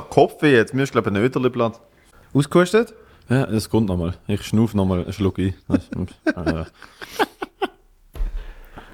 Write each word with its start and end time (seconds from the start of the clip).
Kopfweh 0.00 0.52
jetzt. 0.54 0.72
Mir 0.72 0.84
ist, 0.84 0.92
glaube 0.92 1.10
ich, 1.10 1.16
ein 1.16 1.22
Öderli-Blatt. 1.22 1.78
Ausgekostet? 2.32 2.94
Ja, 3.28 3.44
das 3.46 3.68
kommt 3.68 3.88
nochmal. 3.88 4.14
Ich 4.26 4.42
schnuff 4.42 4.72
nochmal 4.72 5.02
einen 5.02 5.12
Schluck 5.12 5.38
ein. 5.38 5.54
äh, 6.24 6.64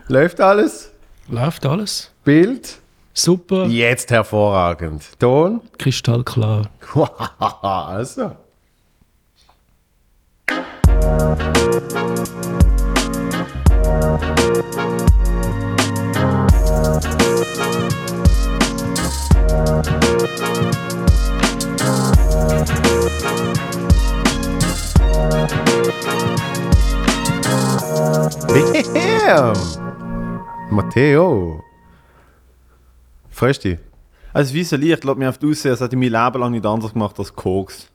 Läuft 0.09 0.41
alles? 0.41 0.91
Läuft 1.29 1.65
alles. 1.67 2.11
Bild? 2.25 2.79
Super. 3.15 3.67
Jetzt 3.67 4.11
hervorragend. 4.11 5.05
Ton? 5.21 5.61
Kristallklar. 5.79 6.69
also. 7.63 8.33
Bam! 28.29 29.55
Matteo. 30.71 31.65
Freust 33.31 33.65
du 33.65 33.71
dich? 33.71 33.79
Also, 34.35 34.55
wie 34.55 34.67
ein 34.71 34.81
Licht 34.81 35.05
lässt 35.05 35.19
mich 35.19 35.29
auf 35.29 35.39
die 35.39 35.51
Aussehen, 35.51 35.71
als 35.71 35.81
hätte 35.81 35.97
ich 35.97 36.11
mein 36.11 36.25
Leben 36.25 36.41
lang 36.41 36.53
nicht 36.53 36.67
anders 36.67 36.93
gemacht 36.93 37.19
als 37.19 37.35
Koks. 37.35 37.89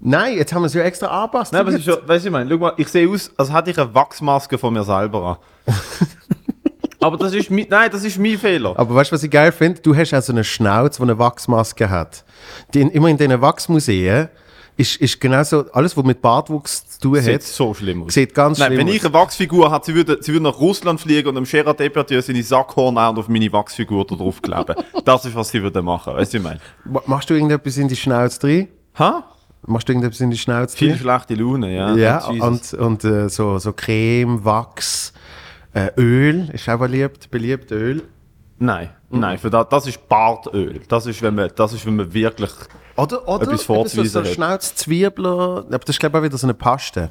Nein, 0.00 0.36
jetzt 0.36 0.52
haben 0.52 0.62
wir 0.62 0.66
es 0.66 0.74
ja 0.74 0.82
extra 0.82 1.06
angepasst. 1.06 1.52
Nein, 1.52 1.60
aber 1.60 1.70
es 1.70 1.76
ist 1.76 1.84
schon, 1.84 1.98
weißt 2.08 2.24
du, 2.24 2.28
ich 2.28 2.32
meine, 2.32 2.50
schau 2.50 2.58
mal, 2.58 2.72
ich 2.76 2.88
sehe 2.88 3.08
aus, 3.08 3.30
als 3.36 3.52
hätte 3.52 3.70
ich 3.70 3.78
eine 3.78 3.94
Wachsmaske 3.94 4.58
von 4.58 4.74
mir 4.74 4.82
selber 4.82 5.38
an. 5.66 5.74
aber 7.00 7.16
das 7.16 7.32
ist 7.32 7.48
mein, 7.50 7.66
nein, 7.70 7.88
das 7.88 8.02
ist 8.02 8.18
mein 8.18 8.36
Fehler. 8.36 8.76
Aber 8.76 8.96
weißt 8.96 9.12
du, 9.12 9.14
was 9.14 9.22
ich 9.22 9.30
geil 9.30 9.52
finde? 9.52 9.80
Du 9.80 9.94
hast 9.94 10.12
auch 10.12 10.22
so 10.22 10.32
eine 10.32 10.42
Schnauze, 10.42 10.96
die 10.96 11.02
eine 11.04 11.18
Wachsmaske 11.20 11.88
hat. 11.88 12.24
Die 12.74 12.80
in, 12.80 12.90
immer 12.90 13.08
in 13.08 13.16
diesen 13.16 13.40
Wachsmuseen 13.40 14.28
ist, 14.76 14.96
ist 14.96 15.20
genau 15.20 15.42
so, 15.44 15.64
alles, 15.72 15.96
was 15.96 16.04
mit 16.04 16.20
Bartwuchs 16.22 16.88
zu 16.98 17.00
tun 17.00 17.20
Sieht 17.20 17.34
hat, 17.34 17.42
so 17.42 17.74
schlimm 17.74 18.04
aus. 18.04 18.14
sieht 18.14 18.34
ganz 18.34 18.58
Nein, 18.58 18.68
schlimm 18.68 18.78
wenn 18.80 18.88
aus. 18.88 18.94
ich 18.94 19.04
eine 19.04 19.12
Wachsfigur 19.14 19.70
habe, 19.70 19.84
sie 19.84 19.94
würde, 19.94 20.18
sie 20.20 20.32
würde 20.32 20.44
nach 20.44 20.58
Russland 20.58 21.00
fliegen 21.00 21.28
und 21.28 21.34
dem 21.34 21.44
Gerard 21.44 21.78
Depardieu 21.78 22.20
seine 22.20 22.42
Sackhorn 22.42 22.96
an 22.98 23.10
und 23.10 23.18
auf 23.18 23.28
meine 23.28 23.52
Wachsfigur 23.52 24.04
da 24.06 24.14
drauf 24.16 24.40
kleben. 24.40 24.74
das 25.04 25.24
ist, 25.24 25.34
was 25.34 25.50
sie 25.50 25.62
würde 25.62 25.82
machen, 25.82 26.14
weißt 26.14 26.32
du, 26.32 26.38
ich 26.38 26.42
meine. 26.42 26.60
Ma- 26.84 27.02
Machst 27.06 27.28
du 27.30 27.34
irgendetwas 27.34 27.76
in 27.76 27.88
die 27.88 27.96
Schnauze 27.96 28.40
drin? 28.40 28.68
Ha? 28.98 29.24
Machst 29.66 29.88
du 29.88 29.92
irgendetwas 29.92 30.20
in 30.20 30.30
die 30.30 30.38
Schnauze 30.38 30.76
Viel 30.76 30.88
drin? 30.90 30.98
schlechte 30.98 31.34
Laune, 31.34 31.74
ja. 31.74 31.94
Ja, 31.94 32.30
Jesus. 32.32 32.72
und, 32.74 32.80
und 32.80 33.04
äh, 33.04 33.28
so, 33.28 33.58
so 33.58 33.72
Creme, 33.72 34.44
Wachs, 34.44 35.12
äh, 35.74 35.90
Öl, 35.96 36.48
ist 36.52 36.68
auch 36.68 36.78
beliebt, 36.78 37.30
beliebt 37.30 37.70
Öl. 37.70 38.02
Nein, 38.62 38.90
nein, 39.10 39.38
für 39.38 39.50
das, 39.50 39.66
das 39.68 39.88
ist 39.88 40.08
Bartöl. 40.08 40.80
Das 40.86 41.06
ist, 41.06 41.20
wenn 41.20 41.34
man, 41.34 41.50
das 41.56 41.72
ist, 41.72 41.84
wenn 41.84 41.96
man 41.96 42.14
wirklich. 42.14 42.52
Oder, 42.96 43.26
oder 43.26 43.42
Etwas 43.42 43.64
so, 43.64 43.74
vorzuweisen 43.74 44.12
so 44.12 44.20
hat. 44.20 44.28
Schnauzzwiebeln, 44.28 45.26
aber 45.26 45.78
das 45.78 45.88
ist 45.88 45.98
glaube 45.98 46.18
ich 46.18 46.20
auch 46.20 46.24
wieder 46.26 46.38
so 46.38 46.46
eine 46.46 46.54
Paste. 46.54 47.10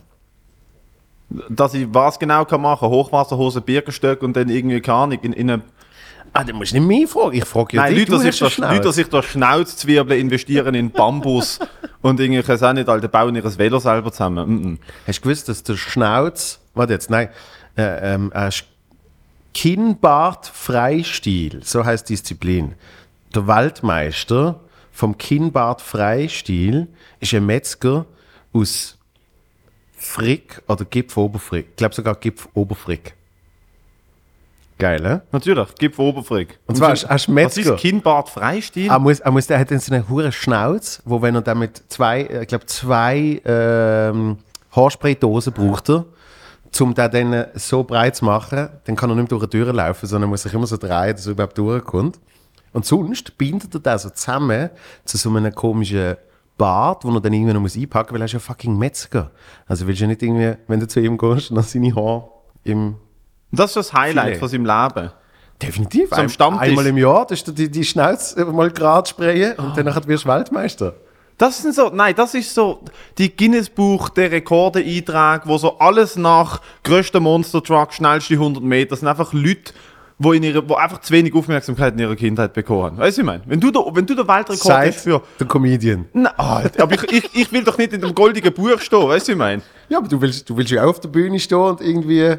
Dass 1.49 1.73
ich 1.73 1.88
was 1.91 2.17
genau 2.17 2.45
kann 2.45 2.61
machen 2.61 2.88
Hochwasserhose, 2.88 3.59
Birkenstöcke 3.59 4.23
und 4.23 4.33
dann 4.35 4.47
irgendwie, 4.47 4.80
keine 4.80 4.97
Ahnung, 4.97 5.19
in, 5.23 5.33
in 5.33 5.52
eine. 5.52 5.61
Ah, 6.31 6.45
dann 6.45 6.55
musst 6.55 6.71
du 6.71 6.80
nicht 6.80 6.88
mich 6.88 7.09
fragen, 7.09 7.35
ich 7.35 7.43
frage 7.43 7.75
ja 7.75 7.83
Nein, 7.83 7.95
dich, 7.95 8.08
Leute, 8.08 8.21
sich, 8.21 8.41
hast 8.41 8.59
da, 8.59 8.71
Leute, 8.71 8.88
die 8.88 8.93
sich 8.93 9.09
da 9.09 9.21
Schnauzzwiebeln 9.21 10.21
investieren 10.21 10.73
in 10.73 10.89
Bambus 10.89 11.59
und 12.02 12.21
irgendwie, 12.21 12.39
ich 12.39 12.47
weiß 12.47 12.63
auch 12.63 12.71
nicht, 12.71 12.88
Alter, 12.88 13.09
bauen 13.09 13.36
ihr 13.36 13.58
Velo 13.58 13.80
selber 13.80 14.13
zusammen. 14.13 14.49
Mm 14.49 14.65
-mm. 14.65 14.77
Hast 15.05 15.19
du 15.19 15.23
gewusst, 15.23 15.49
dass 15.49 15.63
der 15.63 15.75
Schnauz, 15.75 16.61
warte 16.73 16.93
jetzt, 16.93 17.09
nein, 17.09 17.27
äh, 17.75 18.13
ähm, 18.13 18.31
äh, 18.33 18.49
Sch- 19.53 20.02
Kinnbart-Freistil, 20.52 21.61
so 21.63 21.83
heißt 21.85 22.09
Disziplin. 22.09 22.75
Der 23.33 23.47
Waldmeister 23.47 24.59
vom 24.91 25.17
Kinnbart-Freistil 25.17 26.88
ist 27.19 27.33
ein 27.33 27.45
Metzger 27.45 28.05
aus 28.53 28.97
Frick 29.95 30.61
oder 30.67 30.85
Gipf 30.85 31.16
Oberfrick. 31.17 31.67
Ich 31.71 31.75
glaube 31.75 31.95
sogar 31.95 32.16
Gipf 32.16 32.47
Oberfrick. 32.53 33.14
Geil, 34.80 34.99
ne? 34.99 35.21
Natürlich, 35.31 35.67
gib 35.77 35.99
Oberfrick. 35.99 36.58
Und 36.65 36.76
zwar 36.76 36.89
hast- 36.89 37.08
hast 37.08 37.27
du 37.27 37.31
Was 37.36 37.55
Metzger. 37.55 37.76
ist 37.76 37.81
Kinnbart 37.81 38.30
Freistil? 38.30 38.87
Er 38.89 38.97
muss, 38.97 39.20
er 39.20 39.30
muss, 39.31 39.45
der 39.45 39.59
hat 39.59 39.70
dann 39.70 39.80
so 39.80 39.93
eine 39.93 40.09
hure 40.09 40.31
Schnauz, 40.31 41.03
wo 41.05 41.21
wenn 41.21 41.36
er 41.36 41.42
damit 41.43 41.83
zwei, 41.89 42.21
äh, 42.23 42.42
ich 42.42 42.47
glaube 42.47 42.65
zwei 42.65 43.39
ähm, 43.45 44.39
Haarspraydosen 44.76 45.53
braucht 45.53 45.87
er, 45.92 46.05
um 46.80 46.93
den 46.93 47.11
dann 47.11 47.33
äh, 47.33 47.49
so 47.55 47.83
breit 47.83 48.15
zu 48.15 48.26
machen, 48.26 48.70
dann 48.86 48.95
kann 48.95 49.09
er 49.09 49.15
nicht 49.15 49.30
mehr 49.30 49.39
durch 49.39 49.49
die 49.49 49.58
Tür 49.58 49.73
laufen, 49.73 50.05
sondern 50.08 50.30
muss 50.30 50.43
sich 50.43 50.54
immer 50.54 50.67
so 50.67 50.77
drehen, 50.77 51.15
dass 51.15 51.26
er 51.26 51.33
überhaupt 51.33 51.58
durchkommt. 51.58 52.20
Und 52.73 52.86
sonst 52.86 53.37
bindet 53.37 53.76
er 53.76 53.80
das 53.80 54.04
so 54.04 54.09
zusammen 54.09 54.70
zu 55.04 55.17
so 55.17 55.30
einem 55.30 55.54
komischen 55.54 56.15
Bart, 56.58 57.04
wo 57.04 57.11
er 57.14 57.20
dann 57.20 57.33
irgendwie 57.33 57.54
noch 57.54 57.59
muss 57.59 57.76
einpacken 57.76 58.14
muss, 58.14 58.14
weil 58.14 58.21
er 58.21 58.26
ist 58.26 58.33
ja 58.33 58.39
fucking 58.39 58.77
Metzger. 58.77 59.32
Also 59.67 59.87
willst 59.87 60.02
du 60.02 60.08
nicht 60.08 60.23
irgendwie, 60.23 60.55
wenn 60.67 60.80
du 60.80 60.87
zu 60.87 61.02
ihm 61.02 61.17
gehst, 61.17 61.52
dann 61.52 61.64
seine 61.64 61.93
Haare 61.93 62.30
im... 62.64 62.95
Das 63.52 63.71
ist 63.71 63.76
das 63.76 63.93
Highlight 63.93 64.26
Filet. 64.27 64.39
von 64.39 64.48
seinem 64.48 64.65
Leben. 64.65 65.11
Definitiv. 65.61 66.14
Am 66.14 66.30
Stammtisch. 66.30 66.70
Einmal 66.70 66.88
im 66.88 66.98
Jahr, 66.98 67.26
dass 67.27 67.43
du 67.43 67.52
die, 67.52 67.70
die 67.70 67.83
Schnauze 67.83 68.45
mal 68.45 68.71
gerade 68.71 69.09
sprayen 69.09 69.58
und 69.58 69.77
dann 69.77 69.86
nachher 69.86 70.08
wirst 70.08 70.26
du 70.26 70.30
Weltmeister. 70.30 70.93
Das 71.41 71.59
sind 71.59 71.73
so, 71.73 71.89
nein, 71.91 72.13
das 72.15 72.35
ist 72.35 72.53
so 72.53 72.81
die 73.17 73.35
Guinness-Buch 73.35 74.09
der 74.09 74.29
Rekorde-Eintrag, 74.29 75.47
wo 75.47 75.57
so 75.57 75.79
alles 75.79 76.15
nach 76.15 76.61
größter 76.83 77.19
Monster-Truck, 77.19 77.93
schnellste 77.95 78.35
100 78.35 78.61
Meter, 78.61 78.91
das 78.91 78.99
sind 78.99 79.07
einfach 79.07 79.33
Leute, 79.33 79.73
wo, 80.19 80.33
in 80.33 80.43
ihrer, 80.43 80.69
wo 80.69 80.75
einfach 80.75 81.02
zu 81.02 81.11
wenig 81.11 81.33
Aufmerksamkeit 81.33 81.93
in 81.93 81.99
ihrer 81.99 82.15
Kindheit 82.15 82.53
bekommen 82.53 82.83
haben. 82.83 82.97
Weißt 82.99 83.17
du, 83.17 83.21
ich 83.21 83.25
meine? 83.25 83.41
Wenn 83.47 83.59
du, 83.59 83.71
der, 83.71 83.81
wenn 83.91 84.05
du 84.05 84.13
der 84.13 84.27
Weltrekord 84.27 84.61
Seit 84.61 84.93
hast 84.93 85.02
für. 85.02 85.23
der 85.39 85.47
Comedian. 85.47 86.05
Nein, 86.13 86.31
Alter, 86.37 86.83
aber 86.83 86.93
ich, 86.93 87.11
ich, 87.11 87.29
ich 87.33 87.52
will 87.52 87.63
doch 87.63 87.79
nicht 87.79 87.91
in 87.91 88.02
dem 88.02 88.13
goldigen 88.13 88.53
Buch 88.53 88.79
stehen, 88.79 89.08
weißt 89.08 89.29
du, 89.29 89.31
ich 89.31 89.37
meine? 89.39 89.63
Ja, 89.89 89.97
aber 89.97 90.08
du 90.08 90.21
willst, 90.21 90.47
du 90.47 90.55
willst 90.55 90.69
ja 90.69 90.83
auch 90.83 90.89
auf 90.89 90.99
der 90.99 91.09
Bühne 91.09 91.39
stehen 91.39 91.58
und 91.58 91.81
irgendwie 91.81 92.35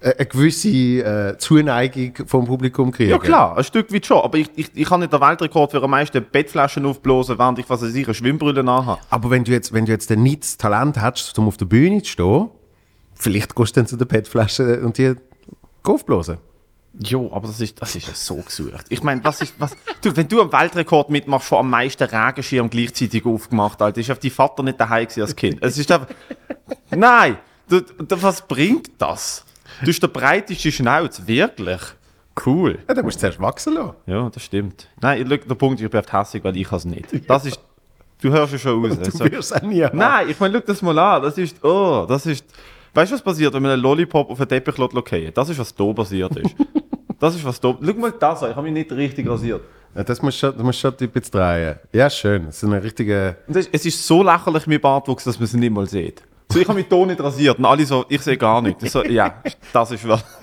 eine 0.00 0.26
gewisse 0.26 0.68
äh, 0.68 1.38
Zuneigung 1.38 2.14
vom 2.26 2.46
Publikum 2.46 2.92
kriegen. 2.92 3.10
Ja, 3.10 3.18
klar, 3.18 3.56
ein 3.56 3.64
Stück 3.64 3.92
weit 3.92 4.06
schon. 4.06 4.18
Aber 4.18 4.38
ich, 4.38 4.48
ich, 4.54 4.70
ich 4.74 4.88
kann 4.88 5.00
nicht 5.00 5.12
den 5.12 5.20
Weltrekord 5.20 5.72
für 5.72 5.82
am 5.82 5.90
meisten 5.90 6.24
Bettflaschen 6.24 6.86
aufblasen, 6.86 7.38
während 7.38 7.58
ich, 7.58 7.68
was 7.68 7.82
weiß 7.82 7.94
ich, 7.94 8.06
eine 8.06 8.14
Schwimmbrille 8.14 8.62
nachhabe. 8.62 9.00
Aber 9.10 9.30
wenn 9.30 9.44
du 9.44 9.52
jetzt, 9.52 9.72
wenn 9.72 9.86
du 9.86 9.92
jetzt 9.92 10.10
nicht 10.10 10.42
das 10.42 10.56
Talent 10.56 11.02
hättest, 11.02 11.38
um 11.38 11.48
auf 11.48 11.56
der 11.56 11.66
Bühne 11.66 12.02
zu 12.02 12.10
stehen, 12.10 12.48
vielleicht 13.14 13.56
gehst 13.56 13.76
du 13.76 13.80
dann 13.80 13.86
zu 13.86 13.96
der 13.96 14.04
PET-Flasche 14.04 14.80
und 14.80 14.98
die 14.98 15.14
aufblasen. 15.82 16.38
Jo, 17.00 17.30
aber 17.32 17.46
das 17.46 17.60
ist, 17.60 17.80
das 17.80 17.94
ist 17.94 18.08
ja 18.08 18.14
so 18.14 18.36
gesucht. 18.36 18.86
Ich 18.88 19.02
meine, 19.02 19.22
was 19.22 19.40
ist, 19.40 19.54
was, 19.58 19.76
du, 20.02 20.16
wenn 20.16 20.26
du 20.26 20.40
am 20.40 20.52
Weltrekord 20.52 21.10
mitmachst, 21.10 21.48
von 21.48 21.58
am 21.58 21.70
meisten 21.70 22.02
Regenschirm 22.02 22.70
gleichzeitig 22.70 23.24
aufgemacht, 23.24 23.80
Alter, 23.80 24.00
ist 24.00 24.10
auf 24.10 24.18
die 24.18 24.30
Vater 24.30 24.62
nicht 24.62 24.80
daheim 24.80 25.06
als 25.16 25.36
Kind. 25.36 25.58
Es 25.60 25.78
ist 25.78 25.90
einfach, 25.92 26.08
nein, 26.90 27.38
du, 27.68 27.80
du, 27.80 28.22
was 28.22 28.46
bringt 28.46 28.90
das? 28.98 29.44
Du 29.82 29.88
hast 29.88 30.00
der 30.02 30.08
breiteste 30.08 30.72
Schnauz, 30.72 31.22
wirklich. 31.26 31.80
Cool. 32.46 32.78
Ja, 32.88 32.94
dann 32.94 33.04
musst 33.04 33.16
du 33.16 33.20
zuerst 33.20 33.40
wachsen 33.40 33.74
lassen. 33.74 33.94
Ja, 34.06 34.30
das 34.30 34.42
stimmt. 34.44 34.88
Nein, 35.00 35.24
schau, 35.28 35.36
der 35.36 35.54
Punkt, 35.54 35.80
ich 35.80 35.90
bin 35.90 36.02
hässlich, 36.08 36.44
weil 36.44 36.56
ich 36.56 36.70
es 36.70 36.84
nicht. 36.84 37.28
Das 37.28 37.44
ist, 37.44 37.58
du 38.22 38.30
hörst 38.30 38.54
es 38.54 38.60
schon 38.60 38.84
raus. 38.84 38.96
Du 38.98 39.04
Also, 39.04 39.24
wirst 39.30 39.56
auch 39.56 39.62
nie 39.62 39.82
haben. 39.82 39.98
Nein, 39.98 40.28
ich 40.30 40.38
meine, 40.38 40.54
schau 40.58 40.64
das 40.66 40.82
mal 40.82 40.98
an. 40.98 41.22
Das 41.22 41.36
ist, 41.38 41.62
oh, 41.64 42.06
das 42.08 42.26
ist. 42.26 42.44
Weißt 42.94 43.10
du, 43.10 43.14
was 43.16 43.22
passiert, 43.22 43.52
wenn 43.54 43.62
man 43.62 43.72
einen 43.72 43.82
Lollipop 43.82 44.30
auf 44.30 44.38
einen 44.40 44.48
Teppich 44.48 44.76
fallen? 44.76 45.32
Das 45.34 45.48
ist, 45.48 45.58
was 45.58 45.74
da 45.74 45.92
passiert 45.92 46.36
ist. 46.36 46.54
das 47.18 47.34
ist, 47.34 47.44
was 47.44 47.60
da. 47.60 47.76
Schau 47.84 47.92
mal 47.94 48.12
das 48.12 48.42
an, 48.42 48.50
ich 48.50 48.56
habe 48.56 48.64
mich 48.70 48.72
nicht 48.72 48.92
richtig 48.92 49.28
rasiert. 49.28 49.62
Ja, 49.94 50.04
das 50.04 50.22
musst 50.22 50.36
du 50.42 50.46
schon, 50.46 50.54
das 50.56 50.62
musst 50.64 50.78
du 50.84 50.88
schon 50.88 50.96
ein 51.00 51.08
bisschen 51.10 51.32
drehen. 51.32 51.76
Ja, 51.92 52.08
schön. 52.10 52.46
Das 52.46 52.56
ist 52.58 52.64
eine 52.64 52.82
richtige... 52.82 53.36
Ist, 53.48 53.70
es 53.72 53.86
ist 53.86 54.06
so 54.06 54.22
lächerlich, 54.22 54.66
mein 54.66 54.80
Bartwuchs, 54.80 55.24
dass 55.24 55.38
man 55.38 55.44
es 55.44 55.54
nicht 55.54 55.70
mal 55.72 55.86
sieht. 55.88 56.22
So, 56.58 56.62
ich 56.62 56.68
habe 56.68 56.78
mich 56.78 56.88
da 56.88 56.96
nicht 57.06 57.20
rasiert 57.20 57.58
und 57.58 57.64
alle 57.64 57.86
so, 57.86 58.04
ich 58.08 58.20
sehe 58.20 58.36
gar 58.36 58.60
nichts. 58.60 58.82
Ich 58.82 58.90
So, 58.90 59.04
ja, 59.04 59.42
das 59.72 59.90
ist 59.92 60.06
was. 60.08 60.24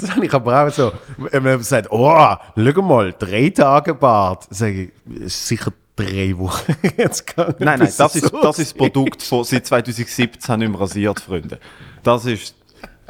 Das 0.00 0.14
habe 0.14 0.24
ich 0.26 0.32
aber 0.32 0.64
auch 0.64 0.70
so. 0.70 0.92
Wenn 1.16 1.42
man 1.42 1.60
sagt, 1.60 1.88
oh, 1.90 2.14
schau 2.56 2.82
mal, 2.82 3.12
drei 3.18 3.50
Tage 3.50 3.94
Bart. 3.94 4.46
Sage 4.48 4.92
ich, 5.06 5.22
ist 5.22 5.48
sicher 5.48 5.72
drei 5.96 6.38
Wochen 6.38 6.76
jetzt 6.96 7.26
gegangen. 7.26 7.56
Nein, 7.58 7.80
nein, 7.80 7.92
das 7.98 8.14
es 8.14 8.22
ist, 8.22 8.30
so 8.30 8.40
das 8.40 8.60
ist 8.60 8.70
das 8.70 8.78
Produkt 8.78 9.24
von 9.24 9.42
seit 9.42 9.66
2017 9.66 10.58
nicht 10.60 10.70
mehr 10.70 10.80
rasiert, 10.80 11.18
Freunde. 11.18 11.58
Das 12.04 12.26
ist, 12.26 12.54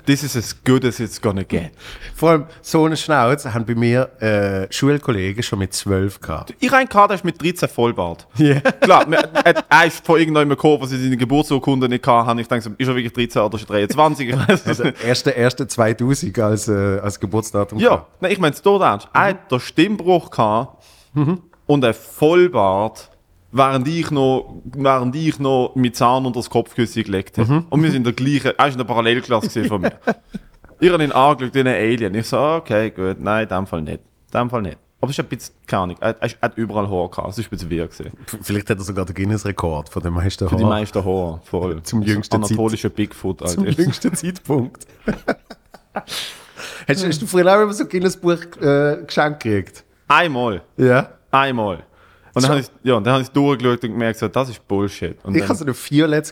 this 0.09 0.23
is 0.23 0.35
as 0.37 0.57
good 0.65 0.85
as 0.87 0.99
it's 1.01 1.21
gonna 1.21 1.43
get. 1.45 1.71
Vor 2.15 2.31
allem, 2.31 2.47
so 2.63 2.85
eine 2.87 2.97
Schnauze 2.97 3.53
haben 3.53 3.67
bei 3.67 3.75
mir 3.75 4.09
äh, 4.23 4.73
Schulkollegen 4.73 5.43
schon 5.43 5.59
mit 5.59 5.75
zwölf 5.75 6.19
gehabt. 6.21 6.55
Ich 6.59 6.69
habe 6.69 6.79
einen 6.79 6.89
gehabt, 6.89 7.11
der 7.11 7.17
ist 7.17 7.25
mit 7.25 7.41
13 7.43 7.69
Vollbart. 7.69 8.27
Ja. 8.37 8.61
Klar, 8.81 9.07
man- 9.07 9.21
er 9.69 9.87
ist 9.87 10.05
von 10.07 10.17
irgendjemandem 10.19 10.57
gekommen, 10.57 10.81
was 10.81 10.91
sie 10.91 11.03
seine 11.03 11.17
Geburtsurkunde 11.19 11.89
nicht 11.89 12.07
hatten. 12.07 12.39
Ich 12.39 12.49
denke, 12.49 12.75
ist 12.79 12.89
er 12.89 12.95
wirklich 12.97 13.13
13 13.13 13.43
oder 13.43 13.57
ist 13.57 13.65
er 13.69 13.87
23? 13.87 14.29
Ich 14.31 14.37
weiß 14.37 14.61
es 14.63 14.67
Also, 14.67 14.85
erste, 14.85 15.31
erste 15.31 15.67
2000 15.69 16.39
als, 16.39 16.69
äh, 16.69 16.99
als 17.03 17.21
Geburtsdatum. 17.21 17.79
Ja, 17.79 17.89
gehabt. 17.91 18.23
nein, 18.23 18.33
ich 18.33 18.39
meine, 18.39 18.55
es 18.55 18.63
tot 18.63 18.81
ernst. 18.81 19.09
Er 19.13 19.21
hat 19.27 19.53
den 19.53 19.61
Stimmbruch 19.61 20.31
gehabt 20.31 20.83
und 21.67 21.85
ein 21.85 21.95
Vollbart, 21.95 23.11
während 23.53 23.87
ich 23.89 24.11
noch, 24.11 24.61
während 24.65 25.15
ich 25.17 25.39
noch 25.39 25.73
mit 25.75 25.97
Zahn 25.97 26.27
unter 26.27 26.41
das 26.41 26.51
Kopfkissen 26.51 27.03
gelegt 27.05 27.39
habe. 27.39 27.65
Und 27.71 27.83
wir 27.83 27.91
sind 27.91 27.99
in 27.99 28.05
der 28.05 28.13
gleichen, 28.13 28.53
er 28.57 28.67
ist 28.67 28.75
in 28.75 28.79
der 28.79 28.85
Parallelklasse 28.85 29.65
von 29.65 29.81
mir. 29.83 29.93
Ich 30.81 30.91
habe 30.93 31.03
ihn 31.03 31.11
angeschaut 31.11 31.55
wie 31.55 31.61
ein 31.61 31.67
Alien. 31.67 32.15
Ich 32.15 32.29
so, 32.29 32.39
okay, 32.39 32.91
gut, 32.91 33.17
nein, 33.19 33.43
in 33.43 33.49
dem 33.49 33.67
Fall 33.67 33.83
nicht. 33.83 33.99
In 34.33 34.39
dem 34.41 34.49
Fall 34.49 34.63
nicht. 34.63 34.79
Aber 35.01 35.11
es 35.11 35.19
ist 35.19 35.25
ein 35.25 35.29
bisschen, 35.29 35.55
keine 35.67 35.83
Ahnung, 35.83 35.97
er, 35.99 36.17
er 36.23 36.31
hat 36.41 36.57
überall 36.57 36.89
Haar 36.89 37.09
gehabt. 37.09 37.31
Es 37.31 37.39
ist 37.39 37.47
ein 37.47 37.51
bisschen 37.51 37.69
gewesen. 37.69 38.13
V- 38.27 38.37
Vielleicht 38.43 38.71
hat 38.71 38.79
er 38.79 38.85
sogar 38.85 39.05
den 39.05 39.15
Guinness-Rekord 39.17 39.89
von 39.89 40.03
den 40.05 40.13
meisten 40.13 40.49
Für 40.49 40.55
die 40.55 40.63
Haaren. 40.63 40.69
meisten 40.79 41.05
Haare, 41.05 41.41
voll. 41.43 41.83
Zum 41.83 42.03
jüngsten 42.03 42.37
Anatolische 42.37 42.91
Bigfoot, 42.91 43.41
Zum 43.49 43.65
Alter. 43.67 43.81
jüngsten 43.83 44.15
Zeitpunkt. 44.15 44.87
hast, 46.87 47.05
hast 47.07 47.23
du 47.23 47.27
früher 47.27 47.47
auch 47.59 47.63
immer 47.63 47.73
so 47.73 47.85
ein 47.85 47.89
Guinness-Buch 47.89 48.39
äh, 48.61 49.03
geschenkt 49.05 49.43
gekriegt? 49.43 49.85
Einmal. 50.07 50.63
Ja. 50.77 51.09
Einmal. 51.33 51.83
Und 52.39 52.43
dann 52.45 52.51
habe 52.53 52.61
ich, 52.61 52.67
ja, 52.83 53.01
dann 53.01 53.13
habe 53.13 53.23
ich 53.23 53.29
durchgeschaut 53.31 53.83
und 53.85 53.91
gemerkt, 53.93 54.19
so, 54.19 54.29
das 54.29 54.49
ist 54.49 54.67
Bullshit. 54.67 55.17
Und 55.25 55.35
Ich 55.35 55.41
dann, 55.43 55.49
hatte 55.51 55.59
so 55.59 55.65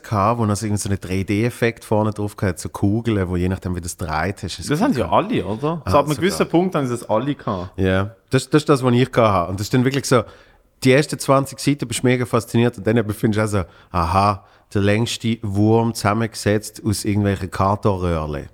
gehabt, 0.03 0.39
wo 0.39 0.47
noch 0.47 0.57
so 0.57 0.67
so 0.77 0.89
einen 0.89 0.99
3D-Effekt 0.99 1.85
vorne 1.85 2.11
drauf 2.13 2.35
hatte, 2.41 2.61
so 2.61 2.69
Kugeln, 2.69 3.29
wo 3.29 3.37
je 3.37 3.49
nachdem, 3.49 3.75
wie 3.77 3.81
du 3.81 3.87
es 3.87 3.97
dreht 3.97 4.43
hast. 4.43 4.71
das 4.71 4.81
haben 4.81 4.93
sie 4.95 5.01
ja 5.01 5.11
alle, 5.11 5.45
oder? 5.45 5.59
so 5.61 5.69
ab 5.85 5.85
einem 5.87 6.09
sogar. 6.09 6.15
gewissen 6.17 6.49
Punkt 6.49 6.75
haben 6.75 6.87
sie 6.87 6.93
das 6.93 7.09
alle 7.09 7.35
gehabt. 7.35 7.79
Ja, 7.79 8.15
das, 8.31 8.49
das 8.51 8.63
ist 8.63 8.69
das, 8.69 8.83
was 8.83 8.93
ich 8.95 9.09
hatte. 9.13 9.51
Und 9.51 9.61
das 9.61 9.67
ist 9.67 9.75
dann 9.75 9.85
wirklich 9.85 10.07
so, 10.07 10.23
die 10.85 10.93
ersten 10.93 11.19
20 11.19 11.59
Seiten 11.59 11.89
bist 11.89 12.03
du 12.03 12.07
mega 12.07 12.27
fasziniert 12.27 12.77
und 12.79 12.87
dann 12.87 13.07
befindest 13.07 13.53
du 13.55 13.59
auch 13.59 13.65
so, 13.65 13.69
aha, 13.91 14.45
der 14.75 14.83
längste 14.83 15.39
Wurm 15.43 15.95
zusammengesetzt 15.95 16.83
aus 16.85 17.05
irgendwelchen 17.05 17.51
Kartonröhrchen. 17.51 18.49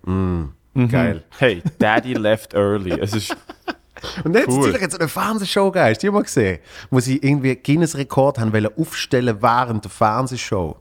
Mm, 0.75 0.89
Geil. 0.89 1.23
Hey, 1.39 1.63
Daddy 1.79 2.15
left 2.15 2.55
early. 2.55 2.93
Es 2.99 3.13
ist, 3.15 3.37
Und 4.25 4.35
jetzt 4.35 4.49
Cool. 4.49 4.59
natürlich 4.59 4.81
jetzt 4.83 4.93
so 4.93 4.99
eine 4.99 5.09
Fernsehshow 5.09 5.71
geil, 5.71 5.91
hast 5.93 6.03
du 6.03 6.07
die 6.07 6.11
mal 6.13 6.23
gesehen? 6.23 6.59
Wo 6.91 7.01
sie 7.01 7.19
irgendwie 7.19 7.55
Guinness-Rekord 7.57 8.39
haben 8.39 8.53
wollen 8.53 8.69
aufstellen 8.77 9.37
während 9.41 9.85
der 9.85 9.91
Fernsehshow. 9.91 10.77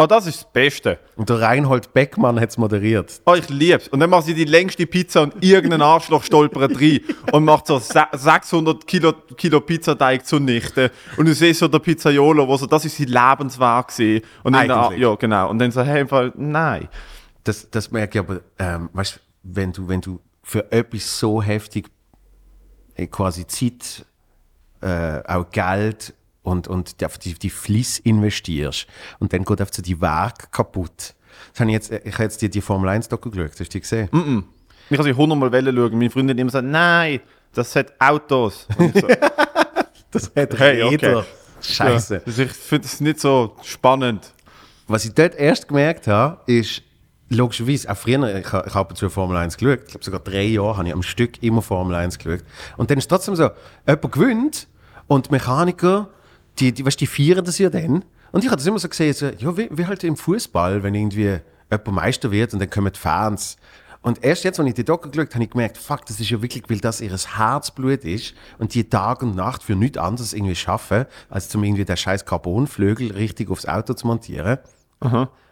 oh, 0.00 0.06
das 0.06 0.26
ist 0.26 0.42
das 0.42 0.52
Beste. 0.52 0.98
Und 1.16 1.28
der 1.28 1.40
Reinhold 1.40 1.92
Beckmann 1.92 2.38
hat 2.38 2.50
es 2.50 2.56
moderiert. 2.58 3.20
Oh, 3.26 3.34
ich 3.34 3.48
lieb's. 3.48 3.88
Und 3.88 3.98
dann 3.98 4.10
machen 4.10 4.26
sie 4.26 4.34
die 4.34 4.44
längste 4.44 4.86
Pizza 4.86 5.22
und 5.22 5.42
irgendein 5.42 5.82
Arschloch 5.82 6.22
stolpert 6.22 6.80
rein 6.80 7.00
und 7.32 7.44
macht 7.44 7.66
so 7.66 7.80
se- 7.80 8.06
600 8.12 8.86
Kilo, 8.86 9.12
Kilo 9.36 9.60
Pizzateig 9.60 10.24
zunichte. 10.24 10.92
Und 11.16 11.26
du 11.26 11.34
siehst 11.34 11.58
so 11.58 11.66
der 11.66 11.80
Pizzaiolo, 11.80 12.46
wo 12.46 12.56
so, 12.56 12.66
das 12.66 12.84
ist 12.84 12.96
sein 12.96 13.08
Lebenswerk 13.08 13.88
gewesen. 13.88 14.24
Und 14.44 14.52
dann, 14.52 14.70
Eigentlich. 14.70 15.00
ja, 15.00 15.14
genau. 15.16 15.50
Und 15.50 15.58
dann 15.58 15.72
so, 15.72 15.82
hey, 15.82 16.06
Fall, 16.06 16.32
nein. 16.36 16.88
Das, 17.42 17.68
das 17.70 17.90
merke 17.90 18.18
ich 18.20 18.24
aber, 18.24 18.40
ähm, 18.60 18.90
weißt 18.92 19.16
du, 19.16 19.20
wenn 19.42 19.72
du, 19.72 19.88
wenn 19.88 20.00
du 20.00 20.20
für 20.44 20.70
etwas 20.70 21.18
so 21.18 21.42
heftig 21.42 21.86
äh, 21.86 21.90
quasi 23.06 23.46
Zeit, 23.46 24.04
äh, 24.80 25.22
auch 25.26 25.50
Geld 25.50 26.14
und, 26.42 26.68
und 26.68 27.00
die, 27.00 27.34
die, 27.34 27.50
Fliss 27.50 27.98
investierst 27.98 28.86
und 29.18 29.32
dann 29.32 29.44
geht 29.44 29.60
einfach 29.60 29.82
die 29.82 30.00
Werk 30.00 30.50
kaputt. 30.52 31.14
Das 31.52 31.60
habe 31.60 31.70
ich 31.70 31.74
jetzt, 31.74 31.92
ich 31.92 32.14
habe 32.14 32.24
jetzt 32.24 32.42
die, 32.42 32.48
die 32.48 32.60
Formel 32.60 32.88
1 32.88 33.08
Doku 33.08 33.30
geschaut, 33.30 33.50
hast 33.50 33.60
du 33.60 33.64
die 33.64 33.80
gesehen? 33.80 34.08
Ich 34.90 34.98
habe 34.98 35.08
sie 35.08 35.14
hundertmal 35.14 35.50
schauen. 35.50 35.98
Meine 35.98 36.10
Freundin 36.10 36.38
immer 36.38 36.50
sagt, 36.50 36.66
nein, 36.66 37.20
das 37.52 37.76
hat 37.76 37.92
Autos. 38.00 38.66
So, 38.78 39.08
Das 40.10 40.30
hat 40.34 40.58
Hey, 40.58 40.82
okay. 40.82 40.90
jeder. 40.90 41.26
Scheiße. 41.60 42.14
Ja, 42.14 42.20
also 42.24 42.42
ich 42.42 42.52
finde 42.52 42.86
es 42.86 43.00
nicht 43.00 43.20
so 43.20 43.56
spannend. 43.62 44.32
Was 44.86 45.04
ich 45.04 45.12
dort 45.12 45.34
erst 45.34 45.68
gemerkt 45.68 46.06
habe, 46.06 46.40
ist, 46.46 46.82
logischerweise, 47.30 47.90
auch 47.90 47.96
früher, 47.96 48.36
ich, 48.36 48.46
ich 48.46 48.74
habe 48.74 48.94
zu 48.94 49.10
Formel 49.10 49.36
1 49.36 49.56
geschaut, 49.56 49.80
ich 49.84 49.90
glaube 49.90 50.04
sogar 50.04 50.20
drei 50.20 50.44
Jahre 50.44 50.76
habe 50.76 50.88
ich 50.88 50.94
am 50.94 51.02
Stück 51.02 51.42
immer 51.42 51.62
Formel 51.62 51.94
1 51.94 52.18
geschaut. 52.18 52.44
Und 52.76 52.90
dann 52.90 52.98
ist 52.98 53.04
es 53.04 53.08
trotzdem 53.08 53.36
so, 53.36 53.50
jemand 53.86 54.12
gewinnt 54.12 54.68
und 55.06 55.26
die 55.26 55.32
Mechaniker, 55.32 56.08
die, 56.58 56.72
die, 56.72 56.84
weißt, 56.84 57.00
die 57.00 57.06
feiern 57.06 57.44
das 57.44 57.58
ja 57.58 57.70
dann. 57.70 58.04
Und 58.32 58.44
ich 58.44 58.46
habe 58.46 58.56
das 58.56 58.66
immer 58.66 58.78
so 58.78 58.88
gesehen, 58.88 59.14
so, 59.14 59.26
ja, 59.26 59.56
wie, 59.56 59.68
wie 59.70 59.86
halt 59.86 60.04
im 60.04 60.16
Fußball, 60.16 60.82
wenn 60.82 60.94
irgendwie 60.94 61.38
jemand 61.70 61.92
Meister 61.92 62.30
wird 62.30 62.52
und 62.52 62.60
dann 62.60 62.70
kommen 62.70 62.92
die 62.92 62.98
Fans. 62.98 63.56
Und 64.00 64.24
erst 64.24 64.44
jetzt, 64.44 64.60
als 64.60 64.68
ich 64.68 64.74
die 64.74 64.84
Doku 64.84 65.10
geschaut 65.10 65.26
habe, 65.26 65.34
habe 65.34 65.44
ich 65.44 65.50
gemerkt, 65.50 65.76
fuck, 65.76 66.06
das 66.06 66.20
ist 66.20 66.30
ja 66.30 66.40
wirklich, 66.40 66.62
weil 66.68 66.78
das 66.78 67.00
ihr 67.00 67.10
Herzblut 67.10 68.04
ist 68.04 68.34
und 68.58 68.72
die 68.74 68.88
Tag 68.88 69.22
und 69.22 69.34
Nacht 69.34 69.62
für 69.62 69.74
nichts 69.74 69.98
anderes 69.98 70.32
irgendwie 70.32 70.54
schaffen, 70.54 71.06
als 71.28 71.48
zum 71.48 71.64
irgendwie 71.64 71.84
den 71.84 71.96
scheiß 71.96 72.24
Carbonflügel 72.24 73.12
richtig 73.12 73.50
aufs 73.50 73.66
Auto 73.66 73.94
zu 73.94 74.06
montieren. 74.06 74.58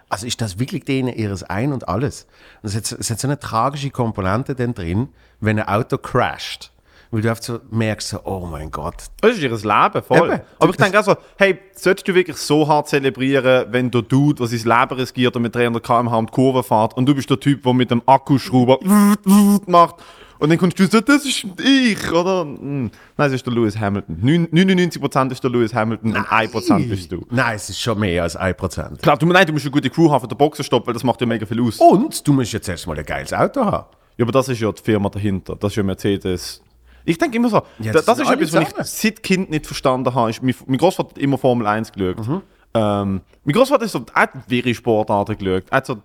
Also 0.08 0.26
ist 0.26 0.40
das 0.40 0.58
wirklich 0.58 0.84
denen 0.84 1.12
ihres 1.12 1.42
Ein 1.42 1.72
und 1.72 1.88
alles. 1.88 2.26
Und 2.62 2.68
es 2.68 2.76
hat, 2.76 3.00
es 3.00 3.10
hat 3.10 3.18
so 3.18 3.26
eine 3.28 3.38
tragische 3.38 3.90
Komponente 3.90 4.54
dann 4.54 4.74
drin, 4.74 5.08
wenn 5.40 5.58
ein 5.58 5.68
Auto 5.68 5.98
crasht. 5.98 6.70
Weil 7.10 7.22
du 7.22 7.30
einfach 7.30 7.42
so 7.42 7.60
merkst, 7.70 8.08
so, 8.08 8.20
oh 8.24 8.46
mein 8.50 8.70
Gott. 8.70 9.04
Das 9.20 9.32
ist 9.32 9.42
ihr 9.42 9.50
Leben, 9.50 10.02
voll. 10.02 10.28
Eben. 10.28 10.40
Aber 10.58 10.70
ich 10.70 10.76
denke 10.76 10.98
auch 10.98 11.04
so, 11.04 11.16
hey, 11.36 11.58
solltest 11.72 12.08
du 12.08 12.14
wirklich 12.14 12.36
so 12.36 12.66
hart 12.66 12.88
zelebrieren, 12.88 13.66
wenn 13.70 13.90
der 13.90 14.02
Dude, 14.02 14.34
der 14.34 14.46
sein 14.46 14.80
Leben 14.80 15.00
riskiert 15.00 15.36
und 15.36 15.42
mit 15.42 15.54
300 15.54 15.82
km/h 15.82 16.16
um 16.16 16.26
die 16.26 16.32
Kurve 16.32 16.62
fährt 16.62 16.96
und 16.96 17.06
du 17.06 17.14
bist 17.14 17.30
der 17.30 17.38
Typ, 17.38 17.62
der 17.62 17.72
mit 17.74 17.90
dem 17.90 18.02
Akkuschrauber 18.06 18.78
macht 19.66 19.96
und 20.38 20.50
dann 20.50 20.58
kommst 20.58 20.78
du 20.78 20.86
so, 20.86 21.00
das 21.00 21.24
ist 21.24 21.44
ich, 21.60 22.12
oder? 22.12 22.42
Hm. 22.42 22.90
Nein, 23.16 23.28
es 23.28 23.32
ist 23.34 23.46
der 23.46 23.52
Lewis 23.52 23.78
Hamilton. 23.78 24.16
Neun- 24.22 24.48
99% 24.52 25.32
ist 25.32 25.42
der 25.42 25.50
Lewis 25.50 25.72
Hamilton 25.74 26.16
und 26.16 26.26
1% 26.26 26.88
bist 26.88 27.10
du. 27.12 27.24
Nein, 27.30 27.56
es 27.56 27.68
ist 27.70 27.80
schon 27.80 27.98
mehr 27.98 28.22
als 28.22 28.36
1%. 28.38 28.98
Klar, 29.02 29.16
du, 29.16 29.26
nein, 29.26 29.46
du 29.46 29.52
musst 29.52 29.64
eine 29.64 29.72
gute 29.72 29.90
Crew 29.90 30.10
haben 30.10 30.20
für 30.22 30.28
den 30.28 30.38
Boxenstopp, 30.38 30.86
weil 30.86 30.94
das 30.94 31.04
macht 31.04 31.20
ja 31.20 31.26
mega 31.26 31.46
viel 31.46 31.60
aus. 31.62 31.78
Und 31.78 32.26
du 32.26 32.32
musst 32.32 32.52
jetzt 32.52 32.68
erstmal 32.68 32.98
ein 32.98 33.04
geiles 33.04 33.32
Auto 33.32 33.64
haben. 33.64 33.86
Ja, 34.18 34.24
aber 34.24 34.32
das 34.32 34.48
ist 34.48 34.60
ja 34.60 34.70
die 34.72 34.82
Firma 34.82 35.08
dahinter. 35.08 35.56
Das 35.56 35.72
ist 35.72 35.76
ja 35.76 35.82
Mercedes. 35.82 36.62
Ich 37.04 37.18
denke 37.18 37.36
immer 37.36 37.48
so, 37.48 37.62
Ja, 37.78 37.92
da- 37.92 38.00
das 38.00 38.04
das, 38.06 38.18
ist 38.20 38.30
etwas, 38.30 38.52
was 38.52 38.62
ich 38.62 39.00
seit 39.00 39.22
Kind 39.22 39.50
nicht 39.50 39.66
verstanden 39.66 40.14
habe. 40.14 40.30
Ist, 40.30 40.42
mein, 40.42 40.54
mein 40.66 40.78
Großvater 40.78 41.10
hat 41.10 41.18
immer 41.18 41.38
Formel 41.38 41.66
1 41.66 41.92
geschaut. 41.92 42.26
Mhm. 42.26 42.42
Ähm, 42.74 43.20
mein 43.44 43.52
Großvater 43.54 43.84
ist 43.84 43.92
so, 43.92 44.04
er 44.14 44.22
hat 44.22 44.30
wäre 44.48 44.74
Sportarten 44.74 45.38
geschaut. 45.38 45.64
Er 45.70 45.76
hat 45.76 45.86
so 45.86 45.96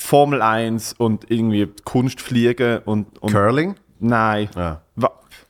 Formel 0.00 0.40
1 0.40 0.94
und 0.96 1.28
irgendwie 1.28 1.68
Kunstfliegen 1.84 2.78
und, 2.84 3.20
und 3.20 3.32
Curling. 3.32 3.74
nein. 3.98 4.48
Ja. 4.54 4.80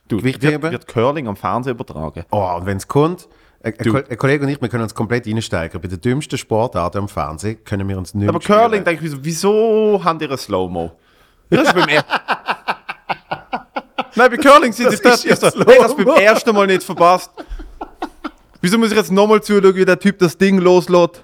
Du, 0.07 0.23
wird, 0.23 0.41
wird 0.41 0.87
Curling 0.87 1.27
am 1.27 1.35
Fernsehen 1.35 1.75
übertragen. 1.75 2.25
Oh, 2.31 2.55
und 2.57 2.65
wenn 2.65 2.77
es 2.77 2.87
kommt, 2.87 3.29
ein, 3.61 3.75
ein, 3.77 4.17
Kollege 4.17 4.43
und 4.43 4.49
ich, 4.49 4.59
wir 4.59 4.67
können 4.67 4.81
uns 4.81 4.95
komplett 4.95 5.27
einsteigen. 5.27 5.79
Bei 5.79 5.87
der 5.87 5.99
dümmsten 5.99 6.35
Sportart 6.35 6.95
am 6.95 7.07
Fernsehen 7.07 7.63
können 7.63 7.87
wir 7.87 7.95
uns 7.95 8.15
nicht 8.15 8.27
Aber 8.27 8.39
Curling, 8.39 8.83
denke 8.83 9.05
ich, 9.05 9.13
wieso 9.21 10.01
haben 10.03 10.17
die 10.17 10.27
ein 10.27 10.35
Slow-Mo? 10.35 10.93
Das 11.51 11.67
ist 11.67 11.75
beim 11.75 11.87
er 11.87 12.03
Nein, 14.15 14.31
bei 14.31 14.37
Curling 14.37 14.73
sind 14.73 14.89
sie 14.89 15.03
Das 15.03 15.23
Ich 15.23 15.35
so, 15.35 15.45
ja 15.45 15.65
hey, 15.67 15.77
das 15.79 15.95
beim 15.95 16.07
ersten 16.07 16.55
Mal 16.55 16.65
nicht 16.65 16.81
verpasst. 16.81 17.29
Wieso 18.61 18.79
muss 18.79 18.89
ich 18.89 18.97
jetzt 18.97 19.11
nochmal 19.11 19.43
zuschauen, 19.43 19.75
wie 19.75 19.85
der 19.85 19.99
Typ 19.99 20.17
das 20.17 20.35
Ding 20.35 20.57
loslässt 20.57 21.21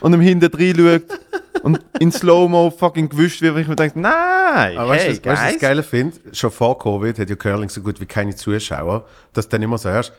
und 0.00 0.12
ihm 0.12 0.20
hinten 0.20 0.50
drin 0.50 0.76
schaut 0.76 1.23
und 1.62 1.80
in 2.00 2.10
Slow-Mo 2.12 2.70
fucking 2.70 3.08
gewischt 3.08 3.40
wird, 3.42 3.54
weil 3.54 3.62
ich 3.62 3.68
mir 3.68 3.76
denke, 3.76 3.98
nein, 3.98 4.76
Aber 4.76 4.90
weißt 4.90 5.06
du, 5.06 5.10
hey, 5.10 5.20
was- 5.22 5.24
weißt 5.24 5.24
du, 5.24 5.30
was 5.30 5.46
ich 5.46 5.52
das 5.52 5.60
Geile 5.60 5.82
finde? 5.82 6.16
Schon 6.32 6.50
vor 6.50 6.78
Covid 6.78 7.18
hat 7.18 7.30
ja 7.30 7.36
Curling 7.36 7.68
so 7.68 7.80
gut 7.80 8.00
wie 8.00 8.06
keine 8.06 8.34
Zuschauer, 8.34 9.04
dass 9.32 9.46
du 9.48 9.52
dann 9.56 9.62
immer 9.62 9.78
so 9.78 9.88
hörst. 9.88 10.12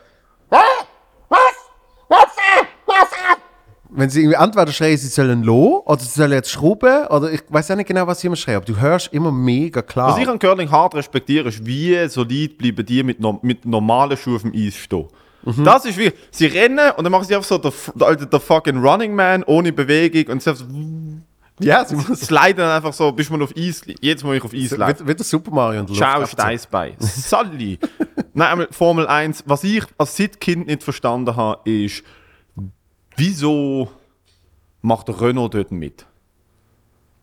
Wenn 3.88 4.10
sie 4.10 4.20
irgendwie 4.22 4.42
entweder 4.42 4.72
schreien, 4.72 4.98
sie 4.98 5.06
sollen 5.06 5.42
lo 5.42 5.82
oder 5.86 6.00
sie 6.00 6.08
sollen 6.10 6.32
jetzt 6.32 6.50
schrauben 6.50 7.06
oder 7.06 7.30
ich 7.32 7.42
weiß 7.48 7.70
auch 7.70 7.76
nicht 7.76 7.86
genau, 7.86 8.06
was 8.06 8.20
sie 8.20 8.26
immer 8.26 8.36
schreien, 8.36 8.56
aber 8.56 8.66
du 8.66 8.78
hörst 8.78 9.12
immer 9.12 9.30
mega 9.32 9.80
klar. 9.80 10.10
Was 10.10 10.18
ich 10.18 10.28
an 10.28 10.38
Curling 10.38 10.70
hart 10.70 10.94
respektiere, 10.96 11.48
ist, 11.48 11.64
wie 11.64 12.06
solid 12.08 12.58
bleiben 12.58 12.84
die 12.84 13.02
mit, 13.02 13.20
no 13.20 13.38
mit 13.42 13.64
normalen 13.64 14.16
Schuhen 14.16 14.36
auf 14.36 14.42
dem 14.42 14.52
Eis 14.54 14.74
stehen. 14.76 15.06
Das 15.64 15.84
ist 15.84 15.96
wie, 15.96 16.12
sie 16.30 16.46
rennen 16.46 16.90
und 16.96 17.04
dann 17.04 17.12
machen 17.12 17.24
sie 17.24 17.34
einfach 17.34 17.48
so 17.48 17.58
der, 17.58 17.72
der, 17.94 18.26
der 18.26 18.40
fucking 18.40 18.78
Running 18.78 19.14
Man 19.14 19.44
ohne 19.44 19.72
Bewegung 19.72 20.32
und 20.32 20.42
sie 20.42 20.50
einfach 20.50 20.64
so, 20.64 20.72
ja, 21.60 21.84
sie 21.84 21.94
muss 21.94 22.20
sliden 22.20 22.58
dann 22.58 22.70
einfach 22.70 22.92
so, 22.92 23.12
bis 23.12 23.30
man 23.30 23.40
auf 23.42 23.54
Eis, 23.56 23.82
jedes 24.00 24.24
Mal 24.24 24.36
ich 24.36 24.44
auf 24.44 24.52
Eis 24.52 24.76
laufe. 24.76 24.98
wieder, 24.98 25.08
wieder 25.08 25.24
Super 25.24 25.50
Mario 25.52 25.80
und 25.80 25.94
Ciao, 25.94 26.20
Luft 26.20 26.32
Steiß 26.32 26.66
bei. 26.66 26.96
Sally. 26.98 27.78
Nein, 28.34 28.48
einmal 28.48 28.68
Formel 28.72 29.06
1. 29.06 29.44
Was 29.46 29.64
ich 29.64 29.84
als 29.96 30.16
Kind 30.40 30.66
nicht 30.66 30.82
verstanden 30.82 31.36
habe, 31.36 31.70
ist, 31.70 32.02
wieso 33.16 33.88
macht 34.82 35.08
der 35.08 35.20
Renault 35.20 35.54
dort 35.54 35.70
mit? 35.70 36.04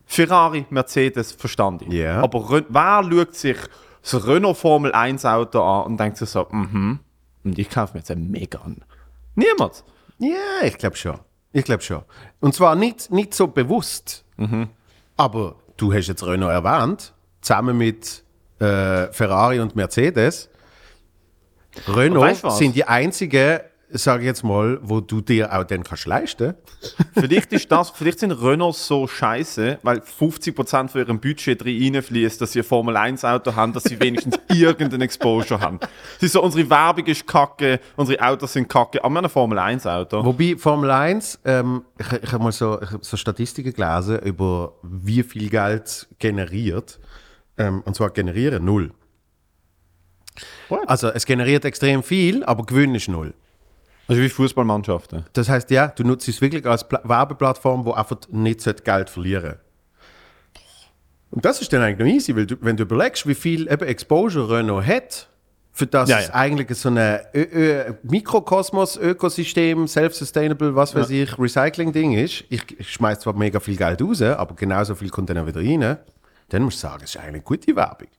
Ferrari, 0.05 0.65
Mercedes, 0.69 1.31
verstand 1.31 1.83
ich. 1.83 1.93
Ja. 1.93 2.21
Aber 2.21 2.49
Ren 2.49 2.65
wer 2.69 3.03
schaut 3.03 3.35
sich 3.35 3.57
das 4.01 4.27
Renault 4.27 4.57
Formel 4.57 4.91
1 4.91 5.25
Auto 5.25 5.61
an 5.61 5.85
und 5.85 5.99
denkt 5.99 6.17
sich 6.17 6.29
so, 6.29 6.47
mhm, 6.49 6.99
und 7.43 7.59
ich 7.59 7.69
kaufe 7.69 7.93
mir 7.93 7.99
jetzt 7.99 8.11
einen 8.11 8.29
Megan. 8.31 8.83
Niemand. 9.35 9.83
Ja, 10.19 10.65
ich 10.65 10.77
glaube 10.77 10.95
schon. 10.95 11.19
Ich 11.51 11.65
glaube 11.65 11.83
schon. 11.83 12.03
Und 12.39 12.55
zwar 12.55 12.75
nicht, 12.75 13.11
nicht 13.11 13.33
so 13.33 13.47
bewusst. 13.47 14.25
Aber 15.17 15.55
du 15.77 15.93
hast 15.93 16.07
jetzt 16.07 16.25
Renault 16.25 16.51
erwähnt, 16.51 17.13
zusammen 17.41 17.77
mit 17.77 18.23
äh, 18.59 19.11
Ferrari 19.11 19.59
und 19.59 19.75
Mercedes. 19.75 20.49
Renault 21.87 22.21
weißt 22.25 22.43
du 22.43 22.49
sind 22.51 22.75
die 22.75 22.85
einzigen, 22.85 23.59
sage 24.01 24.25
jetzt 24.25 24.43
mal, 24.43 24.79
wo 24.81 25.01
du 25.01 25.21
dir 25.21 25.53
auch 25.53 25.63
dann 25.63 25.83
kannst 25.83 26.07
leisten. 26.07 26.55
Vielleicht 27.13 27.53
ist 27.53 27.71
das, 27.71 27.91
vielleicht 27.91 28.19
sind 28.19 28.31
Renaults 28.31 28.87
so 28.87 29.07
scheiße, 29.07 29.79
weil 29.83 29.99
50% 29.99 30.87
von 30.87 31.01
ihrem 31.01 31.19
Budget 31.19 31.63
drin 31.63 31.95
reinfließt, 31.95 32.41
dass 32.41 32.53
sie 32.53 32.59
ein 32.59 32.65
Formel 32.65 32.97
1 32.97 33.23
Auto 33.23 33.55
haben, 33.55 33.73
dass 33.73 33.83
sie 33.83 33.99
wenigstens 33.99 34.39
irgendeinen 34.49 35.01
Exposure 35.01 35.59
haben. 35.59 35.79
Sie 36.19 36.27
so, 36.27 36.41
unsere 36.41 36.69
Werbung 36.69 37.05
ist 37.05 37.27
kacke, 37.27 37.79
unsere 37.95 38.21
Autos 38.25 38.53
sind 38.53 38.67
kacke, 38.67 39.03
aber 39.03 39.13
wir 39.13 39.17
haben 39.17 39.25
ein 39.25 39.29
Formel 39.29 39.59
1 39.59 39.85
Auto. 39.85 40.25
Wobei 40.25 40.55
Formel 40.57 40.89
1, 40.89 41.39
ähm, 41.45 41.83
ich, 41.99 42.11
ich 42.23 42.31
habe 42.31 42.43
mal 42.43 42.51
so, 42.51 42.79
hab 42.81 43.05
so 43.05 43.15
Statistiken 43.15 43.73
gelesen 43.73 44.19
über 44.19 44.73
wie 44.81 45.23
viel 45.23 45.49
Geld 45.49 46.07
generiert. 46.19 46.99
Ähm, 47.57 47.81
und 47.85 47.95
zwar 47.95 48.09
generieren 48.09 48.65
null. 48.65 48.91
Also 50.87 51.09
es 51.09 51.25
generiert 51.25 51.65
extrem 51.65 52.01
viel, 52.01 52.43
aber 52.43 52.65
Gewinn 52.65 52.95
ist 52.95 53.07
null. 53.07 53.33
Also 54.07 54.21
wie 54.21 54.29
Fußballmannschaften. 54.29 55.25
Das 55.33 55.49
heißt, 55.49 55.71
ja, 55.71 55.87
du 55.87 56.03
nutzt 56.03 56.27
es 56.27 56.41
wirklich 56.41 56.65
als 56.65 56.87
Pla 56.87 57.01
Werbeplattform, 57.03 57.85
wo 57.85 57.93
einfach 57.93 58.17
nicht 58.29 58.83
Geld 58.83 59.09
verlieren 59.09 59.55
Und 61.31 61.45
das 61.45 61.61
ist 61.61 61.71
dann 61.71 61.81
eigentlich 61.81 61.99
noch 61.99 62.13
easy, 62.13 62.35
weil 62.35 62.45
du, 62.45 62.55
wenn 62.61 62.75
du 62.75 62.83
überlegst, 62.83 63.25
wie 63.27 63.35
viel 63.35 63.71
eben 63.71 63.85
Exposure 63.85 64.57
Renault 64.57 64.85
hat, 64.85 65.29
für 65.75 65.87
das 65.87 66.07
Ja, 66.07 66.19
es 66.19 66.27
ja. 66.27 66.33
eigentlich 66.35 66.77
so 66.77 66.89
ein 66.89 67.19
Mikrokosmos, 68.03 68.95
Ökosystem, 68.97 69.87
Self-Sustainable, 69.87 70.75
was 70.75 70.93
weiß 70.93 71.09
ich, 71.09 71.39
Recycling-Ding 71.39 72.13
ist. 72.13 72.43
Ich, 72.49 72.79
ich 72.79 72.91
schmeiß 72.91 73.21
zwar 73.21 73.33
mega 73.33 73.59
viel 73.59 73.75
Geld 73.75 74.01
raus, 74.01 74.21
aber 74.21 74.53
genauso 74.53 74.93
viel 74.93 75.09
kommt 75.09 75.31
dann 75.31 75.39
auch 75.39 75.47
wieder 75.47 75.61
rein. 75.61 75.97
Dann 76.49 76.61
musst 76.61 76.77
du 76.77 76.87
sagen, 76.87 77.03
es 77.03 77.15
ist 77.15 77.21
eigentlich 77.21 77.43
gute 77.43 77.75
Werbung. 77.75 78.09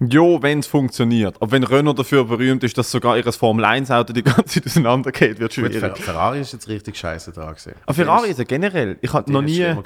Jo, 0.00 0.42
wenn 0.42 0.58
es 0.58 0.66
funktioniert. 0.66 1.36
Aber 1.40 1.52
wenn 1.52 1.62
Renault 1.62 1.98
dafür 1.98 2.24
berühmt 2.24 2.64
ist, 2.64 2.76
dass 2.76 2.90
sogar 2.90 3.16
ihr 3.16 3.32
Formel-1-Auto 3.32 4.12
die 4.12 4.22
ganze 4.22 4.44
Zeit 4.44 4.66
auseinandergeht, 4.66 5.38
wird 5.38 5.54
Gut, 5.54 5.72
schwierig. 5.72 5.78
Fer 5.78 5.94
Ferrari 5.94 6.40
ist 6.40 6.52
jetzt 6.52 6.68
richtig 6.68 6.96
scheiße 6.96 7.32
dran 7.32 7.54
gesehen. 7.54 7.76
Aber 7.86 7.94
Ferrari 7.94 8.30
ist 8.30 8.38
ja 8.38 8.44
generell. 8.44 8.98
Ich 9.02 9.12
habe 9.12 9.30
noch 9.30 9.42
nie, 9.42 9.60
Immer 9.60 9.82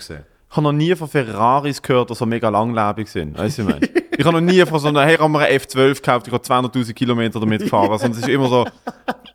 ich 0.50 0.57
habe 0.57 0.62
noch 0.64 0.73
nie 0.73 0.95
von 0.97 1.09
Ferraris 1.09 1.81
gehört, 1.83 2.11
die 2.11 2.14
so 2.14 2.25
mega 2.26 2.49
langlebig 2.49 3.09
sind. 3.09 3.37
Weißt 3.37 3.59
du, 3.59 3.62
ich 3.62 3.69
meine? 3.69 3.88
ich 4.19 4.25
habe 4.25 4.40
noch 4.40 4.52
nie 4.52 4.64
von 4.64 4.78
so 4.81 4.88
einer, 4.88 5.05
hey, 5.05 5.14
ich 5.14 5.21
habe 5.21 5.31
mir 5.31 5.40
eine 5.40 5.59
F12 5.59 5.95
gekauft, 5.97 6.26
ich 6.26 6.33
habe 6.33 6.43
200.000 6.45 6.93
Kilometer 6.95 7.38
damit 7.38 7.61
gefahren. 7.62 7.99
Sondern 7.99 8.12
es 8.12 8.19
ist 8.26 8.28
immer 8.28 8.49
so, 8.49 8.67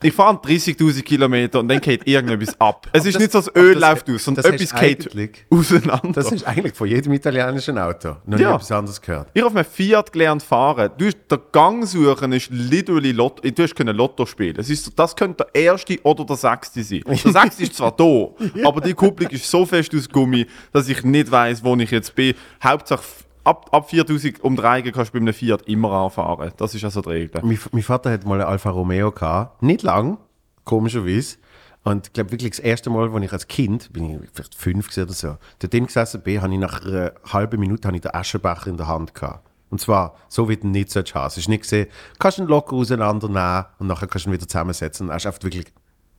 ich 0.01 0.11
fahre 0.11 0.35
30.000 0.37 1.01
Kilometer 1.03 1.59
und 1.61 1.69
dann 1.69 1.79
geht 1.79 2.05
irgendetwas 2.07 2.59
ab. 2.59 2.87
Es 2.91 3.05
ist 3.05 3.13
das- 3.15 3.21
nicht 3.21 3.31
so, 3.31 3.37
das 3.39 3.49
aber 3.49 3.59
Öl 3.61 3.73
das- 3.75 3.81
läuft 3.89 4.09
aus, 4.09 4.23
sondern 4.25 4.45
etwas 4.53 4.75
geht 4.75 5.45
auseinander. 5.49 6.11
Das 6.13 6.31
ist 6.31 6.45
eigentlich 6.45 6.73
von 6.73 6.87
jedem 6.89 7.13
italienischen 7.13 7.77
Auto. 7.77 8.17
Noch 8.25 8.37
nie 8.37 8.43
Ja. 8.43 8.55
etwas 8.55 8.71
anderes 8.71 8.99
gehört. 8.99 9.29
Ich 9.33 9.41
habe 9.41 9.51
auf 9.51 9.55
einem 9.55 9.65
Fiat 9.65 10.11
gelernt 10.11 10.43
fahren. 10.43 10.89
Du 10.97 11.05
hast 11.05 11.17
den 11.31 11.39
Gang 11.51 11.87
suchen 11.87 12.33
ist 12.33 12.49
literally 12.51 13.11
Lotto. 13.13 13.47
Du 13.47 13.63
hast 13.63 13.75
können 13.75 13.95
Lotto 13.95 14.25
spielen. 14.25 14.55
Es 14.59 14.69
ist, 14.69 14.91
das 14.99 15.15
könnte 15.15 15.45
der 15.53 15.61
erste 15.63 15.97
oder 16.03 16.25
der 16.25 16.35
sechste 16.35 16.83
sein. 16.83 17.03
Der 17.07 17.15
sechste 17.31 17.63
ist 17.63 17.75
zwar 17.75 17.91
da, 17.95 18.27
aber 18.67 18.81
die 18.81 18.93
Kupplung 18.93 19.29
ist 19.29 19.49
so 19.49 19.65
fest 19.65 19.93
aus 19.95 20.09
Gummi, 20.09 20.45
dass 20.73 20.89
ich 20.89 21.02
nicht 21.03 21.31
weiß, 21.31 21.63
wo 21.63 21.75
ich 21.75 21.91
jetzt 21.91 22.15
bin. 22.15 22.35
Hauptsache 22.63 23.03
ab, 23.43 23.69
ab 23.71 23.89
4000 23.89 24.43
um 24.43 24.55
drei 24.55 24.81
kannst 24.81 25.13
du 25.13 25.19
bei 25.19 25.19
einem 25.19 25.33
Fiat 25.33 25.63
immer 25.63 25.91
anfahren. 25.91 26.51
Das 26.57 26.75
ist 26.75 26.83
also 26.83 27.01
die 27.01 27.09
Regel. 27.09 27.41
Mein, 27.43 27.59
mein 27.71 27.83
Vater 27.83 28.11
hat 28.11 28.25
mal 28.25 28.39
einen 28.39 28.49
Alfa 28.49 28.69
Romeo 28.69 29.11
gehabt. 29.11 29.61
Nicht 29.61 29.83
lang, 29.83 30.17
komischerweise. 30.63 31.37
Und 31.83 32.07
ich 32.07 32.13
glaube 32.13 32.31
wirklich 32.31 32.51
das 32.51 32.59
erste 32.59 32.89
Mal, 32.89 33.13
als 33.13 33.23
ich 33.23 33.33
als 33.33 33.47
Kind, 33.47 33.91
bin 33.91 34.09
ich 34.09 34.29
vielleicht 34.33 34.55
fünf 34.55 34.97
oder 34.97 35.11
so, 35.11 35.37
dort 35.59 35.73
drin 35.73 35.85
gesessen 35.85 36.21
bin, 36.21 36.41
habe 36.41 36.53
ich 36.53 36.59
nach 36.59 36.85
einer 36.85 37.11
halben 37.31 37.59
Minute 37.59 37.87
habe 37.87 37.97
ich 37.97 38.01
den 38.01 38.13
Aschenbecher 38.13 38.67
in 38.67 38.77
der 38.77 38.87
Hand 38.87 39.13
gehabt. 39.13 39.49
Und 39.69 39.79
zwar 39.79 40.15
so, 40.29 40.47
wie 40.47 40.55
du 40.55 40.67
ihn 40.67 40.71
nicht 40.71 40.95
haben. 40.95 41.27
Es 41.27 41.37
ist 41.37 41.49
nicht 41.49 41.63
gesehen, 41.63 41.87
kannst 42.19 42.37
du 42.37 42.43
ihn 42.43 42.47
locker 42.47 42.75
auseinandernehmen 42.75 43.65
und 43.79 43.87
nachher 43.87 44.07
kannst 44.07 44.25
du 44.25 44.29
ihn 44.29 44.33
wieder 44.33 44.47
zusammensetzen. 44.47 45.09
Und 45.09 45.15
ist 45.15 45.25
einfach 45.25 45.43
wirklich 45.43 45.65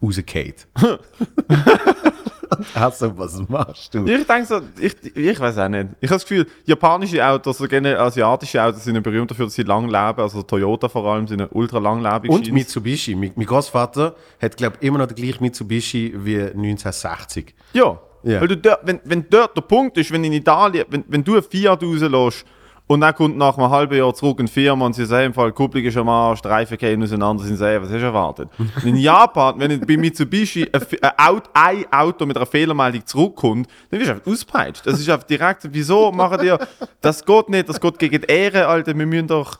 rausgefallen. 0.02 0.54
also, 2.74 3.16
was 3.16 3.42
machst 3.48 3.94
du? 3.94 4.04
Ich 4.06 4.26
denke 4.26 4.46
so, 4.46 4.60
ich, 4.78 4.94
ich 5.16 5.40
weiß 5.40 5.58
auch 5.58 5.68
nicht. 5.68 5.88
Ich 6.00 6.10
habe 6.10 6.16
das 6.16 6.26
Gefühl, 6.26 6.46
japanische 6.64 7.24
Autos, 7.26 7.58
so 7.58 7.66
generell 7.66 7.98
asiatische 7.98 8.62
Autos 8.62 8.84
sind 8.84 9.02
berühmt 9.02 9.30
dafür, 9.30 9.46
dass 9.46 9.54
sie 9.54 9.62
lang 9.62 9.86
leben. 9.86 10.20
Also 10.20 10.42
Toyota 10.42 10.88
vor 10.88 11.04
allem 11.06 11.26
sind 11.26 11.46
ultra 11.52 11.78
langlebig. 11.78 12.30
Und 12.30 12.46
scheint's. 12.46 12.52
Mitsubishi. 12.52 13.14
Mein, 13.14 13.32
mein 13.36 13.46
Großvater 13.46 14.14
hat, 14.40 14.56
glaube 14.56 14.76
ich, 14.80 14.86
immer 14.86 14.98
noch 14.98 15.06
den 15.06 15.16
gleichen 15.16 15.42
Mitsubishi 15.42 16.14
wie 16.16 16.40
1960. 16.40 17.54
Ja. 17.72 17.98
Ja. 18.24 18.40
Weil 18.40 18.48
du 18.48 18.56
dort, 18.56 18.80
wenn, 18.84 19.00
wenn 19.04 19.26
dort 19.28 19.54
der 19.54 19.60
Punkt 19.62 19.98
ist, 19.98 20.10
wenn 20.10 20.24
in 20.24 20.32
Italien, 20.32 20.86
wenn, 20.88 21.04
wenn 21.08 21.22
du 21.22 21.36
ein 21.36 21.42
Fiat 21.42 21.82
rauslässt 21.82 22.46
und 22.86 23.00
dann 23.00 23.14
kommt 23.14 23.36
nach 23.38 23.56
einem 23.56 23.70
halben 23.70 23.96
Jahr 23.96 24.12
zurück 24.14 24.40
in 24.40 24.46
die 24.46 24.52
Firma 24.52 24.84
und 24.86 24.92
sie 24.94 25.06
sagen, 25.06 25.26
im 25.26 25.34
Fall, 25.34 25.52
Kupplung 25.52 25.82
ist 25.84 25.96
am 25.96 26.08
Arsch, 26.08 26.44
Reifen 26.44 26.76
gehen 26.76 27.02
auseinander, 27.02 27.42
sind 27.44 27.56
sie, 27.56 27.62
was 27.80 27.88
hast 27.88 27.92
du 28.00 28.04
erwartet? 28.04 28.48
Und 28.58 28.70
in 28.84 28.96
Japan, 28.96 29.58
wenn 29.58 29.80
bei 29.80 29.96
Mitsubishi 29.96 30.68
ein, 30.70 30.82
Auto, 31.16 31.48
ein 31.54 31.84
Auto 31.92 32.26
mit 32.26 32.36
einer 32.36 32.46
Fehlermeldung 32.46 33.06
zurückkommt, 33.06 33.68
dann 33.90 34.00
wirst 34.00 34.10
du 34.10 34.14
einfach 34.14 34.30
auspeitscht. 34.30 34.86
Das 34.86 35.00
ist 35.00 35.08
einfach 35.08 35.26
direkt, 35.26 35.66
wieso 35.72 36.12
machen 36.12 36.38
die, 36.42 36.54
das 37.00 37.24
geht 37.24 37.48
nicht, 37.48 37.68
das 37.68 37.80
geht 37.80 37.98
gegen 37.98 38.20
die 38.20 38.26
Ehre, 38.30 38.66
Alter, 38.66 38.96
wir 38.96 39.06
müssen 39.06 39.28
doch, 39.28 39.58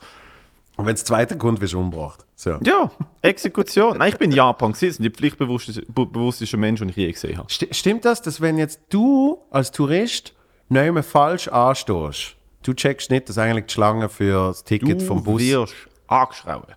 Und 0.77 0.85
wenn 0.85 0.93
es 0.93 1.03
zweiter 1.03 1.35
kommt, 1.35 1.59
wirst 1.61 1.73
du 1.73 1.79
umgebracht. 1.79 2.23
So. 2.37 2.59
ja, 2.63 2.91
Exekution. 3.21 3.97
Nein, 3.97 4.09
ich 4.09 4.17
bin 4.17 4.29
in 4.29 4.35
Japan 4.35 4.73
gewesen, 4.73 5.01
die 5.03 5.09
pflichtbewusstesten 5.09 6.59
Menschen, 6.59 6.87
die 6.87 6.91
ich 6.91 6.97
je 6.97 7.11
gesehen 7.11 7.37
habe. 7.37 7.47
Sti- 7.49 7.73
Stimmt 7.73 8.05
das, 8.05 8.21
dass 8.21 8.41
wenn 8.41 8.57
jetzt 8.57 8.81
du 8.89 9.39
als 9.51 9.71
Tourist 9.71 10.33
nicht 10.69 11.05
falsch 11.05 11.47
anstehst, 11.47 12.34
du 12.67 12.73
checkst 12.73 13.11
nicht, 13.11 13.29
dass 13.29 13.37
eigentlich 13.37 13.65
die 13.65 13.73
Schlange 13.73 14.09
für 14.09 14.47
das 14.47 14.63
Ticket 14.63 15.01
vom 15.01 15.23
Bus... 15.23 15.41
wirst 15.41 15.73
angeschrauben. 16.07 16.73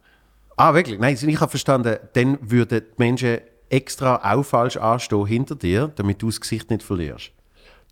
Ah, 0.57 0.75
wirklich? 0.75 0.99
Nein, 0.99 1.17
ich 1.21 1.41
habe 1.41 1.51
verstanden, 1.51 1.97
dann 2.15 2.39
würden 2.41 2.81
die 2.81 2.95
Menschen 2.97 3.39
extra 3.71 4.17
auch 4.35 4.43
falsch 4.43 4.77
anstehen 4.77 5.27
hinter 5.27 5.55
dir, 5.55 5.93
damit 5.95 6.21
du 6.23 6.27
das 6.27 6.41
Gesicht 6.41 6.71
nicht 6.71 6.83
verlierst. 6.83 7.31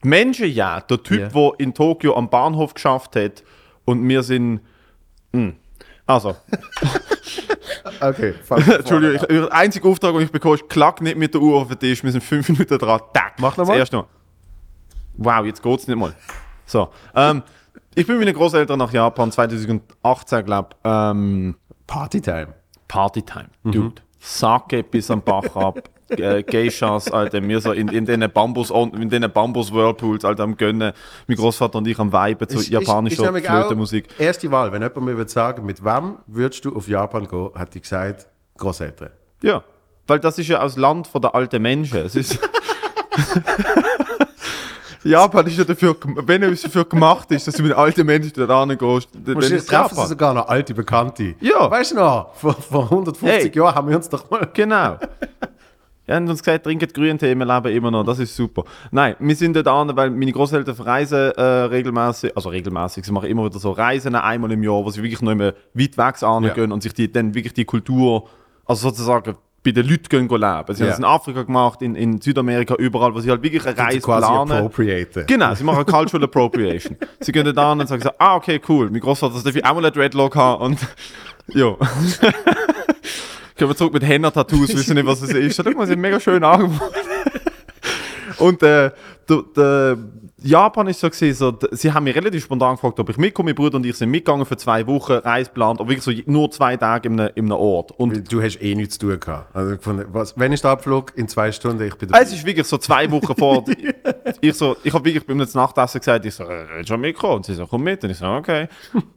Die 0.03 0.09
Menschen 0.09 0.49
ja. 0.49 0.81
Der 0.81 1.03
Typ, 1.03 1.21
Ja. 1.21 1.29
der 1.29 1.53
in 1.59 1.75
Tokio 1.75 2.17
am 2.17 2.29
Bahnhof 2.29 2.75
geschafft 2.75 3.17
hat 3.17 3.45
und 3.85 4.07
wir 4.09 4.23
sind. 4.23 4.61
Hm. 5.33 5.57
Also, 6.07 6.37
Okay, 8.01 8.35
Entschuldigung, 8.51 9.17
ich, 9.17 9.23
der 9.23 9.53
einzige 9.53 9.89
Auftrag, 9.89 10.13
den 10.13 10.23
ich 10.23 10.31
bekomme, 10.31 10.57
ist, 10.57 10.69
klack 10.69 11.01
nicht 11.01 11.17
mit 11.17 11.33
der 11.35 11.41
Uhr 11.41 11.61
auf 11.61 11.69
den 11.69 11.79
Tisch, 11.79 12.03
wir 12.03 12.13
sind 12.13 12.23
fünf 12.23 12.49
Minuten 12.49 12.79
dran. 12.79 13.01
Tack. 13.13 13.35
Mach 13.39 13.57
noch 13.57 13.65
Das 13.65 13.69
mal. 13.69 13.79
erste 13.79 13.97
Mal. 13.97 14.07
Wow, 15.17 15.47
jetzt 15.47 15.63
geht's 15.63 15.87
nicht 15.87 15.97
mal. 15.97 16.15
So, 16.67 16.89
ähm, 17.15 17.43
ich 17.97 18.07
bin 18.07 18.19
mit 18.19 18.27
meinen 18.27 18.37
Großeltern 18.37 18.79
nach 18.79 18.93
Japan 18.93 19.33
2018, 19.33 20.45
glaube 20.45 20.69
ich. 20.73 20.77
Ähm, 20.85 21.57
Partytime. 21.87 22.55
Partytime. 22.87 23.49
Dude. 23.65 24.03
Sake 24.21 24.83
bis 24.83 25.11
am 25.11 25.23
Bach 25.23 25.57
ab. 25.57 25.89
Äh, 26.09 26.43
Geishas, 26.43 27.11
Alter, 27.11 27.43
wir 27.43 27.61
so 27.61 27.73
in, 27.73 27.89
in 27.89 28.05
den 28.05 28.31
Bambus, 28.31 28.71
in 28.71 29.09
den 29.09 29.33
Bambus 29.33 29.73
Whirlpools, 29.73 30.25
Alter, 30.25 30.45
am 30.45 30.57
Gönnen. 30.57 30.93
Mein 31.27 31.37
Großvater 31.37 31.79
und 31.79 31.89
ich 31.89 31.99
am 31.99 32.13
Weiben 32.13 32.49
zu 32.49 32.61
japanischer 32.61 33.25
nämlich 33.25 33.49
auch 33.49 33.61
Flötenmusik. 33.63 34.09
Erste 34.19 34.51
Wahl, 34.51 34.71
wenn 34.73 34.83
jemand 34.83 35.05
mir 35.05 35.17
würde 35.17 35.31
sagen, 35.31 35.65
mit 35.65 35.83
wem 35.83 36.19
würdest 36.27 36.65
du 36.65 36.77
auf 36.77 36.87
Japan 36.87 37.27
gehen, 37.27 37.51
hat 37.55 37.75
die 37.75 37.81
gesagt, 37.81 38.29
Großeltern. 38.59 39.11
Ja, 39.43 39.65
weil 40.07 40.21
das 40.21 40.39
ist 40.39 40.49
ja 40.49 40.61
aus 40.61 40.77
Land 40.77 41.07
von 41.09 41.23
der 41.23 41.35
alten 41.35 41.63
Menschen. 41.63 41.99
Es 41.99 42.15
ist 42.15 42.39
Japan 45.09 45.47
ist 45.47 45.59
ja 45.59 45.65
dafür, 45.65 45.97
wenn 46.27 46.43
es 46.45 46.63
dafür 46.63 46.85
gemacht 46.85 47.31
ist, 47.31 47.47
dass 47.47 47.55
du 47.55 47.63
mit 47.63 47.73
alten 47.73 48.07
Menschen 48.07 48.33
da 48.47 48.65
hingehst, 48.67 49.09
dann 49.15 49.39
ist 49.39 49.69
treffen 49.69 49.95
sie 49.97 50.07
sogar 50.07 50.35
noch 50.35 50.49
alte 50.49 50.75
Bekannte. 50.75 51.35
Ja. 51.41 51.71
Weißt 51.71 51.93
du 51.93 51.97
noch, 51.97 52.35
vor, 52.35 52.55
vor 52.55 52.85
150 52.85 53.29
Hey. 53.29 53.51
Jahren 53.57 53.75
haben 53.75 53.89
wir 53.89 53.97
uns 53.97 54.09
doch 54.09 54.29
mal... 54.31 54.49
Genau. 54.53 54.99
Die 56.09 56.13
haben 56.13 56.29
uns 56.29 56.41
gesagt, 56.43 56.63
trinket 56.65 56.95
Grüntee, 56.95 57.35
wir 57.35 57.45
leben 57.45 57.77
immer 57.77 57.91
noch, 57.91 58.05
das 58.05 58.21
ist 58.21 58.37
super. 58.37 58.63
Nein, 58.93 59.17
wir 59.19 59.35
sind 59.35 59.57
dort 59.57 59.67
an, 59.67 59.97
weil 59.97 60.11
meine 60.11 60.31
Großeltern 60.31 60.77
verreisen 60.77 61.33
äh, 61.33 61.43
regelmäßig, 61.43 62.37
also 62.37 62.49
regelmäßig, 62.51 63.05
sie 63.05 63.11
machen 63.13 63.29
immer 63.29 63.45
wieder 63.45 63.59
so 63.59 63.73
Reisen 63.73 64.15
einmal 64.15 64.53
im 64.53 64.63
Jahr, 64.63 64.85
wo 64.85 64.91
sie 64.91 65.03
wirklich 65.03 65.21
noch 65.21 65.33
immer 65.33 65.53
weit 65.75 65.99
weg 65.99 66.15
Ja. 66.23 66.39
gehen 66.55 66.71
und 66.71 66.83
sich 66.85 66.95
die, 66.95 67.11
dann 67.11 67.35
wirklich 67.35 67.55
die 67.55 67.65
Kultur, 67.65 68.29
also 68.67 68.89
sozusagen 68.91 69.35
bei 69.67 69.73
den 69.73 69.89
Leuten 69.89 70.09
gehen 70.09 70.29
leben. 70.29 70.75
Sie 70.75 70.83
haben 70.83 70.89
das 70.91 70.99
in 70.99 71.05
Afrika 71.05 71.43
gemacht, 71.43 71.83
in, 71.83 71.97
in 71.97 72.21
Südamerika, 72.21 72.75
überall, 72.77 73.13
wo 73.15 73.21
sie 73.21 73.31
halt 73.31 73.43
wirklich 73.43 73.67
eine 73.67 73.77
Reise 73.77 74.01
quasi 74.01 74.27
planen. 74.27 74.53
appropriaten. 74.53 75.27
Genau, 75.27 75.55
sie 75.55 75.65
machen 75.65 75.85
Cultural 75.85 76.25
Appropriation. 76.25 76.97
Sie 77.21 77.33
gehen 77.33 77.53
da 77.53 77.73
an 77.73 77.81
und 77.81 77.89
sagen 77.89 78.03
so, 78.03 78.11
ah, 78.19 78.37
okay, 78.37 78.61
cool, 78.69 78.89
mein 78.91 79.01
Großvater, 79.01 79.35
das 79.35 79.43
darf 79.43 79.57
ich 79.57 79.65
auch 79.65 79.75
mal 79.75 79.85
ein 79.85 79.93
Dreadlock 79.93 80.37
haben 80.37 80.63
und, 80.63 80.79
ja. 81.49 81.75
Können 83.57 83.71
wir 83.71 83.77
zurück 83.77 83.95
mit 83.95 84.05
Henna-Tattoos, 84.05 84.77
wissen 84.77 84.95
nicht, 84.95 85.07
was 85.07 85.23
es 85.23 85.31
ist. 85.31 85.57
Schau 85.57 85.71
mal, 85.71 85.87
sie 85.87 85.93
sind 85.93 86.01
mega 86.01 86.21
schön 86.21 86.45
angebracht. 86.45 86.93
Und 88.39 88.63
äh, 88.63 88.91
der, 89.29 89.43
der 89.57 89.99
Japan 90.43 90.87
ist 90.87 91.01
so 91.01 91.09
gewesen, 91.09 91.35
so, 91.35 91.59
sie 91.71 91.91
haben 91.91 92.05
mich 92.05 92.15
relativ 92.15 92.45
spontan 92.45 92.75
gefragt, 92.75 93.01
ob 93.01 93.09
ich 93.09 93.17
mitkomme. 93.17 93.49
Mein 93.49 93.55
Bruder 93.55 93.77
und 93.77 93.87
ich 93.87 93.97
sind 93.97 94.11
mitgegangen 94.11 94.45
für 94.45 94.59
zwei 94.59 94.87
Wochen, 94.87 95.13
Reise 95.13 95.49
geplant, 95.49 95.81
aber 95.81 95.89
wirklich 95.89 96.05
so 96.05 96.31
nur 96.31 96.51
zwei 96.51 96.77
Tage 96.77 97.09
in 97.09 97.19
einem, 97.19 97.31
in 97.35 97.45
einem 97.47 97.53
Ort. 97.53 97.93
Und 97.93 98.15
Weil 98.15 98.21
Du 98.21 98.43
hast 98.43 98.61
eh 98.61 98.75
nichts 98.75 98.99
zu 98.99 99.07
tun 99.09 99.19
gehabt. 99.19 99.57
Also, 99.57 99.77
was, 100.13 100.39
wenn 100.39 100.53
ist 100.53 100.63
der 100.63 100.73
Abflug? 100.73 101.17
In 101.17 101.27
zwei 101.29 101.51
Stunden, 101.53 101.83
ich 101.83 101.95
bin 101.95 102.11
es 102.13 102.33
ist 102.33 102.45
wirklich 102.45 102.67
so 102.67 102.77
zwei 102.77 103.11
Wochen 103.11 103.35
vor. 103.35 103.65
ich 104.43 104.55
so, 104.55 104.77
ich 104.83 104.93
habe 104.93 105.07
wirklich 105.07 105.27
beim 105.27 105.39
Nachtessen 105.39 106.01
gesagt, 106.01 106.27
ich 106.27 106.35
so, 106.35 106.45
äh, 106.45 106.67
willst 106.75 106.91
du 106.91 106.95
schon 106.95 107.01
mitkommen? 107.01 107.37
Und 107.37 107.47
sie 107.47 107.55
so, 107.55 107.67
komm 107.67 107.85
mit. 107.85 108.05
Und 108.05 108.11
ich 108.11 108.19
so, 108.19 108.27
okay. 108.27 108.69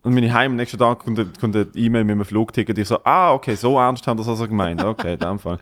Und 0.04 0.14
meine 0.14 0.34
Heim 0.34 0.52
am 0.52 0.56
nächsten 0.56 0.78
Tag 0.78 1.00
kommt, 1.00 1.40
kommt 1.40 1.56
eine 1.56 1.68
E-Mail 1.76 2.06
mit 2.06 2.14
einem 2.14 2.26
Flugticket. 2.26 2.78
Ich 2.78 2.88
so, 2.88 3.00
ah, 3.04 3.34
okay, 3.34 3.56
so 3.56 3.78
ernst 3.78 4.08
haben 4.08 4.18
das 4.18 4.28
also 4.30 4.48
gemeint. 4.48 4.82
Okay, 4.82 5.14
in 5.14 5.20
dem 5.20 5.40
Fall. 5.40 5.60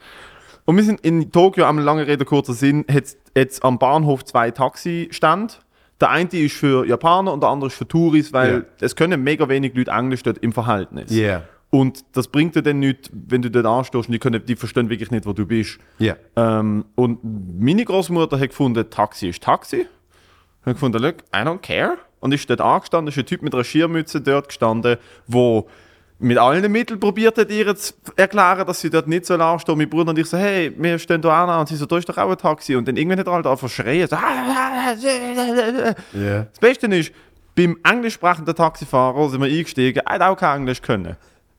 Und 0.68 0.76
wir 0.76 0.84
sind 0.84 1.00
in 1.00 1.32
Tokio, 1.32 1.64
am 1.64 1.80
lange 1.80 2.06
Rede, 2.08 2.26
kurzer 2.26 2.52
Sinn, 2.54 2.84
hat 2.92 3.06
jetzt 3.34 3.64
am 3.64 3.80
Bahnhof 3.80 4.26
zwei 4.26 4.52
Taxistände. 4.52 5.54
Der 6.02 6.10
eine 6.10 6.30
ist 6.34 6.58
für 6.58 6.86
Japaner 6.86 7.32
und 7.32 7.42
der 7.42 7.50
andere 7.50 7.70
ist 7.70 7.78
für 7.78 7.88
Touris, 7.88 8.34
weil 8.34 8.54
Ja. 8.54 8.62
es 8.82 8.98
können 8.98 9.24
mega 9.24 9.48
wenig 9.48 9.74
Leute 9.76 9.92
Englisch 9.92 10.24
dort 10.24 10.40
im 10.40 10.52
Verhältnis. 10.52 11.10
Yeah. 11.10 11.44
Und 11.70 12.04
das 12.18 12.28
bringt 12.28 12.56
dir 12.56 12.64
dann 12.64 12.80
nichts, 12.80 13.10
wenn 13.14 13.42
du 13.42 13.50
dort 13.50 13.66
anstehst 13.66 14.10
und 14.10 14.12
die, 14.14 14.20
können, 14.20 14.46
die 14.46 14.58
verstehen 14.58 14.90
wirklich 14.90 15.10
nicht, 15.10 15.26
wo 15.26 15.32
du 15.32 15.46
bist. 15.46 15.80
Ja. 16.00 16.18
Ähm, 16.36 16.84
und 16.96 17.20
meine 17.24 17.86
Großmutter 17.86 18.38
hat 18.38 18.50
gefunden, 18.50 18.90
Taxi 18.90 19.30
ist 19.30 19.42
Taxi. 19.42 19.86
Hat 20.66 20.74
gefunden, 20.74 21.02
look, 21.02 21.16
I 21.34 21.40
don't 21.40 21.60
care. 21.60 21.98
Und 22.20 22.34
ist 22.34 22.50
dort 22.50 22.60
angestanden, 22.60 23.08
ist 23.08 23.18
ein 23.18 23.26
Typ 23.26 23.42
mit 23.42 23.54
einer 23.54 23.64
Schirmmütze 23.64 24.20
dort 24.20 24.50
gestanden, 24.50 24.98
wo 25.28 25.68
mit 26.20 26.38
allen 26.38 26.72
Mitteln 26.72 27.00
probiert 27.00 27.38
hat, 27.38 27.52
ihr 27.52 27.76
zu 27.76 27.94
erklären, 28.16 28.66
dass 28.66 28.80
sie 28.82 28.90
dort 28.90 29.08
nicht 29.08 29.26
so 29.26 29.36
anstehen. 29.36 29.78
Mein 29.78 29.90
Bruder 29.90 30.10
und 30.10 30.18
ich 30.20 30.28
so, 30.28 30.38
hey, 30.38 30.74
wir 30.76 30.98
stehen 30.98 31.22
da 31.22 31.44
an. 31.46 31.60
Und 31.60 31.68
sie 31.70 31.76
so, 31.76 31.86
da 31.86 31.98
ist 31.98 32.10
doch 32.10 32.18
auch 32.18 32.32
ein 32.32 32.38
Taxi. 32.38 32.76
Und 32.76 32.88
dann 32.88 32.98
irgendwann 32.98 33.20
hat 33.20 33.28
er 33.28 33.34
halt 33.34 33.46
einfach 33.48 33.70
schreien. 33.70 34.08
So, 34.08 34.16
Ja. 36.14 36.44
das 36.44 36.60
Beste 36.60 36.88
ist, 36.88 37.12
beim 37.56 37.78
englisch 37.84 38.16
sprechenden 38.16 38.56
Taxifahrer 38.56 39.30
sind 39.30 39.42
wir 39.42 39.48
eingestiegen, 39.48 40.02
er 40.06 40.14
hat 40.16 40.22
auch 40.22 40.36
kein 40.38 40.62
Englisch 40.62 40.82
können. 40.82 41.16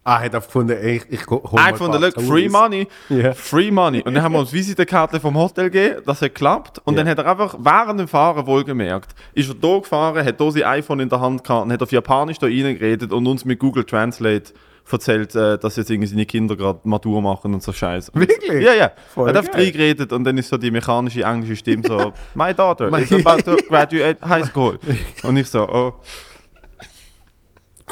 Ah, 0.08 0.20
hat 0.20 0.32
er 0.32 0.40
gefunden, 0.40 0.76
ey, 0.80 0.96
ich, 1.10 1.20
ich 1.20 1.26
hol 1.26 1.42
Er 1.56 1.64
hat 1.66 1.72
gefunden, 1.72 2.00
look, 2.00 2.20
free 2.22 2.48
money, 2.48 2.88
Ja. 3.10 3.32
free 3.34 3.70
money. 3.70 4.00
Und 4.02 4.14
dann 4.14 4.22
haben 4.22 4.32
wir 4.32 4.38
uns 4.38 4.52
Visitenkarte 4.54 5.20
vom 5.20 5.36
Hotel 5.36 5.68
gegeben, 5.70 6.02
das 6.06 6.22
hat 6.22 6.34
geklappt. 6.34 6.80
Und 6.84 6.94
Ja. 6.94 7.02
dann 7.04 7.10
hat 7.10 7.18
er 7.18 7.26
einfach 7.30 7.56
während 7.58 8.00
dem 8.00 8.08
Fahren 8.08 8.46
wohlgemerkt, 8.46 9.10
ist 9.34 9.48
er 9.50 9.54
da 9.54 9.78
gefahren, 9.78 10.24
hat 10.24 10.40
da 10.40 10.50
sein 10.50 10.62
iPhone 10.62 11.00
in 11.00 11.08
der 11.10 11.20
Hand 11.20 11.44
gehabt 11.44 11.66
und 11.66 11.72
hat 11.72 11.82
auf 11.82 11.92
Japanisch 11.92 12.38
da 12.38 12.46
reingeredet 12.46 13.12
und 13.12 13.26
uns 13.26 13.44
mit 13.44 13.58
Google 13.58 13.84
Translate 13.84 14.52
erzählt, 14.90 15.34
äh, 15.34 15.58
dass 15.58 15.76
jetzt 15.76 15.90
irgendwie 15.90 16.08
seine 16.08 16.24
Kinder 16.24 16.56
gerade 16.56 16.80
Matur 16.84 17.20
machen 17.20 17.52
und 17.52 17.62
so 17.62 17.74
Scheiße. 17.74 18.10
Wirklich? 18.14 18.62
Ja, 18.64 18.72
ja. 18.72 18.90
Voll 19.12 19.28
er 19.28 19.36
hat 19.36 19.52
geil. 19.52 19.64
reingeredet 19.64 20.10
und 20.14 20.24
dann 20.24 20.38
ist 20.38 20.48
so 20.48 20.56
die 20.56 20.70
mechanische 20.70 21.22
englische 21.24 21.56
Stimme 21.56 21.82
so, 21.86 22.14
my 22.34 22.54
daughter 22.54 22.88
is 22.98 23.12
about 23.12 23.42
to 23.42 23.56
graduate 23.68 24.16
high 24.26 24.46
school. 24.46 24.78
Und 25.22 25.36
ich 25.36 25.50
so, 25.50 25.68
oh. 25.68 25.92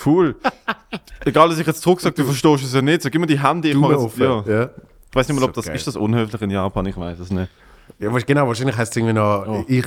Cool. 0.05 0.37
Egal, 1.25 1.49
dass 1.49 1.59
ich 1.59 1.67
jetzt 1.67 1.83
zurück 1.83 2.01
sage, 2.01 2.15
du 2.15 2.25
verstehst 2.25 2.65
es 2.65 2.73
ja 2.75 2.83
nicht. 2.83 3.03
So, 3.03 3.11
gib 3.11 3.21
mir 3.21 3.27
die 3.27 3.43
Hände, 3.43 3.69
ich 3.69 3.75
jetzt, 3.75 3.85
offen. 3.85 4.23
ja. 4.23 4.45
Ja. 4.47 4.71
Ich 5.11 5.15
weiß 5.17 5.29
nicht 5.29 5.39
mal, 5.41 5.47
ob 5.47 5.55
das 5.55 5.67
ist 5.69 5.87
das 5.87 5.97
unhöflich 5.97 6.43
in 6.43 6.51
Japan, 6.51 6.85
ich 6.87 6.97
weiß 6.97 7.19
es 7.21 7.31
nicht. 7.31 7.51
Ja, 7.99 8.11
genau, 8.11 8.47
wahrscheinlich 8.49 8.77
heißt 8.77 8.93
es 8.93 8.97
irgendwie 8.97 9.15
noch, 9.15 9.47
Oh. 9.47 9.65
ich, 9.67 9.87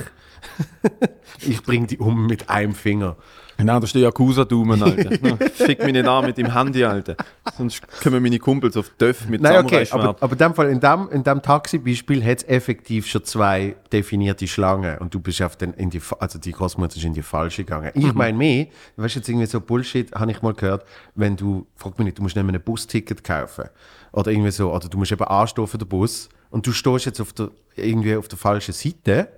ich 1.46 1.62
bring 1.62 1.86
die 1.86 1.98
um 1.98 2.26
mit 2.26 2.48
einem 2.50 2.74
Finger. 2.74 3.16
Genau, 3.60 3.78
da 3.78 3.86
steht 3.86 4.02
Yakuza-Daumen, 4.02 4.82
Alter. 4.82 5.10
Fick 5.52 5.84
mich 5.84 5.92
nicht 5.92 6.08
an 6.08 6.24
mit 6.24 6.38
dem 6.38 6.54
Handy, 6.54 6.82
Alter. 6.82 7.14
Sonst 7.58 7.82
kommen 8.02 8.22
meine 8.22 8.38
Kumpels 8.38 8.74
auf 8.74 8.88
Döff 8.98 9.28
mit 9.28 9.42
Nein, 9.42 9.62
okay, 9.62 9.86
aber, 9.90 10.16
aber 10.18 10.32
in 10.32 10.38
dem 10.38 10.54
Fall, 10.54 10.70
in 10.70 10.80
dem, 10.80 11.08
in 11.10 11.22
dem 11.22 11.42
Taxi-Beispiel 11.42 12.24
hat 12.24 12.38
es 12.38 12.44
effektiv 12.44 13.06
schon 13.06 13.22
zwei 13.24 13.76
definierte 13.92 14.46
Schlangen 14.48 14.96
und 14.98 15.12
du 15.12 15.20
bist 15.20 15.42
auf 15.42 15.56
den, 15.56 15.74
in 15.74 15.90
die, 15.90 16.00
also 16.18 16.38
die 16.38 16.52
Großmutter 16.52 16.96
ist 16.96 17.04
in 17.04 17.12
die 17.12 17.22
falsche 17.22 17.64
gegangen. 17.64 17.90
Mhm. 17.94 18.06
Ich 18.06 18.14
meine 18.14 18.38
mehr, 18.38 18.66
weißt 18.96 19.16
du 19.16 19.18
jetzt 19.18 19.28
irgendwie 19.28 19.46
so 19.46 19.60
Bullshit, 19.60 20.10
habe 20.14 20.30
ich 20.30 20.40
mal 20.40 20.54
gehört, 20.54 20.86
wenn 21.14 21.36
du, 21.36 21.66
frag 21.76 21.98
mich 21.98 22.06
nicht, 22.06 22.18
du 22.18 22.22
musst 22.22 22.36
nicht 22.36 22.44
mehr 22.44 22.54
ein 22.54 22.62
Busticket 22.62 23.22
kaufen 23.22 23.66
oder 24.12 24.30
irgendwie 24.30 24.52
so, 24.52 24.72
oder 24.72 24.88
du 24.88 24.96
musst 24.96 25.12
eben 25.12 25.24
anstehen 25.24 25.66
für 25.66 25.76
den 25.76 25.88
Bus 25.88 26.30
und 26.48 26.66
du 26.66 26.72
stehst 26.72 27.04
jetzt 27.04 27.20
auf 27.20 27.34
der, 27.34 27.50
irgendwie 27.76 28.16
auf 28.16 28.28
der 28.28 28.38
falschen 28.38 28.72
Seite, 28.72 29.28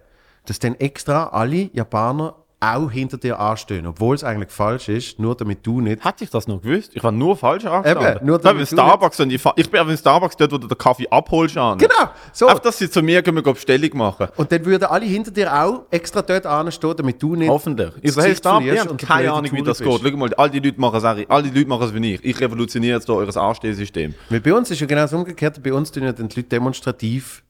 dass 0.47 0.59
dann 0.59 0.75
extra 0.77 1.27
alle 1.29 1.71
Japaner 1.73 2.37
auch 2.63 2.91
hinter 2.91 3.19
dir 3.19 3.39
anstehen, 3.41 3.87
obwohl 3.87 4.15
es 4.15 4.23
eigentlich 4.23 4.51
falsch 4.51 4.89
ist, 4.89 5.19
nur 5.19 5.35
damit 5.35 5.67
du 5.67 5.81
nicht 5.81 6.05
Hätte 6.05 6.25
ich 6.25 6.31
das 6.31 6.47
noch 6.47 6.63
gewusst? 6.63 6.93
Ich 6.95 7.03
war 7.03 7.13
nur 7.13 7.37
falsch 7.37 7.65
angestanden. 7.65 8.17
Eben, 8.17 8.27
nur 8.27 8.37
ich, 8.37 8.43
damit 8.43 8.71
in 8.71 8.77
du 8.77 8.83
Starbucks 8.83 9.21
und 9.21 9.33
ich, 9.33 9.43
ich 9.57 9.71
bin 9.71 9.81
auf 9.81 9.89
in 9.89 9.97
Starbucks 9.97 10.37
dort, 10.37 10.53
wo 10.53 10.59
du 10.59 10.69
den 10.69 10.79
Kaffee 10.79 11.09
abholst. 11.11 11.57
An. 11.59 11.79
Genau, 11.79 11.95
so. 12.33 12.47
Einfach, 12.47 12.61
dass 12.61 12.79
sie 12.79 12.89
zu 12.89 13.03
mir 13.03 13.21
gehen 13.23 13.35
Bestellung 13.43 13.91
machen. 13.97 14.29
Und 14.37 14.53
dann 14.53 14.65
würden 14.65 14.85
alle 14.85 15.05
hinter 15.05 15.31
dir 15.31 15.53
auch 15.53 15.83
extra 15.91 16.23
dort 16.23 16.47
anstehen, 16.47 16.95
damit 16.97 17.23
du 17.23 17.35
nicht. 17.35 17.49
Hoffentlich. 17.49 17.91
Ich 18.01 18.15
das 18.15 18.25
hey, 18.25 18.37
Stab, 18.37 18.63
ich 18.63 18.79
habe 18.79 18.97
keine 18.97 19.33
Ahnung, 19.33 19.51
wie 19.53 19.63
das 19.63 19.79
bist. 19.79 19.91
geht. 19.91 20.13
Schau 20.13 20.17
mal, 20.17 20.33
all 20.35 20.51
die 20.51 20.61
Leute 20.61 20.81
machen 20.81 20.97
es 20.97 21.05
auch- 21.05 21.17
all 21.29 21.43
die 21.43 21.51
Leute 21.51 21.69
machen 21.69 21.85
es 21.85 21.95
wie 21.95 22.15
ich. 22.15 22.25
Ich 22.25 22.41
revolutioniere 22.41 22.97
jetzt 22.97 23.09
da 23.09 23.15
euer 23.15 23.37
Anstehsystem. 23.37 24.15
Weil 24.31 24.41
bei 24.41 24.55
uns 24.55 24.71
ist 24.71 24.81
ja 24.81 24.87
genau 24.87 25.03
das 25.03 25.13
Umgekehrte. 25.13 25.61
Bei 25.61 25.73
uns 25.73 25.91
tun 25.91 26.05
ja 26.05 26.13
die 26.13 26.23
Leute 26.23 26.45
demonstrativ 26.45 27.43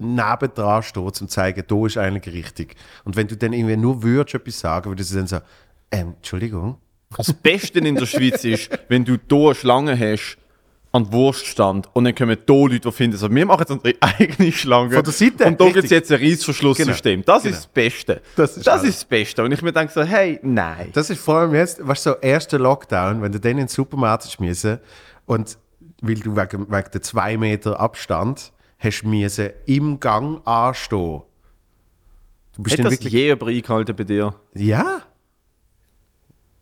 nebendran 0.00 0.82
stehen, 0.82 1.02
um 1.04 1.12
zu 1.12 1.26
zeigen, 1.26 1.62
da 1.66 1.86
ist 1.86 1.96
eigentlich 1.98 2.34
richtig. 2.34 2.74
Und 3.04 3.16
wenn 3.16 3.28
du 3.28 3.36
dann 3.36 3.52
irgendwie 3.52 3.76
nur 3.76 4.02
würdest 4.02 4.34
etwas 4.34 4.58
sagen, 4.60 4.90
würdest 4.90 5.12
du 5.12 5.16
dann 5.16 5.26
so, 5.26 5.38
ähm, 5.90 6.14
Entschuldigung. 6.16 6.78
Das 7.16 7.32
Beste 7.32 7.80
in 7.80 7.96
der 7.96 8.06
Schweiz 8.06 8.44
ist, 8.44 8.70
wenn 8.88 9.04
du 9.04 9.16
hier 9.28 9.46
eine 9.46 9.54
Schlange 9.54 9.98
hast, 9.98 10.38
an 10.92 11.04
den 11.04 11.12
Wurststand 11.12 11.88
und 11.92 12.04
dann 12.04 12.14
kommen 12.16 12.36
hier 12.36 12.54
Leute, 12.68 12.80
die 12.80 12.92
finden, 12.92 13.16
so, 13.16 13.32
wir 13.32 13.46
machen 13.46 13.60
jetzt 13.60 13.70
unsere 13.70 13.94
eigene 14.00 14.50
Schlange. 14.50 14.90
Von 14.94 15.04
der 15.04 15.12
Seite, 15.12 15.44
Und 15.46 15.60
da 15.60 15.66
gibt 15.66 15.84
es 15.84 15.90
jetzt 15.90 16.10
ein 16.10 16.18
Reissverschlusssystem. 16.20 17.22
Das 17.24 17.42
Genau. 17.44 17.54
ist 17.54 17.64
das 17.64 17.72
Beste. 17.72 18.20
Das 18.34 18.56
ist 18.56 18.66
das, 18.66 18.82
ist 18.82 18.96
das 18.98 19.04
Beste. 19.04 19.44
Und 19.44 19.52
ich 19.52 19.62
mir 19.62 19.72
denke 19.72 19.92
so, 19.92 20.02
hey, 20.02 20.40
nein. 20.42 20.90
Das 20.92 21.08
ist 21.10 21.20
vor 21.20 21.36
allem 21.36 21.54
jetzt, 21.54 21.86
weißt 21.86 22.06
du, 22.06 22.10
so 22.10 22.16
erster 22.16 22.58
Lockdown, 22.58 23.22
wenn 23.22 23.30
du 23.30 23.38
dann 23.38 23.52
in 23.52 23.56
den 23.58 23.68
Supermarkt 23.68 24.30
schmissen 24.30 24.78
und 25.26 25.58
weil 26.02 26.16
du 26.16 26.34
wegen, 26.36 26.70
wegen 26.70 26.90
der 26.92 27.02
zwei 27.02 27.36
Meter 27.36 27.78
Abstand 27.78 28.52
hast 28.80 29.04
müssen 29.04 29.50
im 29.66 30.00
Gang 30.00 30.46
anstehen. 30.46 31.22
Du 32.56 32.62
bist 32.62 32.78
Hat 32.78 32.86
das 32.86 32.92
wirklich. 32.94 33.12
je 33.12 33.26
jemand 33.26 33.44
eingehalten 33.50 33.94
bei 33.96 34.04
dir? 34.04 34.34
Ja? 34.54 35.02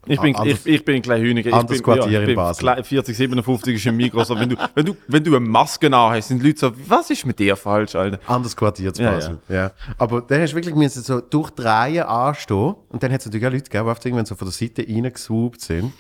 Ich 0.07 0.19
bin, 0.21 0.35
Ah, 0.37 0.41
anders- 0.41 0.65
ich, 0.65 0.75
ich 0.75 0.85
bin 0.85 1.03
gleich 1.03 1.21
Hühniger. 1.21 1.51
Ich 1.61 1.67
bin, 1.67 1.83
Quartier 1.83 2.07
ich 2.07 2.19
in 2.21 2.27
bin 2.27 2.37
Basel. 2.37 2.61
gleich 2.63 2.87
40, 2.87 3.15
57 3.17 3.75
ist 3.75 3.87
im 3.87 3.97
Migros. 3.97 4.31
Wenn, 4.31 4.49
du, 4.49 4.57
wenn, 4.75 4.87
du, 4.87 4.97
wenn 5.07 5.23
du 5.25 5.37
eine 5.37 5.41
Maske 5.47 5.91
hast, 5.91 6.29
sind 6.29 6.43
Leute 6.43 6.59
so, 6.59 6.73
was 6.89 7.11
ist 7.11 7.27
mit 7.27 7.39
dir 7.39 7.57
falsch, 7.57 7.95
Alter? 7.95 8.19
Anderes 8.27 8.57
Quartier 8.57 8.95
zu 8.95 9.03
Ja, 9.03 9.11
Basel. 9.13 9.39
Ja, 9.51 9.73
Aber 9.99 10.23
dann 10.23 10.41
hast 10.41 10.53
du 10.53 10.57
wirklich 10.57 10.75
müssen 10.77 11.03
so 11.03 11.21
durch 11.21 11.51
die 11.51 11.63
Reihe 11.63 12.09
anstehen 12.09 12.75
und 12.89 13.03
dann 13.03 13.13
hat 13.13 13.21
es 13.21 13.27
natürlich 13.27 13.47
auch 13.47 13.53
Leute 13.53 13.65
gegeben, 13.71 13.95
die 14.03 14.09
irgendwann 14.09 14.27
so 14.27 14.35
von 14.35 14.47
der 14.49 14.53
Seite 14.53 14.87
reingeswoopt 14.89 15.61
sind. 15.61 15.93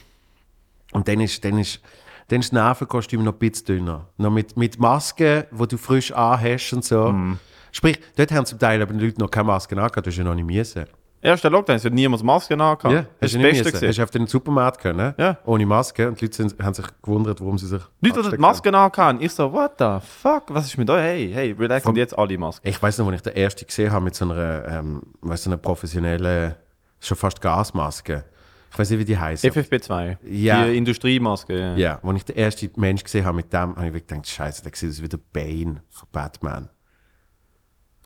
Und 0.92 1.06
dann 1.06 1.20
ist, 1.20 1.44
dann 1.44 1.58
ist, 1.58 1.80
dann 2.28 2.40
ist 2.40 2.52
das 2.52 2.52
Nervenkostüm 2.52 3.24
noch 3.24 3.32
ein 3.34 3.38
bisschen 3.38 3.66
dünner. 3.66 4.06
Noch 4.16 4.30
mit, 4.30 4.56
mit 4.56 4.78
Maske, 4.78 5.46
wo 5.50 5.66
du 5.66 5.76
frisch 5.76 6.12
anhast 6.12 6.72
und 6.72 6.84
so. 6.84 7.10
Mhm. 7.12 7.38
Sprich, 7.72 7.98
dort 8.16 8.30
haben 8.32 8.46
zum 8.46 8.58
Teil 8.58 8.80
aber 8.82 8.92
die 8.94 9.04
Leute 9.04 9.20
noch 9.20 9.30
keine 9.30 9.44
Maske 9.44 9.74
angehabt, 9.76 10.06
du 10.06 10.10
hast 10.10 10.16
ja 10.16 10.24
noch 10.24 10.34
nicht 10.34 10.46
müssen. 10.46 10.84
Erster 11.20 11.50
Lockdown, 11.50 11.76
es 11.76 11.84
hat 11.84 11.92
niemand 11.92 12.22
Maske 12.22 12.56
nachgehabt. 12.56 12.94
Ja, 12.94 13.00
das 13.02 13.08
hast 13.20 13.22
ist 13.22 13.34
du 13.34 13.38
nicht 13.38 13.64
Beste. 13.64 13.88
Hast 13.88 13.98
du 13.98 14.02
auf 14.04 14.10
den 14.10 14.26
Supermarkt 14.28 14.80
können, 14.80 15.14
Ja. 15.18 15.36
ohne 15.46 15.66
Maske 15.66 16.06
und 16.06 16.20
die 16.20 16.26
Leute 16.26 16.36
sind, 16.36 16.62
haben 16.62 16.74
sich 16.74 16.86
gewundert, 17.02 17.40
warum 17.40 17.58
sie 17.58 17.66
sich 17.66 17.80
Leute, 17.80 17.88
die 18.00 18.10
die 18.12 18.18
anstecken. 18.18 18.40
Maske 18.40 18.70
nachgehabt 18.70 19.20
Ich 19.22 19.32
so, 19.32 19.52
what 19.52 19.72
the 19.80 19.98
fuck? 20.00 20.44
Was 20.48 20.66
ist 20.66 20.78
mit 20.78 20.88
euch? 20.88 21.02
Hey, 21.02 21.30
hey, 21.34 21.52
relax 21.58 21.84
und 21.86 21.96
jetzt 21.96 22.16
alle 22.16 22.38
Masken. 22.38 22.68
Ich 22.68 22.80
weiß 22.80 22.98
noch, 22.98 23.06
als 23.08 23.16
ich 23.16 23.22
den 23.22 23.34
ersten 23.36 23.66
gesehen 23.66 23.90
habe 23.90 24.04
mit 24.04 24.14
so 24.14 24.26
einer, 24.26 24.68
ähm, 24.68 25.02
weißt, 25.22 25.46
du, 25.46 25.50
einer 25.50 25.56
professionellen, 25.56 26.54
schon 27.00 27.16
fast 27.16 27.40
Gasmaske. 27.40 28.24
Ich 28.70 28.78
weiß 28.78 28.90
nicht, 28.90 28.98
wie 29.00 29.04
die 29.04 29.18
heißt. 29.18 29.44
FFP2. 29.44 30.18
Ja. 30.24 30.66
Die 30.66 30.76
Industriemaske, 30.76 31.58
ja. 31.58 31.76
Ja, 31.76 32.00
als 32.02 32.16
ich 32.18 32.24
den 32.24 32.36
ersten 32.36 32.70
Mensch 32.76 33.02
gesehen 33.02 33.24
habe 33.24 33.36
mit 33.36 33.52
dem, 33.52 33.76
habe 33.76 33.86
ich 33.86 33.92
wirklich 33.94 34.06
gedacht, 34.06 34.28
Scheiße, 34.28 34.62
der 34.62 34.72
sieht 34.74 34.90
aus 34.90 35.02
wie 35.02 35.08
der 35.08 35.18
Bane 35.32 35.82
von 35.90 36.08
Batman. 36.12 36.68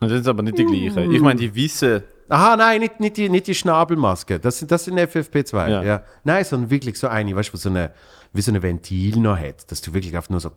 Das 0.01 0.12
ist 0.12 0.27
aber 0.27 0.42
nicht 0.42 0.59
die 0.59 0.64
gleiche. 0.64 1.03
Ich 1.12 1.20
meine, 1.20 1.38
die 1.38 1.55
wissen, 1.55 2.03
Aha, 2.33 2.57
nein, 2.57 2.81
nicht, 2.81 2.98
nicht, 2.98 3.18
die, 3.18 3.29
nicht 3.29 3.46
die 3.46 3.55
Schnabelmaske. 3.55 4.40
Das 4.40 4.59
sind, 4.59 4.70
das 4.70 4.87
sind 4.87 4.98
FFP2. 4.98 5.68
Ja. 5.68 5.83
Ja. 5.83 6.03
Nein, 6.25 6.44
sondern 6.44 6.70
wirklich 6.70 6.98
so 6.98 7.09
eine, 7.09 7.37
weißt 7.37 7.53
du, 7.53 7.59
so 7.59 7.68
eine, 7.68 7.92
wie 8.33 8.40
so 8.40 8.51
ein 8.51 8.62
Ventil 8.62 9.18
noch 9.18 9.38
hat, 9.38 9.70
dass 9.70 9.83
du 9.83 9.92
wirklich 9.92 10.16
einfach 10.16 10.31
nur 10.31 10.40
so, 10.40 10.51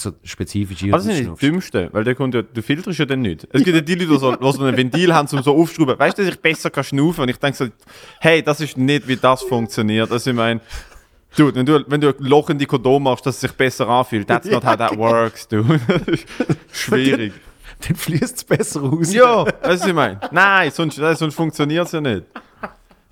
so 0.00 0.12
spezifisch 0.22 0.82
aber 0.84 0.92
das 0.92 1.04
sind 1.04 1.28
nicht 1.28 1.42
die 1.42 1.46
dümmsten, 1.46 1.88
weil 1.92 2.04
der 2.04 2.14
kommt 2.14 2.34
ja, 2.34 2.42
du 2.42 2.62
filterst 2.62 2.98
ja 2.98 3.06
dann 3.06 3.22
nicht. 3.22 3.46
Es 3.52 3.62
gibt 3.64 3.74
ja 3.74 3.80
die 3.80 3.94
Leute, 3.94 4.12
die 4.12 4.18
so, 4.18 4.36
so 4.52 4.64
ein 4.64 4.76
Ventil 4.76 5.14
haben, 5.14 5.28
um 5.32 5.42
so 5.42 5.56
aufzuschrauben. 5.56 5.98
Weißt 5.98 6.18
du, 6.18 6.22
dass 6.24 6.34
ich 6.34 6.40
besser 6.40 6.70
kann 6.70 6.84
schnaufen? 6.84 7.22
Und 7.22 7.28
ich 7.28 7.38
denke 7.38 7.56
so, 7.56 7.66
hey, 8.20 8.42
das 8.42 8.60
ist 8.60 8.76
nicht, 8.76 9.06
wie 9.08 9.16
das 9.16 9.42
funktioniert. 9.42 10.10
Also 10.10 10.30
ich 10.30 10.36
meine, 10.36 10.60
Dude, 11.36 11.56
wenn 11.56 11.66
du, 11.66 11.84
wenn 11.88 12.00
du 12.00 12.08
ein 12.08 12.14
Loch 12.18 12.48
in 12.50 12.58
die 12.58 12.66
Kondom 12.66 13.02
machst, 13.02 13.26
dass 13.26 13.34
es 13.36 13.40
sich 13.40 13.52
besser 13.52 13.88
anfühlt, 13.88 14.28
that's 14.28 14.48
not 14.48 14.64
how 14.64 14.76
that 14.76 14.96
works, 14.96 15.48
dude. 15.48 15.80
Das 15.88 16.80
Schwierig. 16.80 17.32
Dann 17.80 17.96
fließt 17.96 18.36
es 18.36 18.44
besser 18.44 18.82
raus. 18.82 19.12
Ja, 19.12 19.44
weißt 19.44 19.52
du, 19.52 19.68
was 19.68 19.86
ich 19.86 19.94
meine? 19.94 20.20
Nein, 20.30 20.70
sonst, 20.70 20.98
nein, 20.98 21.16
sonst 21.16 21.34
funktioniert 21.34 21.86
es 21.86 21.92
ja 21.92 22.00
nicht. 22.00 22.24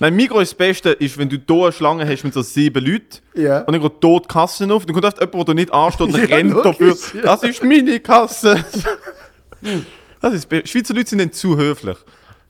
Nein, 0.03 0.17
Mikro 0.17 0.41
ist 0.41 0.51
das 0.53 0.59
Beste, 0.59 0.91
ist, 0.91 1.17
wenn 1.17 1.29
du 1.29 1.37
hier 1.37 1.62
eine 1.65 1.73
Schlange 1.73 2.09
hast 2.09 2.25
mit 2.25 2.35
so 2.35 2.43
sieben 2.43 2.85
Leuten 2.85 3.19
Ja. 3.35 3.61
und 3.61 3.73
dann 3.73 3.81
geht 3.81 3.93
hier 4.03 4.21
die 4.21 4.27
Kasse 4.29 4.73
auf, 4.75 4.85
dann 4.85 4.95
kommt 4.95 5.05
oft 5.07 5.21
jemand, 5.21 5.49
der 5.49 5.55
nicht 5.55 5.73
ansteht 5.73 6.01
und 6.09 6.17
Ja, 6.29 6.37
rennt 6.37 6.57
dafür. 6.65 6.97
ja. 7.15 7.23
Das 7.23 7.43
ist 7.45 7.62
meine 7.62 8.01
Kasse. 8.01 8.65
Das 10.21 10.35
ist, 10.35 10.49
Schweizer 10.69 10.95
Leute 10.95 11.09
sind 11.11 11.19
nicht 11.19 11.35
zu 11.35 11.57
höflich. 11.57 11.97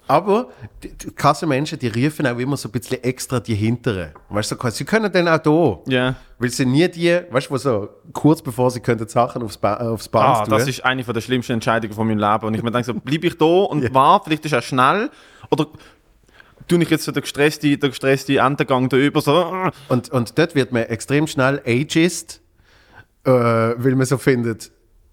Aber 0.09 0.49
die, 0.83 0.93
die 0.97 1.11
Kassenmenschen, 1.11 1.79
die 1.79 1.87
riefen 1.87 2.27
auch 2.27 2.37
immer 2.39 2.57
so 2.57 2.69
ein 2.69 2.73
bisschen 2.73 3.03
extra 3.05 3.39
die 3.39 3.55
Hinteren. 3.55 4.11
Weißt 4.31 4.51
du, 4.51 4.57
so, 4.61 4.69
sie 4.71 4.85
können 4.85 5.11
dann 5.13 5.29
auch 5.29 5.39
da. 5.39 5.91
Ja. 5.91 6.17
Weil 6.39 6.51
sie 6.51 6.67
nie 6.67 6.89
die, 6.89 7.21
weißt 7.31 7.51
du, 7.51 7.57
so 7.57 7.89
kurz 8.13 8.43
bevor 8.43 8.71
sie 8.71 8.81
könnten 8.81 9.07
Sachen 9.09 9.43
aufs, 9.43 9.57
ba 9.57 9.75
aufs 9.77 10.09
Band 10.09 10.27
Ah, 10.27 10.45
tun. 10.45 10.51
das 10.59 10.67
ist 10.69 10.85
eine 10.85 11.05
der 11.05 11.21
schlimmsten 11.21 11.53
Entscheidungen 11.53 11.95
von 11.95 12.07
meinem 12.09 12.19
Leben. 12.19 12.47
Und 12.47 12.55
ich 12.55 12.63
mir 12.63 12.71
denke 12.73 12.87
so, 12.87 12.95
bleib 12.95 13.25
ich 13.25 13.39
da 13.39 13.45
und 13.45 13.95
warte, 13.95 14.25
vielleicht 14.27 14.45
ist 14.45 14.53
er 14.53 14.63
schnell. 14.63 15.09
Oder 15.51 15.67
tue 16.69 16.83
ich 16.83 16.91
jetzt 16.91 17.05
so 17.05 17.13
den 17.13 17.23
gestressten, 17.23 17.79
den 17.79 17.91
gestressten 17.91 18.39
Endengang 18.39 18.89
da 18.89 18.97
über 18.97 19.21
so. 19.21 19.71
und, 19.89 20.11
und 20.11 20.39
dort 20.39 20.55
wird 20.55 20.73
man 20.73 20.85
extrem 20.85 21.27
schnell 21.27 21.63
ageist, 21.67 22.41
äh, 23.25 23.31
weil 23.31 23.95
man 23.95 24.07
so 24.07 24.19
findet, 24.19 24.73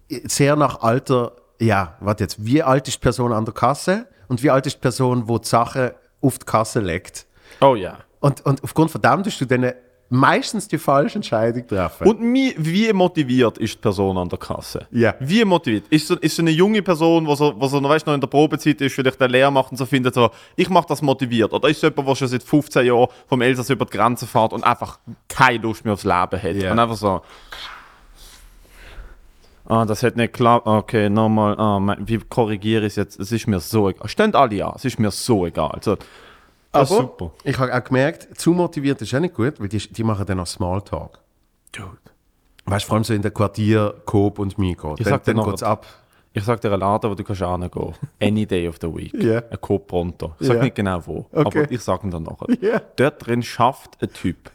sehr 0.10 0.56
nach 0.56 0.82
Alter, 0.82 1.34
ja, 1.60 1.96
warte 2.00 2.24
jetzt, 2.24 2.44
wie 2.44 2.64
alt 2.64 2.88
ist 2.88 2.98
die 2.98 3.02
Person 3.02 3.32
an 3.32 3.46
der 3.46 3.54
Kasse 3.54 4.08
und 4.28 4.42
wie 4.44 4.50
alt 4.50 4.66
ist 4.66 4.78
die 4.78 4.82
Person, 4.82 5.28
wo 5.28 5.38
die 5.38 5.48
Sachen 5.48 5.92
auf 6.22 6.40
die 6.40 6.46
Kasse 6.46 6.80
legt. 6.80 7.26
Oh 7.62 7.76
ja. 7.76 8.00
Und, 8.20 8.46
und 8.46 8.64
aufgrund 8.64 8.92
von 8.92 9.02
dem 9.02 9.24
tust 9.24 9.40
du 9.42 9.46
dann 9.46 9.74
meistens 10.10 10.68
die 10.68 10.78
falsche 10.78 11.16
Entscheidung 11.16 11.68
treffen. 11.68 12.08
Und 12.08 12.34
wie, 12.34 12.56
wie 12.58 12.92
motiviert 12.94 13.58
ist 13.60 13.76
die 13.76 13.78
Person 13.78 14.18
an 14.18 14.28
der 14.28 14.40
Kasse? 14.40 14.88
Ja. 14.92 15.14
Wie 15.20 15.46
motiviert? 15.46 15.86
Ist 15.90 16.08
so, 16.08 16.16
ist 16.16 16.36
so 16.36 16.42
eine 16.42 16.52
junge 16.52 16.82
Person, 16.82 17.26
die 17.26 17.36
so, 17.36 17.54
wo 17.56 17.68
so 17.68 17.80
noch, 17.80 17.90
weißt, 17.90 18.08
noch 18.08 18.16
in 18.16 18.22
der 18.22 18.28
Probezeit 18.28 18.82
ist, 18.82 18.96
vielleicht 18.96 19.20
der 19.20 19.28
Lehrer 19.28 19.52
macht 19.52 19.72
und 19.72 19.78
so 19.78 19.86
findet, 19.86 20.16
so, 20.16 20.32
ich 20.56 20.70
mache 20.70 20.88
das 20.88 21.02
motiviert? 21.02 21.54
Oder 21.54 21.70
ist 21.70 21.78
es 21.78 21.84
jemand, 21.84 22.08
der 22.08 22.16
schon 22.16 22.28
seit 22.28 22.44
15 22.44 22.88
Jahren 22.88 23.08
vom 23.28 23.42
Elsass 23.42 23.70
über 23.70 23.86
die 23.86 23.96
Grenze 23.96 24.26
fährt 24.26 24.52
und 24.52 24.64
einfach 24.64 25.00
keine 25.28 25.60
Lust 25.60 25.86
mehr 25.86 25.94
aufs 25.94 26.04
Leben 26.04 26.42
hat? 26.42 26.56
Ja. 26.56 26.72
Und 26.72 26.80
einfach 26.80 26.98
so, 26.98 27.22
ah, 29.66 29.86
das 29.86 30.02
hat 30.02 30.18
nicht 30.18 30.34
geklappt, 30.34 30.66
okay, 30.66 31.10
nochmal, 31.10 31.56
ah, 31.60 31.98
wie 32.00 32.18
korrigiere 32.18 32.88
ich 32.88 32.94
es 32.94 32.96
jetzt? 32.96 33.20
Es 33.20 33.32
ist 33.32 33.48
mir 33.48 33.60
so 33.60 33.90
egal. 33.90 34.08
Stehen 34.10 34.34
alle 34.34 34.66
an, 34.66 34.74
es 34.76 34.86
ist 34.86 35.00
mir 35.00 35.12
so 35.12 35.46
egal. 35.46 35.72
Also, 35.72 35.98
das 36.72 36.92
Aber 36.92 37.02
super. 37.02 37.32
ich 37.44 37.58
habe 37.58 37.74
auch 37.76 37.84
gemerkt, 37.84 38.40
zu 38.40 38.52
motiviert 38.52 39.02
ist 39.02 39.14
auch 39.14 39.20
nicht 39.20 39.34
gut, 39.34 39.60
weil 39.60 39.68
die, 39.70 39.78
die 39.80 40.04
machen 40.04 40.26
dann 40.26 40.40
auch 40.40 40.48
Smalltalk. 40.48 41.20
Dude. 41.72 41.88
Weißt 42.66 42.86
du, 42.86 42.88
vor 42.88 42.96
allem 42.96 43.04
so 43.04 43.14
in 43.14 43.22
der 43.22 43.32
Quartier, 43.32 43.96
Coop 44.06 44.38
und 44.40 44.58
Mikro. 44.58 44.96
Ich 45.00 45.08
sag 45.08 45.24
dir 45.24 45.34
dann 45.34 45.50
ab. 45.64 45.86
Ich 46.32 46.44
sag 46.44 46.62
dir 46.62 46.72
einen 46.72 46.82
Laden, 46.82 47.10
wo 47.10 47.16
du 47.16 47.24
kannst 47.24 47.42
hingehen 47.42 47.94
Any 48.22 48.46
day 48.46 48.68
of 48.68 48.78
the 48.80 48.88
week. 48.88 49.14
Ja. 49.16 49.40
Ein 49.50 49.60
Coop 49.62 49.88
Pronto. 49.88 50.36
Ich 50.40 50.46
sag 50.48 50.58
Ja. 50.58 50.64
nicht 50.64 50.76
genau 50.76 51.02
wo, 51.06 51.26
Okay. 51.32 51.62
aber 51.62 51.72
ich 51.72 51.82
sag 51.82 52.04
ihn 52.04 52.12
dann 52.12 52.24
nachher. 52.24 52.48
Ja. 52.62 52.80
Dort 52.98 53.26
drin 53.26 53.42
schafft 53.42 53.98
ein 54.02 54.14
Typ, 54.14 54.52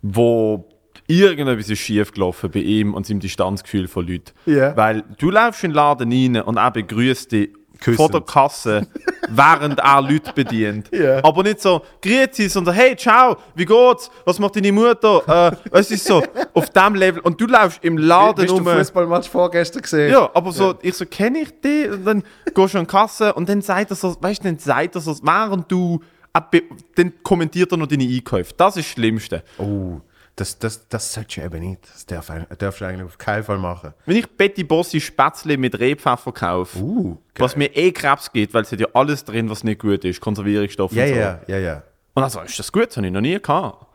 wo 0.00 0.64
irgendetwas 1.06 1.68
ist 1.68 1.78
schief 1.80 2.12
gelaufen 2.12 2.50
bei 2.50 2.60
ihm 2.60 2.94
und 2.94 3.06
seinem 3.06 3.20
Distanzgefühl 3.20 3.86
von 3.88 4.06
Leuten. 4.06 4.32
Ja. 4.46 4.74
Weil 4.76 5.04
du 5.18 5.30
läufst 5.30 5.62
in 5.64 5.70
den 5.70 5.74
Laden 5.76 6.10
rein 6.10 6.42
und 6.42 6.56
er 6.56 6.70
begrüßt 6.70 7.32
dich 7.32 7.50
Küssend. 7.82 7.96
vor 7.96 8.08
der 8.10 8.20
Kasse, 8.22 8.86
während 9.28 9.78
er 9.78 10.00
Leute 10.02 10.32
bedient. 10.34 10.88
Ja. 10.92 11.22
Aber 11.24 11.42
nicht 11.42 11.60
so, 11.60 11.82
grüezi, 12.00 12.48
sondern 12.48 12.74
hey, 12.74 12.94
ciao, 12.96 13.36
wie 13.54 13.64
geht's? 13.64 14.10
Was 14.24 14.38
macht 14.38 14.56
deine 14.56 14.70
Mutter? 14.72 15.50
Äh, 15.72 15.78
es 15.78 15.90
ist 15.90 16.04
so, 16.04 16.22
auf 16.54 16.70
dem 16.70 16.94
Level. 16.94 17.20
Und 17.22 17.40
du 17.40 17.46
läufst 17.46 17.82
im 17.82 17.96
Laden 17.98 18.42
Hast 18.44 18.50
du 18.50 18.54
rum. 18.56 18.66
Fußballmatch 18.66 19.28
vorgestern 19.28 19.82
gesehen? 19.82 20.12
Ja, 20.12 20.30
aber 20.34 20.52
so, 20.52 20.74
ich 20.82 20.94
so, 20.94 21.06
kenne 21.06 21.40
ich 21.40 21.60
dich? 21.60 21.90
Und 21.90 22.04
dann 22.04 22.22
gehst 22.54 22.74
du 22.74 22.78
an 22.78 22.84
die 22.84 22.90
Kasse 22.90 23.32
und 23.34 23.48
dann 23.48 23.62
sagt 23.62 23.90
er 23.90 23.96
so, 23.96 24.16
weißt 24.20 24.40
du, 24.44 24.48
dann 24.48 24.58
sagt 24.58 24.94
er 24.94 25.00
so, 25.00 25.16
während 25.22 25.70
du, 25.72 26.00
abbe- 26.32 26.62
dann 26.94 27.12
kommentiert 27.22 27.72
er 27.72 27.78
noch 27.78 27.86
deine 27.88 28.04
Einkäufe. 28.04 28.52
Das 28.56 28.76
ist 28.76 28.86
das 28.86 28.92
Schlimmste. 28.92 29.42
Oh, 29.58 30.00
das, 30.36 30.58
das, 30.58 30.88
das 30.88 31.12
solltest 31.12 31.36
du 31.36 31.42
eben 31.44 31.60
nicht. 31.60 31.80
Das 31.92 32.06
darf, 32.06 32.32
darfst 32.58 32.80
du 32.80 32.84
eigentlich 32.86 33.04
auf 33.04 33.18
keinen 33.18 33.44
Fall 33.44 33.58
machen. 33.58 33.92
Wenn 34.06 34.16
ich 34.16 34.26
Betty 34.30 34.64
Bossi 34.64 35.00
Spätzle 35.00 35.56
mit 35.58 35.78
Rebpfeffer 35.78 36.32
kaufe, 36.32 36.78
Uh, 36.78 37.18
was 37.36 37.54
mir 37.56 37.74
eh 37.76 37.92
Krebs 37.92 38.32
gibt, 38.32 38.54
weil 38.54 38.62
es 38.62 38.72
hat 38.72 38.80
ja 38.80 38.86
alles 38.94 39.24
drin, 39.24 39.50
was 39.50 39.62
nicht 39.64 39.80
gut 39.80 40.04
ist, 40.04 40.20
Konservierungsstoffe 40.20 40.92
Ja, 40.92 41.04
und 41.04 41.08
so. 41.10 41.14
ja, 41.16 41.40
ja, 41.48 41.58
ja. 41.58 41.82
Und 42.14 42.22
dann 42.22 42.30
so, 42.30 42.40
ist 42.40 42.58
das 42.58 42.72
gut? 42.72 42.88
Das 42.88 42.96
habe 42.96 43.06
ich 43.06 43.12
noch 43.12 43.20
nie 43.20 43.38
gehabt. 43.40 43.86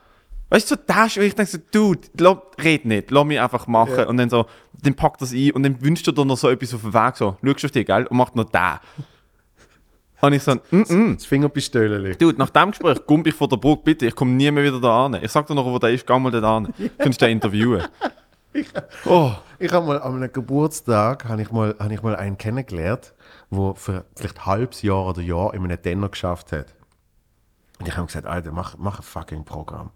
Weißt 0.50 0.72
du, 0.72 0.76
so 0.76 0.82
das, 0.88 1.18
und 1.18 1.24
ich 1.24 1.36
denke 1.36 1.52
so, 1.52 1.58
Dude, 1.72 2.08
la- 2.18 2.42
red 2.64 2.86
nicht, 2.86 3.12
lass 3.12 3.26
mich 3.26 3.40
einfach 3.40 3.68
machen. 3.68 4.06
Und 4.06 4.18
dann 4.18 4.30
so, 4.30 4.46
dann 4.82 4.94
packt 4.96 5.22
das 5.22 5.34
ein 5.34 5.52
und 5.52 5.64
dann 5.64 5.82
wünscht 5.84 6.08
er 6.08 6.14
dir 6.14 6.24
noch 6.24 6.38
so 6.38 6.50
etwas 6.50 6.74
auf 6.74 6.82
den 6.82 6.94
Weg, 6.94 7.16
so, 7.18 7.36
schaust 7.44 7.66
auf 7.66 7.72
dich, 7.72 7.86
gell, 7.86 8.06
und 8.08 8.16
macht 8.18 8.36
noch 8.36 8.46
da. 8.46 8.80
Und 10.22 10.34
ich 10.34 10.44
so, 10.44 10.56
mm, 10.56 10.78
mm. 10.78 11.14
Das 11.16 11.26
Fingerpistölchen. 11.26 12.18
Dude, 12.18 12.38
nach 12.40 12.50
dem 12.50 12.72
Gespräch 12.72 13.06
gump 13.06 13.28
ich 13.28 13.36
vor 13.36 13.48
der 13.48 13.58
Brücke, 13.58 13.84
bitte, 13.84 14.06
ich 14.08 14.16
komme 14.16 14.32
nie 14.32 14.50
mehr 14.50 14.64
wieder 14.64 14.80
da 14.82 15.06
an. 15.06 15.20
Ich 15.22 15.32
sag 15.32 15.46
dir 15.46 15.54
noch, 15.54 15.66
wo 15.66 15.78
der 15.78 15.92
ist, 15.92 16.08
geh 16.08 16.20
mal 16.20 16.32
da 16.32 16.58
an. 16.58 16.74
Kannst 16.98 17.22
du 17.22 17.26
den 17.26 17.34
interviewen. 17.34 17.84
Oh, 19.06 19.34
Ich 19.60 19.72
habe 19.72 19.86
mal 19.86 20.02
an 20.02 20.16
einem 20.16 20.32
Geburtstag 20.32 21.26
habe 21.26 21.44
ich 21.44 21.52
mal, 21.52 21.76
habe 21.80 21.94
ich 21.94 22.02
mal 22.02 22.16
einen 22.16 22.40
kennengelernt, 22.40 23.14
der 23.52 23.76
für 23.76 24.06
vielleicht 24.16 24.38
ein 24.40 24.46
halbes 24.48 24.82
Jahr 24.82 25.06
oder 25.06 25.22
Jahr 25.22 25.54
in 25.54 25.64
einem 25.64 25.80
Denner 25.80 26.10
geschafft 26.10 26.52
hat. 26.52 26.74
Und 27.80 27.88
ich 27.88 27.96
habe 27.96 28.08
gesagt, 28.08 28.26
Alter, 28.26 28.52
mach, 28.52 28.76
mach 28.78 29.00
ein 29.00 29.04
fucking 29.04 29.46
Programm. 29.46 29.92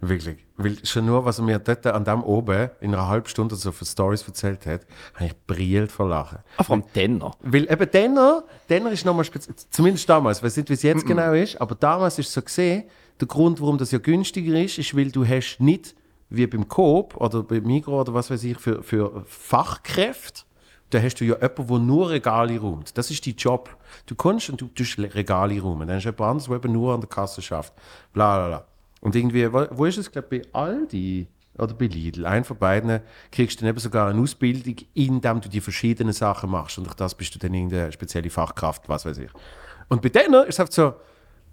Wirklich. 0.00 0.44
Weil 0.56 0.76
schon 0.84 1.06
nur, 1.06 1.24
was 1.24 1.38
er 1.38 1.44
mir 1.44 1.58
dort 1.58 1.86
an 1.86 2.04
dem 2.04 2.22
oben 2.22 2.70
in 2.80 2.94
einer 2.94 3.08
halben 3.08 3.28
Stunde 3.28 3.56
so 3.56 3.72
für 3.72 3.84
Stories 3.84 4.22
erzählt 4.26 4.66
hat, 4.66 4.82
habe 5.14 5.26
ich 5.26 5.34
brillt 5.46 5.90
vor 5.90 6.08
Lachen. 6.08 6.38
ah, 6.56 6.62
vom 6.62 6.84
Denner. 6.94 7.32
Weil 7.40 7.70
eben 7.70 7.90
Denner, 7.90 8.44
Denner 8.68 8.92
ist 8.92 9.04
nochmal 9.04 9.24
speziell, 9.24 9.56
zumindest 9.70 10.08
damals, 10.08 10.42
weiß 10.42 10.56
nicht, 10.56 10.68
wie 10.68 10.74
es 10.74 10.82
jetzt 10.82 11.06
genau 11.06 11.32
ist, 11.32 11.60
aber 11.60 11.74
damals 11.74 12.18
ist 12.18 12.28
es 12.28 12.34
so 12.34 12.42
gesehen, 12.42 12.84
der 13.20 13.28
Grund, 13.28 13.60
warum 13.60 13.78
das 13.78 13.90
ja 13.90 13.98
günstiger 13.98 14.60
ist, 14.60 14.78
ist, 14.78 14.96
weil 14.96 15.10
du 15.10 15.26
hast 15.26 15.58
nicht, 15.58 15.94
wie 16.30 16.46
beim 16.46 16.68
Coop 16.68 17.16
oder 17.16 17.42
beim 17.42 17.64
Migros 17.64 18.02
oder 18.02 18.14
was 18.14 18.30
weiß 18.30 18.42
ich, 18.44 18.58
für, 18.58 18.82
für 18.82 19.24
Fachkräfte, 19.26 20.42
da 20.90 21.00
hast 21.00 21.16
du 21.16 21.24
ja 21.24 21.34
jemanden, 21.34 21.66
der 21.66 21.78
nur 21.78 22.10
Regale 22.10 22.58
räumt. 22.58 22.96
Das 22.96 23.10
ist 23.10 23.26
dein 23.26 23.34
Job. 23.34 23.76
Du 24.06 24.14
kannst 24.14 24.50
und 24.50 24.60
du 24.60 24.66
tust 24.68 24.98
Regale 24.98 25.60
räumen. 25.60 25.88
Dann 25.88 25.96
hast 25.96 26.04
du 26.04 26.10
jemand 26.10 26.20
anderes, 26.30 26.46
der 26.46 26.56
eben 26.56 26.72
nur 26.72 26.94
an 26.94 27.00
der 27.00 27.08
Kasse 27.08 27.42
schafft. 27.42 27.72
Bla, 28.12 28.36
bla, 28.36 28.46
bla. 28.48 28.66
Und 29.04 29.14
irgendwie, 29.14 29.52
wo, 29.52 29.84
ist 29.84 29.98
es, 29.98 30.10
glaube 30.10 30.36
ich, 30.36 30.42
bei 30.50 30.58
Aldi 30.58 31.28
oder 31.58 31.74
bei 31.74 31.86
Lidl, 31.86 32.24
ein 32.24 32.42
von 32.42 32.56
beiden, 32.56 33.00
kriegst 33.30 33.60
du 33.60 33.60
dann 33.60 33.68
eben 33.68 33.78
sogar 33.78 34.08
eine 34.08 34.18
Ausbildung, 34.18 34.76
indem 34.94 35.42
du 35.42 35.48
die 35.50 35.60
verschiedenen 35.60 36.14
Sachen 36.14 36.50
machst. 36.50 36.78
Und 36.78 36.84
durch 36.84 36.94
das 36.94 37.14
bist 37.14 37.34
du 37.34 37.38
dann 37.38 37.52
irgendeine 37.52 37.92
spezielle 37.92 38.30
Fachkraft, 38.30 38.88
was 38.88 39.04
weiß 39.04 39.18
ich. 39.18 39.30
Und 39.88 40.00
bei 40.00 40.08
denen 40.08 40.32
ist 40.44 40.54
es 40.54 40.60
einfach 40.60 40.72
so, 40.72 40.94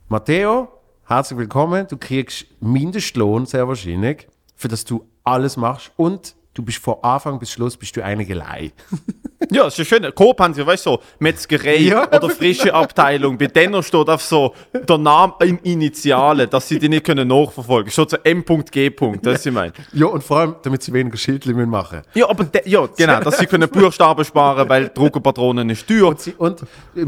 Matteo, 0.07 0.69
herzlich 1.03 1.37
willkommen, 1.37 1.85
du 1.89 1.97
kriegst 1.97 2.45
Mindestlohn, 2.61 3.45
sehr 3.45 3.67
wahrscheinlich, 3.67 4.29
für 4.55 4.69
das 4.69 4.85
du 4.85 5.05
alles 5.25 5.57
machst 5.57 5.91
und 5.97 6.35
du 6.53 6.63
bist 6.63 6.77
von 6.77 7.03
Anfang 7.03 7.37
bis 7.37 7.51
Schluss 7.51 7.75
bist 7.75 7.97
du 7.97 8.03
eine 8.03 8.25
Gelei. 8.25 8.71
Ja, 9.49 9.67
es 9.67 9.79
ist 9.79 9.91
ja 9.91 9.97
schön. 9.99 10.53
Sie, 10.53 10.65
weißt 10.65 10.85
du, 10.85 10.91
so 10.91 10.99
Metzgerei 11.19 11.77
Ja. 11.77 12.07
oder 12.07 12.29
frische 12.29 12.73
Abteilung. 12.73 13.37
Bei 13.37 13.47
Denner 13.47 13.81
steht 13.81 14.07
auf 14.09 14.21
so 14.21 14.53
der 14.73 14.97
Name 14.97 15.33
in 15.43 15.57
Initialen, 15.59 16.49
dass 16.49 16.67
sie 16.67 16.79
die 16.79 16.89
nicht 16.89 17.05
können 17.05 17.27
nachverfolgen 17.27 17.91
können. 17.91 17.91
Steht 17.91 18.09
so 18.11 18.17
M.G. 18.23 18.91
Das 19.21 19.39
ist 19.39 19.45
ich 19.47 19.53
meine. 19.53 19.73
Ja, 19.93 20.05
und 20.07 20.23
vor 20.23 20.37
allem, 20.37 20.55
damit 20.63 20.83
sie 20.83 20.93
weniger 20.93 21.17
Schildchen 21.17 21.69
machen 21.69 22.01
Ja, 22.13 22.29
aber 22.29 22.45
ja, 22.65 22.87
genau, 22.95 23.19
dass 23.21 23.37
sie 23.39 23.45
können 23.45 23.69
Buchstaben 23.69 24.23
sparen, 24.25 24.67
weil 24.69 24.89
Druckerpatronen 24.89 25.69
ist 25.69 25.87
teuer. 25.87 26.07
Und, 26.09 26.19
sie, 26.19 26.33
und 26.33 26.63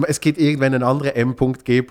es 0.08 0.19
gibt 0.19 0.39
irgendwann 0.39 0.74
einen 0.74 0.84
anderen 0.84 1.15
M.G. 1.15 1.84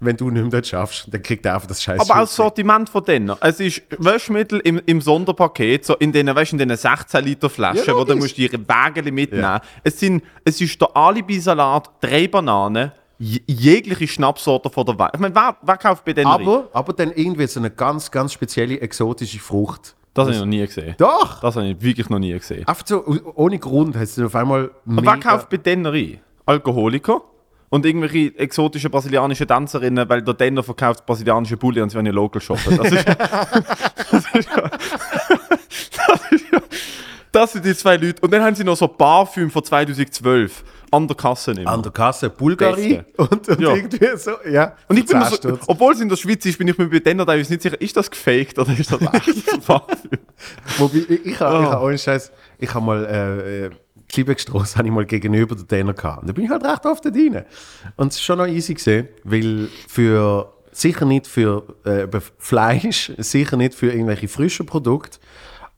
Wenn 0.00 0.16
du 0.16 0.28
nicht 0.30 0.42
mehr 0.42 0.50
dort 0.50 0.66
schaffst, 0.66 1.06
dann 1.12 1.22
kriegt 1.22 1.46
er 1.46 1.54
einfach 1.54 1.68
das 1.68 1.82
Scheiß. 1.82 2.00
Aber 2.00 2.16
auch 2.20 2.24
das 2.24 2.34
Sortiment 2.36 2.88
von 2.90 3.04
denen. 3.04 3.32
Es 3.40 3.60
ist 3.60 3.82
Wäschmittel 3.98 4.60
im, 4.60 4.80
im 4.86 5.00
Sonderpaket, 5.00 5.84
so 5.84 5.94
in 5.96 6.12
den, 6.12 6.26
weißt, 6.34 6.52
in 6.52 6.58
den 6.58 6.76
16 6.76 7.24
Liter 7.24 7.48
Flaschen, 7.48 7.84
Ja, 7.86 7.94
wo 7.94 8.04
du 8.04 8.16
musst 8.16 8.36
ihre 8.38 8.58
Wägele 8.58 9.12
mitnehmen. 9.12 9.42
Ja. 9.44 9.60
Es, 9.82 9.98
sind, 10.00 10.22
es 10.44 10.60
ist 10.60 10.80
der 10.80 10.94
Alibi-Salat, 10.96 11.90
drei 12.00 12.28
Bananen, 12.28 12.92
je- 13.18 13.40
jegliche 13.46 14.08
Schnapsorte 14.08 14.68
von 14.68 14.84
der 14.84 14.98
Welt. 14.98 15.10
Ich 15.14 15.20
meine, 15.20 15.34
wer, 15.34 15.56
wer 15.62 15.76
kauft 15.76 16.04
bei 16.04 16.12
denen 16.12 16.26
rein? 16.26 16.42
aber, 16.42 16.68
aber 16.72 16.92
dann 16.92 17.12
irgendwie 17.12 17.46
so 17.46 17.60
eine 17.60 17.70
ganz, 17.70 18.10
ganz 18.10 18.32
spezielle 18.32 18.80
exotische 18.80 19.38
Frucht. 19.38 19.94
Das 20.12 20.26
habe 20.26 20.34
ich 20.34 20.40
noch 20.40 20.46
nie 20.46 20.64
gesehen. 20.64 20.94
Doch! 20.98 21.40
Das 21.40 21.56
habe 21.56 21.66
ich 21.68 21.80
wirklich 21.80 22.08
noch 22.08 22.18
nie 22.20 22.32
gesehen. 22.32 22.66
Einfach 22.68 22.86
so, 22.86 23.04
ohne 23.34 23.58
Grund 23.58 23.96
heißt 23.96 24.18
es 24.18 24.24
auf 24.24 24.34
einmal 24.36 24.70
Aber 24.86 25.02
wer 25.06 25.16
kauft 25.18 25.48
bei 25.48 25.56
denen 25.56 25.86
rein? 25.86 26.20
Alkoholiker? 26.46 27.22
Und 27.74 27.84
irgendwelche 27.84 28.38
exotische 28.38 28.88
brasilianische 28.88 29.48
Tänzerinnen, 29.48 30.08
weil 30.08 30.22
der 30.22 30.34
Denner 30.34 30.62
verkauft 30.62 31.04
brasilianische 31.04 31.56
Bulli 31.56 31.80
und 31.80 31.90
sie 31.90 31.96
wollen 31.96 32.06
ja 32.06 32.12
local 32.12 32.40
shoppen. 32.40 32.76
Das 32.76 32.92
ist, 32.92 33.04
das 34.12 34.24
ist 34.32 34.48
ja, 34.48 34.70
das 34.70 36.30
ist 36.30 36.44
ja, 36.52 36.62
das 37.32 37.52
sind 37.52 37.64
die 37.64 37.74
zwei 37.74 37.96
Leute. 37.96 38.22
Und 38.22 38.32
dann 38.32 38.44
haben 38.44 38.54
sie 38.54 38.62
noch 38.62 38.76
so 38.76 38.86
Parfüm 38.86 39.50
von 39.50 39.64
2012 39.64 40.62
an 40.92 41.08
der 41.08 41.16
Kasse 41.16 41.50
nehmen. 41.50 41.66
An 41.66 41.82
der 41.82 41.90
Kasse 41.90 42.30
Bulgari 42.30 43.02
und, 43.16 43.48
und 43.48 43.60
Ja. 43.60 43.74
irgendwie 43.74 44.18
so, 44.18 44.30
ja. 44.48 44.76
und 44.86 44.96
ich 44.96 45.06
bin 45.06 45.20
so, 45.24 45.58
obwohl 45.66 45.94
es 45.94 46.00
in 46.00 46.08
der 46.08 46.16
Schweiz 46.16 46.46
ist, 46.46 46.56
bin 46.56 46.68
ich 46.68 46.78
mir 46.78 46.88
bei 46.88 47.00
Denner 47.00 47.26
teilweise 47.26 47.54
nicht 47.54 47.62
sicher, 47.62 47.80
ist 47.80 47.96
das 47.96 48.08
gefaked 48.08 48.56
oder 48.56 48.70
ist 48.78 48.92
das 48.92 49.00
echtes 49.14 49.58
Parfüm? 49.66 50.20
Wobei, 50.78 50.98
ich, 51.08 51.26
ich 51.26 51.40
habe 51.40 51.64
ich 51.64 51.70
hab 51.70 51.82
ohne 51.82 51.98
Scheiß, 51.98 52.30
ich 52.56 52.72
habe 52.72 52.86
mal, 52.86 53.04
äh, 53.04 53.70
Kliebeckstrasse 54.14 54.76
habe 54.78 54.88
ich 54.88 54.94
mal 54.94 55.04
gegenüber 55.04 55.54
der 55.54 55.64
Däner 55.64 55.92
gehabt. 55.94 56.22
Und 56.22 56.28
da 56.28 56.32
bin 56.32 56.44
ich 56.44 56.50
halt 56.50 56.64
recht 56.64 56.86
oft 56.86 57.04
dort 57.04 57.14
rein. 57.16 57.44
Und 57.96 58.08
es 58.08 58.14
ist 58.16 58.22
schon 58.22 58.38
noch 58.38 58.46
easy 58.46 58.74
gesehen, 58.74 59.08
weil 59.24 59.68
für, 59.88 60.52
sicher 60.72 61.04
nicht 61.04 61.26
für 61.26 61.64
äh, 61.84 62.06
Fleisch, 62.38 63.12
sicher 63.18 63.56
nicht 63.56 63.74
für 63.74 63.90
irgendwelche 63.92 64.28
frischen 64.28 64.66
Produkte, 64.66 65.18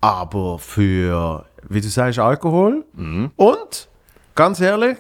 aber 0.01 0.59
für, 0.59 1.45
wie 1.69 1.81
du 1.81 1.89
sagst, 1.89 2.19
Alkohol. 2.19 2.85
Und, 3.37 3.89
ganz 4.35 4.61
ehrlich, 4.61 4.99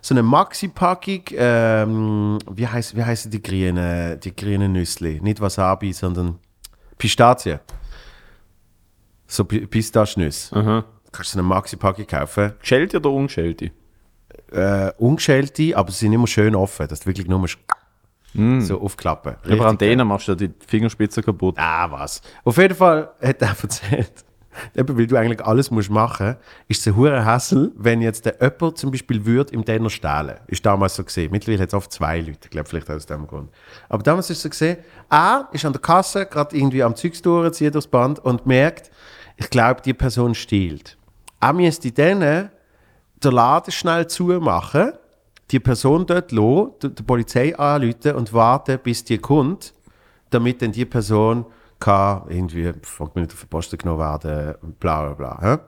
so 0.00 0.14
eine 0.14 0.22
Maxi-Packung, 0.22 1.22
ähm, 1.32 2.38
wie, 2.50 2.66
heißt, 2.66 2.96
wie 2.96 3.04
heißen 3.04 3.30
die 3.30 3.42
grünen, 3.42 4.18
die 4.20 4.34
grünen 4.34 4.72
Nüssli? 4.72 5.20
Nicht 5.20 5.40
Wasabi, 5.40 5.92
sondern 5.92 6.38
Pistazien. 6.96 7.58
So 9.26 9.44
Pi- 9.44 9.66
Pistaschnüsse. 9.66 10.84
Kannst 11.12 11.34
du 11.34 11.38
eine 11.38 11.48
Maxi-Packung 11.48 12.06
kaufen. 12.06 12.52
Geschälte 12.60 12.98
oder 12.98 13.10
ungeschälte? 13.10 13.70
Äh, 14.52 14.92
ungeschälte, 14.98 15.76
aber 15.76 15.90
sie 15.90 16.00
sind 16.00 16.12
immer 16.12 16.26
schön 16.26 16.54
offen, 16.54 16.88
dass 16.88 17.00
du 17.00 17.06
wirklich 17.06 17.26
nur 17.26 17.38
musst 17.38 17.58
so 18.60 18.80
aufklappen. 18.80 19.36
Aber 19.50 19.66
an 19.66 19.78
denen 19.78 20.06
machst 20.06 20.28
du 20.28 20.34
die 20.34 20.50
Fingerspitzen 20.66 21.24
kaputt. 21.24 21.56
Ah, 21.58 21.90
was. 21.90 22.20
Auf 22.44 22.56
jeden 22.58 22.74
Fall 22.74 23.10
hat 23.22 23.42
er 23.42 23.48
erzählt, 23.62 24.24
eben, 24.76 24.98
weil 24.98 25.06
du 25.06 25.16
eigentlich 25.16 25.44
alles 25.44 25.70
musst 25.70 25.90
machen, 25.90 26.36
ist 26.68 26.80
es 26.80 26.86
ein 26.88 26.96
hoher 26.96 27.24
Hassel, 27.24 27.72
wenn 27.76 28.02
jetzt 28.02 28.26
der 28.26 28.40
Öpper 28.40 28.74
zum 28.74 28.90
Beispiel 28.90 29.24
würde 29.24 29.54
im 29.54 29.64
Denner 29.64 29.90
stehlen. 29.90 30.36
Ist 30.46 30.64
damals 30.64 30.96
so 30.96 31.04
gesehen. 31.04 31.30
Mittlerweile 31.32 31.62
hat 31.62 31.68
es 31.68 31.74
oft 31.74 31.90
zwei 31.90 32.20
Leute, 32.20 32.38
ich 32.44 32.50
glaube 32.50 32.68
vielleicht 32.68 32.90
aus 32.90 33.06
dem 33.06 33.26
Grund. 33.26 33.50
Aber 33.88 34.02
damals 34.02 34.30
ist 34.30 34.38
es 34.38 34.42
so 34.42 34.50
gesehen, 34.50 34.78
er 35.08 35.48
ist 35.52 35.64
an 35.64 35.72
der 35.72 35.80
Kasse, 35.80 36.26
gerade 36.26 36.56
irgendwie 36.56 36.82
am 36.82 36.94
Zeugs 36.94 37.22
durchziehen 37.22 37.72
durchs 37.72 37.88
Band 37.88 38.18
und 38.20 38.46
merkt, 38.46 38.90
ich 39.36 39.48
glaube, 39.50 39.80
die 39.82 39.94
Person 39.94 40.34
stiehlt. 40.34 40.97
Er 41.40 41.52
müsste 41.52 41.92
dann 41.92 42.20
den 42.20 43.32
Laden 43.32 43.72
schnell 43.72 44.06
zumachen, 44.06 44.92
die 45.50 45.60
Person 45.60 46.06
dort 46.06 46.32
lassen, 46.32 46.72
die, 46.82 47.02
Polizei 47.02 47.56
anrufen 47.56 48.12
und 48.14 48.32
warten, 48.32 48.78
bis 48.82 49.04
die 49.04 49.18
kommt, 49.18 49.74
damit 50.30 50.60
dann 50.62 50.72
die 50.72 50.84
Person 50.84 51.46
kann 51.80 52.22
irgendwie, 52.28 52.64
mich 52.64 53.14
nicht, 53.14 53.32
auf 53.32 53.40
die 53.40 53.46
Posten 53.46 53.78
genommen 53.78 54.00
werden, 54.00 54.54
bla 54.80 55.12
bla 55.12 55.14
bla. 55.14 55.38
hä? 55.40 55.58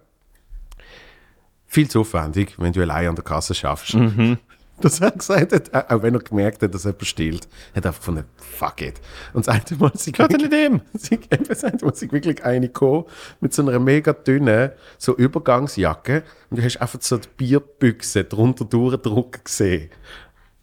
Viel 1.66 1.88
zu 1.88 2.00
aufwendig, 2.00 2.58
wenn 2.58 2.72
du 2.72 2.82
allein 2.82 3.08
an 3.08 3.14
der 3.14 3.24
Kasse 3.24 3.54
schaffst. 3.54 3.94
Das 3.94 4.38
hat 5.00 5.00
er 5.00 5.10
gesagt, 5.18 5.52
hat, 5.52 5.90
auch 5.90 6.02
wenn 6.02 6.14
er 6.14 6.20
gemerkt 6.20 6.62
hat, 6.62 6.74
dass 6.74 6.84
jemand 6.84 7.06
stiehlt, 7.06 7.48
hat 7.74 7.84
er 7.84 7.88
einfach 7.88 8.00
gefunden, 8.00 8.24
fuck 8.36 8.82
it. 8.82 9.00
Und 9.32 9.46
das 9.46 9.54
eine 9.54 9.78
Mal, 9.78 9.92
sie 9.94 10.12
Gehört 10.12 10.32
ja 10.32 10.38
nicht 10.38 10.52
ihm. 10.52 10.80
Das 11.48 11.64
eine 11.64 11.76
Mal, 11.82 11.92
wirklich 12.12 12.44
eine 12.44 12.66
gekommen, 12.68 13.04
mit 13.40 13.54
so 13.54 13.62
einer 13.62 13.78
mega 13.78 14.12
dünnen, 14.12 14.70
so 14.98 15.16
Übergangsjacke, 15.16 16.22
und 16.50 16.58
du 16.58 16.62
hast 16.62 16.76
einfach 16.78 17.00
so 17.00 17.18
die 17.18 17.28
Bierbüchse 17.36 18.24
drunter 18.24 18.64
durchdrucken 18.64 19.42
gesehen. 19.44 19.90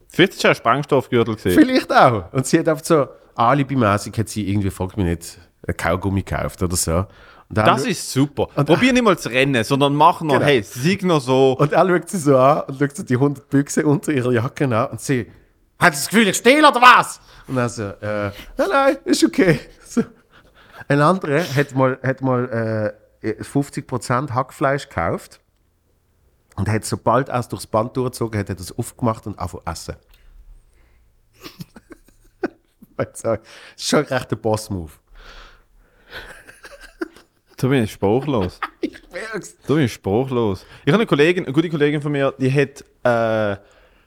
Vielleicht 0.10 0.34
ist 0.34 0.40
es 0.40 0.46
ein 0.46 0.56
Sprengstoffgürtel 0.56 1.36
gesehen. 1.36 1.60
Vielleicht 1.60 1.92
auch. 1.92 2.32
Und 2.34 2.46
sie 2.46 2.60
hat 2.60 2.68
einfach 2.68 2.86
so, 2.86 3.08
alibimäßig 3.36 4.18
hat 4.18 4.30
sie 4.30 4.50
irgendwie, 4.50 4.70
fragt 4.70 4.98
mich 4.98 5.06
nicht, 5.06 5.38
Kaugummi 5.76 6.24
gekauft 6.24 6.62
oder 6.64 6.76
so. 6.76 7.06
Und 7.50 7.58
Das 7.58 7.86
ist 7.86 8.12
super. 8.12 8.48
Probier 8.48 8.92
nicht 8.92 9.04
mal 9.04 9.18
zu 9.18 9.30
rennen, 9.30 9.64
sondern 9.64 9.96
mach 9.96 10.22
noch, 10.22 10.34
Genau. 10.34 10.46
hey, 10.46 10.62
sieg 10.64 11.04
noch 11.04 11.22
so. 11.22 11.54
Und 11.58 11.72
er 11.72 11.88
schaut 11.88 12.10
sie 12.10 12.18
so 12.18 12.38
an 12.38 12.64
und 12.68 12.78
schaut 12.80 12.96
so 12.96 13.04
die 13.04 13.14
100 13.16 13.50
Büchse 13.50 13.86
unter 13.86 14.12
ihrer 14.12 14.32
Jacke 14.34 14.66
an 14.66 14.92
und 14.92 15.00
sie, 15.02 15.32
hat 15.80 15.94
sie 15.96 16.02
das 16.02 16.10
Gefühl, 16.10 16.28
ich 16.28 16.36
stehle 16.38 16.68
oder 16.68 16.82
was? 16.82 17.22
Und 17.48 17.56
dann 17.56 17.70
so, 17.70 17.84
äh, 17.84 18.32
nein, 18.58 18.68
nein, 18.70 18.98
ist 19.06 19.24
okay. 19.24 19.60
So. 19.86 20.04
Ein 20.90 21.00
anderer 21.02 21.42
hat 21.56 21.74
mal, 21.74 21.98
hat 22.04 22.22
mal 22.22 22.94
äh, 23.24 23.42
50% 23.42 24.32
Hackfleisch 24.34 24.90
gekauft 24.90 25.40
und 26.58 26.68
hat 26.68 26.84
sobald 26.84 27.30
er 27.30 27.40
es 27.40 27.48
durchs 27.48 27.66
Band 27.68 27.96
durchgezogen 27.96 28.38
hat, 28.40 28.50
hat 28.50 28.58
er 28.58 28.62
es 28.62 28.78
aufgemacht 28.78 29.26
und 29.26 29.40
angefangen 29.40 29.64
zu 29.64 29.72
essen. 29.72 29.96
Das 32.98 33.24
ist 33.76 33.90
schon 33.90 34.04
recht 34.06 34.32
ein 34.32 34.40
Boss-Move. 34.42 34.92
Bin 37.60 37.84
ich 37.84 37.92
sprachlos. 37.92 38.60
Ich 38.80 39.02
merk's. 39.12 39.58
Bin 39.68 39.80
ich 39.80 39.94
sprachlos. 39.94 40.66
Ich 40.86 40.94
habe 40.94 41.02
eine 41.02 41.08
Kollegin, 41.08 41.46
eine 41.46 41.54
gute 41.54 41.70
Kollegin 41.70 42.02
von 42.02 42.12
mir, 42.12 42.34
die 42.38 42.52
hat 42.52 42.86
äh, 43.04 43.60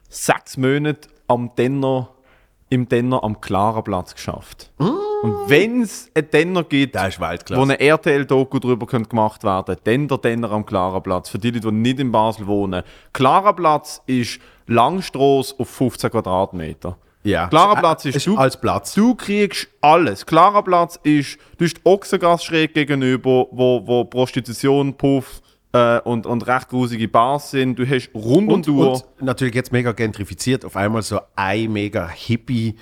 sechs 0.08 0.56
Monate 0.56 1.08
am 1.26 1.50
Denner, 1.56 2.08
im 2.68 2.88
Denner 2.88 3.22
am 3.24 3.40
Klaraplatz 3.40 4.14
geschafft. 4.14 4.70
Und 5.22 5.50
wenn 5.50 5.82
es 5.82 6.10
einen 6.14 6.30
Denner 6.30 6.64
gibt, 6.64 6.94
wo 6.94 7.62
eine 7.62 7.78
RTL-Doku 7.80 8.58
drüber 8.58 8.86
könnte 8.86 9.08
gemacht 9.08 9.42
werden 9.44 9.76
dann 9.84 10.08
der 10.08 10.18
Denner 10.18 10.52
am 10.52 10.64
Klaraplatz. 10.64 11.28
Für 11.28 11.38
die 11.38 11.50
Leute, 11.50 11.68
die 11.68 11.74
nicht 11.74 11.98
in 11.98 12.12
Basel 12.12 12.46
wohnen. 12.46 12.82
Klaraplatz 13.12 14.00
ist 14.06 14.40
Langstrasse 14.66 15.54
auf 15.58 15.68
15 15.68 16.10
Quadratmeter. 16.10 16.96
Ja. 17.22 17.48
Klaraplatz 17.48 18.06
ist, 18.06 18.16
Ist 18.16 18.26
du, 18.26 18.36
als 18.36 18.58
Platz. 18.58 18.94
Du 18.94 19.14
kriegst 19.14 19.68
alles. 19.80 20.24
Klarer 20.24 20.62
Platz 20.62 20.98
ist, 21.02 21.38
du 21.58 21.64
hast 21.64 21.76
die 21.76 21.80
Ochsengasse 21.84 22.44
schräg 22.44 22.74
gegenüber, 22.74 23.46
wo, 23.50 23.86
wo 23.86 24.04
Prostitution, 24.04 24.94
Puff 24.94 25.42
äh, 25.72 26.00
und, 26.00 26.26
und 26.26 26.46
recht 26.46 26.68
grusige 26.68 27.08
Bars 27.08 27.50
sind. 27.50 27.78
Du 27.78 27.86
hast 27.86 28.10
rund 28.14 28.50
Und, 28.50 28.68
und, 28.68 28.78
und 28.78 29.04
natürlich 29.20 29.54
jetzt 29.54 29.72
mega 29.72 29.92
gentrifiziert, 29.92 30.64
auf 30.64 30.76
einmal 30.76 31.02
so 31.02 31.20
ein 31.36 31.72
mega 31.72 32.08
hippie, 32.08 32.76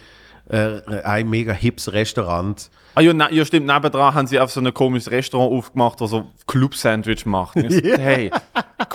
äh, 0.48 0.80
ein 1.02 1.28
mega 1.28 1.52
hips 1.52 1.92
Restaurant. 1.92 2.70
Ah 2.98 3.00
ja, 3.00 3.30
ja, 3.30 3.44
stimmt. 3.44 3.66
Nebendran 3.68 4.12
haben 4.12 4.26
sie 4.26 4.40
auf 4.40 4.50
so 4.50 4.58
ein 4.60 4.74
komisches 4.74 5.12
Restaurant 5.12 5.52
aufgemacht, 5.52 6.00
das 6.00 6.10
so 6.10 6.26
Club-Sandwich 6.48 7.26
macht. 7.26 7.54
Und 7.54 7.66
ich 7.66 7.84
so, 7.84 7.96
Hey, 7.96 8.28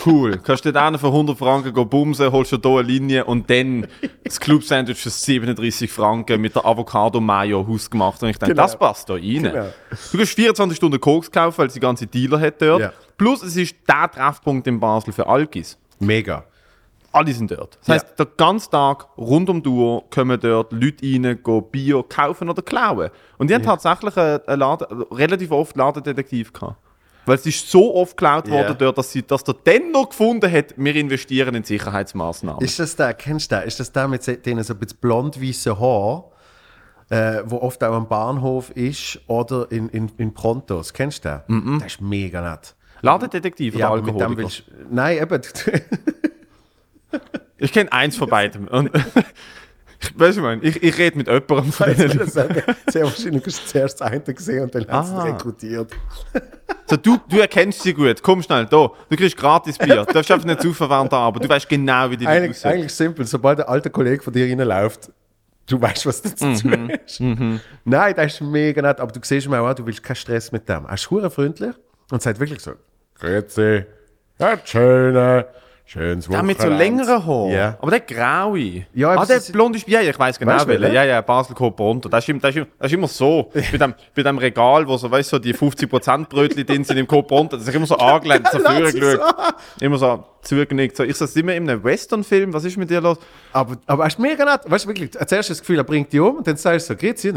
cool. 0.04 0.38
Kannst 0.44 0.66
du 0.66 0.72
dort 0.74 1.00
für 1.00 1.06
100 1.06 1.38
Franken 1.38 1.72
go 1.72 1.86
bumsen, 1.86 2.30
holst 2.30 2.52
du 2.52 2.58
hier 2.62 2.70
eine 2.80 2.82
Linie 2.82 3.24
und 3.24 3.48
dann 3.48 3.86
das 4.22 4.38
Club-Sandwich 4.40 4.98
für 4.98 5.08
37 5.08 5.90
Franken 5.90 6.38
mit 6.38 6.54
der 6.54 6.66
Avocado-Mayo 6.66 7.66
hausgemacht. 7.66 8.22
Und 8.22 8.28
ich 8.28 8.38
denke, 8.38 8.54
Genau. 8.54 8.64
das 8.64 8.78
passt 8.78 9.08
da 9.08 9.14
rein. 9.14 9.22
Genau. 9.22 9.68
Du 10.12 10.18
kannst 10.18 10.34
24 10.34 10.76
Stunden 10.76 11.00
Koks 11.00 11.30
kaufen, 11.30 11.56
weil 11.56 11.70
sie 11.70 11.80
ganze 11.80 12.06
Dealer 12.06 12.40
hat 12.40 12.60
dort. 12.60 12.82
Ja. 12.82 12.92
Plus, 13.16 13.42
es 13.42 13.56
ist 13.56 13.74
der 13.88 14.10
Treffpunkt 14.10 14.66
in 14.66 14.80
Basel 14.80 15.14
für 15.14 15.26
Alkis. 15.26 15.78
Mega. 15.98 16.44
Alle 17.14 17.32
sind 17.32 17.50
dort. 17.50 17.78
Das 17.80 17.88
heisst, 17.88 18.06
Ja. 18.18 18.24
den 18.24 18.32
ganzen 18.36 18.70
Tag 18.72 19.06
rund 19.16 19.48
um 19.48 19.62
die 19.62 19.68
Uhr 19.68 20.02
kommen 20.10 20.38
dort 20.40 20.72
Leute 20.72 21.04
rein, 21.06 21.38
gehen 21.42 21.64
Bio 21.70 22.02
kaufen 22.02 22.48
oder 22.50 22.60
klauen. 22.62 23.10
Und 23.38 23.48
die 23.50 23.54
haben 23.54 23.62
tatsächlich 23.62 24.16
einen, 24.16 24.40
Laden, 24.60 25.02
relativ 25.12 25.50
oft 25.52 25.76
Ladendetektiv 25.76 26.52
gehabt. 26.52 26.76
Weil 27.26 27.36
es 27.36 27.46
ist 27.46 27.70
so 27.70 27.94
oft 27.94 28.16
geklaut 28.16 28.48
Ja. 28.48 28.54
worden 28.54 28.76
dort, 28.78 28.98
dass, 28.98 29.10
sie, 29.12 29.22
dass 29.22 29.44
der 29.44 29.54
dann 29.64 29.92
noch 29.92 30.10
gefunden 30.10 30.50
hat, 30.50 30.74
wir 30.76 30.94
investieren 30.96 31.54
in 31.54 31.62
Sicherheitsmaßnahmen. 31.64 32.60
Ist 32.62 32.78
das 32.78 32.96
der, 32.96 33.14
kennst 33.14 33.50
du 33.50 33.56
den? 33.56 33.64
Ist 33.68 33.80
das 33.80 33.92
der 33.92 34.08
mit 34.08 34.44
denen 34.44 34.62
so 34.62 34.74
ein 34.74 34.78
bisschen 34.80 34.98
blond-weißen 35.00 35.78
Haar, 35.80 36.24
äh, 37.10 37.42
wo 37.46 37.58
oft 37.58 37.82
auch 37.84 37.94
am 37.94 38.08
Bahnhof 38.08 38.70
ist 38.72 39.20
oder 39.28 39.70
in, 39.70 39.88
in, 39.90 40.10
in 40.18 40.34
Prontos? 40.34 40.92
Kennst 40.92 41.24
du 41.24 41.42
den? 41.48 41.78
Der 41.78 41.86
ist 41.86 42.00
mega 42.00 42.42
nett. 42.42 42.74
Ladendetektiv 43.02 43.74
oder 43.74 43.80
Ja, 43.80 43.86
aber 43.88 43.96
mit 44.02 44.06
dem 44.08 44.14
Alkoholiker? 44.16 44.42
willst 44.42 44.64
Nein, 44.90 45.18
eben. 45.18 45.40
Ich 47.58 47.72
kenne 47.72 47.92
eins 47.92 48.16
von 48.16 48.28
beidem. 48.28 48.68
Und 48.68 48.90
weißt 50.16 50.38
du, 50.38 50.42
was 50.42 50.58
ich 50.62 50.82
ich, 50.82 50.98
rede 50.98 51.16
mit 51.16 51.26
jemandem 51.28 51.72
von 51.72 51.90
Ich 51.90 51.96
denen 51.96 52.28
sagen, 52.28 52.62
sehr 52.88 53.04
wahrscheinlich 53.04 53.46
hast 53.46 53.64
du 53.64 53.66
zuerst 53.68 54.00
das 54.00 54.08
eine 54.10 54.20
gesehen 54.20 54.64
und 54.64 54.74
dann 54.74 54.86
hast 54.88 55.12
du 55.12 55.16
Ah. 55.16 55.22
rekrutiert. 55.24 55.92
So, 56.86 56.96
du, 56.96 57.18
du 57.28 57.38
erkennst 57.40 57.82
sie 57.82 57.94
gut, 57.94 58.22
komm 58.22 58.42
schnell, 58.42 58.66
da. 58.66 58.90
Du 59.08 59.16
kriegst 59.16 59.36
gratis 59.36 59.78
Bier. 59.78 60.04
Du 60.04 60.12
darfst 60.12 60.30
einfach 60.30 60.46
nicht 60.46 60.60
zu 60.60 60.78
während 60.78 61.10
der 61.12 61.18
Arbeit. 61.18 61.44
Du 61.44 61.48
weißt 61.48 61.68
genau, 61.68 62.10
wie 62.10 62.16
die 62.16 62.24
Leute 62.26 62.50
aussehen. 62.50 62.72
eigentlich 62.72 62.92
simpel, 62.94 63.24
sobald 63.26 63.60
ein 63.60 63.66
alter 63.66 63.88
Kollege 63.90 64.22
von 64.22 64.32
dir 64.32 64.44
reinläuft, 64.46 65.10
du 65.66 65.80
weißt, 65.80 66.04
was 66.04 66.20
du 66.20 66.34
zu 66.34 66.44
Mhm. 66.46 66.56
tun 66.58 66.92
hast. 67.06 67.20
Nein, 67.84 68.14
der 68.14 68.24
ist 68.24 68.40
mega 68.42 68.82
nett, 68.82 69.00
aber 69.00 69.10
du 69.12 69.20
siehst 69.22 69.48
mir 69.48 69.60
auch 69.60 69.72
du 69.74 69.86
willst 69.86 70.02
keinen 70.02 70.16
Stress 70.16 70.52
mit 70.52 70.68
dem. 70.68 70.84
Er 70.84 70.94
ist 70.94 71.04
freundlich 71.04 71.74
und 72.10 72.20
sagt 72.20 72.38
wirklich 72.38 72.60
so, 72.60 72.72
Grüezi, 73.18 73.86
ja, 74.38 74.58
schöne, 74.64 75.46
schönes 75.84 76.28
Der 76.28 76.42
mit 76.42 76.58
so 76.58 76.64
Wochenende." 76.64 76.84
längeren 76.84 77.26
Haaren. 77.26 77.50
Ja. 77.50 77.78
Aber 77.80 77.90
der 77.90 78.00
graue. 78.00 78.86
Ja, 78.94 79.10
aber 79.10 79.22
ah, 79.22 79.26
der 79.26 79.40
blonde 79.52 79.78
ist. 79.78 79.88
Ja, 79.88 80.00
ich 80.00 80.18
weiß 80.18 80.38
genau 80.38 80.52
Weißt 80.52 80.64
du, 80.64 80.68
welcher? 80.68 80.92
Ja, 80.92 81.04
ja, 81.04 81.20
Basel 81.20 81.54
Coponto. 81.54 82.08
Das 82.08 82.28
ist, 82.28 82.42
das, 82.42 82.56
ist, 82.56 82.66
das 82.78 82.86
ist 82.86 82.92
immer 82.92 83.08
so. 83.08 83.50
bei, 83.54 83.78
dem, 83.78 83.94
bei 84.14 84.22
dem 84.22 84.38
Regal, 84.38 84.86
wo 84.86 84.96
so, 84.96 85.10
weißt 85.10 85.32
du, 85.32 85.36
so 85.36 85.38
die 85.40 85.54
50% 85.54 86.28
Brötchen 86.28 86.66
drin 86.66 86.84
sind 86.84 86.96
im 86.96 87.06
Coponto, 87.06 87.56
das 87.56 87.68
ist 87.68 87.74
immer 87.74 87.86
so 87.86 87.96
angelehnt, 87.98 88.48
so 88.50 88.58
es 88.58 88.94
geschaut. 88.94 89.20
Immer 89.80 89.98
so 89.98 90.24
zugenickt. 90.42 90.96
So, 90.96 91.04
ich 91.04 91.16
so, 91.16 91.26
sind 91.26 91.46
wir 91.46 91.54
in 91.54 91.68
einem 91.68 91.82
Western-Film? 91.82 92.52
Was 92.52 92.64
ist 92.64 92.76
mit 92.76 92.90
dir 92.90 93.00
los? 93.00 93.18
Aber, 93.52 93.76
aber 93.86 94.04
er 94.04 94.08
ist 94.08 94.18
mega 94.18 94.44
nett. 94.44 94.62
Weißt 94.66 94.84
du, 94.84 94.88
wirklich, 94.88 95.12
zuerst 95.12 95.32
hast 95.32 95.48
du 95.48 95.52
das 95.52 95.60
Gefühl, 95.60 95.78
er 95.78 95.84
bringt 95.84 96.12
dich 96.12 96.20
um 96.20 96.36
und 96.36 96.46
dann 96.46 96.56
sagst 96.56 96.88
du 96.88 96.94
so, 96.94 96.98
Grüezi, 96.98 97.32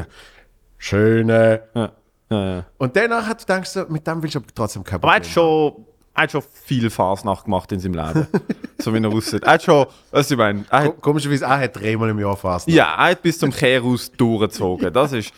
schöne. 0.77 1.63
Ja. 1.73 1.91
Ja, 2.29 2.55
ja. 2.55 2.65
Und 2.77 2.95
danach 2.95 3.33
du 3.33 3.45
denkst 3.45 3.73
du, 3.73 3.85
mit 3.87 4.05
dem 4.05 4.21
willst 4.21 4.35
du 4.35 4.39
aber 4.39 4.47
trotzdem 4.53 4.83
kein 4.83 4.95
Aber 4.95 5.09
er 5.09 5.15
hat 5.15 5.25
schon, 5.25 5.85
er 6.17 6.23
hat 6.23 6.31
schon 6.31 6.41
viel 6.65 6.89
Fasnacht 6.89 7.45
gemacht 7.45 7.71
in 7.71 7.79
seinem 7.79 7.93
Leben. 7.93 8.27
so 8.79 8.91
wie 8.91 8.97
er 8.97 9.13
aussieht. 9.13 9.43
Er 9.43 9.53
hat 9.53 9.63
schon, 9.63 9.85
was 10.09 10.31
ich 10.31 10.37
meine, 10.37 10.65
er 10.71 10.89
Komischerweise, 10.89 11.45
er 11.45 11.59
hat 11.59 11.75
dreimal 11.75 12.09
im 12.09 12.19
Jahr 12.19 12.35
fast. 12.35 12.67
Ja, 12.67 12.95
er 12.95 13.11
hat 13.11 13.21
bis 13.21 13.37
zum 13.37 13.51
Kehrhaus 13.51 14.11
durchgezogen. 14.11 14.91
Das 14.91 15.13
ist. 15.13 15.31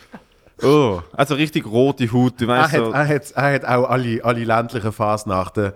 Oh, 0.62 1.00
also 1.12 1.34
richtig 1.34 1.66
rote 1.66 2.12
Haut. 2.12 2.34
Du 2.40 2.44
Er 2.44 2.48
weißt 2.48 2.72
hat, 2.72 2.84
so. 2.84 2.92
er, 2.92 3.08
hat, 3.08 3.30
er 3.32 3.54
hat 3.54 3.64
auch 3.64 3.88
alle, 3.88 4.24
alle 4.24 4.44
ländlichen 4.44 4.92
Fasnachten. 4.92 5.72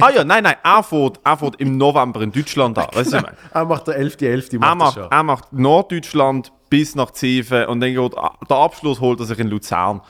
Ah 0.00 0.10
ja, 0.10 0.24
nein, 0.24 0.42
nein, 0.44 0.56
er 0.62 0.82
fährt, 0.82 1.20
er 1.24 1.36
fährt 1.36 1.56
im 1.60 1.76
November 1.76 2.20
in 2.22 2.32
Deutschland 2.32 2.78
an. 2.78 2.86
Weißt 2.92 3.12
du, 3.12 3.16
ich 3.18 3.22
meine? 3.22 3.36
Er 3.52 3.64
macht 3.64 3.86
der 3.86 4.00
11.11. 4.00 4.54
Er 4.54 4.74
macht 4.74 4.96
er 4.96 5.02
macht, 5.02 5.12
er 5.12 5.22
macht 5.22 5.52
Norddeutschland 5.52 6.52
bis 6.70 6.94
nach 6.94 7.10
Zeven 7.12 7.64
und 7.66 7.80
dann 7.80 7.94
geht 7.94 8.12
der 8.14 8.56
Abschluss 8.56 9.00
holt 9.00 9.20
er 9.20 9.26
sich 9.26 9.38
in 9.38 9.48
Luzern. 9.48 10.02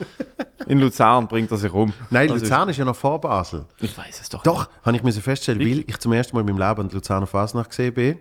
In 0.67 0.79
Luzern 0.79 1.27
bringt 1.27 1.49
er 1.51 1.57
sich 1.57 1.71
um. 1.71 1.93
Nein, 2.09 2.27
Das 2.27 2.41
Luzern 2.41 2.67
ist 2.67 2.77
ja 2.77 2.83
noch 2.85 2.95
vor 2.97 3.21
Basel. 3.21 3.65
Ich 3.79 3.97
weiß 3.97 4.19
es 4.19 4.27
doch. 4.29 4.43
Doch, 4.43 4.69
habe 4.83 4.97
ich 4.97 5.03
mir 5.03 5.11
so 5.11 5.21
feststellen, 5.21 5.61
weil 5.61 5.85
ich 5.87 5.97
zum 5.99 6.11
ersten 6.11 6.35
Mal 6.35 6.41
in 6.41 6.47
meinem 6.55 6.67
Leben 6.69 6.81
an 6.81 6.89
Luzerner 6.89 7.27
Fasnacht 7.27 7.69
gesehen 7.69 7.93
bin, 7.93 8.17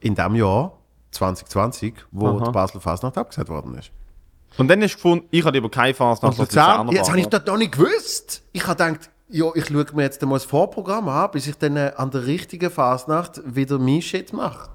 in 0.00 0.14
dem 0.14 0.34
Jahr 0.36 0.72
2020, 1.10 1.94
wo 2.10 2.28
Aha. 2.28 2.44
die 2.46 2.50
Basler 2.50 2.80
Fasnacht 2.80 3.18
abgesagt 3.18 3.50
worden 3.50 3.76
ist. 3.78 3.90
Und 4.58 4.68
dann 4.68 4.82
ist 4.82 4.94
gefunden, 4.94 5.26
ich 5.30 5.44
habe 5.44 5.56
lieber 5.56 5.70
keine 5.70 5.94
Fasnacht 5.94 6.38
als 6.38 6.38
Luzern, 6.38 6.86
Luzerner 6.86 6.92
jetzt 6.92 7.08
habe 7.08 7.20
ich 7.20 7.26
das 7.26 7.46
noch 7.46 7.56
nicht 7.56 7.72
gewusst. 7.72 8.42
Ich 8.52 8.66
habe 8.66 8.84
gedacht, 8.84 9.10
ja, 9.28 9.46
ich 9.54 9.66
schaue 9.66 9.86
mir 9.94 10.02
jetzt 10.02 10.22
mal 10.22 10.34
das 10.34 10.44
Vorprogramm 10.44 11.08
an, 11.08 11.30
bis 11.30 11.46
ich 11.46 11.56
dann 11.56 11.76
äh, 11.76 11.92
an 11.96 12.10
der 12.10 12.26
richtigen 12.26 12.70
Fasnacht 12.70 13.40
wieder 13.44 13.78
mein 13.78 14.02
Shit 14.02 14.32
mache. 14.32 14.70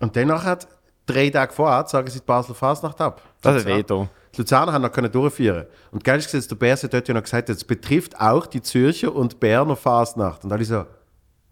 Und 0.00 0.14
danach 0.16 0.44
hat 0.44 0.68
drei 1.06 1.30
Tage 1.30 1.52
vorher 1.52 1.86
sagen 1.86 2.08
sie 2.08 2.18
die 2.18 2.24
Basler 2.26 2.54
Fasnacht 2.54 3.00
ab. 3.00 3.22
Das 3.40 3.56
ist 3.56 3.66
da. 3.66 3.80
die 3.80 4.40
Luzerner 4.40 4.72
haben 4.72 4.82
noch 4.82 4.92
können 4.92 5.10
durchführen. 5.10 5.66
Und 5.92 6.04
geil 6.04 6.18
ist, 6.18 6.34
dass 6.34 6.48
der 6.48 6.56
Berse 6.56 6.88
dort 6.88 7.08
ja 7.08 7.14
noch 7.14 7.22
gesagt 7.22 7.48
hat, 7.48 7.56
es 7.56 7.64
betrifft 7.64 8.20
auch 8.20 8.46
die 8.46 8.60
Zürcher 8.60 9.14
und 9.14 9.40
Berner 9.40 9.76
Fasnacht. 9.76 10.44
Und 10.44 10.52
alle 10.52 10.64
so, 10.64 10.84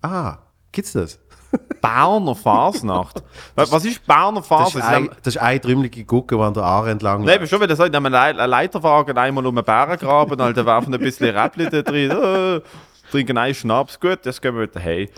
ah, 0.03 0.39
gibt's 0.71 0.93
das? 0.93 1.19
Berner 1.81 2.35
Fasnacht. 2.35 3.23
Was 3.55 3.85
ist 3.85 4.07
Berner 4.07 4.41
Das 4.41 4.47
Fasnacht? 4.47 4.77
ist, 4.77 4.85
ein, 4.85 5.11
das 5.23 5.35
ist 5.37 5.43
ein 5.43 5.61
trümmelige 5.61 6.05
Gucke, 6.05 6.39
wo 6.39 6.43
an 6.43 6.55
der 6.55 6.63
Aare 6.63 6.91
entlang 6.91 7.25
Leben 7.25 7.47
schon 7.47 7.61
wieder 7.61 7.75
so, 7.77 7.85
in 7.85 7.95
einem 7.95 8.13
Le 8.13 8.19
eine 8.21 8.47
Leiterwagen 8.47 9.17
einmal 9.19 9.45
um 9.47 9.57
einen 9.57 9.65
Bärengraben, 9.65 10.41
halt, 10.41 10.57
dann 10.57 10.67
werfen 10.67 10.95
ein 10.95 11.01
bisschen 11.01 11.37
Räppli 11.37 11.69
da 11.69 11.83
drin, 11.83 12.11
äh, 12.11 12.61
trinken 13.11 13.37
einen 13.37 13.55
Schnaps, 13.55 13.99
gut, 13.99 14.21
das 14.23 14.41
gehen 14.41 14.55
wir 14.55 14.63
wieder 14.63 14.81
hey. 14.81 15.11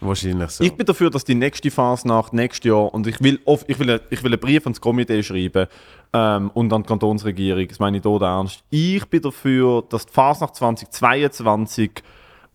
Wahrscheinlich 0.00 0.50
so. 0.50 0.62
Ich 0.64 0.74
bin 0.74 0.84
dafür, 0.86 1.08
dass 1.10 1.24
die 1.24 1.34
nächste 1.34 1.70
Phase 1.70 2.06
nach 2.06 2.30
nächstes 2.32 2.68
Jahr 2.68 2.92
und 2.92 3.06
ich 3.06 3.20
will, 3.22 3.40
oft, 3.44 3.68
ich 3.68 3.78
will, 3.78 4.00
ich 4.10 4.22
will 4.22 4.32
einen 4.32 4.40
Brief 4.40 4.64
ans 4.66 4.80
Komitee 4.80 5.22
schreiben 5.22 5.66
ähm, 6.12 6.50
und 6.52 6.72
an 6.72 6.82
die 6.82 6.88
Kantonsregierung, 6.88 7.66
das 7.66 7.78
meine 7.78 7.96
ich 7.96 8.02
tot 8.02 8.22
ernst. 8.22 8.62
Ich 8.70 9.04
bin 9.08 9.22
dafür, 9.22 9.82
dass 9.88 10.04
die 10.06 10.12
Fasnacht 10.12 10.54
2022 10.56 11.90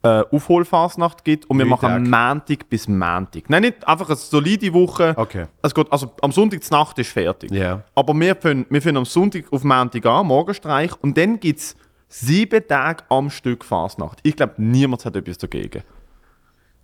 äh, 0.02 0.24
Aufholfasnacht 0.32 1.24
gibt 1.26 1.46
und 1.50 1.58
wir 1.58 1.66
Drei 1.66 1.70
machen 1.72 2.04
Montag 2.10 2.70
bis 2.70 2.88
Montag. 2.88 3.50
Nein, 3.50 3.64
nicht 3.64 3.88
einfach 3.88 4.08
eine 4.08 4.16
solide 4.16 4.74
Woche. 4.74 5.14
Okay. 5.18 5.48
Es 5.62 5.74
geht, 5.76 5.92
also 5.92 6.14
am 6.22 6.32
Sonntag 6.32 6.62
die 6.62 6.72
Nacht 6.72 6.98
ist 7.00 7.12
fertig. 7.12 7.52
Ja. 7.52 7.84
Aber 7.96 8.14
wir 8.14 8.36
fangen, 8.36 8.66
wir 8.70 8.82
fangen 8.82 8.98
am 8.98 9.06
Sonntag 9.06 9.52
auf 9.52 9.64
Montag 9.64 10.06
an, 10.06 10.28
Morgenstreich, 10.28 10.92
und 11.02 11.18
dann 11.18 11.40
gibt 11.40 11.60
es 11.60 11.76
sieben 12.08 12.66
Tage 12.68 13.04
am 13.10 13.30
Stück 13.30 13.66
Fasnacht. 13.66 14.20
Ich 14.24 14.36
glaube, 14.38 14.54
niemand 14.58 15.04
hat 15.06 15.16
etwas 15.16 15.38
dagegen. 15.38 15.84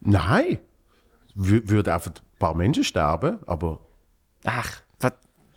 Nein. 0.01 0.59
Wür- 1.37 1.67
Würde 1.69 1.93
einfach 1.93 2.11
ein 2.11 2.39
paar 2.39 2.53
Menschen 2.55 2.83
sterben, 2.83 3.39
aber 3.45 3.79
Ach, 4.45 4.71
was, 4.99 5.13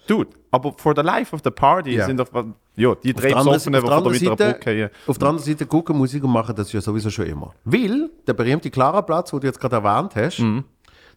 dude, 0.09 0.31
aber 0.51 0.73
for 0.77 0.95
the 0.97 1.03
life 1.03 1.35
of 1.35 1.43
the 1.45 1.51
party 1.51 1.97
Ja. 1.97 2.07
sind 2.07 2.19
doch, 2.19 2.29
ja, 2.77 2.95
die 2.97 3.13
drei 3.13 3.33
Besoffenen, 3.35 3.81
die 3.81 3.89
der 3.89 4.01
von 4.01 4.37
der 4.37 4.53
Brücke 4.53 4.71
hier. 4.71 4.91
Auf 5.07 5.19
der 5.19 5.29
anderen 5.29 5.47
Seite 5.47 5.67
gucken 5.67 5.97
Musik 5.97 6.25
und 6.25 6.31
machen 6.33 6.55
das 6.57 6.73
ja 6.73 6.81
sowieso 6.81 7.11
schon 7.11 7.27
immer. 7.27 7.55
Weil, 7.65 8.11
der 8.27 8.33
berühmte 8.35 8.71
Klaraplatz, 8.71 9.31
den 9.31 9.41
du 9.41 9.47
jetzt 9.47 9.61
gerade 9.61 9.77
erwähnt 9.77 10.15
hast, 10.17 10.39
Mhm. 10.41 10.65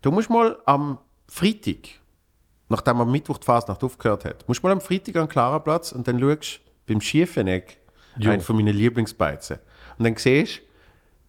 du 0.01 0.11
musst 0.11 0.29
mal 0.29 0.57
am 0.65 0.97
Freitag, 1.27 1.87
nachdem 2.69 3.01
am 3.01 3.11
Mittwoch 3.11 3.37
die 3.37 3.45
Fasnacht 3.45 3.83
aufgehört 3.83 4.25
hat, 4.25 4.47
musst 4.47 4.61
mal 4.63 4.71
am 4.71 4.81
Freitag 4.81 5.15
an 5.15 5.23
den 5.23 5.29
Klaraplatz 5.29 5.91
und 5.91 6.07
dann 6.07 6.19
schaust 6.19 6.59
beim 6.87 6.99
Schiefeneck 7.01 7.77
einen 8.23 8.41
von 8.41 8.55
meinen 8.57 8.75
Lieblingsbeizen. 8.75 9.57
Und 9.97 10.05
dann 10.05 10.15
siehst 10.17 10.57
du, 10.57 10.61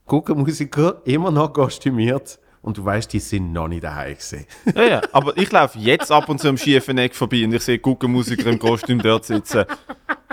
Guckenmusiker 0.07 1.01
immer 1.05 1.31
noch 1.31 1.53
kostümiert 1.53 2.39
und 2.63 2.79
du 2.79 2.85
weißt, 2.85 3.13
die 3.13 3.19
sind 3.19 3.53
noch 3.53 3.69
nicht 3.69 3.85
daheim 3.85 4.15
gewesen. 4.15 4.47
Ja, 4.75 4.85
ja, 4.85 5.01
aber 5.13 5.37
ich 5.37 5.51
laufe 5.51 5.79
jetzt 5.79 6.11
ab 6.11 6.29
und 6.29 6.41
zu 6.41 6.49
am 6.49 6.57
schiefen 6.57 6.97
Eck 6.99 7.15
vorbei 7.15 7.45
und 7.45 7.53
ich 7.53 7.63
sehe 7.63 7.79
Guckenmusiker 7.79 8.47
im 8.51 8.59
Kostüm 8.59 9.01
dort 9.01 9.25
sitzen. 9.25 9.65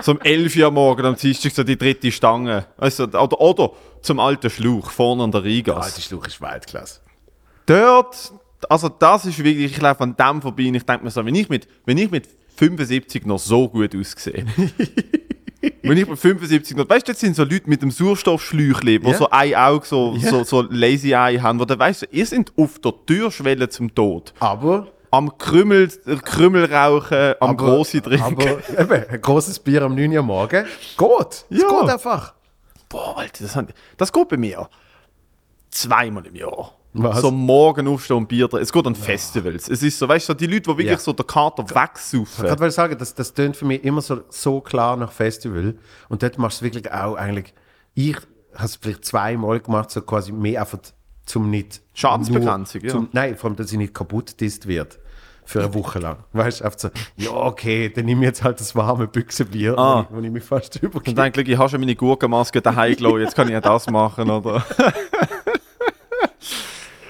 So 0.00 0.12
um 0.12 0.20
11 0.20 0.56
Uhr 0.56 0.70
Morgen 0.70 1.04
am 1.04 1.16
Dienstag 1.16 1.52
so 1.52 1.62
die 1.62 1.76
dritte 1.76 2.10
Stange. 2.10 2.66
Also, 2.78 3.04
oder, 3.04 3.40
oder 3.40 3.72
zum 4.00 4.18
alten 4.20 4.48
Schluch, 4.48 4.90
vorne 4.90 5.24
an 5.24 5.32
der 5.32 5.44
Rigas. 5.44 5.84
Alter 5.86 6.00
Schluch 6.00 6.26
ist 6.26 6.40
Weltklasse. 6.40 7.00
dort, 7.66 8.32
also 8.68 8.88
das 8.88 9.26
ist 9.26 9.38
wirklich, 9.42 9.72
ich 9.72 9.80
laufe 9.80 10.02
an 10.02 10.16
dem 10.16 10.40
vorbei 10.40 10.68
und 10.68 10.76
ich 10.76 10.84
denke 10.84 11.04
mir 11.04 11.10
so, 11.10 11.24
wenn 11.24 11.34
ich 11.34 11.48
mit, 11.48 11.68
wenn 11.84 11.98
ich 11.98 12.10
mit 12.10 12.28
75 12.56 13.26
noch 13.26 13.38
so 13.38 13.68
gut 13.68 13.94
aussehe. 13.94 14.46
wenn 15.82 15.96
ich 15.98 16.08
mit 16.08 16.18
75 16.18 16.76
noch, 16.76 16.88
weißt 16.88 17.06
du, 17.06 17.12
jetzt 17.12 17.20
sind 17.20 17.36
so 17.36 17.42
Leute 17.44 17.68
mit 17.68 17.82
dem 17.82 17.90
Sauerstoffschläuchli, 17.90 18.98
die 18.98 19.08
Ja. 19.08 19.14
so 19.14 19.28
ein 19.30 19.54
Auge, 19.54 19.86
so, 19.86 20.14
Ja. 20.16 20.30
so, 20.30 20.44
so 20.44 20.62
lazy 20.70 21.12
Eye 21.12 21.40
haben, 21.40 21.58
wo 21.60 21.64
du 21.64 21.78
weißt, 21.78 22.08
ihr 22.10 22.26
sind 22.26 22.52
auf 22.56 22.78
der 22.78 22.92
Türschwelle 23.06 23.68
zum 23.68 23.94
Tod. 23.94 24.32
Aber 24.40 24.88
Am 25.12 25.36
Krümmel, 25.38 25.88
Krümmel 26.24 26.72
rauchen, 26.72 27.34
am 27.40 27.50
Aber- 27.50 27.82
trinken. 27.84 28.22
Aber 28.22 28.44
eben, 28.78 29.10
ein 29.10 29.20
großes 29.20 29.58
Bier 29.58 29.82
am 29.82 29.96
9 29.96 30.16
Uhr 30.16 30.22
morgen 30.22 30.64
geht. 30.64 31.44
Ja. 31.50 31.68
geht 31.68 31.90
einfach. 31.90 32.34
Boah, 32.88 33.18
Alter, 33.18 33.42
das, 33.44 33.58
das 33.96 34.12
geht 34.12 34.28
bei 34.28 34.36
mir 34.36 34.68
zweimal 35.70 36.24
im 36.26 36.36
Jahr. 36.36 36.72
Was? 36.92 37.20
So 37.20 37.30
morgen 37.30 37.86
aufstehen 37.86 38.16
und 38.16 38.28
Bier 38.28 38.48
trinken. 38.48 38.64
Es 38.64 38.72
geht 38.72 38.84
an 38.86 38.94
Festivals. 38.96 39.68
Es 39.68 39.82
ist 39.82 39.98
so, 39.98 40.08
weißt 40.08 40.28
du, 40.28 40.32
so 40.32 40.36
die 40.36 40.46
Leute, 40.46 40.62
die 40.62 40.68
wirklich 40.68 40.86
Ja. 40.88 40.98
so 40.98 41.12
der 41.12 41.24
Kater 41.24 41.62
wegsaufen. 41.70 42.44
Ich 42.46 42.50
wollte 42.50 42.70
sagen, 42.72 42.96
das, 42.98 43.14
das 43.14 43.32
tönt 43.32 43.56
für 43.56 43.64
mich 43.64 43.84
immer 43.84 44.00
so, 44.00 44.22
so 44.28 44.60
klar 44.60 44.96
nach 44.96 45.12
Festival. 45.12 45.76
Und 46.08 46.22
dort 46.22 46.36
machst 46.38 46.60
du 46.60 46.66
es 46.66 46.72
wirklich 46.74 46.92
auch 46.92 47.14
eigentlich. 47.14 47.54
Ich 47.94 48.16
habe 48.54 48.64
es 48.64 48.76
vielleicht 48.76 49.04
zweimal 49.04 49.60
gemacht, 49.60 49.90
so 49.92 50.00
quasi 50.02 50.32
mehr 50.32 50.60
einfach 50.62 50.78
zum 51.26 51.48
nicht. 51.48 51.80
Schadensbegrenzung, 51.94 52.80
ja. 52.82 52.88
zum, 52.90 53.08
Nein, 53.12 53.36
vor 53.36 53.50
allem, 53.50 53.56
dass 53.56 53.70
ich 53.70 53.78
nicht 53.78 53.94
kaputt 53.94 54.40
disst 54.40 54.66
wird. 54.66 54.98
Für 55.44 55.60
eine 55.60 55.74
Woche 55.74 55.98
lang. 56.00 56.18
Weißt 56.32 56.60
du, 56.60 56.64
einfach 56.64 56.78
so, 56.78 56.90
ja, 57.16 57.30
okay, 57.32 57.88
dann 57.88 58.04
nehme 58.04 58.22
ich 58.22 58.26
jetzt 58.26 58.42
halt 58.44 58.58
das 58.60 58.74
warme 58.76 59.06
Büchsenbier, 59.08 59.76
Ah. 59.78 60.06
wo, 60.10 60.16
ich, 60.16 60.22
wo 60.22 60.26
ich 60.26 60.30
mich 60.32 60.44
fast 60.44 60.76
Und 60.76 60.82
übergebe. 60.82 61.14
denke, 61.22 61.42
ich 61.42 61.56
habe 61.58 61.68
schon 61.68 61.80
meine 61.80 61.94
Gurkenmaske 61.96 62.60
daheim 62.60 62.94
gelassen, 62.96 63.20
jetzt 63.20 63.34
kann 63.36 63.46
ich 63.48 63.52
ja 63.52 63.60
das 63.60 63.88
machen, 63.90 64.28
oder? 64.30 64.64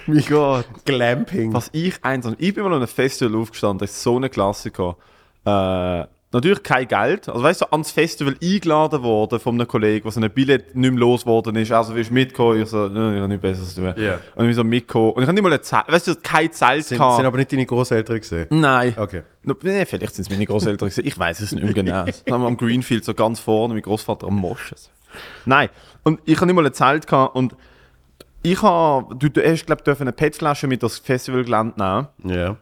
mein 0.06 0.24
Gott. 0.28 0.66
Glamping. 0.84 1.52
Was 1.52 1.70
ich 1.72 2.02
eins 2.02 2.26
ich 2.38 2.54
bin 2.54 2.64
mal 2.64 2.70
an 2.70 2.76
einem 2.78 2.88
Festival 2.88 3.40
aufgestanden, 3.40 3.78
das 3.78 3.90
ist 3.90 4.02
so 4.02 4.18
ein 4.18 4.30
Klassiker. 4.30 4.96
Äh, 5.44 6.04
natürlich 6.32 6.62
kein 6.62 6.86
Geld. 6.86 7.28
Also 7.28 7.42
weißt 7.42 7.62
du, 7.62 7.66
ans 7.72 7.90
Festival 7.90 8.36
eingeladen 8.42 9.02
worden 9.02 9.40
von 9.40 9.54
einem 9.54 9.66
Kollegen, 9.66 10.04
wo 10.04 10.10
so 10.10 10.20
ein 10.20 10.30
Billett 10.30 10.74
nicht 10.76 10.90
mehr 10.90 11.00
losgeworden 11.00 11.56
ist. 11.56 11.72
Also 11.72 11.94
willst 11.94 12.10
du 12.10 12.14
mitkommen? 12.14 12.62
Ich 12.62 12.68
so, 12.68 12.88
«Nein, 12.88 13.14
ich 13.14 13.18
habe 13.20 13.28
nichts 13.28 13.42
Besseres 13.42 13.74
zu 13.74 13.80
tun. 13.80 13.94
Ja. 13.96 14.14
Und 14.34 14.44
ich 14.44 14.48
bin 14.48 14.54
so 14.54 14.64
mitgekommen. 14.64 15.12
Und 15.12 15.22
ich 15.22 15.28
habe 15.28 15.34
nicht 15.34 15.42
mal 15.42 15.52
ein 15.52 15.62
Zelt, 15.62 15.88
weißt 15.88 16.06
du, 16.08 16.14
kein 16.22 16.52
Zelt 16.52 16.84
sind, 16.86 16.98
gehabt. 16.98 17.16
sind 17.16 17.26
aber 17.26 17.36
nicht 17.38 17.52
deine 17.52 17.66
Großeltern 17.66 18.20
gesehen. 18.20 18.46
Nein. 18.50 18.94
Okay. 18.96 19.22
No, 19.42 19.54
nee, 19.62 19.84
vielleicht 19.86 20.14
sind 20.14 20.26
es 20.26 20.30
meine 20.30 20.46
Großeltern. 20.46 20.88
gewesen. 20.88 21.06
Ich 21.06 21.18
weiß 21.18 21.40
es 21.40 21.52
nicht 21.52 21.64
mehr 21.64 21.72
genau. 21.74 22.04
Dann 22.04 22.34
haben 22.34 22.42
wir 22.42 22.48
am 22.48 22.56
Greenfield 22.56 23.04
so 23.04 23.14
ganz 23.14 23.40
vorne, 23.40 23.74
mein 23.74 23.82
Großvater 23.82 24.26
am 24.26 24.36
Moschen. 24.36 24.76
Nein. 25.46 25.68
Und 26.04 26.20
ich 26.24 26.36
habe 26.36 26.46
nicht 26.46 26.54
mal 26.54 26.64
ein 26.66 26.72
Zelt 26.72 27.06
gehabt 27.06 27.34
und 27.34 27.54
ich 28.42 28.62
habe, 28.62 29.14
du, 29.16 29.28
du 29.28 29.42
hast, 29.42 29.66
glaube 29.66 29.82
ich, 29.86 30.00
eine 30.00 30.12
PET-Flasche 30.12 30.66
mit 30.66 30.82
das 30.82 30.98
Festivalgelände 30.98 31.74
nehmen. 31.76 32.36
Ja. 32.38 32.56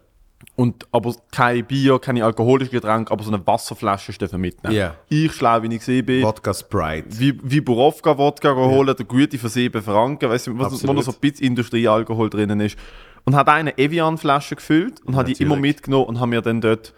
Und, 0.57 0.87
aber 0.91 1.15
kein 1.31 1.65
Bier, 1.65 1.99
keine 1.99 2.25
alkoholischen 2.25 2.73
Getränke, 2.73 3.13
aber 3.13 3.23
so 3.23 3.33
eine 3.33 3.45
Wasserflasche 3.47 4.13
dürfen 4.13 4.41
mitnehmen. 4.41 4.75
Ja. 4.75 4.97
Ich, 5.09 5.33
schlau 5.33 5.63
wie 5.63 5.73
ich 5.73 5.79
gesehen 5.79 6.05
bin, 6.05 6.23
Wodka 6.23 6.53
Sprite. 6.53 7.07
wie, 7.11 7.39
wie 7.43 7.61
Borovka-Wodka 7.61 8.55
holen, 8.55 8.95
der 8.97 9.07
gute 9.07 9.39
für 9.39 9.49
7 9.49 9.83
Franken, 9.83 10.29
weißt 10.29 10.49
du, 10.49 10.59
wo 10.59 10.93
noch 10.93 11.03
so 11.03 11.13
ein 11.13 11.19
bisschen 11.21 11.47
Industriealkohol 11.47 12.31
drinnen 12.31 12.61
ist. 12.61 12.77
Und 13.25 13.37
hat 13.37 13.49
eine 13.49 13.77
Evian-Flasche 13.79 14.57
gefüllt 14.57 15.01
und 15.05 15.15
hat 15.15 15.29
die 15.29 15.35
immer 15.35 15.57
mitgenommen 15.57 16.07
und 16.07 16.21
haben 16.21 16.31
mir 16.31 16.41
dann 16.41 16.61
dort 16.61 16.95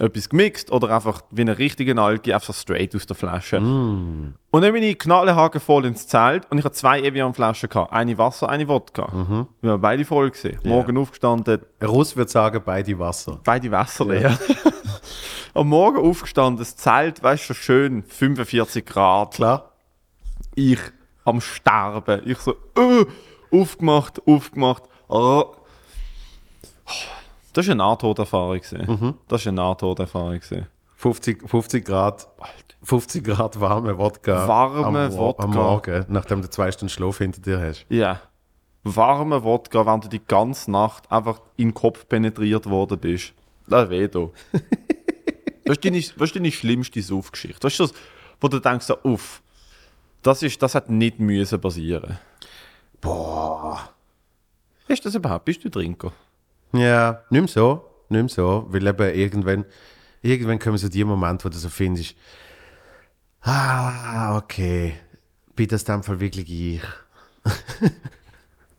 etwas 0.00 0.28
gemixt 0.28 0.72
oder 0.72 0.94
einfach 0.94 1.22
wie 1.30 1.42
einen 1.42 1.54
richtigen 1.54 1.98
Alki, 1.98 2.32
einfach 2.32 2.54
straight 2.54 2.94
aus 2.96 3.06
der 3.06 3.16
Flasche. 3.16 3.60
Mm. 3.60 4.34
Und 4.50 4.62
dann 4.62 4.72
bin 4.72 4.82
ich 4.82 4.98
knallehaken 4.98 5.60
voll 5.60 5.84
ins 5.84 6.06
Zelt 6.06 6.50
und 6.50 6.58
ich 6.58 6.64
hatte 6.64 6.74
zwei 6.74 7.00
Evian-Flaschen 7.00 7.68
gehabt. 7.68 7.92
Eine 7.92 8.16
Wasser, 8.16 8.48
eine 8.48 8.66
Wodka. 8.66 9.08
Mhm. 9.12 9.46
Wir 9.60 9.72
haben 9.72 9.80
beide 9.80 10.04
voll 10.04 10.30
gesehen. 10.30 10.58
Morgen 10.64 10.96
aufgestanden, 10.96 11.60
Ein 11.78 11.86
Russ 11.88 12.16
würde 12.16 12.30
sagen, 12.30 12.62
beide 12.64 12.98
Wasser. 12.98 13.40
beide 13.44 13.70
Wasser 13.70 14.06
leer. 14.06 14.38
Am 15.54 15.68
Morgen 15.68 15.98
aufgestanden, 15.98 16.58
das 16.58 16.76
Zelt, 16.76 17.22
weißt 17.22 17.50
du, 17.50 17.54
schön 17.54 18.02
45 18.02 18.86
Grad. 18.86 19.34
Klar. 19.34 19.72
Ich 20.54 20.80
am 21.24 21.40
Sterben. 21.40 22.22
Ich 22.24 22.38
so, 22.38 22.52
äh, 22.76 23.04
aufgemacht, 23.50 24.20
aufgemacht. 24.26 24.84
Oh. 25.08 25.54
Das 27.52 27.66
war 27.66 27.72
eine 27.72 27.78
Nahtoderfahrung. 27.82 28.60
gewesen. 28.60 29.14
Das 29.28 29.44
war 29.44 29.50
eine 29.50 29.56
Nahtoderfahrung. 29.56 30.40
gewesen. 30.40 30.66
50, 30.96 31.48
50 31.48 31.84
Grad. 31.84 32.28
50 32.82 33.24
Grad 33.24 33.60
warme 33.60 33.96
Wodka. 33.98 34.46
Warme 34.46 34.84
am, 34.84 35.16
Wodka. 35.16 35.44
Am 35.44 35.50
Morgen, 35.50 36.04
nachdem 36.08 36.42
du 36.42 36.48
zwei 36.50 36.70
Stunden 36.72 36.90
Schlaf 36.90 37.18
hinter 37.18 37.40
dir 37.40 37.60
hast. 37.60 37.86
Ja. 37.88 38.20
Warme 38.84 39.42
Wodka, 39.42 39.84
während 39.84 40.04
du 40.04 40.08
die 40.08 40.24
ganze 40.24 40.70
Nacht 40.70 41.10
einfach 41.10 41.40
in 41.56 41.68
den 41.68 41.74
Kopf 41.74 42.08
penetriert 42.08 42.68
worden 42.68 42.98
bist. 42.98 43.32
Das 43.66 43.88
weh 43.88 44.08
da. 44.08 44.28
was, 45.64 45.76
ist 45.76 45.84
deine, 45.84 45.98
was 45.98 46.28
ist 46.30 46.34
deine 46.34 46.50
schlimmste 46.50 47.00
Saufgeschichte? 47.00 47.62
Was 47.62 47.74
ist 47.74 47.78
das, 47.80 47.94
wo 48.40 48.48
du 48.48 48.58
denkst, 48.58 48.86
so, 48.86 48.96
uff, 49.04 49.42
das, 50.22 50.42
ist, 50.42 50.60
das 50.60 50.74
hat 50.74 50.90
nicht 50.90 51.20
müssen 51.20 51.60
passieren. 51.60 52.18
Boah. 53.00 53.90
Ist 54.88 55.06
das 55.06 55.14
überhaupt? 55.14 55.44
Bist 55.44 55.62
du 55.64 55.68
Trinker? 55.68 56.12
Ja, 56.72 57.22
nicht 57.30 57.40
mehr 57.40 57.48
so. 57.48 57.84
Nicht 58.08 58.20
mehr 58.22 58.28
so. 58.28 58.66
Weil 58.68 58.86
eben 58.86 59.14
irgendwann, 59.14 59.64
irgendwann 60.22 60.58
kommen 60.58 60.78
so 60.78 60.88
die 60.88 61.04
Momente, 61.04 61.44
wo 61.44 61.48
du 61.48 61.56
so 61.58 61.68
findest, 61.68 62.14
ah, 63.42 64.36
okay, 64.36 64.94
bin 65.56 65.68
das 65.68 65.82
in 65.82 65.94
dem 65.94 66.02
Fall 66.02 66.20
wirklich 66.20 66.50
ich? 66.50 66.82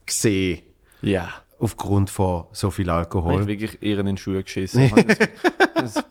Gesehen. 0.06 0.62
Ja. 1.02 1.30
Aufgrund 1.60 2.10
von 2.10 2.46
so 2.54 2.72
viel 2.72 2.88
Ich 2.88 2.92
Alkohol. 2.92 3.46
wirklich 3.48 3.82
eher 3.84 4.00
in 4.00 4.06
den 4.08 4.18
Schuhe 4.18 4.44
geschissen. 4.44 4.92
Das- 5.74 6.04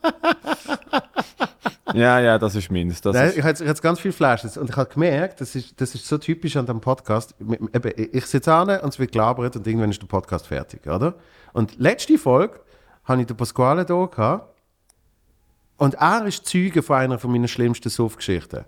ja, 1.93 2.19
ja, 2.19 2.37
das 2.37 2.55
ist 2.55 2.71
meins. 2.71 3.01
Das 3.01 3.13
Nein, 3.15 3.27
ist, 3.29 3.37
ich 3.37 3.43
habe 3.43 3.49
jetzt, 3.57 3.61
ich 3.61 3.81
ganz 3.81 3.99
viele 3.99 4.13
Flashes 4.13 4.57
und 4.57 4.69
ich 4.69 4.75
habe 4.75 4.89
gemerkt, 4.93 5.39
das 5.41 5.55
ist, 5.55 5.79
das 5.79 5.93
ist 5.95 6.07
so 6.07 6.17
typisch 6.17 6.55
an 6.57 6.65
dem 6.65 6.79
Podcast. 6.81 7.35
Ich 8.11 8.25
sitze 8.25 8.53
an 8.53 8.69
und 8.69 8.89
es 8.89 8.99
wird 8.99 9.11
gelabert 9.11 9.55
und 9.55 9.65
irgendwann 9.67 9.91
ist 9.91 10.01
der 10.01 10.07
Podcast 10.07 10.47
fertig, 10.47 10.85
oder? 10.87 11.15
Und 11.53 11.77
letzte 11.77 12.17
Folge 12.17 12.59
habe 13.03 13.21
ich 13.21 13.27
den 13.27 13.37
Pasquale 13.37 13.85
da 13.85 14.05
gehabt 14.05 14.55
Und 15.77 15.95
er 15.95 16.25
ist 16.25 16.45
Zeuge 16.45 16.81
von 16.81 16.97
einer 16.97 17.19
von 17.19 17.31
meinen 17.31 17.47
schlimmsten 17.47 17.89
Suff-Geschichten. 17.89 18.65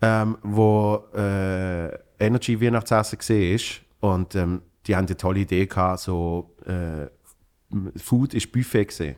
Ähm, 0.00 0.38
wo 0.42 1.04
äh, 1.14 1.94
Energy 2.18 2.60
Weihnachtsessen 2.60 3.18
ist. 3.54 3.80
Und 4.00 4.34
ähm, 4.34 4.62
die 4.86 4.96
haben 4.96 5.06
eine 5.06 5.16
tolle 5.16 5.40
Idee 5.40 5.66
gehabt, 5.66 6.00
so 6.00 6.54
äh, 6.66 7.06
Food 7.96 8.34
ist 8.34 8.52
Buffet 8.52 8.86
gesehen. 8.86 9.16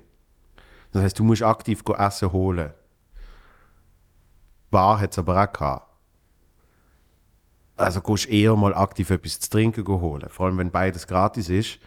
Das 0.92 1.02
heißt, 1.02 1.18
du 1.18 1.24
musst 1.24 1.42
aktiv 1.42 1.82
Essen 1.98 2.32
holen. 2.32 2.70
Bar 4.70 5.00
hat 5.00 5.12
es 5.12 5.18
aber 5.18 5.42
auch 5.42 5.52
gehabt. 5.52 5.88
Also 7.76 8.00
gehst 8.00 8.28
eher 8.28 8.54
mal 8.54 8.74
aktiv 8.74 9.10
etwas 9.10 9.40
zu 9.40 9.50
trinken 9.50 9.86
holen. 9.86 10.28
Vor 10.28 10.46
allem, 10.46 10.58
wenn 10.58 10.70
beides 10.70 11.06
gratis 11.06 11.48
ist. 11.48 11.78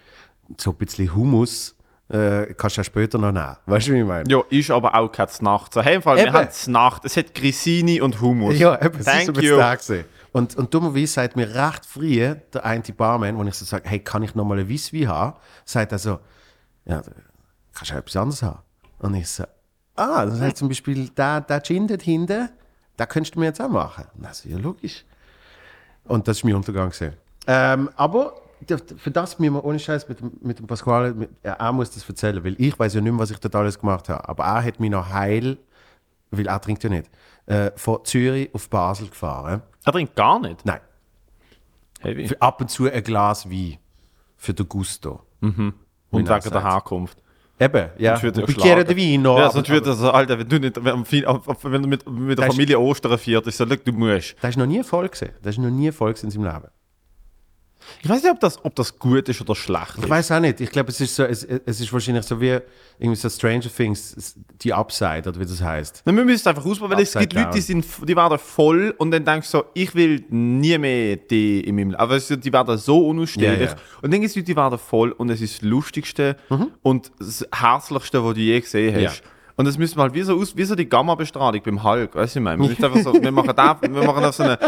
So 0.57 0.71
ein 0.71 0.77
bisschen 0.77 1.13
Hummus 1.13 1.75
äh, 2.09 2.53
kannst 2.53 2.77
du 2.77 2.79
ja 2.79 2.83
später 2.83 3.17
noch 3.17 3.31
nehmen. 3.31 3.57
Weißt 3.65 3.87
du, 3.87 3.93
wie 3.93 3.99
ich 3.99 4.05
meine? 4.05 4.29
Ja, 4.29 4.41
ist 4.49 4.71
aber 4.71 4.95
auch 4.95 5.11
kein 5.11 5.27
Znacht. 5.27 5.73
So, 5.73 5.81
hey, 5.81 5.95
im 5.95 6.01
Fall, 6.01 6.17
wir 6.17 6.31
haben 6.31 6.49
Znacht. 6.51 7.03
Es 7.05 7.17
hat 7.17 7.33
Grissini 7.33 7.99
und 7.99 8.21
Hummus. 8.21 8.57
Ja, 8.57 8.81
eben, 8.81 8.99
ist 8.99 9.05
Thank 9.05 9.37
ein 9.37 9.43
you. 9.43 9.57
Tag 9.57 9.81
gewesen. 9.81 10.05
Und, 10.31 10.55
und 10.55 10.73
dummerweise 10.73 11.07
sagt 11.07 11.35
mir 11.35 11.53
recht 11.53 11.85
früh 11.85 12.35
der 12.53 12.63
eine 12.63 12.83
Barman, 12.95 13.37
wenn 13.39 13.47
ich 13.47 13.55
so 13.55 13.65
sage, 13.65 13.89
hey, 13.89 13.99
kann 13.99 14.23
ich 14.23 14.35
noch 14.35 14.45
mal 14.45 14.59
ein 14.59 14.69
Weisswein 14.69 15.07
haben? 15.07 15.37
Sagt 15.65 15.91
er 15.91 15.99
so, 15.99 16.19
ja, 16.85 17.01
kannst 17.73 17.91
du 17.91 17.95
auch 17.95 17.99
etwas 17.99 18.15
anderes 18.15 18.43
haben. 18.43 18.59
Und 18.99 19.15
ich 19.15 19.27
so, 19.27 19.43
ah, 19.95 20.25
das 20.25 20.39
heißt 20.39 20.57
zum 20.57 20.67
Beispiel, 20.67 21.09
der, 21.09 21.41
der 21.41 21.61
Gin 21.61 21.87
dort 21.87 22.03
hinten, 22.03 22.49
da 22.97 23.05
könntest 23.05 23.35
du 23.35 23.39
mir 23.39 23.47
jetzt 23.47 23.61
auch 23.61 23.69
machen. 23.69 24.05
Und 24.15 24.25
das 24.25 24.45
ist 24.45 24.51
ja 24.51 24.57
logisch. 24.57 25.05
Und 26.05 26.27
das 26.27 26.37
ist 26.37 26.43
mein 26.43 26.55
Untergang. 26.55 26.91
Ähm, 27.47 27.89
aber 27.95 28.33
für 28.97 29.11
das 29.11 29.37
müssen 29.39 29.53
wir 29.53 29.63
ohne 29.63 29.79
Scheiß 29.79 30.07
mit, 30.09 30.19
dem- 30.19 30.31
mit 30.41 30.59
dem 30.59 30.67
Pasquale, 30.67 31.13
mit, 31.13 31.29
er 31.43 31.71
muss 31.71 31.91
das 31.91 32.07
erzählen, 32.07 32.43
weil 32.43 32.55
ich 32.57 32.77
weiß 32.77 32.93
ja 32.95 33.01
nicht 33.01 33.11
mehr, 33.11 33.19
was 33.19 33.31
ich 33.31 33.39
dort 33.39 33.55
alles 33.55 33.79
gemacht 33.79 34.09
habe. 34.09 34.27
Aber 34.27 34.43
er 34.45 34.63
hat 34.63 34.79
mich 34.79 34.89
noch 34.89 35.09
heil, 35.09 35.57
weil 36.31 36.47
er 36.47 36.59
trinkt 36.59 36.83
ja 36.83 36.89
nicht, 36.89 37.09
äh, 37.45 37.71
von 37.75 38.03
Zürich 38.03 38.49
auf 38.53 38.69
Basel 38.69 39.07
gefahren. 39.09 39.61
Er 39.85 39.91
trinkt 39.91 40.15
gar 40.15 40.39
nicht. 40.39 40.65
Nein, 40.65 40.79
Heavy. 42.01 42.27
für 42.27 42.41
ab 42.41 42.61
und 42.61 42.69
zu 42.69 42.89
ein 42.91 43.03
Glas 43.03 43.49
Wein 43.49 43.77
für 44.35 44.53
den 44.53 44.67
Gusto. 44.67 45.21
Und 45.41 45.55
Wie 46.11 46.17
wegen 46.17 46.27
er 46.27 46.39
der. 46.39 46.63
Herkunft. 46.63 47.17
Eben, 47.59 47.89
ja. 47.97 48.11
Sonst 48.11 48.23
wird 48.23 48.37
er 48.37 48.45
Bicchiere 48.45 48.83
geschlagen. 48.83 48.87
de 48.87 48.95
Vino. 48.95 49.37
Ja, 49.39 49.49
sonst 49.49 49.69
wird 49.69 49.87
er 49.87 49.93
so, 49.93 50.11
Alter, 50.11 50.37
wenn 50.37 50.47
du, 50.47 50.59
nicht, 50.59 50.75
wenn, 50.83 51.03
du 51.03 51.87
mit, 51.87 52.07
mit 52.07 52.29
der 52.29 52.35
Das 52.35 52.45
ist- 52.47 52.51
Familie 52.53 52.79
Ostern 52.79 53.17
feiert, 53.17 53.51
so, 53.51 53.65
look, 53.65 53.83
du 53.83 53.91
musst. 53.93 54.35
Das 54.41 54.51
ist 54.51 54.57
noch 54.57 54.67
nie 54.67 54.83
voll 54.83 55.07
gewesen. 55.09 55.29
Das 55.41 55.55
ist 55.55 55.57
noch 55.61 55.69
nie 55.71 55.91
voll 55.91 56.11
in 56.21 56.29
seinem 56.29 56.43
Leben. 56.43 56.67
Ich 58.01 58.09
weiß 58.09 58.23
nicht, 58.23 58.31
ob 58.31 58.39
das, 58.39 58.63
ob 58.63 58.75
das 58.75 58.97
gut 58.97 59.27
ist 59.29 59.41
oder 59.41 59.55
schlecht 59.55 59.93
Ich 59.97 60.03
ist. 60.03 60.09
weiß 60.09 60.31
auch 60.31 60.39
nicht. 60.39 60.61
Ich 60.61 60.69
glaube, 60.69 60.89
es 60.89 60.99
ist 61.01 61.15
so, 61.15 61.23
es, 61.23 61.43
es 61.43 61.79
ist 61.81 61.91
wahrscheinlich 61.91 62.25
so 62.25 62.39
wie 62.39 62.59
irgendwie 62.99 63.15
so 63.15 63.29
Stranger 63.29 63.69
Things, 63.75 64.35
die 64.61 64.73
Upside 64.73 65.23
oder 65.29 65.39
wie 65.39 65.45
das 65.45 65.61
heißt. 65.61 66.01
Nein, 66.05 66.17
wir 66.17 66.25
müssen 66.25 66.37
es 66.41 66.47
einfach 66.47 66.65
ausprobieren, 66.65 66.97
weil 66.97 67.03
es 67.03 67.13
gibt 67.13 67.33
Leute, 67.33 67.49
die, 67.49 67.53
down. 67.73 67.81
sind, 67.83 67.85
die 68.09 68.15
werden 68.15 68.37
voll 68.39 68.93
und 68.97 69.11
dann 69.11 69.23
denkst 69.25 69.51
du 69.51 69.57
so, 69.59 69.65
ich 69.73 69.93
will 69.95 70.23
nie 70.29 70.77
mehr 70.77 71.15
die 71.17 71.61
in 71.61 71.75
meinem 71.75 71.89
Leben. 71.91 71.95
Aber 71.99 72.19
du, 72.19 72.37
die 72.37 72.53
werden 72.53 72.77
so 72.77 73.07
unausstehlich. 73.07 73.59
Ja, 73.59 73.75
ja. 73.75 73.75
Und 74.01 74.11
dann 74.13 74.21
gibt 74.21 74.29
es 74.31 74.35
Leute, 74.35 74.45
die 74.45 74.55
werden 74.55 74.77
voll 74.79 75.11
und 75.11 75.29
es 75.29 75.41
ist 75.41 75.61
das 75.61 75.61
Lustigste 75.69 76.35
und 76.81 77.11
das 77.19 77.45
Herzlichste, 77.53 78.23
was 78.23 78.33
du 78.33 78.39
je 78.41 78.59
gesehen 78.59 78.95
hast. 79.05 79.23
Mhm. 79.23 79.27
Und 79.57 79.65
das 79.65 79.75
müssen 79.79 79.97
wir 79.97 80.03
halt 80.03 80.13
wie 80.13 80.21
so, 80.21 80.39
aus, 80.39 80.55
wie 80.55 80.63
so 80.63 80.75
die 80.75 80.87
Gamma-Bestrahlung 80.87 81.59
beim 81.65 81.83
Hulk, 81.83 82.13
weißt 82.13 82.35
du, 82.35 82.39
ich 82.39 82.43
meine? 82.43 82.75
So, 83.01 83.13
wir 83.13 83.31
machen 83.31 83.53
da, 83.55 83.75
wir 83.81 84.03
machen 84.03 84.31
so 84.31 84.43
eine 84.43 84.59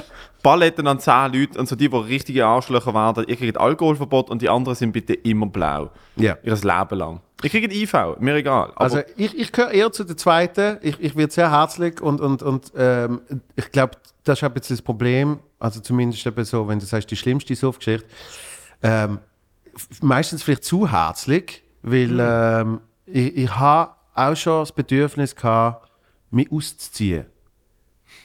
Palette 0.41 0.83
an 0.83 0.99
10 0.99 1.31
Leute 1.31 1.59
und 1.59 1.69
so 1.69 1.75
die, 1.75 1.87
die 1.87 1.95
richtige 1.95 2.47
Arschlöcher 2.47 2.91
werden, 2.91 3.23
ihr 3.27 3.35
kriegt 3.35 3.55
Alkoholverbot 3.55 4.31
und 4.31 4.41
die 4.41 4.49
anderen 4.49 4.75
sind 4.75 4.91
bitte 4.91 5.13
immer 5.13 5.45
blau. 5.45 5.91
Ja. 6.15 6.37
Ihr 6.41 6.55
Leben 6.55 6.97
lang. 6.97 7.21
Ihr 7.43 7.49
kriegt 7.51 7.71
IV, 7.71 7.93
mir 8.19 8.33
egal. 8.33 8.73
Also 8.75 9.01
ich, 9.15 9.37
ich 9.37 9.51
gehöre 9.51 9.69
eher 9.69 9.91
zu 9.91 10.03
der 10.03 10.17
zweiten. 10.17 10.79
Ich, 10.81 10.99
ich 10.99 11.15
werde 11.15 11.31
sehr 11.31 11.51
herzlich 11.51 12.01
und, 12.01 12.19
und, 12.19 12.41
und 12.41 12.71
ähm, 12.75 13.21
ich 13.55 13.71
glaube, 13.71 13.91
das 14.23 14.39
ist 14.39 14.43
ein 14.43 14.53
bisschen 14.53 14.75
das 14.75 14.81
Problem. 14.81 15.37
Also 15.59 15.81
zumindest 15.81 16.25
eben 16.25 16.43
so, 16.43 16.67
wenn 16.67 16.79
du 16.79 16.85
sagst, 16.87 17.11
die 17.11 17.15
schlimmste 17.15 17.55
Suffgeschichte. 17.55 18.07
Ähm, 18.81 19.19
meistens 20.01 20.41
vielleicht 20.41 20.63
zu 20.63 20.91
herzlich, 20.91 21.63
weil 21.83 22.17
ähm, 22.19 22.81
ich, 23.05 23.37
ich 23.37 23.55
habe 23.55 23.91
auch 24.19 24.35
schon 24.35 24.61
das 24.61 24.71
Bedürfnis 24.71 25.35
gehabt, 25.35 25.89
mich 26.31 26.51
auszuziehen. 26.51 27.25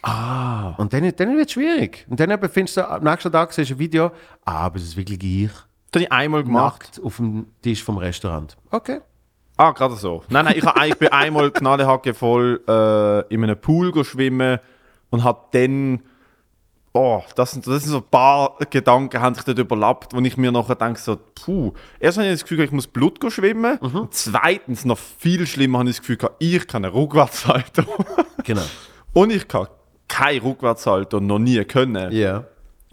Ah. 0.02 0.74
Und 0.76 0.92
dann, 0.92 1.10
dann 1.16 1.36
wird 1.36 1.46
es 1.46 1.52
schwierig. 1.52 2.06
Und 2.08 2.20
dann 2.20 2.38
findest 2.50 2.76
du, 2.76 2.88
am 2.88 3.02
nächsten 3.02 3.32
Tag 3.32 3.52
siehst 3.52 3.70
du 3.70 3.74
ein 3.74 3.78
Video, 3.78 4.10
ah, 4.44 4.66
aber 4.66 4.78
das 4.78 4.88
ist 4.88 4.96
wirklich 4.96 5.22
ich. 5.22 5.50
das 5.90 6.02
habe 6.02 6.04
ich 6.04 6.12
einmal 6.12 6.44
gemacht. 6.44 6.82
Nackt 6.82 7.00
auf 7.02 7.16
dem 7.16 7.46
Tisch 7.62 7.82
vom 7.82 7.98
Restaurant. 7.98 8.56
Okay. 8.70 9.00
Ah, 9.56 9.70
gerade 9.70 9.94
so. 9.94 10.24
Nein, 10.28 10.46
nein, 10.46 10.54
ich, 10.56 10.64
hab, 10.64 10.84
ich 10.84 10.98
bin 10.98 11.08
einmal 11.08 11.50
knallehacke 11.50 12.12
voll 12.12 12.60
äh, 12.66 13.32
in 13.32 13.44
einem 13.44 13.58
Pool 13.58 13.92
go 13.92 14.02
schwimmen 14.04 14.58
und 15.10 15.24
hab 15.24 15.52
dann. 15.52 16.02
Oh, 16.96 17.24
das 17.34 17.50
sind, 17.50 17.66
das 17.66 17.82
sind 17.82 17.90
so 17.90 17.98
ein 17.98 18.08
paar 18.08 18.56
Gedanken, 18.70 19.20
haben 19.20 19.34
sich 19.34 19.42
dort 19.42 19.58
überlappt, 19.58 20.14
wo 20.14 20.20
ich 20.20 20.36
mir 20.36 20.52
nachher 20.52 20.76
denke, 20.76 21.00
so, 21.00 21.18
puh. 21.34 21.72
Erst 21.98 22.18
habe 22.18 22.28
ich 22.28 22.34
das 22.34 22.42
Gefühl, 22.42 22.60
ich 22.60 22.70
muss 22.70 22.86
Blut 22.86 23.18
schwimmen. 23.32 23.78
Und 23.78 24.14
zweitens, 24.14 24.84
noch 24.84 24.98
viel 24.98 25.44
schlimmer, 25.44 25.80
habe 25.80 25.90
ich 25.90 25.96
das 25.96 26.06
Gefühl, 26.06 26.30
ich 26.38 26.68
kann 26.68 26.84
einen 26.84 26.94
Rückwärtssalto. 26.94 27.82
Genau. 28.44 28.62
und 29.12 29.32
ich 29.32 29.48
kann 29.48 29.66
kein 30.06 30.38
Rückwärtssalto 30.38 31.18
noch 31.18 31.40
nie 31.40 31.64
können. 31.64 32.12
Ja. 32.12 32.44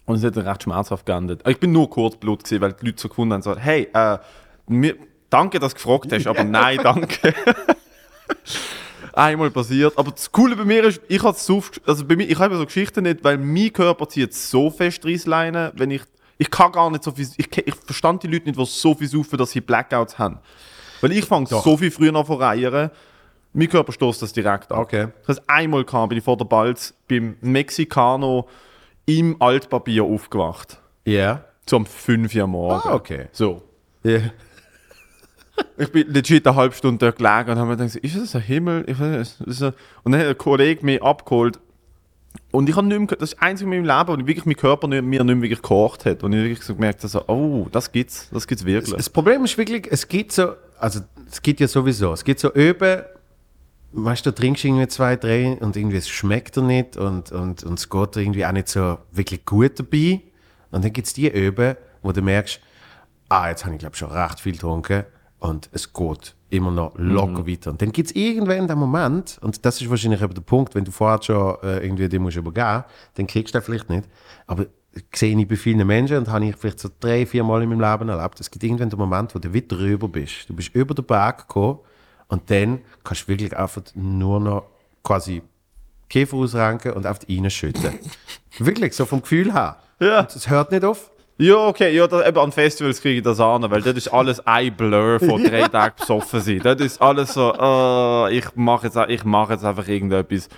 Und 0.05 0.15
es 0.15 0.23
hat 0.23 0.35
dann 0.35 0.47
recht 0.47 0.63
schmerzhaft 0.63 1.05
geendet. 1.05 1.47
Ich 1.47 1.59
bin 1.59 1.71
nur 1.71 1.87
kurz 1.87 2.15
Blut 2.15 2.43
gewesen, 2.43 2.61
weil 2.61 2.73
die 2.73 2.87
Leute 2.87 3.01
so 3.01 3.07
gefunden 3.07 3.33
haben, 3.35 3.43
so, 3.43 3.55
hey, 3.55 3.87
äh, 3.93 4.17
mir, 4.65 4.95
danke, 5.29 5.59
dass 5.59 5.73
du 5.73 5.75
gefragt 5.75 6.11
hast, 6.11 6.25
aber 6.25 6.43
nein, 6.45 6.79
danke. 6.81 7.35
Einmal 9.13 9.51
passiert. 9.51 9.97
Aber 9.97 10.11
das 10.11 10.31
Coole 10.31 10.55
bei 10.55 10.65
mir 10.65 10.83
ist, 10.85 11.01
ich 11.07 11.21
habe 11.23 11.37
so, 11.37 11.63
also 11.85 12.05
bei 12.05 12.15
mir, 12.15 12.29
ich 12.29 12.39
habe 12.39 12.55
so 12.57 12.65
Geschichten 12.65 13.03
nicht, 13.03 13.23
weil 13.23 13.37
mein 13.37 13.71
Körper 13.73 14.07
zieht 14.07 14.33
so 14.33 14.69
fest 14.69 15.05
Reissleine, 15.05 15.71
wenn 15.75 15.91
ich, 15.91 16.01
ich 16.37 16.49
kann 16.49 16.71
gar 16.71 16.89
nicht 16.89 17.03
so 17.03 17.11
viel, 17.11 17.27
ich, 17.37 17.57
ich 17.57 17.75
verstand 17.75 18.23
die 18.23 18.27
Leute 18.27 18.45
nicht, 18.45 18.59
die 18.59 18.65
so 18.65 18.95
viel 18.95 19.07
saufen, 19.07 19.37
dass 19.37 19.51
sie 19.51 19.61
Blackouts 19.61 20.17
haben. 20.17 20.39
Weil 21.01 21.11
ich 21.13 21.25
fange 21.25 21.47
so 21.47 21.77
viel 21.77 21.91
früher 21.91 22.15
an 22.15 22.25
zu 22.25 22.33
reiern, 22.33 22.91
mein 23.53 23.69
Körper 23.69 23.91
stoßt 23.91 24.21
das 24.21 24.31
direkt 24.33 24.71
ab. 24.71 24.77
Okay. 24.77 25.07
Das 25.25 25.37
heißt, 25.37 25.49
einmal 25.49 25.83
kam, 25.83 26.09
bin 26.09 26.17
ich 26.17 26.23
vor 26.23 26.37
der 26.37 26.45
Balz 26.45 26.93
beim 27.09 27.35
Mexicano 27.41 28.47
im 29.05 29.41
Altpapier 29.41 30.03
aufgewacht. 30.03 30.79
Ja. 31.05 31.43
So 31.69 31.77
um 31.77 31.85
5 31.85 32.33
Uhr 32.35 32.47
morgens. 32.47 32.85
Ah, 32.85 32.93
okay. 32.93 33.27
So. 33.31 33.61
Ja. 34.03 34.19
Ich 35.77 35.91
bin 35.91 36.07
legit 36.11 36.45
eine 36.47 36.55
halbe 36.55 36.75
Stunde 36.75 36.99
dort 37.05 37.17
gelegen 37.17 37.51
und 37.51 37.57
habe 37.57 37.69
mir 37.69 37.77
gedacht, 37.77 37.95
ist 37.95 38.15
das 38.15 38.35
ein 38.35 38.41
Himmel? 38.41 38.83
Ich 38.87 38.99
weiß 38.99 39.41
Und 40.03 40.11
dann 40.11 40.21
hat 40.21 40.27
ein 40.27 40.37
Kollege 40.37 40.85
mich 40.85 41.01
abgeholt. 41.01 41.59
Und 42.51 42.69
ich 42.69 42.75
habe 42.75 42.87
nicht 42.87 42.99
mehr, 42.99 43.07
das 43.07 43.31
ist 43.31 43.33
das 43.33 43.41
Einzige 43.41 43.73
in 43.73 43.83
meinem 43.83 43.97
Leben, 43.97 44.07
wo 44.07 44.21
ich 44.21 44.27
wirklich 44.27 44.45
mein 44.45 44.55
Körper 44.55 44.87
nicht, 44.87 45.03
mir 45.03 45.23
nicht 45.23 45.35
mehr 45.35 45.41
wirklich 45.41 45.61
gekocht 45.61 46.05
hat. 46.05 46.23
Und 46.23 46.33
ich 46.33 46.43
wirklich 46.43 46.63
so 46.63 46.75
gemerkt 46.75 46.99
habe, 46.99 47.07
so, 47.07 47.27
oh, 47.27 47.67
das 47.71 47.91
gibt's, 47.91 48.29
das 48.31 48.47
gibt's 48.47 48.65
wirklich. 48.65 48.95
Das 48.95 49.09
Problem 49.09 49.43
ist 49.43 49.57
wirklich, 49.57 49.87
es 49.89 50.07
gibt 50.07 50.31
so, 50.31 50.53
also 50.79 51.01
es 51.29 51.41
gibt 51.41 51.59
ja 51.59 51.67
sowieso, 51.67 52.13
es 52.13 52.23
gibt 52.23 52.39
so 52.39 52.53
Öben, 52.53 53.01
weißt 53.93 54.25
du, 54.25 54.31
trinkst 54.31 54.63
irgendwie 54.63 54.87
zwei, 54.87 55.15
drei 55.15 55.57
und 55.59 55.75
irgendwie 55.75 55.97
es 55.97 56.09
schmeckt 56.09 56.55
dir 56.55 56.63
nicht 56.63 56.97
und, 56.97 57.31
und, 57.31 57.63
und 57.63 57.79
es 57.79 57.89
geht 57.89 58.15
irgendwie 58.15 58.45
auch 58.45 58.51
nicht 58.51 58.69
so 58.69 58.97
wirklich 59.11 59.45
gut 59.45 59.79
dabei. 59.79 60.21
Und 60.71 60.85
dann 60.85 60.93
gibt 60.93 61.07
es 61.07 61.13
die 61.13 61.29
Öben, 61.29 61.75
wo 62.01 62.11
du 62.11 62.21
merkst, 62.21 62.61
ah, 63.29 63.49
jetzt 63.49 63.65
habe 63.65 63.75
ich 63.75 63.79
glaube 63.79 63.95
schon 63.95 64.11
recht 64.11 64.39
viel 64.39 64.53
getrunken 64.53 65.05
und 65.41 65.69
es 65.73 65.91
geht 65.91 66.35
immer 66.51 66.69
noch 66.69 66.93
locker 66.97 67.47
weiter. 67.47 67.71
Und 67.71 67.81
dann 67.81 67.91
gibt 67.91 68.09
es 68.09 68.15
irgendwann 68.15 68.67
den 68.67 68.77
Moment, 68.77 69.39
und 69.41 69.65
das 69.65 69.81
ist 69.81 69.89
wahrscheinlich 69.89 70.21
eben 70.21 70.33
der 70.35 70.41
Punkt, 70.41 70.75
wenn 70.75 70.85
du 70.85 70.91
vorher 70.91 71.21
schon 71.21 71.57
äh, 71.63 71.79
irgendwie 71.83 72.07
den 72.07 72.21
musst 72.21 72.37
übergeben, 72.37 72.83
dann 73.15 73.27
kriegst 73.27 73.53
du 73.53 73.59
den 73.59 73.65
vielleicht 73.65 73.89
nicht. 73.89 74.07
Aber 74.45 74.67
sehe 75.13 75.35
ich 75.35 75.47
bei 75.47 75.55
vielen 75.55 75.85
Menschen 75.87 76.17
und 76.17 76.29
habe 76.29 76.45
ich 76.45 76.55
vielleicht 76.55 76.79
so 76.79 76.89
drei, 76.99 77.25
vier 77.25 77.43
Mal 77.43 77.63
in 77.63 77.69
meinem 77.69 77.81
Leben 77.81 78.09
erlebt. 78.09 78.39
Es 78.39 78.51
gibt 78.51 78.63
irgendwann 78.63 78.91
den 78.91 78.99
Moment, 78.99 79.33
wo 79.33 79.39
du 79.39 79.51
wieder 79.51 79.75
drüber 79.75 80.07
bist. 80.07 80.47
Du 80.47 80.53
bist 80.53 80.75
über 80.75 80.93
den 80.93 81.05
Berg 81.05 81.47
gekommen 81.47 81.79
und 82.27 82.49
dann 82.51 82.81
kannst 83.03 83.23
du 83.23 83.29
wirklich 83.29 83.57
einfach 83.57 83.81
nur 83.95 84.39
noch 84.39 84.65
quasi 85.03 85.41
Käfer 86.07 86.37
ausrenken 86.37 86.91
und 86.93 87.05
einfach 87.07 87.27
reinschütten. 87.27 87.97
wirklich, 88.59 88.93
so 88.93 89.05
vom 89.05 89.21
Gefühl 89.21 89.53
her. 89.53 89.77
Ja. 89.99 90.19
Und 90.19 90.35
es 90.35 90.49
hört 90.49 90.71
nicht 90.71 90.83
auf. 90.83 91.10
Ja, 91.41 91.55
okay, 91.67 91.95
ja, 91.95 92.05
da, 92.05 92.27
eben 92.27 92.37
an 92.37 92.51
Festivals 92.51 93.01
kriege 93.01 93.17
ich 93.17 93.23
das 93.23 93.39
an, 93.39 93.63
weil 93.71 93.81
das 93.81 93.95
ist 93.95 94.09
alles 94.09 94.45
ein 94.45 94.75
Blur 94.75 95.19
von 95.19 95.43
drei 95.49 95.63
Tagen 95.67 95.95
besoffen 95.97 96.39
sein. 96.39 96.59
Das 96.63 96.79
ist 96.79 97.01
alles 97.01 97.33
so, 97.33 97.51
äh, 97.59 98.37
ich 98.37 98.45
mache 98.53 98.85
jetzt, 98.85 98.97
ich 99.09 99.23
mach 99.23 99.49
jetzt 99.49 99.65
einfach 99.65 99.87
irgendetwas. 99.87 100.49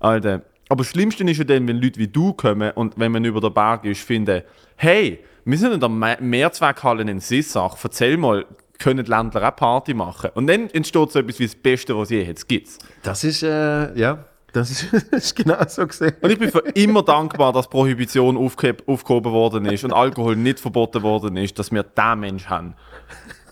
Alter. 0.00 0.42
Aber 0.68 0.78
das 0.82 0.88
Schlimmste 0.88 1.22
ist 1.22 1.38
ja 1.38 1.44
dann, 1.44 1.68
wenn 1.68 1.80
Leute 1.80 2.00
wie 2.00 2.08
du 2.08 2.32
kommen 2.32 2.72
und 2.72 2.98
wenn 2.98 3.12
man 3.12 3.24
über 3.24 3.40
den 3.40 3.54
Berg 3.54 3.84
ist, 3.84 4.00
finden, 4.02 4.42
hey, 4.74 5.20
wir 5.44 5.58
sind 5.58 5.74
in 5.74 5.80
der 5.80 5.88
Me- 5.88 6.16
Mehrzweckhalle 6.20 7.02
in 7.08 7.20
Sissach, 7.20 7.76
erzähl 7.82 8.16
mal, 8.16 8.44
können 8.80 9.04
die 9.04 9.10
Ländler 9.10 9.48
auch 9.48 9.54
Party 9.54 9.94
machen? 9.94 10.30
Und 10.34 10.48
dann 10.48 10.68
entsteht 10.70 11.12
so 11.12 11.20
etwas 11.20 11.38
wie 11.38 11.44
das 11.46 11.54
Beste, 11.54 11.96
was 11.96 12.04
es 12.04 12.10
je 12.10 12.22
jetzt 12.24 12.48
gibt. 12.48 12.68
Das 13.04 13.22
ist, 13.22 13.44
äh, 13.44 13.96
ja, 13.96 14.24
das 14.52 14.70
ist, 14.70 14.86
das 15.10 15.24
ist 15.24 15.36
genau 15.36 15.56
so 15.66 15.86
gesehen. 15.86 16.14
Und 16.20 16.30
ich 16.30 16.38
bin 16.38 16.50
für 16.50 16.60
immer 16.74 17.02
dankbar, 17.02 17.52
dass 17.52 17.68
Prohibition 17.68 18.36
aufgeheb, 18.36 18.82
aufgehoben 18.86 19.32
worden 19.32 19.66
ist 19.66 19.84
und 19.84 19.92
Alkohol 19.92 20.36
nicht 20.36 20.60
verboten 20.60 21.02
worden 21.02 21.36
ist, 21.36 21.58
dass 21.58 21.72
wir 21.72 21.82
diesen 21.82 22.20
Mensch 22.20 22.46
haben. 22.46 22.74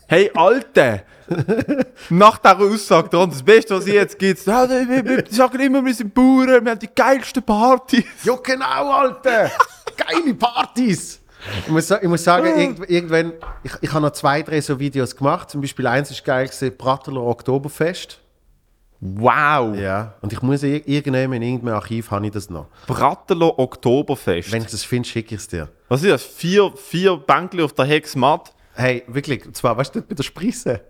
Hey, 0.07 0.31
Alte! 0.35 1.05
Nach 2.11 2.39
dieser 2.39 2.59
Aussage 2.59 3.09
dran, 3.09 3.31
das 3.31 3.43
Beste, 3.43 3.77
was 3.77 3.87
ich 3.87 3.95
jetzt 3.95 4.19
gibt, 4.19 4.45
ja, 4.45 4.69
wir, 4.69 4.89
wir, 4.89 5.05
wir 5.05 5.25
sagen 5.31 5.61
immer, 5.61 5.85
wir 5.85 5.95
sind 5.95 6.13
Bauern, 6.13 6.65
wir 6.65 6.73
haben 6.73 6.79
die 6.81 6.91
geilsten 6.93 7.45
Partys. 7.45 8.05
Ja, 8.25 8.35
genau, 8.43 8.91
Alter! 8.91 9.53
Geile 9.97 10.35
Partys! 10.35 11.21
Ich 11.65 11.73
muss, 11.73 11.91
ich 11.91 12.09
muss 12.09 12.25
sagen, 12.25 12.47
irgend, 12.59 12.91
irgendwann, 12.91 13.33
ich, 13.63 13.73
ich 13.81 13.93
habe 13.93 14.03
noch 14.03 14.13
zwei, 14.13 14.43
drei 14.43 14.61
so 14.61 14.79
Videos 14.79 15.17
gemacht. 15.17 15.51
Zum 15.51 15.61
Beispiel 15.61 15.87
eins 15.87 16.11
ist 16.11 16.25
geil 16.25 16.47
gewesen, 16.47 16.77
Bratteler 16.77 17.23
Oktoberfest. 17.23 18.21
Wow! 19.01 19.75
Ja. 19.77 20.15
Und 20.21 20.33
ich 20.33 20.43
muss 20.43 20.63
ir- 20.63 20.87
irgendwann 20.87 21.33
in 21.35 21.43
irgendeinem 21.43 21.75
Archiv 21.75 22.11
habe 22.11 22.27
ich 22.27 22.33
das 22.33 22.51
noch. 22.51 22.67
Bratelo 22.87 23.55
Oktoberfest. 23.57 24.53
Wenn 24.53 24.63
ich 24.63 24.69
das 24.71 24.85
finde, 24.85 25.09
schicke 25.09 25.35
ich 25.35 25.41
es 25.41 25.49
dir. 25.49 25.69
Was 25.89 26.03
ist 26.03 26.11
das? 26.11 26.23
Vier, 26.23 26.71
vier 26.77 27.17
Bänkli 27.17 27.63
auf 27.63 27.73
der 27.73 27.87
Hexmatt? 27.87 28.53
Hey, 28.75 29.03
wirklich, 29.07 29.47
und 29.47 29.57
zwar, 29.57 29.77
weißt 29.77 29.95
du, 29.95 30.01
dort 30.01 30.09
bei 30.11 30.15
der 30.15 30.23
Spritze. 30.23 30.81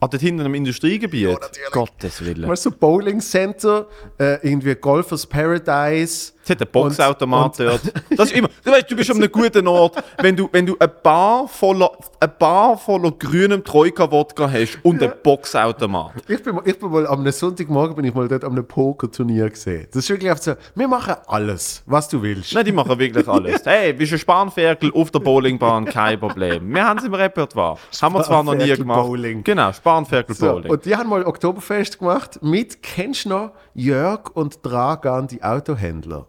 Ah, 0.00 0.06
dort 0.06 0.22
hinten 0.22 0.44
im 0.46 0.54
Industriegebiet? 0.54 1.28
natürlich. 1.40 1.70
Gottes 1.72 2.24
Willen. 2.24 2.48
Weißt 2.48 2.66
du, 2.66 2.70
so 2.70 2.76
Bowling 2.76 3.20
Center, 3.20 3.88
äh, 4.18 4.34
irgendwie 4.48 4.74
Golfers 4.76 5.26
Paradise. 5.26 6.32
Es 6.48 6.52
hat 6.54 6.62
einen 6.62 6.70
Boxautomat 6.72 7.60
dort. 7.60 7.80
Das 8.16 8.30
ist 8.30 8.36
immer, 8.36 8.48
du 8.64 8.70
weißt, 8.70 8.90
du 8.90 8.96
bist 8.96 9.10
an 9.10 9.18
einem 9.18 9.30
guten 9.30 9.66
Ort, 9.68 10.02
wenn 10.22 10.34
du, 10.34 10.48
wenn 10.50 10.64
du 10.64 10.76
eine 10.78 10.88
Bar 10.88 11.46
voller, 11.46 11.90
eine 12.20 12.32
Bar 12.38 12.78
voller 12.78 13.10
grünem 13.12 13.62
Troika-Wodka 13.62 14.50
hast 14.50 14.78
und 14.82 15.02
einen 15.02 15.12
Boxautomat. 15.22 16.12
Ich 16.26 16.42
bin, 16.42 16.58
ich 16.64 16.78
bin 16.78 16.90
mal 16.90 17.06
am 17.06 17.30
Sonntagmorgen 17.30 17.94
bin 17.96 18.06
ich 18.06 18.14
mal 18.14 18.26
dort 18.28 18.44
am 18.44 18.52
einem 18.52 18.66
Pokerturnier 18.66 19.50
gesehen. 19.50 19.88
Das 19.92 20.04
ist 20.04 20.08
wirklich 20.10 20.30
einfach 20.30 20.42
so, 20.42 20.54
wir 20.74 20.88
machen 20.88 21.16
alles, 21.26 21.82
was 21.84 22.08
du 22.08 22.22
willst. 22.22 22.54
Nein, 22.54 22.64
die 22.64 22.72
machen 22.72 22.98
wirklich 22.98 23.28
alles. 23.28 23.66
Hey, 23.66 23.92
bist 23.92 24.12
ein 24.14 24.18
Spanferkel 24.18 24.90
auf 24.94 25.10
der 25.10 25.20
Bowlingbahn, 25.20 25.84
kein 25.84 26.18
Problem. 26.18 26.74
Wir 26.74 26.84
haben 26.86 26.98
es 26.98 27.04
im 27.04 27.12
Repertoire. 27.12 27.76
Haben 28.00 28.14
wir 28.14 28.22
zwar 28.22 28.42
noch 28.42 28.54
nie 28.54 28.74
gemacht. 28.74 29.02
Bowling. 29.02 29.44
Genau, 29.44 29.70
Spanferkel 29.72 30.34
So, 30.34 30.46
Bowling. 30.52 30.70
und 30.72 30.84
die 30.86 30.96
haben 30.96 31.10
mal 31.10 31.24
Oktoberfest 31.24 31.98
gemacht 31.98 32.38
mit, 32.42 32.82
kennst 32.82 33.26
du 33.26 33.28
noch, 33.28 33.52
Jörg 33.74 34.30
und 34.34 34.64
Dragan, 34.64 35.26
die 35.28 35.42
Autohändler. 35.42 36.26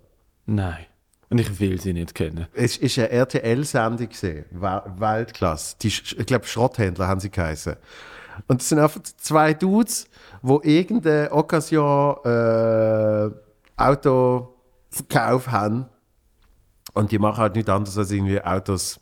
Nein. 0.49 0.85
Und 1.29 1.37
ich 1.37 1.59
will 1.59 1.79
sie 1.79 1.93
nicht 1.93 2.15
kennen. 2.15 2.47
Es 2.53 2.75
ist 2.77 2.97
eine 2.97 3.11
RTL-Sendung 3.11 4.09
gesehen, 4.09 4.45
Weltklasse. 4.51 5.75
Die, 5.79 5.89
ich 5.89 6.25
glaube, 6.25 6.47
Schrotthändler 6.47 7.07
haben 7.07 7.19
sie 7.19 7.29
geheißen. 7.29 7.75
Und 8.47 8.61
es 8.61 8.69
sind 8.69 8.79
einfach 8.79 9.01
zwei 9.03 9.53
Dudes, 9.53 10.07
wo 10.41 10.59
irgendeine 10.63 11.31
Occasion 11.31 12.15
äh, 12.25 13.29
Autoverkauf 13.77 15.47
haben. 15.49 15.85
Und 16.93 17.11
die 17.11 17.19
machen 17.19 17.37
halt 17.37 17.55
nichts 17.55 17.69
anderes 17.69 17.95
als 17.95 18.09
irgendwie 18.09 18.41
Autos 18.41 18.99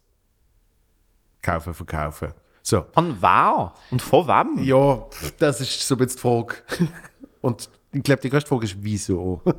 kaufen, 1.41 1.73
verkaufen. 1.73 2.33
So. 2.61 2.85
An 2.95 3.15
wer? 3.21 3.73
Und 3.89 4.01
von 4.01 4.27
wem? 4.27 4.65
Ja, 4.65 5.05
das 5.39 5.61
ist 5.61 5.87
so 5.87 5.95
ein 5.95 5.99
bisschen 5.99 6.17
die 6.17 6.21
Frage. 6.21 6.55
Und 7.41 7.69
ich 7.93 8.03
glaube, 8.03 8.21
die 8.21 8.29
größte 8.29 8.49
Frage 8.49 8.65
ist, 8.65 8.75
wieso? 8.81 9.41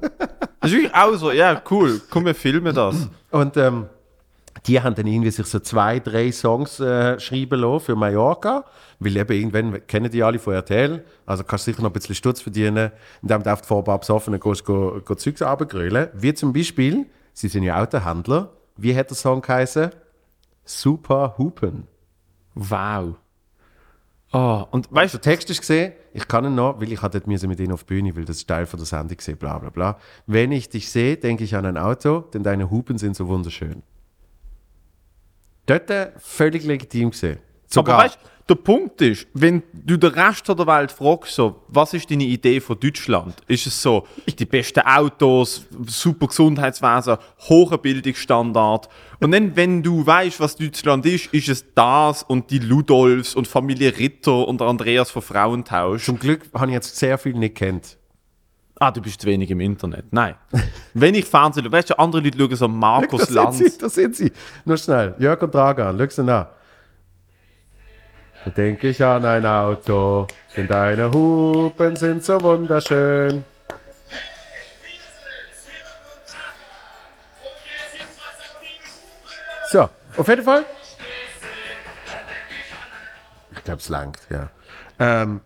Das 0.60 0.70
ist 0.70 0.76
wirklich 0.76 0.94
auch 0.94 1.14
so, 1.14 1.30
ja, 1.30 1.62
cool. 1.70 2.00
Komm, 2.10 2.26
wir 2.26 2.34
filmen 2.34 2.74
das. 2.74 3.08
Und 3.30 3.56
ähm, 3.56 3.86
die 4.66 4.80
haben 4.80 4.94
dann 4.94 5.06
irgendwie 5.06 5.30
sich 5.30 5.46
so 5.46 5.60
zwei, 5.60 6.00
drei 6.00 6.32
Songs 6.32 6.80
äh, 6.80 7.18
schreiben 7.20 7.60
lassen 7.60 7.84
für 7.84 7.96
Mallorca, 7.96 8.64
weil 8.98 9.16
eben 9.16 9.32
irgendwann 9.32 9.86
kennen 9.86 10.10
die 10.10 10.22
alle 10.22 10.38
von 10.38 10.54
RTL, 10.54 11.04
also 11.26 11.44
kannst 11.44 11.66
du 11.66 11.70
sicher 11.70 11.82
noch 11.82 11.90
ein 11.90 11.92
bisschen 11.92 12.14
Stutz 12.14 12.40
verdienen, 12.40 12.90
indem 13.22 13.42
du 13.42 13.52
auf 13.52 13.62
die 13.62 13.68
Vorbar 13.68 13.98
besoffen 13.98 14.34
und 14.34 14.42
gehst 14.42 14.64
go, 14.64 15.00
go 15.04 15.14
Zeugs 15.14 15.42
runtergrölen. 15.42 16.08
Wie 16.14 16.34
zum 16.34 16.52
Beispiel, 16.52 17.06
sie 17.32 17.48
sind 17.48 17.62
ja 17.62 17.80
Autohändler, 17.80 18.50
wie 18.76 18.96
hat 18.96 19.10
der 19.10 19.16
Song 19.16 19.42
geheißen? 19.42 19.90
Super 20.64 21.34
Hupen. 21.38 21.86
Wow. 22.54 23.14
Oh, 24.32 24.66
und 24.70 24.92
weißt 24.92 25.14
Der 25.14 25.20
Text 25.22 25.48
ist 25.48 25.60
gesehen, 25.60 25.94
ich 26.12 26.28
kann 26.28 26.44
ihn 26.44 26.54
noch, 26.54 26.80
weil 26.80 26.92
ich 26.92 27.00
hatte 27.00 27.22
mit 27.24 27.42
ihnen 27.60 27.72
auf 27.72 27.84
die 27.84 27.94
Bühne, 27.94 28.14
weil 28.14 28.26
das 28.26 28.36
ist 28.36 28.48
Teil 28.48 28.66
von 28.66 28.78
der 28.78 28.86
Sendung 28.86 29.16
gesehen, 29.16 29.38
bla 29.38 29.58
bla 29.58 29.70
bla. 29.70 29.98
Wenn 30.26 30.52
ich 30.52 30.68
dich 30.68 30.90
sehe, 30.90 31.16
denke 31.16 31.44
ich 31.44 31.56
an 31.56 31.64
ein 31.64 31.78
Auto, 31.78 32.20
denn 32.20 32.42
deine 32.42 32.70
Hupen 32.70 32.98
sind 32.98 33.16
so 33.16 33.26
wunderschön. 33.28 33.82
Dort 35.64 35.90
äh, 35.90 36.12
völlig 36.18 36.64
legitim 36.64 37.10
gesehen. 37.10 37.38
Aber 37.74 37.98
weißt 37.98 38.18
der 38.48 38.54
Punkt 38.54 39.00
ist, 39.02 39.26
wenn 39.34 39.62
du 39.72 39.96
den 39.98 40.10
Rest 40.10 40.48
der 40.48 40.66
Welt 40.66 40.90
fragst, 40.90 41.34
so, 41.34 41.64
was 41.68 41.92
ist 41.92 42.10
deine 42.10 42.24
Idee 42.24 42.60
von 42.60 42.80
Deutschland? 42.80 43.34
Ist 43.46 43.66
es 43.66 43.80
so, 43.82 44.06
die 44.38 44.46
besten 44.46 44.80
Autos, 44.80 45.66
super 45.86 46.28
Gesundheitswesen, 46.28 47.18
hoher 47.48 47.78
Bildungsstandard? 47.78 48.88
Und 49.20 49.32
dann, 49.32 49.54
wenn 49.54 49.82
du 49.82 50.06
weißt, 50.06 50.40
was 50.40 50.56
Deutschland 50.56 51.04
ist, 51.04 51.26
ist 51.34 51.48
es 51.48 51.64
das 51.74 52.22
und 52.22 52.50
die 52.50 52.60
Ludolfs 52.60 53.34
und 53.34 53.46
Familie 53.46 53.98
Ritter 53.98 54.48
und 54.48 54.62
Andreas 54.62 55.10
von 55.10 55.22
Frauentausch. 55.22 56.04
Zum 56.04 56.18
Glück 56.18 56.42
habe 56.54 56.68
ich 56.68 56.72
jetzt 56.72 56.96
sehr 56.96 57.18
viel 57.18 57.34
nicht 57.34 57.56
kennt. 57.56 57.98
Ah, 58.80 58.92
du 58.92 59.02
bist 59.02 59.20
zu 59.20 59.26
wenig 59.26 59.50
im 59.50 59.60
Internet. 59.60 60.06
Nein. 60.12 60.36
wenn 60.94 61.14
ich 61.14 61.24
Fernsehen 61.24 61.64
schaue, 61.64 61.72
weißt 61.72 61.90
du, 61.90 61.98
andere 61.98 62.22
Leute 62.22 62.38
schauen 62.38 62.56
so 62.56 62.68
Markus 62.68 63.26
Da 63.26 63.26
sind 63.26 63.54
sie, 63.54 63.64
Lanz. 63.64 63.78
da 63.78 63.88
sind 63.88 64.16
sie. 64.16 64.32
Nur 64.64 64.76
schnell. 64.76 65.16
Jörg 65.18 65.42
und 65.42 65.52
Dragan, 65.52 65.98
schau 65.98 66.22
sie 66.22 66.32
an. 66.32 66.46
Da 68.44 68.50
denke 68.50 68.88
ich 68.88 69.02
an 69.04 69.24
ein 69.24 69.44
Auto, 69.44 70.26
denn 70.56 70.68
deine 70.68 71.10
Hupen 71.12 71.96
sind 71.96 72.24
so 72.24 72.40
wunderschön. 72.40 73.44
So, 79.70 79.88
auf 80.16 80.28
jeden 80.28 80.44
Fall. 80.44 80.64
Ich 83.52 83.64
glaube, 83.64 83.80
es 83.80 83.88
langt, 83.88 84.18
ja. 84.30 84.48
Ähm, 84.98 85.42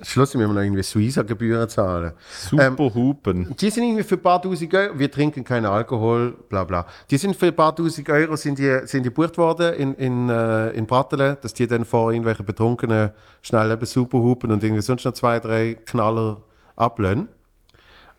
Sch- 0.00 0.04
Schluss, 0.04 0.32
wir 0.34 0.40
müssen 0.40 0.54
noch 0.54 0.62
irgendwie 0.62 0.82
Suiza-Gebühren 0.82 1.68
zahlen. 1.68 2.12
Super 2.48 2.94
Hupen. 2.94 3.54
Die 3.56 3.70
sind 3.70 3.84
irgendwie 3.84 4.02
für 4.02 4.14
ein 4.16 4.22
paar 4.22 4.40
tausend 4.40 4.72
Euro, 4.74 4.98
wir 4.98 5.10
trinken 5.10 5.44
keinen 5.44 5.66
Alkohol, 5.66 6.32
bla 6.48 6.64
bla. 6.64 6.86
Die 7.10 7.16
sind 7.18 7.36
für 7.36 7.46
ein 7.46 7.56
paar 7.56 7.74
tausend 7.74 8.08
Euro 8.08 8.36
sind 8.36 8.58
die, 8.58 8.80
sind 8.84 9.04
die 9.04 9.10
gebucht 9.10 9.36
worden 9.38 9.74
in, 9.74 9.94
in, 9.94 10.28
äh, 10.28 10.70
in 10.70 10.86
Brattelen, 10.86 11.36
dass 11.42 11.54
die 11.54 11.66
dann 11.66 11.84
vor 11.84 12.10
irgendwelchen 12.12 12.44
Betrunkenen 12.46 13.10
schnell 13.42 13.70
eben 13.70 13.86
super 13.86 14.18
hupen 14.18 14.50
und 14.50 14.62
irgendwie 14.64 14.82
sonst 14.82 15.04
noch 15.04 15.12
zwei, 15.14 15.38
drei 15.40 15.74
Knaller 15.74 16.42
ablöhnen. 16.76 17.28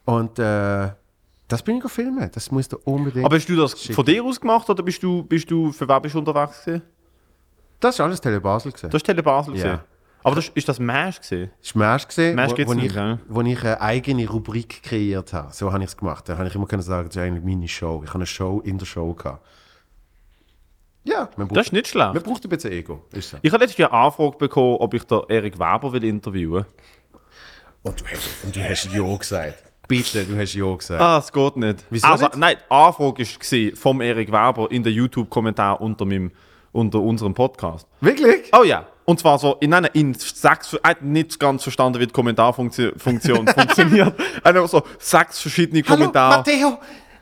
Und 0.05 0.37
äh, 0.39 0.89
das 1.47 1.61
bin 1.61 1.77
ich 1.77 1.91
filmen, 1.91 2.29
das 2.33 2.51
musst 2.51 2.73
du 2.73 2.77
unbedingt. 2.83 3.25
Aber 3.25 3.35
hast 3.35 3.47
du 3.47 3.55
das 3.55 3.73
von 3.73 4.05
dir 4.05 4.23
aus 4.23 4.39
gemacht 4.39 4.69
oder 4.69 4.81
bist 4.83 5.01
du, 5.03 5.23
bist 5.23 5.49
du 5.51 5.71
für 5.71 5.87
wen 5.87 6.01
bist 6.01 6.15
du 6.15 6.19
unterwegs 6.19 6.63
gewesen? 6.65 6.81
das 7.79 7.95
ist 7.95 8.01
alles 8.01 8.21
Tele 8.21 8.39
Basel 8.39 8.71
gesehen. 8.71 8.89
Du 8.89 8.95
hast 8.95 9.03
Tele 9.03 9.21
Basel 9.21 9.55
Ja. 9.57 9.83
Aber 10.23 10.35
das, 10.35 10.49
ist 10.49 10.69
das 10.69 10.79
Mesh 10.79 11.19
gesehen? 11.19 11.51
Das 11.59 11.75
war 11.75 11.87
Märsch 11.87 12.07
gesehen, 12.07 12.35
Märsch 12.35 12.51
wo, 12.51 12.67
wo, 12.67 12.73
ich, 12.73 12.93
ja. 12.93 13.19
wo 13.27 13.41
ich 13.41 13.63
eine 13.63 13.81
eigene 13.81 14.27
Rubrik 14.29 14.81
kreiert 14.81 15.33
habe. 15.33 15.53
So 15.53 15.71
habe 15.71 15.83
ich 15.83 15.89
es 15.89 15.97
gemacht. 15.97 16.27
Da 16.29 16.37
habe 16.37 16.47
ich 16.47 16.55
immer 16.55 16.65
können 16.65 16.81
sagen, 16.81 17.07
das 17.09 17.15
ist 17.15 17.21
eigentlich 17.21 17.43
meine 17.43 17.67
Show. 17.67 18.01
Ich 18.03 18.09
habe 18.09 18.19
eine 18.19 18.25
Show 18.25 18.61
in 18.61 18.77
der 18.77 18.85
Show 18.85 19.13
gehabt. 19.13 19.45
Ja, 21.05 21.25
braucht, 21.35 21.55
Das 21.55 21.67
ist 21.67 21.73
nicht 21.73 21.87
schlecht. 21.89 22.13
man 22.13 22.23
braucht 22.23 22.43
ein 22.45 22.49
bisschen 22.49 22.71
Ego. 22.71 23.05
So. 23.19 23.37
Ich 23.41 23.51
habe 23.51 23.61
letztes 23.63 23.77
Jahr 23.77 23.91
eine 23.91 24.03
Anfrage 24.03 24.37
bekommen, 24.37 24.77
ob 24.77 24.93
ich 24.93 25.03
den 25.03 25.21
Erik 25.27 25.59
Weber 25.59 25.91
will 25.91 26.03
interviewen 26.05 26.65
Und 27.81 27.99
du 27.99 28.05
hast, 28.05 28.43
und 28.45 28.55
du 28.55 28.63
hast 28.63 28.85
Ja 28.93 29.17
gesagt. 29.17 29.63
Bitte, 29.87 30.23
du 30.23 30.37
hast 30.37 30.53
Ja 30.53 30.73
gesagt. 30.73 31.01
Ah, 31.01 31.17
es 31.17 31.31
geht 31.31 31.57
nicht. 31.57 31.83
Wieso 31.89 32.07
also, 32.07 32.25
nicht? 32.25 32.37
Nein, 32.37 32.55
die 32.57 32.71
Anfrage 32.71 33.23
war 33.25 33.75
vom 33.75 33.99
Erik 33.99 34.29
Weber 34.29 34.71
in 34.71 34.83
den 34.83 34.93
YouTube-Kommentar 34.93 35.81
unter, 35.81 36.05
meinem- 36.05 36.31
unter 36.73 36.99
unserem 36.99 37.33
Podcast. 37.33 37.87
Wirklich? 38.01 38.51
Oh 38.51 38.63
ja. 38.63 38.85
Und 39.05 39.19
zwar 39.19 39.37
so 39.37 39.55
in 39.59 39.73
einer 39.73 39.93
in 39.95 40.13
sechs, 40.13 40.73
äh, 40.73 40.95
nicht 41.01 41.39
ganz 41.39 41.63
verstanden, 41.63 41.99
wie 41.99 42.07
die 42.07 42.13
Kommentarfunktion 42.13 42.93
Funktion 42.97 43.47
funktioniert. 43.47 44.13
Einfach 44.43 44.67
so 44.67 44.83
sechs 44.99 45.39
verschiedene 45.39 45.83
Kommentare. 45.83 46.37
Matteo, 46.37 46.77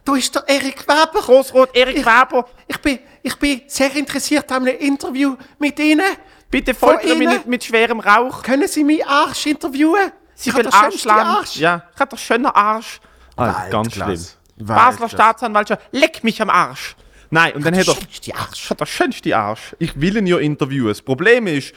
du 0.06 0.14
bist 0.14 0.34
der 0.36 0.47
Erik 0.47 0.88
Weber. 0.88 1.22
Großrot 1.22 1.76
Erik 1.76 2.06
Weber, 2.06 2.45
Ich 2.68 2.78
bin, 2.78 2.99
ich 3.24 3.36
bin 3.38 3.62
sehr 3.68 3.95
interessiert 3.95 4.52
an 4.52 4.68
einem 4.68 4.78
Interview 4.80 5.36
mit 5.60 5.80
Ihnen. 5.80 6.02
bitte 6.49 6.74
folgt 6.74 7.08
Von 7.08 7.18
mir 7.18 7.30
nicht 7.30 7.47
mit 7.47 7.64
schwerem 7.64 7.99
Rauch. 7.99 8.43
Können 8.43 8.68
Sie 8.68 8.84
meinen 8.84 9.04
Arsch 9.08 9.47
interviewen? 9.47 10.12
Sie 10.36 10.54
will 10.56 10.68
Arsch. 10.68 11.06
Arsch. 11.08 11.56
Ja, 11.58 11.84
ich 11.93 11.99
hab 11.99 12.10
doch 12.10 12.18
schöner 12.18 12.56
Arsch. 12.56 12.99
Ah, 13.36 13.68
ganz 13.70 13.93
schlimm. 13.93 14.20
Basler. 14.58 15.10
Staatsanwaltschaft, 15.10 15.82
leck 15.91 16.24
mich 16.24 16.41
am 16.41 16.49
Arsch. 16.49 16.95
Nein, 17.32 17.53
und 17.53 17.65
dann 17.65 17.75
hat 17.75 17.88
er, 17.88 17.95
schönste 17.95 18.36
Arsch. 18.36 18.69
hat 18.69 18.79
der 18.79 18.86
schönste 18.86 19.36
Arsch. 19.38 19.75
Ich 19.79 19.99
will 19.99 20.17
ihn 20.17 20.27
ja 20.27 20.38
interviewen. 20.38 20.89
Das 20.89 21.01
Problem 21.01 21.47
ist, 21.47 21.73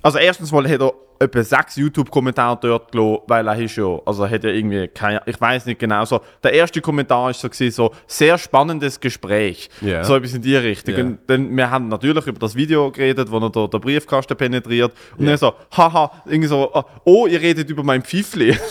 also 0.00 0.18
erstens 0.18 0.52
mal 0.52 0.66
hat 0.68 0.80
er 0.80 0.92
etwa 1.18 1.42
sechs 1.42 1.76
YouTube-Kommentare 1.76 2.58
dort 2.62 2.92
gelassen, 2.92 3.22
weil 3.26 3.46
er 3.46 3.58
ist 3.58 3.76
ja, 3.76 3.98
also 4.06 4.24
er 4.24 4.30
hat 4.30 4.44
ja 4.44 4.50
irgendwie 4.50 4.88
keine, 4.88 5.20
ich 5.26 5.38
weiß 5.38 5.66
nicht 5.66 5.78
genau, 5.78 6.04
so, 6.04 6.20
der 6.42 6.54
erste 6.54 6.80
Kommentar 6.80 7.30
ist 7.30 7.40
so 7.40 7.48
gewesen, 7.50 7.74
so, 7.74 7.92
sehr 8.06 8.38
spannendes 8.38 8.98
Gespräch. 8.98 9.68
Ja. 9.82 10.02
So 10.02 10.16
etwas 10.16 10.34
in 10.34 10.40
die 10.40 10.56
Richtung. 10.56 10.94
Ja. 10.94 11.02
Und 11.02 11.18
dann, 11.26 11.54
wir 11.54 11.70
haben 11.70 11.88
natürlich 11.88 12.26
über 12.26 12.38
das 12.38 12.54
Video 12.54 12.90
geredet, 12.90 13.30
wo 13.30 13.38
er 13.38 13.50
da, 13.50 13.66
den 13.66 13.80
Briefkasten 13.80 14.36
penetriert. 14.36 14.92
Und 15.18 15.26
dann 15.26 15.36
so, 15.36 15.52
haha, 15.76 16.10
irgendwie 16.24 16.48
so, 16.48 16.72
ah, 16.72 16.86
oh, 17.04 17.26
ihr 17.26 17.40
redet 17.40 17.68
über 17.68 17.82
mein 17.82 18.02
Pfiffli. 18.02 18.56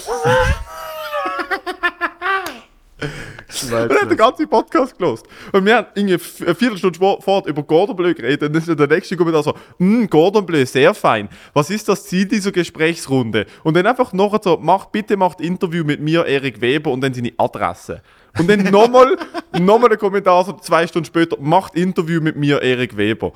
Und 3.64 3.72
er 3.72 4.02
hat 4.02 4.12
den 4.12 4.18
ganzen 4.18 4.47
Podcast 4.47 4.97
gelost. 4.97 5.26
Und 5.52 5.66
wir 5.66 5.78
haben 5.78 5.88
irgendwie 5.95 6.20
eine 6.45 6.56
Viertelstunde 6.56 7.00
vor- 7.00 7.43
über 7.47 7.64
Gordon 7.64 7.95
Bleu 7.95 8.14
geredet. 8.14 8.43
Und 8.43 8.54
dann 8.54 8.62
ist 8.62 8.80
der 8.80 8.88
nächste 8.88 9.18
Kommentar 9.18 9.41
so, 9.43 9.54
«Mm, 9.80 10.06
Gordon 10.06 10.45
Bleu, 10.45 10.66
sehr 10.66 10.93
fein. 10.93 11.30
Was 11.54 11.70
ist 11.70 11.89
das 11.89 12.06
Ziel 12.06 12.26
dieser 12.26 12.52
Gesprächsrunde? 12.52 13.45
Und 13.64 13.76
dann 13.76 13.88
einfach 13.88 14.14
nachher 14.14 14.39
so, 14.43 14.58
macht, 14.58 14.91
bitte 14.91 15.18
macht 15.18 15.41
Interview 15.41 15.84
mit 15.84 16.00
mir, 16.00 16.26
Erik 16.26 16.62
Weber, 16.62 16.91
und 16.91 17.02
dann 17.02 17.14
seine 17.14 17.32
Adresse. 17.38 18.02
Und 18.38 18.47
dann 18.50 18.64
nochmal, 18.72 19.18
nochmal 19.60 19.91
ein 19.91 19.97
Kommentar 19.97 20.45
so 20.45 20.54
zwei 20.54 20.86
Stunden 20.86 21.06
später, 21.06 21.38
macht 21.39 21.76
Interview 21.76 22.22
mit 22.22 22.36
mir, 22.36 22.62
Erik 22.62 22.95
Weber. 22.97 23.32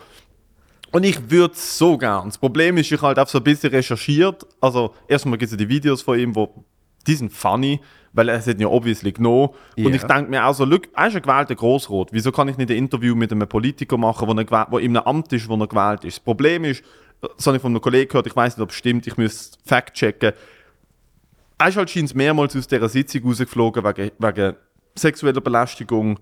Und 0.91 1.03
ich 1.05 1.31
würde 1.31 1.55
so 1.57 1.97
gern. 1.97 2.25
Das 2.27 2.37
Problem 2.37 2.77
ist, 2.77 2.91
ich 2.91 3.01
halt 3.01 3.17
auch 3.17 3.27
so 3.27 3.39
ein 3.39 3.43
bisschen 3.43 3.71
recherchiert. 3.71 4.45
Also, 4.61 4.93
erstmal 5.07 5.39
gibt 5.39 5.51
es 5.51 5.51
ja 5.51 5.57
die 5.57 5.67
Videos 5.69 6.03
von 6.03 6.19
ihm, 6.19 6.35
wo 6.35 6.63
die 7.07 7.15
sind 7.15 7.31
funny, 7.33 7.79
weil 8.13 8.29
er 8.29 8.39
hat 8.45 8.59
ja 8.59 8.67
obviously 8.67 9.11
genommen. 9.11 9.49
Und 9.77 9.83
Ja. 9.85 9.89
ich 9.95 10.03
denke 10.03 10.29
mir 10.29 10.45
auch 10.45 10.53
so, 10.53 10.65
look, 10.65 10.83
er 10.95 11.07
ist 11.07 11.15
ein 11.15 11.21
gewählter 11.21 11.55
Grossrot. 11.55 12.09
Wieso 12.11 12.31
kann 12.31 12.47
ich 12.47 12.57
nicht 12.57 12.69
ein 12.69 12.77
Interview 12.77 13.15
mit 13.15 13.31
einem 13.31 13.47
Politiker 13.47 13.97
machen, 13.97 14.27
wo, 14.27 14.33
er 14.39 14.67
wo 14.69 14.77
in 14.77 14.95
einem 14.95 15.05
Amt 15.07 15.33
ist, 15.33 15.49
wo 15.49 15.55
er 15.55 15.67
gewählt 15.67 16.03
ist? 16.05 16.17
Das 16.17 16.23
Problem 16.23 16.63
ist, 16.63 16.83
das 17.37 17.47
habe 17.47 17.57
ich 17.57 17.61
von 17.61 17.71
einem 17.71 17.81
Kollegen 17.81 18.09
gehört, 18.09 18.27
ich 18.27 18.35
weiß 18.35 18.57
nicht, 18.57 18.63
ob 18.63 18.69
es 18.69 18.75
stimmt, 18.75 19.07
ich 19.07 19.17
müsste 19.17 19.57
fact-checken. 19.65 20.33
Er 21.57 21.67
ist 21.67 21.77
halt 21.77 21.89
scheinbar 21.89 22.17
mehrmals 22.17 22.55
aus 22.55 22.67
dieser 22.67 22.89
Sitzung 22.89 23.23
rausgeflogen 23.23 23.83
wegen, 23.83 24.11
wegen 24.19 24.55
sexueller 24.95 25.41
Belästigung, 25.41 26.19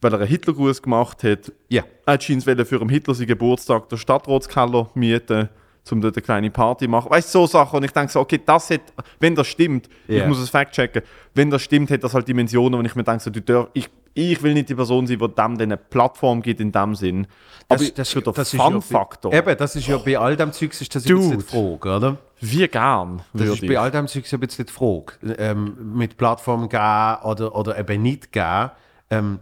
weil 0.00 0.12
er 0.12 0.20
einen 0.20 0.28
Hitlergruß 0.28 0.82
gemacht 0.82 1.24
hat. 1.24 1.52
Ja. 1.68 1.82
Er 2.06 2.14
hat 2.14 2.22
scheinbar 2.24 2.64
für 2.64 2.80
am 2.80 2.88
Hitler 2.88 3.14
seinen 3.14 3.26
Geburtstag 3.26 3.88
den 3.88 3.98
Stadtratskeller 3.98 4.90
mieten, 4.94 5.48
um 5.92 6.00
dort 6.00 6.16
eine 6.16 6.22
kleine 6.22 6.50
Party 6.50 6.86
zu 6.86 6.90
machen. 6.90 7.10
Weißt 7.10 7.34
du, 7.34 7.40
so 7.40 7.46
Sachen. 7.46 7.76
Und 7.76 7.84
ich 7.84 7.90
denke 7.92 8.10
so, 8.10 8.20
okay, 8.20 8.40
das 8.44 8.70
hat, 8.70 8.80
wenn 9.20 9.34
das 9.34 9.46
stimmt, 9.46 9.88
ich 10.08 10.18
Ja. 10.18 10.26
muss 10.26 10.38
es 10.38 10.50
fact-checken, 10.50 11.02
wenn 11.34 11.50
das 11.50 11.62
stimmt, 11.62 11.90
hat 11.90 12.02
das 12.02 12.14
halt 12.14 12.26
Dimensionen, 12.26 12.78
und 12.78 12.86
ich 12.86 12.94
mir 12.94 13.04
denke, 13.04 13.22
so, 13.22 13.30
du 13.30 13.40
darf, 13.42 13.68
ich, 13.74 13.88
ich 14.14 14.42
will 14.42 14.54
nicht 14.54 14.68
die 14.68 14.74
Person 14.74 15.06
sein, 15.06 15.18
die 15.18 15.28
dem 15.28 15.58
eine 15.60 15.76
Plattform 15.76 16.40
gibt 16.42 16.60
in 16.60 16.72
dem 16.72 16.94
Sinn. 16.94 17.26
Aber 17.68 17.82
das, 17.84 18.10
für 18.10 18.20
den 18.22 18.34
ist 18.34 18.52
ja 18.52 18.58
bei- 18.58 18.70
Fun-Faktor, 18.72 19.32
Eben, 19.32 19.56
das 19.56 19.76
ist 19.76 19.86
ja 19.88 19.96
bei 19.98 20.18
all 20.18 20.36
dem 20.36 20.52
Zeugs 20.52 20.80
ist 20.80 20.94
das 20.94 21.04
Dude. 21.04 21.38
die 21.38 21.42
Frage, 21.42 21.96
oder? 21.96 22.16
wie 22.40 22.68
gern 22.68 23.22
Das 23.32 23.48
ist 23.48 23.62
ich. 23.62 23.68
bei 23.70 23.78
all 23.78 23.90
dem 23.90 24.06
Zeugs 24.06 24.32
ein 24.34 24.40
bisschen 24.40 24.66
die 24.66 24.72
Frage. 24.72 25.14
Ähm, 25.38 25.76
mit 25.94 26.16
Plattformen 26.18 26.68
gehen 26.68 27.16
oder, 27.24 27.54
oder 27.56 27.78
eben 27.78 28.02
nicht 28.02 28.32
gehen. 28.32 28.70
Ähm, 29.10 29.38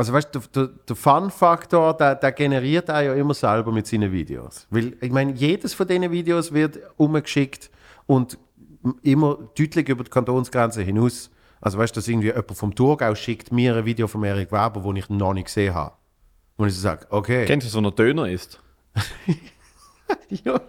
also 0.00 0.14
weißt 0.14 0.34
du, 0.34 0.40
der, 0.54 0.68
der, 0.88 0.96
Fun-Faktor, 0.96 1.94
der, 1.94 2.14
der 2.14 2.32
generiert 2.32 2.88
er 2.88 3.02
ja 3.02 3.14
immer 3.14 3.34
selber 3.34 3.70
mit 3.70 3.86
seinen 3.86 4.10
Videos. 4.10 4.66
Weil, 4.70 4.96
ich 4.98 5.12
meine, 5.12 5.32
jedes 5.32 5.74
von 5.74 5.86
diesen 5.86 6.10
Videos 6.10 6.54
wird 6.54 6.78
umgeschickt 6.96 7.70
und 8.06 8.38
immer 9.02 9.36
deutlich 9.58 9.86
über 9.90 10.02
die 10.02 10.08
Kantonsgrenze 10.08 10.80
hinaus. 10.80 11.30
Also 11.60 11.76
weißt 11.76 11.94
du, 11.94 12.00
dass 12.00 12.08
irgendwie 12.08 12.28
jemand 12.28 12.56
vom 12.56 12.74
Thurgau 12.74 13.14
schickt 13.14 13.52
mir 13.52 13.76
ein 13.76 13.84
Video 13.84 14.06
von 14.06 14.24
Erik 14.24 14.50
Weber, 14.50 14.80
das 14.82 14.96
ich 14.96 15.10
noch 15.10 15.34
nicht 15.34 15.48
gesehen 15.48 15.74
habe. 15.74 15.92
Und 16.56 16.68
ich 16.68 16.74
so 16.76 16.80
sage, 16.80 17.06
okay. 17.10 17.44
Kennst 17.44 17.66
du, 17.66 17.70
so 17.70 17.76
einen 17.76 17.94
Döner 17.94 18.26
ist? 18.26 18.58
Ja. 20.44 20.60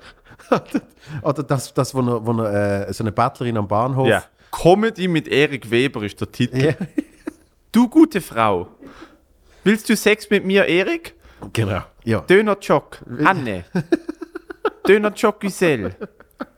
Oder 1.21 1.43
das, 1.43 1.73
das 1.73 1.95
wo, 1.95 2.01
er, 2.01 2.25
wo 2.25 2.41
er, 2.43 2.89
äh, 2.89 2.93
so 2.93 3.03
eine 3.03 3.11
Battlerin 3.11 3.57
am 3.57 3.67
Bahnhof. 3.67 4.07
Ja. 4.07 4.23
Comedy 4.51 5.07
mit 5.07 5.27
Erik 5.27 5.71
Weber 5.71 6.03
ist 6.03 6.19
der 6.19 6.32
Titel. 6.32 6.65
Ja. 6.65 6.73
Du 7.71 7.88
gute 7.88 8.19
Frau, 8.19 8.67
willst 9.64 9.89
du 9.89 9.95
Sex 9.95 10.30
mit 10.30 10.45
mir, 10.45 10.66
Erik? 10.66 11.16
Genau. 11.53 11.82
Ja. 12.03 12.22
Döner 12.22 12.57
Jock, 12.62 12.99
Anne. 13.24 13.66
Döner 14.88 15.12
Jock 15.14 15.39
Giselle. 15.39 15.95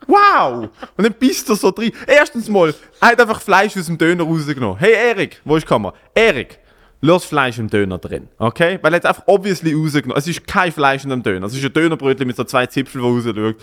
Wow! 0.07 0.69
Und 0.97 1.03
dann 1.03 1.13
bist 1.13 1.47
du 1.47 1.55
so 1.55 1.71
drin. 1.71 1.91
Erstens 2.07 2.49
mal, 2.49 2.73
er 2.99 3.07
hat 3.09 3.21
einfach 3.21 3.41
Fleisch 3.41 3.77
aus 3.77 3.85
dem 3.85 3.97
Döner 3.97 4.23
rausgenommen. 4.23 4.77
Hey 4.77 4.93
Erik, 4.93 5.41
wo 5.45 5.55
ist 5.55 5.63
die 5.63 5.67
Kamera? 5.67 5.93
Erik, 6.13 6.59
lass 7.01 7.25
Fleisch 7.25 7.57
im 7.57 7.69
Döner 7.69 7.97
drin, 7.97 8.27
okay? 8.37 8.79
Weil 8.81 8.93
er 8.93 8.97
hat 8.97 9.05
einfach 9.05 9.23
obviously 9.27 9.73
rausgenommen. 9.73 10.17
Es 10.17 10.27
ist 10.27 10.45
kein 10.45 10.71
Fleisch 10.71 11.03
in 11.03 11.09
dem 11.09 11.23
Döner. 11.23 11.47
Es 11.47 11.53
ist 11.53 11.63
ein 11.63 11.73
Dönerbrötchen 11.73 12.27
mit 12.27 12.35
so 12.35 12.43
zwei 12.43 12.65
Zipfeln, 12.65 13.03
die 13.03 13.09
rausschaut. 13.09 13.55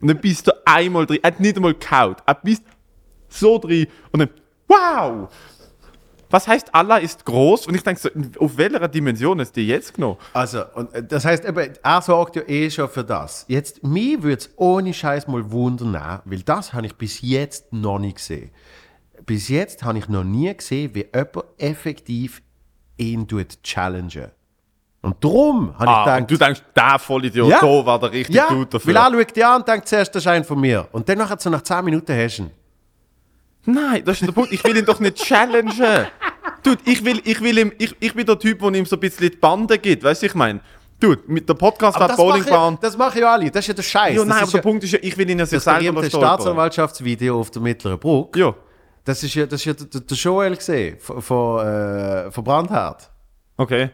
Und 0.00 0.08
dann 0.08 0.18
bist 0.18 0.46
du 0.46 0.52
einmal 0.66 1.06
drin. 1.06 1.20
Er 1.22 1.28
hat 1.28 1.40
nicht 1.40 1.56
einmal 1.56 1.72
gekaut. 1.74 2.18
Er 2.26 2.34
bist 2.34 2.62
so 3.28 3.58
drin. 3.58 3.86
Und 4.12 4.20
dann, 4.20 4.30
wow! 4.68 5.28
Was 6.36 6.46
heißt, 6.46 6.74
Allah 6.74 6.98
ist 6.98 7.24
groß? 7.24 7.66
Und 7.66 7.76
ich 7.76 7.82
denke 7.82 7.98
so, 7.98 8.10
auf 8.44 8.58
welcher 8.58 8.88
Dimension 8.88 9.40
ist 9.40 9.56
die 9.56 9.66
jetzt 9.66 9.94
genommen? 9.94 10.18
Also, 10.34 10.64
und 10.74 10.92
äh, 10.92 11.02
das 11.02 11.24
heißt 11.24 11.46
eben, 11.46 11.72
er 11.82 12.02
sorgt 12.02 12.36
ja 12.36 12.42
eh 12.46 12.68
schon 12.70 12.90
für 12.90 13.04
das. 13.04 13.46
Jetzt, 13.48 13.82
mich 13.82 14.22
würde 14.22 14.36
es 14.42 14.50
ohne 14.56 14.92
Scheiß 14.92 15.28
mal 15.28 15.50
wundern, 15.50 16.20
weil 16.26 16.40
das 16.42 16.74
habe 16.74 16.84
ich 16.84 16.94
bis 16.94 17.22
jetzt 17.22 17.72
noch 17.72 17.98
nicht 17.98 18.16
gesehen. 18.16 18.50
Bis 19.24 19.48
jetzt 19.48 19.82
habe 19.82 19.96
ich 19.96 20.10
noch 20.10 20.24
nie 20.24 20.54
gesehen, 20.54 20.94
wie 20.94 21.06
jemand 21.14 21.46
effektiv 21.56 22.42
ihn 22.98 23.26
tut 23.26 23.62
challengen. 23.62 24.30
Und 25.00 25.24
darum 25.24 25.72
habe 25.78 25.84
ich 25.84 25.88
Ah, 25.88 26.04
gedacht, 26.04 26.20
und 26.20 26.30
du 26.32 26.36
denkst, 26.36 26.62
der 26.76 26.98
Vollidiot, 26.98 27.48
Ja. 27.48 27.60
da 27.62 27.86
war 27.86 27.98
der 27.98 28.12
richtig 28.12 28.36
ja, 28.36 28.48
gut 28.48 28.74
dafür. 28.74 28.94
weil 28.94 29.14
er 29.14 29.18
schaut 29.24 29.36
dich 29.36 29.46
an 29.46 29.60
und 29.62 29.68
denkt 29.68 29.88
zuerst, 29.88 30.14
das 30.14 30.22
ist 30.22 30.26
ein 30.26 30.44
von 30.44 30.60
mir. 30.60 30.86
Und 30.92 31.08
dann 31.08 31.16
nachher 31.16 31.38
so 31.38 31.48
nach 31.48 31.62
10 31.62 31.82
Minuten 31.82 32.12
hast 32.14 32.36
du 32.36 32.42
ihn. 32.42 32.50
Nein, 33.68 34.02
das 34.04 34.20
ist 34.20 34.26
der 34.28 34.32
Punkt. 34.32 34.52
Ich 34.52 34.62
will 34.62 34.76
ihn 34.76 34.84
doch 34.84 35.00
nicht 35.00 35.16
challengen. 35.16 36.06
Dude, 36.62 36.78
ich, 36.84 37.04
will, 37.04 37.20
ich, 37.24 37.40
will 37.40 37.58
ihm, 37.58 37.72
ich, 37.78 37.94
ich 38.00 38.14
bin 38.14 38.26
der 38.26 38.38
Typ, 38.38 38.60
der 38.60 38.74
ihm 38.74 38.86
so 38.86 38.96
ein 38.96 39.00
bisschen 39.00 39.30
die 39.30 39.36
Bande 39.36 39.78
gibt. 39.78 40.02
Weißt 40.04 40.22
du, 40.22 40.26
ich 40.26 40.34
meine, 40.34 40.60
Dude, 40.98 41.22
mit 41.26 41.48
der 41.48 41.54
Podcast 41.54 41.96
Aber 41.96 42.04
hat 42.04 42.10
das 42.12 42.18
machen, 42.18 42.28
Bowlingbahn. 42.28 42.78
das 42.80 42.96
machen 42.96 43.20
ja 43.20 43.32
alle, 43.32 43.50
das 43.50 43.64
ist 43.64 43.68
ja 43.68 43.74
der 43.74 43.82
Scheiß. 43.82 44.14
Ja, 44.14 44.20
das 44.20 44.28
nein, 44.28 44.42
aber 44.42 44.50
der 44.50 44.58
ja 44.58 44.62
Punkt 44.62 44.84
ist 44.84 44.92
ja, 44.92 44.98
ich 45.02 45.16
will 45.18 45.28
ihn 45.28 45.38
ja 45.38 45.46
sich 45.46 45.62
das 45.62 45.64
selber 45.64 46.02
stolpern. 46.04 46.20
Staatsanwaltschaftsvideo 46.20 47.38
auf 47.40 47.50
der 47.50 47.62
Mittleren 47.62 47.98
Brücke. 47.98 48.40
Ja, 48.40 48.54
Das 49.04 49.22
ist 49.22 49.34
ja, 49.34 49.46
das 49.46 49.60
ist 49.60 49.64
ja 49.66 49.72
der, 49.74 50.00
der 50.00 50.16
Joel 50.16 50.56
gesehen, 50.56 50.98
von, 50.98 51.20
von, 51.20 51.66
äh, 51.66 52.30
von 52.30 52.42
Brandhart. 52.44 53.10
okay. 53.56 53.90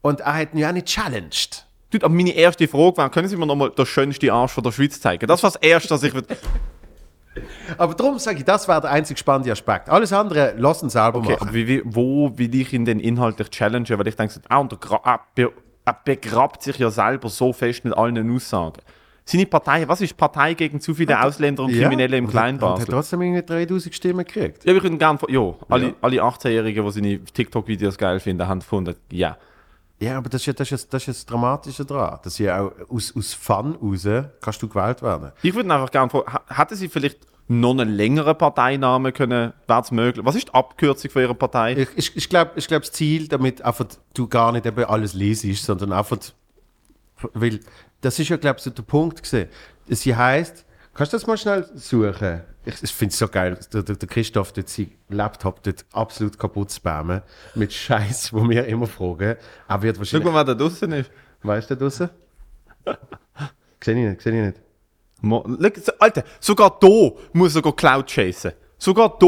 Und 0.00 0.20
er 0.20 0.34
hat 0.34 0.52
ihn 0.52 0.58
ja 0.58 0.68
auch 0.70 0.72
nicht 0.72 0.86
challenged. 0.88 1.64
Dude, 1.90 2.04
aber 2.04 2.14
meine 2.14 2.32
erste 2.34 2.66
Frage 2.66 2.96
war, 2.96 3.10
können 3.10 3.28
Sie 3.28 3.36
mir 3.36 3.46
nochmal 3.46 3.70
den 3.70 3.86
schönsten 3.86 4.30
Arsch 4.30 4.52
von 4.52 4.64
der 4.64 4.72
Schweiz 4.72 5.00
zeigen? 5.00 5.26
Das 5.28 5.42
war 5.42 5.50
das 5.50 5.60
Erste, 5.62 5.90
was 5.90 6.02
ich... 6.02 6.12
Aber 7.78 7.94
darum 7.94 8.18
sage 8.18 8.38
ich, 8.38 8.44
das 8.44 8.68
wäre 8.68 8.80
der 8.80 8.90
einzig 8.90 9.18
spannende 9.18 9.50
Aspekt. 9.52 9.88
Alles 9.88 10.12
andere 10.12 10.54
lassen 10.56 10.90
selber 10.90 11.18
Okay, 11.20 11.32
machen. 11.32 11.42
aber 11.48 11.54
wie, 11.54 11.66
wie, 11.66 11.82
wo 11.84 12.30
will 12.36 12.54
ich 12.54 12.72
ihn 12.72 12.84
denn 12.84 13.00
inhaltlich 13.00 13.48
challengen? 13.50 13.98
Weil 13.98 14.06
ich 14.08 14.16
denke, 14.16 14.34
ah, 14.48 14.58
und 14.58 14.72
er, 14.72 14.78
gra- 14.78 15.00
er, 15.04 15.20
be, 15.34 15.52
er 15.84 15.96
begrabt 16.04 16.62
sich 16.62 16.78
ja 16.78 16.90
selber 16.90 17.28
so 17.28 17.52
fest 17.52 17.84
mit 17.84 17.96
allen 17.96 18.34
Aussagen. 18.34 18.80
Seine 19.24 19.46
Partei, 19.46 19.86
was 19.86 20.00
ist 20.00 20.16
Partei 20.16 20.54
gegen 20.54 20.80
zu 20.80 20.94
viele 20.94 21.22
Ausländer 21.24 21.62
und 21.62 21.72
Kriminelle 21.72 22.16
im 22.16 22.24
und 22.26 22.34
hat- 22.34 22.34
Und 22.34 22.40
hat 22.42 22.58
Kleinbasel? 22.58 22.86
trotzdem 22.86 23.22
irgendwie 23.22 23.42
3000 23.42 23.94
Stimmen 23.94 24.24
gekriegt. 24.26 24.64
Ja, 24.64 24.74
wir 24.74 24.80
können 24.80 24.98
gerne, 24.98 25.18
ja, 25.28 25.54
alle, 25.68 25.86
Ja. 25.86 25.92
alle 26.00 26.22
18-Jährigen, 26.22 26.84
die 26.84 26.90
seine 26.90 27.18
TikTok-Videos 27.24 27.96
geil 27.98 28.18
finden, 28.20 28.46
haben 28.48 28.58
gefunden, 28.60 28.96
ja. 29.10 29.36
Ja, 30.02 30.18
aber 30.18 30.28
das 30.28 30.42
ist 30.42 30.46
ja 30.46 30.52
das, 30.52 30.72
ist, 30.72 30.92
das, 30.92 31.06
ist 31.06 31.20
das 31.20 31.26
Dramatische 31.26 31.84
daran. 31.84 32.18
Dass 32.24 32.36
ja 32.38 32.60
auch 32.60 32.72
aus, 32.88 33.14
aus 33.16 33.34
Fun 33.34 33.76
raus 33.80 34.04
kannst 34.40 34.60
du 34.60 34.68
gewählt 34.68 35.00
werden. 35.00 35.30
Ich 35.42 35.54
würde 35.54 35.72
einfach 35.72 35.92
gerne 35.92 36.10
fragen, 36.10 36.26
hätten 36.48 36.74
Sie 36.74 36.88
vielleicht 36.88 37.20
noch 37.46 37.70
einen 37.70 37.90
längeren 37.90 38.36
Parteinamen 38.36 39.12
können, 39.12 39.52
wäre 39.68 39.80
es 39.80 39.92
möglich? 39.92 40.26
Was 40.26 40.34
ist 40.34 40.48
die 40.48 40.54
Abkürzung 40.54 41.08
von 41.08 41.22
Ihrer 41.22 41.34
Partei? 41.34 41.74
Ich, 41.76 41.88
ich, 41.94 42.16
ich 42.16 42.28
glaube, 42.28 42.50
ich 42.56 42.66
glaub, 42.66 42.82
das 42.82 42.90
Ziel, 42.90 43.28
damit 43.28 43.62
einfach 43.62 43.86
du 44.14 44.26
gar 44.26 44.50
nicht 44.50 44.66
eben 44.66 44.84
alles 44.84 45.14
lesest, 45.14 45.64
sondern 45.64 45.92
einfach, 45.92 46.18
weil 47.34 47.60
das 48.00 48.18
ist 48.18 48.28
ja, 48.28 48.36
glaube 48.36 48.58
ich, 48.58 48.64
so 48.64 48.70
der 48.70 48.82
Punkt 48.82 49.22
gesehen. 49.22 49.48
Sie 49.86 50.16
heißt, 50.16 50.64
kannst 50.94 51.12
du 51.12 51.16
das 51.16 51.26
mal 51.26 51.36
schnell 51.36 51.68
suchen? 51.74 52.42
Ich, 52.64 52.82
ich 52.82 52.92
finde 52.92 53.12
es 53.12 53.18
so 53.18 53.26
geil, 53.28 53.58
der, 53.72 53.82
der, 53.82 53.96
der 53.96 54.08
Christoph 54.08 54.52
dort 54.52 54.68
seinen 54.68 54.92
Laptop 55.08 55.62
dort 55.62 55.84
absolut 55.92 56.38
kaputt 56.38 56.70
spammen 56.72 57.22
mit 57.54 57.72
Scheiß, 57.72 58.32
wo 58.32 58.48
wir 58.48 58.66
immer 58.66 58.86
fragen. 58.86 59.36
Er 59.68 59.82
wird 59.82 59.96
Schau 59.96 60.00
wahrscheinlich, 60.00 60.32
mal, 60.32 60.34
wer 60.46 60.54
da 60.54 60.54
draußen 60.54 60.92
ist. 60.92 61.10
weißt 61.42 61.70
du, 61.70 61.74
da 61.76 61.80
draussen? 61.84 62.10
Sehe 63.82 63.94
ich 63.94 64.10
nicht, 64.10 64.20
sehe 64.22 64.32
ich 64.40 64.46
nicht. 64.46 64.60
Mo- 65.22 65.44
Schau, 65.58 65.92
Alter, 65.98 66.22
sogar 66.40 66.76
da 66.80 67.10
muss 67.32 67.54
er 67.56 67.62
Cloud 67.72 68.06
chasen. 68.08 68.52
Sogar 68.78 69.16
da. 69.18 69.26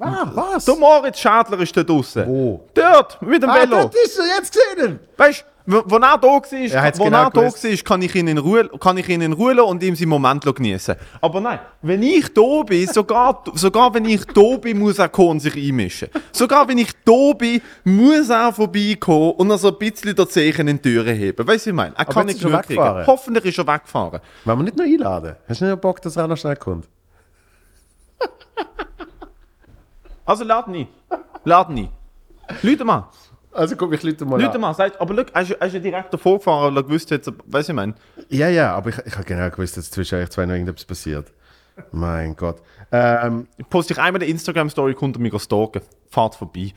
Ah, 0.00 0.30
was? 0.34 0.64
Der 0.64 0.74
Moritz 0.76 1.18
Schadler 1.20 1.60
ist 1.60 1.76
da 1.76 1.82
draußen. 1.82 2.26
Wo? 2.26 2.68
Dort, 2.74 3.22
mit 3.22 3.42
dem 3.42 3.48
Ah, 3.50 3.60
Velo. 3.62 3.76
dort 3.82 3.94
ist 3.94 4.18
er, 4.18 4.26
jetzt 4.36 4.52
gesehen! 4.52 4.98
Weißt 5.16 5.40
du, 5.42 5.44
wo 5.66 5.78
er 5.96 6.18
da 6.18 6.22
war, 6.22 6.52
Er 6.52 6.98
wo 6.98 7.04
genau 7.04 7.18
er 7.24 7.30
da 7.30 7.40
gewusst. 7.40 7.64
war, 7.64 7.76
kann 7.78 8.02
ich 8.02 8.14
ihn 8.14 8.28
in 8.28 8.36
Ruhe, 8.38 8.68
kann 8.78 8.98
ich 8.98 9.08
ihn 9.08 9.22
in 9.22 9.32
Ruhe 9.32 9.64
und 9.64 9.82
ihm 9.82 9.96
seinen 9.96 10.10
Moment 10.10 10.44
genießen. 10.44 10.94
Aber 11.22 11.40
nein, 11.40 11.58
wenn 11.80 12.02
ich 12.02 12.32
da 12.34 12.62
bin, 12.64 12.86
sogar, 12.86 13.42
sogar 13.54 13.94
wenn 13.94 14.04
ich 14.04 14.24
da 14.26 14.56
bin, 14.58 14.78
muss 14.78 14.98
er 14.98 15.08
kommen 15.08 15.30
und 15.30 15.40
sich 15.40 15.56
einmischen. 15.56 16.08
Sogar 16.32 16.68
wenn 16.68 16.76
ich 16.78 16.92
da 17.04 17.32
bin, 17.32 17.62
muss 17.84 18.28
er 18.28 18.52
vorbeikommen 18.52 19.32
und 19.32 19.50
er 19.50 19.56
so 19.58 19.68
ein 19.68 19.78
bisschen 19.78 20.14
der 20.14 20.28
Zeichen 20.28 20.68
in 20.68 20.76
die 20.76 20.82
Türe 20.82 21.12
heben. 21.12 21.46
Weißt 21.48 21.64
du, 21.66 21.70
ich 21.70 21.76
meine? 21.76 21.94
Er 21.96 22.04
kann 22.04 22.26
nicht 22.26 22.42
genug 22.42 22.62
kriegen. 22.62 23.06
Hoffentlich 23.06 23.44
ist 23.46 23.58
er 23.58 23.66
weggefahren. 23.66 24.20
Wollen 24.44 24.58
wir 24.58 24.64
nicht 24.64 24.76
noch 24.76 24.84
einladen? 24.84 25.36
Hast 25.48 25.62
du 25.62 25.64
nicht 25.64 25.80
Bock, 25.80 26.02
dass 26.02 26.16
er 26.16 26.28
noch 26.28 26.36
schnell 26.36 26.56
kommt? 26.56 26.86
Also 30.26 30.44
lad 30.44 30.68
nie. 30.68 30.86
Lad 31.44 31.70
nie. 31.70 31.88
Leute 32.62 32.84
mal. 32.84 33.08
Also 33.54 33.76
komm, 33.76 33.92
ich 33.92 34.02
lüte 34.02 34.24
mal 34.24 34.40
Leute 34.40 34.58
mal. 34.58 34.74
Sagt, 34.74 35.00
aber 35.00 35.14
schau, 35.14 35.32
ist, 35.42 35.50
er 35.52 35.66
ist 35.66 35.72
ja 35.74 35.80
direkt 35.80 36.12
davor 36.12 36.38
gefahren 36.38 36.76
und 36.76 36.86
gewusst 36.86 37.10
jetzt, 37.10 37.32
weißt 37.46 37.68
du, 37.68 37.72
ich 37.72 37.76
meine. 37.76 37.94
Ja, 38.28 38.48
ja, 38.48 38.74
aber 38.74 38.90
ich, 38.90 38.98
ich 39.06 39.14
habe 39.14 39.24
genau 39.24 39.48
gewusst, 39.50 39.76
dass 39.76 39.90
zwischen 39.90 40.18
euch 40.18 40.30
zwei 40.30 40.44
noch 40.46 40.52
irgendetwas 40.54 40.84
passiert. 40.84 41.32
Mein 41.92 42.36
Gott. 42.36 42.60
Ähm, 42.92 43.46
Ich 43.56 43.68
poste 43.68 43.94
ich 43.94 43.98
einmal 43.98 44.20
eine 44.22 44.30
Instagram-Story, 44.30 44.94
kommt 44.94 45.16
er 45.16 45.20
mich 45.20 45.40
stalken. 45.42 45.82
Fahrt 46.08 46.34
vorbei. 46.34 46.72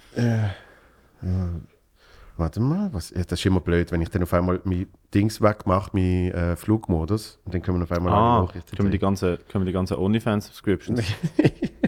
warte 2.38 2.60
mal, 2.60 2.90
was, 2.94 3.10
ja, 3.12 3.24
das 3.24 3.40
ist 3.40 3.46
immer 3.46 3.60
blöd, 3.60 3.92
wenn 3.92 4.02
ich 4.02 4.10
dann 4.10 4.24
auf 4.24 4.34
einmal 4.34 4.62
mein 4.64 4.88
Dings 5.14 5.42
wegmache, 5.42 5.90
mein 5.94 6.32
äh, 6.32 6.56
Flugmodus, 6.56 7.40
und 7.46 7.54
dann 7.54 7.62
können 7.62 7.80
wir 7.80 7.84
auf 7.84 7.92
einmal 7.92 8.14
Ah, 8.14 8.48
können 8.76 8.88
wir 8.88 8.92
die 8.92 9.00
können 9.38 9.64
wir 9.64 9.66
die 9.66 9.74
ganze 9.74 10.00
OnlyFans-Subscriptions. 10.00 11.02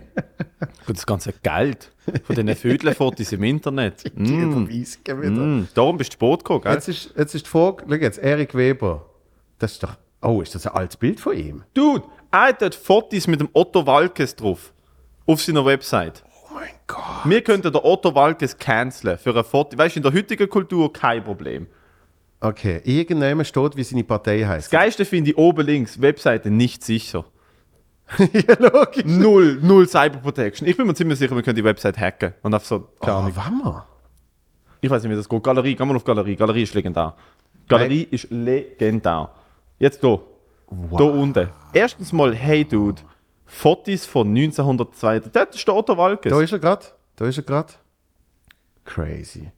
Gut, 0.85 0.97
das 0.97 1.05
ganze 1.05 1.33
Geld 1.41 1.91
von 2.23 2.35
diesen 2.35 2.55
Vödelfotos 2.55 3.31
im 3.31 3.43
Internet. 3.43 4.03
Mm, 4.19 4.67
mm, 5.05 5.67
darum 5.73 5.97
bist 5.97 6.11
du 6.11 6.15
Sport 6.15 6.43
gekommen, 6.43 6.61
gell? 6.61 6.73
Jetzt, 6.73 6.89
ist, 6.89 7.13
jetzt 7.17 7.35
ist 7.35 7.45
die 7.45 7.49
Frage, 7.49 7.85
schau 7.87 7.95
jetzt, 7.95 8.17
Erik 8.17 8.53
Weber. 8.55 9.05
Das 9.59 9.73
ist 9.73 9.83
doch, 9.83 9.95
oh, 10.21 10.41
ist 10.41 10.55
das 10.55 10.67
ein 10.67 10.73
altes 10.73 10.97
Bild 10.97 11.19
von 11.19 11.37
ihm? 11.37 11.63
Dude, 11.73 12.03
er 12.31 12.47
hat 12.47 12.75
Fotos 12.75 13.27
mit 13.27 13.39
dem 13.39 13.49
Otto 13.53 13.85
Walkes 13.85 14.35
drauf. 14.35 14.73
Auf 15.25 15.41
seiner 15.41 15.65
Website. 15.65 16.23
Oh 16.33 16.55
mein 16.55 16.69
Gott. 16.87 17.25
Wir 17.25 17.41
könnten 17.41 17.71
den 17.71 17.81
Otto 17.81 18.13
Walkes 18.13 18.57
canceln 18.57 19.17
für 19.17 19.35
ein 19.35 19.43
Foto. 19.43 19.77
Weißt 19.77 19.95
du, 19.95 19.99
in 19.99 20.03
der 20.03 20.13
heutigen 20.13 20.49
Kultur 20.49 20.91
kein 20.91 21.23
Problem. 21.23 21.67
Okay, 22.41 22.81
irgendjemand 22.83 23.47
steht, 23.47 23.75
wie 23.75 23.83
seine 23.83 24.03
Partei 24.03 24.43
heißt. 24.45 24.71
Das 24.71 24.71
Geiste 24.71 25.05
finde 25.05 25.31
ich 25.31 25.37
oben 25.37 25.65
links, 25.65 26.01
Webseite 26.01 26.49
nicht 26.49 26.83
sicher. 26.83 27.25
ja, 28.33 28.55
logisch. 28.59 29.05
Null, 29.05 29.59
null 29.61 29.87
Cyberprotection. 29.87 30.67
Ich 30.67 30.75
bin 30.77 30.87
mir 30.87 30.93
ziemlich 30.95 31.19
sicher, 31.19 31.35
wir 31.35 31.43
können 31.43 31.55
die 31.55 31.63
Website 31.63 31.97
hacken. 31.97 32.33
Und 32.41 32.53
einfach 32.53 32.67
so, 32.67 32.79
keine 32.99 33.27
Oh, 33.27 33.31
wann 33.35 33.59
wir? 33.63 33.85
Ich 34.81 34.89
weiß 34.89 35.03
nicht, 35.03 35.11
wie 35.11 35.15
das 35.15 35.27
geht. 35.29 35.43
Galerie, 35.43 35.75
geh 35.75 35.85
mal 35.85 35.95
auf 35.95 36.03
Galerie. 36.03 36.35
Galerie 36.35 36.63
ist 36.63 36.73
legendär. 36.73 37.15
Galerie 37.67 38.07
ist 38.09 38.27
legendär. 38.31 39.29
Jetzt 39.77 40.01
hier. 40.01 40.19
Da 40.69 41.03
unten. 41.03 41.49
Erstens 41.73 42.13
mal, 42.13 42.33
hey 42.33 42.63
Dude, 42.65 43.01
Fotos 43.45 44.05
von 44.05 44.27
1902. 44.27 45.19
Dort 45.31 45.55
ist 45.55 45.67
der 45.67 45.75
Otto 45.75 45.97
Walkes. 45.97 46.31
Da 46.31 46.41
ist 46.41 46.51
er 46.51 46.59
gerade. 46.59 46.85
Da 47.15 47.25
ist 47.25 47.37
er 47.37 47.43
gerade. 47.43 47.73
Crazy. 48.85 49.51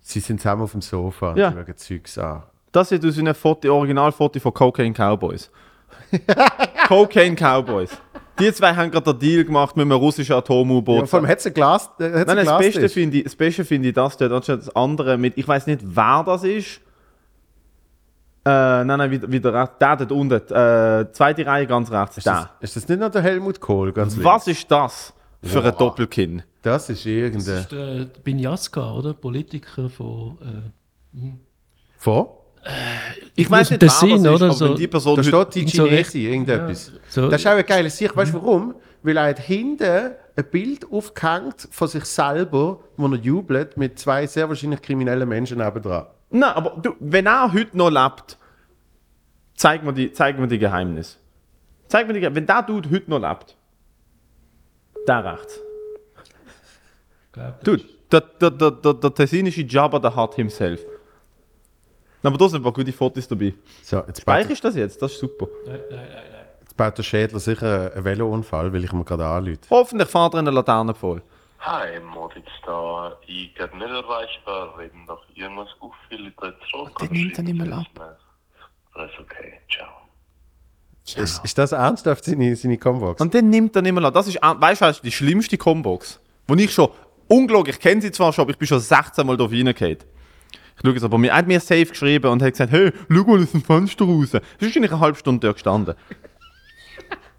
Sie 0.00 0.20
sind 0.20 0.40
zusammen 0.40 0.62
auf 0.62 0.72
dem 0.72 0.82
Sofa 0.82 1.30
und 1.32 1.38
Ja. 1.38 1.52
schauen 1.52 1.76
Zeugs 1.76 2.18
an. 2.18 2.42
Das 2.70 2.92
ist 2.92 3.04
aus 3.04 3.18
einem 3.18 3.34
Foto, 3.34 3.74
Originalfoto 3.74 4.38
von 4.38 4.52
Cocaine 4.54 4.92
Cowboys. 4.94 5.50
Cocaine 6.88 7.34
Cowboys. 7.36 7.90
Die 8.38 8.52
zwei 8.52 8.74
haben 8.74 8.90
gerade 8.90 9.12
den 9.14 9.18
Deal 9.18 9.44
gemacht 9.44 9.76
mit 9.76 9.84
einem 9.84 9.92
russischen 9.92 10.34
Atom-U-Boot. 10.34 11.00
Ja, 11.00 11.06
vor 11.06 11.20
allem 11.20 11.28
hat 11.28 11.38
es 11.38 11.46
ein 11.46 11.54
Glas. 11.54 11.88
Äh, 11.98 12.08
Nein, 12.08 12.14
ein 12.28 12.36
nein, 12.36 12.46
das 12.46 12.58
Beste 12.58 12.88
finde 12.90 13.16
ich, 13.18 13.24
das 13.24 13.34
Beste 13.36 13.64
finde 13.64 13.88
ich 13.88 13.94
das 13.94 14.16
dort, 14.18 14.30
anstatt 14.32 14.60
das 14.60 14.76
andere 14.76 15.16
mit, 15.16 15.38
ich 15.38 15.48
weiß 15.48 15.66
nicht, 15.66 15.80
wer 15.82 16.22
das 16.24 16.44
ist. 16.44 16.80
Äh, 18.44 18.84
nein, 18.84 18.86
nein, 18.86 19.10
wieder, 19.10 19.30
wieder 19.32 19.54
rechts. 19.54 19.76
Der 19.80 19.96
dort 19.96 20.12
unten. 20.12 20.34
Äh, 20.34 21.10
zweite 21.12 21.46
Reihe 21.46 21.66
ganz 21.66 21.90
rechts. 21.90 22.18
Ist 22.18 22.26
das, 22.26 22.40
Der. 22.42 22.50
ist 22.60 22.76
das 22.76 22.88
nicht 22.88 23.00
noch 23.00 23.10
der 23.10 23.22
Helmut 23.22 23.58
Kohl? 23.58 23.92
Ganz 23.92 24.14
links? 24.14 24.24
Was 24.24 24.46
ist 24.46 24.70
das 24.70 25.14
für 25.42 25.64
ein 25.64 25.74
Doppelkinn? 25.76 26.42
Das 26.62 26.88
ist 26.90 27.00
Das 27.00 27.06
irgendein. 27.06 27.56
ist 27.58 27.72
der 27.72 28.04
Binyaska, 28.22 28.92
oder? 28.92 29.14
Politiker 29.14 29.88
von. 29.88 30.38
Äh, 31.14 31.20
Von? 31.96 32.26
Ich 33.34 33.50
weiß 33.50 33.70
nicht, 33.70 33.82
das 33.82 34.00
Sinn, 34.00 34.16
ist, 34.16 34.26
oder 34.26 34.46
aber 34.46 34.54
so. 34.54 34.68
wenn 34.70 34.76
die 34.76 34.88
Person 34.88 35.16
Da 35.16 35.22
steht 35.22 35.54
die 35.54 35.68
so 35.68 35.84
Chinesi, 35.84 36.26
irgendetwas. 36.26 36.92
so- 37.08 37.28
Das 37.30 37.40
ist 37.40 37.46
auch 37.46 37.52
eine 37.52 37.64
geile 37.64 37.90
Sicht. 37.90 38.16
Weißt 38.16 38.32
du 38.32 38.38
warum? 38.42 38.74
Weil 39.02 39.16
er 39.18 39.28
hat 39.28 39.38
hinten 39.38 40.12
ein 40.36 40.44
Bild 40.50 40.90
aufgehängt 40.90 41.68
von 41.70 41.86
sich 41.88 42.04
selber, 42.04 42.80
wo 42.96 43.06
er 43.06 43.14
jubelt, 43.18 43.76
mit 43.76 43.98
zwei 43.98 44.26
sehr 44.26 44.48
wahrscheinlich 44.48 44.82
kriminellen 44.82 45.28
Menschen 45.28 45.58
nebendran. 45.58 46.06
Nein, 46.30 46.52
aber 46.54 46.80
du, 46.82 46.94
wenn 46.98 47.26
er 47.26 47.52
heute 47.52 47.76
noch 47.76 47.90
lebt, 47.90 48.36
zeig 49.54 49.84
mir 49.84 49.92
die, 49.92 50.10
zeig 50.12 50.38
mir 50.38 50.48
die 50.48 50.58
Geheimnis. 50.58 51.18
Zeig 51.88 52.06
mir 52.08 52.14
die 52.14 52.20
Ge- 52.20 52.34
Wenn 52.34 52.46
der 52.46 52.62
Dude 52.62 52.90
heute 52.90 53.08
noch 53.10 53.20
lebt, 53.20 53.56
der 55.06 55.24
rechts. 55.24 55.60
Dude, 57.62 57.84
der, 58.10 58.20
der, 58.40 58.50
der, 58.50 58.70
der, 58.70 58.94
der 58.94 59.14
tessinische 59.14 59.62
Jabba, 59.62 59.98
der 59.98 60.16
hat 60.16 60.34
himself. 60.34 60.80
Aber 62.22 62.38
da 62.38 62.48
sind 62.48 62.60
ein 62.60 62.62
paar 62.62 62.72
gute 62.72 62.92
Fotos 62.92 63.28
dabei. 63.28 63.54
So, 63.82 63.98
jetzt 63.98 64.24
baut, 64.24 64.36
Speicherst 64.40 64.64
du 64.64 64.68
das 64.68 64.76
jetzt? 64.76 65.00
Das 65.00 65.12
ist 65.12 65.20
super. 65.20 65.46
Nein, 65.66 65.80
nein, 65.90 65.98
nein, 65.98 66.08
nein. 66.32 66.46
jetzt 66.60 66.76
baut 66.76 66.98
der 66.98 67.02
Schädler 67.02 67.38
sicher 67.38 67.92
einen 67.94 68.04
Velounfall, 68.04 68.72
weil 68.72 68.84
ich 68.84 68.92
mir 68.92 69.04
gerade 69.04 69.26
anrufe. 69.26 69.58
Hoffentlich 69.70 70.08
fährt 70.08 70.34
er 70.34 70.40
in 70.40 70.44
der 70.46 70.54
Laterne 70.54 70.94
voll. 70.94 71.22
Hi, 71.60 72.00
Moritz 72.00 72.46
da. 72.64 73.16
Ich 73.26 73.58
werde 73.58 73.76
nicht 73.76 73.88
erreichbar, 73.88 74.74
wenn 74.76 75.04
noch 75.06 75.22
irgendwas 75.34 75.68
auffällt, 75.80 76.34
zurück. 76.70 76.96
Der 77.00 77.10
nimmt 77.10 77.36
er 77.38 77.44
nicht 77.44 77.56
mehr 77.56 77.76
ab. 77.76 78.18
Alles 78.92 79.10
okay, 79.20 79.60
ciao. 79.70 79.88
Ist, 81.14 81.44
ist 81.44 81.56
das 81.56 81.72
ernsthaft 81.72 82.24
seine, 82.24 82.56
seine 82.56 82.78
Combox? 82.78 83.20
Und 83.20 83.32
dann 83.34 83.48
nimmt 83.48 83.76
er 83.76 83.82
nicht 83.82 83.92
mehr 83.92 84.04
an. 84.04 84.12
Das 84.12 84.26
ist, 84.26 84.38
weißt 84.42 84.80
du, 84.80 84.86
ist 84.86 85.04
die 85.04 85.12
schlimmste 85.12 85.56
Combox. 85.56 86.20
Wo 86.48 86.54
ich 86.54 86.72
schon, 86.72 86.90
unglaublich, 87.28 87.76
ich 87.76 87.82
kenne 87.82 88.00
sie 88.00 88.10
zwar 88.10 88.32
schon, 88.32 88.42
aber 88.42 88.50
ich 88.50 88.58
bin 88.58 88.66
schon 88.66 88.80
16 88.80 89.26
Mal 89.26 89.36
drauf 89.36 89.52
reingefallen. 89.52 89.98
Ich 90.76 90.82
schaue 90.82 90.92
jetzt 90.92 91.04
aber, 91.04 91.18
mir 91.18 91.30
er 91.30 91.36
hat 91.36 91.46
mir 91.46 91.58
safe 91.60 91.86
geschrieben 91.86 92.30
und 92.30 92.42
hat 92.42 92.52
gesagt, 92.52 92.72
hey, 92.72 92.92
schau 93.08 93.24
mal 93.24 93.42
aus 93.42 93.50
dem 93.50 93.62
Fenster 93.62 94.04
raus. 94.04 94.30
Das 94.30 94.42
ist 94.42 94.62
wahrscheinlich 94.62 94.92
eine 94.92 95.00
halbe 95.00 95.18
Stunde 95.18 95.46
dort 95.46 95.56
gestanden. 95.56 95.94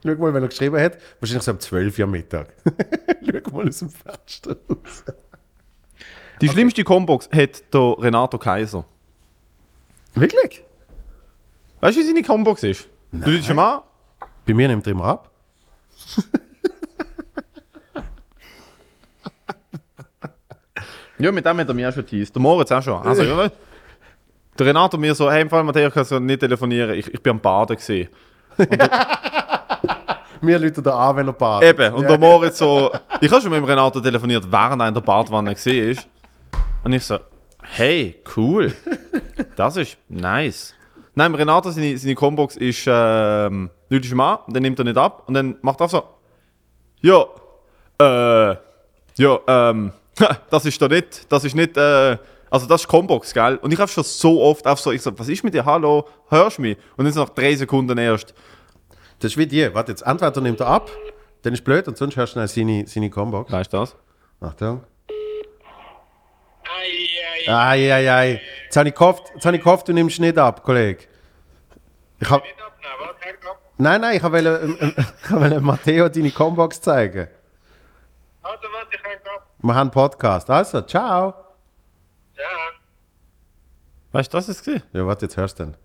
Schau 0.04 0.16
mal, 0.16 0.34
wenn 0.34 0.44
er 0.44 0.50
geschrieben 0.50 0.80
hat, 0.80 0.98
wahrscheinlich 1.20 1.44
so 1.44 1.52
um 1.52 1.60
12 1.60 1.98
Uhr 1.98 2.04
am 2.04 2.12
Mittag. 2.12 2.54
Schau 3.26 3.52
mal 3.52 3.68
aus 3.68 3.80
dem 3.80 3.90
Fenster 3.90 4.58
raus. 4.70 5.04
Die 6.40 6.50
schlimmste 6.50 6.84
Combox 6.84 7.30
hat 7.32 7.74
der 7.74 7.96
Renato 8.00 8.38
Kaiser. 8.38 8.86
Wirklich? 10.14 10.64
Weißt 11.82 11.98
du, 11.98 12.02
wie 12.02 12.06
seine 12.06 12.24
Combox 12.24 12.64
ist? 12.64 12.88
Du 13.12 13.30
liest 13.30 13.48
schon 13.48 13.56
mal. 13.56 13.84
Bei 14.46 14.54
mir 14.54 14.68
nimmt 14.68 14.86
er 14.88 14.92
immer 14.92 15.06
ab. 15.06 15.32
Ja, 21.20 21.32
mit 21.32 21.46
dem 21.46 21.58
hat 21.58 21.68
er 21.68 21.74
mich 21.74 21.86
auch 21.86 21.94
schon 21.94 22.06
teased. 22.06 22.36
Der 22.36 22.42
Moritz 22.42 22.72
auch 22.72 22.82
schon. 22.82 23.02
Also, 23.06 23.24
ja, 23.24 23.50
der 24.58 24.66
Renato 24.66 24.98
mir 24.98 25.14
so, 25.14 25.32
hey, 25.32 25.42
im 25.42 25.50
Fall, 25.50 25.64
Matteo, 25.64 25.88
ich 25.88 25.94
kann 25.94 26.04
so 26.04 26.20
nicht 26.20 26.40
telefonieren. 26.40 26.96
Ich, 26.96 27.14
ich 27.14 27.22
bin 27.22 27.32
am 27.32 27.40
Baden 27.40 27.76
gesehen. 27.76 28.10
Mir 30.42 30.60
läutet 30.60 30.86
er 30.86 30.94
an, 30.94 31.16
wenn 31.16 31.28
er 31.28 31.34
badet. 31.34 31.80
Eben. 31.80 31.94
Und 31.96 32.08
der 32.08 32.18
Moritz 32.18 32.60
so, 32.60 32.92
ich 33.22 33.32
habe 33.32 33.42
schon 33.42 33.52
mit 33.52 33.60
dem 33.60 33.66
Renato 33.66 34.00
telefoniert, 34.00 34.52
während 34.52 34.82
er 34.82 34.88
in 34.88 34.94
der 34.94 35.02
Badwanne 35.02 35.54
gesehen 35.54 35.90
ist. 35.92 36.08
Und 36.84 36.94
ich 36.94 37.04
so, 37.04 37.20
hey, 37.64 38.22
cool. 38.36 38.74
Das 39.56 39.78
ist 39.78 39.98
nice. 40.10 40.74
Nein, 41.16 41.34
Renato, 41.34 41.72
seine, 41.72 41.98
seine 41.98 42.14
Combox 42.16 42.58
ist, 42.58 42.86
ähm, 42.88 43.72
du 43.90 43.98
ihm 43.98 44.20
an, 44.20 44.40
dann 44.48 44.62
nimmt 44.62 44.78
er 44.80 44.86
nicht 44.86 44.98
ab 44.98 45.24
und 45.28 45.34
dann 45.34 45.58
macht 45.62 45.82
er 45.82 45.90
so, 45.90 46.04
ja, 47.02 47.26
äh, 48.00 48.56
ja, 49.18 49.40
ähm, 49.48 49.92
das 50.50 50.66
ist 50.66 50.82
doch 50.82 50.90
nicht, 50.90 51.32
das 51.32 51.44
ist 51.44 51.56
nicht, 51.56 51.78
äh, 51.78 52.18
also 52.50 52.66
das 52.68 52.82
ist 52.82 52.88
Combox, 52.88 53.34
gell? 53.34 53.58
Und 53.58 53.74
ich 53.74 53.80
habe 53.80 53.90
schon 53.90 54.04
so 54.04 54.42
oft 54.42 54.66
auf 54.66 54.80
so, 54.80 54.92
ich 54.92 55.02
so, 55.02 55.18
was 55.18 55.28
ist 55.28 55.44
mit 55.44 55.54
dir, 55.54 55.66
hallo, 55.66 56.08
hörst 56.30 56.58
du 56.58 56.62
mich? 56.64 56.78
Und 56.96 57.06
dann 57.06 57.14
so 57.14 57.22
nach 57.22 57.30
drei 57.30 57.56
Sekunden 57.56 57.98
erst, 57.98 58.34
Das 59.20 59.32
ist 59.32 59.38
wie 59.38 59.48
die. 59.48 59.74
Warte, 59.74 59.92
jetzt 59.92 60.04
entweder 60.04 60.42
nimmt 60.42 60.60
er 60.60 60.68
ab, 60.68 60.90
dann 61.42 61.54
ist 61.54 61.64
blöd, 61.64 61.88
und 61.88 61.98
sonst 61.98 62.16
hörst 62.16 62.34
du 62.36 62.40
schnell 62.40 62.48
seine, 62.48 62.88
seine 62.88 63.10
Combox. 63.10 63.52
weißt 63.52 63.74
du 63.74 63.78
das? 63.78 63.96
Achtung. 64.42 64.84
Ei, 67.48 67.94
ei, 67.94 68.12
ei. 68.12 68.42
Jetzt 68.66 68.78
habe 68.78 68.90
ich 68.90 68.96
gehofft, 68.96 69.32
jetzt 69.34 69.46
habe 69.46 69.56
ich 69.58 69.64
gehofft 69.64 69.88
du 69.88 69.94
nimmst 69.94 70.20
nicht 70.20 70.38
ab, 70.38 70.64
Kollege. 70.64 71.06
Ich 72.20 72.30
hab... 72.30 72.44
Nein, 73.80 74.02
nein, 74.02 74.18
ich 74.18 74.24
wollte 74.24 74.76
ähm, 74.80 74.96
ich 75.24 75.32
wollte 75.32 75.62
Matteo 75.62 76.10
deine 76.10 76.32
Combox 76.32 76.82
zeigen. 76.82 77.28
Also, 78.42 78.64
warte, 78.74 78.88
ich 78.92 79.04
hänge 79.04 79.36
ab. 79.36 79.47
Wir 79.60 79.74
haben 79.74 79.82
einen 79.88 79.92
Podcast. 79.92 80.50
Also, 80.50 80.82
ciao. 80.82 81.34
Ja. 82.36 82.44
Weißt 84.12 84.32
du, 84.34 84.38
das 84.38 84.50
ist 84.50 84.68
es? 84.68 84.82
Ja, 84.94 85.06
warte, 85.06 85.26
jetzt 85.26 85.38
hörst 85.38 85.60
du 85.60 85.64
dann. 85.64 85.78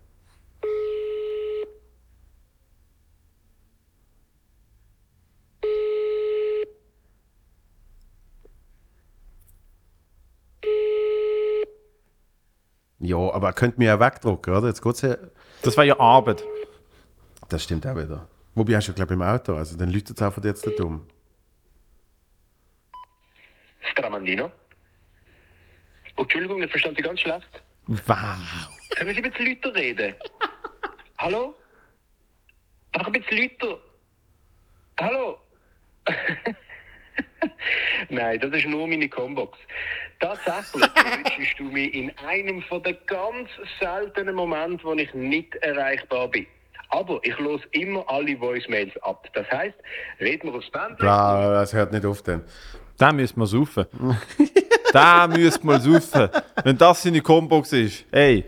Ja, 12.99 13.17
aber 13.17 13.47
er 13.47 13.53
könnte 13.53 13.79
mir 13.79 13.87
ja 13.87 13.99
wegdrucken, 13.99 14.55
oder? 14.55 14.67
Jetzt 14.67 14.81
geht's 14.81 15.01
ja. 15.01 15.17
Das 15.61 15.75
war 15.75 15.83
ja 15.83 15.99
Arbeit. 15.99 16.43
Das 17.49 17.63
stimmt 17.63 17.85
auch 17.85 17.97
wieder. 17.97 18.27
Wobei 18.55 18.75
hast 18.75 18.87
du, 18.87 18.93
glaube 18.93 19.13
ich, 19.13 19.19
im 19.19 19.21
Auto, 19.23 19.55
also 19.55 19.75
dann 19.75 19.89
läutet 19.89 20.15
es 20.15 20.23
auch 20.23 20.31
von 20.31 20.41
dir 20.41 20.49
jetzt 20.49 20.65
nicht 20.65 20.79
um. 20.79 21.05
Stramandino. 23.91 24.51
Oh, 26.15 26.21
Entschuldigung, 26.21 26.61
ich 26.61 26.69
verstand 26.69 26.97
Sie 26.97 27.03
ganz 27.03 27.19
schlecht. 27.19 27.61
Wow. 27.87 28.37
Können 28.95 29.15
Sie 29.15 29.23
ein 29.23 29.31
bisschen 29.31 29.47
lauter 29.47 29.75
reden? 29.75 30.15
Hallo? 31.17 31.55
Einfach 32.91 33.07
ein 33.07 33.13
bisschen 33.13 33.37
lauter. 33.37 33.79
Hallo? 34.99 35.39
Nein, 38.09 38.39
das 38.39 38.51
ist 38.51 38.67
nur 38.67 38.87
meine 38.87 39.09
Combox. 39.09 39.57
Tatsächlich 40.19 40.83
erwischst 40.95 41.59
du 41.59 41.63
mich 41.63 41.93
in 41.93 42.11
einem 42.19 42.61
von 42.63 42.83
den 42.83 42.97
ganz 43.07 43.49
seltenen 43.79 44.35
Momenten, 44.35 44.83
wo 44.83 44.93
ich 44.93 45.13
nicht 45.13 45.55
erreichbar 45.57 46.27
bin. 46.29 46.47
Aber 46.89 47.19
ich 47.23 47.37
los 47.39 47.61
immer 47.71 48.07
alle 48.07 48.39
Voicemails 48.39 48.95
ab. 49.01 49.27
Das 49.33 49.49
heißt, 49.49 49.75
reden 50.19 50.51
wir 50.51 50.59
aufs 50.59 50.69
Band. 50.69 50.97
Bla, 50.99 51.51
das 51.53 51.73
hört 51.73 51.91
nicht 51.91 52.05
auf 52.05 52.21
denn. 52.21 52.43
Da 52.97 53.11
müssen 53.11 53.39
wir 53.39 53.47
saufen. 53.47 53.85
da 54.93 55.27
müssen 55.27 55.67
wir 55.67 55.79
saufen. 55.79 56.29
Wenn 56.63 56.77
das 56.77 57.03
seine 57.03 57.21
Combox 57.21 57.73
ist, 57.73 58.05
ey, 58.11 58.45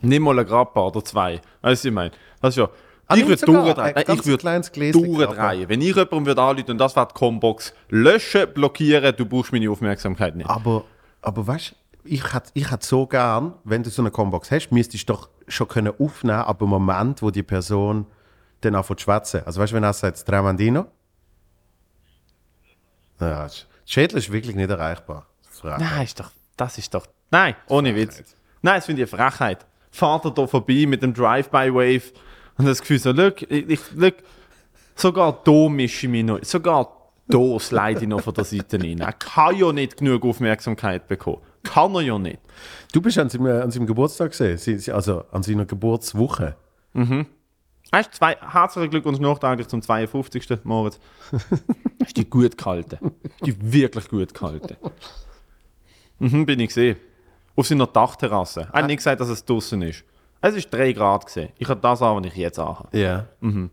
nimm 0.00 0.22
mal 0.22 0.38
ein 0.38 0.46
Grappa 0.46 0.80
oder 0.80 1.04
zwei. 1.04 1.40
Weißt 1.62 1.84
du, 1.84 1.88
ich 1.88 1.94
meine, 1.94 2.12
das 2.40 2.50
ist 2.50 2.58
ja. 2.58 2.68
Ah, 3.10 3.16
ich 3.16 3.26
würde 3.26 3.46
durchdrehen. 3.46 3.94
Ich 3.96 4.26
würde 4.26 4.92
durchdrehen. 4.92 5.68
Wenn 5.68 5.80
ich 5.80 5.96
jemandem 5.96 6.26
würde 6.26 6.42
anrufen 6.42 6.72
und 6.72 6.78
das 6.78 6.94
wäre 6.94 7.08
die 7.08 7.14
Combox, 7.14 7.72
löschen, 7.88 8.52
blockieren, 8.52 9.14
du 9.16 9.24
brauchst 9.24 9.50
meine 9.50 9.70
Aufmerksamkeit 9.70 10.36
nicht. 10.36 10.48
Aber, 10.48 10.84
aber 11.22 11.46
weißt 11.46 11.70
du, 11.70 11.74
ich 12.04 12.34
hätte 12.34 12.50
ich 12.52 12.70
hätt 12.70 12.82
so 12.82 13.06
gern, 13.06 13.54
wenn 13.64 13.82
du 13.82 13.88
so 13.88 14.02
eine 14.02 14.10
Combox 14.10 14.50
hast, 14.50 14.70
müsstest 14.70 15.08
du 15.08 15.14
doch 15.14 15.30
schon 15.46 15.68
können 15.68 15.92
aufnehmen, 15.98 16.40
ab 16.40 16.58
dem 16.58 16.68
Moment, 16.68 17.22
wo 17.22 17.30
die 17.30 17.42
Person 17.42 18.06
dann 18.60 18.74
anfängt 18.74 19.00
zu 19.00 19.04
schwätzen. 19.04 19.42
Also 19.46 19.60
weißt 19.60 19.72
du, 19.72 19.76
wenn 19.76 19.84
er 19.84 19.92
sagt, 19.94 20.26
Tramandino? 20.26 20.86
Ja, 23.20 23.44
das 23.44 23.66
Schädel 23.84 24.18
ist 24.18 24.30
wirklich 24.30 24.56
nicht 24.56 24.70
erreichbar. 24.70 25.26
Frage. 25.50 25.82
Nein, 25.82 26.04
ist 26.04 26.20
doch, 26.20 26.30
das 26.56 26.78
ist 26.78 26.92
doch. 26.94 27.06
Nein, 27.30 27.56
ohne 27.68 27.94
Witz. 27.94 28.22
Nein, 28.62 28.76
das 28.76 28.86
finde 28.86 29.02
ich 29.02 29.12
eine 29.12 29.30
Frechheit. 29.30 29.66
Fahrt 29.90 30.24
er 30.24 30.30
da 30.30 30.46
vorbei 30.46 30.84
mit 30.86 31.02
dem 31.02 31.14
Drive-by-Wave 31.14 32.12
und 32.58 32.66
das 32.66 32.80
Gefühl 32.80 32.98
so, 32.98 33.12
look, 33.12 33.42
ich, 33.42 33.68
ich, 33.68 33.80
look, 33.94 34.14
sogar 34.94 35.40
da 35.44 35.68
mische 35.68 36.06
ich 36.06 36.10
mich 36.10 36.24
noch, 36.24 36.42
sogar 36.42 36.92
da 37.28 37.58
slide 37.58 38.00
ich 38.02 38.08
noch 38.08 38.20
von 38.20 38.34
der 38.34 38.44
Seite 38.44 38.80
rein. 38.80 39.00
Er 39.00 39.12
kann 39.12 39.56
ja 39.56 39.72
nicht 39.72 39.98
genug 39.98 40.24
Aufmerksamkeit 40.24 41.06
bekommen. 41.08 41.42
Kann 41.62 41.94
er 41.94 42.00
ja 42.00 42.18
nicht. 42.18 42.38
Du 42.92 43.00
bist 43.00 43.18
an 43.18 43.28
seinem, 43.28 43.46
an 43.46 43.70
seinem 43.70 43.86
Geburtstag 43.86 44.30
gesehen, 44.30 44.94
also 44.94 45.24
an 45.30 45.42
seiner 45.42 45.66
Geburtswoche. 45.66 46.56
Weißt 46.94 47.26
du, 47.92 48.10
zwei, 48.10 48.36
herzlichen 48.40 48.90
Glückwunsch 48.90 49.18
nachträglich 49.18 49.68
zum 49.68 49.82
52. 49.82 50.64
Moritz. 50.64 50.98
Hast 52.02 52.16
die 52.16 52.28
gut 52.28 52.56
gehalten. 52.56 52.98
Die 53.44 53.72
wirklich 53.72 54.08
gut 54.08 54.34
gehalten. 54.34 54.76
Mhm, 56.18 56.46
bin 56.46 56.60
ich 56.60 56.68
gesehen. 56.68 56.96
Auf 57.56 57.66
seiner 57.66 57.86
Dachterrasse. 57.86 58.68
Er 58.72 58.80
hat 58.80 58.86
nicht 58.86 58.98
gesagt, 58.98 59.20
dass 59.20 59.28
es 59.28 59.44
draußen 59.44 59.80
ist. 59.82 60.04
Es 60.40 60.54
ist 60.54 60.72
3 60.72 60.92
Grad 60.92 61.26
gesehen. 61.26 61.50
Ich 61.58 61.68
habe 61.68 61.80
das 61.80 62.00
an, 62.00 62.16
was 62.16 62.26
ich 62.26 62.36
jetzt 62.36 62.58
anhabe. 62.58 62.96
Ja. 62.96 63.26
Und 63.40 63.70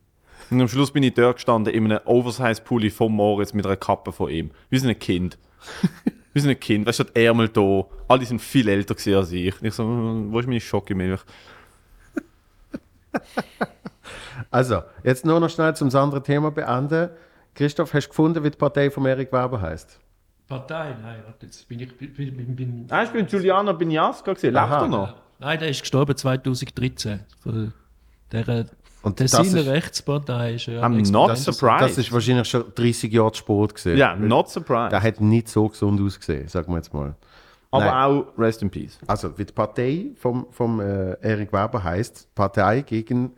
am 0.51 0.67
Schluss 0.67 0.91
bin 0.91 1.03
ich 1.03 1.13
dort 1.13 1.35
gestanden 1.35 1.73
in 1.73 1.85
einem 1.85 1.99
Oversize-Pulli 2.05 2.89
von 2.89 3.11
Moritz 3.11 3.53
mit 3.53 3.65
einer 3.65 3.77
Kappe 3.77 4.11
von 4.11 4.29
ihm. 4.31 4.51
Wie 4.69 4.79
so 4.79 4.87
ein 4.87 4.97
Kind. 4.97 5.37
Wie 6.33 6.39
so 6.39 6.49
ein 6.49 6.59
Kind. 6.59 6.85
Weißt 6.85 6.99
du, 6.99 7.03
die 7.03 7.23
Ärmel 7.25 7.49
da. 7.49 7.85
Alle 8.07 8.25
sind 8.25 8.41
viel 8.41 8.67
älter 8.67 8.95
gewesen 8.95 9.15
als 9.15 9.31
ich. 9.31 9.53
Ich 9.61 9.73
so, 9.73 9.85
wo 9.85 10.39
ist 10.39 10.47
meine 10.47 10.59
Schokimilch? 10.59 11.21
Also, 14.51 14.83
jetzt 15.03 15.25
nur 15.25 15.39
noch 15.39 15.49
schnell 15.49 15.75
zum 15.75 15.93
anderen 15.95 16.23
Thema 16.23 16.51
beenden. 16.51 17.09
Christoph, 17.53 17.93
hast 17.93 18.05
du 18.05 18.09
gefunden, 18.09 18.43
wie 18.43 18.49
die 18.51 18.57
Partei 18.57 18.89
von 18.91 19.05
Erik 19.05 19.31
Weber 19.31 19.61
heißt? 19.61 19.99
Partei, 20.47 20.95
nein, 21.01 21.21
warte, 21.25 21.45
jetzt 21.45 21.67
bin 21.67 21.79
ich. 21.79 21.97
Bin, 21.97 22.13
bin, 22.13 22.55
bin, 22.55 22.85
Ah, 22.89 23.03
ich 23.03 23.09
bin 23.09 23.25
Giuliano 23.25 23.73
Bignasca 23.73 24.33
gesehen. 24.33 24.53
Lebt 24.53 24.69
er 24.69 24.87
noch? 24.87 25.15
nein, 25.39 25.57
der 25.59 25.69
ist 25.69 25.81
gestorben 25.81 26.15
2013. 26.15 27.21
Von 27.41 27.73
der 28.31 28.65
Und 29.01 29.19
der 29.19 29.27
das 29.27 29.39
ist- 29.39 29.51
Sieler 29.51 29.71
Rechtspartei 29.71 30.55
ist 30.55 30.65
ja. 30.67 30.83
I'm 30.83 31.11
not 31.11 31.29
Das, 31.31 31.43
surprised. 31.45 31.81
das 31.89 31.97
ist 31.97 32.11
wahrscheinlich 32.11 32.47
schon 32.47 32.65
30 32.75 33.11
Jahre 33.11 33.31
zu 33.31 33.39
spät 33.39 33.75
gesehen. 33.75 33.97
ja, 33.97 34.15
not 34.15 34.49
surprised. 34.49 34.91
Der 34.91 35.01
hat 35.01 35.21
nicht 35.21 35.47
so 35.47 35.67
gesund 35.69 35.99
ausgesehen, 36.01 36.47
sagen 36.47 36.71
wir 36.71 36.77
jetzt 36.77 36.93
mal. 36.93 37.15
Aber 37.71 37.85
Nein. 37.85 37.93
auch 37.93 38.25
Rest 38.37 38.61
in 38.61 38.69
Peace. 38.69 38.97
Also, 39.07 39.37
wie 39.37 39.45
die 39.45 39.51
Partei 39.53 40.07
vom, 40.15 40.47
vom 40.51 40.79
äh, 40.79 41.13
Erik 41.21 41.51
Weber 41.51 41.83
heißt, 41.83 42.33
Partei 42.35 42.81
gegen 42.81 43.33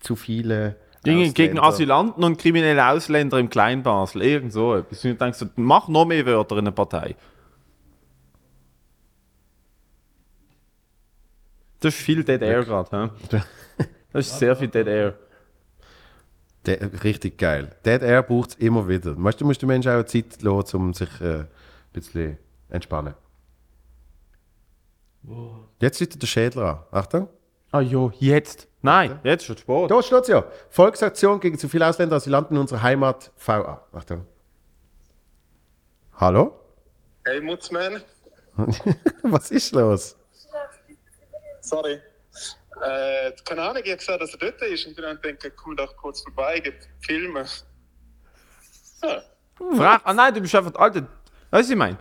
zu 0.00 0.16
viele 0.16 0.76
Gegen, 1.02 1.32
gegen. 1.32 1.58
Asylanten 1.58 2.22
und 2.24 2.38
kriminelle 2.38 2.86
Ausländer 2.86 3.38
im 3.38 3.48
Kleinbasel. 3.48 4.22
Irgend 4.22 4.52
so 4.52 4.76
etwas. 4.76 5.04
Und 5.04 5.12
ich 5.12 5.18
denke 5.18 5.36
so, 5.36 5.46
mach 5.56 5.88
noch 5.88 6.04
mehr 6.04 6.26
Wörter 6.26 6.58
in 6.58 6.66
der 6.66 6.72
Partei. 6.72 7.16
Das 11.80 11.94
ist 11.94 12.02
viel 12.02 12.22
Dead 12.22 12.42
Air 12.42 12.64
gerade. 12.64 13.10
hä? 13.30 13.40
Das 14.12 14.26
ist 14.26 14.40
sehr 14.40 14.56
viel 14.56 14.68
Dead 14.68 14.86
Air. 14.86 15.14
Der, 16.66 17.04
richtig 17.04 17.38
geil. 17.38 17.74
Dead 17.86 18.02
Air 18.02 18.24
braucht 18.24 18.50
es 18.50 18.56
immer 18.56 18.86
wieder. 18.88 19.14
Weißt 19.16 19.40
du, 19.40 19.44
du 19.44 19.46
musst 19.46 19.62
den 19.62 19.68
Menschen 19.68 19.92
auch 19.92 20.04
Zeit 20.04 20.42
lassen, 20.42 20.76
um 20.76 20.92
sich 20.92 21.08
äh, 21.20 21.38
ein 21.38 21.48
bisschen 21.92 22.38
entspannen. 22.68 23.14
Jetzt 25.80 26.00
läutet 26.00 26.20
der 26.20 26.26
Schädler 26.26 26.88
an. 26.90 26.98
Achtung. 26.98 27.28
Ah 27.70 27.80
jo, 27.80 28.12
jetzt. 28.18 28.69
Nein, 28.82 29.20
jetzt 29.24 29.44
schon 29.44 29.56
Sport. 29.58 29.90
Da 29.90 30.02
steht 30.02 30.28
ja. 30.28 30.44
Volksaktion 30.70 31.38
gegen 31.40 31.58
zu 31.58 31.68
viele 31.68 31.86
Ausländer, 31.86 32.16
Asylanten 32.16 32.56
in 32.56 32.62
unserer 32.62 32.82
Heimat, 32.82 33.30
VA. 33.36 33.84
Achtung. 33.92 34.26
Hallo? 36.16 36.58
Hey 37.24 37.40
Mutzmann, 37.40 38.02
Was 39.22 39.50
ist 39.50 39.72
los? 39.72 40.16
sorry. 41.60 42.00
Äh, 42.82 43.32
keine 43.44 43.62
Ahnung, 43.62 43.82
ich 43.84 43.90
habe 43.90 43.98
gesagt, 43.98 44.22
dass 44.22 44.32
er 44.32 44.38
dort 44.38 44.62
ist 44.62 44.86
und 44.86 44.98
dann 44.98 45.20
denke 45.20 45.48
ich, 45.48 45.56
komm 45.56 45.76
doch 45.76 45.94
kurz 45.96 46.22
vorbei, 46.22 46.60
geht 46.60 46.88
filmen. 47.00 47.46
Ja. 49.02 49.22
Frag, 49.76 50.00
ah 50.04 50.14
nein, 50.14 50.32
du 50.32 50.40
bist 50.40 50.54
einfach, 50.54 50.74
Alter, 50.76 51.00
weißt 51.00 51.06
du, 51.06 51.08
was 51.50 51.70
ich 51.70 51.76
meine? 51.76 51.98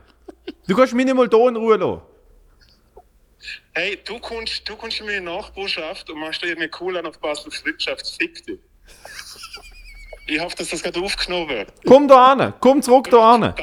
Du 0.68 0.76
kannst 0.76 0.94
mich 0.94 1.06
nicht 1.06 1.16
mal 1.16 1.28
hier 1.30 1.48
in 1.50 1.56
Ruhe 1.58 1.76
lassen. 1.76 2.02
Hey, 3.74 3.98
du 4.06 4.20
kommst, 4.20 4.68
du 4.68 4.76
kommst 4.76 5.00
in 5.00 5.06
meine 5.06 5.22
Nachbarschaft 5.22 6.10
und 6.10 6.20
machst 6.20 6.44
eine 6.44 6.70
cool 6.80 6.98
an 6.98 7.06
auf 7.06 7.20
Basel 7.20 7.52
Freundschaft, 7.52 8.16
fick 8.18 8.46
dich. 8.46 8.60
Ich 10.32 10.40
hoffe, 10.40 10.56
dass 10.58 10.70
das 10.70 10.84
gerade 10.84 11.00
aufgenommen 11.00 11.50
wird. 11.50 11.74
Komm 11.88 12.08
da 12.08 12.34
an, 12.34 12.54
komm 12.60 12.84
zurück 12.84 13.10
da 13.10 13.34
an. 13.34 13.54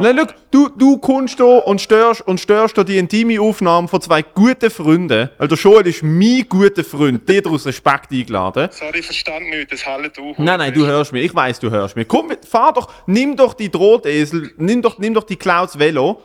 Nein, 0.00 0.16
schau, 0.18 0.34
du, 0.50 0.68
du 0.70 0.98
kommst 0.98 1.38
da 1.38 1.58
und 1.58 1.82
störst, 1.82 2.22
und 2.22 2.40
störst 2.40 2.78
da 2.78 2.82
die 2.82 2.96
intime 2.96 3.38
Aufnahme 3.38 3.88
von 3.88 4.00
zwei 4.00 4.22
guten 4.22 4.70
Freunden. 4.70 5.28
Also 5.36 5.54
Joel 5.56 5.86
ist 5.86 6.02
mein 6.02 6.46
guter 6.48 6.82
Freund, 6.82 7.28
der 7.28 7.46
aus 7.46 7.66
Respekt 7.66 8.10
eingeladen. 8.10 8.68
Sorry, 8.70 9.00
ich 9.00 9.06
verstand 9.06 9.50
nicht, 9.50 9.70
das 9.70 9.84
hallet 9.84 10.18
auf. 10.18 10.38
Nein, 10.38 10.58
nein, 10.58 10.72
du 10.72 10.86
hörst 10.86 11.12
mich, 11.12 11.26
ich 11.26 11.34
weiß, 11.34 11.60
du 11.60 11.70
hörst 11.70 11.94
mich. 11.94 12.08
Komm, 12.08 12.32
fahr 12.48 12.72
doch, 12.72 12.90
nimm 13.06 13.36
doch 13.36 13.52
die 13.52 13.70
Drahtesel, 13.70 14.54
nimm 14.56 14.80
doch, 14.80 14.98
nimm 14.98 15.12
doch 15.12 15.24
die 15.24 15.36
Clouds 15.36 15.78
Velo 15.78 16.22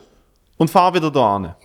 und 0.55 0.69
fahr 0.69 0.93
wieder 0.93 1.11
da 1.11 1.35
an. 1.35 1.55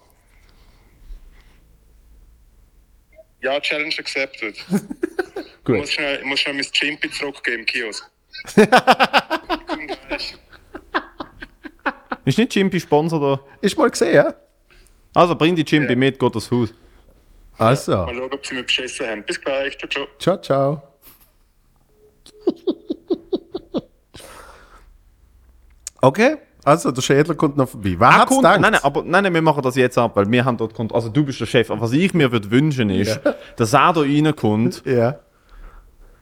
Ja, 3.44 3.60
Challenge 3.60 3.94
accepted. 3.98 4.56
Gut. 5.64 5.76
Ich 5.76 5.80
muss 5.82 5.92
schnell, 5.92 6.18
ich 6.18 6.24
muss 6.24 6.40
schnell 6.40 6.54
mein 6.54 6.64
Chimpy 6.64 7.10
zurückgeben 7.10 7.60
im 7.60 7.66
Kiosk. 7.66 8.10
Komm 9.66 9.86
gleich. 10.08 10.34
Ist 12.24 12.38
nicht 12.38 12.52
Chimpy 12.52 12.80
Sponsor 12.80 13.20
da? 13.20 13.40
Ist 13.60 13.76
mal 13.76 13.90
gesehen, 13.90 14.14
ja? 14.14 14.34
Also 15.12 15.34
bring 15.34 15.54
die 15.54 15.64
Chimpy 15.64 15.94
mit, 15.94 16.18
geht 16.18 16.34
das 16.34 16.50
Haus. 16.50 16.72
Also, 17.58 17.92
Mal 17.92 18.14
schauen, 18.14 18.32
ob 18.32 18.46
sie 18.46 18.54
mich 18.54 18.64
beschissen 18.66 19.06
haben. 19.06 19.22
Bis 19.24 19.38
gleich. 19.38 19.76
Ciao, 19.78 19.88
ciao. 19.90 20.06
ciao, 20.18 20.40
ciao. 20.40 20.82
Okay, 26.00 26.36
also 26.64 26.90
der 26.90 27.02
Schädler 27.02 27.34
kommt 27.34 27.56
noch 27.56 27.68
vorbei. 27.68 27.94
Wer 27.98 28.16
hat's 28.18 28.30
kommt, 28.30 28.42
nein, 28.42 28.60
nein, 28.60 28.74
aber 28.82 29.02
nein, 29.04 29.24
nein, 29.24 29.34
wir 29.34 29.42
machen 29.42 29.62
das 29.62 29.76
jetzt 29.76 29.98
ab, 29.98 30.16
weil 30.16 30.30
wir 30.30 30.44
haben 30.44 30.56
dort, 30.56 30.74
Kont- 30.74 30.92
also 30.94 31.08
du 31.08 31.24
bist 31.24 31.40
der 31.40 31.46
Chef, 31.46 31.70
aber 31.70 31.80
was 31.82 31.92
ich 31.92 32.14
mir 32.14 32.32
würde 32.32 32.50
wünschen 32.50 32.90
ist, 32.90 33.20
dass 33.56 33.72
er 33.74 33.92
da 33.92 34.00
reinkommt, 34.00 34.82
Ja. 34.86 35.18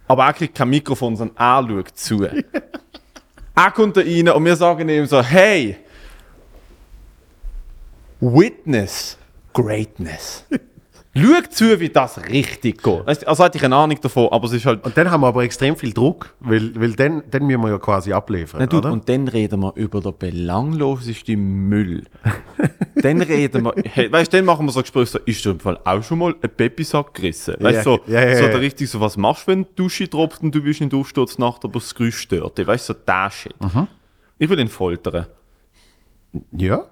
aber 0.09 0.24
er 0.24 0.32
kriegt 0.32 0.55
kein 0.57 0.70
Mikrofon, 0.70 1.16
sondern 1.16 1.36
er 1.36 1.66
schaut 1.68 1.97
zu. 1.97 2.24
er 3.55 3.70
kommt 3.70 3.97
da 3.97 4.01
rein 4.01 4.28
und 4.30 4.45
wir 4.45 4.57
sagen 4.57 4.88
ihm 4.88 5.07
so, 5.07 5.22
hey, 5.22 5.76
witness 8.20 9.16
greatness. 9.53 10.45
Schau 11.15 11.41
zu, 11.51 11.79
wie 11.79 11.91
das 11.91 12.25
richtig 12.29 12.83
geht. 12.83 13.07
Weißt 13.07 13.29
Also 13.29 13.45
hatte 13.45 13.59
ich 13.59 13.65
eine 13.65 13.77
Ahnung 13.77 14.01
davon, 14.01 14.29
aber 14.31 14.47
es 14.47 14.53
ist 14.55 14.65
halt... 14.65 14.83
Und 14.83 14.97
dann 14.97 15.11
haben 15.11 15.21
wir 15.21 15.27
aber 15.27 15.43
extrem 15.45 15.77
viel 15.77 15.93
Druck, 15.93 16.35
weil, 16.41 16.75
weil 16.75 16.93
dann, 16.95 17.23
dann 17.31 17.47
müssen 17.47 17.61
wir 17.61 17.69
ja 17.71 17.79
quasi 17.79 18.15
abliefern, 18.15 18.61
Nein, 18.61 18.71
du, 18.71 18.79
oder? 18.79 18.93
und 18.93 19.07
dann 19.09 19.29
reden 19.29 19.61
wir 19.61 19.75
über 19.77 20.01
den 20.01 20.17
belanglosesten 20.19 21.69
Müll. 21.69 22.05
dann 22.95 23.21
reden 23.21 23.65
wir, 23.65 23.75
hey, 23.85 24.11
weißt 24.11 24.33
du, 24.33 24.39
dann 24.39 24.47
machen 24.47 24.65
wir 24.65 24.73
so 24.73 24.81
Gespräche, 24.81 25.07
so, 25.07 25.19
ist 25.19 25.45
dir 25.45 25.51
im 25.51 25.61
Fall 25.61 25.79
auch 25.85 26.03
schon 26.03 26.19
mal 26.19 26.35
ein 26.41 26.51
Pepisack 26.51 27.13
gerissen? 27.13 27.57
Weißt 27.61 27.85
du, 27.85 27.91
Ja, 27.91 27.99
so, 27.99 28.01
ja, 28.07 28.29
ja, 28.29 28.37
so 28.37 28.47
der 28.47 28.61
richtig 28.61 28.89
so, 28.89 28.99
was 28.99 29.19
machst 29.19 29.47
du, 29.47 29.53
wenn 29.53 29.65
die 29.65 29.75
Dusche 29.77 30.09
tropft 30.09 30.43
und 30.43 30.55
du 30.55 30.63
bist 30.63 30.81
in 30.81 30.89
der 30.89 30.99
Aufsturznacht, 30.99 31.63
aber 31.65 31.75
das 31.75 31.95
Geräusch 31.95 32.17
stört 32.21 32.57
dich? 32.57 32.67
Weißt 32.67 32.89
du, 32.89 32.95
so 32.95 32.99
der 33.07 33.31
Shit. 33.31 33.55
Mhm. 33.61 33.87
Ich 34.39 34.49
will 34.49 34.59
ihn 34.59 34.69
foltern. 34.69 35.27
ja. 36.53 36.87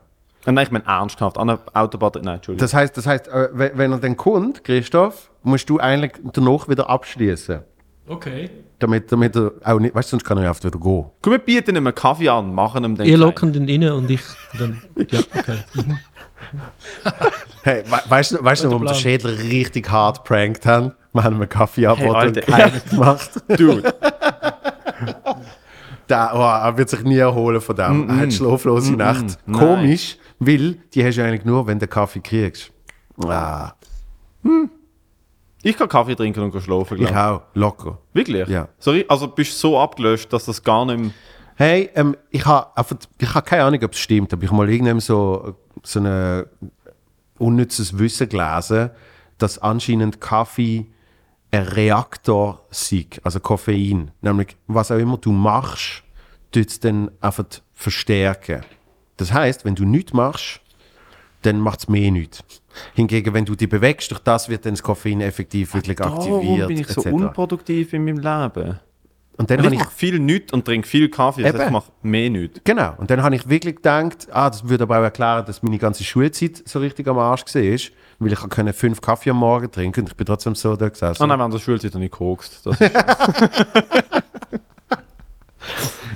Ah, 0.46 0.52
nein, 0.52 0.64
ich 0.66 0.70
meine 0.72 0.86
ernsthaft, 0.86 1.36
an 1.36 1.48
der 1.48 1.60
Autobahn, 1.74 2.12
nein, 2.22 2.36
Entschuldigung. 2.36 2.64
Das 2.64 2.72
heißt, 2.72 2.96
das 2.96 3.06
heißt, 3.06 3.28
äh, 3.28 3.48
wenn 3.52 3.92
er 3.92 3.98
dann 3.98 4.16
kommt, 4.16 4.64
Christoph, 4.64 5.30
musst 5.42 5.68
du 5.68 5.78
eigentlich 5.78 6.12
danach 6.32 6.68
wieder 6.68 6.88
abschließen. 6.88 7.60
Okay. 8.08 8.50
Damit, 8.78 9.12
damit 9.12 9.36
er 9.36 9.52
auch 9.62 9.78
nicht, 9.78 9.94
weißt 9.94 10.08
du, 10.08 10.10
sonst 10.12 10.24
kann 10.24 10.38
er 10.38 10.44
ja 10.44 10.50
oft 10.50 10.64
wieder 10.64 10.78
gehen. 10.78 11.04
Komm, 11.20 11.32
wir 11.32 11.38
bieten 11.38 11.76
ihm 11.76 11.86
einen 11.86 11.94
Kaffee 11.94 12.28
an, 12.30 12.54
machen 12.54 12.82
ihm 12.84 12.96
den 12.96 13.06
Ihr 13.06 13.18
locken 13.18 13.52
den 13.52 13.68
rein 13.68 13.92
und 13.92 14.10
ich 14.10 14.22
dann. 14.58 14.82
Ja, 15.10 15.20
okay. 15.36 15.58
Mhm. 15.74 15.98
Hey, 17.62 17.84
we 17.86 17.98
weißt 18.08 18.32
du, 18.32 18.42
weißt 18.42 18.64
du, 18.64 18.68
wo 18.68 18.72
wir 18.72 18.78
den 18.78 18.84
Plan. 18.86 18.94
Schädler 18.94 19.38
richtig 19.38 19.90
hart 19.90 20.24
prankt 20.24 20.64
haben? 20.64 20.92
wir 21.12 21.24
haben 21.24 21.36
einen 21.36 21.48
Kaffee 21.48 21.86
angeboten 21.86 22.18
Hey, 22.18 22.28
und 22.28 22.46
keiner 22.46 22.80
gemacht. 22.80 23.30
Dude. 23.48 23.94
Der, 26.08 26.30
oh, 26.34 26.38
er 26.40 26.76
wird 26.76 26.88
sich 26.88 27.02
nie 27.02 27.18
erholen 27.18 27.60
von 27.60 27.76
dem. 27.76 28.08
Er 28.08 28.16
hat 28.16 28.32
schlaflose 28.32 28.94
Nacht. 28.94 29.38
Komisch, 29.52 30.18
weil 30.40 30.72
die 30.92 31.04
hast 31.04 31.16
du 31.16 31.24
eigentlich 31.24 31.44
nur, 31.44 31.66
wenn 31.66 31.78
du 31.78 31.86
Kaffee 31.86 32.20
kriegst. 32.20 32.72
Ah, 33.24 33.72
Ich 35.62 35.76
kann 35.76 35.88
Kaffee 35.88 36.16
trinken 36.16 36.40
und 36.42 36.60
schlafen, 36.62 36.98
ich 36.98 37.06
glaube 37.06 37.20
auch, 37.20 37.42
locker. 37.54 37.98
Wirklich? 38.14 38.48
Ja. 38.48 38.68
Sorry, 38.78 39.04
also 39.08 39.28
bist 39.28 39.52
du 39.52 39.56
so 39.68 39.78
abgelöscht, 39.78 40.32
dass 40.32 40.46
das 40.46 40.62
gar 40.64 40.86
nicht 40.86 40.98
mehr... 40.98 41.10
Hey, 41.56 41.90
ähm, 41.94 42.16
ich 42.30 42.46
habe 42.46 42.70
ich 43.18 43.34
hab 43.34 43.44
keine 43.44 43.64
Ahnung, 43.64 43.82
ob 43.84 43.92
es 43.92 43.98
stimmt, 43.98 44.32
aber 44.32 44.42
ich 44.42 44.48
habe 44.50 44.56
mal 44.56 44.70
irgendwann 44.70 44.98
so, 45.00 45.54
so 45.82 46.00
ein 46.00 46.44
unnützes 47.38 47.98
Wissen 47.98 48.30
gelesen, 48.30 48.90
dass 49.36 49.58
anscheinend 49.58 50.20
Kaffee 50.22 50.86
ein 51.50 51.64
Reaktor 51.64 52.64
sei, 52.70 53.06
also 53.22 53.40
Koffein. 53.40 54.10
Nämlich, 54.22 54.56
was 54.68 54.90
auch 54.90 54.96
immer 54.98 55.18
du 55.18 55.32
machst, 55.32 56.02
tut 56.52 56.68
es 56.68 56.80
dann 56.80 57.10
einfach 57.20 57.44
verstärken. 57.74 58.62
Das 59.20 59.32
heißt, 59.34 59.66
wenn 59.66 59.74
du 59.74 59.84
nichts 59.84 60.14
machst, 60.14 60.60
dann 61.42 61.60
macht 61.60 61.80
es 61.80 61.88
mehr 61.88 62.10
nichts. 62.10 62.42
Hingegen, 62.94 63.34
wenn 63.34 63.44
du 63.44 63.54
dich 63.54 63.68
bewegst, 63.68 64.10
durch 64.10 64.20
das 64.20 64.48
wird 64.48 64.64
dann 64.64 64.72
das 64.72 64.82
Koffein 64.82 65.20
effektiv 65.20 65.74
wirklich 65.74 66.00
aktiviert. 66.00 66.42
Warum 66.42 66.66
bin 66.68 66.78
ich 66.78 66.88
so 66.88 67.02
etc. 67.02 67.12
unproduktiv 67.12 67.92
in 67.92 68.04
meinem 68.04 68.18
Leben? 68.18 68.80
Und 69.36 69.50
dann 69.50 69.58
Und 69.58 69.66
habe 69.66 69.74
ich 69.74 69.80
ich 69.80 69.86
mache 69.86 69.96
viel 69.96 70.18
nichts 70.18 70.52
und 70.52 70.64
trinke 70.64 70.86
viel 70.86 71.08
Kaffee, 71.08 71.44
heißt, 71.44 71.58
ich 71.58 71.70
mache 71.70 71.90
mehr 72.02 72.28
nichts. 72.30 72.60
Genau. 72.64 72.94
Und 72.98 73.10
dann 73.10 73.22
habe 73.22 73.34
ich 73.34 73.48
wirklich 73.48 73.76
gedacht, 73.76 74.28
ah, 74.32 74.50
das 74.50 74.68
würde 74.68 74.84
aber 74.84 74.98
auch 74.98 75.02
erklären, 75.02 75.44
dass 75.46 75.62
meine 75.62 75.78
ganze 75.78 76.04
Schulzeit 76.04 76.62
so 76.66 76.78
richtig 76.78 77.08
am 77.08 77.18
Arsch 77.18 77.44
war, 77.46 77.78
weil 78.18 78.32
ich 78.32 78.38
konnte 78.38 78.72
fünf 78.72 79.00
Kaffee 79.00 79.30
am 79.30 79.38
Morgen 79.38 79.70
trinken 79.70 80.00
und 80.00 80.08
ich 80.10 80.16
bin 80.16 80.26
trotzdem 80.26 80.54
so 80.54 80.76
da 80.76 80.88
gesessen. 80.88 81.22
Ah 81.22 81.26
nein, 81.26 81.38
während 81.38 81.54
der 81.54 81.58
Schulzeit 81.58 81.94
habe 81.94 82.04
ich 82.04 82.10
gekokst. 82.10 82.66
Das 82.66 82.80
ist, 82.80 82.92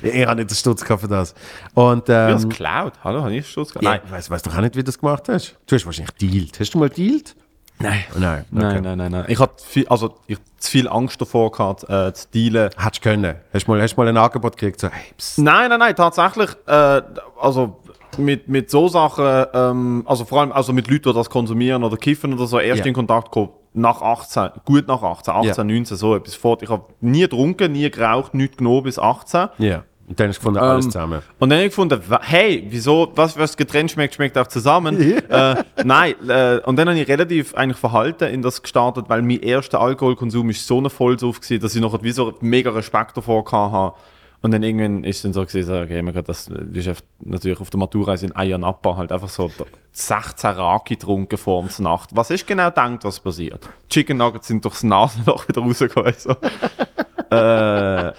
Ich 0.03 0.27
habe 0.27 0.37
nicht 0.37 0.51
den 0.51 0.55
Stutz 0.55 0.83
für 0.85 1.09
das. 1.09 1.35
Und 1.75 2.09
ähm, 2.09 2.31
das 2.31 2.43
ähm, 2.45 2.51
geklaut. 2.51 2.93
Hallo, 3.03 3.23
habe 3.23 3.35
ich 3.35 3.49
Schutz 3.49 3.71
gehabt? 3.73 3.85
ja, 3.85 4.01
ich 4.05 4.11
weiß, 4.11 4.31
weiß 4.31 4.43
doch 4.43 4.55
auch 4.57 4.61
nicht, 4.61 4.75
wie 4.75 4.81
du 4.81 4.85
das 4.85 4.99
gemacht 4.99 5.29
hast. 5.29 5.57
Du 5.67 5.75
hast 5.77 5.87
wahrscheinlich 5.87 6.15
dealt. 6.21 6.61
Hast 6.61 6.75
du 6.75 6.79
mal 6.79 6.91
dealt? 6.91 7.35
Nein. 7.79 8.05
Nein. 8.17 8.45
Okay. 8.55 8.63
Nein, 8.65 8.83
nein, 8.83 8.99
nein, 8.99 9.13
nein. 9.13 9.25
Ich 9.29 9.39
hatte 9.39 9.65
viel, 9.65 9.89
also, 9.89 10.15
ich 10.27 10.39
zu 10.59 10.71
viel 10.71 10.89
Angst 10.89 11.21
davor 11.21 11.51
gehabt, 11.51 11.85
äh, 11.89 12.13
zu 12.13 12.29
dealen. 12.33 12.71
Hättest 12.77 13.05
du 13.05 13.09
können. 13.09 13.35
Hast 13.53 13.67
du 13.67 13.71
mal, 13.73 13.83
hast 13.83 13.95
du 13.95 14.01
mal 14.01 14.09
ein 14.09 14.17
Angebot 14.17 14.57
gekriegt, 14.57 14.81
so, 14.81 14.89
hey. 14.89 15.03
Nein, 15.39 15.71
nein, 15.71 15.79
nein, 15.81 15.97
tatsächlich, 15.97 16.51
äh, 16.67 17.03
also 17.41 17.81
mit, 18.17 18.49
mit 18.49 18.71
so 18.71 18.89
Sachen, 18.89 19.47
ähm, 19.53 20.03
also 20.07 20.25
vor 20.25 20.41
allem 20.41 20.53
also 20.53 20.73
mit 20.73 20.89
Leuten, 20.89 21.09
die 21.11 21.15
das 21.15 21.29
konsumieren 21.29 21.83
oder 21.83 21.97
kiffen 21.97 22.33
oder 22.33 22.47
so, 22.47 22.61
erst 22.61 22.81
Ja. 22.81 22.87
in 22.87 22.95
Kontakt 22.95 23.31
kommen, 23.33 23.51
nach 23.75 24.01
18, 24.01 24.51
gut 24.65 24.89
nach 24.89 25.03
18, 25.03 25.35
18, 25.35 25.49
Ja. 25.49 25.65
19, 25.65 25.97
so 25.97 26.15
etwas 26.15 26.35
fort. 26.35 26.63
Ich 26.63 26.71
habe 26.71 26.85
nie 27.01 27.21
getrunken, 27.23 27.73
nie 27.73 27.91
geraucht, 27.91 28.33
nichts 28.35 28.57
genommen 28.57 28.85
bis 28.85 28.99
18. 28.99 29.49
Ja. 29.59 29.83
Und 30.07 30.21
dann 30.21 30.29
hast 30.29 30.37
du 30.37 30.41
gefunden, 30.41 30.59
alles 30.59 30.85
Ähm, 30.85 30.91
zusammen. 30.93 31.23
Und 31.39 31.49
dann 31.49 31.57
habe 31.59 31.67
ich 31.67 31.71
gefunden, 31.71 32.01
hey, 32.21 32.67
wieso, 32.69 33.11
was, 33.15 33.39
was 33.39 33.57
getrennt 33.57 33.91
schmeckt, 33.91 34.15
schmeckt 34.15 34.37
auch 34.37 34.47
zusammen. 34.47 35.01
äh, 35.29 35.57
nein, 35.83 36.15
äh, 36.29 36.61
und 36.67 36.77
dann 36.77 36.89
habe 36.91 36.99
ich 36.99 37.09
relativ 37.09 37.55
eigentlich 37.55 37.79
verhalten 37.79 38.25
in 38.29 38.43
das 38.43 38.61
gestartet, 38.61 39.07
weil 39.09 39.23
mein 39.23 39.41
erster 39.41 39.81
Alkoholkonsum 39.81 40.51
ist 40.51 40.67
so 40.67 40.79
eine 40.79 40.91
Vollsuff 40.91 41.41
gewesen, 41.41 41.63
dass 41.63 41.75
ich 41.75 41.81
noch 41.81 42.03
wie 42.03 42.13
so 42.13 42.35
mega 42.41 42.71
Respekt 42.71 43.17
davor 43.17 43.45
habe. 43.51 43.97
Und 44.45 44.51
dann 44.51 44.63
irgendwann 44.63 45.05
ist 45.05 45.17
es 45.17 45.23
dann 45.23 45.33
so 45.33 45.41
gewesen, 45.47 45.67
so, 45.67 45.81
okay, 45.81 46.03
man 46.03 46.13
kann 46.13 46.25
das, 46.25 46.51
das 46.53 46.61
ist 46.75 46.89
auf- 46.89 47.03
natürlich 47.21 47.59
auf 47.61 47.71
der 47.71 47.81
Maturreise 47.81 48.27
in 48.27 48.37
Ayanapa 48.37 48.95
halt 48.95 49.11
einfach 49.11 49.31
so 49.31 49.51
16 49.93 50.51
Raki 50.51 50.97
getrunken 50.97 51.39
vor 51.39 51.65
der 51.65 51.83
Nacht. 51.83 52.11
Was 52.13 52.31
ist 52.31 52.47
genau 52.47 52.69
denkt, 52.69 53.05
was 53.05 53.19
passiert? 53.21 53.67
Chicken 53.89 54.19
Nuggets 54.19 54.49
sind 54.49 54.63
durchs 54.63 54.83
Nasenloch 54.83 55.49
wieder 55.49 55.63
rausgekommen. 55.63 56.13
So. 56.19 56.33
äh, 57.31 58.13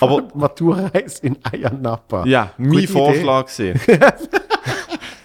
aber 0.00 0.22
Maturreise 0.34 1.26
in 1.26 1.38
Ayanapa. 1.42 2.24
ja, 2.24 2.52
mein 2.56 2.70
Gute 2.70 2.86
Vorschlag 2.86 3.46
gesehen. 3.46 3.80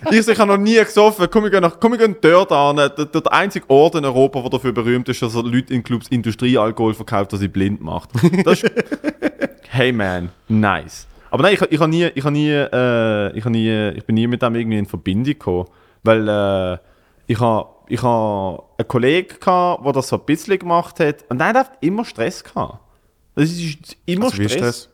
ich 0.10 0.28
ich 0.28 0.40
habe 0.40 0.52
noch 0.52 0.58
nie 0.58 0.78
gesoffen. 0.84 1.28
Komm, 1.30 1.44
wir 1.44 1.52
gehen, 1.52 1.62
nach, 1.62 1.80
komm, 1.80 1.92
wir 1.92 2.00
gehen 2.00 2.16
dort 2.22 2.52
an. 2.52 2.78
Der, 2.78 2.90
der, 2.90 3.06
der 3.06 3.32
einzige 3.32 3.70
Ort 3.70 3.94
in 3.94 4.04
Europa, 4.06 4.42
der 4.42 4.50
dafür 4.50 4.72
berühmt 4.72 5.08
ist, 5.10 5.22
dass 5.22 5.36
er 5.36 5.44
Leute 5.44 5.76
in 5.76 5.84
Clubs 5.84 6.08
Industriealkohol 6.08 6.96
verkauft, 6.96 7.34
dass 7.34 7.40
sie 7.40 7.48
blind 7.50 7.82
macht. 7.82 8.10
Das 8.44 8.64
ist, 8.64 8.72
hey 9.72 9.92
man, 9.92 10.30
nice. 10.48 11.08
Aber 11.32 11.44
nein, 11.44 11.54
ich, 11.54 11.62
ich, 11.62 11.80
habe 11.80 11.90
nie, 11.90 12.06
ich, 12.06 12.24
habe 12.24 12.32
nie, 12.34 12.50
äh, 12.50 13.32
ich, 13.38 13.44
habe 13.46 13.52
nie, 13.52 13.90
ich 13.90 14.06
bin 14.06 14.16
nie 14.16 14.28
mit 14.28 14.42
dem 14.42 14.56
irgendwie 14.56 14.80
in 14.80 14.86
Verbindung 14.88 15.26
gekommen. 15.26 15.66
Weil 16.04 16.28
äh, 16.28 16.78
ich 17.28 17.40
habe 17.40 17.70
ich 17.88 18.02
habe 18.04 18.64
einen 18.78 18.88
Kollegen 18.88 19.36
gehabt, 19.40 19.86
der 19.86 19.94
das 19.94 20.08
so 20.08 20.18
ein 20.18 20.26
bisschen 20.26 20.58
gemacht 20.60 21.00
hat. 21.00 21.26
Und 21.30 21.40
der 21.40 21.48
hat 21.50 21.72
immer 21.82 22.06
Stress 22.06 22.44
gehabt. 22.44 22.80
Das 23.36 23.50
ist 23.52 23.96
immer 24.06 24.26
Also, 24.26 24.44
Stress. 24.44 24.90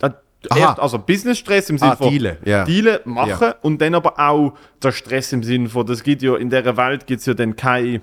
das? 0.00 0.10
Äh, 0.50 0.50
Aha. 0.50 0.74
also 0.74 0.98
Business-Stress 1.00 1.70
im 1.70 1.78
Sinne 1.78 1.92
Ah, 1.92 1.96
von 1.96 2.10
dealen, 2.10 2.36
ja. 2.44 2.64
Dealen 2.64 3.00
machen 3.04 3.48
Ja. 3.48 3.54
und 3.62 3.80
dann 3.82 3.94
aber 3.96 4.18
auch 4.20 4.54
der 4.80 4.92
Stress 4.92 5.32
im 5.32 5.42
Sinne 5.42 5.68
von, 5.68 5.84
das 5.84 6.04
gibt 6.04 6.22
ja, 6.22 6.36
in 6.36 6.48
dieser 6.48 6.76
Welt 6.76 7.08
gibt 7.08 7.20
es 7.20 7.26
ja 7.26 7.34
dann 7.34 7.56
kein, 7.56 8.02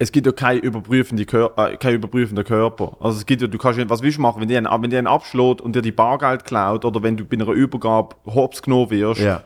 es 0.00 0.12
gibt 0.12 0.26
ja 0.26 0.32
kein 0.32 0.58
überprüfende 0.60 1.24
Kör 1.26 1.52
äh, 1.56 1.76
kein 1.76 1.94
überprüfender 1.94 2.44
Körper. 2.44 2.96
Also 3.00 3.18
es 3.18 3.26
gibt 3.26 3.42
ja, 3.42 3.48
du 3.48 3.58
kannst 3.58 3.78
ja, 3.78 3.88
was 3.90 4.02
willst 4.02 4.18
du 4.18 4.22
machen, 4.22 4.40
wenn 4.40 4.48
dir 4.48 4.58
einen, 4.58 4.68
wenn 4.82 4.90
dir 4.90 4.98
einen 4.98 5.06
abschlägt 5.08 5.60
und 5.60 5.74
dir 5.74 5.82
die 5.82 5.92
Bargeld 5.92 6.44
klaut 6.44 6.84
oder 6.84 7.02
wenn 7.02 7.16
du 7.16 7.24
bei 7.24 7.36
einer 7.36 7.48
Übergabe 7.48 8.14
hops 8.26 8.62
genommen 8.62 8.90
wirst, 8.90 9.20
Ja. 9.20 9.42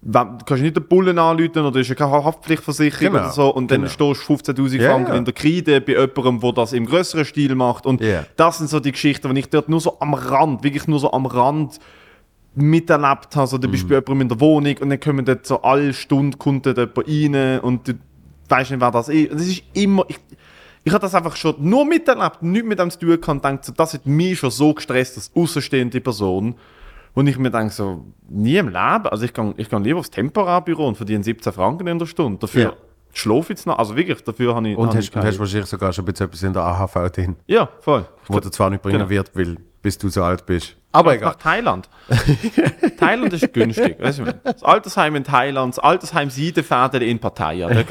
wenn- 0.00 0.38
du 0.38 0.44
kannst 0.46 0.62
nicht 0.62 0.76
den 0.76 0.84
Bullen 0.88 1.18
anrufen 1.18 1.64
oder 1.66 1.80
ist 1.80 1.88
ja 1.88 1.94
keine 1.94 2.12
Haftpflichtversicherung 2.24 3.12
Genau, 3.12 3.24
oder 3.24 3.32
so 3.32 3.54
und 3.54 3.70
dann 3.70 3.82
genau. 3.82 3.90
stehst 3.92 4.20
du 4.28 4.32
15'000 4.34 4.80
Ja, 4.80 4.90
Franken 4.90 5.12
ja. 5.12 5.18
in 5.18 5.24
der 5.26 5.34
Kreide 5.34 5.80
bei 5.82 5.92
jemandem, 5.92 6.40
der 6.40 6.52
das 6.52 6.72
im 6.72 6.86
größeren 6.86 7.24
Stil 7.26 7.54
macht 7.54 7.84
und 7.84 8.00
Ja. 8.00 8.24
das 8.36 8.58
sind 8.58 8.70
so 8.70 8.80
die 8.80 8.92
Geschichten, 8.92 9.28
wenn 9.28 9.36
ich 9.36 9.50
dort 9.50 9.68
nur 9.68 9.80
so 9.80 9.98
am 10.00 10.14
Rand, 10.14 10.62
wirklich 10.64 10.86
nur 10.88 10.98
so 10.98 11.12
am 11.12 11.26
Rand 11.26 11.78
miterlebt 12.54 13.34
habe, 13.34 13.46
so, 13.48 13.58
du 13.58 13.66
Mhm. 13.68 13.72
bist 13.72 13.88
bei 13.88 13.94
jemandem 13.96 14.20
in 14.22 14.28
der 14.28 14.40
Wohnung 14.40 14.74
und 14.80 14.90
dann 14.90 15.00
kommen 15.00 15.24
dort 15.24 15.44
so 15.46 15.60
alle 15.62 15.92
Stunden 15.92 16.38
kommt 16.38 16.66
dort 16.66 16.78
jemand 16.78 17.08
rein 17.08 17.60
und 17.60 17.88
du 17.88 17.94
weißt 18.48 18.70
nicht, 18.72 18.80
wer 18.80 18.90
das 18.90 19.08
ist. 19.08 19.30
Und 19.32 19.40
es 19.40 19.48
ist 19.48 19.62
immer, 19.74 20.04
ich, 20.08 20.18
ich 20.84 20.92
habe 20.92 21.00
das 21.02 21.14
einfach 21.14 21.36
schon 21.36 21.54
nur 21.58 21.84
miterlebt, 21.84 22.42
nichts 22.42 22.68
mit 22.68 22.78
dem 22.78 22.90
zu 22.90 22.98
tun 22.98 23.18
und 23.26 23.44
denke, 23.44 23.64
so, 23.64 23.72
das 23.72 23.94
hat 23.94 24.06
mich 24.06 24.38
schon 24.38 24.50
so 24.50 24.74
gestresst, 24.74 25.16
als 25.16 25.30
außenstehende 25.34 26.00
Person. 26.00 26.54
Und 27.14 27.26
ich 27.28 27.38
mir 27.38 27.50
denke 27.50 27.72
so, 27.72 28.04
nie 28.28 28.56
im 28.56 28.66
Leben, 28.66 29.06
also 29.06 29.24
ich 29.24 29.32
kann, 29.32 29.54
ich 29.56 29.70
kann 29.70 29.84
lieber 29.84 30.00
aufs 30.00 30.10
Temporarbüro 30.10 30.86
und 30.88 30.96
verdiene 30.96 31.22
17 31.22 31.52
Franken 31.52 31.86
in 31.86 31.98
der 31.98 32.06
Stunde. 32.06 32.38
Dafür 32.40 32.62
Ja. 32.62 32.72
schlafe 33.12 33.52
ich 33.52 33.58
jetzt 33.58 33.66
noch, 33.66 33.78
also 33.78 33.94
wirklich, 33.96 34.20
dafür 34.24 34.54
habe 34.56 34.68
ich... 34.68 34.76
Und 34.76 34.88
habe 34.88 34.98
hast, 34.98 35.08
ich 35.10 35.14
hast 35.16 35.38
wahrscheinlich 35.38 35.68
sogar 35.68 35.92
schon 35.92 36.04
ein 36.04 36.06
bisschen 36.12 36.26
etwas 36.26 36.42
in 36.42 36.52
der 36.52 36.62
AHV 36.64 36.94
drin, 37.12 37.36
Ja, 37.46 37.68
voll. 37.80 38.04
wo 38.26 38.40
du 38.40 38.50
zwar 38.50 38.68
nicht 38.70 38.82
bringen 38.82 38.98
Genau. 38.98 39.10
wird, 39.10 39.30
weil 39.34 39.56
bis 39.80 39.96
du 39.96 40.08
so 40.08 40.24
alt 40.24 40.44
bist. 40.44 40.76
Aber 40.94 41.14
egal. 41.14 41.30
Nach 41.30 41.38
Thailand. 41.38 41.88
Thailand 42.98 43.32
ist 43.32 43.52
günstig. 43.52 43.96
Weißt 44.00 44.20
du, 44.20 44.24
das 44.44 44.62
Altersheim 44.62 45.16
in 45.16 45.24
Thailand, 45.24 45.76
das 45.76 45.82
Altersheim 45.82 46.30
Siedefäden 46.30 47.02
in 47.02 47.18
Pattaya. 47.18 47.68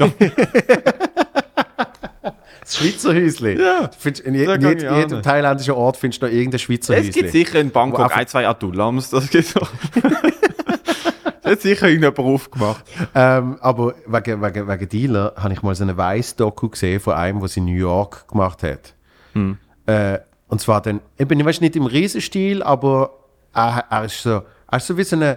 Das 2.60 2.78
Schweizer 2.78 3.14
Häusli. 3.14 3.60
Ja. 3.60 3.90
Findest, 3.98 4.24
in 4.24 4.32
je, 4.32 4.44
in 4.44 4.78
jedem 4.96 5.22
thailändischen 5.22 5.74
Ort 5.74 5.98
findest 5.98 6.22
du 6.22 6.26
noch 6.26 6.32
irgendein 6.32 6.58
Schweizer 6.60 6.96
Es 6.96 7.10
gibt 7.10 7.26
Häusli. 7.26 7.44
sicher 7.44 7.60
in 7.60 7.70
Bangkok 7.70 8.16
ein, 8.16 8.26
zwei 8.26 8.48
Adulams. 8.48 9.10
Das 9.10 9.28
gibt 9.28 9.54
hat 11.44 11.60
sicher 11.60 11.88
irgendjemand 11.88 12.18
aufgemacht. 12.18 12.84
Ähm, 13.14 13.58
aber 13.60 13.94
wegen, 14.06 14.40
wegen, 14.42 14.66
wegen 14.66 14.88
Dealer 14.88 15.34
habe 15.36 15.52
ich 15.52 15.62
mal 15.62 15.74
so 15.74 15.84
eine 15.84 15.98
Weiss-Doku 15.98 16.70
gesehen 16.70 17.00
von 17.00 17.12
einem, 17.12 17.42
was 17.42 17.54
in 17.58 17.66
New 17.66 17.76
York 17.76 18.28
gemacht 18.28 18.62
hat. 18.62 18.94
Hm. 19.34 19.58
Äh, 19.84 20.20
und 20.48 20.60
zwar 20.60 20.80
dann, 20.82 21.00
eben, 21.18 21.38
ich 21.40 21.46
weiß 21.46 21.60
nicht 21.60 21.76
im 21.76 21.86
Riesenstil, 21.86 22.62
aber 22.62 23.10
er, 23.52 23.84
er, 23.90 24.04
ist 24.04 24.22
so, 24.22 24.42
er 24.70 24.76
ist 24.76 24.86
so 24.86 24.96
wie 24.96 25.04
so 25.04 25.16
ein 25.16 25.36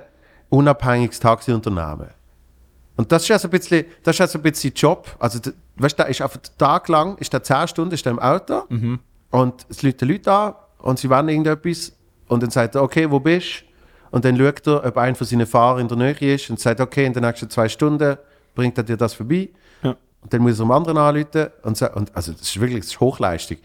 unabhängiges 0.49 1.19
Taxiunternehmen. 1.19 2.07
Und 2.95 3.11
das 3.11 3.23
ist 3.23 3.27
ja 3.27 3.37
so 3.39 3.47
ein 3.47 3.51
bisschen, 3.51 3.85
das 4.03 4.15
ist 4.15 4.19
ja 4.19 4.27
so 4.27 4.39
ein 4.39 4.41
bisschen 4.41 4.73
Job. 4.73 5.07
Also, 5.19 5.39
weißt 5.75 5.99
du, 5.99 6.03
der 6.03 6.07
ist 6.09 6.21
einfach 6.21 6.39
tagelang, 6.57 7.17
ist 7.19 7.31
der 7.31 7.43
10 7.43 7.67
Stunden, 7.67 7.93
ist 7.93 8.05
der 8.05 8.11
im 8.13 8.19
Auto 8.19 8.63
Mhm. 8.69 8.99
und 9.31 9.65
es 9.69 9.83
läuten 9.83 10.07
Leute 10.09 10.31
an 10.31 10.53
und 10.79 10.97
sie 10.99 11.09
wollen 11.09 11.29
irgendetwas 11.29 11.93
und 12.27 12.41
dann 12.41 12.49
sagt 12.49 12.75
er, 12.75 12.81
okay, 12.83 13.09
wo 13.09 13.19
bist 13.19 13.61
du? 13.61 13.67
Und 14.09 14.25
dann 14.25 14.37
schaut 14.37 14.65
er, 14.65 14.85
ob 14.85 14.97
ein 14.97 15.15
von 15.15 15.27
seinen 15.27 15.45
Fahrern 15.45 15.81
in 15.81 15.87
der 15.89 15.97
Nähe 15.97 16.35
ist 16.35 16.49
und 16.49 16.59
sagt, 16.59 16.79
okay, 16.79 17.05
in 17.05 17.13
den 17.13 17.23
nächsten 17.23 17.49
zwei 17.49 17.67
Stunden 17.69 18.17
bringt 18.55 18.77
er 18.77 18.83
dir 18.83 18.97
das 18.97 19.13
vorbei. 19.13 19.49
Ja. 19.83 19.95
Und 20.21 20.33
dann 20.33 20.41
muss 20.41 20.53
er 20.59 20.65
dem 20.65 20.71
anderen 20.71 20.97
anrufen 20.97 21.47
und, 21.63 21.77
sa- 21.77 21.93
und 21.93 22.15
also 22.15 22.31
das 22.31 22.41
ist 22.41 22.59
wirklich 22.59 22.79
das 22.79 22.87
ist 22.91 22.99
Hochleistung. 22.99 23.57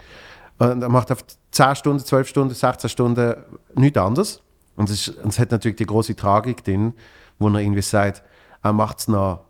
Und 0.71 0.83
er 0.83 0.89
macht 0.89 1.11
auf 1.11 1.25
10 1.51 1.77
Stunden, 1.77 2.05
12 2.05 2.29
Stunden, 2.29 2.55
16 2.55 2.91
Stunden 2.91 3.35
nichts 3.75 3.99
anderes. 3.99 4.43
Und 4.77 4.89
es, 4.91 5.09
ist, 5.09 5.19
es 5.25 5.39
hat 5.39 5.51
natürlich 5.51 5.77
die 5.77 5.87
große 5.87 6.17
Tragik 6.17 6.65
drin, 6.65 6.95
wo 7.39 7.49
er 7.49 7.61
irgendwie 7.61 7.83
sagt, 7.83 8.23
er 8.63 8.73
macht 8.73 9.01
es 9.01 9.09
nach, 9.09 9.41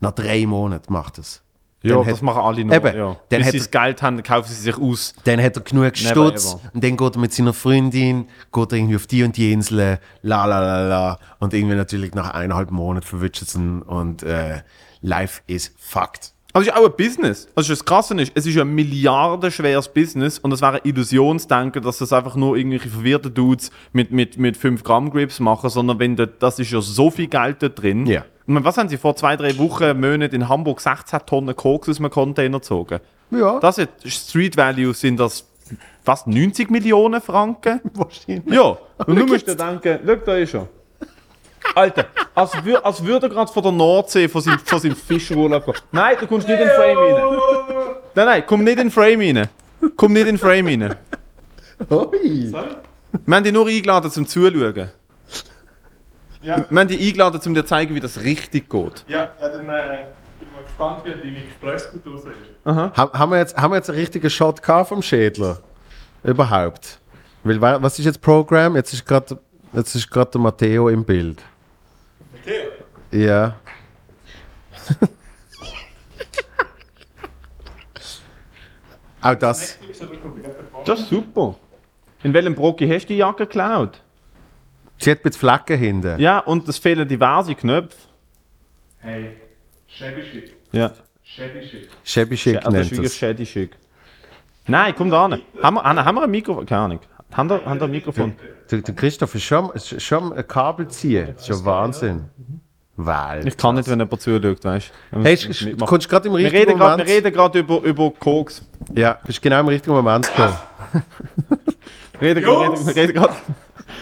nach 0.00 0.12
drei 0.12 0.46
Monaten 0.46 0.92
macht 0.92 1.18
es. 1.18 1.42
Ja, 1.82 1.96
Dann 1.96 2.06
das 2.06 2.16
hat- 2.16 2.22
machen 2.22 2.42
alle 2.42 2.64
noch. 2.64 2.74
Eben, 2.74 2.96
ja. 2.96 3.16
dann 3.28 3.40
Bis 3.42 3.50
sie 3.52 3.58
das 3.58 3.70
Geld 3.70 4.02
haben, 4.02 4.20
kaufen 4.22 4.48
sie 4.48 4.60
sich 4.62 4.76
aus. 4.76 5.14
Dann 5.24 5.40
hat 5.40 5.56
er 5.56 5.62
genug 5.62 5.96
Stutz 5.96 6.56
und 6.74 6.82
dann 6.82 6.96
geht 6.96 7.14
er 7.16 7.20
mit 7.20 7.32
seiner 7.32 7.52
Freundin, 7.52 8.26
geht 8.52 8.72
er 8.72 8.78
irgendwie 8.78 8.96
auf 8.96 9.06
die 9.06 9.22
und 9.22 9.36
die 9.36 9.52
Insel, 9.52 9.98
la 10.22 10.44
la 10.44 10.60
la 10.60 10.88
la. 10.88 11.18
Und 11.38 11.54
irgendwie 11.54 11.76
natürlich 11.76 12.14
nach 12.14 12.30
eineinhalb 12.34 12.72
Monaten 12.72 13.06
verwünscht 13.06 13.42
es 13.42 13.54
ihn 13.54 13.82
und 13.82 14.24
äh, 14.24 14.62
life 15.02 15.40
is 15.46 15.72
fucked. 15.78 16.32
Das 16.58 16.66
ist 16.66 16.74
auch 16.74 16.84
ein 16.86 16.92
Business. 16.96 17.48
Also 17.54 17.72
das 17.72 17.84
Krasse 17.84 18.20
ist, 18.20 18.32
es 18.34 18.46
ist 18.46 18.58
ein 18.58 18.74
milliardenschweres 18.74 19.88
Business 19.88 20.38
und 20.38 20.52
es 20.52 20.60
wäre 20.60 20.72
eine 20.72 20.80
Illusion 20.84 21.38
zu 21.38 21.46
denken, 21.46 21.82
dass 21.82 21.98
das 21.98 22.12
einfach 22.12 22.34
nur 22.34 22.56
irgendwelche 22.56 22.88
verwirrte 22.88 23.30
Dudes 23.30 23.70
mit, 23.92 24.10
mit, 24.10 24.38
mit 24.38 24.56
5 24.56 24.82
Gramm 24.82 25.10
Grips 25.10 25.38
machen, 25.38 25.70
sondern 25.70 26.00
wenn 26.00 26.16
dort, 26.16 26.42
das 26.42 26.58
ist 26.58 26.72
ja 26.72 26.80
so 26.80 27.10
viel 27.10 27.28
Geld 27.28 27.62
da 27.62 27.68
drin. 27.68 28.06
Ja. 28.06 28.24
Ich 28.42 28.52
meine, 28.52 28.64
was 28.64 28.76
haben 28.76 28.88
sie 28.88 28.96
vor 28.96 29.14
zwei, 29.14 29.36
drei 29.36 29.56
Wochen, 29.58 30.00
Monaten 30.00 30.34
in 30.34 30.48
Hamburg 30.48 30.80
16 30.80 31.20
Tonnen 31.26 31.54
Koks 31.54 31.88
aus 31.88 32.00
einem 32.00 32.10
Container 32.10 32.58
gezogen? 32.58 33.00
Ja, 33.30 33.60
Das 33.60 33.78
ist, 33.78 33.90
Street 34.06 34.56
Value 34.56 34.94
sind 34.94 35.20
das 35.20 35.46
fast 36.02 36.26
90 36.26 36.70
Millionen 36.70 37.20
Franken. 37.20 37.80
wahrscheinlich. 37.94 38.52
Ja, 38.52 38.76
und 39.06 39.16
du 39.16 39.26
musst 39.26 39.46
dir 39.46 39.54
denken, 39.54 40.00
schau, 40.04 40.16
da 40.16 40.36
ist 40.36 40.54
er. 40.54 40.68
Alter, 41.74 42.06
als, 42.34 42.64
wür, 42.64 42.84
als 42.84 43.04
würde 43.04 43.26
er 43.26 43.30
gerade 43.30 43.52
von 43.52 43.62
der 43.62 43.72
Nordsee 43.72 44.28
von 44.28 44.40
seinem, 44.42 44.58
von 44.58 44.78
seinem 44.80 44.96
Fischurlaub 44.96 45.64
kommen. 45.64 45.78
Nein, 45.92 46.16
du 46.20 46.26
kommst 46.26 46.48
nicht 46.48 46.58
in 46.60 46.66
den 46.66 46.74
Frame 46.76 46.98
rein. 46.98 47.38
Nein, 48.14 48.26
nein, 48.26 48.44
komm 48.46 48.64
nicht 48.64 48.72
in 48.78 48.88
den 48.88 48.90
Frame 48.90 49.20
rein. 49.36 49.48
Komm 49.96 50.12
nicht 50.12 50.22
in 50.22 50.36
den 50.36 50.38
Frame 50.38 50.66
rein. 50.66 50.96
Ui. 51.90 52.52
Wir 53.26 53.34
haben 53.36 53.44
dich 53.44 53.52
nur 53.52 53.66
eingeladen 53.68 54.10
zum 54.10 54.26
Zuschauen. 54.26 54.90
Ja. 56.42 56.64
Wir 56.70 56.78
haben 56.80 56.88
dich 56.88 57.00
eingeladen, 57.00 57.40
um 57.46 57.54
dir 57.54 57.62
zu 57.62 57.68
zeigen, 57.68 57.94
wie 57.94 58.00
das 58.00 58.20
richtig 58.22 58.68
geht. 58.70 59.04
Ja, 59.08 59.30
ja 59.40 59.48
dann 59.48 59.60
äh, 59.68 60.06
bin 60.38 60.48
mal 60.52 60.62
gespannt, 60.64 61.02
wie 61.04 61.10
deine 61.10 61.40
Gesprächskultur 61.46 62.18
so 62.18 62.28
ist. 62.28 62.96
Ha- 62.96 63.12
Haben 63.12 63.32
wir, 63.32 63.38
jetzt, 63.38 63.56
haben 63.56 63.72
wir 63.72 63.76
jetzt 63.76 63.90
einen 63.90 63.98
richtigen 63.98 64.30
Shot 64.30 64.62
gehabt 64.62 64.88
vom 64.88 65.02
Schädler? 65.02 65.58
Überhaupt? 66.22 66.98
Weil, 67.44 67.60
wa- 67.60 67.78
was 67.80 67.98
ist 67.98 68.04
jetzt 68.04 68.20
Programm? 68.20 68.76
Jetzt 68.76 68.92
ist 68.92 69.06
gerade 69.06 69.38
jetzt 69.72 69.94
ist 69.94 70.10
gerade 70.10 70.30
der 70.32 70.40
Matteo 70.40 70.88
im 70.88 71.04
Bild. 71.04 71.42
Matteo? 72.32 72.70
Ja. 73.10 73.56
Auch 79.20 79.34
das. 79.34 79.78
Das 80.84 81.00
ist 81.00 81.08
super. 81.08 81.56
In 82.22 82.32
welchem 82.32 82.54
Brocki 82.54 82.88
hast 82.88 83.04
du 83.06 83.08
die 83.08 83.16
Jacke 83.18 83.44
geklaut? 83.46 84.00
Sie 84.98 85.10
hat 85.10 85.18
ein 85.18 85.22
bisschen 85.22 85.40
Flecken 85.40 85.78
hinten. 85.78 86.20
Ja, 86.20 86.38
und 86.40 86.68
es 86.68 86.78
fehlen 86.78 87.06
diverse 87.06 87.54
Knöpfe. 87.54 87.96
Hey, 88.98 89.36
shabby 89.86 90.22
shit. 90.22 90.56
Ja. 90.72 90.92
Shabby 91.22 91.66
shit. 91.66 91.88
Shabby 92.04 92.36
Ja, 92.54 92.70
das 92.70 92.90
ist 92.90 93.22
nennt 93.22 93.48
schick. 93.48 93.76
Nein, 94.66 94.94
komm 94.96 95.10
da 95.10 95.24
hin. 95.24 95.42
Haben 95.62 95.74
wir, 95.76 95.84
haben 95.84 96.14
wir 96.16 96.22
ein 96.22 96.30
Mikrofon? 96.30 96.66
Keine 96.66 96.80
Ahnung. 96.82 97.00
Haben 97.32 97.50
wir, 97.50 97.64
haben 97.64 97.78
wir 97.80 97.84
ein 97.84 97.90
Mikrofon? 97.90 98.34
Der, 98.70 98.80
der 98.80 98.94
Christoph 98.94 99.34
ist 99.34 99.44
schon, 99.44 99.70
ist 99.70 100.02
schon 100.02 100.32
ein 100.32 100.46
Kabel 100.46 100.88
ziehen. 100.88 101.28
Das 101.34 101.42
ist 101.42 101.48
ja 101.48 101.64
Wahnsinn. 101.64 102.24
Weil. 102.96 103.46
Ich 103.46 103.56
kann 103.56 103.76
nicht, 103.76 103.88
wenn 103.88 104.00
jemand 104.00 104.20
zuschaut, 104.20 104.64
weißt 104.64 104.92
du. 105.12 105.22
Hey, 105.22 105.36
du 105.36 105.86
kommst 105.86 106.08
gerade 106.08 106.26
im 106.28 106.34
wir 106.34 106.38
richtigen 106.40 106.56
reden 106.58 106.78
gerade 106.78 106.90
Moment. 106.90 107.08
wir 107.08 107.14
reden 107.16 107.32
gerade 107.32 107.58
über, 107.60 107.80
über 107.82 108.10
Koks. 108.10 108.62
Ja, 108.94 109.18
bist 109.24 109.40
genau 109.40 109.60
im 109.60 109.68
richtigen 109.68 109.94
Moment 109.94 110.26
gekommen. 110.26 110.56
Wir 112.20 112.30
reden 112.30 112.42
gerade. 112.42 112.86
Wir 112.86 112.96
reden 112.96 113.14
gerade. 113.14 113.34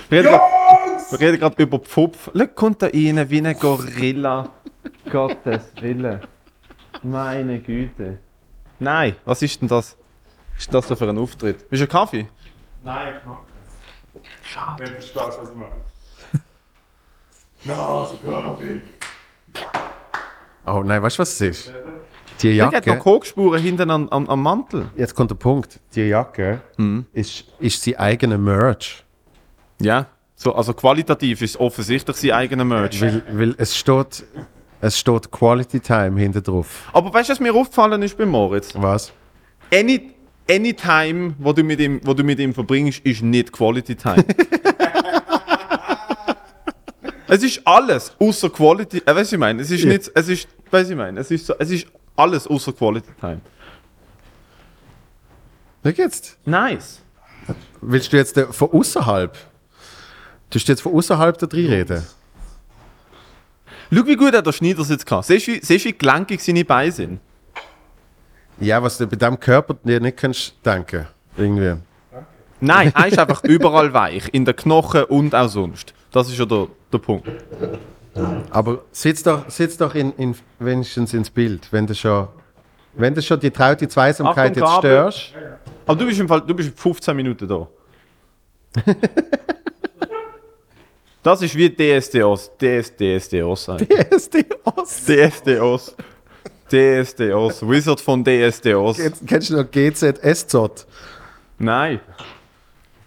Wir. 0.09 0.25
Wir 0.25 1.53
über 1.59 1.79
Pfupf. 1.79 2.31
Schau, 2.35 2.47
kommt 2.55 2.81
da 2.81 2.87
rein 2.87 3.29
wie 3.29 3.47
ein 3.47 3.59
Gorilla. 3.59 4.49
Gottes 5.11 5.61
Willen. 5.81 6.21
Meine 7.03 7.61
Güte. 7.61 8.19
Nein, 8.79 9.17
was 9.25 9.43
ist 9.43 9.61
denn 9.61 9.69
das? 9.69 9.97
Was 10.55 10.63
ist 10.65 10.75
das 10.75 10.99
für 10.99 11.09
ein 11.09 11.19
Auftritt? 11.19 11.63
Ist 11.71 11.83
ein 11.83 11.89
Kaffee? 11.89 12.27
Nein, 12.87 13.15
ich 13.19 13.27
mag 13.27 13.39
das. 14.15 14.23
Schade. 14.49 14.85
Wenn 14.85 14.87
du 14.87 14.93
verstehst, 15.01 15.39
was 15.41 15.51
ich 15.51 15.55
meine. 15.57 15.73
Na. 17.65 18.09
Oh 20.67 20.83
nein, 20.85 21.03
weißt 21.03 21.19
du, 21.19 21.23
was 21.23 21.33
es 21.33 21.41
ist? 21.41 21.73
Die 22.43 22.55
Der 22.57 22.67
hat 22.67 22.73
noch 22.75 22.87
Jacke. 22.87 22.99
Kokspuren 23.01 23.61
hinten 23.61 23.91
am, 23.91 24.09
am, 24.11 24.29
am 24.29 24.41
Mantel. 24.43 24.89
Jetzt 24.97 25.15
kommt 25.17 25.31
der 25.33 25.37
Punkt. 25.37 25.81
Die 25.97 26.03
Jacke 26.03 26.61
Mhm. 26.77 27.07
ist, 27.13 27.45
ist 27.59 27.83
sein 27.83 27.97
eigener 27.97 28.39
Merch. 28.39 29.05
Ja. 29.81 30.07
So, 30.37 30.55
also 30.55 30.73
qualitativ 30.73 31.43
ist 31.43 31.57
offensichtlich 31.59 32.17
sein 32.17 32.33
eigener 32.33 32.65
Merch. 32.65 33.01
Weil, 33.03 33.23
weil 33.33 33.55
es 33.59 33.77
steht, 33.77 34.25
es 34.81 34.97
steht 34.99 35.31
Quality 35.33 35.81
Time 35.81 36.21
hinten 36.21 36.43
drauf. 36.43 36.89
Aber 36.93 37.13
weißt 37.13 37.31
du, 37.31 37.33
was 37.33 37.41
mir 37.41 37.53
aufgefallen 37.55 38.03
ist 38.03 38.17
bei 38.17 38.27
Moritz? 38.27 38.73
Was? 38.77 39.13
Any, 39.73 40.15
any 40.49 40.75
time, 40.75 41.35
wo 41.39 41.53
du, 41.53 41.63
mit 41.63 41.81
ihm, 41.81 42.01
wo 42.05 42.15
du 42.15 42.23
mit 42.25 42.39
ihm 42.39 42.55
verbringst, 42.55 43.01
ist 43.05 43.23
nicht 43.23 43.53
Quality 43.53 43.97
Time. 43.97 44.25
es 47.29 47.43
ist 47.43 47.61
alles 47.67 48.13
außer 48.19 48.51
Quality. 48.51 49.03
Äh, 49.05 49.15
weißt 49.15 49.33
du, 49.33 49.37
ich 49.37 49.41
meine, 49.41 49.63
es 49.63 49.71
ist 49.71 49.83
Ja. 49.85 49.89
nicht, 49.91 50.11
es 50.15 50.29
ist, 50.29 50.49
weißt 50.71 50.89
du, 50.91 50.95
ich 50.95 50.99
meine, 50.99 51.21
es 51.21 51.31
ist 51.31 51.47
so, 51.47 51.55
es 51.59 51.71
ist 51.71 51.87
alles 52.17 52.47
außer 52.47 52.73
Quality 52.73 53.11
Time. 53.21 53.41
Wie 55.83 55.93
geht's? 55.93 56.37
Nice. 56.45 57.01
Willst 57.81 58.13
du 58.13 58.17
jetzt 58.17 58.37
äh, 58.37 58.47
von 58.47 58.71
außerhalb? 58.71 59.37
Du 60.51 60.59
jetzt 60.59 60.81
von 60.81 60.93
außerhalb 60.95 61.39
da 61.39 61.47
drin 61.47 61.67
reden? 61.67 62.05
Schau, 63.93 64.07
wie 64.07 64.17
gut 64.17 64.35
er 64.35 64.43
der 64.43 64.53
Schneider 64.53 64.83
jetzt 64.83 65.07
kann. 65.07 65.23
Siehst 65.23 65.47
du, 65.47 65.53
wie, 65.53 65.61
siehst 65.63 65.85
wie 65.85 65.93
gelenkig 65.93 66.41
seine 66.41 66.65
Beine 66.65 66.91
sind? 66.93 67.21
Ja, 68.59 68.83
was 68.83 68.99
du 68.99 69.07
bei 69.07 69.17
deinem 69.17 69.39
Körper 69.39 69.77
dir 69.85 70.01
nicht 70.01 70.17
kannst 70.17 70.55
denken. 70.65 71.07
Irgendwie. 71.37 71.75
Nein, 72.61 72.93
er 72.95 73.09
ist 73.09 73.19
einfach 73.19 73.45
überall 73.45 73.93
weich. 73.93 74.29
In 74.33 74.45
den 74.45 74.57
Knochen 74.57 75.05
und 75.05 75.35
auch 75.35 75.49
sonst. 75.49 75.93
Das 76.11 76.29
ist 76.29 76.39
ja 76.39 76.47
der, 76.47 76.69
der 76.93 76.99
Punkt. 76.99 77.29
Aber 78.51 78.85
sitz 78.93 79.23
doch, 79.23 79.49
sitz 79.51 79.77
doch 79.77 79.95
in, 79.95 80.13
in, 80.15 80.35
wenigstens 80.59 81.13
ins 81.13 81.29
Bild, 81.29 81.71
wenn 81.71 81.87
du 81.87 81.95
schon, 81.95 82.29
wenn 82.95 83.15
du 83.15 83.21
schon 83.21 83.39
die 83.39 83.51
traute 83.51 83.87
Zweisamkeit 83.89 84.53
Achtung, 84.53 84.63
jetzt 84.63 84.79
störst. 84.79 85.35
Aber 85.85 85.99
du 85.99 86.07
bist 86.07 86.21
im 86.21 86.29
Fall, 86.29 86.41
du 86.41 86.55
bist 86.55 86.79
15 86.79 87.15
Minuten 87.15 87.47
da. 87.47 87.69
das 91.23 91.43
ist 91.43 91.55
wie 91.55 91.69
DSDOs. 91.69 92.51
DS, 92.59 92.95
DSDOs. 92.97 93.69
eigentlich. 93.69 94.09
DSDOs. 94.09 95.05
DSDOs. 95.05 95.97
DSDOs. 96.71 97.63
Wizard 97.69 98.01
von 98.01 98.25
DSDOs. 98.25 98.99
Jetzt 98.99 99.27
Kennst 99.27 99.51
du 99.51 99.57
noch 99.57 99.71
GZSZ? 99.71 100.87
Nein. 101.59 102.01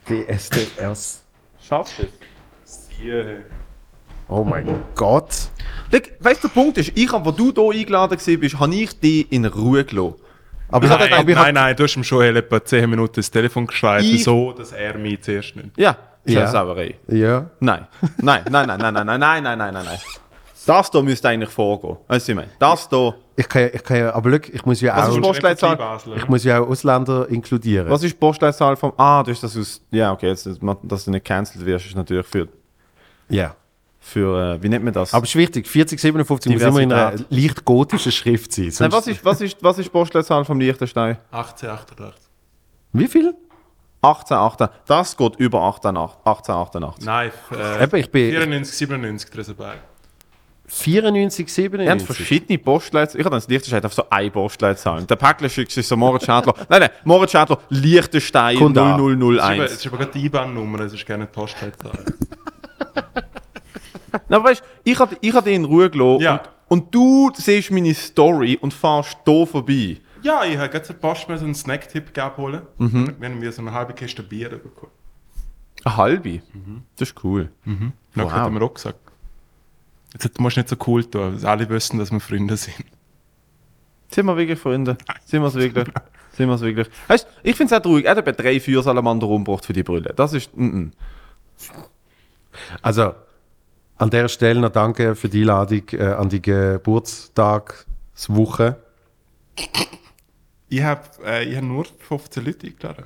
DSDS. 0.07 1.23
Schaffst 1.67 1.93
du 1.99 2.03
es? 2.63 2.89
Oh 4.27 4.43
mein 4.43 4.67
Gott. 4.95 5.29
Weißt 6.19 6.43
du, 6.43 6.47
der 6.47 6.53
Punkt 6.53 6.77
ist, 6.77 6.91
ich, 6.95 7.11
wo 7.11 7.31
du 7.31 7.51
hier 7.51 7.79
eingeladen 7.81 8.11
warst, 8.11 8.25
bist, 8.39 8.59
habe 8.59 8.75
ich 8.75 8.99
dich 8.99 9.31
in 9.31 9.45
Ruhe 9.45 9.83
gelassen. 9.85 10.15
Aber 10.71 10.85
ich 10.85 10.91
Nein, 10.91 11.07
ich 11.09 11.35
hab- 11.35 11.43
nein, 11.45 11.53
nein, 11.55 11.75
du 11.75 11.83
hast 11.83 11.95
ihm 11.95 12.03
schon 12.03 12.23
etwa 12.35 12.63
10 12.63 12.87
Minuten 12.89 13.15
das 13.15 13.31
Telefon 13.31 13.65
geschreit, 13.65 14.03
Ich- 14.03 14.23
so 14.23 14.51
dass 14.53 14.71
er 14.71 14.95
mich 14.99 15.21
zuerst 15.23 15.55
nimmt. 15.55 15.75
Ja, 15.77 15.97
ist 16.23 16.33
Ja. 16.35 16.41
eine 16.41 16.51
Sauerei. 16.51 16.95
Ja. 17.07 17.49
Nein. 17.59 17.87
Nein, 18.17 18.43
nein, 18.49 18.67
nein, 18.67 18.79
nein, 18.79 18.93
nein, 18.93 19.05
nein, 19.05 19.19
nein, 19.19 19.43
nein, 19.43 19.57
nein, 19.57 19.73
nein, 19.73 19.85
nein. 19.85 19.99
Das 20.67 20.91
hier 20.91 21.01
müsste 21.01 21.29
eigentlich 21.29 21.49
vorgehen. 21.49 21.97
Weißt 22.07 22.09
du, 22.09 22.13
was 22.13 22.29
ich 22.29 22.35
meine? 22.35 22.49
Das 22.59 22.87
hier. 22.89 23.15
Ich 23.39 23.47
kann, 23.47 23.61
ja- 23.61 23.69
ich 23.71 23.83
kann 23.83 23.97
ja, 23.97 24.13
aber 24.13 24.29
look, 24.31 24.49
ich 24.49 24.65
muss 24.65 24.81
ja 24.81 24.97
Was 24.97 25.09
ist 25.09 25.17
auch, 25.17 25.21
Postleitzahl? 25.21 25.99
Ich 26.17 26.27
muss 26.27 26.43
ja 26.43 26.59
auch 26.59 26.67
Ausländer 26.67 27.25
inkludieren. 27.29 27.89
Was 27.89 28.03
ist 28.03 28.11
die 28.11 28.17
Postleitzahl 28.17 28.75
vom. 28.75 28.91
Ah, 28.97 29.23
du 29.23 29.31
hast 29.31 29.41
das 29.41 29.55
aus. 29.55 29.81
Ja, 29.91 30.11
okay, 30.11 30.27
jetzt, 30.27 30.45
dass 30.83 31.05
du 31.05 31.11
nicht 31.11 31.25
cancelled 31.25 31.65
wirst, 31.65 31.85
ist 31.85 31.95
natürlich 31.95 32.27
für. 32.27 32.49
Ja. 33.29 33.55
für 33.97 34.55
äh, 34.55 34.61
wie 34.63 34.67
nennt 34.67 34.83
man 34.83 34.93
das? 34.93 35.13
Aber 35.13 35.23
es 35.23 35.29
ist 35.29 35.35
wichtig, 35.35 35.67
4057 35.67 36.51
muss 36.51 36.61
immer 36.61 36.79
in 36.81 36.91
einer 36.91 37.13
leicht 37.29 37.63
gotischen 37.63 38.11
Schrift 38.11 38.51
sein. 38.51 38.73
Nein, 38.79 38.91
was, 38.91 39.07
ist, 39.07 39.23
was, 39.23 39.39
ist, 39.39 39.57
was 39.61 39.77
ist 39.77 39.85
die 39.85 39.91
Postleitzahl 39.91 40.43
vom 40.43 40.59
Liechtenstein? 40.59 41.17
1888. 41.31 42.21
Wie 42.91 43.07
viel? 43.07 43.33
1888. 44.01 44.81
Das 44.85 45.15
geht 45.15 45.35
über 45.37 45.61
1888. 45.63 47.05
Nein, 47.05 47.31
äh, 47.51 47.83
Eben, 47.83 47.95
ich 47.97 48.11
bin 48.11 48.31
94, 48.31 48.75
97 48.77 49.29
Tresenberg. 49.29 49.77
94, 50.71 51.47
Wir 51.57 51.63
haben 51.65 51.99
97. 51.99 52.05
verschiedene 52.07 52.59
Postleitzahlen. 52.59 53.19
Ich 53.19 53.25
habe 53.25 53.35
das 53.35 53.47
Liechtenstein 53.47 53.83
auf 53.83 53.93
so 53.93 54.03
eine 54.09 54.29
Postleitzahl. 54.31 55.03
Der 55.03 55.15
Päckler 55.15 55.49
schickt 55.49 55.71
sich 55.71 55.87
so 55.87 55.97
Moritz 55.97 56.25
Schädler. 56.25 56.53
nein, 56.69 56.81
nein, 56.81 56.89
Moritz 57.03 57.31
Schädler, 57.31 57.57
Liechtenstein 57.69 58.57
Kommt 58.57 58.77
an. 58.77 58.99
Es 58.99 59.19
0001. 59.19 59.71
ist 59.73 59.87
aber 59.87 59.97
gerade 59.97 60.11
die 60.11 60.25
IBAN-Nummer, 60.25 60.81
es 60.81 60.93
ist 60.93 61.05
gerne 61.05 61.25
die 61.25 61.31
Postleitzahl. 61.31 62.05
Na, 64.27 64.43
weißt 64.43 64.61
du, 64.61 64.65
ich 64.83 64.99
habe 64.99 65.17
ich 65.21 65.33
hab 65.33 65.43
dich 65.43 65.55
in 65.55 65.65
Ruhe 65.65 65.89
gelassen. 65.89 66.21
Ja. 66.21 66.41
Und, 66.67 66.83
und 66.85 66.95
du 66.95 67.31
siehst 67.35 67.71
meine 67.71 67.93
Story 67.93 68.57
und 68.61 68.73
fährst 68.73 69.17
hier 69.25 69.47
vorbei. 69.47 69.97
ja, 70.21 70.43
ich 70.45 70.57
habe 70.57 70.69
gerade 70.69 70.83
zur 70.85 70.95
Post 70.97 71.27
mir 71.29 71.37
so 71.37 71.45
einen 71.45 71.55
Snacktipp 71.55 72.15
abholen. 72.17 72.61
Mhm. 72.77 73.15
Wir 73.19 73.29
haben 73.29 73.39
mir 73.39 73.51
so 73.51 73.61
eine 73.61 73.71
halbe 73.73 73.93
Kiste 73.93 74.21
Bier 74.23 74.49
bekommen. 74.49 74.91
Eine 75.83 75.97
halbe? 75.97 76.41
Das 76.97 77.09
ist 77.09 77.23
cool. 77.23 77.49
Dann 77.65 77.93
Wow. 78.15 78.31
hat 78.31 78.45
er 78.45 78.49
mir 78.51 78.61
auch 78.61 78.73
gesagt, 78.73 78.99
jetzt 80.13 80.39
musst 80.39 80.57
du 80.57 80.61
nicht 80.61 80.69
so 80.69 80.75
cool 80.87 81.03
tun, 81.05 81.33
dass 81.33 81.45
alle 81.45 81.67
wissen, 81.69 81.99
dass 81.99 82.11
wir 82.11 82.19
Freunde 82.19 82.57
sind. 82.57 82.75
Sind 84.11 84.25
wir 84.25 84.35
wirklich 84.37 84.59
Freunde? 84.59 84.97
Sind 85.25 85.41
wir 85.41 85.47
es 85.47 85.53
wirklich? 85.55 85.87
Sind 86.33 86.47
wir 86.47 86.55
es 86.55 86.61
wirklich? 86.61 86.87
Weißt 87.07 87.27
ich 87.43 87.55
finde 87.55 87.73
es 87.75 87.79
auch 87.79 87.83
traurig. 87.83 88.05
Er 88.05 88.11
hat 88.11 88.17
etwa 88.19 88.31
drei 88.31 88.59
Feuersalamander 88.59 89.27
umgebracht 89.27 89.65
für 89.65 89.73
die 89.73 89.83
Brille. 89.83 90.13
Das 90.15 90.33
ist. 90.33 90.55
Mm 90.55 90.65
-mm. 90.65 90.91
Also, 92.81 93.13
an 93.97 94.09
der 94.09 94.27
Stelle 94.29 94.59
noch 94.61 94.71
danke 94.71 95.13
für 95.15 95.27
die 95.29 95.41
Einladung 95.41 95.83
äh, 95.91 96.03
an 96.13 96.29
die 96.29 96.41
Geburtstagswoche. 96.41 98.77
Ich 100.69 100.81
habe 100.81 101.01
äh, 101.25 101.43
ich 101.49 101.55
hab 101.57 101.63
nur 101.63 101.85
15 101.99 102.45
Leute 102.45 102.67
eingeladen. 102.67 103.05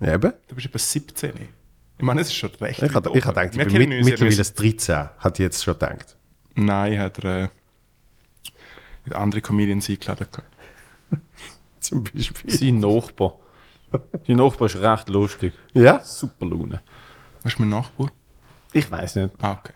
Eben. 0.00 0.32
Du 0.48 0.54
bist 0.54 0.66
etwa 0.66 0.78
17. 0.78 1.32
Ich 1.98 2.04
meine, 2.04 2.20
es 2.22 2.28
ist 2.28 2.34
schon 2.34 2.50
recht. 2.60 2.82
Ich 2.82 2.94
habe 2.94 3.10
weit 3.10 3.16
ich 3.16 3.24
hab 3.24 3.36
oben. 3.36 3.50
gedacht, 3.50 3.54
ich 3.54 3.58
Wir 3.58 3.66
bin 3.78 3.88
mit, 3.90 4.04
mittlerweile 4.04 4.36
müssen- 4.36 4.56
13, 4.56 5.08
hat 5.18 5.38
ich 5.38 5.44
jetzt 5.44 5.62
schon 5.62 5.74
gedacht. 5.74 6.16
Nein, 6.54 6.92
ich 6.92 6.98
habe 6.98 7.50
äh, 9.10 9.14
andere 9.14 9.40
Comedians 9.40 9.88
eingeladen. 9.88 10.26
Zum 11.80 12.04
Beispiel. 12.04 12.50
Sein 12.50 12.78
Nachbar. 12.78 13.34
Sein 14.26 14.36
Nachbar 14.36 14.66
ist 14.66 14.76
recht 14.76 15.08
lustig. 15.08 15.52
Ja? 15.74 16.00
Super 16.00 16.46
Laune. 16.46 16.80
Was 17.42 17.54
ist 17.54 17.58
mein 17.58 17.68
Nachbar? 17.70 18.10
Ich 18.72 18.90
weiß 18.90 19.16
nicht. 19.16 19.34
Ah, 19.40 19.52
okay. 19.52 19.72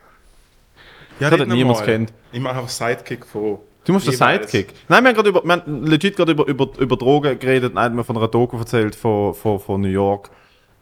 Ja, 1.19 1.33
Ich 1.33 1.47
niemand 1.47 1.81
mal. 1.81 1.85
kennt. 1.85 2.13
Ich 2.33 2.41
mache 2.41 2.57
einfach 2.57 2.69
Sidekick 2.69 3.27
von. 3.27 3.59
Du 3.85 3.93
musst 3.93 4.07
den 4.07 4.15
jeweils. 4.15 4.51
Sidekick. 4.51 4.75
Nein, 4.89 5.03
wir 5.05 5.09
haben 5.09 5.15
gerade 5.17 5.29
über, 5.29 5.45
wir 5.45 5.53
haben 5.53 5.85
legit 5.85 6.17
gerade 6.17 6.33
über, 6.33 6.47
über, 6.47 6.69
über 6.79 6.97
Drogen 6.97 7.39
geredet. 7.39 7.75
Nein, 7.75 7.95
mir 7.95 8.05
von 8.05 8.17
einer 8.17 8.29
Doku 8.29 8.59
erzählt 8.59 8.95
von, 8.97 9.35
von, 9.35 9.61
von 9.61 9.81
New 9.81 9.89
York, 9.89 10.31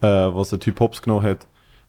äh, 0.01 0.07
was 0.07 0.51
der 0.51 0.61
Typ 0.61 0.81
Hops 0.81 1.03
genommen 1.03 1.25
hat. 1.27 1.47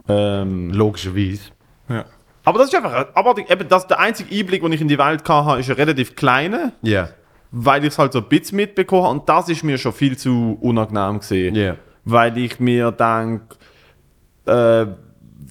Ähm, 0.08 0.72
Logischerweise. 0.72 1.52
Ja. 1.90 2.06
Aber 2.46 2.60
das 2.60 2.70
ist 2.70 2.76
einfach, 2.76 3.08
aber 3.14 3.36
eben 3.38 3.68
das, 3.68 3.88
der 3.88 4.00
einzige 4.00 4.34
Einblick, 4.34 4.62
den 4.62 4.72
ich 4.72 4.82
in 4.82 4.88
die 4.88 4.98
Welt 4.98 5.28
hatte, 5.28 5.60
ist 5.60 5.70
ein 5.70 5.76
relativ 5.76 6.16
kleiner, 6.16 6.72
Ja. 6.82 7.10
weil 7.52 7.82
ich 7.84 7.90
es 7.90 7.98
halt 8.00 8.14
so 8.14 8.20
ein 8.20 8.26
bisschen 8.30 8.56
mitbekommen 8.58 9.04
habe. 9.04 9.20
Und 9.20 9.28
das 9.30 9.50
ist 9.50 9.64
mir 9.64 9.78
schon 9.78 9.94
viel 9.94 10.18
zu 10.18 10.58
unangenehm 10.62 11.20
gesehen. 11.20 11.56
Ja. 11.56 11.76
Weil 12.06 12.38
ich 12.38 12.60
mir 12.60 12.92
denke, 12.92 13.56
äh, 14.46 14.86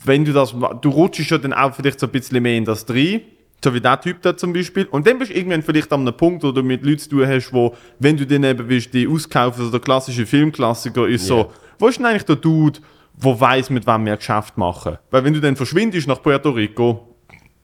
wenn 0.05 0.25
du 0.25 0.33
das, 0.33 0.55
du 0.81 0.89
rutschst 0.91 1.31
ja 1.31 1.39
dann 1.39 1.53
auch 1.53 1.75
vielleicht 1.75 2.01
so 2.01 2.07
ein 2.07 2.13
bisschen 2.13 2.43
mehr 2.43 2.57
in 2.57 2.65
das 2.65 2.85
drin, 2.87 3.23
so 3.63 3.73
wie 3.73 3.81
der 3.81 3.99
Typ 4.01 4.21
da 4.23 4.37
zum 4.37 4.53
Beispiel. 4.53 4.85
Und 4.87 5.07
dann 5.07 5.19
bist 5.19 5.31
du 5.31 5.37
irgendwann 5.37 5.63
vielleicht 5.63 5.91
an 5.93 6.01
einem 6.03 6.17
Punkt, 6.17 6.43
wo 6.45 6.53
du 6.53 6.63
mit 6.63 6.85
Leuten 6.85 6.99
zu 6.99 7.09
tun 7.11 7.27
hast, 7.27 7.53
wo, 7.53 7.75
wenn 7.99 8.17
du 8.17 8.27
dann 8.27 8.45
eben 8.45 8.69
willst, 8.69 8.93
die 8.93 9.09
auskaufen, 9.09 9.65
so 9.65 9.71
der 9.71 9.81
klassische 9.81 10.27
Filmklassiker 10.27 11.09
ist 11.09 11.27
so, 11.27 11.51
wo 11.79 11.89
ist 11.89 11.99
denn 11.99 12.07
eigentlich 12.07 12.25
der 12.25 12.37
Dude, 12.37 12.81
der 13.23 13.41
weiß, 13.41 13.71
mit 13.71 13.87
wem 13.87 14.07
wir 14.07 14.17
Geschäft 14.17 14.57
machen? 14.59 14.99
Weil 15.11 15.25
wenn 15.25 15.33
du 15.35 15.41
dann 15.41 15.57
verschwindest 15.57 16.09
nach 16.09 16.23
Puerto 16.23 16.51
Rico, 16.51 17.15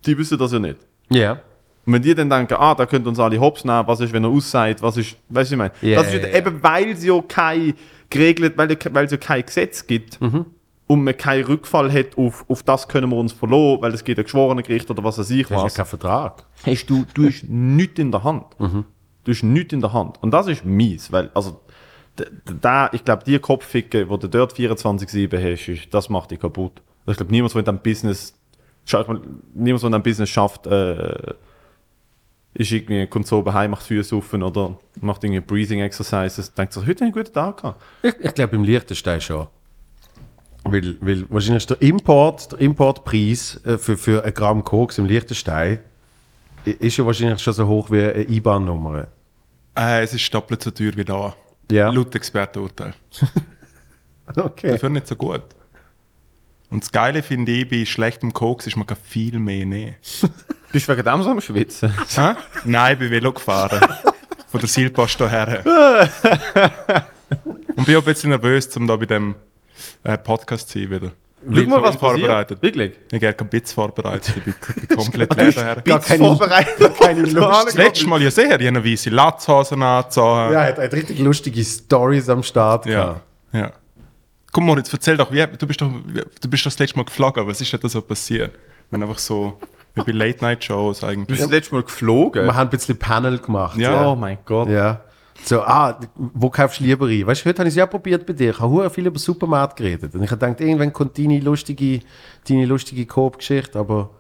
die 0.06 0.16
wissen 0.16 0.38
das 0.38 0.52
ja 0.52 0.58
nicht. 0.58 0.78
Ja. 1.10 1.32
Und 1.86 1.94
wenn 1.94 2.02
die 2.02 2.14
dann 2.14 2.28
denken, 2.30 2.54
ah, 2.58 2.74
da 2.74 2.86
könnt 2.86 3.06
uns 3.06 3.18
alle 3.18 3.40
hops 3.40 3.64
nehmen, 3.64 3.86
was 3.86 4.00
ist, 4.00 4.12
wenn 4.12 4.22
er 4.24 4.30
aussagt, 4.30 4.82
was 4.82 4.96
ist, 4.96 5.16
weißt 5.28 5.50
du, 5.50 5.54
ich 5.54 5.58
meine? 5.58 5.72
Ja, 5.82 6.02
das 6.02 6.12
ist 6.14 6.22
ja. 6.22 6.36
eben, 6.38 6.62
weil 6.62 6.90
es 6.90 7.04
ja 7.04 7.20
kein 7.26 7.74
geregelt, 8.10 8.54
weil, 8.56 8.76
weil 8.92 9.04
es 9.06 9.10
ja 9.12 9.16
kein 9.16 9.44
Gesetz 9.44 9.86
gibt 9.86 10.20
Mhm. 10.20 10.46
und 10.86 11.04
man 11.04 11.16
keinen 11.16 11.44
Rückfall 11.44 11.90
hat 11.92 12.16
auf, 12.18 12.44
auf 12.48 12.62
das 12.62 12.86
können 12.86 13.08
wir 13.10 13.16
uns 13.16 13.32
verlassen, 13.32 13.78
weil 13.82 13.94
es 13.94 14.04
geht 14.04 14.18
ein 14.18 14.24
Geschworenengericht 14.24 14.90
oder 14.90 15.02
was 15.02 15.18
weiß 15.18 15.30
ich 15.30 15.46
Das 15.48 15.58
ist 15.58 15.64
was. 15.64 15.72
ja 15.76 15.84
kein 15.84 15.88
Vertrag. 15.88 16.44
Hast 16.66 16.86
du, 16.86 17.06
du 17.14 17.26
hast 17.26 17.44
nichts 17.48 17.98
in 17.98 18.12
der 18.12 18.22
Hand. 18.24 18.44
Mhm. 18.58 18.84
Du 19.24 19.32
hast 19.32 19.42
nichts 19.42 19.72
in 19.72 19.80
der 19.80 19.92
Hand. 19.92 20.22
Und 20.22 20.32
das 20.32 20.46
ist 20.48 20.64
mies, 20.64 21.10
weil, 21.12 21.30
also, 21.34 21.60
da, 22.60 22.90
ich 22.92 23.04
glaube, 23.04 23.24
die 23.24 23.38
Kopfficke, 23.38 24.06
die 24.06 24.18
du 24.18 24.28
dort 24.28 24.52
24-7 24.52 25.52
hast, 25.52 25.68
ist, 25.68 25.94
das 25.94 26.08
macht 26.08 26.30
dich 26.30 26.40
kaputt. 26.40 26.82
Ich 27.06 27.16
glaube, 27.16 27.32
niemand, 27.32 27.54
der 27.54 27.60
in 27.60 27.64
diesem 27.64 27.78
Business, 27.80 28.34
mal, 28.92 29.20
niemand, 29.54 29.82
der 29.82 29.94
in 29.94 30.02
Business 30.02 30.28
schafft, 30.28 30.66
äh, 30.66 31.34
ist 32.54 32.72
irgendwie, 32.72 33.06
kommt 33.06 33.26
so 33.26 33.44
heim, 33.52 33.70
macht 33.70 33.84
Füße 33.84 34.16
offen 34.16 34.42
oder 34.42 34.78
macht 35.00 35.24
irgendwie 35.24 35.40
Breathing 35.40 35.80
Exercises, 35.80 36.52
denkt 36.52 36.72
sich, 36.72 36.86
heute 36.86 37.04
einen 37.04 37.12
guten 37.12 37.32
Tag 37.32 37.58
gehabt. 37.58 37.82
Ich, 38.02 38.14
ich 38.20 38.34
glaube, 38.34 38.56
im 38.56 38.64
Liechtenstein 38.64 39.20
schon. 39.20 39.46
Weil, 40.64 40.96
weil 41.00 41.30
wahrscheinlich 41.30 41.62
ist 41.62 41.70
der 41.70 41.80
Import, 41.80 42.52
der 42.52 42.60
Importpreis 42.60 43.60
äh, 43.64 43.78
für, 43.78 43.96
für 43.96 44.24
ein 44.24 44.34
Gramm 44.34 44.62
Koks 44.64 44.98
im 44.98 45.06
Liechtenstein 45.06 45.80
ist 46.64 46.96
ja 46.96 47.06
wahrscheinlich 47.06 47.40
schon 47.40 47.54
so 47.54 47.66
hoch 47.66 47.90
wie 47.90 48.02
eine 48.02 48.28
IBAN-Nummer. 48.28 49.06
Äh, 49.76 50.02
es 50.02 50.12
ist 50.12 50.34
doppelt 50.34 50.62
so 50.62 50.70
teuer 50.70 50.92
wie 50.96 51.04
da. 51.04 51.34
Ja. 51.70 51.90
Laut 51.90 52.14
Expertenurteil. 52.14 52.94
Okay. 54.36 54.70
Dafür 54.70 54.90
nicht 54.90 55.08
so 55.08 55.16
gut. 55.16 55.42
Und 56.70 56.84
das 56.84 56.92
Geile 56.92 57.20
finde 57.22 57.50
ich, 57.50 57.68
bei 57.68 57.84
schlechtem 57.84 58.32
Koks 58.32 58.66
ist 58.68 58.76
man 58.76 58.86
kann 58.86 58.96
viel 59.02 59.38
mehr 59.40 59.66
nehmen. 59.66 59.96
Bist 60.72 60.88
du 60.88 60.92
wegen 60.92 61.04
dem 61.04 61.22
so 61.22 61.30
am 61.30 61.40
Schwitzen? 61.40 61.92
Hä? 62.14 62.34
Nein, 62.64 62.92
ich 62.92 62.98
bin 63.00 63.10
Velo 63.10 63.32
gefahren. 63.32 63.80
Von 64.46 64.60
der 64.60 64.68
Silpost 64.68 65.18
hierher. 65.18 65.64
Und 67.74 67.86
bin 67.86 67.96
auch 67.96 68.02
ein 68.02 68.04
bisschen 68.04 68.30
nervös, 68.30 68.76
um 68.76 68.86
da 68.86 68.94
bei 68.94 69.06
dem 69.06 69.34
äh, 70.04 70.16
Podcast 70.16 70.68
zu 70.68 70.78
sein 70.78 70.90
wieder. 70.90 71.10
Schau 71.42 71.62
mal, 71.62 71.82
was 71.82 71.96
vorbereitet. 71.96 72.60
Wirklich? 72.62 72.92
Ich 73.10 73.22
habe 73.22 73.32
kein 73.32 73.48
Bits 73.48 73.72
vorbereitet. 73.72 74.34
Ich 74.36 74.44
bin, 74.44 74.96
komplett 74.96 75.34
leer 75.34 75.52
daher. 75.52 75.76
Gar 75.82 76.00
keine, 76.00 76.24
vorbereitet. 76.24 76.92
keine 77.00 77.22
Lust. 77.22 77.66
Das 77.66 77.74
letzte 77.74 78.06
Mal 78.08 78.22
ja 78.22 78.30
sehr, 78.30 78.46
ich 78.46 78.52
habe 78.52 78.68
eine 78.68 78.84
weiße 78.84 79.10
Latzhosen 79.10 79.82
angezogen. 79.82 80.52
Ja, 80.52 80.62
er 80.62 80.68
hat, 80.68 80.78
hat 80.78 80.92
richtig 80.92 81.18
lustige 81.18 81.64
Stories 81.64 82.28
am 82.28 82.42
Start. 82.42 82.86
Ja. 82.86 83.20
ja. 83.52 83.72
Komm 84.52 84.66
Moritz, 84.66 84.92
erzähl 84.92 85.16
doch, 85.16 85.32
wie, 85.32 85.46
du, 85.46 85.66
bist 85.66 85.80
doch, 85.80 85.90
du 85.90 86.50
bist 86.50 86.66
doch 86.66 86.70
das 86.70 86.78
letzte 86.78 86.96
Mal 86.96 87.04
geflogen, 87.04 87.46
was 87.46 87.60
ist 87.60 87.72
denn 87.72 87.80
da 87.80 87.88
so 87.88 88.02
passiert? 88.02 88.52
Wenn 88.90 89.02
einfach 89.02 89.18
so, 89.18 89.58
wie 89.94 90.02
bei 90.02 90.12
Late-Night-Shows 90.12 91.00
Du 91.00 91.06
eigentlich. 91.06 91.28
bist 91.28 91.42
das 91.42 91.50
letzte 91.50 91.74
Mal 91.74 91.84
geflogen. 91.84 92.44
Wir 92.44 92.54
haben 92.54 92.66
ein 92.66 92.70
bisschen 92.70 92.98
Panel 92.98 93.38
gemacht. 93.38 93.78
Ja. 93.78 94.06
Oh 94.06 94.16
mein 94.16 94.38
Gott. 94.44 94.68
Ja. 94.68 95.00
So, 95.44 95.62
ah, 95.62 95.98
wo 96.16 96.50
kaufst 96.50 96.80
du 96.80 96.84
lieber 96.84 97.06
ein? 97.06 97.26
Weißt 97.26 97.42
du, 97.44 97.48
heute 97.48 97.60
habe 97.60 97.68
ich 97.68 97.72
es 97.72 97.76
ja 97.76 97.86
probiert 97.86 98.26
bei 98.26 98.32
dir. 98.32 98.50
Ich 98.50 98.60
habe 98.60 98.90
viel 98.90 99.06
über 99.06 99.18
Supermarkt 99.18 99.76
geredet. 99.76 100.14
Und 100.14 100.22
ich 100.22 100.30
habe 100.30 100.38
gedacht, 100.38 100.60
irgendwann 100.60 100.92
kommt 100.92 101.18
deine 101.18 101.40
lustige, 101.40 102.00
deine 102.48 102.66
lustige 102.66 103.06
Coop-Geschichte, 103.06 103.78
aber 103.78 104.10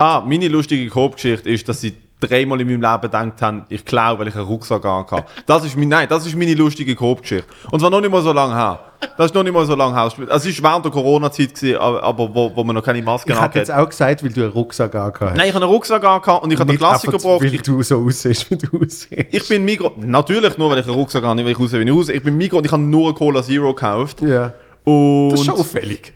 Ah, 0.00 0.24
meine 0.26 0.48
lustige 0.48 0.88
Coop-Geschichte 0.88 1.50
ist, 1.50 1.68
dass 1.68 1.84
ich 1.84 1.92
dreimal 2.20 2.60
in 2.60 2.66
meinem 2.68 2.80
Leben 2.82 3.00
gedacht 3.02 3.42
habe, 3.42 3.62
ich 3.68 3.84
klaue, 3.84 4.18
weil 4.18 4.28
ich 4.28 4.34
einen 4.36 4.44
Rucksack 4.44 4.84
hatte. 4.84 5.24
Das 5.46 5.64
ist, 5.64 5.76
mein, 5.76 5.88
nein, 5.88 6.06
das 6.08 6.26
ist 6.26 6.36
meine 6.36 6.54
lustige 6.54 6.94
Coop-Geschichte. 6.94 7.46
Und 7.70 7.80
zwar 7.80 7.90
noch 7.90 8.00
nicht 8.00 8.10
mal 8.10 8.22
so 8.22 8.32
lange 8.32 8.54
her. 8.54 8.80
Das 9.16 9.26
ist 9.26 9.34
noch 9.34 9.42
nicht 9.42 9.52
mal 9.54 9.64
so 9.64 9.74
lange 9.74 9.94
her. 9.94 10.06
Es 10.06 10.18
war 10.18 10.70
während 10.70 10.84
der 10.84 10.92
Corona-Zeit, 10.92 11.54
gewesen, 11.54 11.78
aber, 11.78 12.02
aber 12.02 12.34
wo, 12.34 12.54
wo 12.54 12.64
man 12.64 12.76
noch 12.76 12.82
keine 12.84 13.00
Maske 13.00 13.32
ich 13.32 13.40
hätte 13.40 13.58
jetzt 13.60 13.70
hatte. 13.72 13.82
auch 13.82 13.88
gesagt, 13.88 14.22
weil 14.22 14.30
du 14.30 14.42
einen 14.42 14.52
Rucksack 14.52 14.94
angehabt 14.94 15.20
hast. 15.22 15.36
Nein, 15.38 15.48
ich 15.48 15.54
habe 15.54 15.64
einen 15.64 15.72
Rucksack 15.72 16.02
gehabt 16.02 16.28
und 16.44 16.52
ich 16.52 16.58
habe 16.60 16.70
den 16.70 16.78
Klassiker 16.78 17.14
einfach, 17.14 17.22
gebraucht. 17.22 17.42
Weil 17.44 17.54
Ich, 17.54 17.62
du 17.62 17.82
so 17.82 18.04
aussiehst, 18.04 18.50
wie 18.50 18.56
du 18.56 18.66
aussiehst. 18.76 19.10
ich 19.30 19.48
bin 19.48 19.64
Migros, 19.64 19.92
natürlich 19.96 20.58
nur, 20.58 20.70
weil 20.70 20.80
ich 20.80 20.84
einen 20.86 20.94
Rucksack 20.94 21.24
habe, 21.24 21.34
nicht 21.36 21.44
weil 21.46 21.52
ich 21.52 21.58
aussehe, 21.58 21.80
wie 21.80 21.84
ich 21.90 21.96
aussehe. 21.96 22.16
Ich 22.16 22.22
bin 22.22 22.36
Migros 22.36 22.58
und 22.58 22.66
ich 22.66 22.72
habe 22.72 22.82
nur 22.82 23.06
eine 23.06 23.14
Cola 23.14 23.42
Zero 23.42 23.72
gekauft. 23.74 24.20
ja. 24.20 24.52
Und 24.84 25.30
Das 25.30 25.40
ist 25.40 25.46
schon 25.46 25.54
auffällig. 25.56 26.12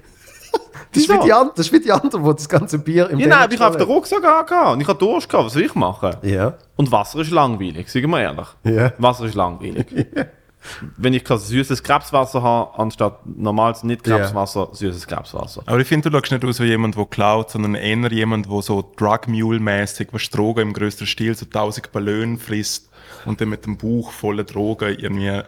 Das 0.94 1.02
ist, 1.02 1.08
wie 1.10 1.24
die, 1.24 1.32
an- 1.32 1.50
das 1.54 1.66
ist 1.66 1.72
wie 1.72 1.80
die 1.80 1.92
anderen, 1.92 2.24
die 2.24 2.30
das 2.30 2.48
ganze 2.48 2.78
Bier 2.78 3.10
im 3.10 3.18
ja, 3.20 3.26
nein, 3.26 3.48
ich 3.52 3.60
habe 3.60 3.76
den 3.76 3.82
stellen. 3.82 3.90
Rucksack 3.96 4.22
gehabt 4.22 4.52
und 4.74 4.80
ich 4.80 4.88
habe 4.88 4.98
Durst 4.98 5.28
gehabt. 5.28 5.46
Was 5.46 5.52
soll 5.52 5.62
ich 5.62 5.74
machen? 5.74 6.16
Ja. 6.22 6.54
Und 6.76 6.90
Wasser 6.92 7.20
ist 7.20 7.30
langweilig, 7.30 7.88
sagen 7.90 8.10
wir 8.10 8.20
ehrlich. 8.20 8.46
Ja. 8.64 8.92
Wasser 8.98 9.24
ist 9.26 9.34
langweilig. 9.34 9.86
Wenn 10.96 11.12
ich 11.12 11.24
kein 11.24 11.36
süßes 11.38 11.82
Krebswasser 11.82 12.42
habe, 12.42 12.78
anstatt 12.78 13.18
normales 13.26 13.82
Nicht-Krebswasser, 13.82 14.68
süßes 14.72 15.06
Krebswasser. 15.06 15.62
Aber 15.66 15.78
ich 15.78 15.86
finde, 15.86 16.10
du 16.10 16.16
schaust 16.16 16.32
nicht 16.32 16.44
aus 16.44 16.58
wie 16.60 16.64
jemand, 16.64 16.96
der 16.96 17.04
klaut, 17.04 17.50
sondern 17.50 17.74
eher 17.74 18.10
jemand, 18.10 18.50
der 18.50 18.62
so 18.62 18.92
Drug 18.96 19.28
Mule-mäßig, 19.28 20.08
was 20.12 20.30
Drogen 20.30 20.68
im 20.68 20.72
größten 20.72 21.06
Stil, 21.06 21.34
so 21.34 21.44
1000 21.44 21.92
Ballone 21.92 22.38
frisst 22.38 22.88
und 23.26 23.42
dann 23.42 23.50
mit 23.50 23.66
dem 23.66 23.76
Bauch 23.76 24.10
voller 24.10 24.44
Drogen 24.44 24.96
irgendwie 24.98 25.28
in 25.28 25.42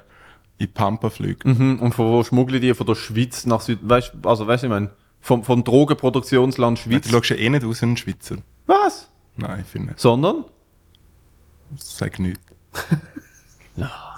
die 0.60 0.66
Pampa 0.66 1.08
fliegt. 1.08 1.46
Mhm. 1.46 1.78
Und 1.80 1.94
von 1.94 2.08
wo 2.12 2.22
schmuggle 2.22 2.56
ich 2.56 2.62
die? 2.62 2.74
Von 2.74 2.86
der 2.86 2.94
Schweiz 2.94 3.46
nach 3.46 3.62
Süd... 3.62 3.78
Weißt 3.82 4.12
du, 4.22 4.28
also 4.28 4.46
weißt 4.46 4.64
du, 4.64 4.66
ich 4.66 4.70
meine, 4.72 4.90
vom, 5.20 5.44
vom 5.44 5.64
Drogenproduktionsland 5.64 6.78
Du 6.78 6.90
Schweiz. 6.90 7.08
schaust 7.08 7.30
ja 7.30 7.36
eh 7.36 7.48
nicht 7.50 7.64
aus 7.64 7.82
wie 7.82 7.86
ein 7.86 7.96
Schweizer. 7.96 8.36
Was? 8.66 9.08
Nein, 9.36 9.60
ich 9.60 9.66
finde 9.66 9.88
nicht. 9.88 10.00
Sondern? 10.00 10.44
Sag 11.76 12.18
nichts. 12.18 12.40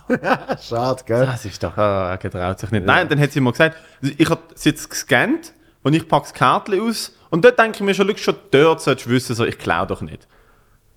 Schade, 0.61 1.03
gell? 1.05 1.27
Das 1.27 1.45
ist 1.45 1.63
doch... 1.63 1.77
Ah, 1.77 2.11
er 2.11 2.19
getraut 2.19 2.59
sich 2.59 2.71
nicht. 2.71 2.87
Nein, 2.87 3.09
dann 3.09 3.21
hat 3.21 3.33
sie 3.33 3.41
mir 3.41 3.53
gesagt, 3.53 3.77
ich 4.01 4.31
habe 4.31 4.41
es 4.55 4.65
jetzt 4.65 4.89
gescannt 4.89 5.53
und 5.83 5.95
ich 5.95 6.09
packe 6.09 6.25
das 6.25 6.35
Kärtchen 6.35 6.81
aus 6.81 7.15
und 7.31 7.45
dort 7.45 7.59
denke 7.59 7.77
ich 7.77 7.83
mir 7.83 7.95
schon, 7.95 8.17
schon 8.17 8.37
dort 8.51 8.81
solltest 8.81 9.07
du 9.07 9.11
wissen, 9.11 9.35
so, 9.35 9.45
ich 9.45 9.59
klaue 9.59 9.87
doch 9.87 10.01
nicht. 10.01 10.27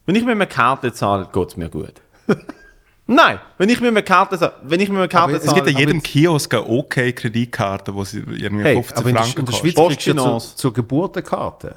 Wenn 0.06 0.16
ich 0.16 0.24
mit 0.24 0.32
einem 0.32 0.48
Kärtchen 0.48 0.94
zahle, 0.94 1.28
geht 1.32 1.48
es 1.50 1.58
mir 1.58 1.70
gut. 1.70 1.94
Nein, 3.12 3.40
wenn 3.58 3.68
ich 3.70 3.82
mit 3.82 3.90
einem 3.90 4.06
Kärtchen 4.06 4.40
zahle, 4.40 4.54
wenn 4.64 4.80
ich 4.80 4.90
mit 4.90 4.98
einem 4.98 5.10
Kärtchen 5.10 5.36
es 5.36 5.46
Es 5.46 5.54
gibt 5.54 5.68
in 5.68 5.78
jedem 5.78 6.02
Kiosk 6.02 6.54
eine 6.54 6.66
OK-Kreditkarte, 6.66 7.94
wo 7.94 8.06
sie 8.06 8.20
irgendwie 8.20 8.64
Hey, 8.64 8.76
15 8.76 8.98
Aber 8.98 9.10
in 9.10 9.16
der, 9.16 9.24
Franken 9.24 9.40
in 9.40 9.46
der 9.46 9.54
kostet. 9.54 9.74
Schweiz 9.74 9.88
kriegst 9.88 10.08
du 10.08 10.12
ja 10.12 10.18
zur, 10.18 10.40
zur 10.40 10.74
Geburtenkarte. 10.74 11.76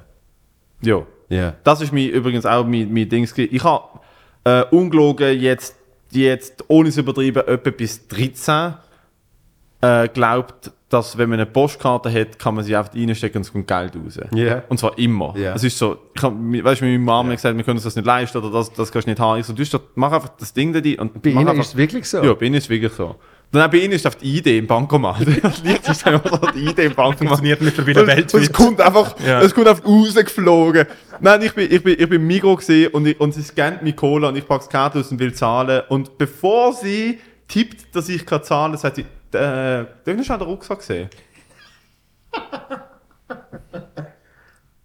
Ja. 0.83 1.03
Ja. 1.29 1.55
Das 1.65 1.81
ist 1.81 1.93
mein, 1.93 2.09
übrigens 2.09 2.47
auch 2.47 2.65
mein, 2.65 2.93
mein 2.93 3.09
Ding. 3.09 3.29
Ich 3.37 3.65
habe 3.65 4.01
äh, 4.45 4.63
ungelogen 4.71 5.41
jetzt, 5.41 5.77
jetzt, 6.11 6.65
ohne 6.69 6.91
es 6.91 6.97
übertrieben, 6.97 7.43
etwa 7.47 7.71
bis 7.71 8.07
13 8.07 8.75
äh, 9.85 10.09
glaubt, 10.09 10.71
dass 10.89 11.19
wenn 11.19 11.29
man 11.29 11.41
eine 11.41 11.47
Postkarte 11.47 12.13
hat, 12.13 12.39
kann 12.39 12.55
man 12.55 12.63
sie 12.65 12.77
einfach 12.77 12.95
reinstecken 12.95 13.39
und 13.39 13.43
es 13.43 13.53
kommt 13.53 13.67
Geld 13.67 13.97
raus. 13.97 14.19
Ja. 14.33 14.63
Und 14.69 14.79
zwar 14.79 14.97
immer. 14.97 15.35
Ja. 15.37 15.55
Es 15.55 15.65
ist 15.65 15.77
so, 15.77 15.97
ich 16.15 16.23
hab, 16.23 16.33
weißt 16.33 16.81
du, 16.83 16.85
mit 16.85 17.01
meiner 17.01 17.05
Mama 17.23 17.33
gesagt, 17.35 17.57
wir 17.57 17.65
können 17.65 17.79
uns 17.79 17.85
das 17.85 17.97
nicht 17.97 18.05
leisten 18.05 18.39
oder 18.39 18.51
das, 18.51 18.73
das 18.73 18.93
kannst 18.93 19.07
du 19.09 19.11
nicht 19.11 19.21
haben. 19.21 19.41
Ich 19.41 19.47
so, 19.47 19.53
du 19.53 19.65
mach 19.97 20.13
einfach 20.13 20.31
das 20.39 20.53
Ding 20.53 20.73
da 20.73 20.79
rein 20.79 20.97
und 21.01 21.21
Bei 21.23 21.31
Ihnen 21.31 21.49
einfach, 21.49 21.63
ist 21.63 21.69
es 21.71 21.77
wirklich 21.77 22.09
so? 22.09 22.23
Ja, 22.23 22.35
bei 22.35 22.47
ihnen 22.47 22.55
ist 22.57 22.65
es 22.65 22.71
wirklich 22.71 22.93
so. 22.93 23.17
Dann 23.51 23.71
bei 23.71 23.79
ihnen 23.79 23.93
ist 23.93 24.07
auf 24.07 24.17
die 24.17 24.37
Idee 24.39 24.59
im 24.59 24.67
Bankomat. 24.67 25.17
Das 25.85 25.97
ist 25.99 26.07
einfach 26.07 26.53
die 26.53 26.65
Idee 26.67 26.87
im 26.87 26.95
Bankomat. 26.97 27.19
Funktioniert 27.39 27.61
mittlerweile 27.61 28.03
und 28.03 28.09
Es 28.09 28.17
weltweit. 28.17 28.53
kommt 28.53 28.81
einfach, 28.81 29.17
Ja. 29.27 29.41
es 29.43 29.55
kommt 29.55 29.67
einfach 29.69 29.85
rausgeflogen. 29.85 30.87
Nein, 31.21 31.43
ich 31.43 31.53
bin, 31.55 31.71
ich 31.73 31.83
bin, 31.83 31.93
ich 31.99 32.09
bin 32.09 32.21
im 32.21 32.27
Migros 32.27 32.59
gesehen 32.61 32.93
und, 32.93 33.07
ich, 33.07 33.19
und 33.21 33.33
sie 33.35 33.43
scannt 33.43 33.83
mich 33.83 33.97
Cola 33.97 34.29
und 34.29 34.37
ich 34.37 34.47
packe 34.47 34.61
das 34.61 34.69
Karte 34.69 35.01
aus 35.01 35.11
und 35.11 35.19
will 35.21 35.33
zahlen. 35.35 35.83
Und 35.89 36.19
bevor 36.19 36.73
sie 36.73 37.19
tippt, 37.49 37.95
dass 37.95 38.09
ich 38.09 38.25
kann 38.27 38.43
zahlen, 38.43 38.77
sagt 38.77 38.97
sie, 38.97 39.07
äh, 39.35 39.85
darf 40.05 40.07
ich 40.21 40.27
schon 40.27 40.39
den 40.39 40.49
Rucksack 40.49 40.83
sehen? 40.83 41.09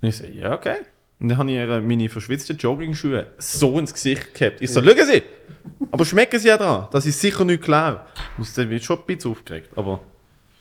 und 0.02 0.10
ich 0.10 0.18
so, 0.18 0.26
ja, 0.26 0.54
okay. 0.54 0.78
Und 1.20 1.30
dann 1.30 1.38
habe 1.38 1.50
ich 1.52 1.58
ihr 1.58 1.82
meine 1.82 2.08
verschwitzten 2.08 2.58
Jogging-Schuhe 2.58 3.28
so 3.38 3.78
ins 3.78 3.94
Gesicht 3.94 4.34
gehabt. 4.34 4.62
Ich 4.62 4.72
so, 4.72 4.82
schauen 4.82 5.06
Sie! 5.06 5.24
Aber 5.92 6.06
schmecken 6.06 6.40
Sie 6.40 6.48
ja 6.48 6.58
dran, 6.58 6.88
dass 6.92 7.06
ich 7.06 7.16
sicher 7.16 7.44
nicht 7.44 7.62
klaue. 7.62 8.02
Ich 8.42 8.54
bin 8.54 8.80
schon 8.82 9.00
ein 9.00 9.06
bisschen 9.06 9.32
aufgeregt, 9.32 9.70
aber... 9.76 10.00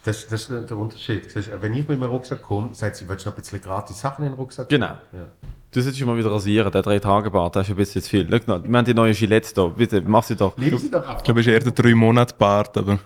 Das, 0.05 0.27
das 0.27 0.48
ist 0.48 0.70
der 0.70 0.77
Unterschied. 0.77 1.35
Du, 1.35 1.40
Wenn 1.60 1.74
ich 1.74 1.86
mit 1.86 1.98
meinem 2.01 2.10
Rucksack 2.10 2.43
komme, 2.43 2.70
sagt 2.73 2.97
sie, 2.97 3.09
willst 3.09 3.27
du 3.27 3.31
noch 3.31 3.36
ein 3.36 3.40
bisschen 3.40 3.60
gratis 3.60 4.01
Sachen 4.01 4.24
in 4.24 4.31
den 4.31 4.39
Rucksack? 4.39 4.69
Genau. 4.69 4.86
Ja. 4.86 5.28
Du 5.70 5.81
solltest 5.81 6.01
dich 6.01 6.06
mal 6.06 6.16
wieder 6.16 6.32
rasieren, 6.32 6.73
der 6.73 6.82
drei 6.82 6.98
Tage 6.98 7.31
Bart, 7.31 7.56
das 7.56 7.66
ist 7.66 7.74
ein 7.74 7.77
bisschen 7.77 8.01
zu 8.01 8.09
viel. 8.09 8.27
Schau 8.31 8.62
wir 8.65 8.78
haben 8.78 8.85
die 8.86 8.94
neue 8.94 9.12
Gillette 9.12 9.52
da, 9.55 9.66
bitte, 9.66 10.01
mach 10.01 10.23
sie 10.23 10.35
doch. 10.35 10.56
Liebe 10.56 10.78
sie 10.78 10.90
doch 10.90 11.06
ab. 11.06 11.16
Ich 11.19 11.24
glaube, 11.24 11.40
es 11.40 11.47
ist 11.47 11.52
eher 11.52 11.60
der 11.60 11.73
3 11.73 11.94
Monate 11.94 12.35
Bart, 12.39 12.78
aber 12.78 12.98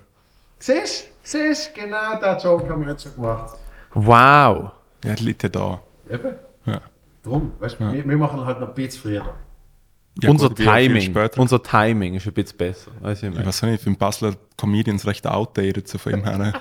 Siehst 0.62 1.06
du? 1.06 1.09
Siehst 1.24 1.76
du? 1.76 1.80
Genau 1.80 2.20
den 2.20 2.39
Joke 2.39 2.68
haben 2.68 2.82
wir 2.82 2.93
jetzt 2.93 3.02
schon 3.02 3.16
gemacht. 3.16 3.56
Wow! 3.94 4.70
ja, 5.05 5.14
liegt 5.18 5.43
ja 5.43 5.48
da. 5.48 5.80
Eben. 6.09 6.34
Ja. 6.66 6.80
Drum, 7.24 7.52
weißt 7.59 7.80
du, 7.80 7.93
wir, 7.93 8.09
wir 8.09 8.16
machen 8.16 8.47
halt 8.47 8.60
noch 8.60 8.68
ein 8.68 8.74
bisschen 8.74 9.02
früher. 9.02 9.34
Ja, 10.22 10.30
unser 10.30 10.48
gut, 10.48 10.59
bin 10.59 10.66
ja 10.66 10.72
Timing, 10.76 11.16
unser 11.36 11.60
Timing 11.60 12.14
ist 12.14 12.26
ein 12.28 12.32
bisschen 12.32 12.59
besser. 12.59 12.93
Weißt 13.01 13.22
du, 13.22 13.26
ich 13.28 13.39
Ich 13.40 13.44
weiß 13.44 13.62
nicht, 13.62 13.74
ich 13.74 13.80
finde 13.80 13.98
Basler 13.98 14.34
Comedians 14.56 15.05
recht 15.05 15.26
outdated, 15.26 15.89
so 15.89 15.98
von 15.98 16.12
ihm 16.12 16.22
her. 16.24 16.52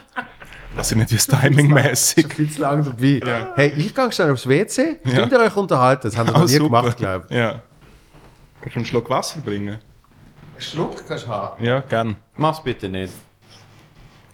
Weiß 0.74 0.92
ich 0.94 0.98
nicht, 0.98 1.12
wie 1.12 1.16
es 1.18 1.28
timingmäßig. 1.28 2.34
Viel 2.34 2.50
zu 2.50 2.62
lange 2.62 2.82
dabei. 2.84 3.52
Hey, 3.56 3.74
ich 3.78 3.94
gehe 3.94 4.12
schnell 4.12 4.32
aufs 4.32 4.48
WC. 4.48 4.96
Könnt 4.96 5.32
ihr 5.32 5.40
euch 5.40 5.56
unterhalten? 5.56 6.08
Das 6.08 6.18
haben 6.18 6.28
wir 6.28 6.36
Oh, 6.36 6.40
noch 6.40 6.46
nie 6.48 6.54
super. 6.54 6.82
gemacht, 6.82 6.98
glaube 6.98 7.26
ich. 7.30 7.36
Ja. 7.36 7.62
Kannst 8.62 8.76
du 8.76 8.80
einen 8.80 8.86
Schluck 8.86 9.10
Wasser 9.12 9.42
bringen? 9.42 9.68
Einen 9.70 9.80
Schluck 10.58 11.08
kannst 11.08 11.26
du 11.26 11.30
haben. 11.30 11.64
Ja, 11.64 11.82
gern. 11.82 12.16
Mach's 12.36 12.64
bitte 12.64 12.90
nicht. 12.90 13.14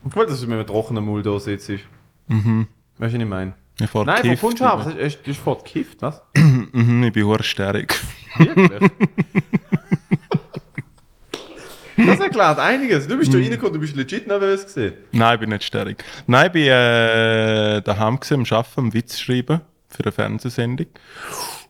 Ich 0.09 0.15
wollte, 0.15 0.31
dass 0.31 0.41
du 0.41 0.47
mit 0.47 0.55
einem 0.57 0.67
trockenen 0.67 1.03
Mund 1.03 1.25
da 1.25 1.39
sitzt. 1.39 1.71
Mhm. 2.27 2.67
Weißt 2.97 3.13
du, 3.13 3.17
was 3.17 3.23
ich 3.23 3.29
meine? 3.29 3.53
Ich 3.79 3.89
fahr 3.89 4.05
Nein, 4.05 4.17
wo 4.17 4.23
gekifft, 4.23 4.41
kommst 4.41 4.59
du 4.59 4.63
Du 4.93 5.31
hast 5.31 5.39
vor 5.39 5.57
gekifft, 5.63 6.01
was? 6.01 6.21
Mhm, 6.71 7.03
ich 7.03 7.13
bin 7.13 7.25
hochstärk. 7.25 7.95
Wirklich? 8.37 8.91
das 11.97 12.19
erklärt 12.19 12.59
einiges. 12.59 13.07
Du 13.07 13.17
bist 13.17 13.33
da 13.33 13.37
reingekommen, 13.37 13.73
du 13.73 13.79
bist 13.79 13.95
legit 13.95 14.27
nervös 14.27 14.65
gesehen. 14.65 14.93
Nein, 15.11 15.35
ich 15.35 15.39
bin 15.39 15.49
nicht 15.49 15.63
stärk. 15.63 16.03
Nein, 16.27 16.47
ich 16.47 16.51
bin 16.51 16.63
äh, 16.63 17.81
daheim 17.81 18.19
gewesen, 18.19 18.33
am 18.35 18.57
Arbeiten, 18.57 18.79
am 18.79 18.93
Witz 18.93 19.19
schreiben 19.19 19.61
für 19.89 20.03
eine 20.03 20.11
Fernsehsendung. 20.11 20.87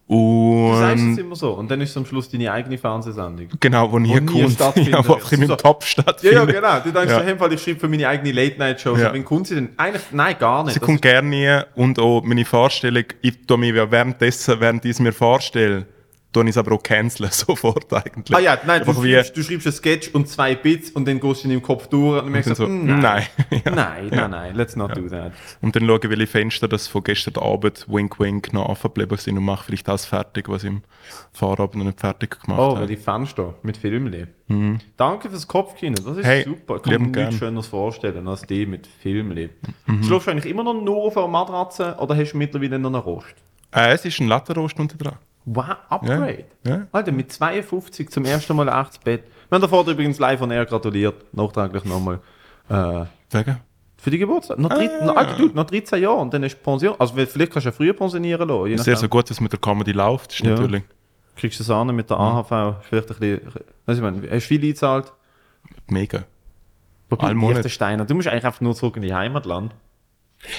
Du 0.09 0.73
sagst 0.79 1.03
es 1.03 1.09
Und 1.09 1.17
immer 1.19 1.35
so. 1.35 1.51
Und 1.53 1.69
dann 1.69 1.81
ist 1.81 1.89
es 1.89 1.97
am 1.97 2.05
Schluss 2.05 2.29
deine 2.29 2.49
eigene 2.51 2.77
Fernsehsendung. 2.77 3.47
genau, 3.59 3.91
wo 3.91 3.99
nie 3.99 4.15
kommt, 4.21 4.57
ja, 4.87 5.05
wo 5.05 5.15
einfach 5.15 5.31
in 5.33 5.39
meinem 5.41 5.47
So. 5.49 5.55
Ja, 5.83 5.87
stattfindet. 5.87 6.33
ja, 6.37 6.45
genau. 6.45 6.79
Du 6.79 6.91
denkst, 6.91 7.09
Ja. 7.11 7.15
ja. 7.15 7.19
in 7.21 7.27
dem 7.27 7.37
Fall, 7.39 7.51
ich 7.53 7.61
schreibe 7.61 7.79
für 7.81 7.87
meine 7.89 8.07
eigene 8.07 8.31
Late-Night-Show. 8.31 8.95
Ja. 8.95 9.03
Ja. 9.03 9.13
Wann 9.13 9.25
kommt 9.25 9.47
sie 9.47 9.55
denn? 9.55 9.69
Eigentlich, 9.75 10.03
nein, 10.11 10.35
gar 10.39 10.63
nicht. 10.63 10.73
Sie 10.75 10.79
Das 10.79 10.85
kommt 10.85 11.01
gerne 11.01 11.27
nie 11.27 11.59
und 11.75 11.99
auch 11.99 12.21
meine 12.23 12.45
Vorstellung, 12.45 13.03
ich 13.21 13.45
tue 13.45 13.65
ja 13.65 13.91
währenddessen, 13.91 14.59
während 14.59 14.85
ich 14.85 14.91
es 14.91 14.99
mir 14.99 15.11
vorstelle, 15.11 15.85
tue 16.41 16.43
ich 16.45 16.49
es 16.51 16.57
aber 16.57 16.73
auch 16.73 16.83
canceln, 16.83 17.29
sofort 17.31 17.91
eigentlich. 17.93 18.35
Ah 18.35 18.39
ja, 18.39 18.57
nein, 18.65 18.83
du 18.85 18.93
schreibst, 18.93 19.35
du 19.35 19.43
schreibst 19.43 19.67
einen 19.67 19.73
Sketch 19.73 20.09
und 20.13 20.27
zwei 20.29 20.55
Bits 20.55 20.91
und 20.91 21.07
dann 21.07 21.19
gehst 21.19 21.43
du 21.43 21.47
in 21.47 21.53
deinem 21.55 21.63
Kopf 21.63 21.87
durch 21.87 22.17
und 22.19 22.25
dann 22.25 22.31
merkst 22.31 22.51
du 22.51 22.55
so, 22.55 22.65
so, 22.65 22.69
mm, 22.71 22.85
nein. 22.99 23.23
Ja. 23.65 23.71
nein, 23.71 24.07
nein, 24.11 24.31
nein, 24.31 24.55
let's 24.55 24.75
not 24.75 24.95
do 24.95 25.07
that. 25.09 25.31
Und 25.61 25.75
dann 25.75 25.85
schaue 25.87 25.99
ich, 26.03 26.09
welche 26.09 26.27
Fenster 26.27 26.67
das 26.67 26.87
von 26.87 27.03
gestern 27.03 27.35
Abend, 27.43 27.85
wink 27.89 28.19
wink, 28.19 28.53
noch 28.53 28.69
offen 28.69 28.89
geblieben 28.89 29.17
sind 29.17 29.37
und 29.37 29.45
mache 29.45 29.65
vielleicht 29.65 29.87
das 29.87 30.05
fertig, 30.05 30.49
was 30.49 30.63
ich 30.63 30.69
im 30.69 30.81
Vorabend 31.33 31.75
noch 31.75 31.85
nicht 31.85 31.99
fertig 31.99 32.39
gemacht 32.41 32.59
Oh, 32.59 32.69
habe. 32.71 32.81
weil 32.81 32.87
die 32.87 32.97
Fenster 32.97 33.55
mit 33.63 33.77
Filmli. 33.77 34.27
Danke 34.95 35.29
fürs 35.29 35.47
Kopfkino, 35.47 35.95
das 35.95 36.17
ist 36.17 36.25
Hey, 36.25 36.43
super. 36.45 36.77
Ich 36.77 36.83
kann 36.83 37.01
mir 37.01 37.07
nichts. 37.25 37.37
Schöneres 37.37 37.67
vorstellen 37.67 38.27
als 38.27 38.43
die 38.43 38.65
mit 38.65 38.87
Filmli. 38.87 39.49
Schläfst 40.05 40.27
du 40.27 40.31
eigentlich 40.31 40.45
immer 40.51 40.63
noch 40.63 40.73
nur 40.73 40.97
auf 40.97 41.17
einer 41.17 41.27
Matratze 41.27 41.95
oder 41.99 42.15
hast 42.15 42.31
du 42.31 42.37
mittlerweile 42.37 42.79
noch 42.79 42.93
einen 42.93 43.01
Rost? 43.01 43.35
Äh, 43.73 43.91
es 43.93 44.05
ist 44.05 44.19
ein 44.21 44.27
Lattenrost 44.29 44.79
unten 44.79 44.97
dran. 44.97 45.17
Wow, 45.49 45.77
Upgrade. 45.89 46.45
Ja. 46.65 46.87
Alter, 46.91 47.11
mit 47.13 47.31
52 47.31 48.09
zum 48.09 48.25
ersten 48.25 48.55
Mal 48.55 48.67
ein 48.67 48.81
echtes 48.81 48.97
Bett. 48.99 49.23
Wir 49.49 49.55
haben 49.55 49.61
davor 49.61 49.87
übrigens 49.87 50.19
live 50.19 50.39
von 50.39 50.51
er 50.51 50.65
gratuliert. 50.65 51.33
Nachträglich 51.33 51.85
nochmal. 51.85 52.19
Äh, 52.69 53.05
Wegen? 53.31 53.57
für 53.99 54.11
die 54.11 54.17
Geburtstag. 54.19 54.59
Noch, 54.59 54.69
drei, 54.69 54.85
noch, 55.03 55.15
Alter, 55.15 55.37
du, 55.37 55.47
noch 55.47 55.63
13 55.65 56.01
Jahre 56.01 56.17
und 56.17 56.33
dann 56.33 56.43
ist 56.43 56.61
Pension. 56.61 56.95
Also 56.99 57.15
vielleicht 57.15 57.51
kannst 57.51 57.65
du 57.65 57.69
ja 57.69 57.71
früher 57.71 57.93
pensionieren 57.93 58.47
lassen. 58.47 58.67
Je 58.67 58.77
Sehr 58.77 58.95
so 58.97 59.07
gut, 59.07 59.29
dass 59.29 59.39
mit 59.41 59.51
der 59.51 59.59
Comedy 59.59 59.91
läuft, 59.91 60.33
ist 60.33 60.39
Ja. 60.41 60.51
natürlich 60.51 60.83
Kriegst 61.35 61.59
du 61.59 61.63
das 61.63 61.69
an 61.71 61.95
mit 61.95 62.09
der 62.09 62.17
AHV. 62.19 62.83
Vielleicht 62.83 63.11
ein 63.11 63.17
bisschen. 63.19 63.41
Was 63.85 63.97
ich 63.97 64.03
meine, 64.03 64.21
hast 64.23 64.31
du 64.31 64.41
viel 64.41 64.61
eingezahlt? 64.61 65.13
mega. 65.87 66.23
Wobei, 67.09 67.33
Monat. 67.33 67.57
Liechtensteiner, 67.57 68.05
du 68.05 68.15
musst 68.15 68.27
eigentlich 68.27 68.43
einfach 68.45 68.61
nur 68.61 68.75
zurück 68.75 68.97
in 68.97 69.03
die 69.03 69.13
Heimatland. 69.13 69.73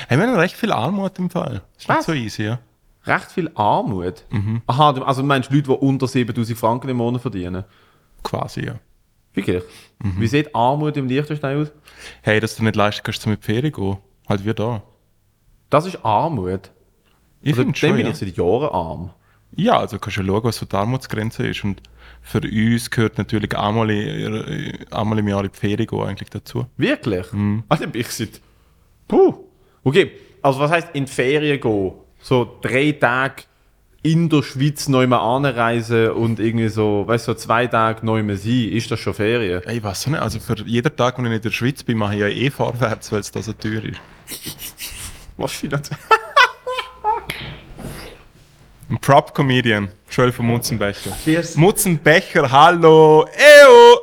Hey, 0.08 0.18
wir 0.18 0.26
haben 0.26 0.34
recht 0.36 0.56
viel 0.56 0.72
Armut 0.72 1.18
im 1.18 1.28
Fall. 1.30 1.62
Ist 1.76 1.88
nicht 1.88 1.98
Was? 1.98 2.06
so 2.06 2.12
easy, 2.12 2.44
ja. 2.44 2.58
Recht 3.04 3.30
viel 3.32 3.50
Armut. 3.54 4.24
Mhm. 4.30 4.62
Aha, 4.66 4.92
du, 4.92 5.02
also 5.02 5.22
du 5.22 5.26
meinst 5.28 5.50
Leute, 5.50 5.64
die 5.64 5.70
unter 5.70 6.06
7000 6.06 6.58
Franken 6.58 6.88
im 6.90 6.96
Monat 6.98 7.22
verdienen? 7.22 7.64
Quasi, 8.22 8.66
ja. 8.66 8.74
Wirklich? 9.32 9.62
Mhm. 10.02 10.20
Wie 10.20 10.26
sieht 10.26 10.54
Armut 10.54 10.96
im 10.96 11.06
Liechtenstein 11.06 11.62
aus? 11.62 11.72
Hey, 12.22 12.40
dass 12.40 12.56
du 12.56 12.64
nicht 12.64 12.76
leisten 12.76 13.02
kannst, 13.04 13.22
zum 13.22 13.32
in 13.32 13.38
die 13.38 13.44
Ferien 13.44 13.72
gehen. 13.72 13.96
Halt 14.28 14.44
wie 14.44 14.52
da. 14.52 14.82
Das 15.70 15.86
ist 15.86 16.04
Armut. 16.04 16.70
Ich 17.40 17.56
Also, 17.56 17.72
schon, 17.74 17.96
bin 17.96 18.06
ja. 18.06 18.10
ich 18.12 18.16
seit 18.16 18.36
Jahren 18.36 18.68
arm. 18.68 19.10
Ja, 19.56 19.78
also 19.78 19.98
kannst 19.98 20.18
du 20.18 20.24
schauen, 20.24 20.44
was 20.44 20.56
so 20.56 20.66
die 20.66 20.76
Armutsgrenze 20.76 21.46
ist. 21.46 21.64
Und 21.64 21.82
für 22.20 22.40
uns 22.40 22.90
gehört 22.90 23.16
natürlich 23.16 23.56
einmal, 23.56 23.88
einmal 24.90 25.18
im 25.18 25.28
Jahr 25.28 25.44
in 25.44 25.50
die 25.50 25.56
Ferien 25.58 25.86
gehen 25.86 26.00
eigentlich 26.02 26.30
dazu. 26.30 26.66
Wirklich? 26.76 27.32
Mhm. 27.32 27.62
Also 27.68 27.86
bin 27.86 28.00
ich 28.00 28.08
seit... 28.08 28.40
Puh. 29.06 29.34
Okay, 29.84 30.10
also 30.42 30.58
was 30.60 30.70
heißt 30.70 30.88
in 30.94 31.06
die 31.06 31.12
Ferien 31.12 31.60
gehen? 31.60 31.92
So 32.20 32.58
drei 32.60 32.92
Tage 32.92 33.44
in 34.02 34.28
der 34.28 34.42
Schweiz 34.42 34.88
neu 34.88 35.06
mal 35.06 35.18
anreisen 35.18 36.10
und 36.10 36.38
irgendwie 36.40 36.68
so, 36.68 37.04
weißt 37.06 37.28
du, 37.28 37.32
so 37.32 37.38
zwei 37.38 37.66
Tage 37.66 38.04
neu 38.06 38.22
mal 38.22 38.36
sein, 38.36 38.68
ist 38.70 38.90
das 38.90 39.00
schon 39.00 39.14
Ferien? 39.14 39.62
Ey, 39.64 39.78
Ich 39.78 39.82
weiß 39.82 40.06
nicht, 40.08 40.20
also 40.20 40.38
für 40.40 40.56
jeden 40.64 40.94
Tag, 40.96 41.18
wenn 41.18 41.26
ich 41.26 41.32
in 41.32 41.42
der 41.42 41.50
Schweiz 41.50 41.82
bin, 41.82 41.98
mache 41.98 42.14
ich 42.14 42.20
ja 42.20 42.28
eh 42.28 42.50
vorwärts, 42.50 43.10
weil 43.12 43.20
es 43.20 43.30
da 43.30 43.42
so 43.42 43.52
teuer 43.52 43.82
ist. 43.84 44.00
Was 45.36 45.52
finanziell? 45.52 45.98
Ein 48.90 48.98
Prop-Comedian, 48.98 49.88
Joel 50.10 50.32
von 50.32 50.46
Mutzenbecher. 50.46 51.10
Cheers. 51.22 51.56
Mutzenbecher, 51.56 52.50
hallo, 52.50 53.26
eo! 53.26 54.00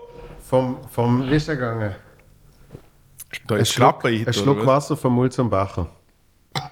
Vom, 0.48 0.78
vom, 0.92 1.28
wie 1.30 1.36
ist 1.36 1.48
der 1.48 1.56
gegangen? 1.56 1.96
Da 3.48 3.56
Ein 3.56 3.62
ist 3.62 3.74
Schluck, 3.74 4.02
Klappe 4.02 4.10
ein 4.28 4.34
Schluck 4.34 4.66
Wasser 4.66 4.96
vom 4.96 5.18
und 5.18 5.50
Bacher. 5.50 5.90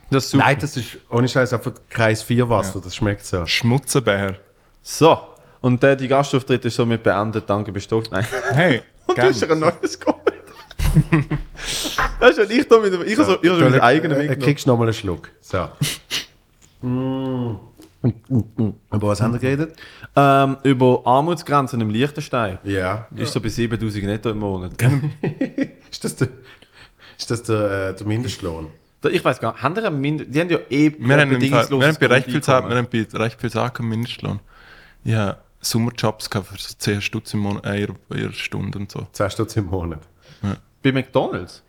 Das 0.10 0.26
ist 0.26 0.32
super. 0.32 0.46
Nein, 0.46 0.58
das 0.60 0.78
ist 0.78 0.98
ohne 1.10 1.28
Scheiß 1.28 1.54
einfach 1.54 1.72
Kreis 1.90 2.24
4 2.24 2.48
Wasser, 2.50 2.82
das 2.82 2.96
schmeckt 2.96 3.26
so. 3.26 3.46
Schmutzenbecher. 3.46 4.36
So, 4.82 5.18
und 5.62 5.82
der, 5.82 5.96
die 5.96 6.08
Gastauftritt 6.08 6.66
ist 6.66 6.76
somit 6.76 7.04
beendet. 7.04 7.50
Danke, 7.50 7.72
bist 7.72 7.92
du 7.92 8.04
Nein. 8.12 8.26
Hey, 8.52 8.82
Und 9.08 9.18
du 9.18 9.22
hast 9.22 9.42
ja 9.42 9.50
ein 9.50 9.60
neues 9.60 10.00
geholt. 10.00 10.20
Weißt 12.20 12.38
du, 12.38 12.44
ich 12.44 12.68
da 12.68 12.80
mit 12.80 12.94
dem, 12.94 13.02
ich 13.02 13.16
so, 13.16 13.26
habe 13.28 13.48
so 13.48 13.56
meinen 13.56 13.80
eigenen 13.82 14.18
äh, 14.18 14.20
mitgenommen. 14.20 14.44
Kriegst 14.44 14.68
noch 14.68 14.78
mal 14.78 14.86
einen 14.86 14.94
Schluck. 14.94 15.30
So. 15.42 15.68
Mm. 16.86 17.56
Über 18.92 19.08
was 19.08 19.22
haben 19.22 19.32
wir 19.32 19.40
geredet? 19.40 19.78
Ähm, 20.14 20.58
über 20.64 21.04
Armutsgrenzen 21.06 21.80
im 21.80 21.90
Liechtenstein. 21.90 22.60
Ja. 22.66 23.08
Ist 23.16 23.32
so 23.32 23.40
bei 23.40 23.48
7000 23.48 24.04
netto 24.04 24.30
im 24.30 24.40
Monat. 24.40 24.74
Ist 25.90 26.04
das 26.04 26.18
der, 26.18 26.28
ist 27.18 27.32
das 27.32 27.44
der, 27.44 27.92
äh, 27.92 27.96
der 27.96 28.06
Mindestlohn? 28.06 28.68
Ich 29.12 29.24
weiß 29.24 29.40
gar 29.40 29.54
nicht, 29.54 29.62
haben 29.64 29.76
die, 29.76 29.82
einen 29.82 30.00
Mind 30.02 30.26
die 30.34 30.40
haben 30.40 30.50
ja 30.50 30.60
eh 30.70 30.94
Wir 30.98 31.18
haben, 31.18 31.32
Fall, 31.50 31.70
wir 31.70 31.88
haben 31.88 31.98
bei 32.00 32.08
recht 32.08 32.30
viel 32.32 32.42
Zeit, 32.42 32.68
wir 32.70 32.76
haben 32.78 32.88
bei 32.90 33.48
Sachen 33.50 33.88
Mindestlohn. 33.90 34.40
Ich 35.04 35.14
habe 35.14 35.38
Sommerjobs 35.62 36.30
gehabt 36.30 36.48
für 36.48 36.58
so 36.58 36.74
10 36.78 37.02
Stutz 37.02 37.34
im 37.34 37.42
Monat, 37.42 37.66
äh, 37.66 37.82
ihre, 37.82 37.96
ihre 38.14 38.34
Stunde 38.34 38.78
und 38.80 38.92
so. 38.92 39.08
10 39.12 39.30
Stutz 39.32 39.56
im 39.56 39.66
Monat. 39.66 40.02
Bei 40.82 40.92
McDonalds? 40.92 41.64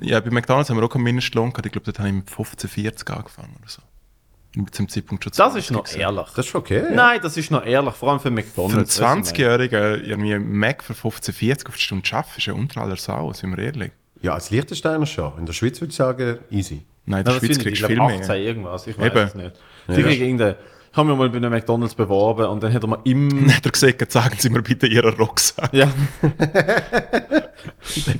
Ja, 0.00 0.20
bei 0.20 0.30
McDonalds 0.30 0.70
haben 0.70 0.76
wir 0.76 0.84
auch 0.84 0.88
keinen 0.88 1.02
Mindestlohn 1.04 1.50
gehabt. 1.50 1.66
Ich 1.66 1.72
glaube, 1.72 1.84
dort 1.86 1.98
habe 1.98 2.08
ich 2.08 2.14
mit 2.14 2.28
15,40 2.28 3.10
angefangen 3.12 3.56
oder 3.60 3.68
so. 3.68 3.82
Zum 4.70 4.88
Zeitpunkt 4.88 5.24
schon 5.24 5.30
Das 5.32 5.36
20 5.36 5.64
ist 5.64 5.70
noch 5.72 5.82
gewesen. 5.84 6.00
ehrlich. 6.00 6.26
Das 6.36 6.46
ist 6.46 6.54
okay. 6.54 6.84
Nein, 6.92 7.18
das 7.20 7.36
ist 7.36 7.50
noch 7.50 7.64
ehrlich, 7.66 7.94
vor 7.94 8.10
allem 8.10 8.20
für 8.20 8.24
Für 8.24 8.28
einen 8.28 8.36
McDonalds. 8.36 8.96
ich 8.96 9.02
meine? 9.02 9.22
20-Jährigen 9.22 10.04
irgendwie 10.04 10.34
einen 10.34 10.56
Mac 10.56 10.84
für 10.84 10.92
15,40 10.92 11.66
auf 11.66 11.74
die 11.74 11.80
Stunde 11.82 12.04
zu 12.08 12.14
arbeiten, 12.14 12.34
ist 12.38 12.46
ja 12.46 12.52
unter 12.52 12.80
aller 12.82 12.96
Sau, 12.96 13.32
sind 13.32 13.56
wir 13.56 13.64
ehrlich. 13.64 13.90
Ja, 14.24 14.32
als 14.34 14.50
Liechtensteiner 14.50 15.06
schon. 15.06 15.32
In 15.38 15.46
der 15.46 15.52
Schweiz 15.52 15.80
würde 15.80 15.90
ich 15.90 15.96
sagen, 15.96 16.38
easy. 16.50 16.82
Nein, 17.06 17.20
in 17.20 17.24
der 17.26 17.32
Schweiz 17.32 17.58
kriegst 17.58 17.66
ich 17.66 17.80
du 17.80 17.86
viel 17.88 18.00
18 18.00 18.26
mehr. 18.26 18.36
irgendwas, 18.38 18.86
ich 18.86 18.98
weiß 18.98 19.06
Eben. 19.06 19.18
es 19.18 19.34
nicht. 19.34 19.52
Die 19.88 20.02
kriegen 20.02 20.22
irgendeine, 20.22 20.56
ich 20.90 20.96
habe 20.96 21.08
mich 21.10 21.18
mal 21.18 21.28
bei 21.28 21.36
einem 21.36 21.50
McDonalds 21.52 21.94
beworben 21.94 22.46
und 22.46 22.62
dann 22.62 22.72
hat 22.72 22.82
er 22.82 22.88
mir 22.88 22.98
im... 23.04 23.52
Hat 23.54 23.66
er 23.66 23.70
gesagt, 23.72 24.10
sagen 24.12 24.34
Sie 24.38 24.48
mir 24.48 24.62
bitte 24.62 24.86
Ihren 24.86 25.12
Rucksack. 25.14 25.72
ja. 25.74 25.92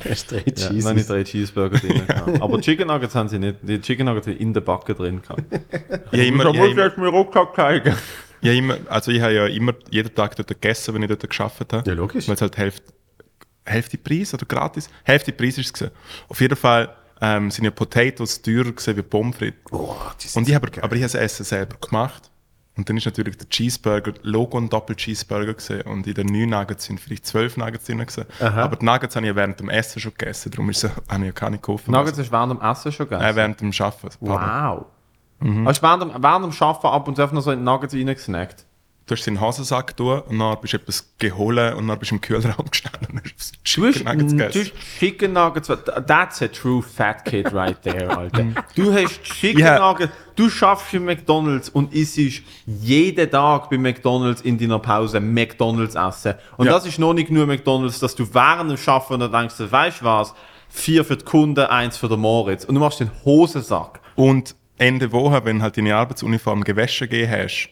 hast 0.08 0.30
drei 0.30 0.38
Ja, 0.46 0.52
Cheeses. 0.52 0.84
nein, 0.84 1.04
drei 1.06 1.24
Cheeseburger 1.24 1.78
drin. 1.78 2.06
gehabt. 2.06 2.40
Aber 2.42 2.60
Chicken 2.60 2.88
Nuggets 2.88 3.14
haben 3.14 3.28
sie 3.28 3.38
nicht. 3.38 3.56
Die 3.62 3.80
Chicken 3.80 4.06
Nuggets 4.06 4.26
haben 4.26 4.36
in 4.36 4.52
der 4.52 4.60
Backe 4.60 4.94
drin. 4.94 5.22
gehabt. 5.22 5.42
Ich 5.50 6.20
habe 6.20 6.26
immer, 6.26 6.46
ich 6.50 6.56
immer, 6.60 6.92
mir 6.98 7.08
Rucksack 7.08 7.56
zeigen. 7.56 7.94
ich 8.40 8.48
habe 8.48 8.58
immer, 8.58 8.76
also 8.88 9.10
ich 9.10 9.20
habe 9.20 9.32
ja 9.34 9.46
immer 9.46 9.72
jeden 9.90 10.14
Tag 10.14 10.36
dort 10.36 10.48
gegessen, 10.48 10.94
wenn 10.94 11.02
ich 11.02 11.08
dort 11.08 11.28
geschafft 11.28 11.72
habe. 11.72 11.88
Ja, 11.88 11.94
logisch. 11.96 12.28
Weil 12.28 12.34
es 12.34 12.42
halt 12.42 12.56
Hälfte, 12.56 12.92
Hälfte 13.64 13.98
Preis 13.98 14.34
oder 14.34 14.46
gratis? 14.46 14.88
Hälfte 15.04 15.32
Preis 15.32 15.58
ist 15.58 15.80
es. 15.80 15.90
Auf 16.28 16.40
jeden 16.40 16.56
Fall 16.56 16.94
ähm, 17.20 17.50
sind 17.50 17.64
ja 17.64 17.70
Potatoes 17.70 18.42
teurer 18.42 18.72
gewesen 18.72 18.96
wie 18.96 19.02
Pommes 19.02 19.36
frites. 19.36 19.58
Oh, 19.70 19.96
Und 20.34 20.48
ich 20.48 20.54
habe, 20.54 20.70
geil. 20.70 20.84
aber 20.84 20.94
ich 20.96 21.02
habe 21.02 21.12
das 21.12 21.14
Essen 21.14 21.44
selber 21.44 21.76
gemacht. 21.76 22.30
Und 22.76 22.88
dann 22.88 22.96
ist 22.96 23.04
natürlich 23.04 23.38
der 23.38 23.48
Cheeseburger, 23.48 24.14
Logo 24.22 24.58
und 24.58 24.72
Doppel-Cheeseburger 24.72 25.54
gesehen. 25.54 25.82
Und 25.82 26.08
in 26.08 26.14
den 26.14 26.26
neun 26.26 26.48
Nuggets 26.50 26.86
sind 26.86 26.98
vielleicht 26.98 27.24
zwölf 27.24 27.56
Nuggets 27.56 27.84
drin 27.84 27.98
gewesen. 27.98 28.24
Aber 28.40 28.74
die 28.74 28.84
Nuggets 28.84 29.14
habe 29.14 29.24
ich 29.26 29.30
ja 29.30 29.36
während 29.36 29.60
dem 29.60 29.68
Essen 29.70 30.00
schon 30.00 30.12
gegessen. 30.18 30.50
Darum 30.50 30.70
ist 30.70 30.82
es, 30.82 30.90
habe 31.08 31.20
ich 31.20 31.26
ja 31.26 31.32
keine 31.32 31.56
gekauft. 31.58 31.86
Nuggets 31.86 32.18
hast 32.18 32.28
du 32.28 32.32
während 32.32 32.52
dem 32.52 32.60
Essen 32.68 32.90
schon 32.92 33.08
gegessen? 33.08 33.24
Äh, 33.30 33.36
während 33.36 33.60
dem 33.60 33.70
Arbeiten. 33.78 34.08
Wow. 34.20 34.86
Hast 35.66 35.78
du 35.78 35.82
während 35.86 36.02
dem, 36.02 36.22
während 36.22 36.44
dem 36.52 36.62
Arbeiten 36.62 36.86
ab 36.88 37.08
und 37.08 37.16
zu 37.16 37.22
einfach 37.22 37.34
noch 37.34 37.42
so 37.42 37.52
in 37.52 37.60
die 37.60 37.64
Nuggets 37.64 37.94
reingesnackt? 37.94 38.66
Du 39.06 39.14
hast 39.14 39.24
den 39.26 39.38
Hosensack 39.38 39.94
tun 39.98 40.20
und 40.20 40.38
dann 40.38 40.56
bist 40.62 40.72
du 40.72 40.78
etwas 40.78 41.12
geholt 41.18 41.74
und 41.74 41.88
dann 41.88 41.98
bist 41.98 42.10
du 42.10 42.14
im 42.14 42.20
Kühlraum 42.22 42.64
gestanden 42.70 43.08
und 43.12 43.22
hast 43.22 43.52
Du 43.76 43.92
Chicken 43.92 44.04
Nuggets 44.06 44.32
du 44.32 44.36
gegessen. 44.38 44.72
hast 44.74 44.98
Chicken 44.98 45.32
Nuggets, 45.34 45.68
that's 46.06 46.40
a 46.42 46.48
true 46.48 46.80
fat 46.82 47.22
kid 47.26 47.52
right 47.52 47.80
there, 47.82 48.16
Alter. 48.16 48.46
Du 48.74 48.94
hast 48.94 49.22
Chicken 49.22 49.60
Ja. 49.60 49.78
Nuggets, 49.78 50.10
du 50.36 50.48
schaffst 50.48 50.94
im 50.94 51.04
McDonalds 51.04 51.68
und 51.68 51.92
isst 51.92 52.18
jeden 52.66 53.30
Tag 53.30 53.68
bei 53.68 53.76
McDonalds 53.76 54.40
in 54.40 54.56
deiner 54.56 54.78
Pause 54.78 55.20
McDonalds 55.20 55.94
essen. 55.96 56.34
Und 56.56 56.66
Ja. 56.66 56.72
das 56.72 56.86
ist 56.86 56.98
noch 56.98 57.12
nicht 57.12 57.30
nur 57.30 57.46
McDonalds, 57.46 57.98
dass 57.98 58.14
du 58.14 58.26
während 58.32 58.70
dem 58.70 58.78
Schaffen 58.78 59.20
dann 59.20 59.30
denkst, 59.32 59.56
weißt 59.58 60.00
du 60.00 60.04
was, 60.06 60.34
vier 60.70 61.04
für 61.04 61.18
die 61.18 61.24
Kunden, 61.26 61.60
eins 61.66 61.98
für 61.98 62.08
den 62.08 62.20
Moritz. 62.20 62.64
Und 62.64 62.74
du 62.74 62.80
machst 62.80 63.00
den 63.00 63.10
Hosensack. 63.24 64.00
Und 64.16 64.54
Ende 64.78 65.12
Woche, 65.12 65.44
wenn 65.44 65.62
halt 65.62 65.76
deine 65.76 65.94
Arbeitsuniform 65.94 66.64
gewaschen 66.64 67.08
gegeben 67.08 67.30
hast, 67.30 67.68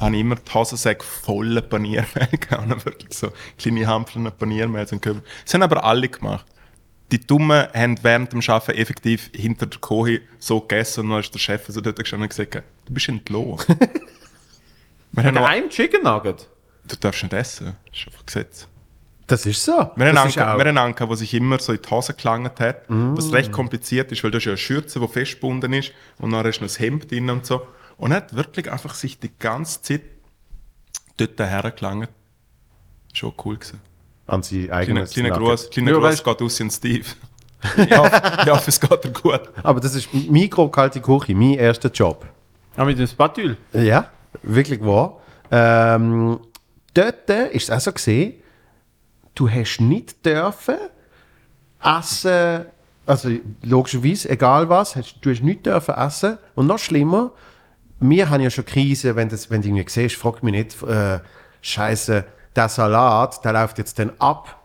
habe 0.00 0.14
ich 0.14 0.20
immer 0.20 0.36
die 0.36 0.52
Hosensäcke 0.54 1.04
voller 1.04 1.60
Paniermehl 1.60 2.28
gehabt. 2.40 2.84
Wirklich 2.84 3.12
so 3.16 3.32
kleine 3.58 3.86
Hampeln 3.86 4.30
Paniermehl. 4.38 4.86
sind 4.88 5.02
gekommen. 5.02 5.22
Das 5.44 5.54
haben 5.54 5.62
aber 5.62 5.84
alle 5.84 6.08
gemacht. 6.08 6.46
Die 7.12 7.20
Dummen 7.20 7.66
haben 7.74 7.98
während 8.02 8.32
dem 8.32 8.40
Arbeiten 8.46 8.78
effektiv 8.78 9.30
hinter 9.34 9.66
der 9.66 9.80
Kohi 9.80 10.20
so 10.38 10.60
gegessen 10.60 11.04
und 11.04 11.10
dann 11.10 11.20
ist 11.20 11.34
der 11.34 11.40
Chef 11.40 11.64
so 11.66 11.80
dort 11.80 11.98
gestanden 11.98 12.24
und 12.24 12.28
gesagt, 12.30 12.54
du 12.54 12.92
bist 12.92 13.08
entlohnt. 13.08 13.66
Wir 15.12 15.24
haben 15.24 15.34
noch, 15.34 15.44
einem 15.48 15.68
Chicken 15.68 16.04
Nugget. 16.04 16.48
du 16.86 16.96
darfst 16.96 17.22
nicht 17.24 17.32
essen. 17.32 17.76
Das 17.90 18.00
ist 18.00 18.06
einfach 18.06 18.26
Gesetz. 18.26 18.68
Das 19.26 19.46
ist 19.46 19.64
so. 19.64 19.72
Wir 19.96 20.06
haben 20.06 20.60
einen 20.60 20.78
Anker, 20.78 21.06
der 21.06 21.16
sich 21.16 21.34
immer 21.34 21.58
so 21.58 21.72
in 21.72 21.80
die 21.82 21.88
Hose 21.88 22.14
gelangt 22.14 22.58
hat, 22.58 22.82
was 22.88 23.32
recht 23.32 23.52
kompliziert 23.52 24.10
ist, 24.10 24.24
weil 24.24 24.30
da 24.32 24.38
ist 24.38 24.44
ja 24.44 24.52
eine 24.52 24.58
Schürze, 24.58 24.98
die 24.98 25.06
festgebunden 25.08 25.72
ist 25.72 25.92
und 26.18 26.32
dann 26.32 26.44
ist 26.46 26.60
noch 26.60 26.66
das 26.66 26.78
Hemd 26.80 27.10
drin 27.10 27.30
und 27.30 27.46
so. 27.46 27.62
Und 28.00 28.12
er 28.12 28.16
hat 28.18 28.34
wirklich 28.34 28.72
einfach 28.72 28.94
sich 28.94 29.18
die 29.18 29.30
ganze 29.38 29.82
Zeit 29.82 30.00
dort 31.18 31.38
hergelangt. 31.38 32.08
Schon 33.12 33.34
cool 33.44 33.58
gewesen. 33.58 33.80
an 34.26 34.42
sie 34.42 34.66
Kleiner, 34.66 34.80
eigenes 34.80 35.10
kleiner. 35.10 35.36
Gruß, 35.36 35.70
kleiner 35.70 35.90
Ja, 35.92 35.98
Gruß 35.98 36.24
geht 36.24 36.42
aus 36.42 36.60
an 36.62 36.70
Steve. 36.70 37.04
ich, 37.76 37.98
hoffe, 37.98 38.22
ich 38.42 38.50
hoffe, 38.50 38.70
es 38.70 38.80
geht 38.80 39.04
dir 39.04 39.10
gut. 39.10 39.42
Aber 39.62 39.80
das 39.80 39.94
ist 39.94 40.08
mikrokalte 40.14 41.00
Küche, 41.02 41.34
mein 41.34 41.54
erster 41.54 41.90
Job. 41.90 42.26
Ja, 42.74 42.86
mit 42.86 42.98
dem 42.98 43.06
Spatül. 43.06 43.58
Ja, 43.74 44.08
wirklich 44.42 44.80
wahr. 44.82 45.20
Ähm, 45.50 46.40
dort 46.94 47.28
ist 47.28 47.64
es 47.64 47.70
auch 47.70 47.80
so 47.80 47.92
gesehen, 47.92 48.34
du 49.34 49.50
hast 49.50 49.80
nicht 49.80 50.24
dürfen 50.24 50.76
essen, 51.82 52.64
also 53.04 53.28
logischerweise, 53.62 54.30
egal 54.30 54.70
was, 54.70 54.96
hast, 54.96 55.16
du 55.20 55.30
hast 55.30 55.42
nicht 55.42 55.66
dürfen 55.66 55.94
essen. 55.96 56.38
Und 56.54 56.66
noch 56.66 56.78
schlimmer, 56.78 57.32
wir 58.00 58.30
haben 58.30 58.40
ja 58.42 58.50
schon 58.50 58.64
Krise, 58.64 59.14
wenn, 59.14 59.28
das, 59.28 59.50
wenn 59.50 59.62
du 59.62 59.68
irgendwie 59.68 59.88
siehst, 59.88 60.16
frag 60.16 60.42
mich 60.42 60.52
nicht, 60.52 60.82
äh, 60.82 61.20
Scheiße, 61.60 62.24
der 62.56 62.68
Salat, 62.68 63.44
der 63.44 63.52
läuft 63.52 63.78
jetzt 63.78 63.98
dann 63.98 64.12
ab 64.18 64.58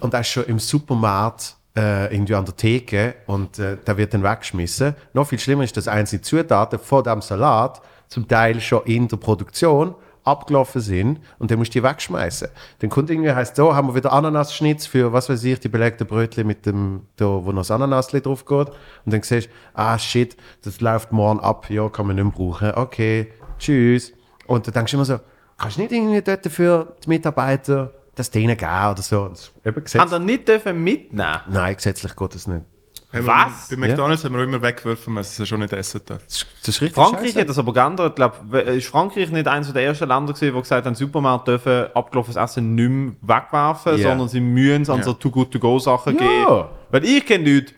und 0.00 0.12
der 0.12 0.20
ist 0.20 0.28
schon 0.28 0.44
im 0.44 0.58
Supermarkt 0.58 1.56
äh, 1.76 2.14
irgendwie 2.14 2.34
an 2.34 2.44
der 2.44 2.56
Theke 2.56 3.14
und 3.26 3.58
äh, 3.58 3.76
der 3.78 3.96
wird 3.96 4.14
dann 4.14 4.22
weggeschmissen. 4.22 4.94
Noch 5.14 5.26
viel 5.26 5.38
schlimmer 5.38 5.64
ist, 5.64 5.76
dass 5.76 5.88
einzelne 5.88 6.22
Zutaten 6.22 6.78
von 6.78 7.02
dem 7.02 7.22
Salat 7.22 7.80
zum 8.08 8.28
Teil 8.28 8.60
schon 8.60 8.84
in 8.84 9.08
der 9.08 9.16
Produktion 9.16 9.94
abgelaufen 10.24 10.80
sind 10.80 11.20
und 11.38 11.50
dann 11.50 11.58
musst 11.58 11.74
du 11.74 11.80
die 11.80 11.82
wegschmeißen. 11.82 12.48
Dann 12.78 12.90
kommt 12.90 13.10
irgendwie, 13.10 13.32
heißt 13.32 13.56
so, 13.56 13.74
haben 13.74 13.88
wir 13.88 13.94
wieder 13.94 14.12
Ananasschnitz 14.12 14.86
für, 14.86 15.12
was 15.12 15.28
weiß 15.28 15.42
ich, 15.44 15.60
die 15.60 15.68
belegten 15.68 16.06
Brötchen 16.06 16.46
mit 16.46 16.66
dem, 16.66 17.06
da, 17.16 17.26
wo 17.26 17.52
noch 17.52 17.62
das 17.62 17.70
Ananasli 17.70 18.20
drauf 18.20 18.44
geht. 18.44 18.68
Und 19.04 19.12
dann 19.12 19.22
siehst 19.22 19.48
du, 19.48 19.52
ah 19.74 19.98
shit, 19.98 20.36
das 20.62 20.80
läuft 20.80 21.12
morgen 21.12 21.40
ab, 21.40 21.68
ja, 21.70 21.88
kann 21.88 22.06
man 22.06 22.16
nicht 22.16 22.24
mehr 22.24 22.32
brauchen. 22.32 22.72
Okay, 22.74 23.32
tschüss. 23.58 24.12
Und 24.46 24.66
dann 24.66 24.74
denkst 24.74 24.92
du 24.92 24.96
immer 24.96 25.04
so, 25.04 25.18
kannst 25.58 25.76
du 25.76 25.82
nicht 25.82 25.92
irgendwie 25.92 26.22
dort 26.22 26.46
für 26.46 26.96
die 27.04 27.08
Mitarbeiter 27.08 27.92
das 28.14 28.30
denen 28.30 28.56
geben 28.56 28.90
oder 28.90 29.02
so? 29.02 29.28
Das, 29.28 29.52
eben 29.64 29.82
gesetz 29.82 30.00
Haben 30.00 30.10
wir 30.10 30.18
nicht 30.18 30.46
dürfen 30.46 30.82
mitnehmen? 30.84 31.40
Nein, 31.48 31.74
gesetzlich 31.74 32.14
geht 32.14 32.34
das 32.34 32.46
nicht. 32.46 32.64
Haben 33.12 33.26
Was? 33.26 33.70
Wir, 33.70 33.78
bei 33.78 33.88
McDonalds 33.88 34.24
haben 34.24 34.34
wir 34.34 34.42
immer 34.44 34.62
weggeworfen, 34.62 35.14
weil 35.14 35.24
sie 35.24 35.42
es 35.42 35.48
schon 35.48 35.60
nicht 35.60 35.72
essen 35.72 36.00
dürfen. 36.08 36.22
Das, 36.26 36.46
ist 36.68 36.80
richtig 36.80 36.94
Frankreich 36.94 37.26
scheisse. 37.28 37.40
hat 37.40 37.48
das 37.50 37.58
aber 37.58 37.72
geändert. 37.72 38.16
Glaub, 38.16 38.54
ist 38.54 38.86
Frankreich 38.88 39.30
nicht 39.30 39.46
eines 39.46 39.72
der 39.72 39.84
ersten 39.84 40.08
Länder 40.08 40.32
gewesen, 40.32 40.54
wo 40.54 40.60
gesagt 40.60 40.86
haben, 40.86 40.94
Supermärkte 40.94 41.50
dürfen 41.52 41.86
abgelaufenes 41.94 42.36
Essen 42.36 42.74
nicht 42.74 42.88
mehr 42.88 43.12
wegwerfen, 43.20 43.98
Ja. 43.98 44.08
sondern 44.10 44.28
sie 44.28 44.40
müssen 44.40 44.82
es 44.82 44.90
an 44.90 44.98
Ja. 44.98 45.02
so 45.04 45.12
Too-Good-To-Go-Sachen 45.12 46.18
Ja. 46.18 46.20
geben. 46.20 46.64
Weil 46.90 47.04
ich 47.04 47.26
kenne 47.26 47.52
Leute, 47.54 47.72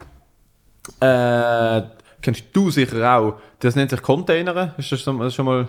äh, 1.00 1.82
kennst 2.22 2.44
du 2.52 2.70
sicher 2.70 3.16
auch, 3.18 3.34
das 3.58 3.74
nennt 3.76 3.90
sich 3.90 4.02
Container. 4.02 4.74
Ist 4.78 4.92
das 4.92 5.00
schon, 5.00 5.18
das 5.18 5.34
schon 5.34 5.46
mal... 5.46 5.68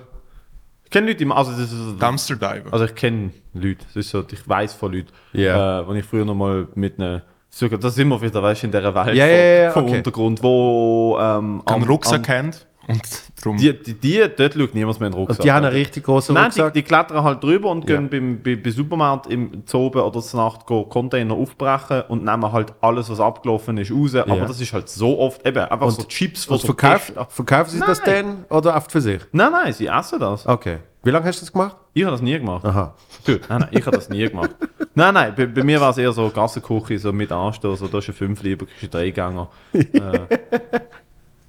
Ich 0.83 0.91
kenne 0.91 1.07
Leute, 1.07 1.25
also 1.35 1.51
das 1.51 1.71
ist, 1.71 1.99
Dumpster 1.99 2.35
Diver. 2.35 2.71
also 2.71 2.85
ich 2.85 2.93
kenne 2.93 3.31
Leute, 3.53 3.83
das 3.87 3.95
ist 3.95 4.09
so, 4.11 4.23
ich 4.31 4.47
weiß 4.47 4.75
von 4.75 4.93
Leuten, 4.93 5.07
Ja. 5.33 5.79
äh, 5.81 5.87
wenn 5.89 5.95
ich 5.95 6.05
früher 6.05 6.23
noch 6.25 6.35
mal 6.35 6.67
mit 6.75 6.99
einer 6.99 7.23
sogar, 7.57 7.79
das 7.79 7.95
sind 7.95 8.07
wir 8.09 8.21
wieder, 8.21 8.41
weißt 8.43 8.63
du, 8.63 8.65
in 8.67 8.71
dieser 8.71 8.93
Welt 8.93 9.15
Ja, 9.15 9.25
ja, 9.25 9.63
ja, 9.63 9.71
vom 9.71 9.85
okay. 9.85 9.97
Untergrund, 9.97 10.43
wo 10.43 11.17
ähm, 11.19 11.61
einen 11.65 11.83
am- 11.83 11.83
Rucksack 11.83 12.29
am- 12.29 12.35
haben 12.35 12.51
und 12.87 13.01
darum... 13.41 13.57
die, 13.57 13.73
die, 13.81 13.93
die, 13.95 14.23
dort 14.37 14.53
schaut 14.53 14.75
niemand 14.75 14.99
mehr 14.99 15.07
in 15.07 15.13
den 15.13 15.19
Rucksack. 15.19 15.39
Und 15.39 15.43
die 15.45 15.51
haben 15.51 15.65
einen 15.65 15.73
richtig 15.73 16.03
großen 16.03 16.35
Nein, 16.35 16.51
die, 16.53 16.59
Rucksack. 16.59 16.73
die 16.75 16.83
klettern 16.83 17.23
halt 17.23 17.41
drüber 17.43 17.71
und 17.71 17.89
Ja. 17.89 17.95
gehen 17.95 18.09
beim, 18.09 18.43
bei, 18.43 18.55
bei 18.57 18.69
Supermarkt 18.69 19.25
im 19.27 19.65
Zoben 19.65 20.01
oder 20.01 20.21
zur 20.21 20.39
Nacht 20.43 20.65
go 20.67 20.83
Container 20.83 21.33
aufbrechen 21.33 22.03
und 22.09 22.23
nehmen 22.25 22.51
halt 22.51 22.73
alles, 22.81 23.09
was 23.09 23.19
abgelaufen 23.19 23.77
ist, 23.77 23.91
raus. 23.91 24.13
Aber 24.15 24.35
das 24.41 24.61
ist 24.61 24.71
halt 24.73 24.87
so 24.87 25.17
oft 25.19 25.43
eben 25.47 25.57
einfach 25.57 25.89
so 25.89 26.03
Chips, 26.03 26.45
Und 26.47 26.59
so 26.61 26.67
verkauf, 26.67 27.11
verkaufen 27.29 27.69
sie 27.71 27.79
das 27.79 28.01
Nein. 28.05 28.45
denn 28.45 28.45
oder 28.55 28.75
oft 28.75 28.91
für 28.91 29.01
sich? 29.01 29.21
Nein, 29.31 29.51
nein, 29.51 29.73
sie 29.73 29.87
essen 29.87 30.19
das. 30.19 30.45
Okay. 30.45 30.77
Wie 31.05 31.11
lange 31.11 31.27
hast 31.27 31.39
du 31.39 31.45
das 31.45 31.53
gemacht? 31.53 31.77
Ich 31.93 32.03
habe 32.03 32.13
das 32.13 32.21
nie 32.23 32.35
gemacht. 32.35 32.65
Aha. 32.65 32.95
Du, 33.25 33.33
nein, 33.47 33.59
nein, 33.59 33.69
ich 33.69 33.85
habe 33.85 33.95
das 33.95 34.09
nie 34.09 34.27
gemacht. 34.27 34.55
Nein, 34.95 35.13
nein, 35.13 35.33
bei, 35.37 35.45
bei 35.45 35.63
mir 35.63 35.79
war 35.79 35.91
es 35.91 35.99
eher 35.99 36.11
so 36.11 36.31
Gassenküche, 36.31 36.97
so 36.97 37.13
mit 37.13 37.31
Anstoß, 37.31 37.77
so, 37.77 37.87
da 37.87 37.99
ist 37.99 38.07
ein 38.07 38.15
fünf 38.15 38.41
lieber, 38.41 38.65
kriegst 38.65 38.91
du 38.91 38.97
einen 38.97 39.13
Dreigänger. 39.13 39.47
äh, 39.73 40.37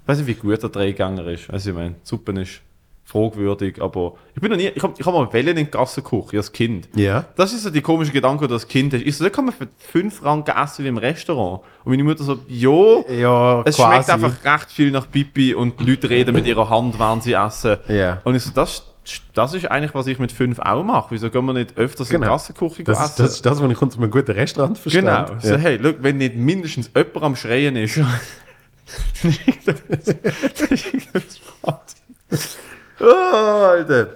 weiß 0.05 0.19
nicht, 0.19 0.27
wie 0.27 0.35
gut 0.35 0.63
der 0.63 0.69
Dreigänger 0.69 1.27
ist. 1.29 1.49
Also, 1.49 1.71
ich 1.71 1.77
meine, 1.77 1.95
Suppe 2.03 2.33
ist 2.39 2.61
fragwürdig, 3.07 3.81
aber 3.81 4.15
ich 4.35 4.43
bin 4.43 4.51
noch 4.51 4.59
nie, 4.59 4.67
ich 4.67 4.83
habe 4.83 4.93
ich 4.99 5.07
hab 5.07 5.15
mal 5.15 5.33
Wellen 5.33 5.57
in 5.57 5.65
die 5.65 5.71
Gassenküche 5.71 6.37
als 6.37 6.53
Kind. 6.53 6.89
Ja. 6.95 7.25
Das 7.37 7.55
ist 7.55 7.63
so 7.63 7.71
die 7.71 7.81
komische 7.81 8.13
Gedanke, 8.13 8.49
das 8.49 8.69
Kind 8.69 8.93
hat. 8.93 9.01
Ich 9.01 9.17
so, 9.17 9.25
da 9.25 9.31
kann 9.31 9.47
man 9.47 9.55
für 9.55 9.69
5 9.79 10.19
Franken 10.19 10.55
essen 10.55 10.85
wie 10.85 10.89
im 10.89 10.99
Restaurant. 10.99 11.63
Und 11.85 11.93
meine 11.93 12.05
Mutter 12.05 12.25
so, 12.25 12.41
jo, 12.47 13.07
Ja, 13.09 13.63
es 13.65 13.77
schmeckt 13.77 14.11
einfach 14.11 14.45
recht 14.45 14.71
viel 14.71 14.91
nach 14.91 15.11
Pipi 15.11 15.55
und 15.55 15.81
die 15.81 15.85
Leute 15.85 16.11
reden 16.11 16.35
mit 16.35 16.47
ihrer 16.47 16.69
Hand, 16.69 16.99
während 16.99 17.23
sie 17.23 17.33
essen. 17.33 17.79
Ja. 17.89 18.21
Und 18.25 18.35
ich 18.35 18.43
so, 18.43 18.51
das, 18.53 18.86
das 19.35 19.55
ist 19.55 19.67
eigentlich, 19.71 19.95
was 19.95 20.07
ich 20.07 20.19
mit 20.19 20.33
5 20.33 20.59
auch 20.59 20.83
mache. 20.85 21.09
Wieso 21.11 21.31
gehen 21.31 21.45
wir 21.47 21.53
nicht 21.53 21.77
öfters 21.79 22.09
in 22.11 22.17
die 22.17 22.21
Genau. 22.23 22.33
Gassenküche 22.33 22.85
Das, 22.85 22.99
ist- 22.99 23.05
essen? 23.13 23.23
das 23.25 23.33
ist 23.35 23.47
das, 23.47 23.63
was 23.63 23.71
ich 23.71 23.83
unter 23.83 23.99
einem 23.99 24.11
guten 24.11 24.33
Restaurant 24.33 24.79
verstehe. 24.79 25.03
Genau. 25.03 25.27
So, 25.41 25.51
Ja. 25.55 25.57
hey, 25.59 25.77
look, 25.77 25.97
wenn 26.03 26.19
nicht 26.19 26.35
mindestens 26.37 26.91
jemand 26.95 27.23
am 27.23 27.37
Schreien 27.37 27.77
ist. 27.77 27.99
oh, 33.01 33.05
Alter. 33.05 34.09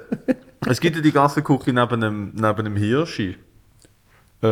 Es 0.68 0.80
gibt 0.80 0.96
ja 0.96 1.02
die 1.02 1.12
Gassenküche 1.12 1.72
neben 1.72 1.94
einem, 2.04 2.32
neben 2.34 2.58
einem 2.58 2.76
Hirschi. 2.76 3.36
Äh, 4.42 4.46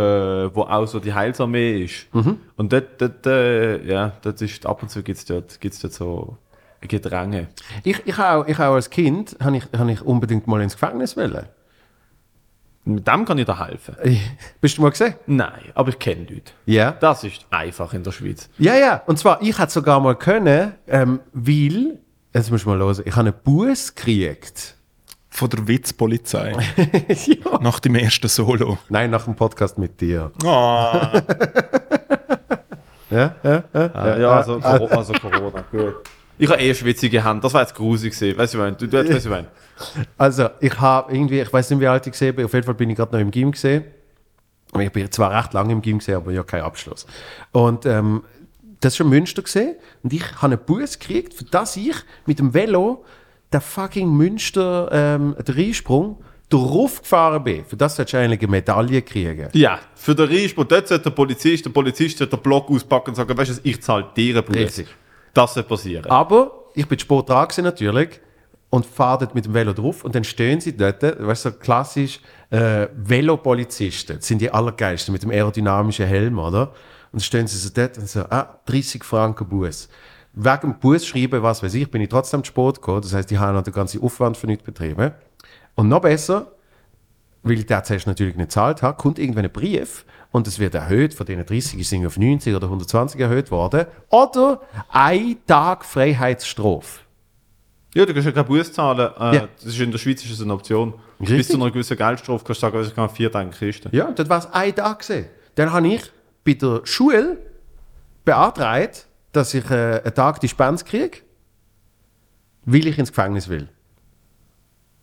wo 0.55 0.63
auch 0.65 0.85
so 0.87 1.01
die 1.01 1.15
Heilsarmee 1.15 1.85
ist. 1.85 2.09
Und 2.13 2.71
dort, 2.73 3.01
dort, 3.01 3.27
äh, 3.27 3.83
ja, 3.87 4.13
dort 4.21 4.43
ist, 4.43 4.67
ab 4.67 4.83
und 4.83 4.91
zu 4.91 5.03
gibt 5.03 5.17
es 5.19 5.25
dort, 5.25 5.59
gibt's 5.63 5.81
dort 5.81 5.95
so 5.95 6.37
Gedränge. 6.81 7.49
Ich, 7.85 8.07
ich, 8.07 8.19
auch, 8.19 8.47
ich 8.47 8.59
auch 8.59 8.75
als 8.75 8.89
Kind 8.91 9.37
habe 9.43 9.57
ich, 9.57 9.65
habe 9.77 9.91
ich 9.93 10.03
unbedingt 10.03 10.47
mal 10.47 10.61
ins 10.63 10.75
Gefängnis 10.75 11.17
wollen. 11.17 11.47
Mit 12.85 13.07
dem 13.07 13.25
kann 13.27 13.37
ich 13.37 13.45
dir 13.45 13.59
helfen. 13.67 13.97
Ich- 14.05 14.21
Bist 14.61 14.79
du 14.79 14.83
mal 14.83 14.91
gesehen? 14.91 15.15
Nein, 15.27 15.61
aber 15.75 15.91
ich 15.91 15.99
kenne 15.99 16.23
Leute. 16.23 16.53
Ja. 16.65 16.93
Das 16.93 17.23
ist 17.25 17.45
einfach 17.51 17.93
in 17.93 18.03
der 18.03 18.13
Schweiz. 18.13 18.49
Ja, 18.59 18.75
ja. 18.77 19.03
Und 19.07 19.19
zwar, 19.19 19.43
ich 19.43 19.59
hätte 19.59 19.73
sogar 19.73 20.01
mal 20.01 20.15
können, 20.17 20.73
ähm, 20.87 21.21
weil, 21.33 21.99
jetzt 22.33 22.51
musst 22.51 22.65
du 22.65 22.71
mal 22.71 22.79
hören, 22.79 23.03
ich 23.05 23.15
habe 23.15 23.29
einen 23.29 23.35
Bus 23.45 23.95
gekriegt. 23.95 24.75
Von 25.31 25.51
der 25.51 25.69
Witzpolizei. 25.69 26.53
ja. 27.09 27.59
Nach 27.61 27.79
dem 27.81 27.95
ersten 27.97 28.27
Solo. 28.29 28.79
Nein, 28.89 29.11
nach 29.11 29.25
dem 29.25 29.37
Podcast 29.37 29.77
mit 29.79 30.01
dir. 30.01 30.33
Ah. 30.45 31.21
Ja, 33.11 33.35
ja, 33.43 33.65
ja. 33.73 33.91
Ah, 33.95 34.19
ja, 34.19 34.31
also, 34.33 34.61
Coro- 34.61 34.87
also 34.89 35.13
Corona, 35.15 35.65
gut. 35.71 35.95
Ich 36.39 36.49
habe 36.49 36.61
eh 36.61 36.75
schwitzige 36.75 37.25
Hände, 37.25 37.43
das 37.43 37.53
war 37.53 37.63
jetzt 37.63 37.75
grusig 37.75 38.15
gewesen. 38.15 38.39
Weißt 38.39 38.55
du, 38.55 38.59
was 38.59 38.67
ich 38.67 38.71
meine? 38.71 38.77
Du, 38.77 38.87
du 38.87 38.99
weißt, 38.99 39.15
was 39.15 39.25
ich 39.25 39.31
meine? 39.31 39.49
Also, 40.17 40.49
ich 40.61 40.81
habe 40.81 41.13
irgendwie, 41.13 41.41
ich 41.41 41.53
weiß 41.53 41.71
nicht, 41.71 41.81
wie 41.81 41.87
alt 41.87 42.07
ich 42.07 42.13
gesehen 42.13 42.35
bin, 42.35 42.45
auf 42.45 42.53
jeden 42.53 42.65
Fall 42.65 42.75
bin 42.75 42.91
ich 42.91 42.97
gerade 42.97 43.13
noch 43.13 43.21
im 43.21 43.31
Gym 43.31 43.53
gesehen. 43.53 43.85
Ich 44.79 44.93
bin 44.93 45.11
zwar 45.11 45.37
recht 45.37 45.55
lange 45.55 45.73
im 45.73 45.83
Gym 45.83 45.99
gesehen, 45.99 46.17
aber 46.17 46.31
ja 46.31 46.43
kein 46.43 46.63
Abschluss. 46.63 47.07
Und 47.53 47.87
ähm, 47.87 48.23
das 48.81 48.93
ist 48.93 48.99
schon 48.99 49.09
Münster 49.09 49.43
gesehen 49.43 49.77
und 50.03 50.13
ich 50.13 50.25
habe 50.37 50.55
einen 50.55 50.65
Bus 50.65 50.99
gekriegt, 50.99 51.35
für 51.35 51.45
das 51.45 51.77
ich 51.77 51.97
mit 52.27 52.39
dem 52.39 52.55
Velo 52.55 53.05
der 53.53 53.61
fucking 53.61 54.11
Münster 54.11 54.89
ähm, 54.93 55.35
Dreisprung 55.45 56.23
drauf 56.51 57.01
gefahren 57.01 57.43
bin. 57.45 57.65
Für 57.65 57.77
das 57.77 57.97
solltest 57.97 58.15
du 58.15 58.19
eigentlich 58.19 58.41
eine 58.41 58.51
Medaille 58.51 59.03
kriegen. 59.03 59.49
Ja, 59.53 59.81
für 59.95 60.15
den 60.15 60.29
Reinsprung, 60.29 60.67
dort 60.69 60.89
sollte 60.89 61.05
der 61.05 61.11
Polizist, 61.11 61.65
der 61.65 61.71
Polizist 61.71 62.19
sollte 62.19 62.37
den 62.37 62.43
Block 62.43 62.71
auspacken 62.71 63.11
und 63.11 63.17
sagen, 63.17 63.37
weißt 63.37 63.59
du, 63.59 63.61
ich 63.63 63.83
zahle 63.83 64.07
dir 64.17 64.43
Bus. 64.43 64.57
Richtig. 64.57 64.89
Das 65.35 65.55
soll 65.55 65.63
passieren. 65.63 66.11
Aber 66.11 66.65
ich 66.75 66.87
bin 66.87 66.99
spät 66.99 67.29
dran 67.29 67.49
gewesen, 67.49 67.65
natürlich 67.65 68.21
und 68.71 68.85
fahre 68.85 69.21
dort 69.21 69.35
mit 69.35 69.47
dem 69.47 69.55
Velo 69.55 69.73
drauf 69.73 70.05
und 70.05 70.15
dann 70.15 70.25
stehen 70.25 70.61
sie 70.61 70.77
dort, 70.77 71.03
weißt 71.03 71.47
du, 71.47 71.53
klassisch 71.53 72.21
äh, 72.51 72.89
Velopolizisten, 72.95 74.17
das 74.17 74.27
sind 74.27 74.41
die 74.41 74.51
allergeilsten 74.51 75.13
mit 75.13 75.23
dem 75.23 75.31
aerodynamischen 75.31 76.07
Helm, 76.07 76.39
oder? 76.39 76.73
Und 77.11 77.23
stehen 77.23 77.47
sie 77.47 77.57
so 77.57 77.71
dort 77.73 77.97
und 77.97 78.09
so, 78.09 78.21
ah, 78.29 78.59
30 78.67 79.03
Franken 79.03 79.49
Bus. 79.49 79.89
Wegen 80.35 80.61
dem 80.61 80.79
Bus 80.79 81.07
schreiben, 81.07 81.43
was 81.43 81.63
weiß 81.63 81.75
ich, 81.75 81.91
bin 81.91 82.03
ich 82.03 82.11
trotzdem 82.11 82.45
spät 82.45 82.77
gekommen, 82.77 83.01
das 83.01 83.15
heißt, 83.15 83.31
die 83.31 83.39
haben 83.39 83.63
den 83.65 83.73
ganzen 83.73 84.03
Aufwand 84.03 84.37
für 84.37 84.47
nichts 84.47 84.65
betrieben. 84.65 85.13
Und 85.75 85.89
noch 85.89 86.03
besser, 86.03 86.53
weil 87.43 87.59
ich 87.59 87.67
das 87.67 87.89
natürlich 88.07 88.37
nicht 88.37 88.49
gezahlt 88.49 88.83
habe, 88.83 88.99
kommt 88.99 89.19
irgendwann 89.19 89.47
ein 89.47 89.53
Brief 89.53 90.05
und 90.31 90.47
es 90.47 90.59
wird 90.59 90.75
erhöht, 90.75 91.15
von 91.15 91.27
denen 91.27 91.45
30 91.47 91.87
sind 91.89 92.07
auf 92.07 92.19
90 92.19 92.55
oder 92.55 92.67
120 92.67 93.21
erhöht 93.21 93.51
worden. 93.51 93.87
Oder 94.11 94.61
ein 94.91 95.37
Tag 95.47 95.85
Freiheitsstrafe. 95.85 97.01
Ja, 97.95 98.05
du 98.05 98.13
kannst 98.13 98.27
ja 98.27 98.33
keinen 98.33 98.47
Bus 98.47 98.73
zahlen. 98.73 99.11
Äh, 99.19 99.37
Ja. 99.37 99.49
Das 99.57 99.65
ist 99.65 99.81
in 99.81 99.91
der 99.91 99.99
Schweiz 99.99 100.23
ist 100.23 100.33
das 100.33 100.43
eine 100.43 100.53
Option. 100.53 100.95
Richtig. 101.21 101.37
Bis 101.39 101.49
zu 101.49 101.57
einer 101.57 101.71
gewissen 101.71 101.97
Geldstrafe 101.97 102.45
kannst 102.45 102.63
du 102.63 102.67
sagen, 102.67 102.83
ich 102.87 102.95
kann 102.95 103.09
vier 103.11 103.33
Tage 103.33 103.51
Kiste. 103.51 103.89
Ja, 103.93 104.11
das 104.13 104.29
war 104.29 104.39
es 104.39 104.47
ein 104.53 104.75
Tag. 104.75 105.01
Gewesen. 105.01 105.27
Dann 105.55 105.73
habe 105.73 105.89
ich 105.89 106.03
bei 106.45 106.53
der 106.55 106.83
Schule 106.85 107.39
beantragt, 108.25 109.07
dass 109.33 109.55
ich 109.55 109.69
äh, 109.71 110.03
einen 110.05 110.15
Tag 110.15 110.41
Dispense 110.41 110.85
kriege, 110.85 111.19
weil 112.67 112.87
ich 112.87 112.99
ins 112.99 113.09
Gefängnis 113.09 113.49
will. 113.49 113.69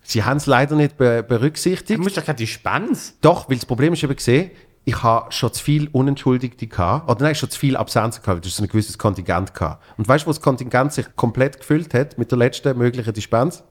Sie 0.01 0.23
haben 0.23 0.37
es 0.37 0.45
leider 0.45 0.75
nicht 0.75 0.97
be 0.97 1.23
berücksichtigt. 1.27 1.97
Du 1.99 2.03
musst 2.03 2.15
doch 2.15 2.23
keine 2.23 2.35
Dispens. 2.37 3.17
Doch, 3.21 3.49
weil 3.49 3.55
das 3.57 3.65
Problem 3.65 3.93
ist 3.93 4.03
eben 4.03 4.15
gesehen, 4.15 4.51
ich 4.85 5.01
habe 5.01 5.31
schon 5.31 5.51
zu 5.51 5.63
viel 5.63 5.89
Unentschuldigte 5.91 6.67
gehabt, 6.67 7.09
oder 7.09 7.23
nein, 7.23 7.35
schon 7.35 7.49
zu 7.49 7.59
viel 7.59 7.75
Absenzen 7.75 8.21
gehabt, 8.21 8.37
weil 8.37 8.41
das 8.41 8.51
ist 8.51 8.57
so 8.57 8.63
ein 8.63 8.69
gewisses 8.69 8.97
Kontingent 8.97 9.53
gehabt. 9.53 9.83
Und 9.97 10.07
weißt 10.07 10.23
du, 10.23 10.27
wo 10.27 10.31
das 10.31 10.41
Kontingent 10.41 10.93
sich 10.93 11.07
komplett 11.15 11.57
gefüllt 11.57 11.93
hat 11.95 12.17
mit 12.19 12.31
der 12.31 12.37
letzten 12.37 12.77
möglichen 12.77 13.11
Dispens? 13.11 13.63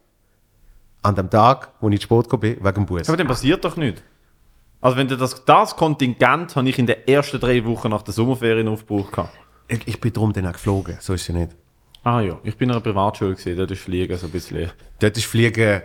An 1.03 1.15
dem 1.15 1.31
Tag, 1.31 1.71
wo 1.81 1.89
ich 1.89 2.01
zu 2.01 2.05
spät 2.05 2.25
gekommen 2.25 2.41
bin, 2.41 2.57
wegen 2.65 2.75
dem 2.75 2.87
Bus. 2.87 3.09
Aber 3.09 3.17
dann 3.17 3.29
passiert 3.29 3.65
doch 3.65 3.77
nicht. 3.77 4.03
Also 4.81 4.97
wenn 4.97 5.07
du 5.07 5.17
das, 5.17 5.45
das 5.45 5.77
Kontingent 5.77 6.57
habe 6.57 6.69
ich 6.69 6.79
in 6.79 6.87
den 6.87 7.07
ersten 7.07 7.39
drei 7.39 7.65
Wochen 7.65 7.91
nach 7.91 8.03
der 8.03 8.13
Sommerferien 8.13 8.69
aufgebraucht. 8.69 9.31
Ich, 9.69 9.87
ich 9.87 10.01
bin 10.01 10.13
darum 10.13 10.33
dann 10.33 10.47
auch 10.47 10.53
geflogen, 10.53 10.97
so 11.01 11.15
ist 11.15 11.23
es 11.23 11.29
ja 11.29 11.35
nicht. 11.35 11.53
Ah 12.03 12.21
ja, 12.21 12.39
ich 12.43 12.57
bin 12.59 12.69
in 12.69 12.75
einer 12.75 12.83
Privatschule 12.83 13.35
gesehen, 13.35 13.57
dort 13.57 13.71
ist 13.71 13.81
Fliegen 13.81 14.17
so 14.19 14.27
ein 14.27 14.33
bisschen. 14.33 14.71
Dort 14.99 15.17
ist 15.17 15.25
Fliegen, 15.25 15.81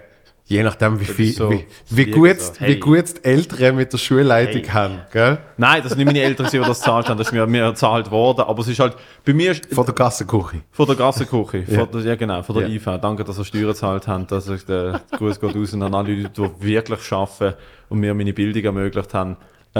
je 0.49 0.63
nachdem, 0.63 0.99
wie, 0.99 1.05
viel, 1.05 1.31
so- 1.31 1.51
wie, 1.51 1.65
wie, 1.89 2.05
gut, 2.11 2.41
so, 2.41 2.53
wie 2.61 2.65
hey. 2.65 2.75
gut 2.77 3.05
Eltern 3.23 3.75
mit 3.75 3.93
der 3.93 3.97
Schulleitung 3.99 4.63
Hey. 4.63 4.69
haben. 4.71 5.01
Gell? 5.11 5.37
Nein, 5.57 5.81
das 5.83 5.89
sind 5.91 5.99
nicht 5.99 6.07
meine 6.07 6.21
Eltern, 6.21 6.47
die 6.51 6.57
das 6.57 6.79
gezahlt 6.79 7.07
haben, 7.07 7.17
das 7.19 7.27
ist 7.27 7.33
mir, 7.33 7.45
mir 7.45 7.69
gezahlt 7.69 8.09
worden. 8.09 8.41
Aber 8.41 8.59
es 8.61 8.67
ist 8.67 8.79
halt, 8.79 8.95
bei 9.23 9.33
mir 9.33 9.51
ist, 9.51 9.67
Von 9.73 9.85
der 9.85 9.93
Gassenküche. 9.93 10.61
Von 10.71 10.87
der 10.87 10.95
Gassenküche. 10.95 11.63
Ja. 11.67 11.85
Der, 11.85 12.01
ja, 12.01 12.15
genau, 12.15 12.41
von 12.41 12.55
der 12.57 12.67
Ja. 12.67 12.73
IV. 12.75 12.99
Danke, 12.99 13.23
dass 13.23 13.37
ihr 13.37 13.45
Steuern 13.45 13.67
gezahlt 13.67 14.07
habt. 14.07 14.31
Dass 14.31 14.49
ich 14.49 14.65
der 14.65 15.01
Gruß 15.17 15.39
geht 15.39 15.55
raus 15.55 15.73
an 15.75 15.83
alle 15.83 16.13
Leute, 16.15 16.29
die 16.59 16.65
wirklich 16.65 17.11
arbeiten 17.11 17.55
und 17.89 17.99
mir 17.99 18.13
meine 18.15 18.33
Bildung 18.33 18.63
ermöglicht 18.63 19.13
haben. 19.13 19.37
Äh, 19.75 19.79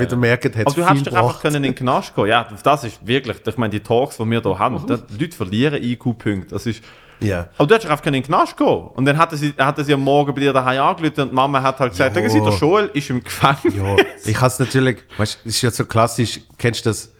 Wie 0.00 0.06
du 0.06 0.16
merkt, 0.16 0.44
hat 0.56 0.66
aber 0.66 0.74
du 0.74 0.84
hast 0.84 1.06
doch 1.06 1.12
einfach 1.12 1.40
können 1.40 1.56
in 1.56 1.62
den 1.62 1.74
Knast 1.76 2.16
gehen. 2.16 2.26
Ja, 2.26 2.48
das 2.64 2.82
ist 2.82 3.06
wirklich, 3.06 3.36
ich 3.46 3.56
meine, 3.56 3.70
die 3.70 3.78
Talks, 3.80 4.16
die 4.16 4.24
wir 4.28 4.42
hier 4.42 4.58
haben, 4.58 4.84
die 4.86 5.22
Leute 5.24 5.36
verlieren 5.36 5.80
IQ-Punkte. 5.80 6.48
Das 6.50 6.66
ist, 6.66 6.82
Ja. 7.20 7.48
aber 7.56 7.66
du 7.66 7.74
hättest 7.74 7.90
einfach 7.90 8.04
können 8.04 8.16
in 8.16 8.22
den 8.22 8.26
Knast 8.28 8.56
gehen. 8.56 8.66
Und 8.66 9.04
dann 9.04 9.16
hatte 9.18 9.36
sie, 9.36 9.52
hatte 9.58 9.84
sie 9.84 9.92
am 9.94 10.00
Morgen 10.02 10.34
bei 10.34 10.40
dir 10.40 10.52
daheim 10.52 10.80
angerufen 10.82 11.20
und 11.22 11.28
die 11.30 11.34
Mama 11.34 11.60
hat 11.62 11.78
halt 11.80 11.92
gesagt, 11.92 12.16
Ja. 12.16 12.28
Sie, 12.28 12.40
der 12.40 12.52
Joel 12.54 12.90
ist 12.94 13.10
im 13.10 13.22
Gefängnis. 13.22 13.74
Ja, 13.74 13.96
ich 14.24 14.36
habe 14.36 14.46
es 14.46 14.58
natürlich, 14.58 14.98
weißt 15.16 15.40
du, 15.44 15.48
es 15.48 15.56
ist 15.56 15.62
ja 15.62 15.70
so 15.70 15.84
klassisch, 15.84 16.40
kennst 16.58 16.84
du 16.86 16.90
das, 16.90 17.12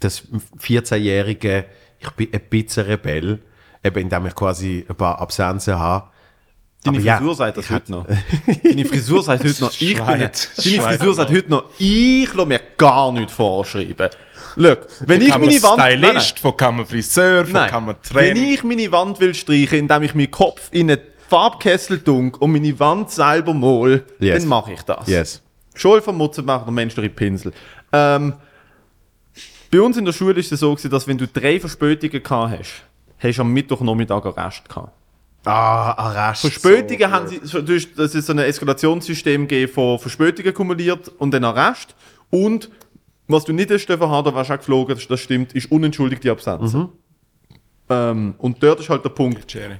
das 0.00 0.22
14-jährige, 0.60 1.64
ich 1.98 2.10
bin 2.10 2.28
ein 2.32 2.40
bisschen 2.48 2.86
Rebell, 2.86 3.40
eben 3.82 3.98
indem 4.00 4.26
ich 4.26 4.34
quasi 4.34 4.84
ein 4.88 4.94
paar 4.94 5.20
Absenzen 5.20 5.78
habe. 5.78 6.08
Deine 6.84 6.98
Aber 6.98 7.06
ja, 7.06 7.16
Frisur 7.16 7.34
sagt 7.34 7.56
das 7.56 7.70
heute 7.70 7.92
noch. 7.92 8.06
Deine 8.62 8.84
Frisur 8.84 9.22
sagt 9.22 9.44
heute 9.44 9.60
noch, 9.62 9.72
ich 9.72 9.96
bin, 9.96 10.04
Schweiz. 10.04 10.50
deine. 10.56 10.82
Frisur 10.98 11.14
sagt 11.14 11.30
heute 11.30 11.50
noch, 11.50 11.64
ich 11.78 12.32
lasse 12.32 12.46
mir 12.48 12.60
gar 12.76 13.10
nichts 13.12 13.32
vorschreiben. 13.32 14.10
Look, 14.56 14.86
wenn 15.00 15.20
ich 15.20 15.28
meine 15.36 15.62
Wand, 15.62 15.76
nein, 15.78 16.00
nein, 16.00 16.10
Stylist, 16.12 16.38
von 16.40 16.56
kann 16.56 16.76
man 16.76 16.86
Friseur, 16.86 17.44
nein. 17.44 17.70
kann 17.70 17.84
man 17.84 17.96
wenn 18.12 18.34
Trainer. 18.34 18.50
ich 18.52 18.64
meine 18.64 18.90
Wand 18.90 19.20
will 19.20 19.34
streichen, 19.34 19.78
indem 19.80 20.02
ich 20.02 20.14
meinen 20.14 20.30
Kopf 20.30 20.68
in 20.72 20.90
einen 20.90 21.00
Farbkessel 21.28 21.98
dunk 21.98 22.40
und 22.40 22.52
meine 22.52 22.78
Wand 22.80 23.10
selber 23.10 23.52
mal, 23.52 24.04
Yes. 24.18 24.40
dann 24.40 24.48
mache 24.48 24.72
ich 24.72 24.82
das. 24.82 25.06
Yes. 25.08 25.42
Schul 25.74 26.00
vermutzen 26.00 26.44
macht 26.46 26.66
der 26.66 26.72
menschliche 26.72 27.10
Pinsel. 27.10 27.52
Ähm, 27.92 28.34
bei 29.70 29.80
uns 29.80 29.96
in 29.96 30.04
der 30.04 30.12
Schule 30.12 30.38
ist 30.40 30.50
es 30.52 30.60
so 30.60 30.70
gewesen, 30.74 30.90
dass 30.90 31.06
wenn 31.06 31.18
du 31.18 31.26
drei 31.26 31.60
Verspätungen 31.60 32.22
gehabt 32.22 32.58
hast, 32.58 32.82
hast 33.18 33.36
du 33.38 33.42
am 33.42 33.52
Mittwochnachmittag 33.52 34.24
Arrest 34.24 34.68
gehabt. 34.68 34.92
Ah, 35.44 35.92
Arrest. 35.92 36.40
Verspätungen 36.42 37.10
haben 37.10 37.28
sie, 37.28 37.40
so- 37.42 37.60
du 37.60 37.74
hast- 37.74 37.90
das 37.96 38.14
ist 38.14 38.26
so 38.26 38.32
ein 38.32 38.38
Eskalationssystem 38.38 39.48
von 39.68 39.98
Verspätungen 39.98 40.54
kumuliert 40.54 41.08
und 41.18 41.30
dann 41.32 41.44
Arrest. 41.44 41.94
Und 42.30 42.70
was 43.28 43.44
du 43.44 43.52
nicht 43.52 43.70
hast 43.70 43.86
dürfen 43.86 44.08
haben, 44.08 44.24
da 44.24 44.34
warst 44.34 44.50
du 44.50 44.54
auch 44.54 44.58
geflogen, 44.58 44.94
das, 44.94 45.06
das 45.08 45.20
stimmt, 45.20 45.52
ist 45.54 45.70
unentschuldigte 45.70 46.30
Absenz. 46.30 46.76
Ähm, 47.88 48.34
und 48.38 48.62
dort 48.62 48.80
ist 48.80 48.88
halt 48.90 49.04
der 49.04 49.10
Punkt, 49.10 49.52
Jerry. 49.52 49.76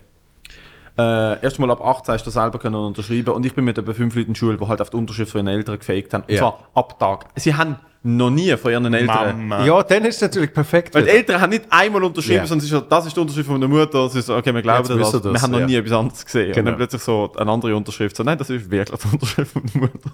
äh, 0.99 1.43
erstmal 1.43 1.71
ab 1.71 1.81
18 1.85 2.15
hast 2.15 2.25
du 2.27 2.31
selber 2.31 2.59
können 2.59 2.77
unterschreiben 2.77 3.31
und 3.35 3.45
ich 3.45 3.55
bin 3.55 3.65
mit 3.65 3.77
etwa 3.79 3.93
fünf 3.93 4.15
Leuten 4.15 4.29
in 4.29 4.33
der 4.35 4.39
Schule, 4.39 4.57
die 4.57 4.67
halt 4.67 4.81
auf 4.81 4.91
die 4.91 4.97
Unterschrift 4.97 5.33
von 5.33 5.41
ihren 5.41 5.49
Eltern 5.49 5.79
gefaked 5.79 6.15
haben. 6.15 6.23
Und 6.23 6.31
Ja. 6.33 6.39
zwar 6.39 6.69
ab 6.75 6.99
Tag. 6.99 7.27
Sie 7.37 7.55
haben 7.55 7.77
noch 8.07 8.31
nie 8.31 8.57
von 8.57 8.71
ihren 8.71 8.95
Eltern... 8.95 9.49
Mama. 9.49 9.65
Ja, 9.67 9.83
dann 9.83 10.05
ist 10.05 10.17
es 10.17 10.23
natürlich 10.23 10.53
perfekt. 10.53 10.95
Weil 10.95 11.03
die 11.03 11.09
wieder. 11.09 11.17
Eltern 11.19 11.41
haben 11.41 11.51
nicht 11.51 11.65
einmal 11.71 12.05
unterschrieben, 12.05 12.37
Ja. 12.37 12.47
sondern 12.47 12.59
es 12.59 12.65
ist, 12.65 12.71
so, 12.71 12.81
das 12.81 13.07
ist 13.07 13.17
die 13.17 13.21
Unterschrift 13.21 13.49
von 13.49 13.61
der 13.61 13.69
Mutter. 13.69 14.07
Es 14.07 14.15
ist 14.15 14.27
so, 14.27 14.37
okay, 14.37 14.55
wir 14.55 14.63
glauben 14.63 14.79
Jetzt 14.89 14.91
das. 14.91 14.99
wissen 14.99 15.25
wir 15.25 15.25
Wir 15.25 15.33
das, 15.33 15.43
haben 15.43 15.51
noch 15.53 15.61
ja. 15.61 15.67
nie 15.67 15.75
etwas 15.75 15.93
anderes 15.93 16.25
gesehen. 16.25 16.47
Und 16.49 16.55
Genau. 16.55 16.71
dann 16.71 16.77
plötzlich 16.79 17.03
so 17.03 17.33
eine 17.37 17.51
andere 17.51 17.77
Unterschrift. 17.77 18.17
So, 18.17 18.23
nein, 18.23 18.39
das 18.39 18.49
ist 18.51 18.71
wirklich 18.71 18.99
die 19.01 19.09
Unterschrift 19.13 19.53
von 19.53 19.63
der 19.67 19.81
Mutter. 19.81 20.11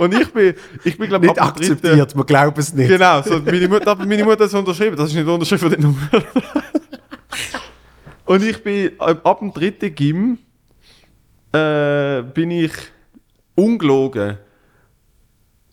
Und 0.00 0.14
ich 0.14 0.32
bin, 0.32 0.54
ich 0.84 0.96
bin 0.96 1.08
glaube 1.08 1.26
ich, 1.26 1.32
nicht 1.32 1.42
akzeptiert, 1.42 2.16
wir 2.16 2.24
glauben 2.24 2.60
es 2.60 2.72
nicht. 2.72 2.86
Genau, 2.88 3.20
so, 3.22 3.40
meine, 3.44 3.66
Mutter, 3.66 3.90
aber 3.90 4.06
meine 4.06 4.22
Mutter 4.22 4.44
hat 4.44 4.48
es 4.50 4.54
unterschrieben. 4.54 4.96
Das 4.96 5.08
ist 5.08 5.14
nicht 5.16 5.26
die 5.26 5.30
Unterschrift 5.32 5.60
von 5.62 5.70
der 5.72 5.80
Mutter. 5.80 6.22
Und 8.26 8.44
ich 8.44 8.62
bin 8.62 8.92
ab, 8.98 9.20
ab 9.26 9.38
dem 9.40 9.52
dritten 9.52 9.92
Gym 9.94 10.38
äh, 11.52 12.22
bin 12.22 12.50
ich 12.52 12.72
ungelogen 13.56 14.38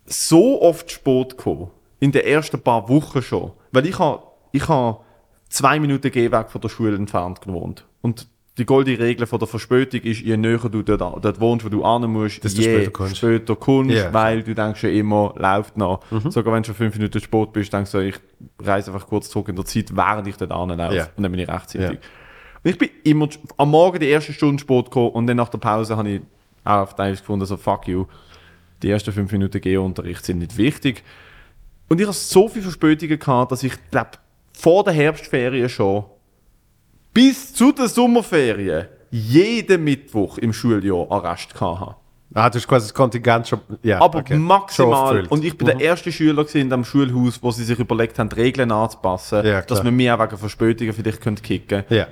so 0.05 0.61
oft 0.61 0.91
spät 0.91 1.37
gekommen. 1.37 1.71
In 1.99 2.11
den 2.11 2.25
ersten 2.25 2.59
paar 2.61 2.87
Wochen 2.89 3.21
schon. 3.21 3.51
Weil 3.71 3.85
ich 3.87 3.97
habe 3.99 4.23
ich 4.51 4.67
ha 4.67 4.99
zwei 5.49 5.79
Minuten 5.79 6.11
Gehweg 6.11 6.49
von 6.49 6.61
der 6.61 6.69
Schule 6.69 6.95
entfernt 6.95 7.41
gewohnt. 7.41 7.85
Und 8.01 8.27
die 8.57 8.65
goldene 8.65 8.99
Regel 8.99 9.25
von 9.27 9.39
der 9.39 9.47
Verspätung 9.49 10.01
ist, 10.01 10.21
je 10.21 10.37
näher 10.37 10.57
du 10.69 10.81
dort, 10.81 11.01
dort 11.25 11.39
wohnst, 11.41 11.65
wo 11.65 11.69
du 11.69 11.85
hin 11.85 12.09
musst, 12.09 12.41
Desto 12.43 12.61
je 12.61 12.73
später 12.73 12.91
kommst. 12.91 13.17
später 13.17 13.55
kommst, 13.55 13.95
Ja. 13.95 14.13
weil 14.13 14.43
du 14.43 14.55
denkst 14.55 14.81
ja 14.83 14.89
immer, 14.89 15.33
läuft 15.37 15.75
noch. 15.75 15.99
Mhm. 16.09 16.31
Sogar 16.31 16.53
wenn 16.53 16.63
du 16.63 16.67
schon 16.67 16.75
fünf 16.75 16.95
Minuten 16.95 17.19
spät 17.19 17.51
bist, 17.51 17.73
denkst 17.73 17.91
du, 17.91 17.99
ich 17.99 18.15
reise 18.61 18.93
einfach 18.93 19.07
kurz 19.07 19.29
zurück 19.29 19.49
in 19.49 19.55
der 19.57 19.65
Zeit, 19.65 19.93
während 19.95 20.27
ich 20.27 20.37
dort 20.37 20.53
hinlaufe. 20.53 20.95
Ja. 20.95 21.07
Und 21.17 21.23
dann 21.23 21.31
bin 21.31 21.41
ich 21.41 21.49
rechtzeitig. 21.49 21.81
Ja. 21.81 21.89
Und 22.63 22.71
ich 22.71 22.77
bin 22.77 22.89
immer 23.03 23.27
am 23.57 23.71
Morgen 23.71 23.99
die 23.99 24.07
erste 24.07 24.31
Stunde 24.31 24.59
spät 24.61 24.85
gekommen 24.85 25.09
und 25.09 25.27
dann 25.27 25.37
nach 25.37 25.49
der 25.49 25.57
Pause 25.57 25.97
habe 25.97 26.09
ich 26.09 26.21
auch 26.63 26.81
auf 26.83 26.95
Teils 26.95 27.19
gefunden, 27.19 27.45
so 27.45 27.57
fuck 27.57 27.87
you. 27.87 28.05
Die 28.81 28.89
ersten 28.89 29.11
fünf 29.11 29.31
Minuten 29.31 29.61
Geo-Unterricht 29.61 30.25
sind 30.25 30.39
nicht 30.39 30.57
wichtig. 30.57 31.03
Und 31.87 32.01
ich 32.01 32.07
hatte 32.07 32.17
so 32.17 32.47
viele 32.47 32.63
Verspätungen 32.63 33.19
gehabt, 33.19 33.51
dass 33.51 33.63
ich 33.63 33.73
glaube 33.91 34.11
vor 34.53 34.83
der 34.83 34.93
Herbstferien 34.93 35.69
schon 35.69 36.05
bis 37.13 37.53
zu 37.53 37.71
den 37.71 37.87
Sommerferien 37.87 38.87
jeden 39.11 39.83
Mittwoch 39.83 40.37
im 40.37 40.51
Schuljahr 40.51 41.09
Arrest 41.09 41.59
habe. 41.59 41.95
Ah, 42.33 42.49
du 42.49 42.57
hast 42.57 42.67
quasi 42.67 42.87
das 42.87 42.93
Kontingent 42.93 43.47
schon. 43.47 43.61
Ja, 43.81 44.01
Aber 44.01 44.19
okay. 44.19 44.35
Maximal. 44.35 45.23
Mhm. 45.23 45.27
Und 45.29 45.45
ich 45.45 45.57
bin 45.57 45.67
der 45.67 45.79
erste 45.79 46.11
Schüler 46.11 46.45
in 46.53 46.69
dem 46.69 46.83
Schulhaus, 46.83 47.41
wo 47.41 47.51
sie 47.51 47.63
sich 47.63 47.79
überlegt 47.79 48.19
haben, 48.19 48.27
die 48.29 48.35
Regeln 48.35 48.71
anzupassen, 48.71 49.45
Ja, 49.45 49.61
dass 49.61 49.83
man 49.83 49.95
mir 49.95 50.13
auch 50.13 50.19
wegen 50.19 50.37
Verspätungen 50.37 50.93
vielleicht 50.93 51.21
könnte 51.21 51.41
kicken 51.41 51.83
Ja. 51.89 52.07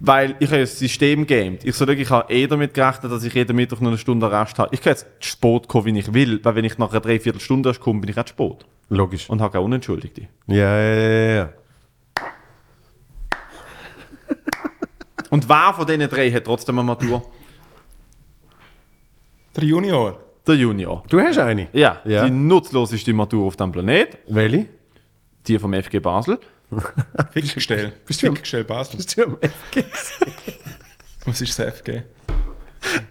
Weil 0.00 0.36
ich 0.38 0.48
habe 0.50 0.60
das 0.60 0.78
System 0.78 1.26
gamed. 1.26 1.64
Ich 1.64 1.74
sage, 1.74 1.94
ich 1.94 2.08
habe 2.08 2.32
eh 2.32 2.46
damit 2.46 2.72
gerechnet, 2.72 3.10
dass 3.10 3.24
ich 3.24 3.34
jeden 3.34 3.56
Mittwoch 3.56 3.80
noch 3.80 3.88
eine 3.88 3.98
Stunde 3.98 4.26
Arrest 4.26 4.58
habe. 4.58 4.68
Ich 4.72 4.80
kann 4.80 4.92
jetzt 4.92 5.06
zu 5.20 5.30
spät 5.30 5.66
kommen, 5.66 5.86
wie 5.86 5.98
ich 5.98 6.14
will, 6.14 6.38
weil 6.44 6.54
wenn 6.54 6.64
ich 6.64 6.78
nach 6.78 6.90
einer 6.92 7.00
Dreiviertelstunde 7.00 7.70
erst 7.70 7.80
komme, 7.80 8.00
bin 8.00 8.10
ich 8.10 8.18
auch 8.18 8.24
zu 8.24 8.34
spät. 8.34 8.64
Logisch. 8.90 9.28
Und 9.28 9.40
habe 9.40 9.52
keine 9.52 9.64
Unentschuldigte. 9.64 10.28
Ja, 10.46 10.80
ja, 10.80 10.94
ja, 10.94 11.34
ja. 11.34 11.52
Und 15.30 15.48
wer 15.48 15.72
von 15.74 15.86
diesen 15.86 16.08
drei 16.08 16.30
hat 16.30 16.44
trotzdem 16.44 16.78
eine 16.78 16.86
Matur? 16.86 17.22
Der 19.56 19.64
Junior. 19.64 20.18
Der 20.46 20.54
Junior. 20.54 21.02
Du 21.08 21.20
hast 21.20 21.38
eine. 21.38 21.68
Ja, 21.72 22.00
Ja. 22.04 22.24
die 22.24 22.30
nutzloseste 22.30 23.12
Matur 23.12 23.46
auf 23.46 23.56
dem 23.56 23.72
Planet. 23.72 24.18
Welche? 24.28 24.66
Die 25.46 25.58
vom 25.58 25.74
FG 25.74 25.98
Basel. 26.00 26.38
Fickgestell. 27.32 27.92
Bist 28.06 28.22
du 28.22 28.26
Fickgestell 28.26 28.64
Basel. 28.64 28.96
Bist 28.96 29.16
du 29.16 29.24
am 29.24 29.36
FG? 29.40 29.84
Was 31.24 31.40
ist 31.40 31.58
das 31.58 31.74
FG? 31.78 32.02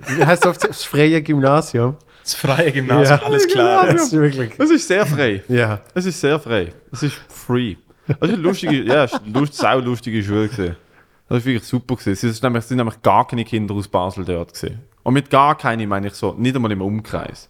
Wie 0.07 0.25
heißt 0.25 0.45
das, 0.45 0.57
das 0.59 0.83
freie 0.83 1.21
Gymnasium? 1.21 1.97
Das 2.23 2.33
freie 2.35 2.71
Gymnasium, 2.71 3.19
Ja. 3.19 3.25
alles 3.25 3.47
klar. 3.47 3.87
Das 3.87 4.03
ist 4.03 4.11
wirklich. 4.13 4.51
Es 4.57 4.69
ist 4.69 4.87
sehr 4.87 5.05
frei. 5.05 5.43
Ja. 5.47 5.81
Es 5.93 6.05
ist 6.05 6.19
sehr 6.19 6.39
frei. 6.39 6.71
Es 6.91 7.03
ist 7.03 7.15
free. 7.29 7.75
Das 8.07 8.17
ist 8.17 8.23
eine 8.23 8.35
lustige, 8.37 8.83
ja, 8.83 9.03
es 9.03 9.13
ist 9.13 9.21
eine 9.23 9.39
lust, 9.39 9.53
sau 9.55 9.79
lustige 9.79 10.23
Schule 10.23 10.47
gewesen. 10.47 10.75
Das 11.27 11.39
ist 11.39 11.45
wirklich 11.45 11.63
super 11.67 11.95
gewesen. 11.95 12.13
Es 12.13 12.23
ist 12.23 12.41
nämlich, 12.43 12.63
es 12.63 12.69
sind 12.69 12.77
nämlich 12.77 13.01
gar 13.01 13.27
keine 13.27 13.43
Kinder 13.43 13.75
aus 13.75 13.87
Basel 13.87 14.23
dort 14.23 14.53
gewesen. 14.53 14.79
Und 15.03 15.13
mit 15.13 15.29
gar 15.29 15.57
keine 15.57 15.85
meine 15.87 16.07
ich 16.07 16.13
so, 16.13 16.33
nicht 16.33 16.55
einmal 16.55 16.71
im 16.71 16.81
Umkreis. 16.81 17.49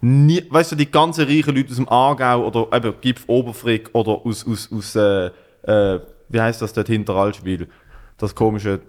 Nie, 0.00 0.44
weißt 0.48 0.72
du, 0.72 0.76
die 0.76 0.90
ganzen 0.90 1.24
reichen 1.24 1.54
Leute 1.54 1.70
aus 1.70 1.76
dem 1.76 1.88
Aargau 1.88 2.46
oder 2.46 2.76
eben 2.76 2.94
Gipf 3.00 3.24
Oberfrick 3.26 3.90
oder 3.92 4.12
aus, 4.24 4.46
aus, 4.46 4.70
aus 4.72 4.94
äh, 4.94 5.30
äh, 5.62 6.00
wie 6.28 6.40
heißt 6.40 6.62
das 6.62 6.72
dort 6.72 6.86
hinter 6.86 7.14
Altschwil? 7.16 7.68
Das 8.16 8.34
komische, 8.34 8.80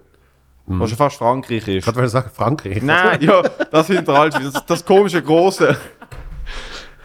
was 0.66 0.90
schon 0.90 0.98
fast 0.98 1.16
Frankreich 1.16 1.66
ist. 1.66 1.84
Gerade 1.84 1.96
weil 1.96 2.04
du 2.04 2.10
sagen, 2.10 2.30
Frankreich. 2.32 2.82
Nein, 2.82 3.22
ja, 3.22 3.42
das 3.42 3.86
hinter 3.88 4.14
Altschwil, 4.14 4.50
das, 4.52 4.66
das 4.66 4.84
komische 4.84 5.22
große. 5.22 5.76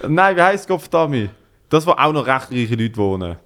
Nein, 0.08 0.36
wie 0.36 0.42
heisst 0.42 0.68
Gott 0.68 0.82
damit? 0.92 1.32
Das, 1.70 1.86
wo 1.88 1.92
auch 1.92 2.14
noch 2.14 2.28
recht 2.28 2.52
reiche 2.52 2.76
Leute 2.76 2.98
wohnen. 2.98 3.38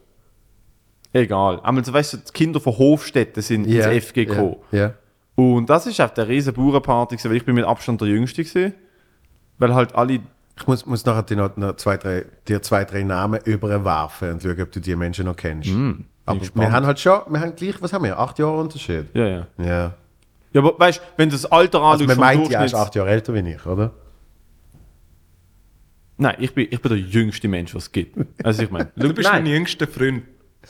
Egal. 1.13 1.59
Einmal 1.61 1.83
so, 1.83 1.93
weißt 1.93 2.13
du, 2.13 2.17
die 2.17 2.31
Kinder 2.33 2.59
von 2.59 2.77
Hofstädten 2.77 3.41
sind 3.41 3.65
Ja, 3.65 3.89
ins 3.89 4.05
FG 4.05 4.25
gekommen. 4.25 4.57
Ja. 4.71 4.79
ja. 4.79 4.93
Und 5.35 5.69
das 5.69 5.87
ist 5.87 5.99
auch 6.01 6.09
der 6.09 6.27
riesen 6.27 6.53
Bauernparty, 6.53 7.15
gewesen, 7.15 7.29
weil 7.29 7.37
ich 7.37 7.45
bin 7.45 7.55
mit 7.55 7.65
Abstand 7.65 8.01
der 8.01 8.09
Jüngste 8.09 8.43
gewesen. 8.43 8.73
Weil 9.57 9.73
halt 9.73 9.95
alle, 9.95 10.19
Ich 10.59 10.67
muss, 10.67 10.85
muss 10.85 11.05
nachher 11.05 11.23
dir 11.23 11.37
noch, 11.37 11.55
noch 11.57 11.75
zwei, 11.77 11.97
drei, 11.97 12.25
dir 12.47 12.61
zwei, 12.61 12.83
drei 12.83 13.03
Namen 13.03 13.39
überwerfen 13.45 14.33
und 14.33 14.43
schauen, 14.43 14.61
ob 14.61 14.71
du 14.71 14.79
die 14.81 14.95
Menschen 14.95 15.25
noch 15.25 15.35
kennst. 15.35 15.69
Aber 16.25 16.39
gespannt. 16.39 16.67
wir 16.67 16.71
haben 16.71 16.85
halt 16.85 16.99
schon, 16.99 17.21
wir 17.29 17.39
haben 17.39 17.55
gleich, 17.55 17.81
was 17.81 17.93
haben 17.93 18.03
wir? 18.03 18.19
Acht 18.19 18.37
Jahre 18.39 18.57
Unterschied. 18.57 19.05
ja, 19.13 19.27
ja. 19.27 19.47
Ja. 19.57 19.93
Ja, 20.51 20.61
aber 20.61 20.79
weißt 20.79 20.97
du, 20.99 21.03
wenn 21.17 21.29
du 21.29 21.35
das 21.35 21.45
Alter 21.45 21.79
Also 21.81 22.03
anschaust, 22.03 22.07
man 22.07 22.15
vom 22.33 22.39
meint, 22.41 22.51
ja, 22.51 22.59
er 22.59 22.65
ist 22.65 22.73
acht 22.73 22.95
Jahre 22.95 23.09
älter 23.11 23.33
wie 23.35 23.51
ich, 23.51 23.65
oder? 23.67 23.91
Nein, 26.17 26.35
ich 26.39 26.53
bin, 26.53 26.67
ich 26.69 26.81
bin 26.81 26.89
der 26.89 26.99
jüngste 26.99 27.47
Mensch, 27.47 27.73
was 27.75 27.83
es 27.83 27.91
gibt. 27.91 28.17
Also 28.43 28.63
ich 28.63 28.71
meine, 28.71 28.91
Du 28.95 29.13
bist 29.13 29.29
nein. 29.29 29.43
mein 29.43 29.51
jüngster 29.53 29.87
Freund. 29.87 30.23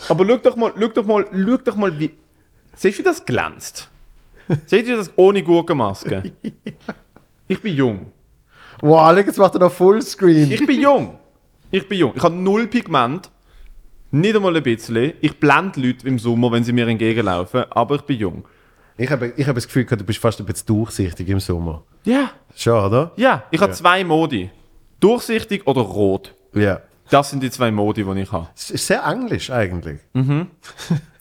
Aber 0.07 0.25
schau 0.27 0.37
doch 0.37 0.55
mal, 0.55 0.73
schau 0.79 0.87
doch 0.89 1.05
mal, 1.05 1.25
schau 1.31 1.57
doch 1.57 1.75
mal, 1.75 1.97
wie. 1.99 2.11
Siehst 2.75 2.99
du, 2.99 3.03
wie 3.03 3.05
das 3.05 3.25
glänzt? 3.25 3.89
Seht 4.65 4.87
ihr 4.87 4.97
das 4.97 5.11
ohne 5.15 5.43
Gurkenmaske? 5.43 6.31
Ich 7.51 7.59
bin 7.63 7.75
jung. 7.75 8.11
Wow, 8.81 9.09
schau, 9.11 9.17
jetzt 9.17 9.37
macht 9.37 9.53
er 9.55 9.59
noch 9.59 9.71
Fullscreen. 9.71 10.51
Ich 10.51 10.65
bin 10.65 10.81
jung. 10.81 11.19
Ich 11.71 11.87
bin 11.87 11.99
jung. 11.99 12.13
Ich 12.15 12.23
habe 12.23 12.35
null 12.35 12.67
Pigment. 12.67 13.29
Nicht 14.11 14.35
einmal 14.35 14.55
ein 14.55 14.63
bisschen. 14.63 15.13
Ich 15.21 15.39
blende 15.39 15.79
Leute 15.79 16.07
im 16.07 16.17
Sommer, 16.17 16.51
wenn 16.51 16.63
sie 16.63 16.73
mir 16.73 16.87
entgegenlaufen, 16.87 17.65
aber 17.69 17.95
ich 17.95 18.01
bin 18.01 18.17
jung. 18.17 18.45
Ich 18.97 19.09
habe, 19.09 19.33
ich 19.37 19.45
habe 19.45 19.55
das 19.55 19.67
Gefühl, 19.67 19.85
gehabt, 19.85 20.01
du 20.01 20.05
bist 20.05 20.19
fast 20.19 20.39
ein 20.39 20.45
bisschen 20.45 20.65
durchsichtig 20.67 21.29
im 21.29 21.39
Sommer. 21.39 21.83
Ja. 22.03 22.31
Schon, 22.55 22.83
oder? 22.83 23.11
Ja, 23.15 23.43
ich 23.51 23.61
habe 23.61 23.71
zwei 23.71 24.03
Modi. 24.03 24.49
Durchsichtig 24.99 25.65
oder 25.67 25.81
rot. 25.81 26.33
Ja. 26.53 26.81
Das 27.09 27.29
sind 27.29 27.41
die 27.41 27.49
zwei 27.49 27.71
Modi, 27.71 28.03
die 28.03 28.21
ich 28.21 28.31
habe. 28.31 28.49
Es 28.55 28.71
ist 28.71 28.85
sehr 28.85 29.03
englisch 29.05 29.49
eigentlich. 29.51 29.99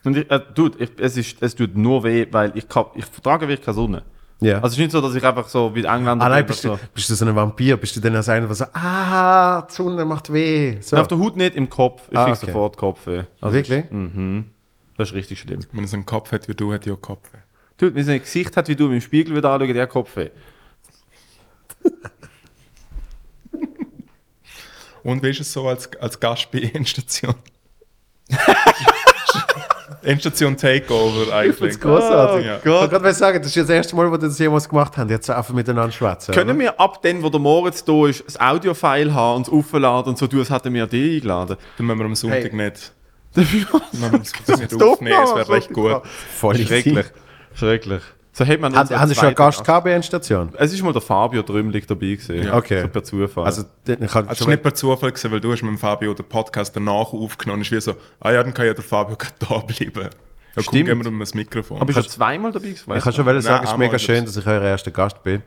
Und 0.03 0.17
ich, 0.17 0.29
äh, 0.29 0.39
dude, 0.53 0.83
ich, 0.83 0.91
es, 0.97 1.17
ist, 1.17 1.41
es 1.41 1.55
tut 1.55 1.75
nur 1.75 2.03
weh, 2.03 2.27
weil 2.31 2.51
ich, 2.55 2.67
kann, 2.67 2.85
ich 2.95 3.05
vertrage 3.05 3.47
wirklich 3.47 3.65
keine 3.65 3.75
Sonne. 3.75 4.03
Ja. 4.41 4.55
Also 4.55 4.67
es 4.67 4.71
ist 4.73 4.77
nicht 4.79 4.91
so, 4.91 5.01
dass 5.01 5.13
ich 5.15 5.23
einfach 5.23 5.49
so 5.49 5.75
wie 5.75 5.81
die 5.81 5.87
Engländer 5.87 6.25
ah 6.25 6.29
nein, 6.29 6.43
bin, 6.45 6.47
bist 6.47 6.61
so. 6.61 6.75
du, 6.77 6.79
bist 6.93 7.09
du 7.09 7.15
so 7.15 7.25
ein 7.25 7.35
Vampir? 7.35 7.75
Bist 7.75 7.95
du 7.95 7.99
dann 7.99 8.15
als 8.15 8.29
einer, 8.29 8.47
der 8.47 8.55
so, 8.55 8.65
ah, 8.73 9.63
die 9.63 9.73
Sonne 9.73 10.05
macht 10.05 10.31
weh. 10.31 10.77
So. 10.79 10.95
Auf 10.97 11.07
der 11.09 11.19
Haut 11.19 11.35
nicht, 11.35 11.55
im 11.55 11.69
Kopf. 11.69 12.03
Ich 12.09 12.17
Ah, 12.17 12.25
krieg 12.25 12.35
okay. 12.35 12.45
sofort 12.45 12.77
Kopfweh. 12.77 13.23
Also 13.41 13.53
Wirklich? 13.53 13.85
Das 14.97 15.09
ist 15.09 15.13
richtig 15.15 15.39
schlimm. 15.39 15.59
Wenn 15.73 15.83
er 15.83 15.87
so 15.87 15.97
einen 15.97 16.05
Kopf 16.05 16.31
hat 16.31 16.47
wie 16.47 16.53
du, 16.55 16.71
hat 16.73 16.83
er 16.83 16.87
ja 16.87 16.93
einen 16.93 17.01
Kopf. 17.01 17.27
Du, 17.77 17.93
wenn 17.93 18.03
sie 18.03 18.13
ein 18.13 18.19
Gesicht 18.21 18.55
hat, 18.55 18.67
wie 18.69 18.75
du 18.75 18.89
im 18.91 19.01
Spiegel 19.01 19.35
wieder 19.35 19.49
anschauen, 19.51 19.73
der 19.73 19.87
Kopfweh. 19.87 20.29
Und 25.03 25.23
wie 25.23 25.29
ist 25.29 25.39
es 25.39 25.51
so 25.51 25.67
als, 25.67 25.89
als 25.97 26.19
Gast 26.19 26.51
bei 26.51 26.59
Endstation? 26.59 27.35
Endstation 30.03 30.55
Takeover 30.57 31.23
Ich 31.23 31.33
eigentlich. 31.33 31.55
finde 31.57 31.73
es 31.73 31.79
großartig. 31.79 32.45
Ja. 32.45 32.57
Ich 32.57 32.65
wollte 32.65 32.89
gerade 32.89 33.13
sagen, 33.13 33.37
das 33.39 33.47
ist 33.47 33.55
ja 33.55 33.63
das 33.63 33.69
erste 33.71 33.95
Mal, 33.95 34.07
wo 34.07 34.11
wir 34.11 34.17
das 34.17 34.37
jemals 34.39 34.67
gemacht 34.69 34.97
haben. 34.97 35.09
Jetzt 35.09 35.29
einfach 35.29 35.53
miteinander 35.53 35.91
schwätzen. 35.91 36.33
Können 36.33 36.51
oder? 36.51 36.59
wir 36.59 36.79
ab 36.79 37.01
dem, 37.01 37.21
wo 37.23 37.29
der 37.29 37.39
Moritz 37.39 37.83
da 37.83 38.07
ist, 38.07 38.23
das 38.25 38.39
Audio-File 38.39 39.13
haben 39.13 39.37
und 39.37 39.47
es 39.47 39.53
aufladen 39.53 40.09
und 40.11 40.17
so 40.17 40.27
tun, 40.27 40.39
als 40.39 40.49
hätten 40.49 40.73
wir 40.73 40.87
dich 40.87 41.15
eingeladen? 41.17 41.57
Dann 41.77 41.85
müssen 41.87 41.99
wir 41.99 42.05
am 42.05 42.15
Sonntag 42.15 42.51
Hey. 42.51 42.55
nicht, 42.55 42.93
dann 43.35 43.43
müssen 43.51 43.67
wir 44.05 44.23
Sonntag 44.23 44.59
nicht 44.71 44.83
aufnehmen, 44.83 45.23
es 45.23 45.35
wäre 45.35 45.49
recht 45.49 45.73
gut. 45.73 46.01
Voll 46.35 46.57
Schrecklich. 46.57 47.05
Schrecklich. 47.53 48.01
So 48.31 48.45
hat 48.45 48.59
man 48.59 48.75
Haben, 48.75 49.07
Sie 49.09 49.15
schon 49.15 49.33
Gast 49.35 49.63
gehabt 49.65 49.83
bei 49.85 49.91
Endstation? 49.91 50.49
Es 50.57 50.71
ist 50.71 50.81
mal 50.83 50.93
der 50.93 51.01
Fabio 51.01 51.41
Drümlich 51.41 51.85
dabei 51.87 52.15
gewesen. 52.15 52.51
Okay. 52.51 52.83
So 52.83 52.87
per 52.87 53.03
Zufall. 53.03 53.45
Also, 53.45 53.63
dann 53.85 54.07
kann 54.07 54.27
Es 54.29 54.37
schon 54.37 54.47
war 54.47 54.51
nicht 54.53 54.63
per 54.63 54.73
Zufall, 54.73 55.11
gewesen, 55.11 55.31
weil 55.31 55.41
du 55.41 55.51
hast 55.51 55.61
mit 55.63 55.71
dem 55.71 55.77
Fabio 55.77 56.13
den 56.13 56.25
Podcast 56.25 56.75
danach 56.75 57.11
aufgenommen 57.11 57.61
hast. 57.63 57.71
wie 57.71 57.81
so, 57.81 57.95
ah 58.19 58.31
ja, 58.31 58.43
dann 58.43 58.53
kann 58.53 58.65
ja 58.67 58.73
der 58.73 58.83
Fabio 58.83 59.15
gerade 59.17 59.33
da 59.39 59.57
bleiben. 59.57 60.03
Ja, 60.03 60.09
komm, 60.55 60.63
Stimmt. 60.63 60.85
geben 60.87 61.03
wir 61.03 61.11
ihm 61.11 61.19
das 61.19 61.33
Mikrofon. 61.33 61.81
aber 61.81 61.89
ist 61.89 61.97
er 61.97 62.07
zweimal 62.07 62.51
dabei 62.51 62.67
gewesen? 62.67 62.93
Ich 62.95 63.03
kann 63.03 63.13
schon 63.13 63.25
wollen 63.25 63.41
sagen, 63.41 63.63
es 63.65 63.71
ist 63.71 63.77
mega 63.77 63.99
schön, 63.99 64.25
dass 64.25 64.37
ich 64.37 64.45
euer 64.47 64.61
erster 64.61 64.91
Gast 64.91 65.21
bin. 65.23 65.41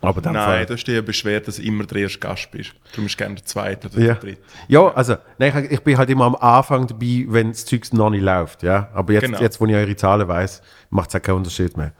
Aber 0.00 0.20
dann 0.20 0.32
Nein, 0.34 0.64
du 0.64 0.74
hast 0.74 0.84
dich 0.84 0.94
ja 0.94 1.00
beschwert, 1.02 1.48
dass 1.48 1.56
du 1.56 1.62
immer 1.62 1.82
der 1.84 2.02
erste 2.02 2.20
Gast 2.20 2.48
bist. 2.52 2.70
Du 2.94 3.02
bist 3.02 3.18
gerne 3.18 3.34
der 3.34 3.44
zweite 3.44 3.88
oder 3.88 3.98
Ja. 3.98 4.06
der 4.06 4.14
dritte. 4.14 4.40
ja, 4.68 4.86
also, 4.94 5.16
nein, 5.38 5.64
ich, 5.64 5.72
ich 5.72 5.80
bin 5.80 5.98
halt 5.98 6.08
immer 6.08 6.24
am 6.26 6.36
Anfang 6.36 6.86
dabei, 6.86 7.24
wenn 7.26 7.48
das 7.50 7.64
Zeug 7.64 7.92
noch 7.92 8.08
nicht 8.10 8.22
läuft. 8.22 8.62
Ja? 8.62 8.88
Aber 8.94 9.12
jetzt, 9.12 9.24
Genau. 9.24 9.40
jetzt, 9.40 9.60
wo 9.60 9.66
ich 9.66 9.74
eure 9.74 9.96
Zahlen 9.96 10.28
weiß, 10.28 10.62
macht 10.90 11.10
es 11.10 11.14
auch 11.16 11.22
keinen 11.22 11.36
Unterschied 11.36 11.76
mehr. 11.76 11.92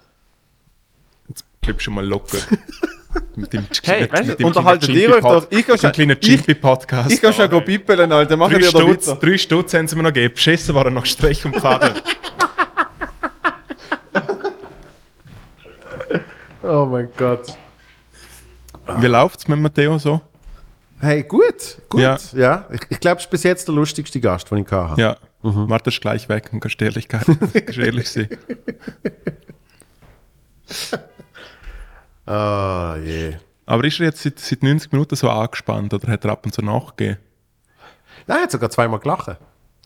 Bleib 1.61 1.81
schon 1.83 1.95
mal 1.95 2.05
locker. 2.07 2.39
mit 3.37 3.53
dem, 3.53 3.67
Hey, 3.85 4.03
mit- 4.03 4.13
weißt 4.13 4.23
du, 4.25 4.27
mit 4.31 4.39
dem 4.41 4.47
unterhaltet 4.47 4.83
kleinen 4.89 5.01
ihr 5.01 5.15
euch 5.17 5.23
doch. 5.23 5.47
Ich 5.51 5.67
dem 5.67 5.79
schon- 5.79 5.93
kleinen 5.93 6.11
ich- 6.21 6.27
Chimpy-Podcast. 6.29 7.11
Ich 7.13 7.21
kann 7.21 7.33
schon 7.35 7.51
go 7.51 7.57
hey. 7.59 7.65
bippeln, 7.67 8.11
Alter. 8.13 8.37
Machen 8.37 8.55
Drei 8.55 8.63
Stutz, 8.69 9.09
weiter. 9.09 9.21
drei 9.21 9.39
Stutz 9.39 9.75
haben 9.75 9.87
sie 9.89 9.97
mir 9.97 10.03
noch 10.05 10.13
gegeben. 10.13 10.35
Beschissen 10.35 10.75
waren 10.75 10.95
noch 10.95 11.05
Strich 11.07 11.45
und 11.45 11.57
Faden. 11.57 11.95
Oh 16.63 16.87
mein 16.87 17.09
Gott. 17.17 17.57
Wie 18.99 19.07
läuft 19.07 19.39
es 19.41 19.49
mit 19.49 19.59
Matteo 19.61 19.99
so? 19.99 20.21
Hey, 21.01 21.23
gut, 21.23 21.79
gut. 21.89 22.01
Ja. 22.01 22.19
Ja. 22.35 22.67
Ich, 22.73 22.81
ich 22.91 23.01
glaube, 23.01 23.19
es 23.19 23.25
ist 23.25 23.31
bis 23.31 23.43
jetzt 23.45 23.69
der 23.69 23.75
lustigste 23.75 24.21
Gast, 24.21 24.51
den 24.51 24.59
ich 24.59 24.71
hatte. 24.71 25.01
Ja. 25.01 25.17
Warte, 25.43 25.91
ist 25.91 26.01
gleich 26.01 26.29
weg 26.29 26.51
und 26.53 26.61
kannst 26.61 26.79
kannst 26.79 27.79
ehrlich 27.79 28.11
sein. 28.11 28.29
Ah, 32.27 32.97
je. 33.03 33.37
Aber 33.67 33.85
ist 33.85 34.01
er 34.01 34.07
jetzt 34.07 34.23
seit, 34.23 34.39
seit 34.39 34.63
90 34.63 34.93
Minuten 34.93 35.17
so 35.17 35.31
angespannt 35.31 35.93
oder 35.95 36.09
hat 36.11 36.25
er 36.25 36.33
ab 36.33 36.45
und 36.45 36.53
zu 36.53 36.63
nachgegeben? 36.63 37.19
Nein, 38.27 38.39
er 38.39 38.43
hat 38.45 38.51
sogar 38.51 38.71
zweimal 38.71 38.99
gelacht. 38.99 39.31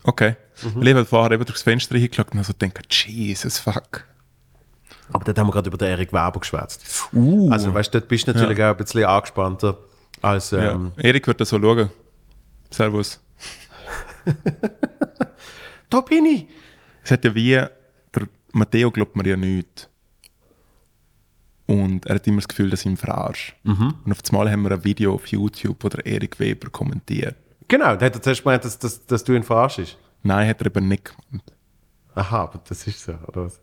Okay. 0.03 0.35
Weil 0.75 0.87
ich 0.87 0.93
habe 0.95 1.05
vorher 1.05 1.31
eben 1.31 1.45
durchs 1.45 1.61
Fenster 1.61 1.97
hingeschaut 1.97 2.33
und 2.33 2.43
so 2.45 2.53
denke, 2.53 2.81
Jesus, 2.89 3.59
fuck. 3.59 4.05
Aber 5.11 5.23
dort 5.25 5.37
haben 5.37 5.47
wir 5.47 5.51
gerade 5.51 5.67
über 5.69 5.77
den 5.77 5.89
Erik 5.89 6.11
Weber 6.11 6.39
geschwätzt. 6.39 7.09
Also, 7.49 7.73
weißt 7.73 7.93
du, 7.93 7.99
dort 7.99 8.09
bist 8.09 8.27
du 8.27 8.33
natürlich 8.33 8.61
auch 8.63 8.71
ein 8.71 8.77
bisschen 8.77 9.03
angespannter 9.05 9.77
als. 10.21 10.51
Ähm, 10.53 10.91
Ja. 10.97 11.03
Erik 11.03 11.27
wird 11.27 11.39
das 11.39 11.49
so 11.49 11.59
schauen. 11.59 11.89
Servus. 12.69 13.19
Da 15.93 16.01
bin 16.01 16.25
ich! 16.25 16.47
Es 17.03 17.11
hat 17.11 17.23
ja 17.23 17.35
wie, 17.35 17.51
der 17.51 18.27
Matteo 18.51 18.89
glaubt 18.89 19.15
mir 19.15 19.27
ja 19.27 19.37
nichts. 19.37 19.87
Und 21.67 22.07
er 22.07 22.15
hat 22.15 22.25
immer 22.25 22.37
das 22.37 22.47
Gefühl, 22.47 22.71
dass 22.71 22.79
ich 22.79 22.87
ihn 22.87 22.97
verarsche. 22.97 23.53
Und 23.63 24.11
auf 24.11 24.17
einmal 24.27 24.49
haben 24.49 24.63
wir 24.63 24.71
ein 24.71 24.83
Video 24.83 25.13
auf 25.13 25.27
YouTube, 25.27 25.83
wo 25.83 25.89
der 25.89 26.03
Erik 26.03 26.39
Weber 26.39 26.71
kommentiert. 26.71 27.35
Genau, 27.67 27.95
da 27.95 28.07
hat 28.07 28.15
er 28.15 28.21
zuerst 28.23 28.41
gemeint, 28.41 28.65
dass, 28.65 28.79
dass, 28.79 29.05
dass 29.05 29.23
du 29.23 29.33
ihn 29.33 29.43
verarschst. 29.43 29.95
Nein, 30.23 30.49
hat 30.49 30.61
er 30.61 30.65
eben 30.65 30.87
nicht 30.87 31.05
gemacht. 31.05 31.53
Aha, 32.15 32.41
aber 32.41 32.59
das 32.67 32.87
ist 32.87 33.03
so, 33.03 33.13
oder 33.27 33.45
was? 33.45 33.61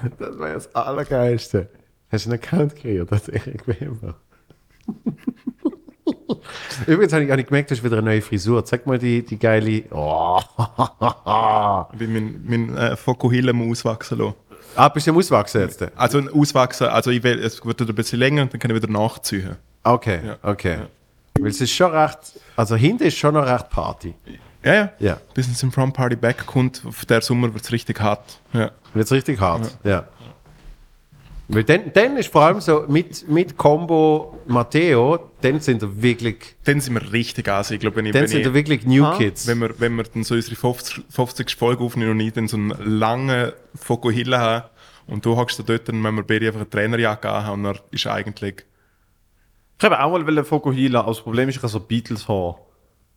Das 0.18 0.38
war 0.38 0.48
ja 0.48 0.54
das 0.54 0.74
Allergeilste. 0.74 1.68
Hast 2.10 2.24
du 2.24 2.30
einen 2.30 2.40
Account 2.42 2.76
kreiert, 2.76 3.12
als 3.12 3.28
Erik 3.28 3.68
Weber? 3.68 4.18
Übrigens 6.86 7.12
habe 7.12 7.24
ich, 7.24 7.30
habe 7.30 7.40
ich 7.40 7.46
gemerkt, 7.46 7.70
du 7.70 7.74
hast 7.74 7.84
wieder 7.84 7.98
eine 7.98 8.06
neue 8.06 8.22
Frisur. 8.22 8.64
Zeig 8.64 8.86
mal 8.86 8.98
die, 8.98 9.24
die 9.24 9.38
geile. 9.38 9.84
Oh. 9.90 10.40
Ich 11.92 11.98
bin 11.98 12.12
mein, 12.12 12.44
mein 12.46 12.76
äh, 12.76 12.96
Fokuhila 12.96 13.52
auswachsen 13.52 14.18
lassen. 14.18 14.34
Ah, 14.74 14.88
bist 14.90 15.06
du 15.06 15.10
am 15.12 15.16
Auswachsen 15.16 15.62
jetzt? 15.62 15.82
Also 15.96 16.18
ein 16.18 16.28
Auswachsen, 16.28 16.88
also 16.88 17.10
ich 17.10 17.22
will, 17.22 17.38
es 17.38 17.64
wird 17.64 17.80
ein 17.80 17.94
bisschen 17.94 18.18
länger 18.18 18.42
und 18.42 18.52
dann 18.52 18.60
kann 18.60 18.70
ich 18.70 18.76
wieder 18.82 18.92
nachziehen. 18.92 19.56
Okay, 19.82 20.20
Ja. 20.26 20.36
okay. 20.42 20.78
Weil 21.38 21.48
es 21.50 21.60
ist 21.60 21.70
schon 21.72 21.92
recht, 21.92 22.18
also 22.56 22.76
hinten 22.76 23.04
ist 23.04 23.16
schon 23.16 23.34
noch 23.34 23.46
recht 23.46 23.70
Party. 23.70 24.14
Ja, 24.62 24.74
ja. 24.74 24.90
Ja. 24.98 25.16
Bis 25.32 25.48
es 25.48 25.62
im 25.62 25.70
Front 25.72 25.94
Party 25.94 26.16
Back 26.16 26.44
kommt, 26.46 26.82
auf 26.86 27.04
der 27.06 27.20
Sommer 27.22 27.52
wird 27.54 27.64
es 27.64 27.72
richtig 27.72 28.00
hart. 28.00 28.40
Ja. 28.52 28.70
Wird's 28.94 29.12
richtig 29.12 29.40
hart, 29.40 29.76
ja. 29.84 30.04
Weil 31.48 31.62
dann, 31.62 31.92
dann 31.92 32.16
ist 32.16 32.32
vor 32.32 32.42
allem 32.42 32.60
so 32.60 32.84
mit, 32.88 33.28
mit 33.28 33.56
Combo 33.56 34.36
Matteo, 34.46 35.30
dann 35.42 35.60
sind 35.60 35.82
er 35.82 36.02
wirklich, 36.02 36.56
Dann 36.64 36.80
sind 36.80 36.94
wir 36.94 37.12
richtig 37.12 37.48
an. 37.48 37.64
Ich 37.70 37.78
glaube, 37.78 37.96
wenn 37.96 38.06
ich, 38.06 38.12
dann 38.12 38.22
wenn, 38.22 38.28
sind 38.28 38.40
ich, 38.40 38.46
er 38.46 38.54
wirklich 38.54 38.84
New 38.84 39.08
Kids. 39.16 39.46
wenn, 39.46 39.60
wir, 39.60 39.78
wenn 39.78 39.94
wir 39.94 40.02
dann 40.04 40.24
so 40.24 40.34
unsere 40.34 40.56
50, 40.56 41.04
50. 41.08 41.56
Folge 41.56 41.84
aufnehmen 41.84 42.10
und 42.12 42.20
ich 42.20 42.32
dann 42.32 42.48
so 42.48 42.56
einen 42.56 42.98
langen 42.98 43.52
Fokuhila 43.76 44.40
habe 44.40 44.70
und 45.06 45.24
du 45.24 45.36
hockst 45.36 45.58
da 45.60 45.62
dort, 45.62 45.88
dann 45.88 46.00
müssen 46.02 46.16
wir 46.16 46.24
beide 46.24 46.48
einfach 46.48 46.60
eine 46.60 46.70
Trainerjacke 46.70 47.30
anhaben 47.30 47.64
und 47.64 47.74
dann 47.74 47.82
ist 47.92 48.06
eigentlich... 48.08 48.64
Ich 49.78 49.84
habe 49.84 50.02
auch 50.02 50.18
mal 50.18 50.44
Fokuhila, 50.44 51.00
aber 51.00 51.10
das 51.10 51.20
Problem 51.20 51.48
ist, 51.48 51.56
ich 51.56 51.62
habe 51.62 51.70
so 51.70 51.78
Beatles-Haar. 51.78 52.56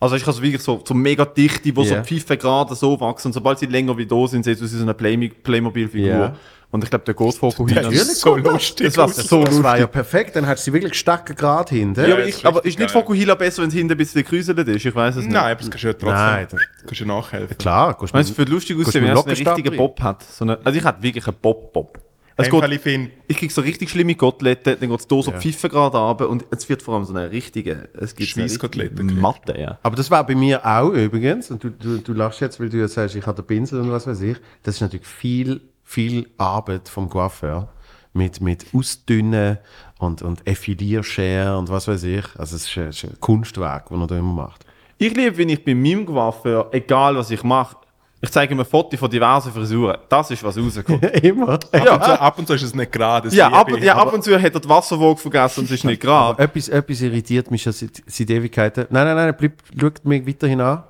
Also 0.01 0.15
ich 0.15 0.21
habe 0.23 0.33
so 0.33 0.41
wirklich 0.41 0.61
so, 0.61 0.81
so 0.85 0.93
mega 0.93 1.25
dichte, 1.25 1.75
wo 1.75 1.81
Ja. 1.83 1.97
so 1.97 2.03
Pfeife 2.03 2.37
gerade 2.37 2.73
so 2.75 2.99
wachsen 2.99 3.29
und 3.29 3.33
sobald 3.33 3.59
sie 3.59 3.65
länger 3.65 3.97
wie 3.97 4.05
da 4.05 4.27
sind, 4.27 4.45
sieht 4.45 4.57
es 4.57 4.63
aus 4.63 4.73
wie 4.73 4.77
so 4.77 4.83
eine 4.83 4.93
Play 4.93 5.29
Playmobil-Figur. 5.29 6.07
Ja. 6.07 6.35
Und 6.71 6.83
ich 6.83 6.89
glaube, 6.91 7.03
der 7.05 7.15
geht. 7.15 7.77
Das 7.77 7.93
ist 7.93 8.21
so 8.21 8.35
lustig. 8.35 8.87
Das 8.87 8.97
war 8.97 9.09
so 9.09 9.43
das 9.43 9.63
war 9.63 9.79
ja 9.79 9.87
perfekt, 9.87 10.35
dann 10.35 10.45
hast 10.45 10.61
du 10.61 10.65
sie 10.65 10.73
wirklich 10.73 10.93
stark 10.93 11.35
gerade 11.35 11.73
hinten. 11.73 11.99
Ja, 12.07 12.13
aber, 12.13 12.23
ist 12.23 12.37
ich, 12.39 12.45
aber 12.45 12.57
richtig 12.57 12.73
ist 12.75 12.79
nicht. 12.79 12.91
Fokuhila 12.91 13.33
besser, 13.35 13.63
wenn 13.63 13.69
es 13.69 13.75
hinten 13.75 13.93
ein 13.93 13.97
bisschen 13.97 14.23
gekräuselt 14.23 14.59
ist? 14.59 14.85
Ich 14.85 14.93
weiß 14.95 15.15
es 15.15 15.23
nicht. 15.23 15.33
Nein, 15.33 15.43
aber 15.51 15.55
das 15.55 15.69
kannst 15.71 15.83
du 15.83 15.87
ja 15.87 15.93
trotzdem 15.93 16.11
Nein, 16.13 16.47
das- 16.51 16.61
kannst 16.85 17.01
du 17.01 17.05
nachhelfen. 17.05 17.57
Klar, 17.57 17.97
Meinst 18.13 18.29
du, 18.29 18.33
es 18.33 18.37
würde 18.37 18.51
lustig 18.51 18.75
Kannst 18.75 18.89
aussehen, 18.89 19.03
wenn 19.03 19.09
er 19.09 19.17
so 19.17 19.23
einen 19.25 19.35
richtigen? 19.35 19.77
Bob 19.77 19.99
hat? 20.01 20.23
So 20.23 20.45
eine, 20.45 20.59
also 20.63 20.77
ich 20.77 20.85
hatte 20.85 21.01
wirklich 21.01 21.25
einen 21.27 21.37
Bob-Bob. 21.41 21.97
Es 22.41 22.49
geht, 22.49 22.71
ich 22.71 22.79
finde, 22.79 23.11
ich 23.27 23.35
krieg 23.35 23.51
so 23.51 23.59
richtig 23.61 23.89
schlimme 23.89 24.15
Koteletten, 24.15 24.77
dann 24.79 24.89
geht 24.89 24.99
es 25.01 25.07
hier 25.09 25.23
so 25.23 25.31
Ja. 25.31 25.39
Pfeife 25.39 25.67
gerade 25.67 25.97
runter 25.97 26.29
und 26.29 26.45
es 26.51 26.69
wird 26.69 26.81
vor 26.81 26.95
allem 26.95 27.03
so 27.03 27.13
eine 27.13 27.29
richtige, 27.31 27.89
es 27.99 28.15
gibt 28.15 28.29
so 28.29 28.39
richtige 28.41 28.69
gekriegt. 28.69 29.19
Matte, 29.19 29.59
ja. 29.59 29.77
Aber 29.83 29.97
das 29.97 30.09
war 30.09 30.25
bei 30.25 30.35
mir 30.35 30.65
auch 30.65 30.91
übrigens, 30.91 31.51
und 31.51 31.61
du, 31.63 31.69
du, 31.69 31.97
du 31.97 32.13
lachst 32.13 32.39
jetzt, 32.39 32.57
weil 32.61 32.69
du 32.69 32.77
ja 32.77 32.87
sagst, 32.87 33.15
ich 33.17 33.25
habe 33.25 33.41
den 33.41 33.45
Pinsel 33.47 33.81
und 33.81 33.91
was 33.91 34.07
weiß 34.07 34.21
ich. 34.21 34.37
Das 34.63 34.75
ist 34.75 34.81
natürlich 34.81 35.05
viel, 35.05 35.59
viel 35.89 36.29
Arbeit 36.37 36.87
vom 36.87 37.09
Coiffeur. 37.09 37.67
Mit, 38.11 38.41
mit 38.41 38.65
Ausdünnen 38.73 39.59
und, 39.99 40.23
und 40.23 40.45
Effilierschere 40.47 41.57
und 41.57 41.69
was 41.69 41.87
weiß 41.87 42.03
ich. 42.03 42.25
Also 42.37 42.55
es 42.55 42.67
ist 42.67 42.77
ein, 42.77 42.89
ist 42.89 43.03
ein 43.05 43.19
Kunstwerk, 43.19 43.89
das 43.89 43.99
er 43.99 44.07
da 44.07 44.17
immer 44.17 44.33
macht. 44.33 44.65
Ich 44.97 45.15
liebe, 45.15 45.37
wenn 45.37 45.49
ich 45.49 45.63
bei 45.63 45.75
meinem 45.75 46.07
Coiffeur, 46.07 46.69
egal 46.71 47.15
was 47.15 47.29
ich 47.29 47.43
mache, 47.43 47.77
ich 48.21 48.31
zeige 48.31 48.53
ihm 48.53 48.59
ein 48.59 48.65
Foto 48.65 48.97
von 48.97 49.09
diversen 49.09 49.51
Frisuren. 49.51 49.97
Das 50.09 50.29
ist, 50.31 50.43
was 50.43 50.57
rauskommt. 50.57 51.03
immer. 51.23 51.49
ab, 51.49 51.65
und 51.71 52.03
zu, 52.03 52.21
ab 52.21 52.39
und 52.39 52.47
zu 52.47 52.53
ist 52.53 52.63
es 52.63 52.75
nicht 52.75 52.91
gerade. 52.91 53.29
ja, 53.29 53.47
ab, 53.47 53.69
ja, 53.79 53.95
ab 53.95 54.11
und 54.11 54.23
zu 54.23 54.39
hat 54.39 54.53
er 54.53 54.59
die 54.59 54.69
Wasserwaage 54.69 55.17
vergessen 55.17 55.61
und 55.61 55.65
es 55.65 55.71
ist 55.71 55.85
nicht 55.85 56.01
gerade. 56.01 56.41
Etwas, 56.41 56.67
etwas 56.67 57.01
irritiert 57.01 57.49
mich 57.51 57.61
schon 57.61 57.73
seit, 57.73 58.03
seit 58.05 58.29
Ewigkeiten. 58.29 58.87
Nein, 58.89 59.05
nein, 59.05 59.15
nein, 59.15 59.35
bleib, 59.37 59.53
schaut 59.79 60.03
mich 60.03 60.27
weiterhin 60.27 60.61
an. 60.61 60.83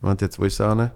Und 0.00 0.20
jetzt, 0.20 0.38
wo 0.38 0.44
ist 0.44 0.54
es 0.54 0.60
an? 0.60 0.90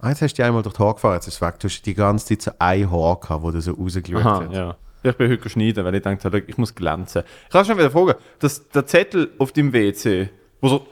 Ah, 0.00 0.10
jetzt 0.10 0.20
hast 0.22 0.34
du 0.34 0.44
einmal 0.44 0.62
durch 0.62 0.74
die 0.76 0.82
Haare 0.82 0.94
gefahren, 0.94 1.14
jetzt 1.14 1.26
ist 1.26 1.34
es 1.36 1.40
weg. 1.40 1.58
Du 1.58 1.68
hast 1.68 1.82
die 1.82 1.94
ganze 1.94 2.26
Zeit 2.26 2.42
so 2.42 2.50
ein 2.58 2.90
Haar 2.90 3.18
gehabt, 3.18 3.42
wo 3.42 3.50
du 3.50 3.60
so 3.60 3.72
rausgeschaut 3.72 4.20
Aha, 4.24 4.44
hast. 4.46 4.54
ja. 4.54 4.76
Ich 5.02 5.14
bin 5.16 5.30
heute 5.30 5.38
geschneiden, 5.42 5.84
weil 5.84 5.94
ich 5.94 6.02
dachte, 6.02 6.42
ich 6.46 6.58
muss 6.58 6.74
glänzen. 6.74 7.22
Ich 7.44 7.50
kann 7.52 7.64
schon 7.64 7.78
wieder 7.78 7.90
fragen, 7.90 8.14
dass 8.40 8.68
der 8.70 8.86
Zettel 8.86 9.30
auf 9.38 9.52
dem 9.52 9.72
WC, 9.72 10.28
wo 10.60 10.68
so, 10.68 10.86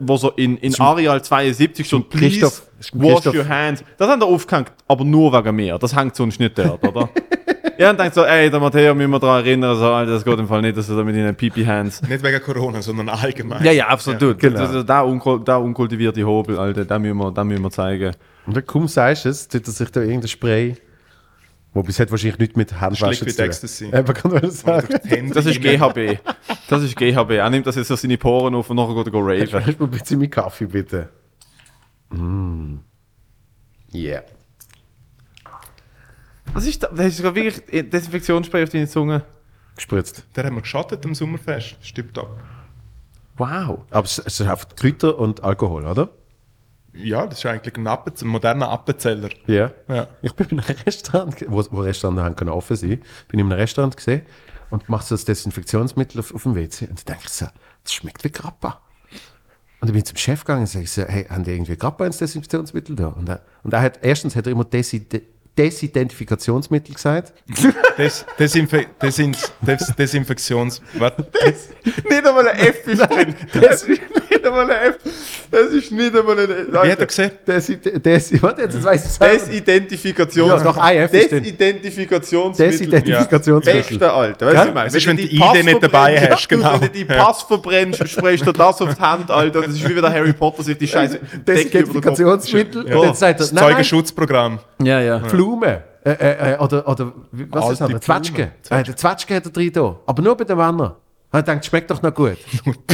wo 0.00 0.16
so 0.16 0.30
in, 0.30 0.56
in 0.58 0.74
Areal 0.80 1.22
72 1.22 1.86
schon 1.86 2.08
please 2.08 2.40
Christoph- 2.40 2.62
wash 2.94 3.14
Christoph- 3.24 3.34
your 3.36 3.46
hands, 3.48 3.84
das 3.98 4.08
haben 4.08 4.20
wir 4.22 4.26
aufgehängt, 4.26 4.72
aber 4.88 5.04
nur 5.04 5.32
wegen 5.32 5.54
mir. 5.54 5.78
Das 5.78 5.94
hängt 5.94 6.16
sonst 6.16 6.40
nicht 6.40 6.58
dort, 6.58 6.82
oder? 6.88 7.10
ja, 7.78 7.90
und 7.90 8.00
denkt 8.00 8.14
so, 8.14 8.24
ey, 8.24 8.50
der 8.50 8.58
Matteo, 8.58 8.94
müssen 8.94 9.10
wir 9.10 9.18
daran 9.20 9.44
erinnern, 9.44 9.76
so, 9.76 9.84
Alter, 9.84 10.12
das 10.12 10.24
geht 10.24 10.38
im 10.38 10.48
Fall 10.48 10.62
nicht, 10.62 10.76
dass 10.78 10.86
du 10.86 10.96
da 10.96 11.04
mit 11.04 11.14
deinen 11.14 11.34
Pipi-Hands 11.36 12.02
Nicht 12.08 12.22
wegen 12.24 12.40
Corona, 12.42 12.80
sondern 12.80 13.10
allgemein. 13.10 13.62
Ja, 13.62 13.72
ja, 13.72 13.88
absolut. 13.88 14.38
genau. 14.38 14.82
Der, 14.82 15.04
unkul 15.04 15.44
der 15.44 15.60
unkultivierte 15.60 16.24
Hobel, 16.24 16.58
Alter, 16.58 16.84
den 16.86 17.02
müssen 17.02 17.18
wir, 17.18 17.44
müssen 17.44 17.62
wir 17.62 17.70
zeigen. 17.70 18.14
Und 18.48 18.56
dann 18.56 18.64
kaum 18.64 18.88
sagst 18.88 19.26
du 19.26 19.28
es, 19.28 19.46
tut 19.46 19.66
er 19.66 19.72
sich 19.74 19.90
da 19.90 20.00
irgendein 20.00 20.28
Spray, 20.28 20.74
wobei 21.74 21.90
es 21.90 22.00
hat 22.00 22.10
wahrscheinlich 22.10 22.38
nicht 22.38 22.56
mit 22.56 22.80
Handwaschen 22.80 23.28
zu 23.28 23.36
tun. 23.36 23.44
Ecstasy. 23.44 23.84
Eben, 23.92 24.14
kann 24.14 24.30
man 24.32 24.40
das 24.40 24.60
sagen. 24.60 24.88
Das 25.34 25.44
ist. 25.44 25.60
GHB. 25.60 26.18
Das 26.66 26.82
ist 26.82 26.96
GHB. 26.96 27.32
Er 27.32 27.50
nimmt 27.50 27.66
das 27.66 27.76
jetzt 27.76 27.88
so 27.88 27.96
seine 27.96 28.16
Poren 28.16 28.54
auf 28.54 28.70
und 28.70 28.76
nachher 28.76 28.94
geht 28.94 29.08
er 29.08 29.10
go 29.10 29.18
raven. 29.18 29.66
Hast 29.66 29.78
du 29.78 29.84
ein 29.84 29.90
bisschen 29.90 30.18
mit 30.18 30.30
Kaffee, 30.30 30.64
bitte? 30.64 31.10
Mm. 32.08 32.76
Yeah. 33.92 34.22
Was 36.54 36.64
ist 36.64 36.82
da? 36.82 36.88
Hast 36.96 37.18
du 37.18 37.24
gerade 37.24 37.36
wirklich 37.36 37.90
Desinfektionsspray 37.90 38.62
auf 38.62 38.70
deine 38.70 38.88
Zunge? 38.88 39.24
Gespritzt. 39.76 40.24
Der 40.36 40.44
haben 40.44 40.54
wir 40.54 40.62
geschattet 40.62 41.04
am 41.04 41.14
Sommerfest. 41.14 41.76
Stimmt 41.82 42.16
ab. 42.16 42.30
Wow. 43.36 43.80
Aber 43.90 44.06
es, 44.06 44.18
es 44.18 44.40
ist 44.40 44.48
einfach 44.48 44.74
Kräuter 44.74 45.18
und 45.18 45.44
Alkohol, 45.44 45.84
oder? 45.84 46.08
Ja, 46.94 47.26
das 47.26 47.38
ist 47.38 47.46
eigentlich 47.46 47.76
ein, 47.76 47.86
Appen, 47.86 48.12
ein 48.20 48.26
moderner 48.28 48.70
Appenzeller. 48.70 49.28
Ja. 49.46 49.70
Ja. 49.88 50.08
Ich 50.22 50.32
bin 50.34 50.48
in 50.48 50.60
einem 50.60 50.76
Restaurant, 50.86 51.34
wo, 51.48 51.64
wo 51.70 51.80
Restaurants 51.80 52.22
haben 52.22 52.36
können 52.36 52.50
offen 52.50 52.76
sein, 52.76 53.02
bin 53.28 53.40
in 53.40 53.46
einem 53.46 53.52
Restaurant 53.52 53.96
gesehen 53.96 54.22
und 54.70 54.88
mache 54.88 55.04
so 55.04 55.14
das 55.14 55.24
Desinfektionsmittel 55.24 56.20
auf, 56.20 56.34
auf 56.34 56.42
dem 56.42 56.54
WC 56.54 56.86
und 56.86 56.98
dann 56.98 57.14
denke 57.14 57.22
ich 57.26 57.32
so, 57.32 57.46
das 57.82 57.92
schmeckt 57.92 58.24
wie 58.24 58.30
Grappa. 58.30 58.80
Und 59.80 59.88
dann 59.88 59.92
bin 59.92 59.98
ich 59.98 60.06
zum 60.06 60.16
Chef 60.16 60.40
gegangen 60.40 60.62
und 60.62 60.66
sage 60.66 60.84
ich 60.84 60.90
so, 60.90 61.02
hey, 61.02 61.24
haben 61.24 61.44
die 61.44 61.52
irgendwie 61.52 61.76
Grappa 61.76 62.04
ins 62.04 62.18
Desinfektionsmittel 62.18 62.96
da? 62.96 63.08
Und 63.08 63.28
er, 63.28 63.42
und 63.62 63.72
er 63.72 63.80
hat, 63.80 64.00
erstens 64.02 64.34
hat 64.34 64.46
er 64.46 64.52
immer 64.52 64.64
Desi, 64.64 65.08
De, 65.08 65.22
Desidentifikationsmittel 65.58 66.94
gesagt. 66.94 67.32
Des, 67.98 68.24
Desinfe, 68.38 68.86
Desins, 69.02 69.52
Des, 69.60 69.92
Desinfektions... 69.98 70.80
Warte. 70.94 71.26
Nicht 71.84 72.26
einmal 72.26 72.48
ein 72.48 72.58
F 72.58 72.86
ist 72.86 73.02
drin. 73.02 73.34
Das 73.60 73.82
ist 73.82 73.88
nicht 73.88 74.46
einmal 74.46 74.70
ein 74.70 74.90
F. 74.92 74.98
Das 75.50 75.66
ist 75.72 75.90
nicht 75.90 76.16
einmal 76.16 76.38
ein 76.38 76.48
Wie 76.48 76.92
hat 76.92 77.00
er 77.00 77.06
gesehen? 77.06 77.30
Desi, 77.46 77.76
Desi, 77.76 78.40
warte, 78.42 78.62
jetzt 78.62 78.82
weiß 78.82 79.00
ich 79.00 79.10
es 79.10 79.16
selber. 79.16 79.44
Desidentifikation. 79.46 80.48
Ja, 80.48 80.62
noch 80.62 80.76
ein 80.76 80.96
F 80.98 81.12
ist 81.14 81.32
drin. 81.32 81.42
Desidentifikationsmittel. 81.42 82.70
Desidentifikationsmittel. 82.70 83.82
Beste, 83.82 84.12
Alter. 84.12 84.46
Weißt 84.46 84.54
du, 84.54 84.58
was 84.58 84.66
ich 84.68 84.74
meine? 84.74 84.86
Das 84.86 84.94
ist, 84.94 85.06
wenn 85.06 85.16
du 85.16 85.22
die 85.26 85.36
ID 85.36 85.64
nicht 85.64 85.82
dabei 85.82 86.30
hast, 86.30 86.48
genau. 86.48 86.72
Wenn 86.74 86.80
du 86.80 86.90
die 86.90 87.04
Pass 87.04 87.42
verbrennst, 87.42 88.08
sprayst 88.08 88.46
du 88.46 88.52
das 88.52 88.80
auf 88.80 88.94
die 88.94 89.00
Hand, 89.00 89.30
Alter. 89.30 89.62
Das 89.62 89.70
ist 89.70 89.88
wie 89.88 89.94
wenn 89.94 90.02
der 90.02 90.12
Harry 90.12 90.32
Potter 90.32 90.62
sich 90.62 90.78
die 90.78 90.86
scheiße 90.86 91.18
Desidentifikationsmittel. 91.46 92.88
Ja. 92.88 92.96
Und 92.96 93.06
dann 93.06 93.14
sagt 93.14 93.40
er, 93.40 93.44
Das 93.44 93.52
nein, 93.52 93.64
nein, 93.64 93.72
Zeugenschutzprogramm. 93.72 94.58
Ja, 94.82 95.00
ja. 95.00 95.20
Blumen. 95.48 95.78
Äh, 96.04 96.10
äh, 96.10 96.52
äh, 96.54 96.58
oder, 96.58 96.86
oder, 96.88 97.12
was 97.32 97.72
ist 97.72 97.80
das? 97.80 97.90
Noch? 97.90 98.00
Zwetschge. 98.00 98.52
Äh, 98.70 98.82
der 98.82 98.96
Zwetschge 98.96 99.36
hat 99.36 99.46
er 99.46 99.50
drin 99.52 99.72
da. 99.72 99.98
Aber 100.06 100.22
nur 100.22 100.36
bei 100.36 100.44
den 100.44 100.56
Männern. 100.56 100.92
Ich 101.34 101.42
denkt, 101.42 101.66
schmeckt 101.66 101.90
doch 101.90 102.00
noch 102.00 102.14
gut. 102.14 102.38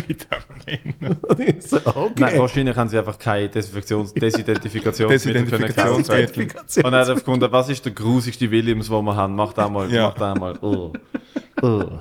Vitamine. 0.08 1.16
Und 1.22 1.38
ich 1.40 1.62
so, 1.62 1.76
okay. 1.76 2.12
Nein, 2.18 2.38
wahrscheinlich 2.40 2.76
haben 2.76 2.88
sie 2.88 2.98
einfach 2.98 3.16
keine 3.16 3.48
Desinfektions 3.48 4.12
Desidentifikationsmittel 4.12 5.44
kaufen. 5.72 6.02
Desidentifikationsmittel. 6.02 6.84
Und 6.84 6.92
er 6.92 7.00
hat 7.00 7.08
einfach 7.08 7.24
gefunden, 7.24 7.52
was 7.52 7.68
ist 7.68 7.84
der 7.84 7.92
grusigste 7.92 8.50
Williams, 8.50 8.88
den 8.88 9.04
wir 9.04 9.14
haben? 9.14 9.36
Mach 9.36 9.52
da 9.52 9.68
mal, 9.68 9.88
Ja. 9.92 10.08
mach 10.08 10.14
da 10.14 10.34
mal. 10.34 10.58
Oh. 10.62 10.92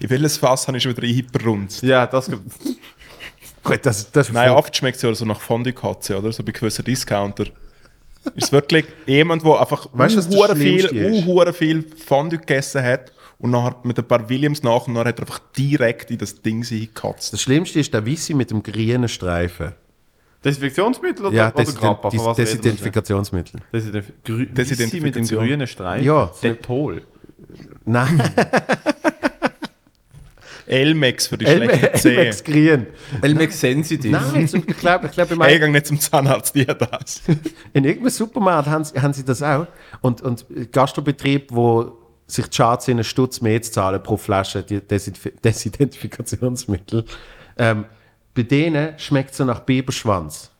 In 0.00 0.10
welches 0.10 0.36
Fass 0.36 0.66
habe 0.66 0.78
ich 0.78 0.82
schon 0.82 0.96
wieder 0.96 1.06
einhyperrund? 1.06 1.80
Ja, 1.82 2.06
das 2.06 2.28
Gut, 3.62 3.80
das, 3.86 4.10
das 4.10 4.32
Nein, 4.32 4.50
oft 4.50 4.76
schmeckt 4.76 4.96
es 4.96 5.02
ja 5.02 5.14
so 5.14 5.24
nach 5.24 5.40
Fondue-Katze, 5.40 6.18
oder? 6.18 6.32
So 6.32 6.42
bei 6.42 6.52
gewissen 6.52 6.84
Discounter. 6.84 7.44
Ist 8.34 8.44
es 8.46 8.52
wirklich 8.52 8.84
jemand, 9.06 9.44
der 9.44 9.60
einfach 9.60 9.88
Weißt 9.92 10.32
viel, 10.56 10.88
unhure 11.06 11.52
viel 11.52 11.84
Fondue 12.06 12.38
gegessen 12.38 12.82
hat 12.82 13.12
und 13.38 13.50
nachher 13.50 13.76
mit 13.84 13.98
ein 13.98 14.04
paar 14.06 14.28
Williams 14.28 14.62
nach 14.62 14.86
und 14.86 14.94
dann 14.94 15.06
hat 15.06 15.18
er 15.18 15.22
einfach 15.22 15.40
direkt 15.56 16.10
in 16.10 16.18
das 16.18 16.40
Ding 16.42 16.62
gekatzt. 16.62 17.32
Das 17.32 17.40
Schlimmste 17.40 17.80
ist 17.80 17.94
der 17.94 18.04
Wissi 18.04 18.34
mit 18.34 18.50
dem 18.50 18.62
grünen 18.62 19.08
Streifen. 19.08 19.72
Desinfektionsmittel 20.44 21.26
oder, 21.26 21.34
Ja, 21.34 21.46
oder 21.48 21.56
Desident 21.64 21.80
Grappa? 21.80 22.10
Desidentifikationsmittel. 22.34 23.60
denn? 23.60 23.80
Desident 23.80 24.24
Grü 24.24 24.46
Desidentifikation. 24.46 24.54
Desidentifikation. 24.54 25.02
mit 25.02 25.16
dem 25.16 25.48
grünen 25.48 25.66
Streifen? 25.66 26.04
Ja. 26.06 26.30
Dettol. 26.42 27.02
Nein, 27.84 28.22
Elmex 30.68 31.26
für 31.26 31.38
die 31.38 31.46
schlechten 31.46 31.98
Zähne. 31.98 32.16
Elmex 32.18 32.44
grün. 32.44 32.86
Elmex 33.22 33.60
Sensitive. 33.60 34.12
Nein, 34.16 34.46
zum- 34.48 34.64
ich 34.66 34.76
glaube, 34.78 35.06
ich 35.06 35.12
glaube, 35.12 35.36
Hey, 35.44 35.58
gang 35.58 35.72
nicht 35.72 35.86
zum 35.86 35.98
Zahnarzt, 35.98 36.54
die 36.54 36.66
hat 36.66 36.80
das. 36.80 37.22
in 37.72 37.84
irgendeinem 37.84 38.10
Supermarkt 38.10 38.68
haben 38.68 38.84
sie, 38.84 39.00
haben 39.00 39.12
sie 39.12 39.24
das 39.24 39.42
auch. 39.42 39.66
Und, 40.00 40.20
und 40.22 40.44
Gastrobetrieb, 40.72 41.48
wo 41.50 41.96
sich 42.26 42.46
die 42.46 42.56
Charts 42.56 42.88
in 42.88 42.98
einen 42.98 43.04
Stutz 43.04 43.40
mehr 43.40 43.60
zu 43.62 43.72
zahlen 43.72 44.02
pro 44.02 44.16
Flasche 44.16 44.62
die 44.62 44.80
Desidf- 44.80 45.32
Desidentifikationsmittel, 45.44 47.04
ähm, 47.56 47.86
bei 48.34 48.42
denen 48.42 48.98
schmeckt 48.98 49.30
es 49.32 49.38
so 49.38 49.44
nach 49.44 49.60
Biberschwanz. 49.60 50.50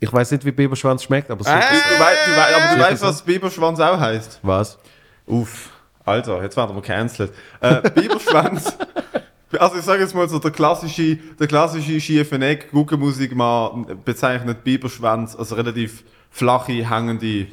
Ich 0.00 0.12
weiß 0.12 0.30
nicht, 0.32 0.44
wie 0.44 0.50
Biberschwanz 0.52 1.02
schmeckt, 1.04 1.30
aber 1.30 1.42
so. 1.42 1.50
Du, 1.50 1.56
wei 1.56 1.62
du, 2.26 2.36
wei 2.36 2.56
aber 2.56 2.76
du 2.76 2.82
weißt, 2.82 3.02
was 3.02 3.22
Biberschwanz 3.22 3.80
auch 3.80 3.98
heißt. 3.98 4.40
Was? 4.42 4.78
Uff. 5.26 5.70
Alter, 6.06 6.40
jetzt 6.42 6.56
werden 6.56 6.74
wir 6.74 6.82
cancelled. 6.82 7.32
Äh, 7.60 7.90
Biberschwanz. 7.90 8.76
Also 9.60 9.76
ich 9.76 9.84
sage 9.84 10.02
jetzt 10.02 10.14
mal 10.14 10.28
so, 10.28 10.40
der 10.40 10.50
klassische, 10.50 11.16
der 11.38 11.46
klassische 11.46 12.00
schiefe 12.00 12.34
Eck, 12.34 12.72
Guckenmusikmann 12.72 14.02
bezeichnet 14.04 14.64
Biberschwanz 14.64 15.36
als 15.36 15.56
relativ 15.56 16.02
flache, 16.30 16.72
hängende 16.72 17.46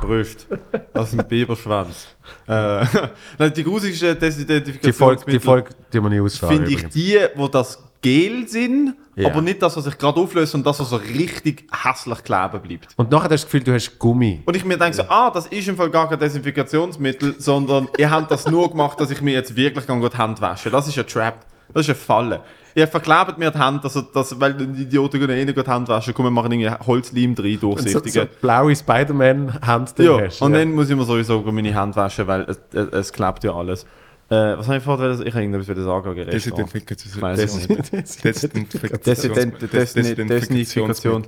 Brüste. 0.00 0.60
Das 0.94 1.12
ist 1.12 1.18
ein 1.18 1.28
Biberschwanz. 1.28 2.06
Äh, 2.46 2.84
nein, 3.38 3.52
die 3.54 3.64
grusigste 3.64 4.14
Die 4.14 4.92
Folge, 4.92 5.24
die 5.30 5.40
Folge, 5.40 5.70
die 5.92 6.00
wir 6.00 6.08
nicht 6.08 6.38
finde 6.38 6.70
ich 6.70 6.86
die, 6.88 7.18
wo 7.34 7.48
das 7.48 7.85
Gel 8.02 8.46
sind, 8.48 8.94
Ja. 9.14 9.28
aber 9.30 9.40
nicht 9.42 9.62
das, 9.62 9.76
was 9.76 9.84
sich 9.84 9.96
gerade 9.98 10.20
auflöst, 10.20 10.54
und 10.54 10.64
das, 10.66 10.78
was 10.80 10.90
so 10.90 10.96
richtig 10.96 11.66
hässlich 11.72 12.22
kleben 12.22 12.60
bleibt. 12.62 12.88
Und 12.96 13.10
nachher 13.10 13.24
hast 13.24 13.30
du 13.30 13.34
das 13.34 13.44
Gefühl, 13.44 13.62
du 13.64 13.72
hast 13.74 13.98
Gummi. 13.98 14.42
Und 14.44 14.56
ich 14.56 14.64
mir 14.64 14.76
denke 14.78 14.96
so, 14.96 15.02
ah, 15.08 15.30
das 15.30 15.46
ist 15.46 15.66
im 15.68 15.76
Fall 15.76 15.90
gar 15.90 16.08
kein 16.08 16.18
Desinfektionsmittel, 16.18 17.36
sondern 17.38 17.88
ihr 17.98 18.10
habt 18.10 18.30
das 18.30 18.46
nur 18.46 18.70
gemacht, 18.70 19.00
dass 19.00 19.10
ich 19.10 19.20
mir 19.22 19.32
jetzt 19.32 19.56
wirklich 19.56 19.86
kann 19.86 20.00
die 20.00 20.08
Hände 20.18 20.40
wasche. 20.40 20.70
Das 20.70 20.86
ist 20.88 20.98
ein 20.98 21.06
Trap. 21.06 21.34
Das 21.72 21.82
ist 21.82 21.88
eine 21.90 21.96
Falle. 21.96 22.40
Ihr 22.76 22.86
verklebt 22.86 23.38
mir 23.38 23.50
die 23.50 23.58
Hände, 23.58 23.80
dass, 23.82 23.98
dass, 24.12 24.38
weil 24.38 24.52
die 24.54 24.82
Idioten 24.82 25.18
gehen 25.18 25.30
eh 25.30 25.44
nicht 25.46 25.56
die 25.56 25.70
Hände 25.70 25.88
waschen, 25.88 26.12
kommen, 26.12 26.32
machen 26.32 26.52
irgendwie 26.52 26.70
Holzleim 26.86 27.34
drin, 27.34 27.54
Und 27.54 27.60
so, 27.60 27.74
durchsichtige. 27.74 28.20
so 28.20 28.38
blaue 28.42 28.76
Spider-Man-Hand 28.76 29.98
ja, 29.98 30.20
hast. 30.20 30.42
und 30.42 30.52
dann 30.52 30.72
muss 30.74 30.90
ich 30.90 30.96
mir 30.96 31.04
sowieso 31.04 31.40
meine 31.40 31.74
Hände 31.74 31.96
waschen, 31.96 32.26
weil 32.26 32.42
es, 32.42 32.60
es, 32.72 32.88
es 32.92 33.12
klebt 33.12 33.44
ja 33.44 33.54
alles. 33.54 33.86
Äh, 34.28 34.58
was 34.58 34.66
habe 34.66 34.78
ich 34.78 34.82
vorher? 34.82 35.10
Ich 35.20 35.32
habe 35.34 35.42
irgendwas 35.42 35.68
wieder 35.68 35.84
sagen. 35.84 36.14
Desinfektion. 36.16 37.06
Desinfektion. 37.36 39.00
Desident- 39.04 39.62
Desin- 39.72 40.26
Desinfikation. 40.28 41.26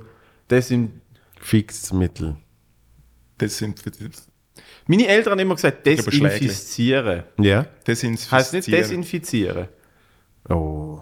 Desin 0.49 1.01
Fixmittel. 1.39 2.35
Desinfizieren. 3.39 4.11
Meine 4.87 5.07
Eltern 5.07 5.31
haben 5.31 5.39
immer 5.39 5.55
gesagt, 5.55 5.85
desinfizieren. 5.85 7.23
Ja. 7.37 7.65
Heißt 8.31 8.53
nicht 8.53 8.67
desinfizieren. 8.67 9.67
Oh. 10.49 11.01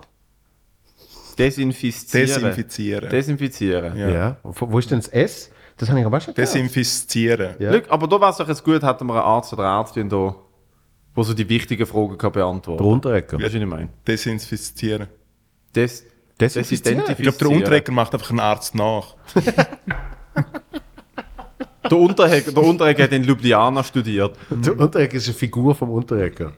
Desinfizieren. 1.37 2.27
Desinfizieren. 2.27 3.09
Desinfizieren. 3.09 3.97
Ja. 3.97 4.09
Ja. 4.09 4.37
Wo, 4.43 4.77
ist 4.79 4.91
denn 4.91 4.99
das 4.99 5.07
S? 5.09 5.51
Das 5.77 5.89
habe 5.89 5.99
ich 5.99 6.05
aber 6.05 6.19
schon 6.19 6.33
gehört. 6.33 6.53
Desinfizieren. 6.53 7.55
Ja. 7.59 7.71
Aber 7.89 8.07
da 8.07 8.19
wäre 8.19 8.31
es 8.31 8.37
doch 8.37 8.47
jetzt 8.47 8.63
gut, 8.63 8.81
hätten 8.83 9.05
wir 9.07 9.13
einen 9.13 9.23
Arzt 9.23 9.53
oder 9.53 9.63
eine 9.69 9.79
Ärztin 9.81 10.09
da, 10.09 10.35
wo 11.17 11.23
so 11.23 11.33
die 11.33 11.49
wichtigen 11.49 11.87
Fragen 11.87 12.15
kann 12.15 12.31
beantworten 12.31 12.83
Der 12.83 12.91
Unterrecker. 12.91 13.37
Weißt 13.37 13.55
du, 13.55 13.57
was 13.57 13.63
ich 13.63 13.67
meine? 13.67 13.89
Desinfizieren. 14.07 15.07
Des, 15.75 16.05
Desinfizieren? 16.39 17.03
Ich 17.09 17.17
glaube, 17.17 17.37
der 17.39 17.49
Unterrecker 17.49 17.91
macht 17.91 18.13
einfach 18.13 18.29
einen 18.29 18.39
Arzt 18.39 18.75
nach. 18.75 19.15
Der 21.89 21.97
Unterrecker, 21.97 22.51
der 22.51 22.63
Unterrecker 22.63 23.03
hat 23.03 23.13
in 23.13 23.23
Ljubljana 23.23 23.81
studiert. 23.81 24.35
Der 24.49 24.77
Unterrecker 24.77 25.15
ist 25.15 25.27
eine 25.27 25.35
Figur 25.35 25.73
vom 25.73 25.89
Unterrecker. 25.91 26.51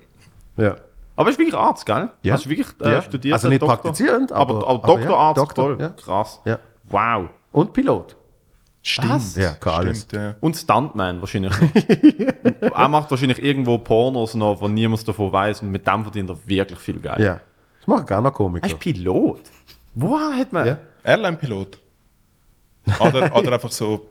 Ja. 0.57 0.75
Aber 1.15 1.29
er 1.29 1.31
ist 1.31 1.37
wirklich 1.37 1.53
Arzt, 1.53 1.85
gell? 1.85 2.09
Ja. 2.23 2.33
Hast 2.33 2.45
du 2.45 2.49
wirklich 2.49 2.67
äh, 2.81 2.93
Ja. 2.93 3.01
studiert? 3.03 3.33
Also 3.35 3.47
nicht 3.47 3.61
praktizierend, 3.61 4.31
aber, 4.31 4.55
aber- 4.55 4.67
aber, 4.67 4.87
Doktorarzt, 4.87 5.37
ja, 5.37 5.43
Doktor, 5.45 5.79
ja. 5.79 5.89
Krass. 5.89 6.41
Ja. 6.45 6.57
Wow. 6.85 7.29
Und 7.51 7.73
Pilot. 7.73 8.15
Stimmt. 8.89 9.35
Ja, 9.35 9.51
kann 9.51 9.73
alles. 9.73 10.01
Stimmt, 10.01 10.23
ja. 10.23 10.35
Und 10.39 10.57
Stuntman 10.57 11.21
wahrscheinlich 11.21 11.51
noch. 11.51 12.71
er 12.75 12.87
macht 12.87 13.11
wahrscheinlich 13.11 13.41
irgendwo 13.43 13.77
Pornos 13.77 14.33
noch, 14.33 14.59
wo 14.61 14.67
niemand 14.67 15.07
davon 15.07 15.31
weiß 15.31 15.61
und 15.61 15.69
mit 15.69 15.85
dem 15.85 16.01
verdient 16.01 16.29
er 16.29 16.37
wirklich 16.45 16.79
viel 16.79 16.99
Geld. 16.99 17.19
Ja. 17.19 17.39
Das 17.79 17.87
machen 17.87 18.05
gerne 18.07 18.27
Er 18.27 18.31
Komiker. 18.31 18.67
ist 18.67 18.79
Pilot. 18.79 19.41
Woher 19.93 20.37
hat 20.37 20.51
man... 20.51 20.65
Ja. 20.65 20.77
Airline-Pilot. 21.03 21.77
Oder, 22.99 23.35
oder 23.35 23.53
einfach 23.53 23.71
so 23.71 24.07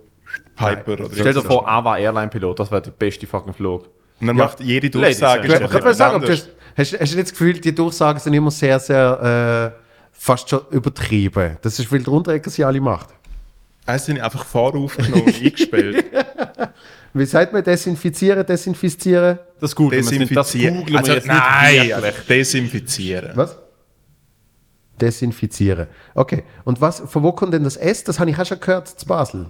Piper. 0.55 0.93
Oder 0.93 1.09
Stell 1.13 1.35
dir 1.35 1.43
vor, 1.43 1.67
er 1.67 1.85
war 1.85 1.99
Airline-Pilot, 1.99 2.61
das 2.61 2.71
wäre 2.71 2.83
der 2.83 2.93
beste 2.93 3.27
fucking 3.27 3.55
Flug. 3.55 3.89
Und 4.21 4.27
dann 4.29 4.37
macht 4.37 4.61
jede 4.61 4.91
Durchsage. 4.91 5.49
Ich 5.49 5.71
kann 5.71 5.95
sagen, 5.95 6.21
du 6.21 6.29
hast, 6.29 6.51
hast, 6.77 7.01
hast 7.01 7.13
du 7.13 7.17
nicht 7.17 7.29
das 7.29 7.31
Gefühl, 7.33 7.55
die 7.55 7.75
Durchsagen 7.75 8.21
sind 8.21 8.33
immer 8.33 8.51
sehr, 8.51 8.79
sehr 8.79 9.75
äh, 9.75 9.83
fast 10.13 10.49
schon 10.49 10.61
übertrieben. 10.71 11.57
Das 11.63 11.79
ist, 11.79 11.91
weil 11.91 12.03
der 12.03 12.13
Unterrecker 12.13 12.51
sie 12.51 12.65
alle 12.65 12.81
macht. 12.81 13.09
Es 13.91 14.05
sind 14.05 14.21
einfach 14.21 14.45
voraufgenommen 14.45 15.25
und 15.25 15.35
eingespielt. 15.43 16.05
Wie 17.15 17.25
sagt 17.25 17.55
man 17.55 17.65
desinfizieren, 17.65 18.45
desinfizieren? 18.45 19.39
Das 19.61 19.75
wir. 19.75 19.91
Das 19.91 20.09
Desinfizieren. 20.11 20.77
googeln 20.77 20.93
wir 20.93 20.99
Also, 20.99 21.13
jetzt 21.13 21.27
nein, 21.27 21.83
nicht 21.87 21.95
also 21.95 22.09
desinfizieren. 22.29 23.31
Was? 23.35 23.57
Desinfizieren. 25.01 25.87
Okay. 26.15 26.43
Und 26.65 26.83
was, 26.83 27.03
von 27.07 27.23
wo 27.23 27.33
kommt 27.33 27.55
denn 27.55 27.65
das 27.65 27.77
S? 27.77 28.05
Das 28.05 28.21
habe 28.21 28.31
ich 28.31 28.39
auch 28.39 28.45
schon 28.45 28.61
gehört 28.61 28.89
zu 28.89 29.07
Basel. 29.07 29.47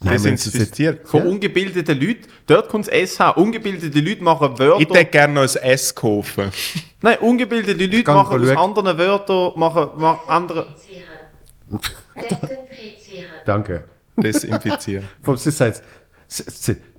Nein, 0.00 0.12
Desinfizieren. 0.22 0.98
Von 1.04 1.26
ungebildeten 1.26 1.98
Leuten, 2.00 2.26
dort 2.46 2.68
kommt 2.68 2.86
das 2.88 3.14
SH. 3.14 3.36
Ungebildete 3.36 3.98
Leute 4.00 4.22
machen 4.22 4.58
Wörter. 4.58 4.80
Ich 4.80 4.88
hätte 4.88 5.10
gerne 5.10 5.34
noch 5.34 5.42
ein 5.42 5.62
S 5.62 5.94
kaufen. 5.94 6.50
Nein, 7.02 7.18
ungebildete 7.18 7.84
Leute 7.84 8.10
machen 8.10 8.40
aus 8.40 8.48
schauen. 8.48 8.56
anderen 8.56 8.98
Wörtern, 8.98 9.52
machen, 9.56 9.88
machen 9.96 10.20
andere. 10.28 10.66
Desinfizieren. 12.14 13.30
Danke. 13.44 13.84
Desinfizieren. 14.16 15.08
Vom 15.22 15.36
Sis 15.36 15.60
heißt 15.60 15.82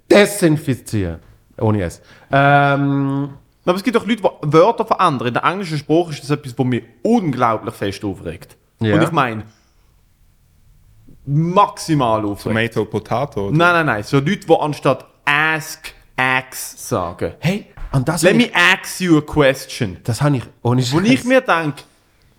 desinfizieren. 0.09 1.19
Ohne 1.59 1.83
S. 1.83 2.01
Ähm, 2.31 3.29
Aber 3.65 3.75
es 3.77 3.83
gibt 3.83 3.95
doch 3.95 4.05
Leute, 4.05 4.21
die 4.21 4.53
Wörter 4.53 4.85
verändern. 4.85 5.27
In 5.29 5.33
der 5.33 5.43
englischen 5.43 5.77
Sprache 5.77 6.11
ist 6.11 6.23
das 6.23 6.29
etwas, 6.29 6.57
was 6.57 6.65
mich 6.65 6.83
unglaublich 7.01 7.73
fest 7.73 8.03
aufregt. 8.05 8.55
Ja. 8.79 8.95
Und 8.95 9.03
ich 9.03 9.11
meine, 9.11 9.43
maximal 11.25 12.23
aufregt. 12.25 12.73
Tomato, 12.73 12.85
Potato. 12.85 13.47
oder? 13.47 13.57
Nein, 13.57 13.73
nein, 13.73 13.85
nein. 13.87 14.03
So 14.03 14.17
Leute, 14.17 14.45
die 14.47 14.53
anstatt 14.59 15.05
ask, 15.25 15.93
ax 16.15 16.87
sagen. 16.87 17.33
hey, 17.39 17.65
und 17.91 18.07
das 18.07 18.21
Let 18.21 18.35
me 18.35 18.45
ich, 18.45 18.55
ask 18.55 19.01
you 19.01 19.17
a 19.17 19.21
question. 19.21 19.97
das 20.03 20.21
habe 20.21 20.37
ich 20.37 20.43
ohne 20.61 20.81
Wo 20.91 20.99
ich 20.99 21.23
mir 21.23 21.41
denke, 21.41 21.83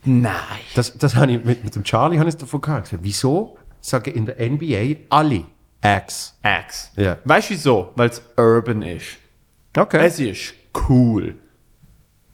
nein. 0.08 0.34
Das, 0.74 0.96
das 0.96 1.14
habe 1.14 1.32
ich 1.32 1.44
mit, 1.44 1.64
mit 1.64 1.74
dem 1.74 1.84
Charlie 1.84 2.18
habe 2.18 2.28
ich 2.28 2.36
davon 2.36 2.60
gehabt. 2.60 2.84
Gesagt, 2.84 3.04
Wieso 3.04 3.58
sagen 3.80 4.12
in 4.12 4.26
der 4.26 4.36
NBA 4.38 5.00
alle 5.08 5.44
X? 5.82 6.34
Ax. 6.42 6.90
Ja. 6.96 7.18
Weißt 7.24 7.50
du 7.50 7.54
wieso? 7.54 7.92
Weil 7.94 8.08
es 8.10 8.22
urban 8.36 8.82
ist. 8.82 9.18
Okay. 9.76 10.04
Es 10.04 10.18
ist 10.18 10.54
cool. 10.88 11.36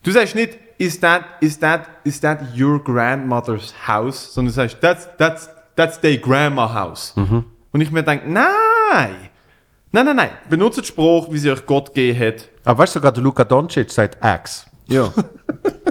Du 0.03 0.11
sagst 0.11 0.35
nicht, 0.35 0.57
is 0.77 0.99
that, 0.99 1.23
is 1.41 1.59
that, 1.59 1.87
is 2.03 2.19
that 2.21 2.39
your 2.57 2.83
grandmother's 2.83 3.73
house? 3.87 4.33
Sondern 4.33 4.53
du 4.53 4.55
sagst, 4.55 4.77
that's, 4.81 5.07
that's, 5.17 5.49
that's 5.75 5.99
their 5.99 6.17
grandma 6.17 6.71
house. 6.73 7.13
Und 7.15 7.81
ich 7.81 7.91
mir 7.91 8.03
denke, 8.03 8.29
nein! 8.29 9.15
Nein, 9.91 10.05
nein, 10.05 10.15
nein. 10.15 10.29
Benutzt 10.49 10.77
die 10.79 10.83
Sprache, 10.85 11.27
wie 11.31 11.37
sie 11.37 11.51
euch 11.51 11.65
Gott 11.65 11.93
gegeben 11.93 12.19
hat. 12.19 12.49
Aber 12.65 12.79
weißt 12.79 12.95
du, 12.95 12.99
sogar 12.99 13.11
der 13.11 13.23
Luka 13.23 13.43
Doncic 13.43 13.89
sagt 13.91 14.17
X. 14.23 14.65
Ja. 14.87 15.11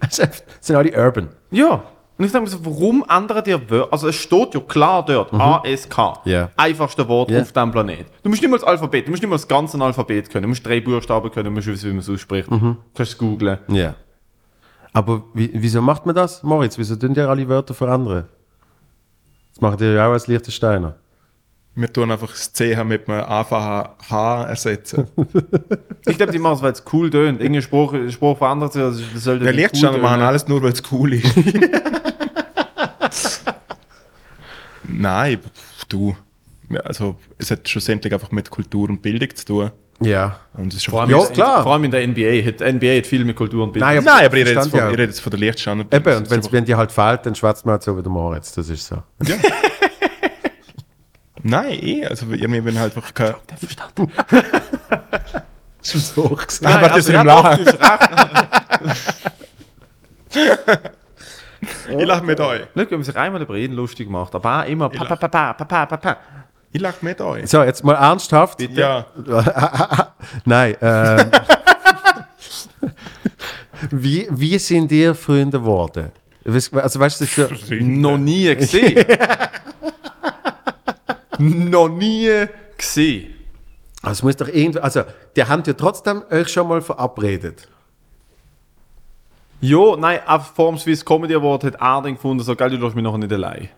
Das 0.00 0.16
sind 0.60 0.76
alle 0.76 0.92
urban. 0.96 1.28
ja. 1.50 1.82
Und 2.18 2.26
ich 2.26 2.32
denke 2.32 2.44
mir 2.50 2.56
so, 2.56 2.64
warum 2.64 3.04
ändern 3.08 3.42
die 3.42 3.70
Wörter? 3.70 3.90
Also 3.92 4.06
es 4.06 4.14
steht 4.16 4.54
ja 4.54 4.60
klar 4.60 5.04
dort, 5.04 5.32
A-S-K. 5.32 6.20
Ja. 6.26 6.50
Einfachste 6.56 7.08
Wort 7.08 7.30
Ja. 7.30 7.40
auf 7.40 7.50
diesem 7.50 7.72
Planet. 7.72 8.06
Du 8.22 8.28
musst 8.28 8.42
nicht 8.42 8.50
mal 8.50 8.58
das 8.58 8.66
Alphabet, 8.66 9.06
du 9.06 9.10
musst 9.10 9.22
nicht 9.22 9.30
mal 9.30 9.36
das 9.36 9.48
ganze 9.48 9.80
Alphabet 9.80 10.30
können. 10.30 10.42
Du 10.42 10.48
musst 10.50 10.64
drei 10.64 10.80
Buchstaben 10.80 11.30
können, 11.32 11.46
du 11.46 11.50
musst 11.50 11.66
wissen, 11.66 11.86
wie 11.88 11.94
man 11.94 12.00
es 12.00 12.10
ausspricht. 12.10 12.48
Du 12.50 12.76
kannst 12.94 13.12
es 13.12 13.18
googlen. 13.18 13.58
Ja. 13.68 13.94
Aber 14.92 15.24
wie, 15.34 15.50
wieso 15.54 15.80
macht 15.80 16.04
man 16.06 16.14
das, 16.14 16.42
Moritz? 16.44 16.76
Wieso 16.78 16.94
tun 16.96 17.14
die 17.14 17.20
alle 17.22 17.48
Wörter 17.48 17.72
verändern? 17.74 18.28
Das 19.54 19.60
macht 19.62 19.80
ihr 19.80 19.92
ja 19.94 20.06
auch 20.06 20.12
als 20.12 20.26
Liechtensteiner. 20.28 20.94
Wir 21.74 21.90
tun 21.90 22.10
einfach 22.10 22.28
das 22.30 22.52
CH 22.52 22.84
mit 22.84 23.08
einem 23.08 23.24
einfachen 23.24 23.88
H 24.10 24.44
ersetzen. 24.44 25.06
Ich 26.04 26.16
glaube, 26.16 26.32
die 26.32 26.40
machen 26.40 26.56
es, 26.56 26.62
weil 26.62 26.72
es 26.72 26.82
cool 26.92 27.10
tönt. 27.10 27.40
Irgendein 27.40 27.62
Spruch, 27.62 27.94
Spruch 28.10 28.36
verändert 28.36 28.72
sich. 28.72 28.82
Also 28.82 29.04
das 29.14 29.22
sollte 29.22 29.44
Der 29.44 29.52
Lichtsteiner 29.52 29.94
cool 29.94 30.02
machen 30.02 30.20
alles 30.22 30.48
nur, 30.48 30.60
weil 30.60 30.72
es 30.72 30.82
cool 30.90 31.14
ist. 31.14 31.24
Nein, 34.84 35.38
du. 35.88 36.16
Ja, 36.70 36.80
Also, 36.80 37.16
es 37.38 37.50
hat 37.52 37.68
schlussendlich 37.68 38.12
einfach 38.12 38.32
mit 38.32 38.50
Kultur 38.50 38.88
und 38.88 39.00
Bildung 39.00 39.28
zu 39.34 39.44
tun. 39.44 39.70
Ja. 40.00 40.40
Und 40.54 40.72
es 40.72 40.78
ist 40.78 40.84
schon 40.84 40.92
Vor 40.92 41.02
allem, 41.02 41.10
Ja, 41.10 41.24
in- 41.24 41.32
klar. 41.32 41.62
Vor 41.62 41.72
allem 41.72 41.84
in 41.84 41.90
der 41.92 42.04
NBA. 42.06 42.44
Hat, 42.46 42.60
NBA 42.60 42.96
hat 42.96 43.06
viel 43.06 43.24
mit 43.24 43.36
Kultur 43.36 43.62
und 43.62 43.72
Bildung. 43.72 43.88
Nein, 43.88 44.02
Nein, 44.02 44.24
aber 44.26 44.36
ich 44.38 44.46
rede 44.46 44.58
jetzt 44.58 44.70
von, 44.70 44.78
ja. 44.80 44.86
ich 44.86 44.92
rede 44.94 45.02
jetzt 45.04 45.20
von 45.20 45.30
der 45.30 45.38
Lichtsteiner. 45.40 45.84
Eben, 45.92 46.16
und 46.16 46.30
wenn's, 46.30 46.50
wenn 46.50 46.64
die 46.64 46.74
halt 46.74 46.90
fehlt, 46.90 47.24
dann 47.26 47.36
schwätzt 47.36 47.64
man 47.64 47.74
halt 47.74 47.82
so 47.84 47.96
wie 47.96 48.02
der 48.02 48.10
Moritz. 48.10 48.52
Das 48.52 48.68
ist 48.68 48.86
so. 48.88 48.96
Nein, 51.42 51.82
eh. 51.82 52.06
Also, 52.06 52.26
irgendwie 52.30 52.60
bin 52.60 52.78
halt 52.78 52.94
einfach 52.96 53.14
kein. 53.14 53.34
Das 53.48 53.62
ist 55.94 56.14
so 56.14 56.28
gesagt. 56.28 56.62
Nein, 56.62 56.80
warte, 56.80 56.88
das 56.88 56.98
ist 56.98 57.08
im 57.08 57.14
ja, 57.14 57.22
Lachen. 57.22 57.66
Ich 61.88 62.04
lache 62.04 62.24
mit 62.24 62.40
euch. 62.40 62.62
Nicht, 62.74 62.90
wenn 62.90 62.98
man 62.98 63.04
sich 63.04 63.16
einmal 63.16 63.40
über 63.42 63.54
ihn 63.54 63.72
lustig 63.72 64.10
macht, 64.10 64.34
aber 64.34 64.62
auch 64.62 64.68
immer 64.68 64.88
pa, 64.88 65.04
pa, 65.04 65.14
pa, 65.16 65.28
pa, 65.28 65.52
pa, 65.52 65.64
pa, 65.64 65.86
pa, 65.86 65.96
pa. 65.96 66.16
Ich 66.72 66.80
lache 66.80 67.04
mit 67.04 67.20
euch. 67.20 67.48
So, 67.48 67.62
jetzt 67.62 67.84
mal 67.84 67.94
ernsthaft. 67.94 68.60
Ja, 68.60 69.06
Nein, 70.44 70.76
ähm, 70.80 71.30
wie, 73.90 74.26
wie 74.30 74.58
sind 74.58 74.90
ihr 74.90 75.14
Freunde 75.14 75.60
geworden? 75.60 76.10
Also, 76.44 76.74
weißt 76.74 76.96
du, 76.96 76.98
das 76.98 77.20
ist 77.20 77.36
so, 77.36 77.48
Noch 77.80 78.18
nie 78.18 78.52
gesehen. 78.56 79.06
Noch 81.42 81.88
nie 81.88 82.46
gesehen. 82.76 83.34
Also 84.02 84.12
es 84.12 84.22
muss 84.22 84.36
doch 84.36 84.48
irgendwie, 84.48 84.80
also 84.80 85.02
die 85.36 85.44
haben 85.44 85.62
ja 85.66 85.72
trotzdem 85.72 86.22
euch 86.30 86.48
schon 86.48 86.68
mal 86.68 86.80
verabredet. 86.80 87.68
Ja, 89.60 89.96
nein, 89.96 90.20
auf 90.26 90.52
vor 90.54 90.70
dem 90.70 90.78
Swiss 90.78 91.04
Comedy 91.04 91.34
Award 91.34 91.64
hat 91.64 91.74
er 91.74 92.02
dann 92.02 92.14
gefunden, 92.14 92.42
so, 92.42 92.56
geil, 92.56 92.70
du 92.70 92.76
lässt 92.76 92.96
mich 92.96 93.04
nachher 93.04 93.18
nicht 93.18 93.32
allein. 93.32 93.68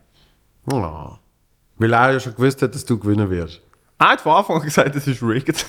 Oh. 0.71 1.11
Weil 1.77 1.93
er 1.93 2.13
ja 2.13 2.21
schon 2.21 2.35
gewusst 2.35 2.63
hat, 2.63 2.75
dass 2.75 2.85
du 2.85 2.99
gewinnen 2.99 3.29
wirst. 3.29 3.61
Er 3.99 4.09
hat 4.11 4.21
von 4.23 4.33
Anfang 4.33 4.57
an 4.57 4.63
gesagt, 4.63 4.95
das 4.95 5.07
ist 5.07 5.23
rigged. 5.23 5.67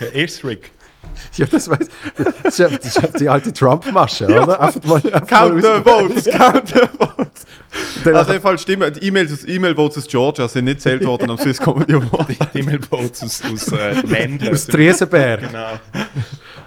Der 0.00 0.14
erste 0.14 0.48
Rick. 0.48 0.70
Ja, 1.36 1.46
das 1.46 1.68
weiß 1.70 1.88
Das 2.16 2.44
ist, 2.44 2.58
ja- 2.58 2.68
das 2.68 2.84
ist 2.86 2.96
ja 3.02 3.08
die 3.18 3.28
alte 3.28 3.52
Trump-Masche, 3.52 4.26
oder? 4.26 4.60
Einfach 4.60 4.82
mal, 4.84 4.96
einfach 4.96 5.26
count 5.26 5.62
mal 5.62 5.82
the 5.84 5.90
votes, 5.90 6.24
count 6.30 6.68
the 6.68 6.80
votes. 6.98 7.46
Dann- 8.04 8.16
Also, 8.16 8.32
im 8.32 8.42
Fall 8.42 8.58
stimmt, 8.58 8.96
die 9.00 9.06
E-Mails 9.06 9.32
aus 9.32 9.44
E-Mail-Votes 9.46 9.98
aus 9.98 10.06
Georgia 10.08 10.48
sind 10.48 10.64
nicht 10.64 10.80
zählt 10.80 11.04
worden 11.04 11.30
am 11.30 11.38
Swiss 11.38 11.58
Comedy 11.58 11.94
Award. 11.94 12.28
Die 12.54 12.58
E-Mail-Boats 12.58 13.22
aus, 13.22 13.42
aus 13.52 13.68
äh, 13.72 14.00
Ländern. 14.06 14.52
aus 14.54 14.66
Triesenberg. 14.66 15.40
Genau. 15.42 15.72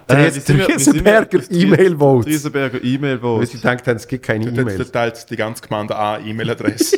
Äh, 0.07 0.31
wir- 0.33 0.65
Triesenberger 0.67 1.39
E-Mail-Votes. 1.49 2.25
Triesenberger 2.25 2.79
Weil 2.81 2.85
E-Mail-Votes. 2.87 3.51
sie 3.51 3.57
gedacht 3.57 3.87
haben, 3.87 3.95
es 3.97 4.07
gibt 4.07 4.25
keine 4.25 4.45
Dort 4.45 4.57
E-Mails. 4.59 4.75
verteilt 4.81 5.29
die 5.29 5.35
ganze 5.35 5.61
Gemeinde 5.63 5.95
an 5.95 6.25
E-Mail-Adresse. 6.25 6.97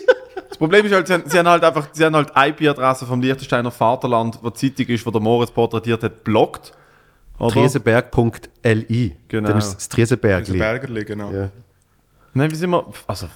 Das 0.49 0.57
Problem 0.57 0.86
ist 0.86 0.94
halt, 0.94 1.07
sie 1.07 1.14
haben, 1.14 1.24
sie 1.26 1.38
haben 1.40 1.48
halt 1.49 1.64
einfach, 1.64 1.88
sie 1.91 2.06
haben 2.06 2.16
halt 2.16 2.32
IP-Adresse 2.36 3.06
vom 3.06 3.22
Liechtensteiner 3.22 3.72
Vaterland, 3.72 4.40
wo 4.41 4.49
die 4.52 4.74
Zeitung 4.76 4.94
ist, 4.94 5.06
wo 5.06 5.12
der 5.12 5.22
Moritz 5.22 5.52
porträtiert 5.52 6.03
hat, 6.03 6.24
blockt. 6.24 6.72
Oder? 7.40 7.53
Triesenberg.li. 7.53 9.16
Genau. 9.28 9.48
Dann 9.49 9.57
ist 9.57 9.80
es 9.80 9.90
Triesenberg. 9.90 10.45
Diese 10.45 10.57
Bergerli, 10.57 11.03
genau. 11.03 11.32
Ja. 11.32 11.49
Nein, 12.34 12.52
wie 12.52 12.56
sind 12.56 12.70
wir, 12.70 12.86
also, 13.07 13.28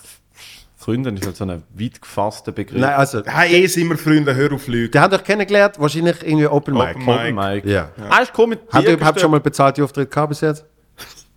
Freundin 0.75 1.17
ist 1.17 1.25
halt 1.25 1.35
so 1.35 1.43
ein 1.45 1.63
weit 1.73 2.01
gefasster 2.01 2.51
Begriff. 2.51 2.79
Nein, 2.79 2.93
also, 2.95 3.21
Hey, 3.25 3.63
eh 3.63 3.67
sind 3.67 3.89
wir 3.89 3.97
Freunde, 3.97 4.33
hör 4.33 4.53
auf 4.53 4.67
Lügen. 4.67 4.91
die 4.91 4.99
haben 4.99 5.13
euch 5.13 5.23
kennengelernt, 5.23 5.79
wahrscheinlich 5.79 6.23
irgendwie 6.23 6.47
Open 6.47 6.73
Mic. 6.73 6.95
Open 6.95 7.05
Mic. 7.05 7.15
Open 7.15 7.35
Mic. 7.35 7.65
Ja. 7.65 7.91
Ah, 8.09 8.19
ist 8.19 8.31
cool 8.37 8.47
mit 8.47 8.61
Habt 8.71 8.85
ihr 8.87 8.93
überhaupt 8.93 9.19
schon 9.19 9.31
mal 9.31 9.39
bezahlte 9.39 9.83
Auftritte 9.83 10.09
gehabt 10.09 10.29
bis 10.29 10.41
jetzt? 10.41 10.65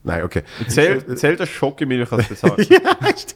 Nein, 0.05 0.24
okay. 0.24 0.43
Zählt, 0.66 1.18
zählt 1.18 1.39
das 1.39 1.48
Schokimilch 1.48 2.10
als 2.10 2.28
bezahlt? 2.28 2.68
Du 2.68 3.31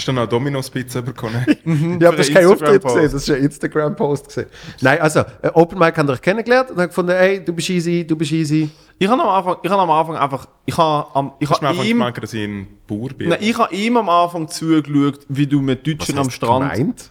hast 0.00 0.08
dann 0.08 0.18
auch 0.18 0.26
Dominos-Pizza 0.26 1.02
bekommen. 1.02 1.44
Ja, 2.00 2.08
aber 2.08 2.18
das 2.18 2.28
ist 2.28 2.34
kein 2.34 2.46
Auftritt 2.46 2.82
gesehen, 2.82 3.02
das 3.02 3.14
ist 3.14 3.30
ein 3.30 3.42
Instagram-Post 3.42 4.28
gesehen. 4.28 4.46
Nein, 4.80 5.00
also, 5.00 5.20
äh, 5.42 5.50
Open 5.54 5.78
Mic 5.78 5.96
haben 5.96 6.08
euch 6.08 6.20
kennengelernt 6.22 6.70
und 6.70 6.78
haben 6.78 6.88
gefunden, 6.88 7.12
hey, 7.12 7.44
du 7.44 7.52
bist 7.52 7.70
easy, 7.70 8.06
du 8.06 8.16
bist 8.16 8.32
easy. 8.32 8.70
Ich 8.98 9.08
habe 9.08 9.22
am 9.22 9.28
Anfang, 9.28 9.56
ich 9.62 9.70
habe 9.70 9.82
am 9.82 9.90
Anfang 9.90 10.16
einfach, 10.16 10.46
ich 10.66 10.76
habe, 10.76 11.14
am, 11.14 11.32
ich 11.38 11.48
Du 11.48 11.54
hast 11.54 11.62
mir 11.62 11.68
habe 11.68 11.78
einfach 11.78 11.90
ihm, 11.90 11.98
gemerkt, 11.98 12.22
dass 12.22 12.34
ich 12.34 12.44
ein 12.44 12.66
Bauer 12.86 13.08
bin. 13.10 13.28
nein, 13.28 13.38
ich 13.40 13.56
habe 13.56 13.74
ihm 13.74 13.96
am 13.96 14.08
Anfang 14.08 14.48
zugeschaut, 14.48 15.20
wie 15.28 15.46
du 15.46 15.60
mit 15.60 15.86
Deutschen 15.86 16.18
am 16.18 16.30
Strand, 16.30 16.72
Gemeint? 16.72 17.10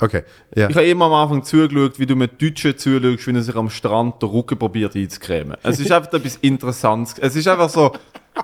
Okay, 0.00 0.24
ja. 0.54 0.68
ich 0.68 0.76
habe 0.76 0.86
ihm 0.86 1.00
am 1.02 1.12
Anfang 1.12 1.44
zugeschaut, 1.44 1.98
wie 1.98 2.06
du 2.06 2.16
mit 2.16 2.42
Deutschen 2.42 2.76
zuschaust, 2.76 3.26
wie 3.26 3.34
er 3.34 3.42
sich 3.42 3.56
am 3.56 3.70
Strand 3.70 4.20
den 4.20 4.28
Rücken 4.28 4.58
probiert 4.58 4.96
einzucremen. 4.96 5.56
Es 5.62 5.78
ist 5.78 5.92
einfach 5.92 6.12
etwas 6.12 6.36
Interessantes. 6.36 7.18
Es 7.18 7.36
ist 7.36 7.46
einfach 7.46 7.68
so, 7.68 7.92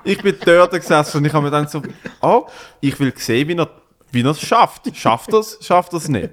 ich 0.04 0.22
bin 0.22 0.36
dort 0.44 0.72
gesessen 0.72 1.18
und 1.18 1.24
ich 1.24 1.32
habe 1.32 1.44
mir 1.44 1.50
dann 1.50 1.66
so, 1.68 1.82
oh, 2.20 2.46
ich 2.80 2.98
will 3.00 3.12
sehen, 3.16 3.48
wie 3.48 3.56
er, 3.56 3.70
wie 4.12 4.22
er 4.22 4.30
es 4.30 4.40
schafft. 4.40 4.94
Schafft 4.96 5.32
er 5.32 5.40
es, 5.40 5.58
schafft 5.60 5.92
er 5.92 5.98
es 5.98 6.08
nicht. 6.08 6.30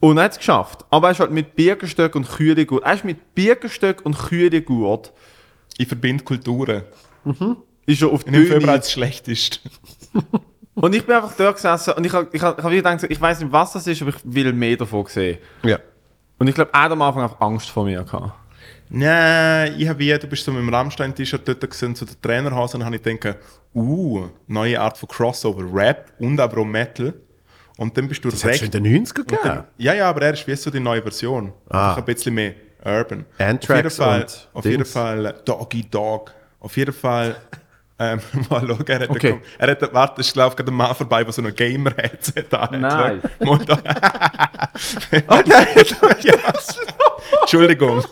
Und 0.00 0.18
er 0.18 0.24
hat 0.24 0.32
es 0.32 0.38
geschafft. 0.38 0.84
Aber 0.90 1.08
er 1.08 1.12
ist 1.12 1.20
halt 1.20 1.30
mit 1.30 1.54
Birkenstock 1.56 2.14
und 2.14 2.28
Kühle 2.28 2.66
gut. 2.66 2.82
Er 2.82 2.94
ist 2.94 3.04
mit 3.04 3.34
Birkenstock 3.34 4.04
und 4.04 4.18
Kühle 4.18 4.62
gut. 4.62 5.12
Ich 5.76 5.88
verbinde 5.88 6.24
Kulturen. 6.24 6.82
Ist 7.86 8.02
er 8.02 8.08
auf 8.08 8.24
die 8.24 8.30
Bühne. 8.30 8.70
als 8.70 8.92
schlecht 8.92 9.28
ist. 9.28 9.60
Und 10.74 10.94
ich 10.94 11.04
bin 11.04 11.14
einfach 11.14 11.32
dort 11.36 11.56
gesessen 11.56 11.94
und 11.94 12.04
ich 12.04 12.12
habe 12.12 12.28
ich 12.32 12.42
hab, 12.42 12.58
ich 12.58 12.64
hab 12.64 12.70
gedacht, 12.70 13.04
ich 13.08 13.20
weiß 13.20 13.40
nicht, 13.40 13.52
was 13.52 13.72
das 13.72 13.86
ist, 13.86 14.02
aber 14.02 14.10
ich 14.10 14.16
will 14.24 14.52
mehr 14.52 14.76
davon 14.76 15.06
sehen. 15.06 15.38
ja. 15.62 15.78
Und 16.36 16.48
ich 16.48 16.54
glaube, 16.56 16.72
er 16.72 16.82
hat 16.82 16.90
am 16.92 17.00
Anfang 17.00 17.22
auch 17.22 17.40
Angst 17.40 17.70
vor 17.70 17.84
mir 17.84 18.02
gehabt. 18.02 18.32
Nein, 18.88 19.74
ich 19.78 19.88
habe 19.88 19.98
wie, 19.98 20.16
du 20.18 20.26
bist 20.26 20.44
so 20.44 20.52
mit 20.52 20.60
dem 20.60 20.68
Rammstein-T-Shirt 20.72 21.46
dort 21.48 21.68
gesehen, 21.70 21.94
so 21.94 22.04
der 22.04 22.20
Trainerhase, 22.20 22.76
und 22.76 22.80
dann 22.80 22.86
habe 22.86 22.96
ich 22.96 23.02
gedacht, 23.02 23.38
uh, 23.74 24.28
neue 24.46 24.80
Art 24.80 24.98
von 24.98 25.08
Crossover, 25.08 25.64
Rap 25.72 26.12
und 26.18 26.38
aber 26.38 26.60
auch 26.60 26.64
Metal. 26.64 27.14
Und 27.76 27.96
dann 27.96 28.06
bist 28.06 28.24
du 28.24 28.30
Das 28.30 28.40
schon 28.40 28.50
recht. 28.50 28.62
in 28.62 28.70
den 28.70 29.04
90er 29.04 29.14
gegeben. 29.24 29.64
Ja, 29.78 29.94
ja, 29.94 30.08
aber 30.08 30.22
er 30.22 30.34
ist 30.34 30.46
wie 30.46 30.54
so 30.54 30.70
die 30.70 30.78
neue 30.80 31.02
Version. 31.02 31.52
Ah. 31.68 31.88
Einfach 31.90 31.98
ein 31.98 32.04
bisschen 32.04 32.34
mehr 32.34 32.54
Urban. 32.84 33.24
Anthrax 33.38 33.98
auf 33.98 34.14
jeden 34.14 34.24
Fall, 34.24 34.26
auf 34.52 34.64
jeden. 34.64 34.84
Fall 34.84 35.34
Doggy 35.44 35.84
Dog. 35.90 36.32
Auf 36.60 36.76
jeden 36.76 36.94
Fall. 36.94 37.36
Ähm, 37.96 38.20
mal 38.50 38.66
schauen, 38.66 38.84
er 38.88 39.00
hat, 39.00 39.10
Okay. 39.10 39.32
okay. 39.32 39.40
er 39.58 39.70
hat, 39.70 39.92
warte, 39.94 40.20
ist 40.20 40.32
glaube 40.32 40.50
ich 40.50 40.56
gerade 40.56 40.70
ein 40.72 40.74
Mann 40.74 40.94
vorbei, 40.96 41.22
der 41.22 41.32
so 41.32 41.42
ein 41.42 41.54
Gamer-Headset 41.54 42.46
hat. 42.52 42.72
Nein. 42.78 43.22
Da. 43.66 43.78
ja. 45.44 45.64
Entschuldigung. 47.42 48.04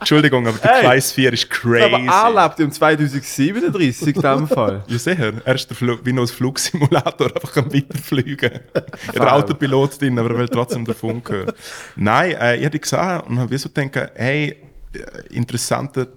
Entschuldigung, 0.00 0.46
aber 0.48 0.58
die 0.58 0.68
Hey. 0.68 0.82
Kreis 0.82 1.12
4 1.12 1.32
ist 1.32 1.48
crazy. 1.50 2.08
Aber 2.08 2.32
er 2.38 2.44
lebt 2.44 2.60
im 2.60 2.72
2037 2.72 4.16
in 4.16 4.22
dem 4.22 4.48
Fall. 4.48 4.82
Ja, 4.88 4.98
sicher. 4.98 5.32
Er 5.44 5.54
ist 5.54 5.70
der 5.70 6.04
wie 6.04 6.12
noch 6.12 6.22
ein 6.22 6.28
Flugsimulator, 6.28 7.26
einfach 7.34 7.56
am 7.58 7.72
Weiterfliegen. 7.72 8.50
Er 8.72 8.82
hat 9.06 9.14
der 9.14 9.34
Autopilot 9.34 10.00
drin, 10.00 10.18
aber 10.18 10.30
er 10.30 10.38
will 10.38 10.48
trotzdem 10.48 10.84
davon 10.84 11.22
hören. 11.28 11.52
Nein, 11.96 12.32
äh, 12.32 12.56
ich 12.56 12.64
habe 12.64 12.70
die 12.70 12.80
gesehen 12.80 13.20
und 13.28 13.38
habe 13.38 13.56
so 13.58 13.68
gedacht, 13.68 14.10
hey, 14.14 14.56
äh, 14.94 15.34
interessanter 15.34 16.08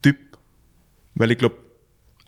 Typ. 0.00 0.16
Weil 1.14 1.32
ich 1.32 1.38
glaube, 1.38 1.56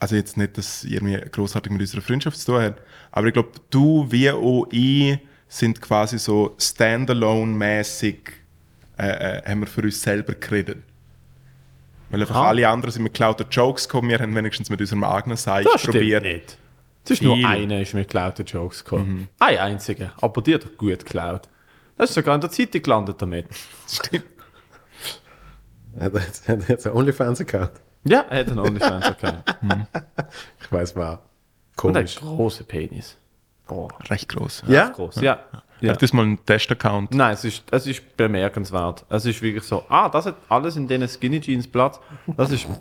also 0.00 0.16
jetzt 0.16 0.36
nicht, 0.36 0.58
dass 0.58 0.84
irgendwie 0.84 1.16
großartig 1.16 1.72
mit 1.72 1.80
unserer 1.80 2.02
Freundschaft 2.02 2.38
zu 2.38 2.46
tun 2.52 2.62
hat, 2.62 2.76
aber 3.12 3.26
ich 3.28 3.32
glaube, 3.32 3.50
du 3.70 4.06
wie 4.10 4.30
auch 4.30 4.66
ich 4.70 5.18
sind 5.48 5.80
quasi 5.80 6.18
so 6.18 6.56
standalone-mäßig 6.58 8.16
äh, 8.98 9.38
äh, 9.38 9.42
haben 9.48 9.60
wir 9.60 9.66
für 9.66 9.82
uns 9.82 10.00
selber 10.02 10.34
geredet. 10.34 10.78
Weil 12.10 12.20
einfach 12.20 12.36
Ah. 12.36 12.48
alle 12.48 12.68
anderen 12.68 12.92
sind 12.92 13.02
mit 13.02 13.12
geklauten 13.14 13.46
Jokes 13.50 13.88
gekommen, 13.88 14.08
wir 14.08 14.18
haben 14.18 14.34
wenigstens 14.34 14.70
mit 14.70 14.80
unserem 14.80 15.04
eigenen 15.04 15.36
Seich 15.36 15.64
Das 15.64 15.80
stimmt 15.80 15.94
probiert. 15.96 16.22
nicht. 16.22 16.58
Es 17.04 17.10
ist 17.12 17.22
nur 17.22 17.36
einer 17.46 17.80
ist 17.80 17.92
mit 17.94 18.08
geklauten 18.08 18.46
Jokes 18.46 18.82
gekommen. 18.84 19.28
Ein 19.38 19.58
einziger. 19.58 20.12
Aber 20.20 20.40
die 20.42 20.54
hat 20.54 20.64
er 20.64 20.70
gut 20.70 20.98
geklaut. 21.00 21.48
Das 21.98 22.10
ist 22.10 22.14
sogar 22.14 22.34
in 22.34 22.40
der 22.40 22.50
Zeitung 22.50 22.82
gelandet 22.82 23.20
damit. 23.20 23.46
Stimmt. 23.88 24.24
Hat 26.00 26.14
er 26.14 26.20
jetzt- 26.20 26.48
hat 26.48 26.68
jetzt 26.68 26.86
einen 26.86 26.96
OnlyFans-Account? 26.96 27.70
Ja, 28.04 28.20
er 28.28 28.40
hat 28.40 28.48
einen 28.48 28.58
OnlyFans-Account. 28.58 29.56
Ich 30.60 30.72
weiß 30.72 30.94
mal. 30.94 31.18
Und 31.82 31.96
er 31.96 32.02
hat 32.02 32.16
Komisch. 32.16 32.22
einen 32.22 32.36
grossen 32.36 32.66
Penis. 32.66 33.16
Boah, 33.66 33.88
Recht 34.08 34.28
groß. 34.28 34.64
Ja? 34.66 34.88
groß. 34.88 35.16
Ja. 35.16 35.22
Ja. 35.22 35.62
ja. 35.80 35.92
Hat 35.92 36.02
das 36.02 36.12
mal 36.12 36.22
einen 36.22 36.44
Test-Account? 36.44 37.14
Nein, 37.14 37.34
es 37.34 37.44
ist, 37.44 37.64
es 37.70 37.86
ist 37.86 38.16
bemerkenswert. 38.16 39.04
Es 39.08 39.24
ist 39.24 39.40
wirklich 39.42 39.64
so, 39.64 39.84
ah, 39.88 40.08
das 40.08 40.26
hat 40.26 40.36
alles 40.48 40.76
in 40.76 40.86
diesen 40.86 41.08
Skinny 41.08 41.40
Jeans 41.40 41.66
Platz. 41.66 41.98
Das 42.36 42.50
ist, 42.50 42.66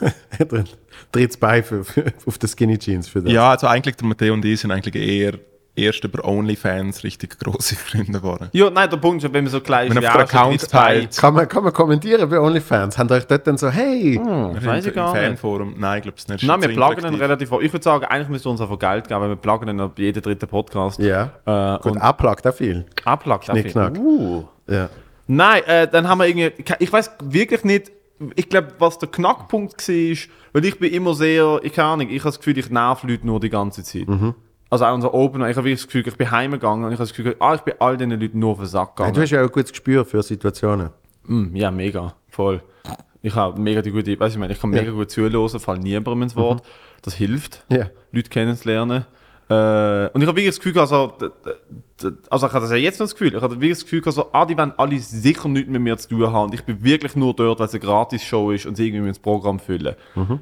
er 0.00 0.52
ein 0.52 0.68
drittes 1.10 1.36
Bein 1.36 1.64
für, 1.64 1.84
für, 1.84 2.12
auf 2.26 2.38
die 2.38 2.48
Skinny 2.48 2.78
Jeans 2.78 3.08
für 3.08 3.22
das. 3.22 3.32
Ja, 3.32 3.50
also 3.50 3.66
eigentlich 3.66 3.96
der 3.96 4.06
Matteo 4.06 4.34
und 4.34 4.44
ich 4.44 4.60
sind 4.60 4.70
eigentlich 4.70 4.94
eher 4.94 5.38
erst 5.74 6.04
über 6.04 6.24
OnlyFans 6.24 7.02
richtig 7.02 7.38
große 7.38 7.76
Freunde 7.76 8.12
geworden. 8.12 8.48
ja, 8.52 8.68
nein, 8.70 8.90
der 8.90 8.98
Punkt 8.98 9.24
ist, 9.24 9.32
wenn 9.32 9.44
man 9.44 9.50
so 9.50 9.60
klein 9.60 9.88
Wenn 9.94 10.02
ist, 10.02 10.08
auf 10.08 10.16
Account 10.16 10.68
teilt. 10.70 11.16
Kann 11.16 11.32
man, 11.34 11.48
kann 11.48 11.64
man 11.64 11.72
kommentieren 11.72 12.28
bei 12.28 12.38
OnlyFans? 12.38 12.98
Haben 12.98 13.10
euch 13.10 13.26
dort 13.26 13.46
dann 13.46 13.56
so, 13.56 13.70
hey, 13.70 14.20
Hm, 14.22 14.64
weiß 14.64 14.86
ich 14.86 14.94
gar 14.94 15.08
Im 15.16 15.20
nicht. 15.30 15.40
Fanforum. 15.40 15.74
Nein, 15.78 15.98
ich 15.98 16.02
glaube 16.02 16.18
es 16.18 16.28
nicht. 16.28 16.44
Nein, 16.44 16.60
wir 16.60 16.68
plagen 16.74 17.06
ihn 17.06 17.14
relativ 17.14 17.52
oft. 17.52 17.62
Ich 17.64 17.72
würde 17.72 17.82
sagen, 17.84 18.04
eigentlich 18.04 18.28
müsste 18.28 18.48
uns 18.50 18.60
einfach 18.60 18.78
Geld 18.78 19.08
geben, 19.08 19.20
weil 19.20 19.28
wir 19.30 19.36
plagen 19.36 19.68
ihn 19.68 19.80
ab 19.80 19.98
jeden 19.98 20.22
dritten 20.22 20.46
Podcast. 20.48 20.98
ja, 21.00 21.30
Äh, 21.46 21.78
gut, 21.82 21.92
und 21.92 21.98
abplagt 21.98 22.46
auch 22.46 22.54
viel. 22.54 22.84
abplagt 23.04 23.48
dafür. 23.48 23.62
Knickknack. 23.62 23.98
Uh. 23.98 24.44
Ja. 24.68 24.90
Nein, 25.26 25.62
äh, 25.66 25.88
dann 25.88 26.06
haben 26.08 26.18
wir 26.18 26.26
irgendwie, 26.26 26.52
ich 26.80 26.92
weiß 26.92 27.12
wirklich 27.24 27.64
nicht, 27.64 27.90
ich 28.36 28.48
glaube, 28.48 28.68
was 28.78 28.98
der 28.98 29.08
Knackpunkt 29.08 29.88
war, 29.88 30.16
weil 30.52 30.64
ich 30.64 30.78
bin 30.78 30.92
immer 30.92 31.14
sehr, 31.14 31.60
ich 31.62 31.72
keine 31.72 31.88
Ahnung, 31.88 32.08
ich 32.10 32.18
habe 32.20 32.28
das 32.28 32.38
Gefühl, 32.38 32.58
ich 32.58 32.70
nerv 32.70 33.02
Leute 33.04 33.26
nur 33.26 33.40
die 33.40 33.48
ganze 33.50 33.82
Zeit. 33.82 34.06
Mhm. 34.08 34.34
Also 34.72 34.86
auch 34.86 34.94
unser 34.94 35.12
Opener, 35.12 35.50
ich 35.50 35.56
habe 35.58 35.66
wirklich 35.66 35.80
das 35.80 35.86
Gefühl, 35.86 36.08
ich 36.08 36.16
bin 36.16 36.30
heimgegangen 36.30 36.84
und 36.86 36.92
ich 36.92 36.98
habe 36.98 37.06
das 37.06 37.14
Gefühl, 37.14 37.36
ah, 37.40 37.54
ich 37.54 37.60
bin 37.60 37.74
all 37.78 37.98
diesen 37.98 38.18
Leuten 38.18 38.38
nur 38.38 38.52
auf 38.52 38.56
den 38.58 38.66
Sack 38.66 38.88
Ja, 38.88 39.04
gegangen. 39.04 39.14
du 39.14 39.20
hast 39.20 39.30
ja 39.30 39.40
auch 39.40 39.44
ein 39.46 39.52
gutes 39.52 39.70
Gespür 39.70 40.06
für 40.06 40.22
Situationen. 40.22 40.88
Mm, 41.26 41.54
ja, 41.54 41.70
mega, 41.70 42.14
voll. 42.30 42.62
Ich 43.20 43.34
habe 43.34 43.60
mega 43.60 43.82
die 43.82 43.90
gute, 43.90 44.18
weiß 44.18 44.32
ich 44.32 44.38
meine, 44.38 44.54
ich 44.54 44.60
kann 44.60 44.70
mega 44.70 44.90
gut 44.90 45.10
zuhören, 45.10 45.46
fall 45.60 45.78
niemandem 45.78 46.22
ins 46.22 46.36
Wort. 46.36 46.62
Das 47.02 47.12
hilft, 47.12 47.64
Ja. 47.68 47.90
Leute 48.12 48.30
kennenzulernen. 48.30 49.04
Äh, 49.50 50.08
und 50.14 50.22
ich 50.22 50.26
habe 50.26 50.36
wirklich 50.38 50.46
das 50.46 50.60
Gefühl, 50.60 50.78
also, 50.80 51.12
also 52.30 52.46
ich 52.46 52.52
habe 52.54 52.60
das 52.62 52.70
ja 52.70 52.76
jetzt 52.76 52.98
noch 52.98 53.04
das 53.04 53.14
Gefühl, 53.14 53.34
ich 53.36 53.42
habe 53.42 53.54
wirklich 53.56 53.72
das 53.72 53.82
Gefühl, 53.84 54.00
gehabt, 54.00 54.14
so, 54.16 54.30
ah, 54.32 54.46
die 54.46 54.56
wollen 54.56 54.72
alle 54.78 54.98
sicher 54.98 55.48
nichts 55.48 55.70
mit 55.70 55.82
mir 55.82 55.98
zu 55.98 56.08
tun 56.08 56.32
haben. 56.32 56.46
Und 56.46 56.54
ich 56.54 56.64
bin 56.64 56.82
wirklich 56.82 57.14
nur 57.14 57.34
dort, 57.34 57.58
weil 57.60 57.66
es 57.66 57.74
eine 57.74 57.80
Gratis-Show 57.80 58.52
ist 58.52 58.64
und 58.66 58.76
sie 58.76 58.88
irgendwie 58.88 59.08
ins 59.08 59.18
Programm 59.18 59.58
füllen. 59.58 59.96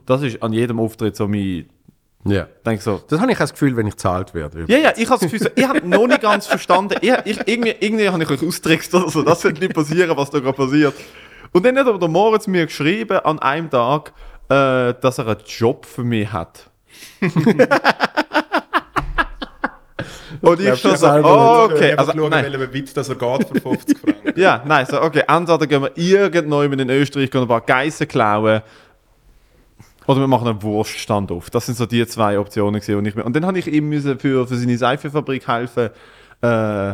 Das 0.07 0.23
ist 0.23 0.41
an 0.43 0.53
jedem 0.53 0.79
Auftritt 0.79 1.17
so 1.17 1.27
mein, 1.27 1.67
Ja. 2.25 2.49
denke 2.67 2.83
so, 2.83 3.01
Das 3.09 3.21
habe 3.21 3.31
ich 3.33 3.37
auch 3.39 3.41
das 3.41 3.53
Gefühl, 3.53 3.77
wenn 3.77 3.87
ich 3.87 3.97
zahlt 3.97 4.35
werde. 4.35 4.65
ja, 4.69 4.79
ja, 4.79 4.93
ich 4.97 5.09
habe 5.09 5.21
das 5.21 5.31
Gefühl, 5.31 5.41
so, 5.41 5.49
ich 5.55 5.67
habe 5.67 5.87
noch 5.87 6.07
nicht 6.07 6.21
ganz 6.21 6.47
verstanden. 6.47 6.97
Ich, 7.01 7.13
ich, 7.25 7.41
irgendwie, 7.47 7.75
irgendwie 7.81 8.09
habe 8.09 8.23
ich 8.23 8.31
euch 8.31 8.47
austrickst 8.47 8.95
oder 8.95 9.09
so. 9.09 9.23
Das 9.23 9.43
wird 9.45 9.61
nicht 9.61 9.75
passieren, 9.75 10.17
was 10.17 10.31
da 10.31 10.41
gerade 10.41 10.57
passiert. 10.57 10.95
Und 11.53 11.65
dann 11.65 11.79
hat 11.79 11.87
aber 11.87 11.99
der 11.99 12.09
Moritz 12.09 12.47
mir 12.47 12.67
geschrieben 12.67 13.19
an 13.21 13.39
einem 13.39 13.71
Tag, 13.71 14.13
äh, 14.49 14.95
dass 15.01 15.19
er 15.19 15.27
einen 15.29 15.41
Job 15.47 15.87
für 15.87 16.05
mich 16.05 16.31
hat. 16.31 16.71
Und 20.41 20.61
ich 20.61 20.81
schon 20.81 20.97
so, 20.97 21.07
oh, 21.07 21.69
okay. 21.71 21.93
Also, 21.95 22.13
schauen, 22.13 22.31
nein. 22.31 22.45
welchen 22.45 22.73
Witz 22.73 22.95
das 22.95 23.09
er 23.09 23.17
geht 23.17 23.49
für 23.49 23.61
50 23.61 23.99
Franken. 23.99 24.21
Ja, 24.41 24.63
nein, 24.65 24.87
so, 24.87 25.03
okay. 25.03 25.25
Entweder 25.27 25.67
gehen 25.67 25.83
wir 25.83 25.97
irgendwo 25.97 26.63
in 26.63 26.91
Österreich 26.91 27.31
gehen 27.31 27.43
ein 27.43 27.49
paar 27.49 27.61
Geissen 27.61 28.09
klauen. 28.09 28.63
Oder 30.07 30.21
wir 30.21 30.27
machen 30.29 30.49
einen 30.49 30.63
Wurststand 30.63 31.31
auf. 31.31 31.51
Das 31.51 31.67
sind 31.67 31.77
so 31.79 31.87
die 31.87 32.07
zwei 32.07 32.39
Optionen. 32.39 32.81
Und, 32.81 33.07
ich, 33.07 33.17
und 33.17 33.37
dann 33.37 33.47
habe 33.47 33.59
ich 33.59 33.67
ihm 33.67 33.89
müssen 33.89 34.19
für, 34.19 34.47
für 34.47 34.57
seine 34.57 34.77
Seifenfabrik 34.79 35.47
helfen. 35.47 35.91
Äh, 36.43 36.93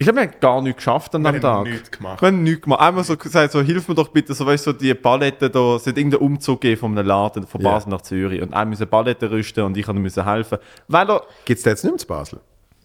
ich 0.00 0.06
glaube, 0.06 0.20
wir 0.20 0.28
haben 0.28 0.40
gar 0.40 0.62
nichts 0.62 0.76
geschafft 0.76 1.14
an 1.14 1.24
Wir 1.24 1.32
dem 1.32 1.42
haben 1.42 1.64
Tag. 1.64 1.72
nichts 1.72 1.90
gemacht. 1.90 2.22
Wir 2.22 2.28
haben 2.28 2.42
nichts 2.44 2.62
gemacht. 2.62 2.80
Einmal 2.80 3.04
so 3.04 3.16
gesagt, 3.16 3.52
so, 3.52 3.60
hilf 3.60 3.88
mir 3.88 3.94
doch 3.96 4.08
bitte, 4.08 4.32
so, 4.32 4.46
weißt 4.46 4.66
du, 4.66 4.70
so 4.70 4.78
die 4.78 4.94
Paletten 4.94 5.50
da, 5.50 5.74
es 5.74 5.86
hat 5.86 5.96
irgendeinen 5.98 6.22
Umzug 6.22 6.60
gegeben 6.60 6.80
von 6.80 6.96
einem 6.96 7.06
Laden 7.06 7.46
von. 7.46 7.60
Basel 7.62 7.90
nach 7.90 8.02
Zürich. 8.02 8.40
Und 8.40 8.54
einer 8.54 8.66
musste 8.66 8.86
Paletten 8.86 9.28
rüsten 9.28 9.64
und 9.64 9.76
ich 9.76 9.86
habe 9.88 9.98
ihm 9.98 10.02
müssen 10.02 10.24
helfen. 10.24 10.58
Weil 10.86 11.10
er, 11.10 11.22
Gibt 11.44 11.58
es 11.58 11.64
jetzt 11.64 11.82
nicht 11.82 11.90
mehr 11.92 11.98
zu 11.98 12.06
Basel? 12.06 12.40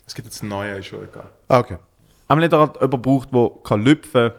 Es 0.07 0.15
gibt 0.15 0.25
jetzt 0.27 0.41
einen 0.41 0.49
neuen, 0.49 0.79
ist 0.79 0.87
schon 0.87 1.03
egal. 1.03 1.29
Ah, 1.47 1.59
okay. 1.59 1.77
einmal 2.27 2.45
hat 2.45 2.53
er 2.53 2.59
halt 2.59 2.75
jemanden 2.81 3.01
braucht, 3.03 3.33
der 3.33 3.51
kann 3.63 3.83
lüpfen, 3.83 4.31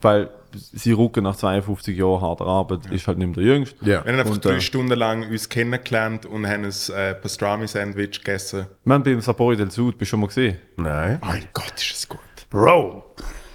weil 0.00 0.30
sein 0.54 0.94
Rücken 0.94 1.24
nach 1.24 1.36
52 1.36 1.96
Jahren 1.96 2.20
harter 2.20 2.46
Arbeit 2.46 2.86
ist 2.90 3.06
halt 3.06 3.18
nicht 3.18 3.28
mehr 3.28 3.44
der 3.44 3.44
Jüngste. 3.44 3.76
Ja. 3.82 4.04
Wir 4.04 4.12
haben 4.12 4.20
einfach 4.20 4.34
Und, 4.34 4.44
drei 4.44 4.56
äh, 4.56 4.60
Stunden 4.60 4.98
lang 4.98 5.28
uns 5.28 5.48
kennengelernt 5.48 6.26
und 6.26 6.46
haben 6.46 6.64
ein 6.64 6.94
äh, 6.94 7.14
Pastrami-Sandwich 7.14 8.22
gegessen. 8.24 8.66
Wir 8.84 8.94
haben 8.94 9.02
beim 9.02 9.20
Sapori 9.20 9.56
del 9.56 9.70
Sud, 9.70 9.98
bist 9.98 10.08
du 10.08 10.12
schon 10.12 10.20
mal 10.20 10.26
gesehen? 10.26 10.58
Nein. 10.76 11.18
Mein 11.22 11.44
Gott, 11.52 11.74
ist 11.76 11.92
es 11.92 12.08
gut. 12.08 12.20
Bro. 12.50 13.04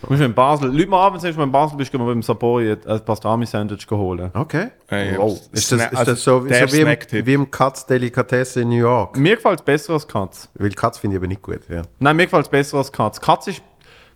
Du 0.07 0.13
in 0.15 0.33
Basel, 0.33 0.69
Leute 0.69 0.89
mal 0.89 1.05
abends, 1.05 1.23
wenn 1.23 1.33
du 1.33 1.43
in 1.43 1.51
Basel 1.51 1.77
bist, 1.77 1.91
gehen 1.91 2.01
wir 2.01 2.07
beim 2.07 2.21
Sapori 2.21 2.71
ein 2.71 3.05
Pastrami-Sandwich 3.05 3.87
holen. 3.89 4.31
Okay. 4.33 4.71
Ey, 4.87 5.17
Wow. 5.17 5.39
Ist 5.51 5.71
das, 5.71 5.91
ist 5.91 6.07
das 6.07 6.23
so, 6.23 6.41
der 6.41 6.67
so 6.67 6.75
wie, 6.75 6.81
im, 6.81 7.25
wie 7.25 7.33
im 7.33 7.49
Katz 7.49 7.85
Delikatesse 7.85 8.61
in 8.61 8.69
New 8.69 8.75
York? 8.75 9.17
Mir 9.17 9.35
gefällt 9.35 9.59
es 9.59 9.65
besser 9.65 9.93
als 9.93 10.07
Katz. 10.07 10.49
Weil 10.55 10.71
Katz 10.71 10.97
finde 10.97 11.15
ich 11.15 11.19
aber 11.19 11.27
nicht 11.27 11.41
gut. 11.41 11.61
Ja. 11.69 11.83
Nein, 11.99 12.17
mir 12.17 12.25
gefällt 12.25 12.45
es 12.45 12.49
besser 12.49 12.77
als 12.77 12.91
Katz. 12.91 13.21
Katz 13.21 13.47
ist, 13.47 13.61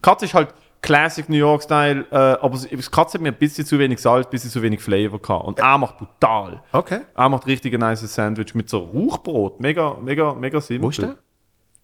Katz 0.01 0.23
ist 0.23 0.33
halt 0.33 0.53
Classic 0.88 1.27
New 1.27 1.35
York-Style, 1.35 2.05
äh, 2.11 2.15
aber 2.15 2.57
das 2.72 2.89
Katz 2.91 3.14
hat 3.14 3.19
mir 3.22 3.27
ein 3.30 3.35
bisschen 3.38 3.65
zu 3.65 3.77
wenig 3.77 3.99
Salz, 3.99 4.26
ein 4.26 4.30
bisschen 4.30 4.49
zu 4.49 4.61
wenig 4.61 4.80
Flavor 4.81 5.22
gehabt. 5.22 5.45
Und 5.45 5.59
er 5.59 5.77
macht 5.77 5.97
brutal. 5.97 6.64
Okay. 6.72 7.01
Er 7.14 7.27
macht 7.30 7.45
richtig 7.45 7.73
ein 7.73 7.81
nice 7.81 8.01
Sandwich 8.14 8.55
mit 8.55 8.69
so 8.69 8.80
Rauchbrot. 8.80 9.59
Mega, 9.59 9.97
mega, 10.01 10.34
mega 10.34 10.61
simpel. 10.61 10.85
Wo 10.85 10.89
ist 10.89 11.01
der? 11.01 11.18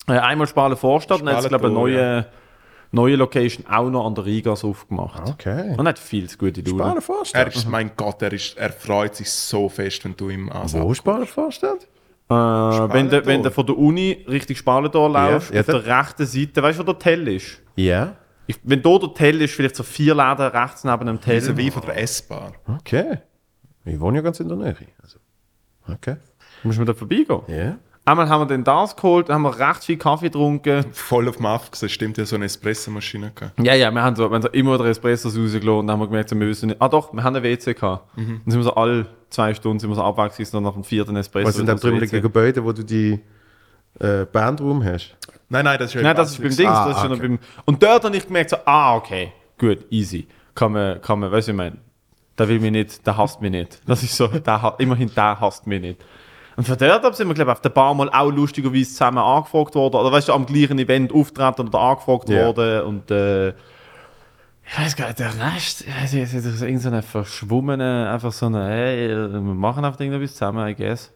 Äh, 0.07 0.19
einmal 0.19 0.47
Spalen 0.47 0.77
Vorstadt 0.77 1.19
und 1.19 1.25
dann 1.25 1.35
hat 1.35 1.43
es, 1.43 1.49
glaube 1.49 1.65
ich, 1.65 1.71
eine 1.71 1.79
neue, 1.79 2.25
neue 2.91 3.15
Location 3.17 3.65
auch 3.69 3.89
noch 3.89 4.05
an 4.05 4.15
der 4.15 4.25
Rigas 4.25 4.63
aufgemacht. 4.63 5.29
Okay. 5.29 5.75
Und 5.77 5.85
hat 5.87 5.99
viel 5.99 6.29
zu 6.29 6.37
gute 6.37 6.61
Laune. 6.61 6.79
Sparen 6.79 6.95
Er 6.97 7.01
Vorstadt. 7.01 7.55
ist, 7.55 7.67
mein 7.69 7.91
Gott, 7.97 8.21
er, 8.21 8.31
ist, 8.31 8.57
er 8.57 8.71
freut 8.71 9.15
sich 9.15 9.29
so 9.29 9.67
fest, 9.67 10.05
wenn 10.05 10.15
du 10.15 10.29
ihm 10.29 10.49
ansagst. 10.49 10.81
Wo 10.87 10.93
Sparen 10.93 11.25
Vorstadt? 11.27 11.87
Äh, 12.29 12.33
wenn, 12.33 13.09
du, 13.09 13.25
wenn 13.25 13.43
du 13.43 13.51
von 13.51 13.65
der 13.65 13.77
Uni 13.77 14.25
richtig 14.29 14.57
Spalentor 14.59 15.09
laufst, 15.09 15.49
Ja, 15.49 15.55
ja, 15.55 15.59
auf 15.61 15.65
der 15.67 15.85
rechten 15.99 16.25
Seite, 16.25 16.63
weißt 16.63 16.79
du, 16.79 16.83
wo 16.83 16.93
der 16.93 16.99
Tell 16.99 17.27
ist? 17.27 17.61
Ja. 17.75 18.15
Ich, 18.47 18.59
wenn 18.63 18.81
da 18.81 18.97
der 18.97 19.13
Tell 19.13 19.41
ist, 19.41 19.53
vielleicht 19.53 19.75
so 19.75 19.83
vier 19.83 20.15
Läden 20.15 20.47
rechts 20.47 20.83
neben 20.83 21.05
dem 21.05 21.21
Tell. 21.21 21.39
Diese 21.39 21.55
wie 21.55 21.71
von 21.71 21.83
der 21.83 21.97
S-Bar. 22.01 22.53
Okay. 22.67 23.19
Ich 23.85 23.99
wohne 23.99 24.17
ja 24.17 24.21
ganz 24.21 24.39
in 24.39 24.47
der 24.47 24.57
Nähe. 24.57 24.75
Also. 25.01 25.19
Okay. 25.87 26.17
Muss 26.63 26.77
man 26.77 26.85
da 26.85 26.93
vorbeigehen? 26.93 27.41
Ja. 27.47 27.77
Einmal 28.05 28.27
haben 28.27 28.41
wir 28.41 28.45
dann 28.47 28.65
das 28.65 28.97
geholt, 28.97 29.29
dann 29.29 29.35
haben 29.35 29.43
wir 29.43 29.57
recht 29.57 29.85
viel 29.85 29.97
Kaffee 29.97 30.25
getrunken. 30.25 30.83
Voll 30.91 31.29
auf 31.29 31.37
dem 31.37 31.45
Aff 31.45 31.71
gesehen, 31.71 31.87
stimmt 31.87 32.17
ja 32.17 32.25
so 32.25 32.35
eine 32.35 32.45
Espressomaschine 32.45 33.31
gehabt. 33.33 33.57
Ja, 33.61 33.75
ja, 33.75 33.91
wir 33.91 34.01
haben 34.01 34.17
so, 34.17 34.29
wir 34.29 34.35
haben 34.35 34.41
so 34.41 34.49
immer 34.49 34.77
den 34.77 34.87
Espressos 34.87 35.37
rausgelassen 35.37 35.69
und 35.69 35.87
dann 35.87 35.93
haben 35.93 36.01
wir 36.01 36.07
gemerkt, 36.07 36.29
so, 36.29 36.37
wir 36.37 36.47
wissen 36.47 36.67
nicht. 36.67 36.81
Ah 36.81 36.89
doch, 36.89 37.13
wir 37.13 37.23
haben 37.23 37.33
einen 37.33 37.45
WC 37.45 37.73
gehabt. 37.73 38.09
Dann 38.17 38.41
sind 38.45 38.59
wir 38.59 38.63
so 38.63 38.75
alle 38.75 39.05
zwei 39.29 39.53
Stunden 39.53 39.79
sind 39.79 39.89
wir 39.89 39.95
so 39.95 40.03
abwechselnd 40.03 40.65
nach 40.65 40.73
dem 40.73 40.83
vierten 40.83 41.15
Espresso. 41.15 41.47
Was 41.47 41.55
sind 41.55 41.67
dann 41.67 41.77
drüben 41.77 42.21
Gebäude, 42.21 42.63
wo 42.65 42.73
du 42.73 42.83
die 42.83 43.21
äh, 43.99 44.25
Bandraum 44.25 44.83
hast? 44.83 45.15
Nein, 45.53 45.65
nein, 45.65 45.77
das 45.77 45.89
ist 45.89 45.93
ja 45.93 46.01
Nein, 46.01 46.15
das 46.15 46.31
ist 46.31 46.41
beim 46.41 46.55
Dings. 46.55 46.69
Ah, 46.71 46.87
das 46.87 46.97
ist 46.97 47.03
okay. 47.03 47.09
schon 47.15 47.19
beim, 47.19 47.39
und 47.65 47.83
dort 47.83 48.03
habe 48.03 48.17
ich 48.17 48.25
gemerkt, 48.25 48.49
so, 48.49 48.57
ah, 48.65 48.95
okay, 48.95 49.31
gut, 49.57 49.85
easy. 49.91 50.27
Kann 50.55 50.71
man, 50.71 50.99
kann 51.01 51.19
man, 51.19 51.31
weißt 51.31 51.47
du, 51.47 51.51
ich 51.51 51.57
meine, 51.57 51.77
der 52.37 52.47
will 52.47 52.59
mich 52.59 52.71
nicht, 52.71 53.05
der 53.05 53.15
hasst 53.17 53.39
mich 53.41 53.51
nicht. 53.51 53.79
Das 53.87 54.01
ist 54.01 54.15
so, 54.17 54.27
der, 54.27 54.75
immerhin 54.79 55.11
der 55.15 55.39
hasst 55.39 55.67
mich 55.67 55.79
nicht. 55.81 56.03
Und 56.55 56.67
von 56.67 56.77
dort 56.77 57.05
ab 57.05 57.15
sind 57.15 57.27
wir, 57.27 57.33
glaube 57.35 57.51
ich, 57.51 57.57
auf 57.57 57.61
der 57.61 57.69
Bar 57.69 57.93
mal 57.93 58.09
auch 58.11 58.29
lustigerweise 58.31 58.89
zusammen 58.89 59.19
angefragt 59.19 59.73
worden. 59.75 59.95
Oder 59.95 60.11
weißt 60.11 60.27
du, 60.29 60.33
am 60.33 60.45
gleichen 60.45 60.77
Event 60.79 61.11
auftreten 61.13 61.67
oder 61.67 61.79
angefragt 61.79 62.29
Ja. 62.29 62.45
worden. 62.47 62.81
Und 62.85 63.11
äh, 63.11 63.49
ich 63.49 64.79
weiß 64.79 64.95
gar 64.95 65.07
nicht, 65.07 65.19
der 65.19 65.31
Rest, 65.53 65.85
es 66.03 66.13
ist 66.13 66.33
es 66.33 66.45
ist 66.45 66.61
irgend 66.61 66.81
so 66.81 66.89
eine 66.89 67.01
verschwommene, 67.01 68.09
einfach 68.09 68.31
so 68.31 68.45
eine, 68.45 68.67
hey, 68.67 69.09
wir 69.09 69.39
machen 69.41 69.83
einfach 69.83 69.99
irgendwas 69.99 70.31
zusammen, 70.33 70.67
I 70.67 70.75
guess. 70.75 71.11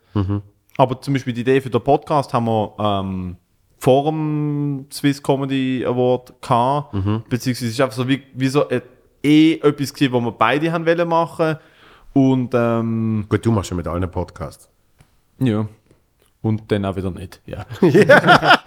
Aber 0.78 1.00
zum 1.02 1.14
Beispiel 1.14 1.34
die 1.34 1.42
Idee 1.42 1.62
für 1.62 1.70
den 1.70 1.82
Podcast 1.84 2.34
haben 2.34 2.46
wir 2.46 2.74
ähm, 2.80 3.38
vor 3.80 4.06
dem 4.06 4.86
Swiss 4.92 5.22
Comedy 5.22 5.86
Award 5.86 6.34
gehabt. 6.42 6.94
Beziehungsweise 7.30 7.68
es 7.68 7.74
ist 7.74 7.82
einfach 7.82 7.96
so 7.96 8.08
wie, 8.08 8.24
wie 8.34 8.48
so 8.48 8.68
äh, 8.70 8.82
eh 9.24 9.54
etwas 9.56 9.94
gewesen, 9.94 10.14
was 10.14 10.22
wir 10.24 10.32
beide 10.32 10.72
haben 10.72 10.86
wollen 10.86 11.08
machen. 11.08 11.58
Und 12.14 12.52
ähm, 12.54 13.26
Gut, 13.30 13.46
du 13.46 13.52
machst 13.52 13.70
ja 13.70 13.76
mit 13.78 13.88
allen 13.88 14.10
Podcasts. 14.10 14.70
ja. 15.40 15.68
Und 16.42 16.72
dann 16.72 16.86
auch 16.86 16.96
wieder 16.96 17.12
nicht. 17.12 17.42
Ja. 17.46 17.66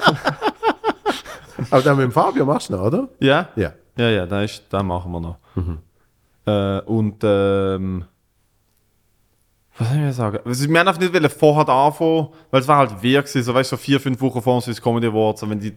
Aber 1.70 1.82
dann 1.82 1.96
mit 1.96 2.04
dem 2.04 2.12
Fabio 2.12 2.44
machst 2.44 2.68
du 2.68 2.74
noch, 2.74 2.82
oder? 2.82 3.08
Ja? 3.20 3.48
Ja. 3.56 3.72
Ja, 3.96 4.08
ja, 4.10 4.26
das, 4.26 4.52
ist, 4.52 4.64
das 4.70 4.82
machen 4.82 5.12
wir 5.12 5.20
noch. 5.20 5.36
Äh, 6.46 6.80
und 6.86 7.16
ähm, 7.22 8.04
was 9.81 9.89
soll 9.89 9.97
ich 9.98 10.02
mir 10.05 10.12
sagen? 10.12 10.39
Also, 10.44 10.69
wir 10.69 10.78
haben 10.78 10.89
einfach 10.89 11.01
nicht 11.01 11.12
wollen 11.12 11.31
vorher 11.31 11.69
anfangen, 11.69 12.28
weil 12.51 12.61
es 12.61 12.69
war 12.69 12.77
halt 12.78 13.02
wir 13.02 13.23
gewesen, 13.23 13.43
so 13.43 13.52
weißt 13.55 13.73
du, 13.73 13.77
so 13.77 13.81
vier, 13.82 13.98
fünf 14.01 14.20
Wochen 14.20 14.40
vor 14.40 14.59
dem 14.59 14.62
Swiss 14.62 14.81
Comedy 14.81 15.09
Awards, 15.09 15.43
und 15.43 15.51
wenn 15.51 15.61
die 15.61 15.73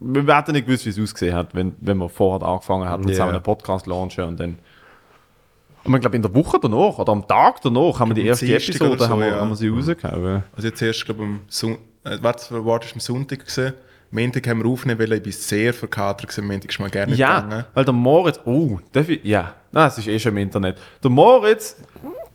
wir 0.00 0.36
hätten 0.36 0.52
nicht 0.52 0.66
gewusst, 0.66 0.84
wie 0.84 0.90
es 0.90 1.00
ausgesehen 1.00 1.34
hat, 1.34 1.54
wenn, 1.54 1.74
wenn 1.80 1.96
wir 1.96 2.08
vorher 2.08 2.46
angefangen 2.46 2.88
hätten, 2.88 3.02
Ja. 3.04 3.14
zusammen 3.14 3.34
einen 3.34 3.42
Podcast 3.42 3.86
launchen 3.86 4.24
und 4.24 4.38
dann 4.38 4.58
und 5.84 5.94
ich 5.94 6.00
glaube, 6.02 6.16
in 6.16 6.22
der 6.22 6.34
Woche 6.34 6.58
danach 6.60 6.98
oder 6.98 7.12
am 7.12 7.26
Tag 7.26 7.62
danach 7.62 7.98
haben 7.98 8.10
wir 8.10 8.14
die 8.14 8.20
am 8.22 8.26
erste 8.28 8.46
Episode 8.54 8.98
so, 8.98 9.08
haben 9.08 9.20
wir, 9.20 9.28
ja. 9.28 9.40
haben 9.40 9.48
wir 9.48 9.56
sie 9.56 9.68
rausgehauen. 9.68 10.42
Also 10.54 10.68
jetzt 10.68 10.82
erst, 10.82 11.04
glaube 11.06 11.22
ich, 11.22 11.28
am 11.28 11.40
Son 11.48 11.78
äh, 12.04 12.18
warte, 12.20 12.46
das 12.50 12.64
Wort 12.64 12.84
ist 12.84 12.92
am 12.94 13.00
Sonntag 13.00 13.44
gesehen. 13.44 13.72
Montag 14.10 14.46
haben 14.48 14.62
wir 14.62 14.70
aufnehmen 14.70 14.98
wollen, 15.00 15.12
ich 15.12 15.22
bin 15.22 15.32
sehr 15.32 15.72
verkatert 15.72 16.28
gewesen, 16.30 16.46
Montag 16.46 16.70
ist 16.70 16.78
mal 16.80 16.90
gerne 16.90 17.14
Ja, 17.14 17.40
gegangen. 17.40 17.64
weil 17.74 17.84
der 17.84 17.94
Moritz, 17.94 18.40
oh, 18.44 18.78
darf 18.92 19.08
ich, 19.08 19.24
ja, 19.24 19.54
Nein, 19.72 19.88
es 19.88 19.98
ist 19.98 20.08
eh 20.08 20.18
schon 20.18 20.32
im 20.32 20.38
Internet. 20.38 20.78
Der 21.02 21.10
Moritz, 21.10 21.76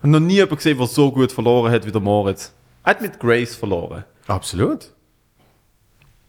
habe 0.03 0.11
noch 0.11 0.19
nie 0.19 0.35
jemanden 0.35 0.57
gesehen, 0.57 0.77
der 0.77 0.87
so 0.87 1.11
gut 1.11 1.31
verloren 1.31 1.71
hat 1.71 1.85
wie 1.85 1.91
der 1.91 2.01
Moritz. 2.01 2.53
Er 2.83 2.91
hat 2.91 3.01
mit 3.01 3.19
Grace 3.19 3.55
verloren. 3.55 4.03
Absolut. 4.27 4.91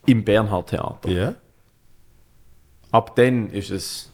Im 0.05 0.23
Bernhard 0.23 0.69
Theater. 0.69 1.09
Ja. 1.09 1.35
Ab 2.91 3.15
dann 3.15 3.49
ist 3.49 3.71
es. 3.71 4.11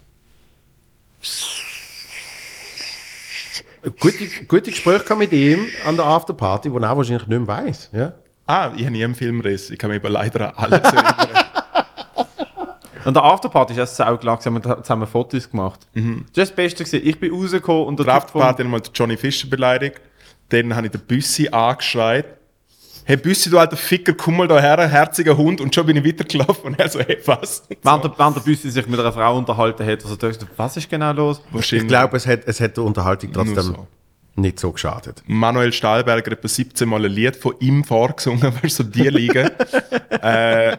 Gute, 3.99 4.27
gute 4.47 4.71
Gespräche 4.71 5.03
gehabt 5.03 5.19
mit 5.19 5.31
ihm 5.31 5.67
an 5.85 5.95
der 5.95 6.05
Afterparty, 6.05 6.71
wo 6.71 6.79
er 6.79 6.97
wahrscheinlich 6.97 7.27
nicht 7.27 7.39
mehr 7.39 7.47
weiss. 7.47 7.89
Ja. 7.91 8.13
Ah, 8.47 8.71
ich 8.75 8.81
habe 8.83 8.91
nie 8.91 9.03
einen 9.03 9.15
Filmriss. 9.15 9.69
Ich 9.69 9.77
kann 9.77 9.91
mich 9.91 9.99
aber 9.99 10.09
leider 10.09 10.57
an 10.57 10.71
alles 10.71 10.91
erinnern. 10.91 11.29
Und 13.05 13.13
der 13.15 13.23
Afterparty 13.23 13.73
ist 13.73 13.79
erst 13.79 13.95
saugelacht, 13.97 14.45
haben 14.45 14.63
wir 14.63 14.83
zusammen 14.83 15.07
Fotos 15.07 15.49
gemacht. 15.49 15.79
Das 15.93 16.03
ist 16.03 16.37
das 16.37 16.51
Beste 16.51 16.83
gewesen. 16.83 17.07
Ich 17.07 17.19
bin 17.19 17.33
rausgekommen 17.33 17.85
und 17.85 17.99
der 17.99 18.05
Der 18.05 18.15
Typ 18.15 18.23
Afterparty 18.23 18.63
hat 18.63 18.71
mal 18.71 18.81
Johnny 18.93 19.17
Fischer 19.17 19.47
beleidigt. 19.47 20.01
Dann 20.49 20.75
habe 20.75 20.87
ich 20.87 20.91
den 20.91 21.01
Büssi 21.01 21.47
angeschreit. 21.49 22.25
Hey 23.03 23.17
Büssi, 23.17 23.49
du 23.49 23.57
alter 23.57 23.77
Ficker, 23.77 24.13
komm 24.13 24.37
mal 24.37 24.47
da 24.47 24.59
her, 24.59 24.87
herziger 24.87 25.35
Hund. 25.35 25.59
Und 25.59 25.73
schon 25.73 25.85
bin 25.85 25.97
ich 25.97 26.05
weitergelaufen 26.05 26.65
und 26.65 26.79
er 26.79 26.87
so, 26.87 26.99
hey, 26.99 27.17
was? 27.25 27.63
Während 27.81 28.03
der, 28.03 28.13
während 28.17 28.35
der 28.37 28.41
Büssi 28.41 28.69
sich 28.69 28.87
mit 28.87 28.99
einer 28.99 29.11
Frau 29.11 29.37
unterhalten 29.37 29.85
hat, 29.85 30.03
was 30.03 30.11
er 30.11 30.17
dachte, 30.17 30.47
was 30.55 30.77
ist 30.77 30.89
genau 30.89 31.11
los? 31.11 31.41
Wahrscheinlich 31.51 31.83
Ich 31.83 31.87
glaube, 31.87 32.17
es 32.17 32.27
hat, 32.27 32.41
es 32.45 32.59
hat 32.59 32.77
der 32.77 32.83
Unterhaltung 32.83 33.33
trotzdem 33.33 33.63
so. 33.63 33.87
nicht 34.35 34.59
so 34.59 34.71
geschadet. 34.71 35.23
Manuel 35.25 35.73
Stahlberger 35.73 36.33
etwa 36.33 36.47
17 36.47 36.87
Mal 36.87 37.05
ein 37.05 37.11
Lied 37.11 37.35
von 37.35 37.55
ihm 37.59 37.83
vorgesungen, 37.83 38.53
weil 38.61 38.69
so 38.69 38.83
die 38.83 39.09
liegen. 39.09 39.49
äh, 40.21 40.77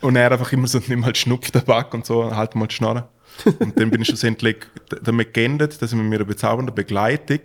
und 0.00 0.16
er 0.16 0.32
einfach 0.32 0.52
immer 0.52 0.66
so, 0.66 0.80
nimm 0.86 1.04
halt 1.04 1.18
Schnupftabak 1.18 1.94
und 1.94 2.06
so, 2.06 2.34
halt 2.34 2.54
mal 2.54 2.66
die 2.66 2.74
Schnarre. 2.74 3.08
Und 3.58 3.78
dann 3.78 3.90
bin 3.90 4.02
ich 4.02 4.08
schlussendlich 4.08 4.56
damit 5.02 5.32
geendet, 5.34 5.80
dass 5.80 5.92
ich 5.92 5.98
mit 5.98 6.08
meiner 6.08 6.24
bezaubernden 6.24 6.74
Begleitung 6.74 7.40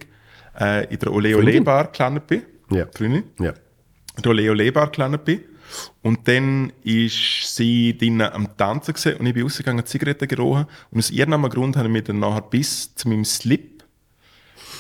äh, 0.60 0.86
in 0.92 1.00
der 1.00 1.12
Ole 1.12 1.38
Ole? 1.38 1.62
Bar 1.62 1.92
gelandet 1.92 2.28
bin. 2.28 2.42
Ja. 2.72 2.88
Freundin. 2.94 3.24
Ja. 3.40 3.54
in 4.18 4.24
der 4.24 4.32
Ole 4.32 4.52
Ole 4.52 4.72
Bar 4.72 4.90
gelandet 4.90 5.26
bin. 5.26 5.42
Und 6.02 6.28
dann 6.28 6.72
ist 6.84 7.56
sie 7.56 7.98
drinnen 7.98 8.30
am 8.32 8.56
Tanzen 8.56 8.94
gewesen 8.94 9.18
und 9.18 9.26
ich 9.26 9.34
bin 9.34 9.44
rausgegangen, 9.44 9.86
Zigaretten 9.86 10.28
gerochen. 10.28 10.66
Und 10.92 11.00
aus 11.00 11.10
irgendeinem 11.10 11.50
Grund 11.50 11.76
habe 11.76 11.88
ich 11.88 11.94
mich 11.94 12.04
dann 12.04 12.20
nachher 12.20 12.42
bis 12.42 12.94
zu 12.96 13.10
meinem 13.10 13.26
Slip 13.26 13.84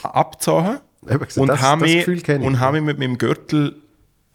abgezogen 0.03 0.80
gesagt, 1.06 1.38
und 1.38 1.61
habe 1.61 1.81
mich, 1.81 2.07
und 2.27 2.60
habe 2.60 2.81
mich 2.81 2.85
mit 2.85 2.99
meinem 2.99 3.18
Gürtel 3.18 3.81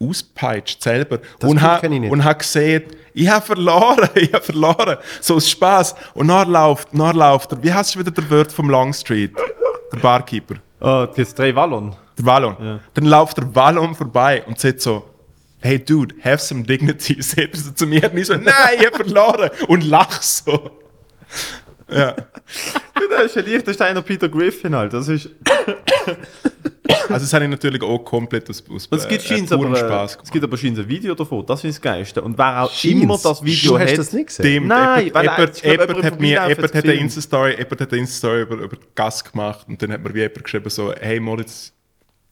auspeitscht 0.09 0.81
selber 0.81 1.19
Das 1.39 1.49
und 1.49 1.61
habe 1.61 1.81
kenn 1.81 1.91
ich 1.93 1.99
nicht. 2.01 2.11
und 2.11 2.23
habe 2.23 2.39
gesehen, 2.39 2.83
ich 3.13 3.29
habe 3.29 3.45
verloren, 3.45 4.09
ich 4.15 4.33
habe 4.33 4.43
verloren, 4.43 4.97
so 5.19 5.35
aus 5.35 5.49
Spaß. 5.49 5.95
Und 6.13 6.27
dann 6.29 6.49
läuft, 6.51 6.89
dann 6.93 7.15
läuft 7.15 7.51
er, 7.51 7.63
wie 7.63 7.71
heißt 7.73 7.97
wieder 7.99 8.11
der 8.11 8.29
Wort 8.29 8.51
vom 8.51 8.69
Longstreet, 8.69 9.33
der 9.93 9.97
Barkeeper, 9.99 10.55
Oh, 10.79 11.05
jetzt 11.15 11.37
drei 11.37 11.53
Wallon. 11.55 11.95
der 12.17 12.25
Wallon. 12.25 12.79
Dann 12.93 13.05
läuft 13.05 13.37
der 13.37 13.53
Wallon 13.55 13.93
vorbei 13.93 14.43
und 14.47 14.59
sagt 14.59 14.81
so, 14.81 15.07
hey 15.59 15.77
dude, 15.77 16.15
have 16.23 16.39
some 16.39 16.63
dignity, 16.63 17.17
sagt 17.21 17.53
er 17.53 17.59
so 17.59 17.71
zu 17.71 17.85
mir 17.85 18.09
und 18.11 18.17
ich 18.17 18.25
so, 18.27 18.33
nein, 18.33 18.53
ich 18.79 18.85
hab 18.87 18.95
verloren 18.95 19.49
und 19.67 19.83
lach 19.83 20.21
so. 20.21 20.71
Ja, 21.89 22.15
Das 23.09 23.25
ist 23.25 23.35
ja 23.35 23.41
leicht, 23.41 23.67
das 23.67 23.75
ist 23.75 23.81
einer 23.81 24.01
Peter 24.01 24.27
Griffin 24.29 24.73
halt. 24.75 24.93
Das 24.93 25.07
ist, 25.09 25.29
also 27.09 27.23
das 27.25 27.33
habe 27.33 27.45
ich 27.45 27.49
natürlich 27.51 27.81
auch 27.81 27.99
komplett 27.99 28.49
aus, 28.49 28.63
aus 28.69 28.87
und 28.87 28.97
es 28.97 29.07
gibt, 29.07 29.23
äh, 29.23 29.53
aber, 29.53 29.75
Spaß 29.75 30.17
es 30.23 30.31
gibt 30.31 30.43
aber 30.43 30.57
scheint's 30.57 30.79
ein 30.79 30.87
Video 30.89 31.15
davon. 31.15 31.45
Das 31.45 31.63
ist 31.63 31.75
das 31.77 31.81
Geilste. 31.81 32.21
Und 32.21 32.37
wer 32.37 32.63
auch 32.63 32.71
Scheint's? 32.71 33.03
immer 33.03 33.17
das 33.21 33.43
Video 33.43 33.71
Du 33.73 33.79
hast 33.79 33.91
hat, 33.91 33.97
das 33.97 34.13
nicht 34.13 34.27
gesehen? 34.27 34.45
Stimmt, 34.45 34.67
Nein, 34.67 35.07
Ebert, 35.07 35.15
weil 35.15 35.25
er- 35.27 35.33
Ebert, 35.39 35.63
Ebert 35.65 35.87
jemand 35.89 36.05
hat 36.05 36.19
mir, 36.21 36.45
Ebert 36.47 36.63
hat 36.65 36.75
hat 36.75 36.83
eine. 36.83 36.93
Insta-Story, 36.93 37.53
Ebert 37.59 37.81
hat 37.81 37.91
eine 37.91 38.01
Insta-Story 38.01 38.41
über, 38.43 38.55
über 38.55 38.77
Gas 38.95 39.23
gemacht 39.23 39.65
und 39.67 39.81
dann 39.81 39.91
hat 39.91 40.03
mir 40.03 40.13
wie 40.13 40.19
jemand 40.19 40.43
geschrieben 40.43 40.69
so, 40.69 40.93
hey 40.99 41.19
Moritz, 41.19 41.73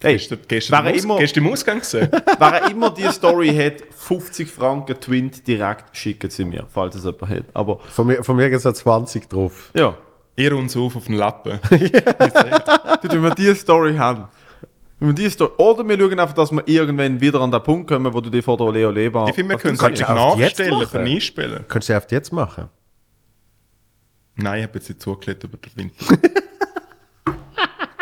Hey, 0.02 0.16
du, 0.18 0.38
du, 0.38 0.46
wer 0.48 0.82
den 0.82 0.96
Aus- 0.96 1.04
immer- 1.04 1.18
du 1.36 1.40
im 1.42 1.48
Ausgang 1.52 1.80
gesehen? 1.80 2.08
wer 2.40 2.72
immer 2.72 2.90
die 2.92 3.04
Story 3.12 3.50
hat, 3.54 3.84
50 3.98 4.50
Franken 4.50 4.98
Twint 4.98 5.46
direkt 5.46 5.96
schicken 5.98 6.30
sie 6.30 6.46
mir, 6.46 6.66
falls 6.70 6.96
es 6.96 7.04
jemand 7.04 7.28
hat. 7.30 7.44
Aber 7.54 7.80
Von 7.80 8.08
mir, 8.08 8.24
von 8.24 8.38
mir 8.38 8.46
gibt 8.50 8.58
es 8.58 8.64
so 8.64 8.72
20 8.72 9.28
drauf. 9.28 9.72
ja, 9.74 9.98
Ihr 10.38 10.56
uns 10.56 10.78
auf 10.78 10.96
auf 10.96 11.04
den 11.08 11.16
Lappen. 11.16 11.60
du, 11.70 13.10
wenn 13.12 13.24
wir 13.24 13.36
diese 13.36 13.56
Story 13.56 13.96
haben, 13.98 14.30
wenn 15.00 15.16
die 15.16 15.30
Story, 15.30 15.52
oder 15.58 15.88
wir 15.88 15.98
schauen 15.98 16.20
einfach, 16.20 16.36
dass 16.36 16.52
wir 16.52 16.68
irgendwann 16.68 17.22
wieder 17.22 17.40
an 17.42 17.52
den 17.52 17.64
Punkt 17.64 17.88
kommen, 17.88 18.14
wo 18.14 18.20
du 18.20 18.30
die 18.30 18.42
von 18.42 18.58
der 18.58 18.72
Leo 18.72 18.92
Leber... 18.92 19.28
Ich 19.30 19.36
finde, 19.36 19.56
wir 19.56 19.58
können 19.58 19.76
jetzt 19.76 20.02
nachstellen, 20.02 20.72
machen. 20.72 20.88
für 20.88 21.00
einspielen. 21.00 21.66
Könntest 21.68 21.90
du 21.90 21.96
einfach 21.96 22.12
jetzt 22.12 22.34
machen? 22.34 22.70
Nein, 24.36 24.60
ich 24.60 24.68
habe 24.68 24.80
jetzt 24.80 24.90
nicht 24.90 25.02
zugeklebt 25.02 25.44
über 25.44 25.58
den 25.58 25.76
Winter. 25.76 26.18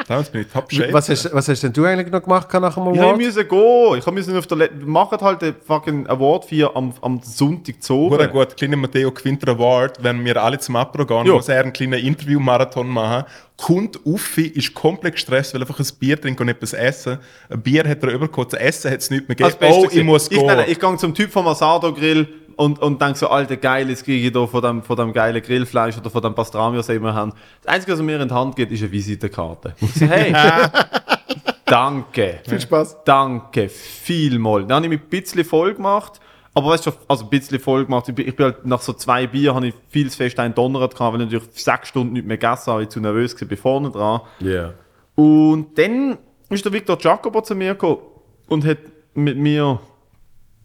Damals 0.07 0.29
bin 0.29 0.41
ich 0.41 0.47
top 0.47 0.71
shape. 0.71 0.93
Was 0.93 1.09
hast, 1.09 1.33
was 1.33 1.49
hast 1.49 1.63
denn 1.63 1.73
du 1.73 1.83
eigentlich 1.83 2.09
noch 2.09 2.23
gemacht 2.23 2.47
nach 2.53 2.75
dem 2.75 2.93
Ich 2.93 2.99
Award? 3.01 3.17
musste 3.19 3.43
gehen. 3.45 3.97
Ich 3.97 4.05
musste 4.05 4.37
auf 4.39 4.47
der 4.47 4.57
Le 4.57 4.69
Macht 4.85 5.21
halt 5.21 5.41
den 5.41 5.55
fucking 5.65 6.07
Award 6.07 6.45
4 6.45 6.75
am, 6.75 6.93
am 7.01 7.19
Sonntag 7.21 7.83
zu. 7.83 8.07
Gut, 8.07 8.31
gut, 8.31 8.55
kleiner 8.55 8.77
Matteo 8.77 9.11
Quinter 9.11 9.51
Award, 9.51 10.01
wenn 10.01 10.23
wir 10.23 10.41
alle 10.41 10.59
zum 10.59 10.77
Apro 10.77 11.05
gehen, 11.05 11.25
Ja. 11.25 11.33
muss 11.33 11.49
er 11.49 11.61
einen 11.61 11.73
kleinen 11.73 11.99
Interview-Marathon 11.99 12.87
machen. 12.87 13.25
Kommt 13.57 13.99
Uffi, 14.05 14.43
ist 14.47 14.73
komplett 14.73 15.15
gestresst, 15.15 15.53
will 15.53 15.61
einfach 15.61 15.79
ein 15.79 15.87
Bier 15.99 16.21
trinken 16.21 16.43
und 16.43 16.49
etwas 16.49 16.71
essen. 16.73 17.17
Ein 17.49 17.61
Bier 17.61 17.83
hat 17.87 18.01
er 18.03 18.09
übergekommen, 18.13 18.49
zu 18.49 18.57
essen 18.57 18.91
hat 18.91 18.99
es 18.99 19.09
nicht 19.09 19.27
mehr 19.27 19.35
gegeben. 19.35 19.57
Oh, 19.69 19.87
ich 19.91 20.03
muss 20.03 20.25
ich, 20.31 20.37
gehen. 20.37 20.45
nein, 20.45 20.57
nein, 20.57 20.67
ich 20.69 20.79
gehe 20.79 20.97
zum 20.97 21.13
Typ 21.13 21.31
vom 21.31 21.47
Asado 21.47 21.93
Grill 21.93 22.27
und, 22.57 22.79
und 22.79 23.01
denke 23.01 23.17
so, 23.17 23.29
alter 23.29 23.55
geil, 23.55 23.89
jetzt 23.89 24.03
kriege 24.03 24.27
ich 24.27 24.33
da 24.33 24.45
von 24.47 24.61
dem, 24.61 24.83
von 24.83 24.97
dem 24.97 25.13
geilen 25.13 25.41
Grillfleisch 25.41 25.97
oder 25.97 26.09
von 26.09 26.21
dem 26.21 26.33
Pastrami, 26.33 26.77
was 26.77 26.87
wir 26.87 26.95
immer 26.95 27.13
haben. 27.13 27.31
Das 27.61 27.73
Einzige, 27.73 27.93
was 27.93 27.99
er 27.99 28.05
mir 28.05 28.19
in 28.19 28.27
die 28.27 28.33
Hand 28.33 28.55
gibt, 28.55 28.71
ist 28.71 28.81
eine 28.81 28.91
Visitenkarte. 28.91 29.75
Ich 29.79 29.93
so, 29.93 30.05
hey, 30.07 30.33
danke. 31.65 32.39
Viel 32.47 32.59
Spaß. 32.59 33.03
Danke, 33.05 33.69
vielmal. 33.69 34.65
Dann 34.65 34.77
habe 34.77 34.85
ich 34.87 34.91
mich 34.91 35.01
ein 35.01 35.09
bisschen 35.09 35.45
voll 35.45 35.75
gemacht. 35.75 36.19
Aber 36.55 36.69
weißt 36.69 36.87
du, 36.87 36.91
also 37.07 37.25
ein 37.25 37.29
bisschen 37.29 37.59
voll 37.59 37.85
gemacht. 37.85 38.09
Ich 38.09 38.15
bin, 38.15 38.27
ich 38.27 38.35
bin 38.35 38.47
halt 38.47 38.65
nach 38.65 38.81
so 38.81 38.91
zwei 38.93 39.27
Bier 39.27 39.53
habe 39.53 39.67
ich 39.67 39.75
viel 39.89 40.09
zu 40.09 40.17
fest 40.17 40.39
einen 40.39 40.55
Donnert 40.55 40.95
gehabt, 40.95 41.13
weil 41.13 41.21
ich 41.21 41.31
natürlich 41.31 41.49
sechs 41.53 41.89
Stunden 41.89 42.13
nicht 42.13 42.25
mehr 42.25 42.37
gegessen 42.37 42.71
habe, 42.71 42.77
weil 42.77 42.83
ich 42.83 42.89
zu 42.89 42.99
nervös 42.99 43.39
war, 43.39 43.47
bin 43.47 43.57
vorne 43.57 43.91
dran. 43.91 44.21
Ja. 44.39 44.73
Und 45.13 45.77
dann 45.77 46.17
ist 46.49 46.65
der 46.65 46.73
Victor 46.73 46.97
Jacobo 46.99 47.41
zu 47.41 47.53
mir 47.53 47.73
gekommen 47.73 47.99
und 48.47 48.65
hat 48.65 48.79
mit 49.13 49.37
mir 49.37 49.79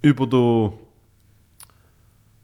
über 0.01 0.27
den 0.27 0.73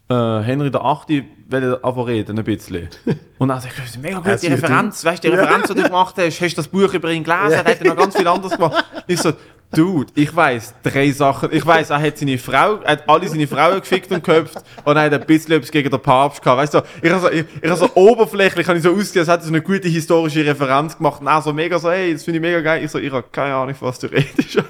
äh, 0.09 0.43
Henry 0.43 0.71
der 0.71 0.85
Achte 0.85 1.25
wollte 1.49 1.81
einfach 1.83 2.07
reden, 2.07 2.39
ein 2.39 2.45
bisschen. 2.45 2.89
Und 3.39 3.49
dann 3.49 3.61
sagt 3.61 3.75
er, 3.79 4.01
mega 4.01 4.19
gut, 4.19 4.43
die 4.43 4.47
Referenz, 4.49 5.05
weißt 5.05 5.23
du, 5.23 5.31
die 5.31 5.37
Referenz, 5.37 5.69
die 5.69 5.75
du 5.75 5.83
gemacht 5.83 6.15
hast, 6.19 6.41
hast 6.41 6.53
du 6.53 6.57
das 6.57 6.69
Buch 6.69 6.93
über 6.93 7.11
ihn 7.11 7.25
gelesen, 7.25 7.53
er 7.53 7.65
hat 7.65 7.81
ja 7.81 7.87
noch 7.89 7.97
ganz 7.97 8.17
viel 8.17 8.27
anderes 8.27 8.55
gemacht. 8.55 8.85
Ich 9.07 9.21
so, 9.21 9.33
Dude, 9.71 10.11
ich 10.15 10.35
weiß 10.35 10.75
drei 10.83 11.11
Sachen. 11.13 11.51
Ich 11.53 11.65
weiß, 11.65 11.91
er 11.91 12.01
hat 12.01 12.17
seine 12.17 12.39
Frau, 12.39 12.77
er 12.83 12.93
hat 12.93 13.07
alle 13.09 13.29
seine 13.29 13.47
Frauen 13.47 13.81
gefickt 13.81 14.11
und 14.11 14.25
geköpft 14.25 14.57
und 14.85 14.97
er 14.97 15.03
hat 15.03 15.13
ein 15.13 15.27
bisschen 15.27 15.53
etwas 15.53 15.71
gegen 15.71 15.91
den 15.91 16.01
Papst 16.01 16.41
gehabt. 16.43 16.59
Weißt 16.63 16.73
du, 16.75 16.81
ich 17.03 17.11
habe 17.11 17.21
so, 17.21 17.31
ich, 17.31 17.45
ich 17.61 17.71
hab 17.71 17.77
so 17.77 17.91
oberflächlich, 17.95 18.67
habe 18.67 18.79
ich 18.79 18.83
so 18.85 18.91
ausgesehen, 18.93 19.21
als 19.21 19.29
hätte 19.29 19.43
er 19.43 19.47
so 19.47 19.53
eine 19.53 19.61
gute 19.61 19.89
historische 19.89 20.45
Referenz 20.47 20.97
gemacht 20.97 21.21
und 21.21 21.27
er 21.27 21.43
so 21.43 21.53
mega 21.53 21.79
so, 21.79 21.91
hey, 21.91 22.15
das 22.15 22.25
finde 22.25 22.39
ich 22.39 22.43
mega 22.43 22.61
geil. 22.63 22.83
Ich 22.83 22.91
so, 22.91 22.99
ich 22.99 23.13
habe 23.13 23.27
keine 23.31 23.55
Ahnung, 23.55 23.75
was 23.81 23.99
du 23.99 24.07
redest. 24.07 24.63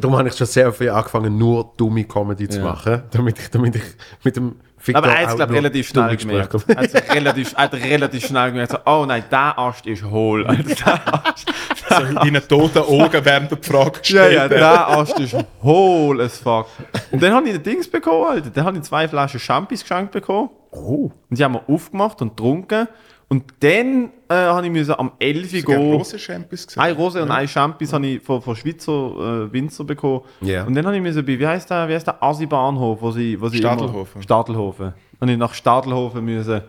Darum- 0.00 0.16
habe 0.16 0.28
ich 0.28 0.34
schon 0.34 0.46
sehr 0.46 0.72
viel 0.72 0.88
angefangen, 0.88 1.36
nur 1.36 1.72
dumme 1.76 2.04
Comedy 2.04 2.48
zu 2.48 2.58
Ja. 2.60 2.64
machen, 2.64 3.02
damit 3.10 3.38
ich, 3.38 3.50
damit 3.50 3.76
ich 3.76 3.82
mit 4.24 4.36
dem 4.36 4.56
Victor 4.84 5.04
Aber 5.04 5.12
er 5.14 5.28
hat 5.28 5.36
glaube 5.36 5.52
relativ 5.54 5.88
schnell 5.88 6.16
gemerkt. 6.16 6.54
Er 6.66 6.76
hat's 6.76 6.94
relativ, 7.14 7.54
hat 7.54 7.74
relativ 7.74 8.26
schnell 8.26 8.50
gemerkt, 8.50 8.72
so, 8.72 8.78
oh 8.84 9.04
nein, 9.06 9.22
der 9.30 9.56
Ast 9.56 9.86
ist 9.86 10.02
hohl. 10.02 10.44
Alter, 10.48 10.64
der 10.74 11.26
Ast, 11.26 11.52
so 11.88 12.02
in 12.02 12.14
deinen 12.16 12.48
toten 12.48 12.78
Augen 12.78 13.24
während 13.24 13.50
der 13.50 13.58
Frage 13.62 13.92
ja, 13.94 14.00
gestellt. 14.00 14.34
ja, 14.34 14.48
der 14.48 14.88
Ast 14.88 15.20
ist 15.20 15.36
hohl 15.62 16.20
as 16.20 16.38
fuck. 16.38 16.66
Und 17.12 17.22
dann 17.22 17.32
habe 17.32 17.46
ich 17.46 17.54
den 17.54 17.62
Dings 17.62 17.88
bekommen, 17.88 18.26
Alter. 18.26 18.50
Dann 18.50 18.64
habe 18.64 18.76
ich 18.76 18.82
zwei 18.82 19.06
Flaschen 19.06 19.38
Champis 19.38 19.82
geschenkt 19.82 20.12
bekommen. 20.12 20.50
Oh. 20.72 21.10
Und 21.30 21.38
die 21.38 21.44
haben 21.44 21.54
wir 21.54 21.68
aufgemacht 21.68 22.20
und 22.20 22.36
getrunken. 22.36 22.88
Und 23.32 23.44
dann 23.60 24.10
äh, 24.28 24.34
habe 24.34 24.66
ich 24.66 24.70
müssen 24.70 24.94
am 24.98 25.12
11 25.18 25.54
Uhr 25.54 25.62
gehen. 25.62 25.96
große 25.96 26.18
Champis 26.18 26.66
gesehen. 26.66 26.82
Ein 26.82 26.94
Rose 26.96 27.22
und 27.22 27.30
ein 27.30 27.48
Champis 27.48 27.90
habe 27.94 28.06
ich 28.06 28.22
von, 28.22 28.42
von 28.42 28.54
Schweizer 28.54 28.92
äh, 28.92 29.50
Winzer 29.50 29.84
bekommen. 29.84 30.20
Ja. 30.42 30.64
Und 30.64 30.74
dann 30.74 30.84
habe 30.84 30.96
ich 30.96 31.02
müssen 31.02 31.24
bei, 31.24 31.38
wie 31.38 31.46
heißt 31.46 31.70
der, 31.70 31.88
wie 31.88 31.94
heißt 31.94 32.06
der 32.06 32.22
Asi-Bahnhof, 32.22 33.00
wo 33.00 33.10
sie, 33.10 33.40
wo 33.40 33.48
sie 33.48 33.56
Stadelhofen. 33.56 34.16
Immer, 34.16 34.22
Stadelhofen. 34.22 34.92
Und 35.18 35.28
ich 35.30 35.38
nach 35.38 35.54
Stadelhofen 35.54 36.22
müssen, 36.22 36.60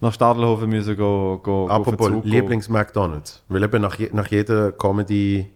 nach 0.00 0.12
Stadelhofen 0.12 0.68
müssen 0.68 0.96
go, 0.96 1.38
go, 1.40 1.68
Apropos. 1.68 2.10
Lieblings-McDonalds. 2.24 3.44
Weil 3.48 3.62
eben 3.62 3.80
nach, 3.80 3.96
je, 3.96 4.10
nach 4.12 4.26
jeder 4.26 4.72
Comedy, 4.72 5.46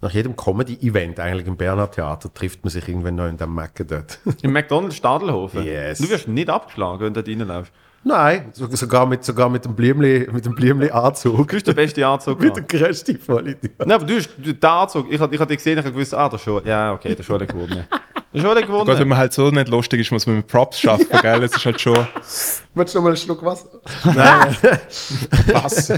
nach 0.00 0.10
jedem 0.10 0.34
Comedy-Event 0.34 1.20
eigentlich 1.20 1.46
im 1.46 1.56
Berner 1.56 1.88
Theater 1.88 2.34
trifft 2.34 2.64
man 2.64 2.70
sich 2.70 2.88
irgendwann 2.88 3.14
noch 3.14 3.28
in 3.28 3.36
dem 3.36 3.54
Mac 3.54 3.80
dort. 3.86 4.18
Im 4.42 4.52
McDonalds 4.52 4.96
Stadelhofen. 4.96 5.62
Yes. 5.64 5.98
Du 5.98 6.10
wirst 6.10 6.26
nicht 6.26 6.50
abgeschlagen, 6.50 6.98
wenn 6.98 7.14
du 7.14 7.22
dort 7.22 7.28
reinläufst. 7.28 7.72
Nein, 8.06 8.50
so, 8.52 8.68
sogar 8.70 9.06
mit, 9.06 9.24
sogar 9.24 9.48
mit 9.48 9.64
dem 9.64 9.74
Blümli, 9.74 10.28
mit 10.30 10.44
dem 10.44 10.54
Blümli-Anzug. 10.54 11.36
Du 11.36 11.44
bist 11.54 11.66
der 11.66 11.72
beste 11.72 12.06
Anzug. 12.06 12.38
Mit 12.44 12.54
der 12.54 12.62
größten 12.64 13.18
Vollidiot. 13.18 13.78
Nein, 13.78 13.92
aber 13.92 14.04
du 14.04 14.16
hast 14.16 14.28
du, 14.36 14.52
den 14.52 14.70
Anzug. 14.70 15.10
Ich 15.10 15.18
habe 15.18 15.34
ich 15.34 15.40
hab 15.40 15.48
dich 15.48 15.56
gesehen, 15.56 15.78
ich 15.78 15.84
habe 15.84 15.92
gewusst, 15.94 16.12
ah, 16.12 16.28
das 16.28 16.40
ist 16.40 16.44
schon. 16.44 16.66
Ja, 16.66 16.92
okay, 16.92 17.10
das 17.10 17.20
ist 17.20 17.26
schon 17.26 17.38
der 17.38 17.48
gewonnen. 17.48 17.86
Das 17.88 18.02
ist 18.32 18.42
schon 18.42 18.54
der 18.54 18.66
Gott, 18.66 18.86
wenn 18.86 18.94
gewonnen. 18.94 19.08
man 19.08 19.18
halt 19.18 19.32
so 19.32 19.50
nicht 19.50 19.68
lustig 19.68 20.00
ist, 20.00 20.12
muss 20.12 20.26
man 20.26 20.36
mit 20.36 20.46
Props 20.46 20.80
schaffen, 20.80 21.06
gell? 21.22 21.42
Es 21.44 21.56
ist 21.56 21.64
halt 21.64 21.80
schon 21.80 21.94
Willst 22.74 22.94
du 22.94 22.98
noch 22.98 23.04
mal 23.04 23.08
einen 23.08 23.16
Schluck 23.16 23.42
Wasser? 23.42 23.68
was. 25.52 25.92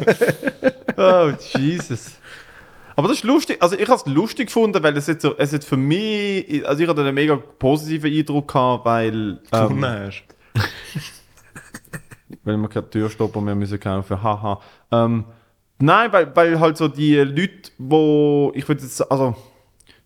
Oh, 0.96 1.32
Jesus. 1.58 2.12
Aber 2.94 3.08
das 3.08 3.18
ist 3.18 3.24
lustig. 3.24 3.58
Also 3.60 3.76
ich 3.76 3.88
habe 3.88 3.96
es 3.96 4.06
lustig 4.06 4.46
gefunden, 4.46 4.80
weil 4.82 4.96
es 4.96 5.08
jetzt 5.08 5.22
so, 5.22 5.36
es 5.36 5.52
hat 5.52 5.64
für 5.64 5.76
mich, 5.76 6.66
also 6.66 6.82
ich 6.82 6.88
hatte 6.88 7.00
einen 7.00 7.14
mega 7.14 7.36
positiven 7.36 8.12
Eindruck 8.12 8.52
gehabt, 8.52 8.84
weil, 8.84 9.40
ähm, 9.52 9.80
Nein. 9.80 10.12
Weil 12.46 12.56
wir 12.56 12.68
keine 12.68 12.88
Türstopper 12.88 13.40
mehr 13.42 13.54
müssen 13.54 13.78
kaufen. 13.78 14.22
Haha. 14.22 14.60
Ähm, 14.90 15.24
nein, 15.78 16.12
weil, 16.12 16.34
weil 16.34 16.58
halt 16.60 16.76
so 16.78 16.88
die 16.88 17.16
Leute, 17.16 17.70
wo 17.76 18.52
ich 18.54 18.66
würde 18.66 18.82
jetzt, 18.82 19.10
also 19.10 19.36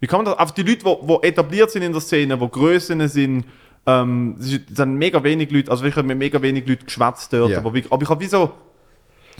wie 0.00 0.06
kann 0.06 0.18
man 0.18 0.26
das, 0.26 0.38
auf 0.38 0.52
die 0.52 0.62
Leute, 0.62 0.84
wo, 0.84 0.98
wo 1.02 1.20
etabliert 1.20 1.70
sind 1.70 1.82
in 1.82 1.92
der 1.92 2.00
Szene, 2.00 2.40
wo 2.40 2.48
Größen 2.48 3.06
sind, 3.08 3.44
ähm, 3.86 4.36
es 4.40 4.58
sind 4.74 4.94
mega 4.94 5.22
wenig 5.22 5.50
Leute, 5.50 5.70
also 5.70 5.84
ich 5.84 5.94
habe 5.94 6.06
mit 6.08 6.18
mega 6.18 6.40
wenig 6.42 6.66
Leuten 6.66 6.86
geschwätzt 6.86 7.32
dort, 7.32 7.50
Ja. 7.50 7.58
aber, 7.58 7.72
wie- 7.74 7.84
aber 7.88 8.02
ich 8.02 8.08
habe 8.08 8.20
wie 8.20 8.26
so 8.28 8.50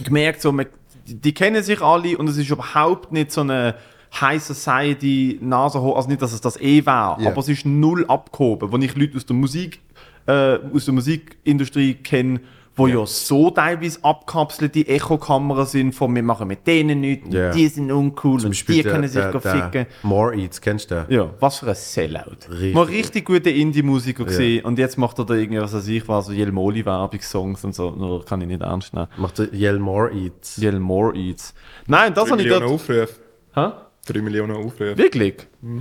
gemerkt, 0.04 0.40
so, 0.42 0.52
man, 0.52 0.66
die, 1.06 1.14
die 1.14 1.32
kennen 1.34 1.62
sich 1.62 1.80
alle 1.80 2.16
und 2.18 2.28
es 2.28 2.36
ist 2.36 2.50
überhaupt 2.50 3.10
nicht 3.12 3.32
so 3.32 3.40
eine 3.40 3.74
High 4.20 4.42
Society 4.42 5.38
Nase 5.40 5.80
hoch, 5.80 5.96
also 5.96 6.08
nicht, 6.08 6.20
dass 6.20 6.32
es 6.32 6.40
das 6.40 6.60
eh 6.60 6.84
wäre, 6.84 7.16
Ja. 7.20 7.30
aber 7.30 7.38
es 7.38 7.48
ist 7.48 7.64
null 7.64 8.04
abgehoben, 8.08 8.72
wenn 8.72 8.82
ich 8.82 8.96
Leute 8.96 9.16
aus 9.16 9.24
der 9.26 9.36
Musik, 9.36 9.80
äh, 10.26 10.58
aus 10.74 10.84
der 10.84 10.94
Musikindustrie 10.94 11.94
kenne, 11.94 12.40
wo 12.80 12.86
ja. 12.86 13.06
so 13.06 13.50
teilweise 13.50 13.98
abkapselte 14.02 14.86
Echokameras 14.86 15.72
sind 15.72 15.94
von 15.94 16.14
wir 16.14 16.22
machen 16.22 16.48
mit 16.48 16.66
denen 16.66 17.00
nichts, 17.00 17.32
Ja. 17.32 17.50
die 17.50 17.68
sind 17.68 17.92
uncool 17.92 18.44
und 18.44 18.68
die 18.68 18.82
können 18.82 19.08
sich 19.08 19.22
der, 19.22 19.40
ficken. 19.40 19.86
More 20.02 20.34
Eats, 20.34 20.60
kennst 20.60 20.90
du 20.90 21.06
den? 21.06 21.14
Ja, 21.14 21.30
was 21.40 21.58
für 21.58 21.68
ein 21.68 21.74
Sellout. 21.74 22.48
Richtig. 22.50 22.74
Mal 22.74 22.84
richtig 22.84 23.24
gute 23.26 23.50
Indie-Musiker 23.50 24.24
gesehen 24.24 24.64
und 24.64 24.78
jetzt 24.78 24.96
macht 24.98 25.18
er 25.18 25.24
da 25.26 25.34
irgendwie, 25.34 25.60
was 25.60 25.74
weiß 25.74 25.86
ich, 25.88 26.08
was, 26.08 26.26
so 26.26 26.32
Jelmoli-Werbungssongs 26.32 27.64
und 27.64 27.74
so. 27.74 27.90
Nur 27.90 28.24
kann 28.24 28.40
ich 28.40 28.48
nicht 28.48 28.62
ernst 28.62 28.94
nehmen. 28.94 29.08
Macht 29.16 29.38
der 29.38 29.52
Yell 29.52 29.78
More 29.78 30.10
Eats. 30.12 30.56
Jelmore 30.56 31.14
Eats. 31.16 31.54
Nein, 31.86 32.14
das 32.14 32.24
3 32.24 32.30
habe 32.30 32.42
ich 32.42 32.48
Millionen 32.48 32.66
dort... 32.68 32.80
Aufrufe. 32.80 33.08
Hä? 33.54 33.68
3 34.06 34.22
Millionen 34.22 34.56
Aufrufe. 34.56 34.96
Wirklich? 34.96 35.34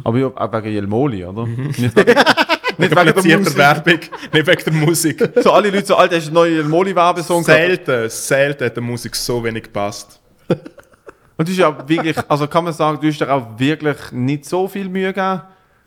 Aber 0.03 0.17
ja, 0.17 0.27
auch 0.27 0.53
wegen 0.53 0.73
Jelmoli, 0.73 1.26
oder? 1.26 1.45
Nicht 1.47 1.95
wegen, 1.95 2.15
nicht 2.80 2.95
wegen 2.95 3.43
der. 3.45 3.57
Werbung, 3.57 3.99
nicht 4.34 4.47
wegen 4.47 4.64
der 4.64 4.73
Musik. 4.73 5.30
So 5.43 5.51
alle 5.51 5.69
Leute 5.69 5.85
so, 5.85 5.95
Alter, 5.95 6.15
hast 6.15 6.26
du 6.26 6.30
einen 6.30 6.35
neuen 6.35 6.56
Jelmoli-Werbesong 6.56 7.43
gehabt? 7.43 7.60
Selten, 7.60 8.10
selten 8.10 8.65
hat 8.65 8.76
der 8.76 8.84
Musik 8.84 9.15
so 9.15 9.43
wenig 9.43 9.64
gepasst. 9.64 10.19
Und 10.47 11.47
das 11.47 11.49
ist 11.49 11.57
ja 11.57 11.88
wirklich, 11.88 12.18
also 12.27 12.47
kann 12.47 12.64
man 12.65 12.73
sagen, 12.73 12.99
du 13.01 13.07
hast 13.07 13.19
dir 13.19 13.31
auch 13.31 13.57
wirklich 13.57 13.97
nicht 14.11 14.45
so 14.45 14.68
viel 14.68 14.89
Mühe 14.89 15.14
gegeben. 15.14 15.41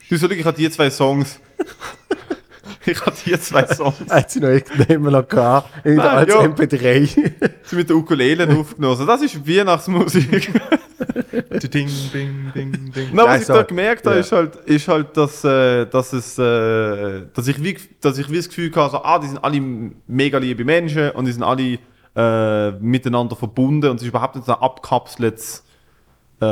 Du 0.09 0.17
so, 0.17 0.31
ich 0.31 0.45
habe 0.45 0.57
die 0.57 0.71
zwei 0.71 0.91
Songs. 0.91 1.41
ich 2.87 3.01
habe 3.01 3.13
die 3.25 3.39
zwei 3.39 3.67
Songs. 3.67 3.97
Hat 4.09 4.31
sie 4.31 4.41
noch 4.41 4.49
irgendjemand 4.49 5.13
noch 5.13 5.29
gehabt? 5.29 5.71
Nein, 5.85 6.01
als 6.01 6.29
ja. 6.29 6.41
MP3. 6.41 7.33
Sie 7.65 7.77
mit 7.77 7.89
der 7.89 7.97
Ukulele 7.97 8.45
aufgenommen. 8.45 8.93
Also 8.93 9.07
das 9.07 9.23
ist 9.23 9.47
Weihnachtsmusik. 9.47 10.51
Ding, 11.73 11.89
ding, 12.13 12.53
ding, 12.55 12.93
ding. 12.93 13.09
Na, 13.13 13.23
was 13.25 13.29
Nein, 13.29 13.41
ich 13.41 13.47
so- 13.47 13.53
da 13.55 13.63
gemerkt 13.63 14.07
habe, 14.07 14.17
ja. 14.17 14.21
ist 14.21 14.33
halt, 14.33 14.57
ist 14.57 14.89
halt 14.89 15.17
dass, 15.17 15.45
äh, 15.45 15.87
dass, 15.87 16.13
es, 16.13 16.39
äh, 16.39 17.23
dass, 17.35 17.49
ich 17.49 17.63
wie, 17.63 17.77
dass 18.01 18.19
ich 18.19 18.31
wie 18.31 18.37
das 18.37 18.49
Gefühl 18.49 18.71
hatte, 18.75 18.93
so, 18.93 19.03
ah, 19.03 19.19
die 19.19 19.27
sind 19.29 19.43
alle 19.43 19.61
mega 20.07 20.39
liebe 20.39 20.65
Menschen 20.65 21.11
und 21.11 21.25
die 21.27 21.33
sind 21.33 21.43
alle 21.43 21.79
äh, 22.15 22.71
miteinander 22.81 23.37
verbunden 23.37 23.89
und 23.91 23.97
es 23.97 24.03
ist 24.03 24.09
überhaupt 24.09 24.37
nicht 24.37 24.45
so 24.47 24.53
ein 24.55 24.61
abkapseltes, 24.61 25.65
äh, 26.41 26.45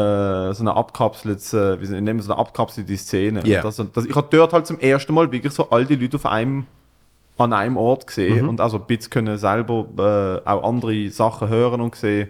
so 0.53 0.61
eine 0.63 0.75
abkapseltes, 0.77 1.53
äh, 1.53 1.81
wie 1.81 1.89
nennen 1.89 2.19
wir 2.19 2.23
so 2.23 2.33
eine 2.33 2.41
abkapselte 2.41 2.97
Szene. 2.97 3.41
Und 3.43 3.49
Das, 3.65 3.83
das, 3.93 4.07
ich 4.07 4.15
habe 4.15 4.29
dort 4.31 4.53
halt 4.53 4.67
zum 4.67 4.79
ersten 4.79 5.13
Mal 5.15 5.31
wirklich 5.33 5.53
so 5.53 5.69
all 5.71 5.85
die 5.85 5.97
Leute 5.97 6.17
auf 6.17 6.27
einem, 6.27 6.67
an 7.37 7.53
einem 7.55 7.77
Ort 7.79 8.07
gesehen 8.07 8.49
und 8.49 8.61
also 8.61 8.77
ein 8.79 8.87
bisschen 8.87 9.11
können 9.11 9.39
selber 9.39 9.87
äh, 10.45 10.49
auch 10.49 10.63
andere 10.63 11.09
Sachen 11.11 11.49
hören 11.49 11.81
und 11.81 11.95
sehen. 11.95 12.29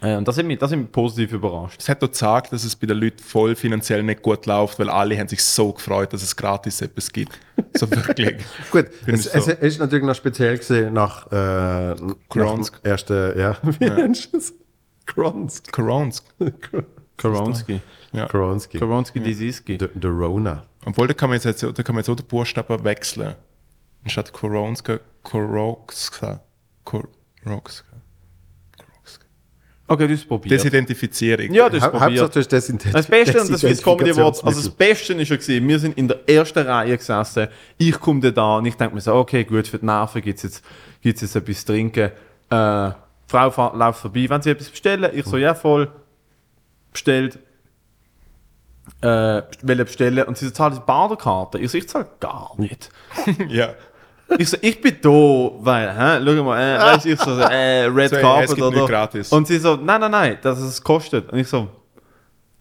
Äh, 0.00 0.16
und 0.16 0.26
das 0.28 0.36
hat 0.38 0.44
mich, 0.44 0.58
das 0.58 0.72
hat 0.72 0.78
mich 0.78 0.90
positiv 0.92 1.32
überrascht. 1.32 1.80
Es 1.80 1.88
hat 1.88 1.98
auch 1.98 2.08
gezeigt, 2.08 2.52
dass 2.52 2.64
es 2.64 2.76
bei 2.76 2.86
den 2.86 2.98
Leuten 2.98 3.22
voll 3.22 3.54
finanziell 3.54 4.02
nicht 4.02 4.22
gut 4.22 4.46
läuft, 4.46 4.78
weil 4.78 4.90
alle 4.90 5.18
haben 5.18 5.28
sich 5.28 5.42
so 5.42 5.72
gefreut, 5.72 6.12
dass 6.12 6.22
es 6.22 6.36
gratis 6.36 6.80
etwas 6.82 7.12
gibt. 7.12 7.38
So 7.74 7.90
wirklich. 7.90 8.36
Gut, 8.70 8.86
es, 9.06 9.26
ich 9.26 9.34
es 9.34 9.44
so. 9.44 9.50
ist 9.52 9.78
natürlich 9.78 10.04
noch 10.04 10.14
speziell 10.14 10.58
gesehen 10.58 10.92
nach, 10.92 11.30
äh, 11.32 11.94
nach 11.94 12.14
Kronsk. 12.28 12.82
dem 12.82 12.90
ersten, 12.90 13.38
ja, 13.38 13.56
wie 13.78 13.90
nennst 13.90 14.32
du 14.32 14.38
es? 14.38 14.54
Kronsk. 15.06 15.72
Corons. 15.72 16.24
Koronski. 17.16 17.80
Ja. 18.12 18.26
Kronski. 18.26 18.78
Koronski 18.78 19.20
Disiski. 19.20 19.78
Der 19.78 19.88
der 19.88 20.10
Rona. 20.10 20.66
Obwohl, 20.84 21.08
da 21.08 21.14
kann 21.14 21.30
man 21.30 21.38
jetzt, 21.40 21.62
da 21.62 21.82
kann 21.82 21.94
man 21.94 22.02
jetzt 22.02 22.08
auch 22.08 22.16
den 22.16 22.26
Buchstaben 22.26 22.84
wechseln. 22.84 23.34
Anstatt 24.04 24.32
Koronska, 24.32 25.00
Korokska. 25.22 26.40
Korokska. 26.84 27.85
Okay, 29.88 30.08
das 30.08 30.20
ist 30.20 30.28
probiert. 30.28 30.52
Desidentifizierung. 30.52 31.52
ja, 31.52 31.68
das 31.68 31.78
ist 31.78 31.82
Ha 31.82 31.86
Hauptsache, 31.92 32.08
probiert. 32.08 32.36
hast 32.36 32.52
das 32.52 32.68
in 32.68 32.78
Das 32.92 33.06
Beste, 33.06 33.40
und 33.40 33.52
das 33.52 33.62
ist 33.62 33.84
Comedy 33.84 34.10
Awards, 34.10 34.42
also 34.42 34.60
das 34.60 34.70
Beste 34.70 35.14
ist 35.14 35.28
ja 35.28 35.36
gesehen, 35.36 35.68
wir 35.68 35.78
sind 35.78 35.96
in 35.96 36.08
der 36.08 36.28
ersten 36.28 36.66
Reihe 36.66 36.96
gesessen, 36.96 37.48
ich 37.78 37.98
komme 38.00 38.32
da 38.32 38.56
und 38.56 38.66
ich 38.66 38.74
denke 38.74 38.94
mir 38.94 39.00
so, 39.00 39.14
okay, 39.14 39.44
gut, 39.44 39.68
für 39.68 39.78
die 39.78 39.86
Nerven 39.86 40.22
gibt 40.22 40.38
es 40.38 40.42
jetzt, 40.42 40.64
gibt's 41.02 41.20
jetzt 41.20 41.36
etwas 41.36 41.60
zu 41.60 41.66
trinken. 41.66 42.10
Äh, 42.50 42.90
Frau 43.28 43.76
läuft 43.76 44.00
vorbei, 44.00 44.26
wenn 44.28 44.42
sie 44.42 44.50
etwas 44.50 44.70
bestellen, 44.70 45.10
ich 45.14 45.24
so, 45.24 45.36
ja 45.36 45.54
voll, 45.54 45.88
bestellt, 46.92 47.38
äh, 49.02 49.42
will 49.62 49.84
bestellen 49.84 50.24
und 50.24 50.36
sie 50.36 50.52
zahlt 50.52 50.76
die 50.76 50.80
Badekarte. 50.84 51.58
Ich 51.58 51.70
so, 51.70 51.78
ich 51.78 51.88
zahle 51.88 52.08
gar 52.18 52.52
nicht. 52.58 52.90
ja. 53.48 53.74
Ich 54.38 54.50
so, 54.50 54.56
ich 54.60 54.80
bin 54.80 54.96
da, 55.00 55.08
weil, 55.08 55.88
hä, 55.96 56.20
schau 56.24 56.42
mal, 56.44 56.60
äh, 56.60 56.78
weißt, 56.80 57.06
ich 57.06 57.20
so, 57.20 57.30
äh, 57.38 57.84
Red 57.84 58.10
So, 58.10 58.16
es 58.16 58.22
Carpet 58.22 58.48
gibt 58.56 58.62
oder. 58.66 58.86
gratis. 58.86 59.32
Und 59.32 59.46
sie 59.46 59.58
so, 59.58 59.76
nein, 59.76 60.00
nein, 60.00 60.10
nein, 60.10 60.38
dass 60.42 60.58
es 60.60 60.82
kostet. 60.82 61.30
Und 61.32 61.38
ich 61.38 61.46
so, 61.48 61.68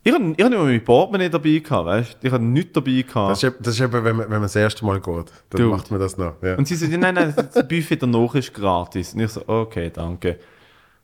ich 0.04 0.14
habe 0.14 0.24
ich 0.38 0.44
hab 0.44 0.50
nicht 0.52 0.60
mal 0.60 0.66
mein 0.66 0.84
Portemonnaie 0.84 1.30
dabei 1.30 1.58
gehabt, 1.58 1.86
weißt 1.88 2.18
du? 2.22 2.28
Ich 2.28 2.32
habe 2.34 2.44
nichts 2.44 2.74
dabei 2.74 3.02
gehabt. 3.02 3.32
Das 3.32 3.38
ist, 3.40 3.44
eben- 3.46 3.56
das 3.64 3.74
ist 3.74 3.82
eben, 3.82 3.94
wenn 3.94 4.16
man, 4.16 4.26
wenn 4.26 4.30
man 4.34 4.42
das 4.44 4.56
erste 4.56 4.86
Mal 4.86 5.02
geht, 5.02 5.26
dann 5.50 5.62
Du. 5.62 5.70
macht 5.72 5.90
man 5.90 6.00
das 6.00 6.16
noch. 6.18 6.34
Ja. 6.44 6.56
Und 6.56 6.68
sie 6.68 6.76
so, 6.76 6.86
nein, 6.86 7.16
nein, 7.16 7.34
das 7.36 7.68
Buffet 7.68 7.98
danach 7.98 8.36
ist 8.36 8.54
gratis. 8.54 9.14
Und 9.16 9.22
ich 9.22 9.32
so, 9.32 9.42
okay, 9.48 9.90
danke. 9.92 10.38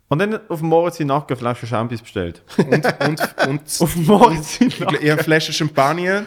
Und 0.10 0.20
dann 0.20 0.40
auf 0.50 0.60
dem 0.60 0.68
Moritz 0.70 1.00
in 1.00 1.08
Nacken 1.08 1.30
eine 1.30 1.38
Flasche 1.38 1.66
Champis 1.66 2.02
bestellt. 2.02 2.44
Und, 2.58 2.70
und, 3.08 3.48
und 3.48 3.62
Auf 3.80 3.94
dem 3.94 4.06
Moritz 4.06 4.62
in 4.62 4.68
ich 4.68 4.82
habe 4.82 5.00
eine 5.00 5.18
Flasche 5.24 5.54
Champagner, 5.54 6.24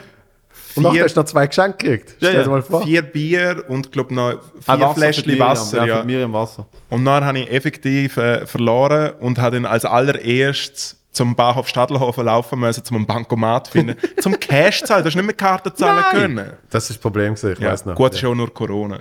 Und 0.76 0.82
nachher 0.84 0.94
vier, 0.94 1.04
hast 1.04 1.16
du 1.16 1.20
noch 1.20 1.26
zwei 1.26 1.46
geschenkt 1.46 1.78
gekriegt. 1.78 2.16
Ja, 2.20 2.28
Stell 2.30 2.44
dir 2.44 2.50
mal 2.50 2.62
vor. 2.62 2.82
vier 2.82 3.02
Bier 3.02 3.64
und 3.68 3.92
glaub 3.92 4.10
noch 4.10 4.30
Ein 4.30 4.38
vier 4.60 4.80
Wasser 4.80 4.94
Fläschchen 4.94 5.26
Miriam, 5.26 5.48
Wasser. 5.48 5.86
Ja, 5.86 6.04
Ja, 6.04 6.32
Wasser. 6.32 6.66
Und 6.90 7.04
dann 7.04 7.24
habe 7.24 7.38
ich 7.38 7.50
effektiv 7.50 8.16
äh, 8.16 8.46
verloren 8.46 9.12
und 9.20 9.38
habe 9.38 9.56
dann 9.56 9.66
als 9.66 9.84
allererstes 9.84 11.00
zum 11.12 11.36
Bahnhof 11.36 11.68
Stadelhofen 11.68 12.24
laufen 12.24 12.58
müssen, 12.58 12.84
zum 12.84 12.96
einen 12.96 13.06
Bankomat 13.06 13.68
finden, 13.68 13.96
zum 14.20 14.38
Cash 14.40 14.82
zahlen. 14.82 15.04
Du 15.04 15.08
hast 15.08 15.14
nicht 15.14 15.24
mehr 15.24 15.34
Karten 15.34 15.72
zahlen 15.76 16.02
Nein. 16.12 16.20
können. 16.36 16.52
Das 16.70 16.84
ist 16.84 16.90
das 16.90 16.98
Problem, 16.98 17.34
gewesen, 17.34 17.52
ich 17.52 17.58
Ja, 17.60 17.70
weiß 17.70 17.86
noch. 17.86 17.94
gut, 17.94 18.14
ist 18.14 18.20
ja. 18.20 18.28
ja 18.28 18.32
auch 18.32 18.36
nur 18.36 18.52
Corona. 18.52 19.00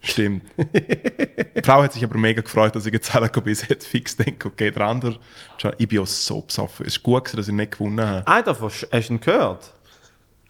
Stimmt. 0.00 0.42
Die 0.58 1.62
Frau 1.62 1.82
hat 1.82 1.92
sich 1.94 2.04
aber 2.04 2.18
mega 2.18 2.42
gefreut, 2.42 2.74
dass 2.76 2.84
ich 2.84 2.92
gezahlt 2.92 3.24
habe, 3.36 3.40
bis 3.42 3.66
jetzt 3.68 3.86
fix 3.86 4.16
denke, 4.16 4.48
okay, 4.48 4.70
der 4.70 4.86
andere, 4.86 5.16
ich 5.78 5.88
bin 5.88 6.00
auch 6.00 6.06
so 6.06 6.42
besoffen. 6.42 6.84
Es 6.86 6.96
ist 6.96 7.02
gut, 7.02 7.24
gewesen, 7.24 7.36
dass 7.38 7.48
ich 7.48 7.54
nicht 7.54 7.72
gewonnen 7.78 8.06
habe. 8.06 8.22
Ah, 8.26 8.42
davon 8.42 8.70
hast 8.70 9.08
du 9.08 9.14
ihn 9.14 9.20
gehört? 9.20 9.72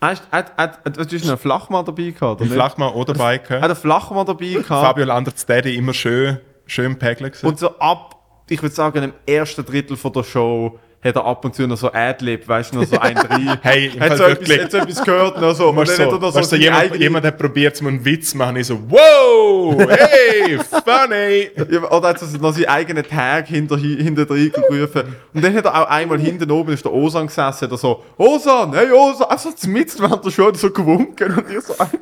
Hast 0.01 0.23
du 0.31 1.17
einen 1.17 1.39
Flachmann 1.39 1.85
dabei 1.85 2.11
gehabt? 2.11 2.41
Oder 2.41 2.51
flach 2.51 2.77
mal 2.77 2.89
auch 2.89 3.05
dabei 3.05 3.39
Hat 3.39 3.71
einen 3.71 3.77
Flachmann 3.77 4.27
dabei 4.27 4.53
gehabt? 4.53 4.67
Fabio 4.69 5.05
Landerts 5.05 5.47
Daddy 5.47 5.77
immer 5.77 5.95
schön, 5.95 6.39
schön 6.67 6.99
gewesen. 7.31 7.47
Und 7.47 7.59
so 7.59 7.79
ab, 7.79 8.17
ich 8.49 8.63
würde 8.63 8.75
sagen, 8.75 9.03
im 9.03 9.13
ersten 9.27 9.65
Drittel 9.65 9.97
von 9.97 10.13
der 10.13 10.25
Show 10.25 10.79
hat 11.05 11.17
er 11.17 11.25
ab 11.25 11.45
und 11.45 11.55
zu 11.55 11.67
noch 11.67 11.77
so 11.77 11.93
Adlib, 11.93 12.49
weißt 12.49 12.73
du, 12.75 12.79
noch 12.81 12.87
so 12.87 12.99
ein 12.99 13.15
drei. 13.15 13.59
Hey, 13.63 13.91
im 13.95 14.01
hat 14.01 14.17
so 14.17 14.25
etwas, 14.25 14.49
wirklich. 14.49 14.63
hat 14.65 14.71
so 14.71 14.79
etwas 14.79 15.05
gehört, 15.05 15.41
noch 15.41 15.55
so. 15.55 15.69
Und 15.69 15.77
dann 15.77 15.87
Weißt 15.89 15.99
hat 16.01 16.09
er 16.13 16.19
noch 16.19 16.33
so, 16.33 16.43
seine 16.43 16.63
jemand, 16.65 16.83
eigene- 16.85 16.99
jemand 17.03 17.27
hat 17.27 17.39
probiert, 17.39 17.83
mir 17.83 17.89
einen 17.91 18.05
Witz 18.05 18.31
zu 18.31 18.39
machen. 18.39 18.57
Ich 18.57 18.67
so, 18.67 18.79
wow, 18.89 19.77
hey, 19.89 20.59
funny. 20.85 21.51
Ja, 21.71 21.91
Oder 21.91 22.09
hat 22.09 22.23
er 22.23 22.39
noch 22.41 22.53
seinen 22.55 22.67
eigenen 22.67 23.05
Tag 23.07 23.49
hinter, 23.49 23.77
hinter 23.77 24.25
drin 24.27 24.51
gerufen. 24.53 25.15
Und 25.35 25.45
dann 25.45 25.55
hat 25.55 25.65
er 25.67 25.75
auch 25.83 25.89
einmal 25.89 26.19
hinten 26.19 26.51
oben 26.51 26.73
ist 26.73 26.85
der 26.85 26.93
Osan 26.93 27.27
gesessen, 27.27 27.67
hat 27.67 27.71
er 27.71 27.79
so, 27.79 28.03
Osan, 28.17 28.73
hey 28.75 28.91
Osan, 28.91 29.27
also 29.29 29.53
zumindest 29.53 30.01
während 30.01 30.25
der 30.25 30.31
Show 30.31 30.53
so 30.55 30.71
gewunken. 30.71 31.37
Und 31.37 31.51
ich 31.51 31.61
so, 31.61 31.75
Alter, 31.79 31.99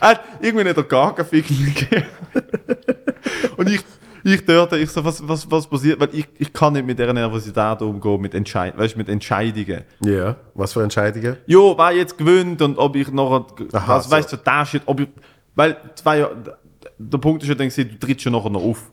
er 0.00 0.08
hat 0.08 0.20
irgendwie 0.40 0.64
nicht 0.64 0.76
er 0.76 0.82
gar 0.84 1.14
keinen 1.14 1.26
Fick 1.26 1.50
mehr 1.50 1.70
gegeben. 1.74 2.06
Und 3.56 3.70
ich, 3.70 3.80
ich 4.34 4.44
dort, 4.44 4.72
ich 4.74 4.90
so, 4.90 5.04
was, 5.04 5.26
was, 5.26 5.50
was 5.50 5.66
passiert? 5.66 6.00
Weil 6.00 6.08
ich, 6.12 6.26
ich 6.38 6.52
kann 6.52 6.72
nicht 6.72 6.86
mit 6.86 6.98
dieser 6.98 7.12
Nervosität 7.12 7.80
umgehen, 7.82 8.20
mit, 8.20 8.34
Entscheid 8.34 8.76
weißt, 8.76 8.96
mit 8.96 9.08
Entscheidungen. 9.08 9.82
Ja, 10.04 10.36
was 10.54 10.72
für 10.72 10.82
Entscheidungen? 10.82 11.36
Jo, 11.46 11.74
wer 11.78 11.92
jetzt 11.92 12.18
gewinnt 12.18 12.60
und 12.62 12.76
ob 12.78 12.96
ich 12.96 13.10
noch, 13.12 13.46
Aha, 13.72 13.94
also, 13.94 14.10
weißt 14.10 14.32
du, 14.32 14.36
der 14.36 14.66
Shit, 14.66 14.82
ob 14.86 15.00
ich, 15.00 15.08
weil 15.54 15.76
zwei, 15.94 16.18
Jahre- 16.18 16.58
der 16.98 17.18
Punkt 17.18 17.42
ist 17.42 17.48
ja, 17.48 17.54
gewesen, 17.54 17.88
du 17.90 17.98
trittst 18.06 18.24
ja 18.24 18.30
nachher 18.30 18.50
noch 18.50 18.62
auf. 18.62 18.90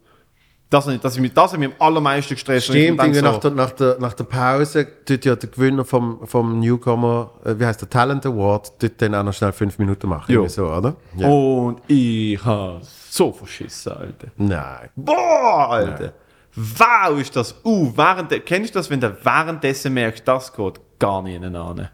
Das, 0.73 0.87
hat- 0.87 1.03
das, 1.03 1.19
mich- 1.19 1.33
das 1.33 1.53
hat 1.53 1.59
mich 1.59 1.69
am 1.69 1.75
allermeisten 1.79 2.33
gestresst. 2.33 2.67
Stimmt, 2.67 2.99
irgendwie 2.99 3.19
so, 3.19 3.21
nach, 3.25 3.37
der, 3.39 3.51
nach, 3.51 3.71
der, 3.71 3.97
nach 3.99 4.13
der 4.13 4.23
Pause 4.23 4.87
tut 5.05 5.23
ja 5.25 5.35
der 5.35 5.49
Gewinner 5.49 5.85
vom, 5.85 6.25
vom 6.25 6.59
Newcomer, 6.59 7.31
äh, 7.45 7.53
wie 7.59 7.65
heißt 7.65 7.81
der 7.81 7.89
Talent 7.89 8.25
Award, 8.25 8.79
tut 8.79 8.93
dann 9.01 9.13
auch 9.15 9.23
noch 9.23 9.33
schnell 9.33 9.51
fünf 9.51 9.77
Minuten 9.77 10.07
machen. 10.09 10.31
Jo. 10.31 10.47
So, 10.47 10.65
oder? 10.67 10.95
Ja. 11.15 11.27
Und 11.27 11.81
ich 11.87 12.43
hab 12.43 12.81
so 12.83 13.31
verschissen, 13.31 13.91
Alter. 13.93 14.27
Nein. 14.37 14.89
Boah, 14.95 15.69
Alter. 15.69 16.13
Wow, 16.55 17.19
ist 17.19 17.35
das. 17.35 17.55
Uh, 17.63 17.91
während, 17.95 18.29
kennst 18.45 18.73
du 18.75 18.79
das, 18.79 18.89
wenn 18.89 18.99
du 18.99 19.15
währenddessen 19.23 19.93
merkst, 19.93 20.27
das 20.27 20.53
geht 20.53 20.79
gar 20.99 21.21
nicht 21.21 21.43
an? 21.43 21.89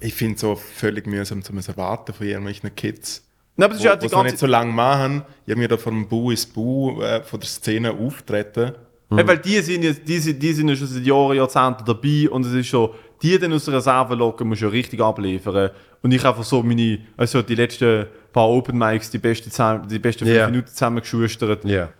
Ich 0.00 0.14
finde 0.14 0.34
es 0.34 0.40
so 0.42 0.54
völlig 0.56 1.06
mühsam, 1.06 1.42
zu 1.42 1.54
müssen 1.54 1.76
warten 1.76 2.12
von 2.12 2.26
irgendwelchen 2.26 2.74
Kids. 2.74 3.22
Nein, 3.56 3.66
aber 3.66 3.74
das 3.74 3.78
ist 3.78 3.84
Wo, 3.84 3.88
ja 3.88 3.94
wo 3.96 4.06
die 4.06 4.12
noch 4.14 4.22
nicht 4.24 4.32
ganze 4.32 4.36
so 4.38 4.46
lange 4.46 4.72
machen. 4.72 5.22
Ich 5.46 5.50
habe 5.52 5.60
mir 5.60 5.68
da 5.68 5.76
vom 5.76 6.08
Bu 6.08 6.30
ins 6.30 6.46
Bu 6.46 7.00
äh, 7.00 7.22
von 7.22 7.38
der 7.40 7.48
Szene 7.48 7.92
auftreten. 7.92 8.72
Hey, 9.14 9.28
weil 9.28 9.38
die 9.38 9.60
sind, 9.60 9.84
ja, 9.84 9.92
die, 9.92 10.18
sind, 10.18 10.42
die 10.42 10.52
sind 10.52 10.68
ja 10.68 10.74
schon 10.74 10.88
seit 10.88 11.04
Jahren, 11.04 11.36
Jahrzehnten 11.36 11.84
dabei 11.84 12.28
und 12.30 12.44
es 12.46 12.52
ist 12.52 12.66
schon, 12.66 12.90
die 13.22 13.38
dann 13.38 13.52
aus 13.52 13.66
der 13.66 13.74
Reserve 13.74 14.14
locken, 14.16 14.48
musst 14.48 14.62
du 14.62 14.66
ja 14.66 14.70
richtig 14.72 15.00
abliefern. 15.00 15.70
Und 16.02 16.10
ich 16.12 16.24
einfach 16.24 16.42
so 16.42 16.62
meine, 16.64 16.98
also 17.16 17.40
die 17.42 17.54
letzten 17.54 18.06
paar 18.32 18.48
Open 18.48 18.76
Mics, 18.76 19.10
die, 19.10 19.18
beste, 19.18 19.50
zusammen- 19.50 19.86
die 19.86 20.00
besten 20.00 20.24
fünf 20.24 20.36
Ja. 20.36 20.46
Minuten 20.46 20.66
zusammengeschustert. 20.66 21.64
Ja. 21.64 21.90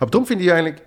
Aber 0.00 0.10
darum 0.10 0.26
finde 0.26 0.44
ich 0.44 0.52
eigentlich, 0.52 0.82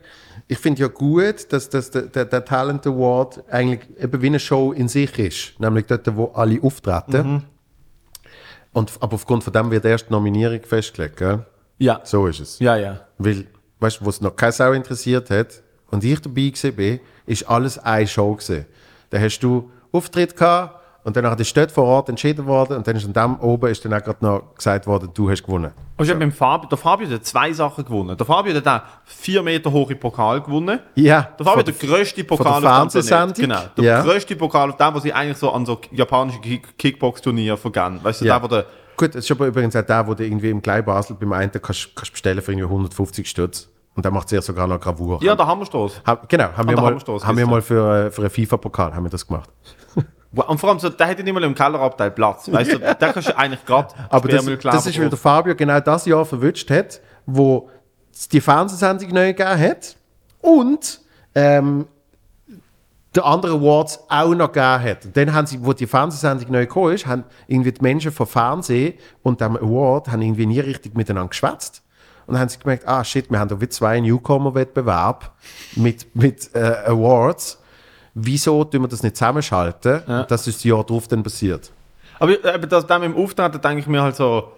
ich 0.47 0.57
finde 0.57 0.81
ja 0.81 0.87
gut, 0.89 1.53
dass, 1.53 1.69
dass 1.69 1.89
der, 1.91 2.01
der, 2.03 2.25
der 2.25 2.43
Talent 2.43 2.85
Award 2.85 3.43
eigentlich 3.49 3.79
eben 3.97 4.21
wie 4.21 4.27
eine 4.27 4.39
Show 4.39 4.73
in 4.73 4.89
sich 4.89 5.17
ist. 5.19 5.59
Nämlich 5.59 5.85
dort, 5.85 6.13
wo 6.17 6.25
alle 6.33 6.61
auftreten. 6.61 7.43
Und, 8.73 8.91
aber 8.99 9.15
aufgrund 9.15 9.43
von 9.43 9.53
dem 9.53 9.71
wird 9.71 9.85
erst 9.85 10.07
die 10.07 10.13
Nominierung 10.13 10.61
festgelegt, 10.63 11.17
gell? 11.17 11.45
Ja. 11.77 12.01
So 12.03 12.27
ist 12.27 12.39
es. 12.39 12.59
Ja, 12.59 12.75
ja. 12.75 13.01
Weil, 13.17 13.47
weißt 13.79 14.01
du, 14.01 14.05
was 14.05 14.21
noch 14.21 14.35
keine 14.35 14.51
Sau 14.51 14.71
interessiert 14.71 15.29
hat 15.29 15.61
und 15.89 16.03
ich 16.03 16.21
dabei 16.21 16.51
bin, 16.71 16.99
ist 17.25 17.49
alles 17.49 17.77
eine 17.77 18.07
Show 18.07 18.35
gewesen. 18.35 18.65
Da 19.09 19.19
hast 19.19 19.39
du 19.39 19.71
Auftritt 19.91 20.35
gehabt 20.35 20.80
und 21.03 21.15
dann 21.15 21.25
ist 21.39 21.57
dort 21.57 21.71
vor 21.71 21.83
Ort 21.85 22.09
entschieden 22.09 22.45
worden 22.45 22.77
und 22.77 22.87
dann 22.87 22.95
ist 22.95 23.05
an 23.05 23.13
dem 23.13 23.39
oben 23.39 23.69
ist 23.71 23.83
dann 23.83 23.93
auch 23.93 24.03
gerade 24.03 24.23
noch 24.23 24.55
gesagt 24.55 24.85
worden, 24.87 25.09
du 25.13 25.29
hast 25.29 25.43
gewonnen. 25.43 25.71
Und 25.97 26.09
ich 26.09 26.17
beim 26.17 26.31
Fabio, 26.31 26.67
der 26.69 26.77
Fabio 26.77 27.09
hat 27.09 27.25
zwei 27.25 27.51
Sachen 27.53 27.83
gewonnen. 27.85 28.15
Der 28.17 28.25
Fabio 28.25 28.53
hat 28.53 28.67
auch 28.67 28.81
vier 29.05 29.41
Meter 29.43 29.71
hohe 29.71 29.95
Pokal 29.95 30.41
gewonnen. 30.41 30.79
Ja. 30.95 31.29
Der 31.39 31.45
Fabio 31.45 31.59
hat 31.65 31.69
von- 31.69 31.87
der 31.87 31.89
grösste 31.97 32.23
von 32.25 32.37
Pokal 32.37 32.61
der 32.61 32.71
auf 32.71 32.91
dem. 32.91 33.03
Fernsehsendung? 33.03 33.33
Genau. 33.35 33.59
Der 33.77 33.83
Ja. 33.83 34.01
grösste 34.03 34.35
Pokal 34.35 34.69
auf 34.71 34.77
dem, 34.77 34.93
was 34.95 35.05
ich 35.05 35.13
eigentlich 35.15 35.37
so 35.37 35.51
an 35.51 35.65
so 35.65 35.79
japanischen 35.91 36.41
Kick 36.41 36.77
Kickbox-Turnier 36.77 37.57
vergangen. 37.57 37.99
Weißt 38.03 38.21
du, 38.21 38.25
Ja. 38.25 38.39
der, 38.39 38.43
wo 38.43 38.47
der, 38.47 38.65
Gut, 38.97 39.15
das 39.15 39.25
ist 39.25 39.31
aber 39.31 39.47
übrigens 39.47 39.75
auch 39.75 39.81
der, 39.81 40.05
wo 40.07 40.13
du 40.13 40.23
irgendwie 40.23 40.49
im 40.51 40.61
Klein 40.61 40.85
Basel 40.85 41.15
beim 41.19 41.33
einen 41.33 41.51
kannst, 41.51 41.95
kannst 41.95 42.11
bestellen 42.11 42.41
für 42.41 42.51
irgendwie 42.51 42.67
150 42.67 43.27
Stutz. 43.27 43.67
Und 43.95 44.05
der 44.05 44.11
macht 44.11 44.29
sehr 44.29 44.41
sogar 44.41 44.67
noch 44.67 44.79
Gravur. 44.79 45.19
ja, 45.23 45.35
der 45.35 45.45
Hammerstoß. 45.47 46.01
Ha- 46.07 46.21
genau, 46.27 46.45
haben 46.55 46.69
wir 46.69 46.75
der 46.75 46.83
mal, 46.83 47.19
haben 47.23 47.37
wir 47.37 47.47
mal 47.47 47.61
für, 47.61 48.05
äh, 48.05 48.11
für 48.11 48.21
einen 48.21 48.29
FIFA-Pokal 48.29 48.93
haben 48.95 49.03
wir 49.03 49.09
das 49.09 49.25
gemacht. 49.27 49.49
Und 50.33 50.59
vor 50.59 50.69
allem, 50.69 50.79
so, 50.79 50.89
der 50.89 51.07
hätte 51.07 51.23
nicht 51.23 51.33
mal 51.33 51.43
im 51.43 51.53
Kellerabteil 51.53 52.11
Platz. 52.11 52.49
Weißt 52.49 52.73
du, 52.73 52.79
da 52.79 53.11
kannst 53.11 53.29
du 53.29 53.37
eigentlich 53.37 53.65
gerade 53.65 53.93
Aber 54.09 54.29
das, 54.29 54.45
das 54.45 54.85
ist, 54.87 54.99
weil 54.99 55.09
der 55.09 55.17
Fabio 55.17 55.55
genau 55.55 55.79
das 55.79 56.05
Jahr 56.05 56.25
verwünscht 56.25 56.69
hat, 56.69 57.01
wo 57.25 57.69
es 58.13 58.29
die 58.29 58.39
Fernsehsendung 58.39 59.09
neu 59.09 59.33
gegeben 59.33 59.59
hat 59.59 59.97
und 60.41 61.01
ähm, 61.35 61.85
der 63.13 63.25
andere 63.25 63.57
Awards 63.57 63.99
auch 64.07 64.33
noch 64.33 64.51
gegeben 64.51 64.83
hat. 64.83 65.05
Und 65.05 65.17
dann 65.17 65.33
haben 65.33 65.47
sie, 65.47 65.63
wo 65.63 65.73
die 65.73 65.87
Fernsehsendung 65.87 66.51
neu 66.51 66.61
gekommen 66.61 66.93
ist, 66.93 67.05
haben 67.05 67.25
irgendwie 67.47 67.73
die 67.73 67.81
Menschen 67.81 68.11
vom 68.11 68.27
Fernsehen 68.27 68.93
und 69.23 69.41
dem 69.41 69.57
Award 69.57 70.07
haben 70.07 70.21
irgendwie 70.21 70.45
nie 70.45 70.59
richtig 70.59 70.95
miteinander 70.95 71.29
geschwätzt. 71.29 71.83
Und 72.25 72.35
dann 72.35 72.41
haben 72.41 72.49
sie 72.49 72.59
gemerkt, 72.59 72.87
ah 72.87 73.03
shit, 73.03 73.29
wir 73.29 73.39
haben 73.39 73.49
da 73.49 73.59
wie 73.59 73.67
zwei 73.67 73.99
Newcomer-Wettbewerb 73.99 75.31
mit, 75.75 76.15
mit 76.15 76.55
äh, 76.55 76.75
Awards. 76.85 77.60
Wieso 78.13 78.63
tun 78.63 78.81
wir 78.81 78.87
das 78.87 79.03
nicht 79.03 79.15
zusammenschalten? 79.15 80.01
Und 80.01 80.29
das 80.29 80.47
ist 80.47 80.57
das 80.57 80.63
Jahr 80.63 80.83
drauf 80.83 81.07
dann 81.07 81.23
passiert. 81.23 81.71
Aber 82.19 82.31
eben 82.31 82.69
das 82.69 82.85
dann 82.85 83.01
mit 83.01 83.11
dem 83.11 83.17
Auftreten 83.17 83.61
denke 83.61 83.79
ich 83.79 83.87
mir 83.87 84.01
halt 84.01 84.15
so, 84.15 84.51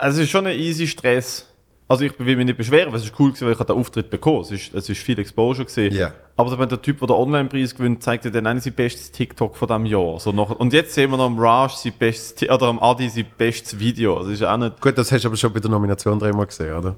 es 0.00 0.18
ist 0.18 0.30
schon 0.30 0.46
ein 0.46 0.58
easy 0.58 0.86
Stress. 0.86 1.46
Also 1.88 2.04
ich 2.04 2.18
will 2.20 2.36
mich 2.36 2.46
nicht 2.46 2.56
beschweren, 2.56 2.92
weil 2.92 3.00
es 3.00 3.04
ist 3.04 3.18
cool 3.18 3.30
gewesen, 3.30 3.46
weil 3.46 3.52
ich 3.52 3.58
den 3.58 3.76
Auftritt 3.76 4.10
bekommen. 4.10 4.42
Es 4.42 4.52
ist, 4.52 4.74
es 4.74 4.88
ist 4.88 5.00
viel 5.00 5.18
Exposure 5.18 5.64
gesehen. 5.64 5.92
Ja. 5.92 6.12
Aber 6.36 6.56
wenn 6.56 6.68
der 6.68 6.80
Typ, 6.80 7.00
der 7.00 7.08
den 7.08 7.16
Online-Preis 7.16 7.74
gewinnt, 7.74 8.02
zeigt 8.02 8.24
er 8.24 8.30
dann 8.30 8.46
eigentlich 8.46 8.64
sein 8.64 8.74
bestes 8.74 9.10
TikTok 9.10 9.56
von 9.56 9.66
diesem 9.66 9.86
Jahr. 9.86 10.20
So 10.20 10.30
noch, 10.30 10.50
und 10.50 10.72
jetzt 10.72 10.94
sehen 10.94 11.10
wir 11.10 11.16
noch 11.16 11.26
am 11.26 11.38
Raj 11.38 11.72
sein 11.74 11.92
bestes, 11.98 12.48
oder 12.48 12.66
am 12.66 12.78
Adi 12.78 13.08
sein 13.08 13.26
bestes 13.36 13.78
Video. 13.78 14.20
Das 14.20 14.28
ist 14.28 14.44
auch 14.44 14.56
nicht, 14.56 14.80
Gut, 14.80 14.96
das 14.96 15.10
hast 15.10 15.24
du 15.24 15.28
aber 15.28 15.36
schon 15.36 15.52
bei 15.52 15.58
der 15.58 15.70
Nomination 15.70 16.18
dreimal 16.18 16.46
gesehen, 16.46 16.76
oder? 16.76 16.96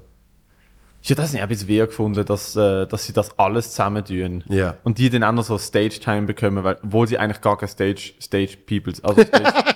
Ich 1.03 1.11
habe 1.11 1.21
das 1.21 1.33
nicht 1.33 1.41
ein 1.41 1.49
bisschen 1.49 1.67
weird 1.67 1.89
gefunden, 1.89 2.23
dass, 2.23 2.55
äh, 2.55 2.87
dass 2.87 3.03
sie 3.03 3.11
das 3.11 3.37
alles 3.37 3.71
zusammen 3.71 4.05
tun. 4.05 4.41
Ja. 4.47 4.77
Und 4.85 4.99
die 4.99 5.09
dann 5.09 5.25
auch 5.25 5.33
noch 5.33 5.43
so 5.43 5.57
Stage-Time 5.57 6.21
bekommen, 6.21 6.63
weil, 6.63 6.77
wo 6.81 7.05
sie 7.05 7.17
eigentlich 7.17 7.41
gar 7.41 7.57
keine 7.57 7.67
Stage, 7.67 8.13
Stage-Peoples, 8.21 9.03
also 9.03 9.21
Stage, 9.21 9.53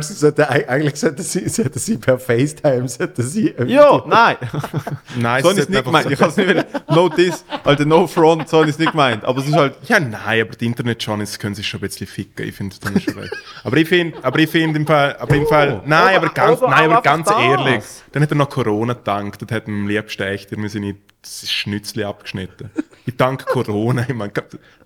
Sie 0.00 0.12
sollte, 0.14 0.48
eigentlich 0.48 0.96
sollte 0.96 1.22
sie, 1.22 1.48
sollte 1.48 1.78
sie 1.78 1.96
per 1.98 2.18
FaceTime, 2.18 2.88
sollte 2.88 3.22
sie... 3.22 3.54
Ja, 3.66 4.02
nein. 4.06 4.36
Nein, 5.16 5.42
So 5.42 5.50
sollte 5.52 5.70
nicht 5.70 5.84
gemeint. 5.84 6.04
so- 6.04 6.10
Ich 6.10 6.20
habe 6.20 6.30
es 6.30 6.36
nicht 6.36 6.48
wieder. 6.48 6.64
No 6.88 7.08
this, 7.08 7.44
Alter, 7.64 7.84
no 7.84 8.06
front, 8.06 8.48
so 8.48 8.62
es 8.62 8.78
nicht 8.78 8.90
gemeint. 8.92 9.24
Aber 9.24 9.40
es 9.40 9.46
ist 9.48 9.54
halt. 9.56 9.74
Ja, 9.84 10.00
nein, 10.00 10.40
aber 10.42 10.56
die 10.56 10.66
Internet-Journalists 10.66 11.38
können 11.38 11.54
sich 11.54 11.66
schon 11.68 11.78
ein 11.78 11.88
bisschen 11.88 12.06
ficken. 12.06 12.46
Ich 12.48 12.54
finde 12.54 12.76
das 12.80 13.02
schon 13.02 13.14
recht. 13.18 13.32
Aber 13.64 13.76
ich 13.76 13.88
finde, 13.88 14.16
aber 14.22 14.38
ich 14.38 14.48
finde 14.50 14.78
im 14.78 14.86
Fall, 14.86 15.16
aber 15.18 15.34
im 15.34 15.46
Fall, 15.46 15.82
nein, 15.84 16.16
oder- 16.16 16.16
aber 16.16 16.28
ganz, 16.34 16.60
nein, 16.60 16.90
aber 16.90 17.02
ganz 17.02 17.30
ehrlich, 17.30 17.84
dann 18.12 18.22
hat 18.22 18.30
er 18.30 18.36
noch 18.36 18.48
Corona 18.48 18.94
gedankt, 18.94 19.42
das 19.42 19.54
hat 19.54 19.68
ihm 19.68 19.82
am 19.82 19.88
liebsten 19.88 20.22
echt, 20.22 20.50
wir 20.50 20.68
sind 20.68 20.82
nicht 20.82 20.98
das 21.22 21.50
Schnützli 21.50 22.04
abgeschnitten. 22.04 22.70
Ich 23.06 23.16
danke 23.16 23.44
Corona, 23.44 24.04
ich 24.08 24.14
meine, 24.14 24.32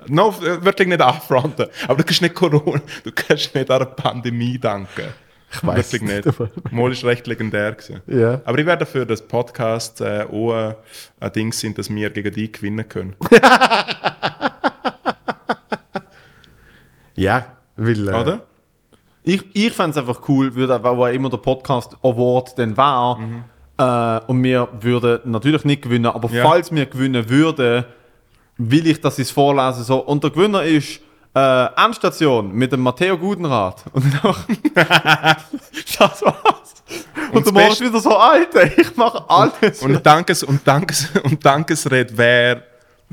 no, 0.06 0.34
wirklich 0.40 0.88
nicht 0.88 1.00
affronten, 1.00 1.66
aber 1.84 1.98
du 1.98 2.04
kannst 2.04 2.22
nicht 2.22 2.34
Corona, 2.34 2.80
du 3.04 3.12
kannst 3.12 3.54
nicht 3.54 3.70
an 3.70 3.82
einer 3.82 3.86
Pandemie 3.86 4.58
danken. 4.58 5.08
Ich 5.54 5.66
weiss 5.66 5.92
wirklich 5.92 6.24
nicht, 6.24 6.72
Mal 6.72 6.92
ist 6.92 7.04
recht 7.04 7.26
legendär 7.26 7.72
gewesen. 7.72 8.00
Ja. 8.06 8.40
Aber 8.44 8.58
ich 8.58 8.64
wäre 8.64 8.78
dafür, 8.78 9.04
dass 9.04 9.20
Podcasts 9.20 10.00
äh, 10.00 10.24
auch 10.30 10.74
ein 11.20 11.32
Ding 11.32 11.52
sind, 11.52 11.76
dass 11.76 11.90
wir 11.94 12.08
gegen 12.10 12.32
die 12.32 12.50
gewinnen 12.50 12.88
können. 12.88 13.14
Ja, 17.14 17.46
weil... 17.76 18.08
Äh, 18.08 18.12
Oder? 18.12 18.46
Ich, 19.24 19.44
ich 19.54 19.72
fände 19.72 19.92
es 19.92 19.96
einfach 19.96 20.28
cool, 20.28 20.54
würde, 20.56 20.82
wo 20.82 21.06
immer 21.06 21.30
der 21.30 21.36
Podcast 21.36 21.96
Award 22.02 22.58
dann 22.58 22.76
war. 22.76 23.20
Äh, 23.82 24.20
und 24.26 24.42
wir 24.44 24.68
würden 24.80 25.20
natürlich 25.24 25.64
nicht 25.64 25.82
gewinnen, 25.82 26.06
aber 26.06 26.28
Ja. 26.30 26.42
falls 26.48 26.70
wir 26.72 26.86
gewinnen 26.86 27.28
würden, 27.28 27.84
will 28.58 28.86
ich, 28.86 29.00
dass 29.00 29.18
ich 29.18 29.26
es 29.28 29.30
vorlese. 29.30 29.82
So. 29.82 29.98
Und 29.98 30.22
der 30.22 30.30
Gewinner 30.30 30.62
ist 30.62 31.00
äh, 31.34 31.66
Endstation 31.82 32.52
mit 32.52 32.70
dem 32.72 32.80
Matteo 32.80 33.16
Gudenrath. 33.16 33.84
Und 33.92 34.04
dann 34.22 34.34
das 34.74 36.22
war's. 36.22 36.74
Und, 37.32 37.36
Und 37.36 37.46
ist 37.46 37.54
Beste- 37.54 37.84
wieder 37.86 38.00
so, 38.00 38.16
Alter, 38.16 38.64
ich 38.78 38.94
mache 38.96 39.24
alles. 39.28 39.82
Und 39.82 40.04
Dankes, 40.04 40.42
und 40.42 40.66
Dankes, 40.66 41.08
und 41.24 41.42
Dankesred 41.44 42.16
wäre 42.18 42.62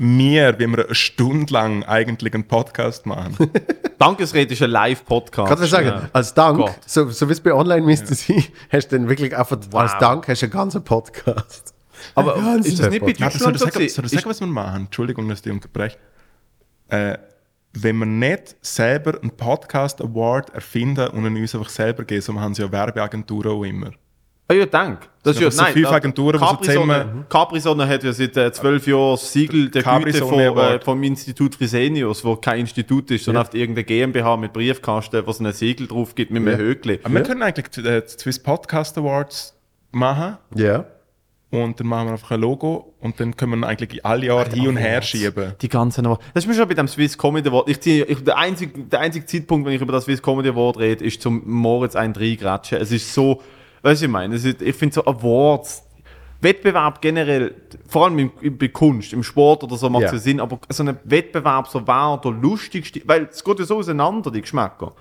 mir, 0.00 0.58
wenn 0.58 0.70
wir 0.76 0.86
eine 0.86 0.94
Stunde 0.94 1.52
lang 1.52 1.82
eigentlich 1.84 2.32
einen 2.32 2.46
Podcast 2.48 3.04
machen. 3.06 3.36
Dankesrede 3.98 4.54
ist 4.54 4.62
ein 4.62 4.70
Live-Podcast. 4.70 5.48
Kannst 5.48 5.62
du 5.64 5.68
sagen, 5.68 5.88
Ja. 5.88 6.08
als 6.12 6.32
Dank, 6.32 6.58
Gott. 6.58 6.74
so, 6.86 7.10
so 7.10 7.28
wie 7.28 7.32
es 7.32 7.40
bei 7.40 7.52
Online 7.52 7.82
müsste 7.84 8.14
sein, 8.14 8.42
hast 8.72 8.88
du 8.88 8.96
dann 8.98 9.08
wirklich 9.08 9.36
einfach 9.36 9.58
als 9.74 9.98
Dank 9.98 10.26
hast 10.26 10.40
du 10.40 10.46
einen 10.46 10.52
ganzen 10.52 10.82
Podcast. 10.82 11.74
Aber 12.14 12.36
Ja, 12.38 12.56
das 12.56 12.66
ist 12.66 12.72
ist 12.74 12.80
das 12.82 12.90
nicht 12.90 13.00
bei 13.02 13.08
einfach- 13.08 13.20
Warte, 13.24 13.38
soll 13.38 13.52
Deutschland 13.52 13.76
ich 13.76 13.92
so 13.92 13.96
sagen, 13.96 13.96
soll 13.96 14.04
ich 14.06 14.12
Ist- 14.12 14.18
sagen, 14.20 14.30
was 14.30 14.40
wir 14.40 14.46
machen? 14.46 14.84
Entschuldigung, 14.86 15.28
dass 15.28 15.38
ich 15.40 15.42
dich 15.42 15.52
unterbreche. 15.52 15.98
Äh, 16.88 17.18
wenn 17.74 17.98
wir 17.98 18.06
nicht 18.06 18.56
selber 18.62 19.20
einen 19.20 19.30
Podcast 19.32 20.00
Award 20.00 20.50
erfinden 20.54 21.08
und 21.08 21.26
ihn 21.26 21.36
uns 21.40 21.54
einfach 21.54 21.68
selber 21.68 22.04
geben, 22.04 22.22
so 22.22 22.40
haben 22.40 22.54
sie 22.54 22.62
ja 22.62 22.72
Werbeagenturen 22.72 23.52
auch 23.52 23.64
immer. 23.64 23.90
Ah 24.50 24.54
ja, 24.54 24.66
danke. 24.66 25.06
Das 25.22 25.36
ist 25.36 25.42
ja, 25.42 25.46
einfach 25.46 25.58
so 25.58 25.62
nein, 25.64 25.72
fünf 25.74 25.88
Agenturen, 25.92 26.40
die 26.60 26.66
zusammen- 26.66 27.24
Capri-Sonne 27.28 27.86
hat 27.86 28.02
ja 28.02 28.12
seit 28.12 28.36
äh, 28.36 28.50
zwölf 28.50 28.84
Jahren 28.84 29.12
das 29.12 29.32
Siegel 29.32 29.70
der 29.70 29.82
Güte 29.84 30.18
von, 30.24 30.40
äh, 30.40 30.80
vom 30.80 31.00
Institut 31.04 31.54
Frisenius, 31.54 32.24
wo 32.24 32.34
kein 32.34 32.60
Institut 32.60 33.12
ist, 33.12 33.26
sondern 33.26 33.46
auf 33.46 33.54
irgendeine 33.54 33.84
GmbH 33.84 34.36
mit 34.36 34.52
Briefkasten, 34.52 35.24
wo 35.24 35.30
es 35.30 35.38
ein 35.38 35.52
Siegel 35.52 35.86
drauf 35.86 36.16
gibt 36.16 36.32
mit 36.32 36.44
einem 36.44 36.58
Höckli. 36.58 36.98
Aber 37.04 37.14
wir 37.14 37.22
können 37.22 37.42
eigentlich 37.44 37.68
die, 37.68 37.80
äh, 37.82 38.02
die 38.02 38.08
Swiss 38.18 38.40
Podcast 38.42 38.98
Awards 38.98 39.56
machen 39.92 40.38
Ja. 40.56 40.84
und 41.50 41.78
dann 41.78 41.86
machen 41.86 42.06
wir 42.08 42.12
einfach 42.14 42.32
ein 42.32 42.40
Logo 42.40 42.94
und 42.98 43.20
dann 43.20 43.36
können 43.36 43.60
wir 43.60 43.68
eigentlich 43.68 44.04
alle 44.04 44.26
Jahre 44.26 44.50
hin 44.50 44.66
und 44.66 44.78
her 44.78 45.00
schieben. 45.02 45.52
Die 45.60 45.68
ganzen 45.68 46.06
Award. 46.06 46.22
Das 46.34 46.42
ist 46.42 46.48
mir 46.48 46.54
schon 46.54 46.66
bei 46.66 46.74
dem 46.74 46.88
Swiss 46.88 47.16
Comedy 47.16 47.48
Award. 47.48 47.68
Ich 47.68 47.80
ziehe, 47.80 48.04
ich, 48.04 48.24
der, 48.24 48.36
einzige, 48.36 48.80
der 48.82 48.98
einzige 48.98 49.26
Zeitpunkt, 49.26 49.64
wenn 49.64 49.74
ich 49.74 49.80
über 49.80 49.92
das 49.92 50.06
Swiss 50.06 50.20
Comedy 50.20 50.48
Award 50.48 50.78
rede, 50.78 51.04
ist 51.04 51.22
zum 51.22 51.40
Moritz 51.48 51.94
ein 51.94 52.10
reingratschen. 52.12 52.78
Es 52.78 52.90
ist 52.90 53.14
so, 53.14 53.40
weißt 53.82 54.02
du, 54.02 54.06
ich 54.06 54.10
meine, 54.10 54.34
ist, 54.34 54.44
ich 54.44 54.76
finde 54.76 54.94
so 54.94 55.04
Awards, 55.04 55.84
Wettbewerb 56.42 57.00
generell, 57.02 57.54
vor 57.86 58.06
allem 58.06 58.18
im, 58.18 58.30
im, 58.40 58.56
bei 58.56 58.68
Kunst, 58.68 59.12
im 59.12 59.22
Sport 59.22 59.62
oder 59.62 59.76
so 59.76 59.90
macht 59.90 60.04
es 60.04 60.10
Ja. 60.10 60.16
ja 60.16 60.22
Sinn, 60.22 60.40
aber 60.40 60.58
so 60.70 60.82
ein 60.84 60.96
Wettbewerb, 61.04 61.68
so 61.68 61.86
war 61.86 62.18
der 62.20 62.30
lustigste, 62.32 63.02
weil 63.04 63.28
es 63.30 63.44
geht 63.44 63.58
ja 63.58 63.64
so 63.66 63.76
auseinander, 63.78 64.30
die 64.30 64.40
Geschmäcker. 64.40 64.92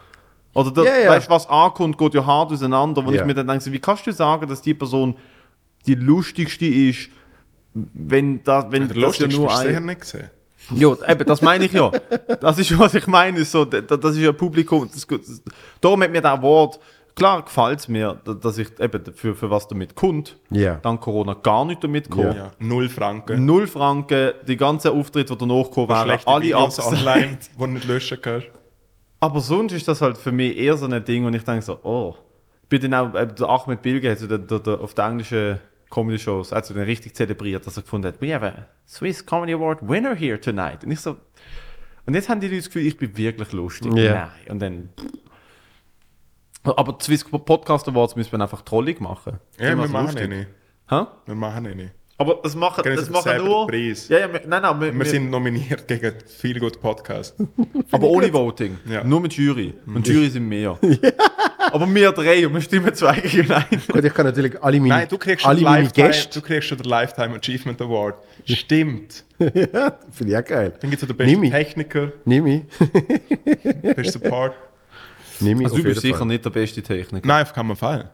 Oder 0.54 0.72
der, 0.72 0.84
Ja, 0.84 0.98
ja. 1.06 1.10
weißt 1.12 1.28
du, 1.28 1.32
was 1.32 1.48
ankommt, 1.50 1.98
geht 1.98 2.14
ja 2.14 2.26
hart 2.26 2.52
auseinander, 2.52 3.06
wo 3.06 3.12
Ja. 3.12 3.22
ich 3.22 3.26
mir 3.26 3.34
dann 3.36 3.48
denke, 3.48 3.64
so, 3.64 3.72
wie 3.72 3.80
kannst 3.80 4.06
du 4.08 4.12
sagen, 4.12 4.50
dass 4.50 4.62
die 4.62 4.74
Person 4.74 5.16
die 5.86 5.96
lustigste 5.96 6.66
ist, 6.66 7.10
wenn, 7.74 8.44
da, 8.44 8.70
wenn 8.72 8.88
Der 8.88 8.88
das 8.90 8.98
ja 8.98 9.06
lustigste 9.06 9.40
nur 9.42 9.58
ein... 9.58 9.68
sicher 9.68 9.80
nicht 9.80 10.02
gesehen. 10.02 10.30
Ja, 10.76 10.94
eben, 11.08 11.26
das 11.26 11.42
meine 11.42 11.66
ich 11.66 11.72
ja. 11.72 11.90
Das 12.42 12.60
ist, 12.60 12.78
was 12.78 12.94
ich 12.94 13.08
meine. 13.08 13.40
Ist 13.40 13.52
so, 13.52 13.64
da- 13.66 13.80
das 13.82 14.12
ist 14.16 14.22
ja 14.22 14.32
Publikum. 14.34 14.88
Das, 14.92 15.08
das, 15.08 15.42
darum 15.80 16.04
hat 16.04 16.12
mir 16.12 16.22
der 16.22 16.40
Wort, 16.42 16.80
klar 17.20 17.44
gefällt 17.44 17.80
es 17.80 17.88
mir, 17.88 18.20
da- 18.24 18.34
dass 18.34 18.58
ich 18.58 18.68
eben 18.80 19.14
für, 19.14 19.36
für 19.36 19.50
was 19.52 19.68
damit 19.68 19.96
kommt. 19.96 20.38
Ja. 20.50 20.76
Dann 20.82 21.00
Corona 21.00 21.34
gar 21.36 21.66
nicht 21.66 21.84
damit 21.84 22.10
kommt. 22.10 22.36
Ja, 22.36 22.52
null 22.60 22.90
Franken. 22.90 23.46
Null 23.46 23.68
Franken, 23.68 24.32
die 24.48 24.58
ganzen 24.58 24.92
Auftritte, 24.92 25.34
die 25.36 25.48
danach 25.48 25.70
kommen, 25.70 25.90
wären 25.90 26.04
Schlechte 26.08 26.28
alle 26.28 26.56
online, 26.58 27.38
die 27.60 27.68
nicht 27.68 27.86
löschen 27.88 28.18
kannst. 28.22 28.48
Aber 29.20 29.40
sonst 29.42 29.74
ist 29.74 29.88
das 29.88 30.02
halt 30.02 30.18
für 30.18 30.32
mich 30.32 30.58
eher 30.58 30.78
so 30.78 30.86
ein 30.88 31.04
Ding, 31.06 31.26
und 31.26 31.34
ich 31.36 31.44
denke 31.44 31.62
so, 31.62 31.78
oh. 31.84 32.16
Ich 32.64 32.70
bin 32.80 32.90
dann 32.92 32.94
auch, 32.94 33.16
äh, 33.16 33.28
der 33.28 33.48
Ahmed 33.50 33.82
Bilge, 33.82 34.10
also 34.10 34.28
der, 34.28 34.38
der, 34.38 34.60
der, 34.60 34.80
auf 34.80 34.94
der 34.94 35.06
englischen 35.06 35.60
Comedy-Shows, 35.90 36.54
also 36.54 36.74
den 36.74 36.84
richtig 36.84 37.16
zelebriert, 37.16 37.66
dass 37.66 37.78
er 37.78 37.84
gefunden 37.84 38.08
hat, 38.08 38.22
we 38.22 38.34
have 38.34 38.46
a 38.46 38.68
Swiss 38.88 39.26
Comedy 39.26 39.54
Award 39.54 39.80
winner 39.88 40.16
here 40.16 40.40
tonight. 40.40 40.84
Und 40.84 40.92
ich 40.92 41.00
so, 41.00 41.18
und 42.06 42.14
jetzt 42.14 42.30
haben 42.30 42.40
die 42.40 42.48
Leute 42.48 42.58
das 42.60 42.66
Gefühl, 42.68 42.86
ich 42.88 42.98
bin 42.98 43.16
wirklich 43.18 43.52
lustig. 43.52 43.92
Ja. 43.96 44.14
Nein. 44.14 44.30
Und 44.50 44.60
dann. 44.62 44.90
Aber 46.64 46.94
die 46.94 47.04
Swiss 47.04 47.24
Podcast 47.24 47.88
Awards 47.88 48.16
müssen 48.16 48.32
wir 48.32 48.42
einfach 48.42 48.62
trollig 48.62 49.00
machen. 49.00 49.40
Ja, 49.60 49.78
wir 49.78 49.88
machen 49.88 50.18
ihn 50.18 50.30
nicht. 50.30 50.48
Hä? 50.90 51.06
Wir 51.26 51.36
machen 51.36 51.66
ihn 51.66 51.78
nicht. 51.78 51.92
Aber 52.20 52.38
das 52.44 52.54
machen, 52.54 52.84
das 52.84 53.10
machen 53.10 53.38
nur. 53.38 53.66
Preis? 53.66 54.10
Ja, 54.10 54.20
ja, 54.20 54.34
wir, 54.34 54.42
nein, 54.46 54.62
nein, 54.62 54.82
wir, 54.82 54.94
Wir 54.94 55.06
sind 55.06 55.30
nominiert 55.30 55.88
gegen 55.88 56.14
viel 56.28 56.60
gut 56.60 56.82
Podcast. 56.82 57.34
Aber 57.92 58.08
ohne 58.10 58.32
Voting. 58.34 58.78
Ja. 58.90 59.06
Nur 59.06 59.22
mit 59.22 59.32
Jury. 59.32 59.74
Und 59.88 60.06
Jury 60.06 60.30
sind 60.30 60.50
mehr. 60.50 60.78
Aber 61.72 61.88
wir 61.94 62.12
drei 62.12 62.46
und 62.46 62.54
wir 62.56 62.62
stimmen 62.62 62.94
zwei 62.94 63.22
gegen 63.22 63.50
einen. 63.50 63.82
Gut, 63.90 64.04
ich 64.04 64.14
kann 64.14 64.26
natürlich 64.26 64.62
alle 64.62 64.80
meine, 64.82 64.90
Nein, 64.90 65.08
du 65.08 65.18
kriegst, 65.18 65.44
schon 65.44 65.50
alle 65.50 65.60
den 65.60 65.64
meine 65.64 65.84
Lifetime, 65.84 66.08
Gäste. 66.08 66.40
du 66.42 66.46
kriegst 66.46 66.68
schon 66.68 66.78
den 66.78 66.90
Lifetime 66.90 67.36
Achievement 67.38 67.82
Award. 67.82 68.16
Stimmt. 68.44 69.24
ja, 69.40 69.98
finde 70.12 70.34
ich 70.34 70.38
auch 70.38 70.46
geil. 70.46 70.74
Dann 70.82 70.90
gibt 70.90 71.02
es 71.02 71.08
den 71.08 71.16
besten. 71.16 71.52
Techniker, 71.52 72.12
Nimm 72.26 72.48
ich. 72.48 72.64
besten 73.82 74.12
Support. 74.12 74.56
Nimm 75.40 75.62
ich 75.62 75.66
Also 75.68 75.78
du 75.78 75.84
bist 75.84 76.02
sicher 76.02 76.18
Fall. 76.18 76.28
nicht 76.28 76.46
der 76.46 76.50
beste 76.50 76.82
Techniker. 76.82 77.28
Nein, 77.28 77.44
auf 77.44 77.54
keinen 77.54 77.76
Fall. 77.76 78.12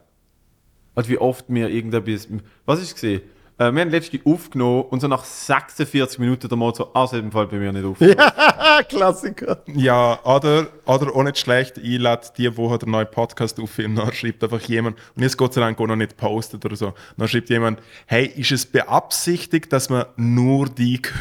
Also 0.93 1.09
wie 1.09 1.17
oft 1.17 1.45
wir 1.47 1.69
irgendetwas... 1.69 2.27
Was 2.65 2.81
ist 2.81 2.93
gesehen? 2.93 3.21
Äh, 3.57 3.71
wir 3.71 3.81
haben 3.81 3.89
letzte 3.89 4.19
aufgenommen 4.25 4.83
und 4.89 4.99
so 4.99 5.07
nach 5.07 5.23
46 5.23 6.19
Minuten 6.19 6.49
der 6.49 6.57
Mal 6.57 6.75
so, 6.75 6.91
also 6.93 7.17
im 7.17 7.31
Fall 7.31 7.47
bei 7.47 7.55
mir 7.55 7.71
nicht 7.71 7.85
auf. 7.85 7.97
Ah, 8.17 8.83
Klassiker. 8.83 9.63
Ja, 9.73 10.19
oder, 10.25 10.67
oder 10.85 11.15
auch 11.15 11.23
nicht 11.23 11.37
schlecht, 11.37 11.77
ich 11.77 11.97
lade 11.97 12.27
die 12.37 12.55
Woche 12.57 12.79
den 12.79 12.91
neuen 12.91 13.09
Podcast 13.09 13.57
auf 13.61 13.79
und 13.79 13.95
dann 13.95 14.11
schreibt 14.13 14.43
einfach 14.43 14.59
jemand, 14.61 14.97
und 15.15 15.23
jetzt 15.23 15.37
Gott 15.37 15.53
sei 15.53 15.61
Dank 15.61 15.79
auch 15.79 15.87
noch 15.87 15.95
nicht 15.95 16.17
postet 16.17 16.65
oder 16.65 16.75
so, 16.75 16.93
dann 17.17 17.29
schreibt 17.29 17.49
jemand, 17.49 17.79
hey, 18.07 18.25
ist 18.25 18.51
es 18.51 18.65
beabsichtigt, 18.65 19.71
dass 19.71 19.89
man 19.89 20.05
nur 20.17 20.67
die 20.67 21.01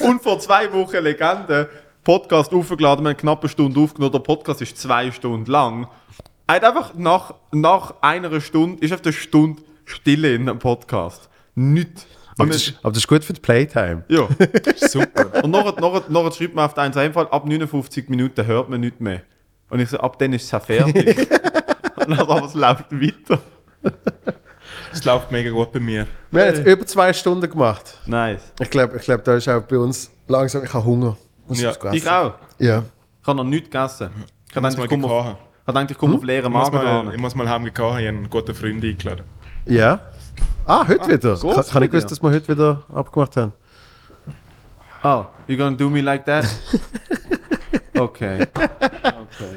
Und 0.00 0.22
vor 0.22 0.38
zwei 0.38 0.70
Wochen 0.72 0.96
Legende, 0.96 1.68
Podcast 2.10 2.52
aufgeladen, 2.52 3.04
wir 3.04 3.10
haben 3.10 3.16
knapp 3.16 3.40
eine 3.40 3.48
Stunde 3.48 3.78
aufgenommen, 3.78 4.10
der 4.10 4.18
Podcast 4.18 4.60
ist 4.60 4.76
zwei 4.76 5.12
Stunden 5.12 5.48
lang. 5.48 5.86
Er 6.48 6.56
hat 6.56 6.64
einfach 6.64 6.94
nach, 6.96 7.34
nach 7.52 7.94
einer 8.00 8.40
Stunde, 8.40 8.84
ist 8.84 8.92
auf 8.92 9.00
der 9.00 9.12
Stunde 9.12 9.62
Stille 9.84 10.34
in 10.34 10.48
einem 10.48 10.58
Podcast. 10.58 11.30
Nicht. 11.54 12.08
Aber 12.36 12.48
das, 12.48 12.66
ist, 12.66 12.78
aber 12.82 12.88
das 12.88 13.04
ist 13.04 13.06
gut 13.06 13.22
für 13.22 13.32
die 13.32 13.40
Playtime. 13.40 14.02
Ja. 14.08 14.26
Super. 14.76 15.44
Und 15.44 15.52
nachher, 15.52 15.80
nachher, 15.80 16.02
nachher 16.08 16.32
schreibt 16.32 16.56
man 16.56 16.64
auf 16.64 16.74
den 16.74 16.92
Einfall, 16.92 17.28
ab 17.28 17.46
59 17.46 18.08
Minuten 18.08 18.44
hört 18.44 18.68
man 18.68 18.80
nicht 18.80 19.00
mehr. 19.00 19.22
Und 19.68 19.78
ich 19.78 19.90
so, 19.90 19.98
ab 19.98 20.18
dann 20.18 20.32
ist 20.32 20.42
es 20.42 20.50
ja 20.50 20.58
fertig. 20.58 21.16
Und 21.94 22.10
dann 22.10 22.18
aber 22.18 22.44
es 22.44 22.54
läuft 22.54 22.90
weiter. 22.90 23.40
Es 24.92 25.04
läuft 25.04 25.30
mega 25.30 25.50
gut 25.50 25.70
bei 25.70 25.78
mir. 25.78 26.08
Wir 26.32 26.42
haben 26.42 26.56
jetzt 26.56 26.66
über 26.66 26.84
zwei 26.86 27.12
Stunden 27.12 27.48
gemacht. 27.48 28.00
Nice. 28.06 28.52
Ich 28.58 28.68
glaube, 28.68 28.96
ich 28.96 29.02
glaub, 29.04 29.22
da 29.22 29.36
ist 29.36 29.48
auch 29.48 29.62
bei 29.62 29.78
uns 29.78 30.10
langsam, 30.26 30.64
ich 30.64 30.74
habe 30.74 30.84
Hunger. 30.84 31.16
Ja, 31.58 31.68
was 31.70 31.76
essen. 31.76 31.94
Ich 31.94 32.08
auch. 32.08 32.34
Ja. 32.58 32.82
Ich 33.22 33.26
habe 33.26 33.36
noch 33.36 33.44
nichts 33.44 33.70
gegessen. 33.70 34.10
Ich 34.48 34.56
habe 34.56 34.68
gedacht, 34.68 34.78
mal 34.78 34.84
ich 34.84 34.90
komme 34.90 35.06
auf, 35.06 35.26
ich 35.60 35.66
gedacht, 35.66 35.90
ich 35.90 35.98
komme 35.98 36.14
auf 36.16 36.22
leeren 36.22 36.52
Ich 36.52 36.58
muss, 36.58 36.70
Magen 36.70 37.06
mal, 37.06 37.14
ich 37.14 37.20
muss 37.20 37.34
mal 37.34 37.48
heim 37.48 37.64
gekocht, 37.64 38.00
ich 38.00 38.06
habe 38.06 38.16
einen 38.18 38.30
guten 38.30 38.54
Freund 38.54 38.84
eingeladen. 38.84 39.24
Ja. 39.66 40.00
Ah, 40.66 40.86
heute 40.86 41.08
wieder. 41.08 41.34
Ich 41.34 41.40
geht's 41.42 41.56
habe 41.56 41.58
nicht 41.58 41.72
bei 41.72 41.86
gewusst, 41.86 42.10
dass 42.10 42.22
wir 42.22 42.30
heute 42.30 42.48
wieder 42.48 42.82
abgemacht 42.92 43.36
haben. 43.36 43.52
Oh, 45.02 45.24
you 45.46 45.56
gonna 45.56 45.76
do 45.76 45.88
me 45.88 46.00
like 46.00 46.24
that? 46.26 46.46
Okay. 48.00 48.46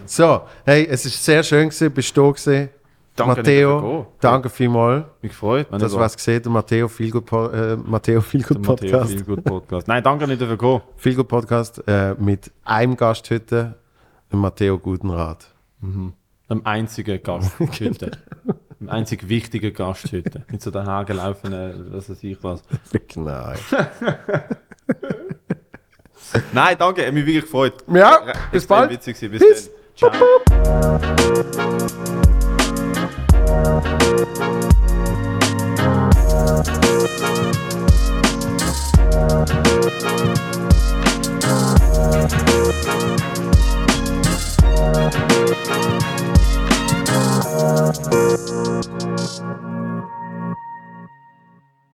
So, 0.05 0.41
hey, 0.65 0.85
es 0.89 1.05
ist 1.05 1.23
sehr 1.23 1.43
schön 1.43 1.69
gewesen, 1.69 1.91
bist 1.91 2.15
du 2.17 2.21
da 2.25 2.31
gewesen. 2.31 2.69
Danke, 3.15 3.35
Matteo, 3.37 4.07
danke 4.19 4.49
vielmals. 4.49 5.05
Mich 5.21 5.31
gefreut. 5.33 5.67
wenn 5.69 5.79
Das 5.79 5.91
du 5.91 5.99
was 5.99 6.15
gesehen, 6.15 6.41
der 6.41 6.51
Matteo 6.51 6.87
Feelgood 6.87 7.31
äh, 7.53 7.75
Matteo 7.75 8.21
Feelgood 8.21 8.65
Matteo 8.65 8.89
Podcast. 8.91 9.11
Feel 9.11 9.23
Good 9.23 9.43
Podcast. 9.43 9.87
Nein, 9.87 10.03
danke 10.03 10.25
nicht 10.27 10.41
dafür 10.41 10.57
gekommen. 10.57 10.81
Feelgood 10.97 11.27
Podcast 11.27 11.83
äh, 11.87 12.15
mit 12.15 12.51
einem 12.63 12.97
Gast 12.97 13.29
heute, 13.29 13.75
dem 14.31 14.39
Matteo 14.39 14.79
Gutenrat. 14.79 15.45
Einem 15.83 16.13
einzigen 16.63 17.21
Gast 17.21 17.51
heute. 17.59 18.11
Einem 18.79 18.89
einzig 18.89 19.29
wichtigen 19.29 19.71
Gast 19.73 20.11
heute. 20.11 20.43
Nicht 20.49 20.63
so 20.63 20.71
daher 20.71 21.05
gelaufen, 21.05 21.53
äh, 21.53 21.71
was 21.91 22.09
weiß 22.09 22.23
ich 22.23 22.43
was. 22.43 22.63
Nein. 23.15 23.59
Nein, 26.51 26.75
danke, 26.79 27.05
hat 27.05 27.13
mich 27.13 27.25
wirklich 27.27 27.43
gefreut. 27.43 27.83
Ja, 27.93 28.21
bis 28.51 28.63
Extrem 28.63 28.77
bald. 28.77 28.89
witzig. 28.91 29.19
Bis, 29.19 29.39
Bis. 29.39 29.69
dann. 29.99 30.11
Ciao. 30.11 31.19
Thank 33.53 33.93